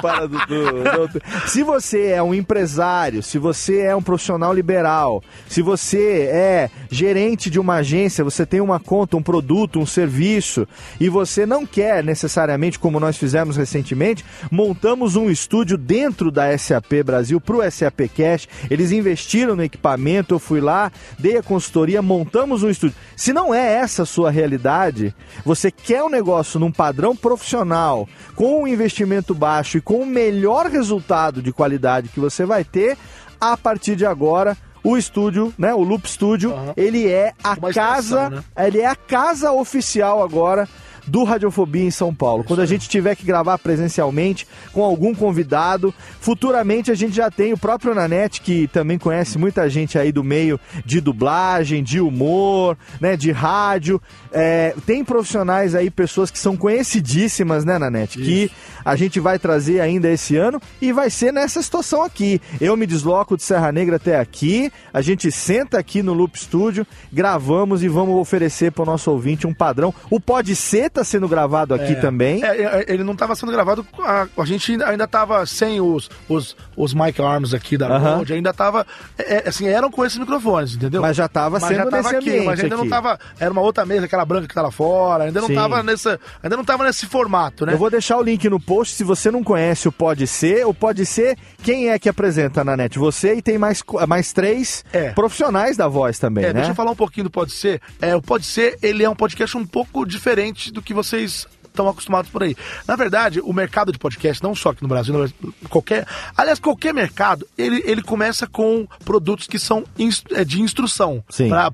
para 0.00 0.26
Dudu. 0.26 1.20
Se 1.46 1.62
você 1.62 2.08
é 2.08 2.22
um 2.22 2.34
empresário, 2.34 3.22
se 3.22 3.38
você 3.38 3.80
é 3.80 3.96
um 3.96 4.02
profissional 4.02 4.52
liberal, 4.52 5.22
se 5.48 5.62
você 5.62 6.28
é 6.30 6.70
gerente 6.90 7.50
de 7.50 7.58
uma 7.58 7.76
agência, 7.76 8.24
você 8.24 8.46
tem 8.46 8.60
uma 8.60 8.78
conta, 8.78 9.16
um 9.16 9.22
produto, 9.22 9.80
um 9.80 9.86
serviço, 9.86 10.66
e 11.00 11.08
você 11.08 11.44
não 11.46 11.66
quer 11.66 12.04
necessariamente, 12.04 12.78
como 12.78 13.00
nós 13.00 13.16
fizemos 13.16 13.56
recentemente, 13.56 14.24
montamos 14.50 15.16
um 15.16 15.30
estúdio 15.30 15.76
dentro 15.76 16.30
da 16.30 16.56
SAP 16.56 17.02
Brasil 17.04 17.40
para 17.46 17.56
o 17.56 17.70
SAP 17.70 18.00
Cash. 18.14 18.48
Eles 18.68 18.90
investiram 18.90 19.54
no 19.54 19.62
equipamento, 19.62 20.34
eu 20.34 20.38
fui 20.38 20.60
lá, 20.60 20.90
dei 21.18 21.38
a 21.38 21.42
consultoria, 21.42 22.02
montamos 22.02 22.64
um 22.64 22.68
estúdio. 22.68 22.96
Se 23.16 23.32
não 23.32 23.54
é 23.54 23.74
essa 23.74 24.02
a 24.02 24.06
sua 24.06 24.30
realidade, 24.30 25.14
você 25.44 25.70
quer 25.70 26.02
um 26.02 26.10
negócio 26.10 26.58
num 26.58 26.72
padrão 26.72 27.14
profissional, 27.14 28.08
com 28.34 28.62
um 28.62 28.66
investimento 28.66 29.34
baixo 29.34 29.78
e 29.78 29.80
com 29.80 30.00
o 30.00 30.06
melhor 30.06 30.66
resultado 30.66 31.40
de 31.40 31.52
qualidade 31.52 32.08
que 32.08 32.20
você 32.20 32.44
vai 32.44 32.64
ter, 32.64 32.98
a 33.40 33.56
partir 33.56 33.94
de 33.94 34.04
agora, 34.04 34.56
o 34.82 34.96
estúdio, 34.96 35.52
né, 35.58 35.74
o 35.74 35.82
Loop 35.82 36.08
Studio, 36.08 36.54
ele 36.76 37.08
é 37.08 37.32
a 37.42 37.54
Uma 37.54 37.72
casa, 37.72 38.30
né? 38.30 38.44
ele 38.56 38.80
é 38.80 38.86
a 38.86 38.96
casa 38.96 39.52
oficial 39.52 40.22
agora 40.22 40.68
do 41.06 41.24
Radiofobia 41.24 41.84
em 41.84 41.90
São 41.90 42.14
Paulo. 42.14 42.44
Quando 42.44 42.60
a 42.60 42.66
gente 42.66 42.88
tiver 42.88 43.14
que 43.14 43.24
gravar 43.24 43.58
presencialmente 43.58 44.46
com 44.72 44.82
algum 44.82 45.14
convidado, 45.14 45.94
futuramente 46.20 46.90
a 46.90 46.94
gente 46.94 47.14
já 47.14 47.30
tem 47.30 47.52
o 47.52 47.58
próprio 47.58 47.94
Nanete, 47.94 48.40
que 48.40 48.66
também 48.68 48.98
conhece 48.98 49.38
muita 49.38 49.68
gente 49.70 49.98
aí 49.98 50.10
do 50.10 50.24
meio 50.24 50.58
de 50.84 51.00
dublagem, 51.00 51.82
de 51.82 52.00
humor, 52.00 52.76
né, 53.00 53.16
de 53.16 53.30
rádio. 53.30 54.00
É, 54.32 54.74
tem 54.84 55.04
profissionais 55.04 55.74
aí, 55.74 55.90
pessoas 55.90 56.30
que 56.30 56.38
são 56.38 56.56
conhecidíssimas, 56.56 57.64
né, 57.64 57.78
Nanete? 57.78 58.18
Que 58.18 58.50
a 58.84 58.96
gente 58.96 59.20
vai 59.20 59.38
trazer 59.38 59.80
ainda 59.80 60.10
esse 60.10 60.36
ano 60.36 60.60
e 60.80 60.92
vai 60.92 61.10
ser 61.10 61.32
nessa 61.32 61.62
situação 61.62 62.02
aqui. 62.02 62.40
Eu 62.60 62.76
me 62.76 62.86
desloco 62.86 63.36
de 63.36 63.42
Serra 63.42 63.70
Negra 63.70 63.96
até 63.96 64.18
aqui, 64.18 64.72
a 64.92 65.00
gente 65.00 65.30
senta 65.30 65.78
aqui 65.78 66.02
no 66.02 66.12
Loop 66.12 66.38
Studio, 66.38 66.86
gravamos 67.12 67.82
e 67.82 67.88
vamos 67.88 68.16
oferecer 68.16 68.72
para 68.72 68.82
o 68.82 68.86
nosso 68.86 69.10
ouvinte 69.10 69.46
um 69.46 69.54
padrão. 69.54 69.94
O 70.10 70.20
Pode 70.20 70.56
Ser 70.56 70.90
tá 70.96 71.04
sendo 71.04 71.28
gravado 71.28 71.74
aqui 71.74 71.94
também. 71.96 72.42
É, 72.44 72.62
é, 72.62 72.84
ele 72.88 73.04
não 73.04 73.12
estava 73.12 73.34
sendo 73.34 73.52
gravado, 73.52 73.86
a, 74.00 74.26
a 74.36 74.44
gente 74.44 74.72
ainda, 74.72 74.88
ainda 74.88 75.06
tava 75.06 75.44
sem 75.46 75.80
os, 75.80 76.10
os, 76.28 76.56
os 76.76 76.92
mic 76.94 77.20
arms 77.20 77.54
aqui 77.54 77.76
da. 77.76 77.96
Rode, 77.98 78.32
ainda 78.32 78.52
tava, 78.52 78.86
é, 79.18 79.36
é, 79.44 79.48
assim, 79.48 79.66
eram 79.68 79.90
com 79.90 80.04
esses 80.04 80.18
microfones, 80.18 80.74
entendeu? 80.74 81.02
Mas 81.02 81.16
já 81.16 81.28
tava 81.28 81.58
Mas 81.58 81.68
sendo 81.68 81.76
já 81.76 81.84
tava 81.86 81.96
nesse 82.02 82.16
aqui, 82.16 82.30
ambiente 82.30 82.46
mas 82.46 82.60
ainda 82.60 82.76
não 82.76 82.82
aqui. 82.84 82.90
tava, 82.90 83.18
era 83.38 83.50
uma 83.50 83.60
outra 83.60 83.84
mesa, 83.86 84.06
aquela 84.06 84.24
branca 84.24 84.46
que 84.48 84.54
tá 84.54 84.62
lá 84.62 84.70
fora, 84.70 85.24
ainda 85.24 85.40
não 85.40 85.48
Sim. 85.48 85.54
tava 85.54 85.82
nessa, 85.82 86.20
ainda 86.42 86.56
não 86.56 86.64
tava 86.64 86.84
nesse 86.84 87.06
formato, 87.06 87.64
né? 87.66 87.72
Eu 87.74 87.78
vou 87.78 87.90
deixar 87.90 88.16
o 88.16 88.22
link 88.22 88.48
no 88.48 88.58
post. 88.60 88.94
Se 88.94 89.04
você 89.04 89.30
não 89.30 89.42
conhece 89.44 89.88
o 89.88 89.92
Pode 89.92 90.26
Ser, 90.26 90.66
o 90.66 90.74
Pode 90.74 91.04
Ser, 91.06 91.36
quem 91.62 91.90
é 91.90 91.98
que 91.98 92.08
apresenta 92.08 92.64
na 92.64 92.76
net? 92.76 92.98
Você 92.98 93.34
e 93.34 93.42
tem 93.42 93.58
mais, 93.58 93.82
mais 94.08 94.32
três 94.32 94.84
É. 94.92 95.10
profissionais 95.10 95.76
da 95.76 95.88
voz 95.88 96.18
também, 96.18 96.44
É, 96.44 96.48
né? 96.48 96.54
deixa 96.54 96.70
eu 96.70 96.74
falar 96.74 96.90
um 96.90 96.96
pouquinho 96.96 97.24
do 97.24 97.30
Pode 97.30 97.52
Ser. 97.52 97.80
É, 98.00 98.14
o 98.16 98.22
Pode 98.22 98.44
Ser, 98.46 98.78
ele 98.82 99.02
é 99.04 99.10
um 99.10 99.14
podcast 99.14 99.56
um 99.56 99.66
pouco 99.66 100.04
diferente 100.06 100.72
do 100.72 100.80
que 100.86 100.94
vocês 100.94 101.46
estão 101.76 101.88
acostumados 101.88 102.30
por 102.30 102.42
aí. 102.42 102.56
Na 102.88 102.96
verdade, 102.96 103.40
o 103.40 103.52
mercado 103.52 103.92
de 103.92 103.98
podcast, 103.98 104.42
não 104.42 104.54
só 104.54 104.70
aqui 104.70 104.82
no 104.82 104.88
Brasil, 104.88 105.14
mas 105.14 105.34
qualquer, 105.68 106.06
aliás, 106.34 106.58
qualquer 106.58 106.94
mercado, 106.94 107.46
ele, 107.56 107.82
ele 107.84 108.02
começa 108.02 108.46
com 108.46 108.88
produtos 109.04 109.46
que 109.46 109.58
são 109.58 109.84
é, 110.32 110.44
de 110.44 110.62
instrução, 110.62 111.22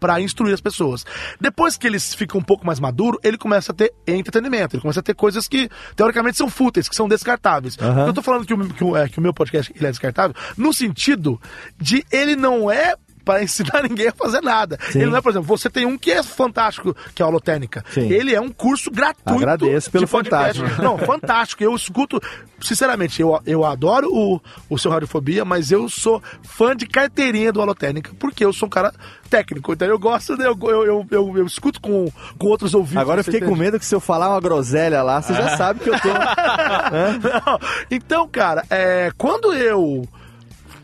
para 0.00 0.20
instruir 0.20 0.52
as 0.52 0.60
pessoas. 0.60 1.06
Depois 1.40 1.76
que 1.76 1.86
eles 1.86 2.14
ficam 2.14 2.40
um 2.40 2.44
pouco 2.44 2.66
mais 2.66 2.80
maduros, 2.80 3.20
ele 3.22 3.38
começa 3.38 3.70
a 3.70 3.74
ter 3.74 3.92
entretenimento, 4.06 4.74
ele 4.74 4.82
começa 4.82 5.00
a 5.00 5.02
ter 5.02 5.14
coisas 5.14 5.46
que, 5.46 5.70
teoricamente, 5.94 6.36
são 6.36 6.50
fúteis, 6.50 6.88
que 6.88 6.96
são 6.96 7.08
descartáveis. 7.08 7.78
Aham. 7.80 8.06
Eu 8.06 8.12
tô 8.12 8.22
falando 8.22 8.44
que 8.44 8.52
o, 8.52 8.68
que, 8.68 8.84
o, 8.84 8.96
é, 8.96 9.08
que 9.08 9.18
o 9.18 9.22
meu 9.22 9.32
podcast 9.32 9.72
ele 9.74 9.86
é 9.86 9.90
descartável 9.90 10.34
no 10.56 10.74
sentido 10.74 11.40
de 11.78 12.04
ele 12.10 12.34
não 12.34 12.70
é 12.70 12.94
para 13.24 13.42
ensinar 13.42 13.82
ninguém 13.88 14.08
a 14.08 14.12
fazer 14.12 14.40
nada. 14.40 14.78
Sim. 14.90 15.00
Ele 15.00 15.10
não 15.10 15.18
é, 15.18 15.20
por 15.20 15.30
exemplo, 15.30 15.46
você 15.46 15.68
tem 15.70 15.86
um 15.86 15.96
que 15.98 16.10
é 16.10 16.22
fantástico, 16.22 16.96
que 17.14 17.22
é 17.22 17.24
a 17.24 17.28
Holotécnica. 17.28 17.84
Sim. 17.92 18.10
Ele 18.12 18.34
é 18.34 18.40
um 18.40 18.50
curso 18.50 18.90
gratuito. 18.90 19.42
Agradeço 19.42 19.90
pelo 19.90 20.06
fantástico. 20.06 20.66
Não, 20.82 20.98
fantástico. 20.98 21.62
Eu 21.62 21.74
escuto, 21.74 22.20
sinceramente, 22.60 23.20
eu, 23.20 23.40
eu 23.46 23.64
adoro 23.64 24.08
o, 24.12 24.40
o 24.68 24.78
seu 24.78 24.90
Radiofobia, 24.90 25.44
mas 25.44 25.70
eu 25.70 25.88
sou 25.88 26.22
fã 26.42 26.76
de 26.76 26.86
carteirinha 26.86 27.52
do 27.52 27.60
Holotécnica, 27.60 28.12
porque 28.18 28.44
eu 28.44 28.52
sou 28.52 28.66
um 28.66 28.70
cara 28.70 28.92
técnico. 29.28 29.72
Então 29.72 29.88
eu 29.88 29.98
gosto, 29.98 30.34
eu, 30.34 30.58
eu, 30.62 30.84
eu, 30.84 31.06
eu, 31.10 31.38
eu 31.38 31.46
escuto 31.46 31.80
com, 31.80 32.10
com 32.38 32.46
outros 32.48 32.74
ouvidos. 32.74 33.00
Agora 33.00 33.20
eu 33.20 33.24
fiquei 33.24 33.40
com 33.40 33.46
entende? 33.46 33.60
medo 33.60 33.78
que 33.78 33.86
se 33.86 33.94
eu 33.94 34.00
falar 34.00 34.28
uma 34.28 34.40
groselha 34.40 35.02
lá, 35.02 35.22
você 35.22 35.32
já 35.32 35.56
sabe 35.56 35.80
que 35.80 35.88
eu 35.88 35.98
tô. 35.98 36.08
Não. 36.08 37.58
Então, 37.90 38.28
cara, 38.28 38.64
é, 38.68 39.10
quando 39.16 39.52
eu. 39.52 40.06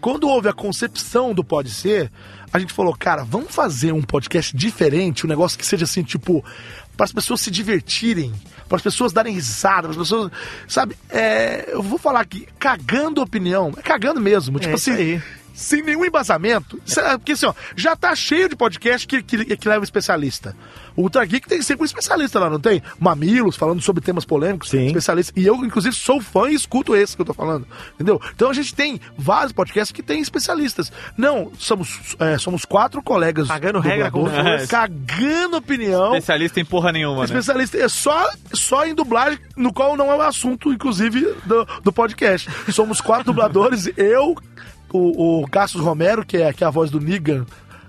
Quando 0.01 0.29
houve 0.29 0.49
a 0.49 0.53
concepção 0.53 1.35
do 1.35 1.43
Pode 1.43 1.71
Ser, 1.71 2.11
a 2.53 2.59
gente 2.59 2.73
falou, 2.73 2.95
cara, 2.97 3.25
vamos 3.25 3.55
fazer 3.55 3.93
um 3.93 4.03
podcast 4.03 4.57
diferente, 4.57 5.27
um 5.27 5.29
negócio 5.29 5.59
que 5.59 5.67
seja 5.67 5.85
assim, 5.85 6.03
tipo, 6.03 6.45
para 6.97 7.05
as 7.05 7.13
pessoas 7.13 7.41
se 7.41 7.51
divertirem, 7.51 8.33
para 8.69 8.77
as 8.77 8.83
pessoas 8.83 9.13
darem 9.13 9.35
risada, 9.35 9.83
para 9.83 9.91
as 9.91 9.97
pessoas. 9.97 10.33
Sabe, 10.67 10.97
é, 11.11 11.67
eu 11.73 11.83
vou 11.83 11.99
falar 11.99 12.21
aqui, 12.21 12.47
cagando 12.59 13.23
opinião, 13.23 13.73
é 13.77 13.83
cagando 13.83 14.21
mesmo, 14.21 14.59
tipo 14.59 14.75
isso 14.75 14.91
assim. 14.91 15.01
aí. 15.01 15.23
Sem 15.59 15.83
nenhum 15.83 16.05
embasamento. 16.05 16.81
Isso 16.87 17.01
é- 17.01 17.19
Porque 17.19 17.33
assim, 17.33 17.47
ó, 17.47 17.55
já 17.75 17.97
tá 17.97 18.15
cheio 18.15 18.49
de 18.49 18.55
podcast 18.55 19.07
que, 19.09 19.21
que, 19.23 19.57
que 19.57 19.69
leva 19.69 19.83
especialista. 19.83 20.55
O 20.95 21.03
Ultra 21.03 21.25
Geek 21.25 21.49
tem 21.49 21.61
sempre 21.63 21.83
um 21.83 21.85
especialista 21.85 22.39
lá, 22.41 22.49
não 22.51 22.59
tem? 22.61 22.81
Mamilos, 22.99 23.57
falando 23.57 23.81
sobre 23.83 24.03
temas 24.03 24.25
polêmicos, 24.25 24.71
Sim. 24.71 24.87
especialista. 24.87 25.33
E 25.39 25.47
eu, 25.47 25.55
inclusive, 25.65 25.95
sou 25.95 26.21
fã 26.21 26.49
e 26.51 26.55
escuto 26.55 26.95
esse 26.95 27.15
que 27.17 27.23
eu 27.23 27.27
tô 27.27 27.35
falando. 27.35 27.67
Entendeu? 27.95 28.21
Então 28.35 28.51
a 28.51 28.53
gente 28.55 28.73
tem 28.75 29.01
vários 29.17 29.53
podcasts 29.53 29.93
que 29.93 30.03
tem 30.03 30.21
especialistas. 30.21 30.93
Não, 31.17 31.51
somos, 31.59 32.17
é, 32.21 32.39
somos 32.39 32.65
quatro 32.65 33.03
colegas. 33.03 33.49
Cagando 33.49 33.81
regra 33.81 34.11
dubladores, 34.11 34.61
fosse. 34.61 34.69
Cagando 34.69 35.57
opinião. 35.57 36.15
Especialista 36.15 36.61
em 36.61 36.65
porra 36.65 36.93
nenhuma, 36.93 37.19
né? 37.19 37.25
Especialista 37.25 37.79
é 37.79 37.89
só, 37.89 38.29
só 38.53 38.87
em 38.87 38.95
dublagem, 38.95 39.39
no 39.57 39.73
qual 39.73 39.97
não 39.97 40.11
é 40.13 40.17
o 40.17 40.23
assunto, 40.23 40.73
inclusive, 40.73 41.35
do, 41.45 41.65
do 41.83 41.93
podcast. 41.93 42.49
Somos 42.73 43.01
quatro 43.01 43.27
dubladores, 43.27 43.89
eu, 43.97 44.37
o, 44.93 45.43
o 45.43 45.49
Cassius 45.49 45.83
Romero, 45.83 46.25
que 46.25 46.37
é, 46.39 46.53
que 46.53 46.63
é 46.65 46.67
a 46.67 46.71
voz 46.71 46.91
do 46.91 47.01
Negan 47.01 47.45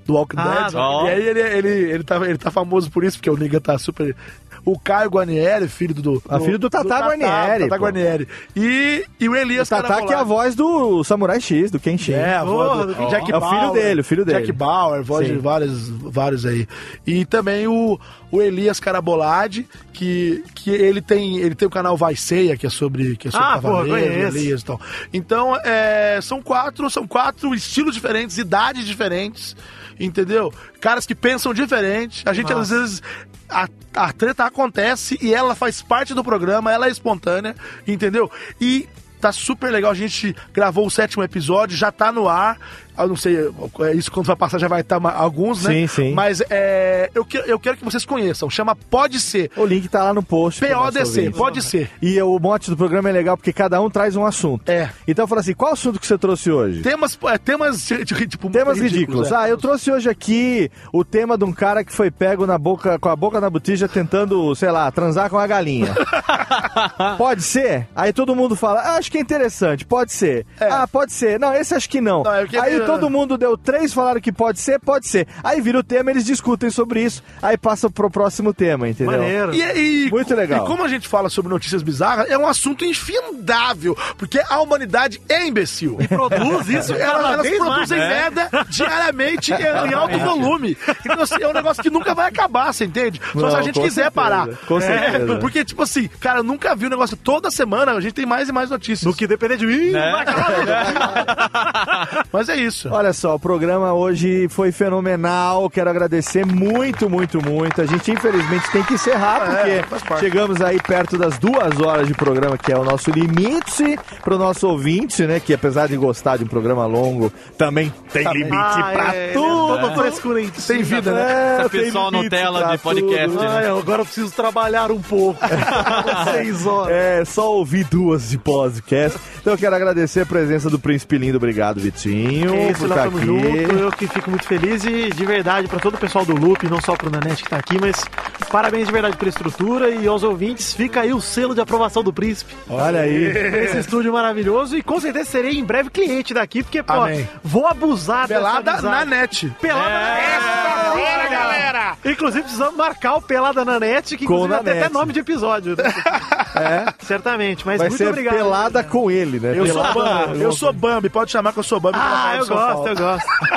do 0.06 0.14
Walking 0.16 0.38
Ah, 0.40 0.64
Dead. 0.64 0.76
ó. 0.76 1.06
E 1.06 1.10
aí 1.10 1.28
ele, 1.28 1.40
ele, 1.40 1.70
ele, 1.92 2.04
tá, 2.04 2.16
ele 2.18 2.38
tá 2.38 2.50
famoso 2.50 2.90
por 2.90 3.04
isso, 3.04 3.18
porque 3.18 3.30
o 3.30 3.38
Negan 3.38 3.60
tá 3.60 3.78
super. 3.78 4.16
O 4.66 4.78
Caio 4.78 5.10
Guarnieri, 5.10 5.68
filho 5.68 5.94
do. 5.94 6.22
Ah, 6.28 6.40
filho 6.40 6.60
do 6.60 6.70
Tata 6.70 7.00
Guarnieri, 7.00 7.64
Tata 7.64 7.76
pô. 7.78 7.84
Guarnieri. 7.84 8.28
E, 8.56 9.06
e 9.20 9.30
o 9.30 9.32
O 9.32 9.36
Elias 9.36 9.70
Tatá 9.70 10.02
que 10.06 10.14
é 10.14 10.16
a 10.16 10.24
voz 10.24 10.56
do 10.56 11.04
Samurai 11.04 11.40
X, 11.40 11.72
do 11.72 11.80
Kenshin. 11.80 12.14
É, 12.14 12.36
a 12.36 12.44
voz 12.44 12.88
do 12.88 12.96
Porra, 12.96 13.10
Jack 13.10 13.32
é 13.32 13.38
o 13.38 13.42
filho 13.42 13.52
Bauer, 13.62 13.74
dele, 13.74 14.02
o 14.02 14.04
filho 14.04 14.26
dele. 14.26 14.40
Jack 14.40 14.52
Bauer, 14.52 15.04
voz 15.04 15.28
Sim. 15.28 15.34
de 15.34 15.40
vários, 15.40 15.90
vários 15.90 16.46
aí. 16.46 16.68
E 17.06 17.26
também 17.26 17.68
o, 17.68 18.00
o 18.32 18.42
Elias 18.42 18.80
Carabolade, 18.80 19.68
que, 19.94 20.44
que 20.56 20.70
ele 20.72 21.02
tem 21.02 21.38
ele 21.38 21.56
tem 21.56 21.68
o 21.68 21.72
canal 21.72 21.96
Vai 21.98 22.16
Ceia, 22.16 22.56
que 22.58 22.66
é 22.66 22.70
sobre 22.70 23.16
que 23.16 23.28
é 23.28 23.32
sobre 23.32 23.46
Ah, 23.48 23.60
porra. 23.60 24.00
Elias 24.00 24.62
e 24.62 24.66
tal. 24.66 24.80
Então, 25.14 25.56
é, 25.64 26.20
são 26.22 26.42
quatro, 26.42 26.90
são 26.90 27.08
quatro 27.08 27.54
estilos 27.54 27.96
diferentes, 27.96 28.38
idades 28.38 28.86
diferentes, 28.86 29.56
entendeu? 30.00 30.54
Caras 30.80 31.06
que 31.06 31.16
pensam 31.16 31.54
diferente. 31.54 32.24
A 32.26 32.34
gente 32.34 32.52
às 32.54 32.70
vezes 32.70 33.02
a, 33.50 33.68
a 33.96 34.14
treta 34.14 34.46
acontece 34.46 35.18
e 35.22 35.34
ela 35.34 35.56
faz 35.56 35.82
parte 35.82 36.14
do 36.14 36.24
programa, 36.24 36.72
ela 36.72 36.88
é 36.88 36.90
espontânea, 36.90 37.56
entendeu? 37.88 38.32
E 38.62 38.88
tá 39.20 39.32
super 39.32 39.72
legal. 39.72 39.92
A 39.92 39.96
gente 39.96 40.36
gravou 40.54 40.88
o 40.88 40.92
sétimo 40.92 41.24
episódio, 41.24 41.78
já 41.78 41.92
tá 41.92 42.12
no 42.12 42.28
ar. 42.28 42.58
Eu 43.00 43.08
não 43.10 43.16
sei, 43.16 43.38
é, 43.82 43.94
isso 43.94 44.12
quando 44.12 44.26
vai 44.28 44.36
passar 44.36 44.60
já 44.60 44.68
vai 44.68 44.82
estar 44.82 45.00
alguns, 45.16 45.64
né? 45.64 45.74
Sim, 45.74 45.88
sim. 45.88 46.14
Mas 46.14 46.42
é, 46.50 47.10
eu, 47.16 47.24
que- 47.26 47.44
eu 47.46 47.60
quero 47.60 47.78
que 47.78 47.86
vocês 47.86 48.06
conheçam. 48.06 48.50
Chama 48.50 48.76
Pode 48.76 49.20
Ser. 49.20 49.50
O 49.56 49.66
link 49.66 49.88
tá 49.88 50.04
lá 50.04 50.14
no 50.14 50.22
post. 50.24 50.60
PODC, 50.66 51.32
pode 51.32 51.62
ser. 51.62 51.90
E 52.02 52.22
o 52.22 52.38
mote 52.40 52.70
do 52.70 52.78
programa 52.78 53.10
é 53.10 53.12
legal 53.12 53.36
porque 53.38 53.54
cada 53.54 53.82
um 53.82 53.90
traz 53.90 54.16
um 54.16 54.26
assunto. 54.26 54.70
É. 54.70 54.90
Então 55.08 55.28
fala 55.28 55.42
assim, 55.42 55.54
qual 55.54 55.74
assunto 55.74 56.00
que 56.00 56.06
você 56.08 56.18
trouxe 56.18 56.52
hoje? 56.52 56.82
Temas, 56.82 57.18
é, 57.26 57.38
temas 57.38 57.86
tipo, 58.28 58.50
Temas 58.50 58.80
ridículos. 58.80 59.32
é. 59.32 59.36
Ah, 59.36 59.50
eu 59.50 59.58
trouxe 59.58 59.92
hoje 59.92 60.10
aqui 60.10 60.70
o 60.92 61.04
tema 61.04 61.38
de 61.38 61.44
um 61.46 61.52
cara 61.54 61.84
que 61.84 61.92
foi 61.94 62.10
pego 62.12 62.46
na 62.46 62.58
boca, 62.58 62.98
com 63.00 63.10
a 63.10 63.16
boca 63.16 63.40
na 63.40 63.50
botija 63.50 63.88
tentando, 63.88 64.54
sei 64.56 64.72
lá, 64.72 64.92
transar 64.92 65.30
com 65.30 65.38
a 65.38 65.48
galinha. 65.48 65.96
Pode 67.18 67.42
ser? 67.44 67.88
Aí 67.96 68.12
todo 68.14 68.36
mundo 68.36 68.56
fala, 68.56 68.82
ah, 68.82 68.96
acho 68.98 69.12
que 69.12 69.18
é 69.18 69.22
interessante, 69.22 69.86
pode 69.86 70.12
ser. 70.14 70.46
Ah, 70.60 70.88
pode 70.88 71.12
ser. 71.14 71.40
Não, 71.40 71.54
esse 71.54 71.74
acho 71.74 71.90
que 71.90 72.02
não. 72.02 72.24
Não, 72.24 72.34
é 72.34 72.48
Aí 72.60 72.80
todo 72.94 73.10
mundo 73.10 73.38
deu 73.38 73.58
três, 73.58 73.94
falaram 73.94 74.20
que 74.22 74.32
pode 74.32 74.60
ser, 74.60 74.80
pode 74.80 75.08
ser. 75.08 75.28
Aí 75.44 75.60
vira 75.62 75.80
o 75.80 75.84
tema, 75.84 76.10
eles 76.12 76.26
discutem 76.26 76.70
sobre 76.70 77.04
isso, 77.04 77.22
aí 77.42 77.58
passa 77.58 77.90
pro 77.90 78.10
próximo 78.10 78.54
tema, 78.54 78.88
entendeu? 78.90 79.20
Maneiro. 79.20 79.54
E, 79.54 80.08
e- 80.08 80.10
Muito 80.10 80.34
legal. 80.36 80.64
E 80.64 80.68
como 80.68 80.84
a 80.84 80.88
gente 80.88 81.08
fala 81.08 81.30
sobre 81.30 81.52
notícias 81.52 81.82
bizarras, 81.84 82.30
é 82.30 82.38
um 82.38 82.48
assunto 82.48 82.84
infindável, 82.86 83.96
porque 84.18 84.40
a 84.50 84.60
humanidade 84.62 85.22
é 85.30 85.46
imbecil. 85.48 85.98
Produz 86.08 86.68
isso 86.70 86.94
Elas, 86.94 87.22
cada 87.22 87.34
elas 87.34 87.42
vez 87.42 87.60
mais. 87.60 87.72
produzem 87.74 88.00
merda 88.00 88.50
diariamente 88.70 89.54
em, 89.54 89.94
alto 89.94 90.18
volume. 90.20 90.78
Então, 91.06 91.22
assim, 91.22 91.42
é 91.42 91.48
um 91.48 91.54
negócio 91.54 91.82
que 91.84 91.90
nunca 91.90 92.14
vai 92.16 92.28
acabar, 92.30 92.74
você 92.74 92.86
entende? 92.86 93.20
Só 93.34 93.40
Não, 93.40 93.52
se 93.52 93.58
a 93.58 93.62
gente 93.62 93.76
quiser 93.80 93.90
certeza, 94.04 94.12
parar. 94.12 94.48
com 94.68 94.78
É, 94.78 94.82
certeza. 94.82 95.36
porque, 95.40 95.66
tipo 95.66 95.84
assim, 95.84 96.08
cara, 96.20 96.40
eu 96.40 96.44
nunca 96.44 96.76
vi 96.76 96.86
um 96.86 96.90
negócio. 96.90 97.18
Toda 97.18 97.52
semana 97.52 97.92
a 97.94 98.02
gente 98.02 98.14
tem 98.14 98.26
mais 98.26 98.50
e 98.50 98.52
mais 98.52 98.70
notícias. 98.70 99.04
No 99.06 99.16
que 99.16 99.28
depender 99.28 99.58
de 99.58 99.66
mim, 99.66 99.94
É. 99.94 100.12
acabar. 100.22 102.26
Mas 102.32 102.50
é 102.50 102.56
isso. 102.56 102.79
Olha 102.90 103.12
só, 103.14 103.36
o 103.36 103.40
programa 103.40 103.94
hoje 103.94 104.48
foi 104.50 104.72
fenomenal. 104.72 105.70
Quero 105.70 105.90
agradecer 105.90 106.46
muito, 106.46 107.10
muito, 107.10 107.44
muito. 107.44 107.82
A 107.82 107.86
gente 107.86 108.12
infelizmente 108.12 108.72
tem 108.72 108.84
que 108.84 108.94
encerrar, 108.94 109.68
É, 109.68 109.82
porque 109.84 110.18
chegamos 110.20 110.62
aí 110.62 110.80
perto 110.82 111.18
das 111.18 111.38
duas 111.38 111.80
horas 111.80 112.08
de 112.08 112.14
programa, 112.14 112.58
que 112.58 112.72
é 112.72 112.78
o 112.78 112.84
nosso 112.84 113.12
limite 113.12 113.98
para 114.24 114.36
o 114.36 114.38
nosso 114.38 114.68
ouvinte, 114.68 115.24
né? 115.26 115.40
Que 115.40 115.54
apesar 115.54 115.88
de 115.88 115.98
gostar 115.98 116.38
de 116.38 116.44
um 116.44 116.48
programa 116.48 116.86
longo, 116.86 117.32
também 117.58 117.92
tem 118.14 118.24
limite 118.32 118.54
Ah, 118.56 118.90
pra 118.94 119.16
é, 119.16 119.32
tudo. 119.34 119.60
Todo 119.80 119.96
frescurento. 120.02 120.62
Tem 120.66 120.82
vida, 120.84 121.12
né? 121.12 121.22
É, 121.22 121.60
Essa 121.62 121.70
pessoal 121.70 122.10
limite 122.12 122.24
Nutella 122.26 122.72
de 122.72 122.78
podcast, 122.80 123.38
né? 123.38 123.48
Ai, 123.48 123.66
agora 123.68 124.02
eu 124.02 124.06
preciso 124.06 124.32
trabalhar 124.32 124.92
um 124.92 125.02
pouco. 125.02 125.40
Seis 126.34 126.66
horas. 126.66 126.94
É, 126.96 127.26
só 127.26 127.52
ouvir 127.54 127.84
duas 127.86 128.30
de 128.30 128.38
podcast. 128.38 129.20
Então 129.40 129.54
eu 129.54 129.58
quero 129.58 129.76
agradecer 129.76 130.22
a 130.22 130.26
presença 130.26 130.70
do 130.70 130.80
Príncipe 130.80 131.18
Lindo. 131.18 131.38
Obrigado, 131.38 131.80
Vitinho, 131.80 132.54
É 132.54 132.69
isso, 132.72 132.80
por 132.80 132.90
estar 132.90 133.06
estamos 133.08 133.22
aqui. 133.22 133.26
juntos. 133.68 133.82
Eu 133.82 133.92
que 133.92 134.08
fico 134.08 134.30
muito 134.30 134.46
feliz 134.46 134.84
e 134.84 135.10
de 135.10 135.26
verdade 135.26 135.68
para 135.68 135.80
todo 135.80 135.96
o 135.96 135.98
pessoal 135.98 136.26
do 136.26 136.36
Loop, 136.36 136.68
não 136.70 136.82
só 136.82 136.96
pro 136.96 137.10
Nanete 137.10 137.44
que 137.44 137.50
tá 137.50 137.58
aqui, 137.58 137.78
mas 137.80 138.04
parabéns 138.50 138.88
de 138.88 138.92
verdade 138.94 139.18
pela 139.18 139.30
estrutura 139.30 139.90
e 139.90 140.08
aos 140.08 140.24
ouvintes, 140.24 140.74
fica 140.74 141.02
aí 141.02 141.14
o 141.14 141.22
selo 141.22 141.54
de 141.56 141.62
aprovação 141.62 142.04
do 142.04 142.12
Príncipe. 142.14 142.54
Olha 142.70 143.02
aí. 143.02 143.26
Esse 143.26 143.80
estúdio 143.80 144.12
maravilhoso 144.14 144.78
e 144.78 144.82
com 144.84 145.00
certeza 145.00 145.30
serei 145.30 145.58
em 145.60 145.64
breve 145.64 145.90
cliente 145.90 146.34
daqui, 146.34 146.64
porque, 146.64 146.82
pô, 146.84 146.94
Amém. 146.94 147.28
vou 147.44 147.68
abusar 147.68 148.28
Pelada 148.28 148.72
dessa 148.72 148.82
na 148.90 149.02
amizade. 149.02 149.10
net. 149.46 149.54
Pelada 149.62 149.90
na 149.90 150.16
net. 150.16 151.00
Bora, 151.00 151.28
galera! 151.30 151.98
Inclusive, 152.06 152.42
precisamos 152.44 152.76
marcar 152.76 153.16
o 153.16 153.22
Pelada 153.22 153.64
na 153.66 153.80
net, 153.80 154.18
que 154.18 154.26
Com 154.26 154.34
inclusive 154.34 154.54
vai 154.56 154.64
ter 154.64 154.70
Nanete. 154.72 154.86
até 154.86 154.94
nome 154.94 155.14
de 155.14 155.20
episódio. 155.20 155.76
né? 155.76 155.84
É, 156.56 156.92
Certamente, 157.06 157.64
mas 157.66 157.78
vai 157.78 157.88
muito 157.90 158.00
ser 158.00 158.08
obrigado. 158.10 158.34
pelada 158.36 158.84
com 158.84 159.10
ele, 159.10 159.40
né? 159.40 159.54
Eu 159.56 159.68
sou 159.68 159.76
Pelada- 159.84 159.94
Bambi, 160.28 160.42
eu 160.42 160.52
sou 160.52 160.74
Bambi, 160.74 161.08
pode 161.10 161.32
chamar 161.32 161.54
que 161.54 161.60
eu 161.60 161.64
sou 161.64 161.80
Bambi. 161.80 161.98
Ah, 162.02 162.34
eu 162.38 162.46
sou 162.46 162.49
gosto, 162.50 162.88
eu 162.88 162.96
gosto. 162.96 163.26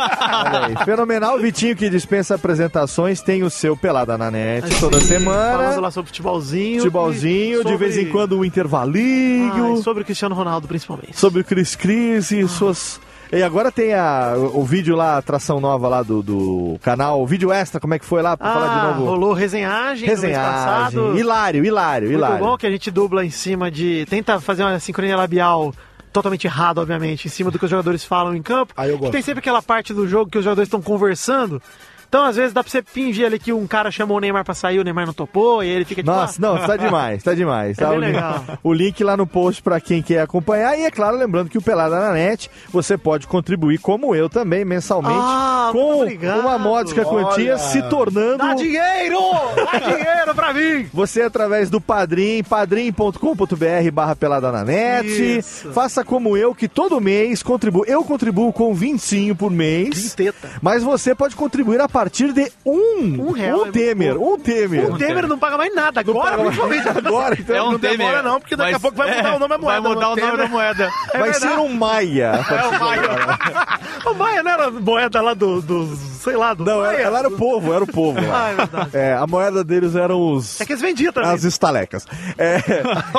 Olha 0.47 0.67
aí, 0.67 0.85
Fenomenal, 0.85 1.39
Vitinho 1.39 1.75
que 1.77 1.89
dispensa 1.91 2.35
apresentações, 2.35 3.21
tem 3.21 3.43
o 3.43 3.51
seu 3.51 3.77
Pelada 3.77 4.17
na 4.17 4.31
net 4.31 4.69
toda 4.81 4.99
Falando 5.01 5.09
semana. 5.09 5.81
lá 5.81 5.91
sobre 5.91 6.09
futebolzinho. 6.11 6.79
Futebolzinho, 6.79 7.61
e 7.61 7.65
de 7.65 7.77
vez 7.77 7.97
em 7.97 8.01
sobre- 8.01 8.13
quando 8.13 8.39
um 8.39 8.45
intervalinho. 8.45 9.75
Ah, 9.75 9.79
e 9.79 9.83
sobre 9.83 10.03
o 10.03 10.07
Cristiano 10.07 10.35
Ronaldo, 10.35 10.67
principalmente. 10.69 11.17
sobre 11.19 11.41
o 11.41 11.45
Cris 11.45 11.75
Cris 11.77 12.31
e 12.31 12.47
suas. 12.49 13.01
E 13.35 13.43
agora 13.43 13.73
tem 13.73 13.95
a, 13.95 14.35
o, 14.37 14.63
vídeo 14.63 14.95
lá, 14.95 15.15
a 15.15 15.17
atração 15.17 15.59
nova 15.59 15.89
lá 15.89 16.03
do, 16.03 16.23
do 16.23 16.79
canal, 16.83 17.23
o 17.23 17.27
vídeo 17.27 17.51
extra, 17.51 17.81
como 17.81 17.95
é 17.95 17.99
que 17.99 18.05
foi 18.05 18.21
lá? 18.21 18.37
Pra 18.37 18.53
falar 18.53 18.69
de 18.69 18.79
Ah, 18.79 18.89
novo. 18.89 19.07
rolou 19.07 19.33
resenhagem, 19.33 20.03
no 20.03 20.07
mês 20.13 20.21
Resenhagem. 20.21 20.53
passado. 20.53 21.19
Hilário, 21.19 21.65
hilário, 21.65 22.09
Muito 22.09 22.19
hilário. 22.19 22.45
bom 22.45 22.59
que 22.59 22.67
a 22.67 22.71
gente 22.71 22.91
dubla 22.91 23.25
em 23.25 23.31
cima 23.31 23.71
de... 23.71 24.05
Tenta 24.11 24.39
fazer 24.39 24.63
uma 24.65 24.79
sincronia 24.79 25.17
labial 25.17 25.73
totalmente 26.13 26.47
errada, 26.47 26.81
obviamente, 26.81 27.27
em 27.27 27.31
cima 27.31 27.51
do 27.51 27.59
que 27.59 27.65
os 27.65 27.71
jogadores 27.71 28.05
falam 28.05 28.35
em 28.37 28.43
campo. 28.43 28.75
Ah, 28.77 28.87
eu 28.87 28.95
Que 28.95 29.01
gosto. 29.01 29.13
Tem 29.13 29.23
sempre 29.23 29.41
aquela 29.41 29.63
parte 29.63 29.93
do 29.95 30.07
jogo 30.07 30.31
que 30.31 30.39
os 30.39 30.45
jogadores 30.45 30.69
estão 30.69 30.83
conversando. 30.83 31.61
Então, 32.13 32.27
às 32.27 32.37
vezes, 32.37 32.53
dá 32.53 32.63
pra 32.63 32.71
você 32.71 32.83
fingir 32.83 33.25
ali 33.25 33.39
que 33.39 33.55
um 33.55 33.67
cara 33.67 33.91
chamou 33.91 34.19
o 34.19 34.21
Neymar 34.21 34.45
pra 34.45 34.53
sair, 34.53 34.79
o 34.79 34.85
Neymar 34.85 35.07
não 35.07 35.15
topou, 35.15 35.65
e 35.65 35.69
ele 35.71 35.87
fica 35.87 36.03
tipo... 36.03 36.15
Nossa, 36.15 36.35
ah, 36.37 36.43
não, 36.43 36.59
tá 36.67 36.77
demais, 36.77 37.23
tá 37.23 37.33
demais. 37.33 37.79
É 37.81 37.85
tá? 37.85 37.89
bem 37.89 37.99
o, 37.99 38.01
link, 38.03 38.13
legal. 38.13 38.45
o 38.63 38.73
link 38.75 39.03
lá 39.03 39.17
no 39.17 39.27
post 39.27 39.63
pra 39.63 39.81
quem 39.81 40.03
quer 40.03 40.21
acompanhar. 40.21 40.79
E 40.79 40.85
é 40.85 40.91
claro, 40.91 41.17
lembrando 41.17 41.49
que 41.49 41.57
o 41.57 41.63
Pelada 41.63 41.99
na 41.99 42.13
Net, 42.13 42.51
você 42.71 42.99
pode 42.99 43.27
contribuir, 43.27 43.79
como 43.79 44.15
eu 44.15 44.29
também, 44.29 44.63
mensalmente, 44.63 45.17
Ah, 45.19 45.71
com 45.73 46.03
obrigado. 46.03 46.41
uma 46.41 46.59
módica 46.59 47.03
quantia, 47.03 47.53
Olha. 47.55 47.59
se 47.59 47.81
tornando. 47.85 48.37
Dá 48.37 48.53
dinheiro! 48.53 49.19
Dá 49.57 49.79
dinheiro 49.79 50.35
pra 50.35 50.53
mim! 50.53 50.87
Você 50.93 51.23
através 51.23 51.71
do 51.71 51.81
Padrim, 51.81 52.43
padrim.com.br 52.43 53.91
barra 53.91 54.15
pelada 54.15 54.53
na 54.53 54.63
net. 54.63 55.39
Isso. 55.39 55.73
Faça 55.73 56.05
como 56.05 56.37
eu, 56.37 56.55
que 56.55 56.69
todo 56.69 57.01
mês 57.01 57.43
contribuo. 57.43 57.87
Eu 57.87 58.05
contribuo 58.05 58.53
com 58.53 58.75
25 58.75 59.35
por 59.35 59.51
mês. 59.51 60.11
Vinteta. 60.11 60.51
Mas 60.61 60.83
você 60.83 61.15
pode 61.15 61.35
contribuir 61.35 61.81
a 61.81 61.89
partir 61.89 62.02
de 62.11 62.53
um. 62.65 63.29
Um 63.29 63.33
real 63.33 63.67
é 63.67 63.69
Um 63.69 63.73
Temer. 63.73 64.17
Um 64.19 64.39
Temer. 64.39 64.93
O 64.93 64.99
Temer 64.99 65.27
não 65.27 65.39
paga 65.39 65.57
mais 65.57 65.75
nada, 65.75 66.01
agora 66.01 66.39
principalmente. 66.39 66.89
Agora, 66.89 67.37
então. 67.39 67.57
É 67.57 67.63
um 67.63 67.73
não 67.73 67.79
demora 67.79 68.09
Temer, 68.11 68.23
não, 68.23 68.41
porque 68.41 68.57
daqui 68.57 68.71
a 68.71 68.73
mas- 68.75 68.83
pouco 68.83 68.97
vai 68.97 69.17
mudar 69.17 69.37
o 69.37 69.39
nome 69.39 69.49
da 69.49 69.59
moeda. 69.59 69.81
Vai 69.81 69.95
mudar 69.95 70.09
o 70.11 70.17
nome 70.17 70.37
da 70.37 70.49
moeda. 70.49 70.91
vai 71.13 71.35
ser 71.35 71.59
um 71.59 71.69
Maia. 71.69 72.41
É 72.51 72.65
o 72.67 72.81
Maio. 72.81 73.03
O 74.11 74.15
Maia 74.15 74.43
não 74.43 74.51
era 74.51 74.71
moeda 74.71 75.21
lá 75.21 75.35
do, 75.35 75.63
do 75.63 76.12
sei 76.23 76.37
lá, 76.37 76.55
do 76.55 76.65
Não, 76.65 76.79
Maia? 76.81 76.97
ela, 76.99 77.19
era 77.21 77.29
o 77.29 77.33
povo, 77.37 77.73
era 77.73 77.85
o 77.85 77.87
povo. 77.87 78.21
lá. 78.21 78.33
Ah, 78.43 78.51
é 78.51 78.55
verdade. 78.55 78.91
É, 78.95 79.13
a 79.15 79.27
moeda 79.27 79.63
deles 79.63 79.95
eram 79.95 80.33
os. 80.33 80.61
É 80.61 80.65
que 80.65 80.73
eles 80.73 80.83
vendiam 80.83 81.13
também. 81.13 81.31
As 81.31 81.45
estalecas. 81.45 82.07
É, 82.39 82.59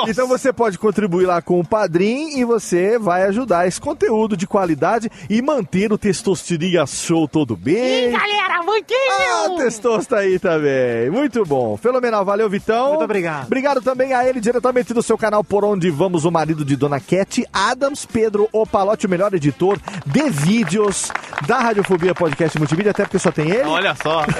então 0.08 0.26
você 0.26 0.52
pode 0.52 0.78
contribuir 0.78 1.26
lá 1.26 1.40
com 1.40 1.60
o 1.60 1.64
Padrim 1.64 2.36
e 2.38 2.44
você 2.44 2.98
vai 2.98 3.22
ajudar 3.24 3.66
esse 3.66 3.80
conteúdo 3.80 4.36
de 4.36 4.46
qualidade 4.46 5.10
e 5.30 5.40
manter 5.40 5.92
o 5.92 5.98
Testosteria 5.98 6.84
Show 6.86 7.26
todo 7.28 7.56
bem. 7.56 8.10
Galera, 8.10 8.62
muito 8.62 8.92
Ah, 8.92 9.50
o 9.50 9.56
Testoso 9.56 10.08
tá 10.08 10.18
aí 10.18 10.38
também. 10.38 11.10
Muito 11.10 11.44
bom. 11.44 11.76
Fenomenal. 11.76 12.24
Valeu, 12.24 12.48
Vitão. 12.50 12.90
Muito 12.90 13.04
obrigado. 13.04 13.46
Obrigado 13.46 13.80
também 13.82 14.12
a 14.14 14.26
ele, 14.28 14.40
diretamente 14.40 14.92
do 14.94 15.02
seu 15.02 15.16
canal 15.18 15.42
Por 15.44 15.64
Onde 15.64 15.90
Vamos, 15.90 16.24
o 16.24 16.30
marido 16.30 16.64
de 16.64 16.76
Dona 16.76 17.00
Cat, 17.00 17.46
Adams 17.52 18.04
Pedro 18.06 18.48
Opalote, 18.52 19.06
o 19.06 19.10
melhor 19.10 19.32
editor 19.34 19.78
de 20.06 20.28
vídeos 20.30 21.10
da 21.46 21.58
Radiofobia 21.58 22.14
Podcast 22.14 22.58
Multimídia, 22.58 22.93
até 22.94 23.04
porque 23.04 23.18
só 23.18 23.30
tem 23.32 23.50
ele. 23.50 23.64
Olha 23.64 23.94
só. 24.00 24.24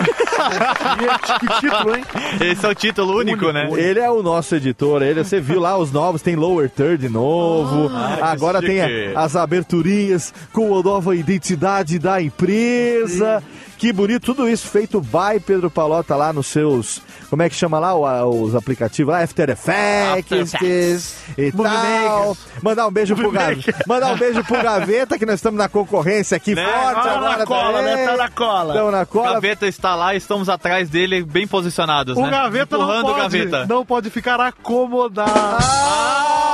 Que 1.40 1.60
título, 1.60 1.96
hein? 1.96 2.04
Esse 2.40 2.66
é 2.66 2.68
o 2.68 2.74
título 2.74 3.18
único, 3.18 3.50
né? 3.52 3.68
Ele 3.76 4.00
é 4.00 4.10
o 4.10 4.22
nosso 4.22 4.54
editor, 4.56 5.02
ele, 5.02 5.22
você 5.22 5.40
viu 5.40 5.60
lá 5.60 5.76
os 5.78 5.92
novos, 5.92 6.22
tem 6.22 6.34
Lower 6.36 6.68
Third 6.68 7.08
novo, 7.08 7.90
Ah, 7.94 8.18
agora 8.32 8.60
tem 8.60 8.80
a- 8.82 9.20
as 9.20 9.36
aberturinhas 9.36 10.34
com 10.52 10.76
a 10.78 10.82
nova 10.82 11.14
identidade 11.16 11.98
da 11.98 12.20
empresa. 12.20 13.42
Que 13.78 13.92
bonito, 13.92 14.24
tudo 14.34 14.48
isso 14.48 14.66
feito 14.68 15.00
by 15.00 15.38
Pedro 15.44 15.70
Palota 15.70 16.14
lá 16.16 16.32
nos 16.32 16.46
seus, 16.46 17.02
como 17.30 17.42
é 17.42 17.48
que 17.48 17.54
chama 17.56 17.78
lá 17.78 17.94
o- 17.94 18.42
os 18.42 18.54
aplicativos 18.54 19.12
lá, 19.12 19.22
After 19.22 19.50
Effects 19.50 21.16
e 21.36 21.52
tal. 21.52 21.62
Makers. 21.64 22.38
Mandar 22.62 22.86
um 22.86 22.90
beijo 22.90 23.14
pro 23.16 23.30
Gaveta, 23.30 23.74
mandar 23.86 24.12
um 24.12 24.16
beijo 24.16 24.44
pro 24.44 24.62
Gaveta 24.62 25.18
que 25.18 25.26
nós 25.26 25.36
estamos 25.36 25.58
na 25.58 25.68
concorrência 25.68 26.36
aqui 26.36 26.54
Né? 26.54 26.64
forte 26.64 27.02
Tá 27.02 27.20
na 27.38 27.46
cola, 27.46 27.78
também. 27.78 27.96
né? 27.96 28.06
Tá 28.06 28.16
na 28.16 28.28
cola. 28.28 28.74
Estamos 28.74 28.92
na 28.92 29.02
O 29.02 29.06
cola. 29.06 29.32
Gaveta 29.34 29.66
está 29.66 29.94
lá 29.94 30.14
e 30.14 30.18
estamos 30.18 30.48
atrás 30.48 30.88
dele, 30.88 31.22
bem 31.22 31.46
posicionados, 31.46 32.16
O 32.16 32.22
né? 32.22 32.30
Gaveta 32.30 32.76
não 32.76 32.84
Empurrando 32.84 33.04
o 33.08 33.14
pode, 33.14 33.38
Gaveta. 33.38 33.66
não 33.66 33.84
pode 33.84 34.10
ficar 34.10 34.40
acomodado. 34.40 35.30
Ah! 35.34 36.53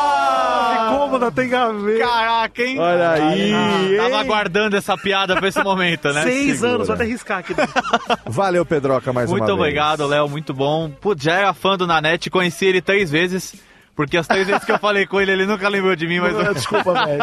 Cômoda 0.99 1.33
tem 1.33 1.49
Gaveta. 1.49 1.99
Caraca, 2.07 2.63
hein? 2.63 2.79
Olha 2.79 3.11
aí, 3.11 3.51
hein? 3.53 3.97
Tava 3.97 4.21
aguardando 4.21 4.77
essa 4.77 4.97
piada 4.97 5.37
pra 5.37 5.49
esse 5.49 5.63
momento, 5.63 6.13
né? 6.13 6.23
Seis 6.23 6.53
segura. 6.55 6.71
anos, 6.73 6.87
vou 6.89 6.95
até 6.95 7.05
riscar 7.05 7.39
aqui. 7.39 7.55
Valeu, 8.27 8.65
Pedroca, 8.65 9.13
mais 9.13 9.31
Muito 9.31 9.43
uma 9.43 9.47
vez. 9.49 9.59
obrigado, 9.59 10.07
Léo, 10.07 10.29
muito 10.29 10.53
bom. 10.55 10.91
Putz, 10.91 11.23
já 11.23 11.35
era 11.35 11.55
fã 11.55 11.77
do 11.77 11.87
Nanete, 11.87 12.31
conheci 12.31 12.65
ele 12.67 12.81
três 12.81 13.11
vezes, 13.11 13.55
porque 14.01 14.17
as 14.17 14.27
três 14.27 14.47
vezes 14.47 14.65
que 14.65 14.73
eu 14.73 14.79
falei 14.79 15.05
com 15.07 15.21
ele, 15.21 15.31
ele 15.33 15.45
nunca 15.45 15.69
lembrou 15.69 15.95
de 15.95 16.07
mim, 16.09 16.21
mas... 16.21 16.33
Não, 16.33 16.55
Desculpa, 16.55 16.95
velho. 17.05 17.23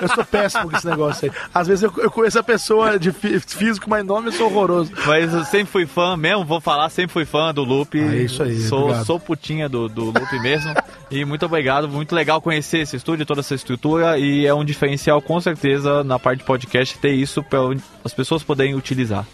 Eu 0.00 0.08
sou 0.08 0.24
péssimo 0.24 0.68
com 0.68 0.76
esse 0.76 0.86
negócio 0.88 1.30
aí. 1.30 1.38
Às 1.54 1.68
vezes 1.68 1.84
eu, 1.84 1.92
eu 1.98 2.10
conheço 2.10 2.36
a 2.40 2.42
pessoa 2.42 2.98
de 2.98 3.12
fí- 3.12 3.38
físico, 3.38 3.88
mas 3.88 4.04
nome 4.04 4.28
eu 4.28 4.32
sou 4.32 4.46
horroroso. 4.48 4.90
Mas 5.06 5.32
eu 5.32 5.44
sempre 5.44 5.66
fui 5.70 5.86
fã 5.86 6.16
mesmo, 6.16 6.44
vou 6.44 6.60
falar, 6.60 6.88
sempre 6.90 7.12
fui 7.12 7.24
fã 7.24 7.54
do 7.54 7.62
Loop. 7.62 7.96
Ah, 8.00 8.14
é 8.16 8.22
isso 8.22 8.42
aí, 8.42 8.58
Sou, 8.62 8.80
obrigado. 8.86 9.06
sou 9.06 9.20
putinha 9.20 9.68
do, 9.68 9.88
do 9.88 10.06
Loop 10.06 10.40
mesmo. 10.42 10.74
e 11.08 11.24
muito 11.24 11.46
obrigado, 11.46 11.88
muito 11.88 12.14
legal 12.14 12.42
conhecer 12.42 12.78
esse 12.78 12.96
estúdio, 12.96 13.24
toda 13.24 13.38
essa 13.40 13.54
estrutura. 13.54 14.18
E 14.18 14.44
é 14.44 14.52
um 14.52 14.64
diferencial, 14.64 15.22
com 15.22 15.40
certeza, 15.40 16.02
na 16.02 16.18
parte 16.18 16.40
de 16.40 16.44
podcast, 16.44 16.98
ter 16.98 17.12
isso 17.12 17.42
para 17.44 17.60
as 18.04 18.12
pessoas 18.12 18.42
poderem 18.42 18.74
utilizar. 18.74 19.24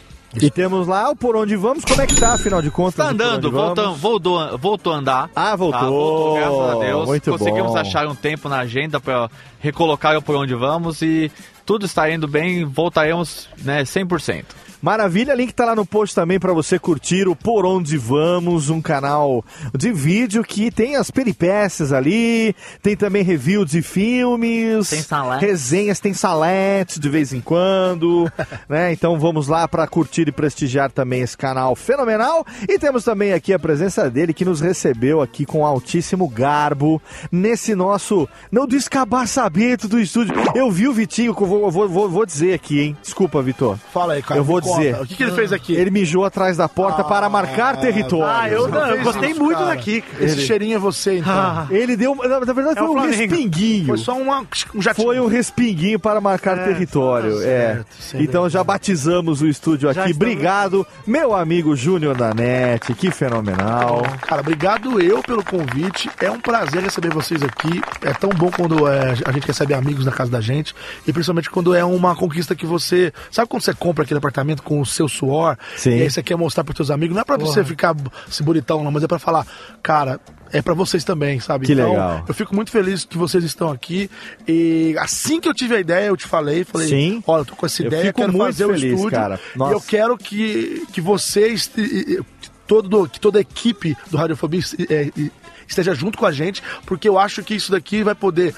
E 0.41 0.51
temos 0.51 0.87
lá 0.87 1.11
o 1.11 1.17
Por 1.17 1.37
Onde 1.37 1.57
Vamos, 1.57 1.85
como 1.85 2.01
é 2.01 2.07
que 2.07 2.17
tá, 2.17 2.35
afinal 2.35 2.61
de 2.61 2.71
contas? 2.71 2.95
Tá 2.95 3.11
andando, 3.11 3.51
voltou, 3.51 4.59
voltou 4.59 4.93
a 4.93 4.97
andar. 4.97 5.31
Ah, 5.35 5.55
voltou. 5.57 5.81
Tá, 5.81 5.87
voltou, 5.87 6.35
graças 6.35 6.77
a 6.77 6.87
Deus. 6.87 7.07
Muito 7.07 7.31
Conseguimos 7.31 7.73
bom. 7.73 7.79
achar 7.79 8.07
um 8.07 8.15
tempo 8.15 8.49
na 8.49 8.59
agenda 8.59 9.01
para 9.01 9.31
recolocar 9.61 10.17
o 10.17 10.23
por 10.23 10.37
onde 10.37 10.55
vamos 10.55 11.03
e 11.03 11.31
tudo 11.65 11.87
está 11.87 12.11
indo 12.11 12.29
bem, 12.29 12.65
voltaremos, 12.65 13.49
né, 13.63 13.83
100%. 13.85 14.45
Maravilha, 14.85 15.35
link 15.35 15.51
tá 15.55 15.65
lá 15.65 15.75
no 15.75 15.87
post 15.87 16.15
também 16.15 16.39
pra 16.39 16.53
você 16.53 16.79
curtir 16.79 17.27
o 17.27 17.35
Por 17.35 17.65
Onde 17.65 17.97
Vamos, 17.97 18.69
um 18.69 18.83
canal 18.83 19.43
de 19.75 19.91
vídeo 19.91 20.45
que 20.45 20.71
tem 20.71 20.97
as 20.97 21.11
peripécias 21.11 21.91
ali, 21.91 22.55
tem 22.83 22.95
também 22.95 23.23
reviews 23.23 23.71
de 23.71 23.81
filmes, 23.81 24.91
Tem 24.91 25.01
salete. 25.01 25.47
resenhas, 25.47 26.01
tem 26.01 26.13
salete 26.13 27.01
de 27.01 27.09
vez 27.09 27.33
em 27.33 27.41
quando, 27.41 28.31
né? 28.69 28.93
Então 28.93 29.19
vamos 29.19 29.49
lá 29.49 29.67
pra 29.67 29.87
curtir 29.87 30.29
e 30.29 30.33
prestigiar 30.33 30.93
também 30.93 31.23
esse 31.23 31.35
canal 31.39 31.75
fenomenal. 31.75 32.47
E 32.69 32.79
temos 32.79 33.05
também 33.05 33.33
aqui 33.33 33.55
a 33.55 33.59
presença 33.59 34.11
dele 34.11 34.35
que 34.35 34.45
nos 34.45 34.61
recebeu 34.61 35.23
aqui 35.23 35.47
com 35.47 35.65
altíssimo 35.65 36.29
garbo 36.29 37.01
nesse 37.33 37.75
nosso 37.75 38.29
não 38.53 38.67
descabaçamento 38.67 39.89
do 39.89 39.99
estúdio. 39.99 40.35
Eu 40.55 40.71
vi 40.71 40.87
o 40.87 40.93
Vitinho, 40.93 41.35
que 41.35 41.43
eu 41.43 41.47
vou, 41.47 41.71
vou, 41.71 41.89
vou, 41.89 42.11
vou 42.11 42.27
dizer 42.27 42.53
aqui, 42.53 42.81
hein? 42.81 42.97
Desculpa, 43.01 43.41
Vitor. 43.41 43.79
Fala 43.91 44.13
aí, 44.13 44.23
cara. 44.23 44.39
Eu 44.39 44.45
vou 44.45 44.61
conta. 44.61 44.74
Dizer. 44.77 45.01
O 45.01 45.07
que, 45.07 45.15
que 45.15 45.23
ele 45.23 45.33
fez 45.33 45.53
aqui? 45.53 45.75
Ele 45.75 45.91
mijou 45.91 46.25
atrás 46.25 46.57
da 46.57 46.69
porta 46.69 47.03
para 47.05 47.29
marcar 47.29 47.77
território. 47.79 48.27
Ah, 48.27 48.49
eu, 48.49 48.69
não, 48.69 48.87
eu 48.89 49.03
gostei 49.03 49.31
isso, 49.31 49.41
muito 49.43 49.59
cara. 49.59 49.75
daqui. 49.75 50.01
cara. 50.01 50.25
Esse 50.25 50.41
cheirinho 50.43 50.77
é 50.77 50.79
você, 50.79 51.19
então. 51.19 51.33
Ah, 51.33 51.67
Ele 51.71 51.97
deu. 51.97 52.15
Na, 52.15 52.41
na 52.41 52.53
verdade, 52.53 52.79
É 52.79 52.83
foi 52.83 52.89
um 52.91 52.93
Flamengo. 52.93 53.17
respinguinho. 53.17 53.87
Foi 53.87 53.99
só 53.99 54.17
uma, 54.17 54.47
um 54.75 54.83
jatinho. 54.83 55.07
Foi 55.07 55.21
um 55.21 55.27
respinguinho 55.27 55.99
para 55.99 56.21
marcar 56.21 56.59
É, 56.59 56.65
território. 56.65 57.37
tá 57.39 57.45
é. 57.47 57.75
certo, 57.75 57.87
sei 57.99 58.23
Então 58.23 58.49
já 58.49 58.63
batizamos 58.65 59.43
o 59.43 59.47
estúdio 59.47 59.93
Já 59.93 60.03
aqui. 60.03 60.13
Obrigado, 60.13 60.87
meu 61.07 61.35
amigo 61.35 61.75
Júnior 61.77 62.17
da 62.17 62.33
NET. 62.35 62.93
Que 62.95 63.11
fenomenal. 63.11 64.03
Cara, 64.23 64.41
obrigado 64.41 65.01
eu 65.01 65.23
pelo 65.23 65.45
convite. 65.45 66.11
É 66.21 66.31
um 66.31 66.41
prazer 66.41 66.83
receber 66.83 67.11
vocês 67.13 67.43
aqui. 67.43 67.83
É 68.03 68.13
tão 68.13 68.31
bom 68.31 68.51
quando 68.51 68.89
é, 68.89 69.15
a 69.25 69.33
gente 69.33 69.47
recebe 69.47 69.75
amigos 69.75 70.05
na 70.05 70.13
casa 70.13 70.31
da 70.31 70.41
gente. 70.41 70.75
E 71.07 71.13
principalmente 71.13 71.51
quando 71.51 71.75
é 71.75 71.85
uma 71.85 72.15
conquista 72.17 72.55
que 72.55 72.67
você. 72.67 73.13
Sabe 73.31 73.49
quando 73.49 73.63
você 73.63 73.75
compra 73.75 74.05
aquele 74.05 74.19
apartamento 74.19 74.63
com 74.65 74.81
o 74.81 74.87
seu 74.87 75.07
suor? 75.09 75.57
Sim. 75.77 75.91
E 75.91 76.03
aí 76.03 76.11
você 76.11 76.23
quer 76.23 76.37
mostrar 76.37 76.65
pros 76.65 76.77
seus 76.77 76.91
amigos. 76.91 77.15
Não 77.15 77.21
é 77.23 77.25
pra 77.25 77.37
você 77.37 77.63
ficar 77.63 77.95
se 78.29 78.43
bonitão, 78.43 78.83
não, 78.83 78.91
mas 78.91 79.03
é 79.05 79.07
pra 79.07 79.19
falar, 79.19 79.47
cara. 79.83 80.19
É 80.53 80.63
pra 80.63 80.73
vocês 80.75 81.03
também, 81.03 81.41
sabe? 81.41 81.67
Que 81.67 81.73
então, 81.73 81.91
legal. 81.91 82.25
eu 82.29 82.33
fico 82.35 82.55
muito 82.55 82.71
feliz 82.71 83.05
que 83.05 83.19
vocês 83.19 83.43
estão 83.43 83.71
aqui. 83.73 84.09
E 84.47 84.95
assim 85.01 85.41
que 85.41 85.49
eu 85.49 85.55
tive 85.55 85.75
a 85.75 85.81
ideia, 85.81 86.07
eu 86.07 86.17
te 86.17 86.27
falei, 86.29 86.63
falei, 86.65 86.87
Sim. 86.89 87.23
olha, 87.27 87.41
eu 87.41 87.45
tô 87.45 87.57
com 87.57 87.67
essa 87.67 87.83
Eu 87.83 87.89
ideia, 87.89 88.05
fico 88.07 88.21
quero 88.21 88.33
muito 88.33 88.47
fazer 88.47 88.67
feliz, 88.67 88.83
o 88.83 88.87
estúdio. 88.95 89.11
cara. 89.11 89.41
E 89.55 89.59
Nossa. 89.59 89.73
eu 89.73 89.81
quero 89.81 90.17
que, 90.17 90.87
que 90.93 91.01
vocês, 91.01 91.69
e- 91.77 91.81
e- 91.81 92.17
que 92.41 92.51
todo, 92.69 93.09
que 93.09 93.19
toda 93.19 93.39
a 93.39 93.41
equipe 93.41 93.97
do 94.11 94.17
Radiofobia 94.17 94.61
é, 94.89 95.11
e- 95.17 95.33
esteja 95.67 95.93
junto 95.93 96.17
com 96.17 96.27
a 96.27 96.31
gente, 96.31 96.63
porque 96.87 97.09
eu 97.09 97.19
acho 97.19 97.43
que 97.43 97.55
isso 97.55 97.73
daqui 97.73 98.05
vai 98.05 98.15
poder 98.15 98.55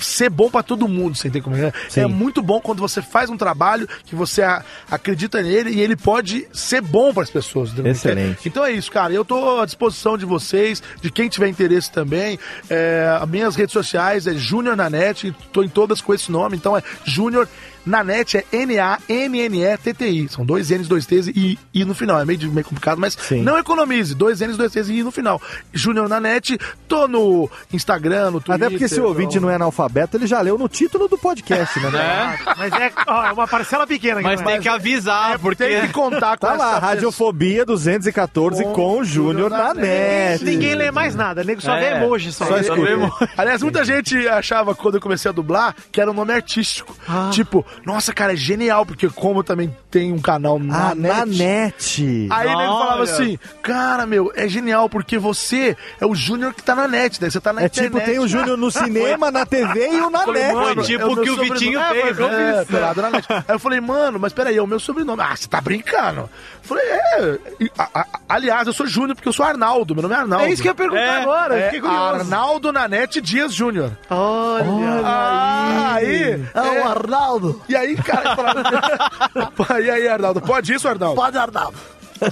ser 0.00 0.28
bom 0.30 0.50
pra 0.50 0.62
todo 0.62 0.88
mundo, 0.88 1.16
você 1.16 1.28
entende 1.28 1.44
como 1.44 1.56
é? 1.56 1.72
Sim. 1.88 2.00
É 2.00 2.06
muito 2.06 2.42
bom 2.42 2.60
quando 2.60 2.80
você 2.80 3.00
faz 3.00 3.30
um 3.30 3.36
trabalho 3.36 3.88
que 4.04 4.14
você 4.14 4.42
a- 4.42 4.64
acredita 4.90 5.40
nele 5.42 5.70
e 5.70 5.80
ele 5.80 5.96
pode 5.96 6.46
ser 6.52 6.80
bom 6.80 7.12
para 7.14 7.22
as 7.22 7.30
pessoas. 7.30 7.70
Excelente. 7.78 8.48
Então 8.48 8.64
é 8.64 8.72
isso, 8.72 8.90
cara. 8.90 9.12
Eu 9.12 9.24
tô 9.24 9.60
à 9.60 9.64
disposição 9.64 10.18
de 10.18 10.24
vocês, 10.24 10.82
de 11.00 11.10
quem 11.10 11.28
tiver 11.28 11.48
interesse 11.48 11.90
também. 11.90 12.38
É, 12.68 13.18
as 13.20 13.28
minhas 13.28 13.54
redes 13.56 13.72
sociais 13.72 14.26
é 14.26 14.34
Júnior 14.34 14.76
na 14.76 14.90
net, 14.90 15.34
tô 15.52 15.62
em 15.62 15.68
todas 15.68 16.00
com 16.00 16.12
esse 16.14 16.30
nome, 16.30 16.56
então 16.56 16.76
é 16.76 16.82
Júnior 17.04 17.48
na 17.86 18.02
net 18.04 18.36
é 18.38 18.44
N-A-N-N-E-T-T-I. 18.52 20.28
São 20.28 20.44
dois 20.44 20.70
N's, 20.70 20.88
dois 20.88 21.06
T's 21.06 21.28
e 21.28 21.58
I 21.72 21.84
no 21.84 21.94
final. 21.94 22.20
É 22.20 22.24
meio, 22.24 22.50
meio 22.52 22.64
complicado, 22.66 22.98
mas 22.98 23.14
Sim. 23.18 23.42
não 23.42 23.56
economize. 23.58 24.14
Dois 24.14 24.40
N's, 24.40 24.56
dois 24.56 24.72
T's 24.72 24.88
e 24.88 24.94
I 24.94 25.02
no 25.02 25.10
final. 25.10 25.40
Júnior 25.72 26.08
na 26.08 26.20
net, 26.20 26.58
tô 26.88 27.06
no 27.06 27.48
Instagram, 27.72 28.30
no 28.32 28.40
Twitter. 28.40 28.66
Até 28.66 28.70
porque 28.70 28.88
se 28.88 29.00
o 29.00 29.04
ouvinte 29.06 29.38
não 29.40 29.48
é 29.50 29.54
analfabeto, 29.54 30.16
ele 30.16 30.26
já 30.26 30.40
leu 30.40 30.58
no 30.58 30.68
título 30.68 31.08
do 31.08 31.16
podcast, 31.16 31.78
né? 31.80 31.86
É, 32.06 32.54
mas 32.56 32.72
é, 32.72 32.92
ó, 33.06 33.24
é 33.26 33.32
uma 33.32 33.46
parcela 33.48 33.86
pequena. 33.86 34.20
aqui, 34.20 34.28
mas 34.28 34.40
é? 34.40 34.44
tem 34.44 34.60
que 34.60 34.68
avisar, 34.68 35.38
porque... 35.38 35.64
Tem 35.64 35.80
que 35.86 35.92
contar 35.92 36.36
com 36.38 36.46
Tá 36.46 36.54
lá, 36.54 36.78
Radiofobia 36.78 37.64
214 37.64 38.62
com, 38.64 38.72
Com 38.72 39.00
o 39.00 39.04
Júnior 39.04 39.50
na 39.50 39.56
na 39.56 39.74
net. 39.74 40.44
Ninguém 40.44 40.74
lê 40.74 40.90
mais 40.90 41.14
nada, 41.14 41.42
nego 41.44 41.60
só 41.60 41.74
vê 41.76 41.86
É. 41.86 41.96
emoji 41.96 42.32
só. 42.32 42.44
Só 42.46 42.58
escuta. 42.58 43.26
Aliás, 43.36 43.62
muita 43.62 43.84
gente 43.84 44.16
achava 44.28 44.74
quando 44.74 44.96
eu 44.96 45.00
comecei 45.00 45.28
a 45.28 45.32
dublar 45.32 45.74
que 45.90 46.00
era 46.00 46.10
um 46.10 46.14
nome 46.14 46.32
artístico. 46.32 46.94
Ah. 47.08 47.30
Tipo, 47.32 47.64
nossa, 47.84 48.12
cara, 48.12 48.32
é 48.32 48.36
genial, 48.36 48.84
porque 48.86 49.08
como 49.08 49.40
eu 49.40 49.44
também 49.44 49.74
tenho 49.90 50.14
um 50.14 50.18
canal 50.20 50.58
na 50.58 50.90
Ah, 50.90 50.94
net. 50.94 51.16
na 51.16 51.26
net. 51.26 52.28
Aí 52.30 52.46
ele 52.46 52.56
falava 52.56 52.94
Olha. 52.94 53.02
assim, 53.04 53.38
cara, 53.62 54.06
meu, 54.06 54.32
é 54.34 54.48
genial, 54.48 54.88
porque 54.88 55.18
você 55.18 55.76
é 56.00 56.06
o 56.06 56.14
Júnior 56.14 56.52
que 56.54 56.62
tá 56.62 56.74
na 56.74 56.88
net, 56.88 57.20
daí 57.20 57.30
você 57.30 57.40
tá 57.40 57.52
na 57.52 57.62
É 57.62 57.66
internet. 57.66 57.92
tipo, 57.92 58.04
tem 58.04 58.18
o 58.18 58.26
Júnior 58.28 58.56
no 58.56 58.70
cinema, 58.72 59.30
na 59.30 59.44
TV 59.46 59.88
e 59.90 60.00
o 60.00 60.10
na 60.10 60.20
Falei, 60.20 60.42
net. 60.42 60.54
mano, 60.54 60.74
Foi 60.76 60.84
tipo 60.84 61.02
é 61.02 61.06
o 61.06 61.12
o 61.12 61.22
que 61.22 61.30
o. 61.30 61.36
Vitinho 61.36 61.78
É, 61.80 61.90
fez, 62.02 62.16
foi- 62.16 62.28
né? 62.30 62.60
É, 62.60 62.64
pelado 62.64 63.02
na 63.02 63.10
net. 63.10 63.26
Aí 63.30 63.42
eu 63.48 63.58
falei, 63.58 63.80
mano, 63.80 64.18
mas 64.18 64.32
peraí, 64.32 64.56
é 64.56 64.62
o 64.62 64.66
meu 64.66 64.80
sobrenome. 64.80 65.22
Ah, 65.22 65.34
você 65.36 65.46
tá 65.48 65.60
brincando? 65.60 66.20
Eu 66.22 66.28
falei, 66.62 66.84
é. 66.86 67.38
E, 67.60 67.70
a- 67.78 67.88
a- 67.94 68.06
aliás, 68.28 68.66
eu 68.66 68.72
sou 68.72 68.86
Júnior 68.86 69.14
porque 69.14 69.28
eu 69.28 69.32
sou 69.32 69.44
Arnaldo, 69.46 69.94
meu 69.94 70.02
nome 70.02 70.14
é 70.14 70.18
Arnaldo. 70.18 70.44
É 70.46 70.50
isso 70.50 70.60
que 70.62 70.68
eu 70.68 70.70
ia 70.70 70.74
perguntar 70.74 71.00
É, 71.00 71.22
agora, 71.22 71.54
eu 71.72 71.86
É. 71.86 71.88
Arnaldo 71.88 72.72
Nanete 72.72 73.20
Dias 73.20 73.54
Júnior. 73.54 73.92
Olha. 74.10 74.66
Ah, 75.04 75.94
aí. 75.94 76.22
é. 76.32 76.40
Arnaldo. 76.84 77.60
E 77.68 77.76
aí, 77.76 77.96
cara, 77.96 78.36
falava... 78.36 78.62
e 79.82 79.90
aí, 79.90 80.08
Arnaldo, 80.08 80.40
pode 80.40 80.72
isso, 80.74 80.88
Arnaldo? 80.88 81.16
Pode, 81.16 81.36
Arnaldo. 81.36 81.76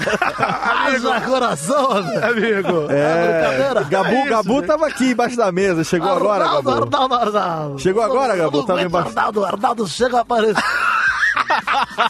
Amigo, 0.86 1.20
coração, 1.31 1.90
amigo. 1.90 2.86
É, 2.90 3.85
Gabu, 3.90 4.12
isso, 4.15 4.28
Gabu 4.31 4.61
né? 4.62 4.66
tava 4.66 4.86
aqui 4.86 5.11
embaixo 5.11 5.36
da 5.36 5.52
mesa. 5.52 5.85
Chegou 5.85 6.11
agora, 6.11 6.44
Gabu. 6.48 6.70
Arnaldo, 6.70 7.15
Arnaldo. 7.15 7.78
Chegou 7.81 8.02
agora, 8.02 8.35
Gabu? 8.35 8.65
Tava 8.65 8.81
embaixo. 8.81 9.09
Arnaldo, 9.11 9.44
Arnaldo 9.44 9.86
chega 9.86 10.20
aparecer. 10.20 10.55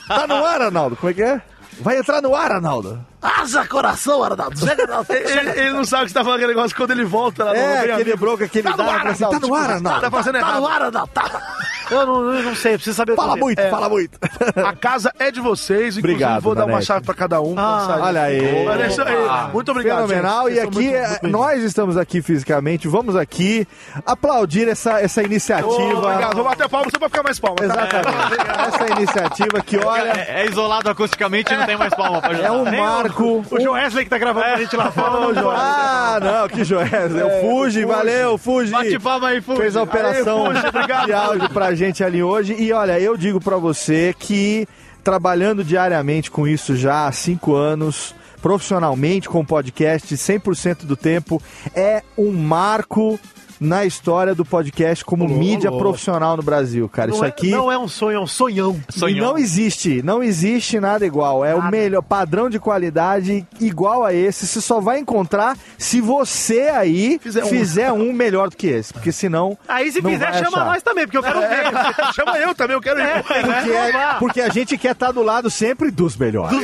Tá 0.07 0.27
no 0.29 0.45
ar, 0.45 0.63
Arnaldo? 0.63 0.95
Como 0.97 1.11
é 1.11 1.15
que 1.15 1.23
é? 1.23 1.43
Vai 1.81 1.99
entrar 1.99 2.23
no 2.23 2.37
ar, 2.37 2.53
Arnaldo. 2.53 3.05
Haja 3.21 3.67
coração, 3.67 4.23
Arnaldo. 4.23 4.57
Chega, 4.57 4.83
Arnaldo. 4.85 5.13
Ele, 5.13 5.51
ele 5.61 5.73
não 5.73 5.85
sabe 5.85 6.05
que 6.05 6.11
você 6.11 6.15
tá 6.15 6.23
falando 6.23 6.37
aquele 6.37 6.55
negócio 6.55 6.77
quando 6.77 6.93
ele 6.93 7.05
volta 7.05 7.43
lá 7.43 7.51
no 7.51 7.57
É, 7.57 7.79
aquele 7.81 7.93
Amigo. 8.13 8.19
bronca 8.19 8.47
que 8.47 8.59
ele 8.59 8.71
Tá 8.71 8.77
dá. 8.77 8.85
no 8.85 8.91
ar, 8.91 8.99
fala 9.01 9.11
assim, 9.11 9.19
Tá 9.21 9.27
Arnaldo, 9.27 9.49
no 9.49 9.55
ar, 9.57 9.71
Arnaldo. 9.71 10.01
Tá 10.01 10.11
fazendo 10.13 10.39
Tá 10.39 10.61
no 10.61 10.67
ar, 10.69 10.83
Arnaldo. 10.83 11.11
Tá. 11.13 11.43
Eu 11.91 12.07
não, 12.07 12.33
eu 12.35 12.43
não 12.43 12.55
sei, 12.55 12.75
preciso 12.75 12.97
saber 12.97 13.13
o 13.13 13.17
Fala 13.17 13.37
muito, 13.37 13.61
fala 13.69 13.89
muito. 13.89 14.19
A 14.65 14.73
casa 14.75 15.13
é 15.19 15.31
de 15.31 15.41
vocês, 15.41 15.97
inclusive 15.99 16.15
Obrigado, 16.15 16.43
vou 16.43 16.55
dar 16.55 16.65
uma 16.67 16.81
chave 16.81 17.05
pra 17.05 17.15
cada 17.15 17.41
um. 17.41 17.55
Ah, 17.59 17.99
olha 18.01 18.23
aí. 18.23 18.67
Olha 18.67 18.87
isso 18.87 19.03
aí. 19.03 19.15
Muito 19.53 19.71
obrigado, 19.71 20.07
Fenomenal. 20.09 20.49
gente. 20.49 20.57
E 20.57 20.61
aqui, 20.61 20.75
muito- 20.75 20.95
é, 20.95 20.99
muito 21.09 21.09
bem-vindos. 21.23 21.31
nós 21.41 21.63
estamos 21.63 21.97
aqui 21.97 22.23
fisicamente. 22.23 22.89
Vamos 22.89 23.17
aqui 23.17 23.67
aplaudir 24.07 24.69
essa, 24.69 25.01
essa 25.01 25.23
iniciativa. 25.23 25.69
Ô, 25.69 25.99
Obrigado, 25.99 26.35
vou 26.35 26.45
bater 26.45 26.69
palma 26.69 26.87
só 26.91 26.99
pra 26.99 27.09
ficar 27.09 27.23
mais 27.23 27.39
palma. 27.39 27.57
tá? 27.57 27.65
Exatamente. 27.65 28.75
Essa 28.75 28.87
iniciativa 28.99 29.61
que, 29.65 29.77
olha, 29.79 30.11
É, 30.29 30.43
é 30.43 30.47
isolado 30.47 30.89
acusticamente 30.91 31.53
e 31.53 31.57
não 31.57 31.67
tem 31.67 31.77
mais 31.77 31.95
palma 31.95 32.21
pra 32.21 32.31
é 32.31 32.35
ajudar. 32.35 32.53
um 32.53 32.65
Nem 32.65 32.81
o- 32.81 32.85
marco. 32.85 33.45
O 33.51 33.61
João 33.61 33.75
Wesley 33.75 34.05
que 34.05 34.11
tá 34.11 34.19
gravando 34.19 34.47
pra 34.47 34.57
gente 34.57 34.77
lá 34.77 34.91
fora. 34.91 35.15
Ah, 35.57 36.19
não, 36.21 36.49
que 36.49 36.65
Joés. 36.65 36.93
É, 37.15 37.25
o 37.25 37.41
Fuji, 37.41 37.85
valeu, 37.85 38.39
Fuji. 38.39 38.71
Bate 38.73 38.99
palma 38.99 39.29
aí, 39.29 39.41
Fuji. 39.41 39.59
Fez 39.61 39.77
a 39.77 39.83
operação 39.83 40.47
Fuji, 40.47 40.67
obrigado, 40.67 41.07
de 41.07 41.13
áudio 41.13 41.51
pra 41.51 41.74
gente 41.75 42.03
ali 42.03 42.23
hoje. 42.23 42.55
E 42.59 42.73
olha, 42.73 42.99
eu 42.99 43.17
digo 43.17 43.41
pra 43.41 43.57
você 43.57 44.15
que 44.19 44.67
trabalhando 45.03 45.63
diariamente 45.63 46.31
com 46.31 46.49
isso 46.49 46.77
já 46.77 47.07
há 47.07 47.13
cinco 47.13 47.55
anos, 47.55 48.15
profissionalmente 48.41 49.29
com 49.29 49.45
podcast 49.45 50.15
100% 50.15 50.85
do 50.85 50.97
tempo, 50.97 51.41
é 51.75 52.03
um 52.17 52.33
marco 52.33 53.19
na 53.61 53.85
história 53.85 54.35
do 54.35 54.45
podcast 54.45 55.05
como 55.05 55.29
mídia 55.29 55.71
profissional 55.71 56.37
no 56.37 56.43
Brasil, 56.43 56.89
cara. 56.89 57.09
Não 57.09 57.15
Isso 57.17 57.25
é- 57.25 57.29
aqui 57.29 57.51
Não 57.51 57.71
é 57.71 57.79
um 57.79 57.89
sonho, 57.89 58.17
é 58.17 58.21
um 58.21 58.27
sonhão. 58.27 58.81
e 58.95 58.99
Sonhão. 58.99 59.27
não 59.29 59.39
existe, 59.39 60.03
não 60.03 60.23
existe 60.23 60.79
nada 60.81 61.05
igual. 61.07 61.45
É 61.45 61.55
o 61.55 61.63
melhor 61.71 62.03
padrão 62.03 62.49
de 62.51 62.59
qualidade 62.59 63.47
igual 63.61 64.05
a 64.05 64.13
esse. 64.13 64.47
Você 64.47 64.61
só 64.61 64.81
vai 64.81 64.99
encontrar 64.99 65.57
se 65.79 66.01
você 66.01 66.63
aí 66.75 67.19
Fizer 67.23 67.45
fizer 67.47 67.93
um. 67.93 68.11
um, 68.11 68.13
melhor 68.13 68.49
do 68.51 68.57
que 68.57 68.67
esse. 68.67 68.93
Porque 68.93 69.13
senão. 69.13 69.57
Aí 69.69 69.91
se 69.93 70.01
não 70.03 70.11
fizer, 70.11 70.31
vai 70.31 70.35
chama 70.45 70.57
achar. 70.59 70.65
nós 70.65 70.83
também, 70.83 71.05
porque 71.05 71.19
eu 71.19 71.23
quero 71.23 71.41
ver. 71.41 71.65
Chama 72.15 72.39
eu 72.39 72.55
também, 72.55 72.75
eu 72.77 72.81
quero 72.81 73.01
ir. 73.01 73.23
Porque, 73.25 73.71
é- 73.73 74.15
porque 74.19 74.41
a 74.41 74.49
gente 74.49 74.77
quer 74.79 74.93
estar 74.93 75.13
do 75.13 75.23
lado 75.23 75.51
sempre 75.51 75.91
dos 75.91 76.17
melhores. 76.17 76.57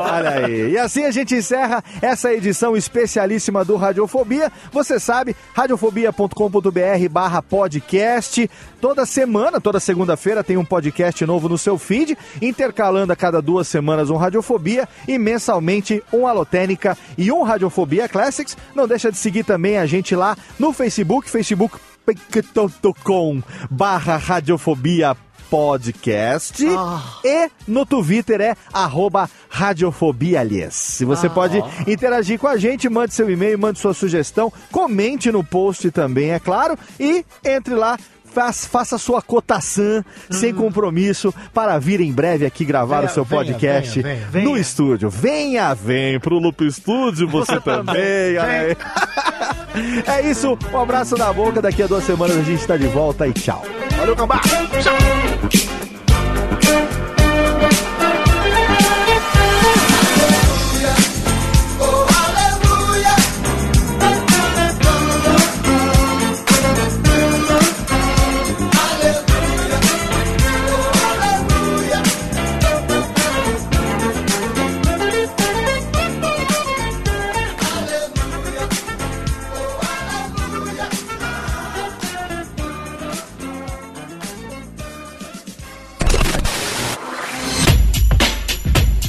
Olha 0.00 0.30
aí. 0.30 0.72
E 0.72 0.78
assim 0.78 1.04
a 1.04 1.10
gente 1.10 1.34
encerra 1.34 1.82
essa 2.00 2.32
edição 2.32 2.76
especialíssima 2.76 3.64
do 3.64 3.76
Radiofobia. 3.76 4.50
Você 4.72 4.98
sabe, 4.98 5.36
radiofobia.com.br 5.88 7.08
barra 7.10 7.42
podcast. 7.42 8.48
Toda 8.80 9.04
semana, 9.06 9.60
toda 9.60 9.80
segunda-feira 9.80 10.44
tem 10.44 10.56
um 10.56 10.64
podcast 10.64 11.26
novo 11.26 11.48
no 11.48 11.58
seu 11.58 11.76
feed, 11.78 12.16
intercalando 12.40 13.12
a 13.12 13.16
cada 13.16 13.42
duas 13.42 13.66
semanas 13.66 14.10
um 14.10 14.16
Radiofobia 14.16 14.88
e 15.06 15.18
mensalmente 15.18 16.02
um 16.12 16.26
Alotênica 16.26 16.96
e 17.16 17.32
um 17.32 17.42
Radiofobia 17.42 18.08
Classics. 18.08 18.56
Não 18.74 18.86
deixa 18.86 19.10
de 19.10 19.18
seguir 19.18 19.44
também 19.44 19.78
a 19.78 19.86
gente 19.86 20.14
lá 20.14 20.36
no 20.58 20.72
Facebook, 20.72 21.28
facebook.com 21.28 23.42
barra 23.70 24.16
radiofobia 24.16 25.16
podcast 25.50 26.64
e 27.24 27.50
no 27.66 27.84
Twitter 27.86 28.40
é 28.40 28.56
arroba 28.72 29.28
radiofobia 29.48 30.40
aliás. 30.40 30.74
Se 30.74 31.04
você 31.04 31.28
pode 31.28 31.62
interagir 31.86 32.38
com 32.38 32.46
a 32.46 32.56
gente, 32.56 32.88
mande 32.88 33.14
seu 33.14 33.30
e-mail, 33.30 33.58
mande 33.58 33.78
sua 33.78 33.94
sugestão, 33.94 34.52
comente 34.70 35.32
no 35.32 35.42
post 35.42 35.90
também, 35.90 36.30
é 36.30 36.38
claro, 36.38 36.78
e 36.98 37.24
entre 37.44 37.74
lá, 37.74 37.98
faz- 38.32 38.64
faça 38.66 38.98
sua 38.98 39.20
cotação 39.22 40.04
sem 40.30 40.54
compromisso 40.54 41.32
para 41.52 41.78
vir 41.78 42.00
em 42.00 42.12
breve 42.12 42.46
aqui 42.46 42.64
gravar 42.64 42.98
Venha, 43.00 43.10
o 43.10 43.14
seu 43.14 43.26
podcast 43.26 44.00
venha, 44.02 44.26
venha. 44.30 44.44
no 44.48 44.56
estúdio. 44.56 45.10
Venha, 45.10 45.74
vem 45.74 46.18
pro 46.20 46.38
Loop 46.38 46.70
Studio, 46.70 47.28
você, 47.28 47.60
também. 47.60 48.36
é 50.06 50.22
isso, 50.30 50.56
um 50.72 50.78
abraço 50.78 51.16
na 51.16 51.32
boca. 51.32 51.60
Daqui 51.62 51.82
a 51.82 51.86
duas 51.86 52.04
semanas 52.04 52.36
a 52.36 52.42
gente 52.42 52.66
tá 52.66 52.76
de 52.76 52.86
volta 52.86 53.26
e 53.26 53.32
tchau. 53.32 53.64
Valeu, 53.96 54.14
Gambá! 54.16 54.40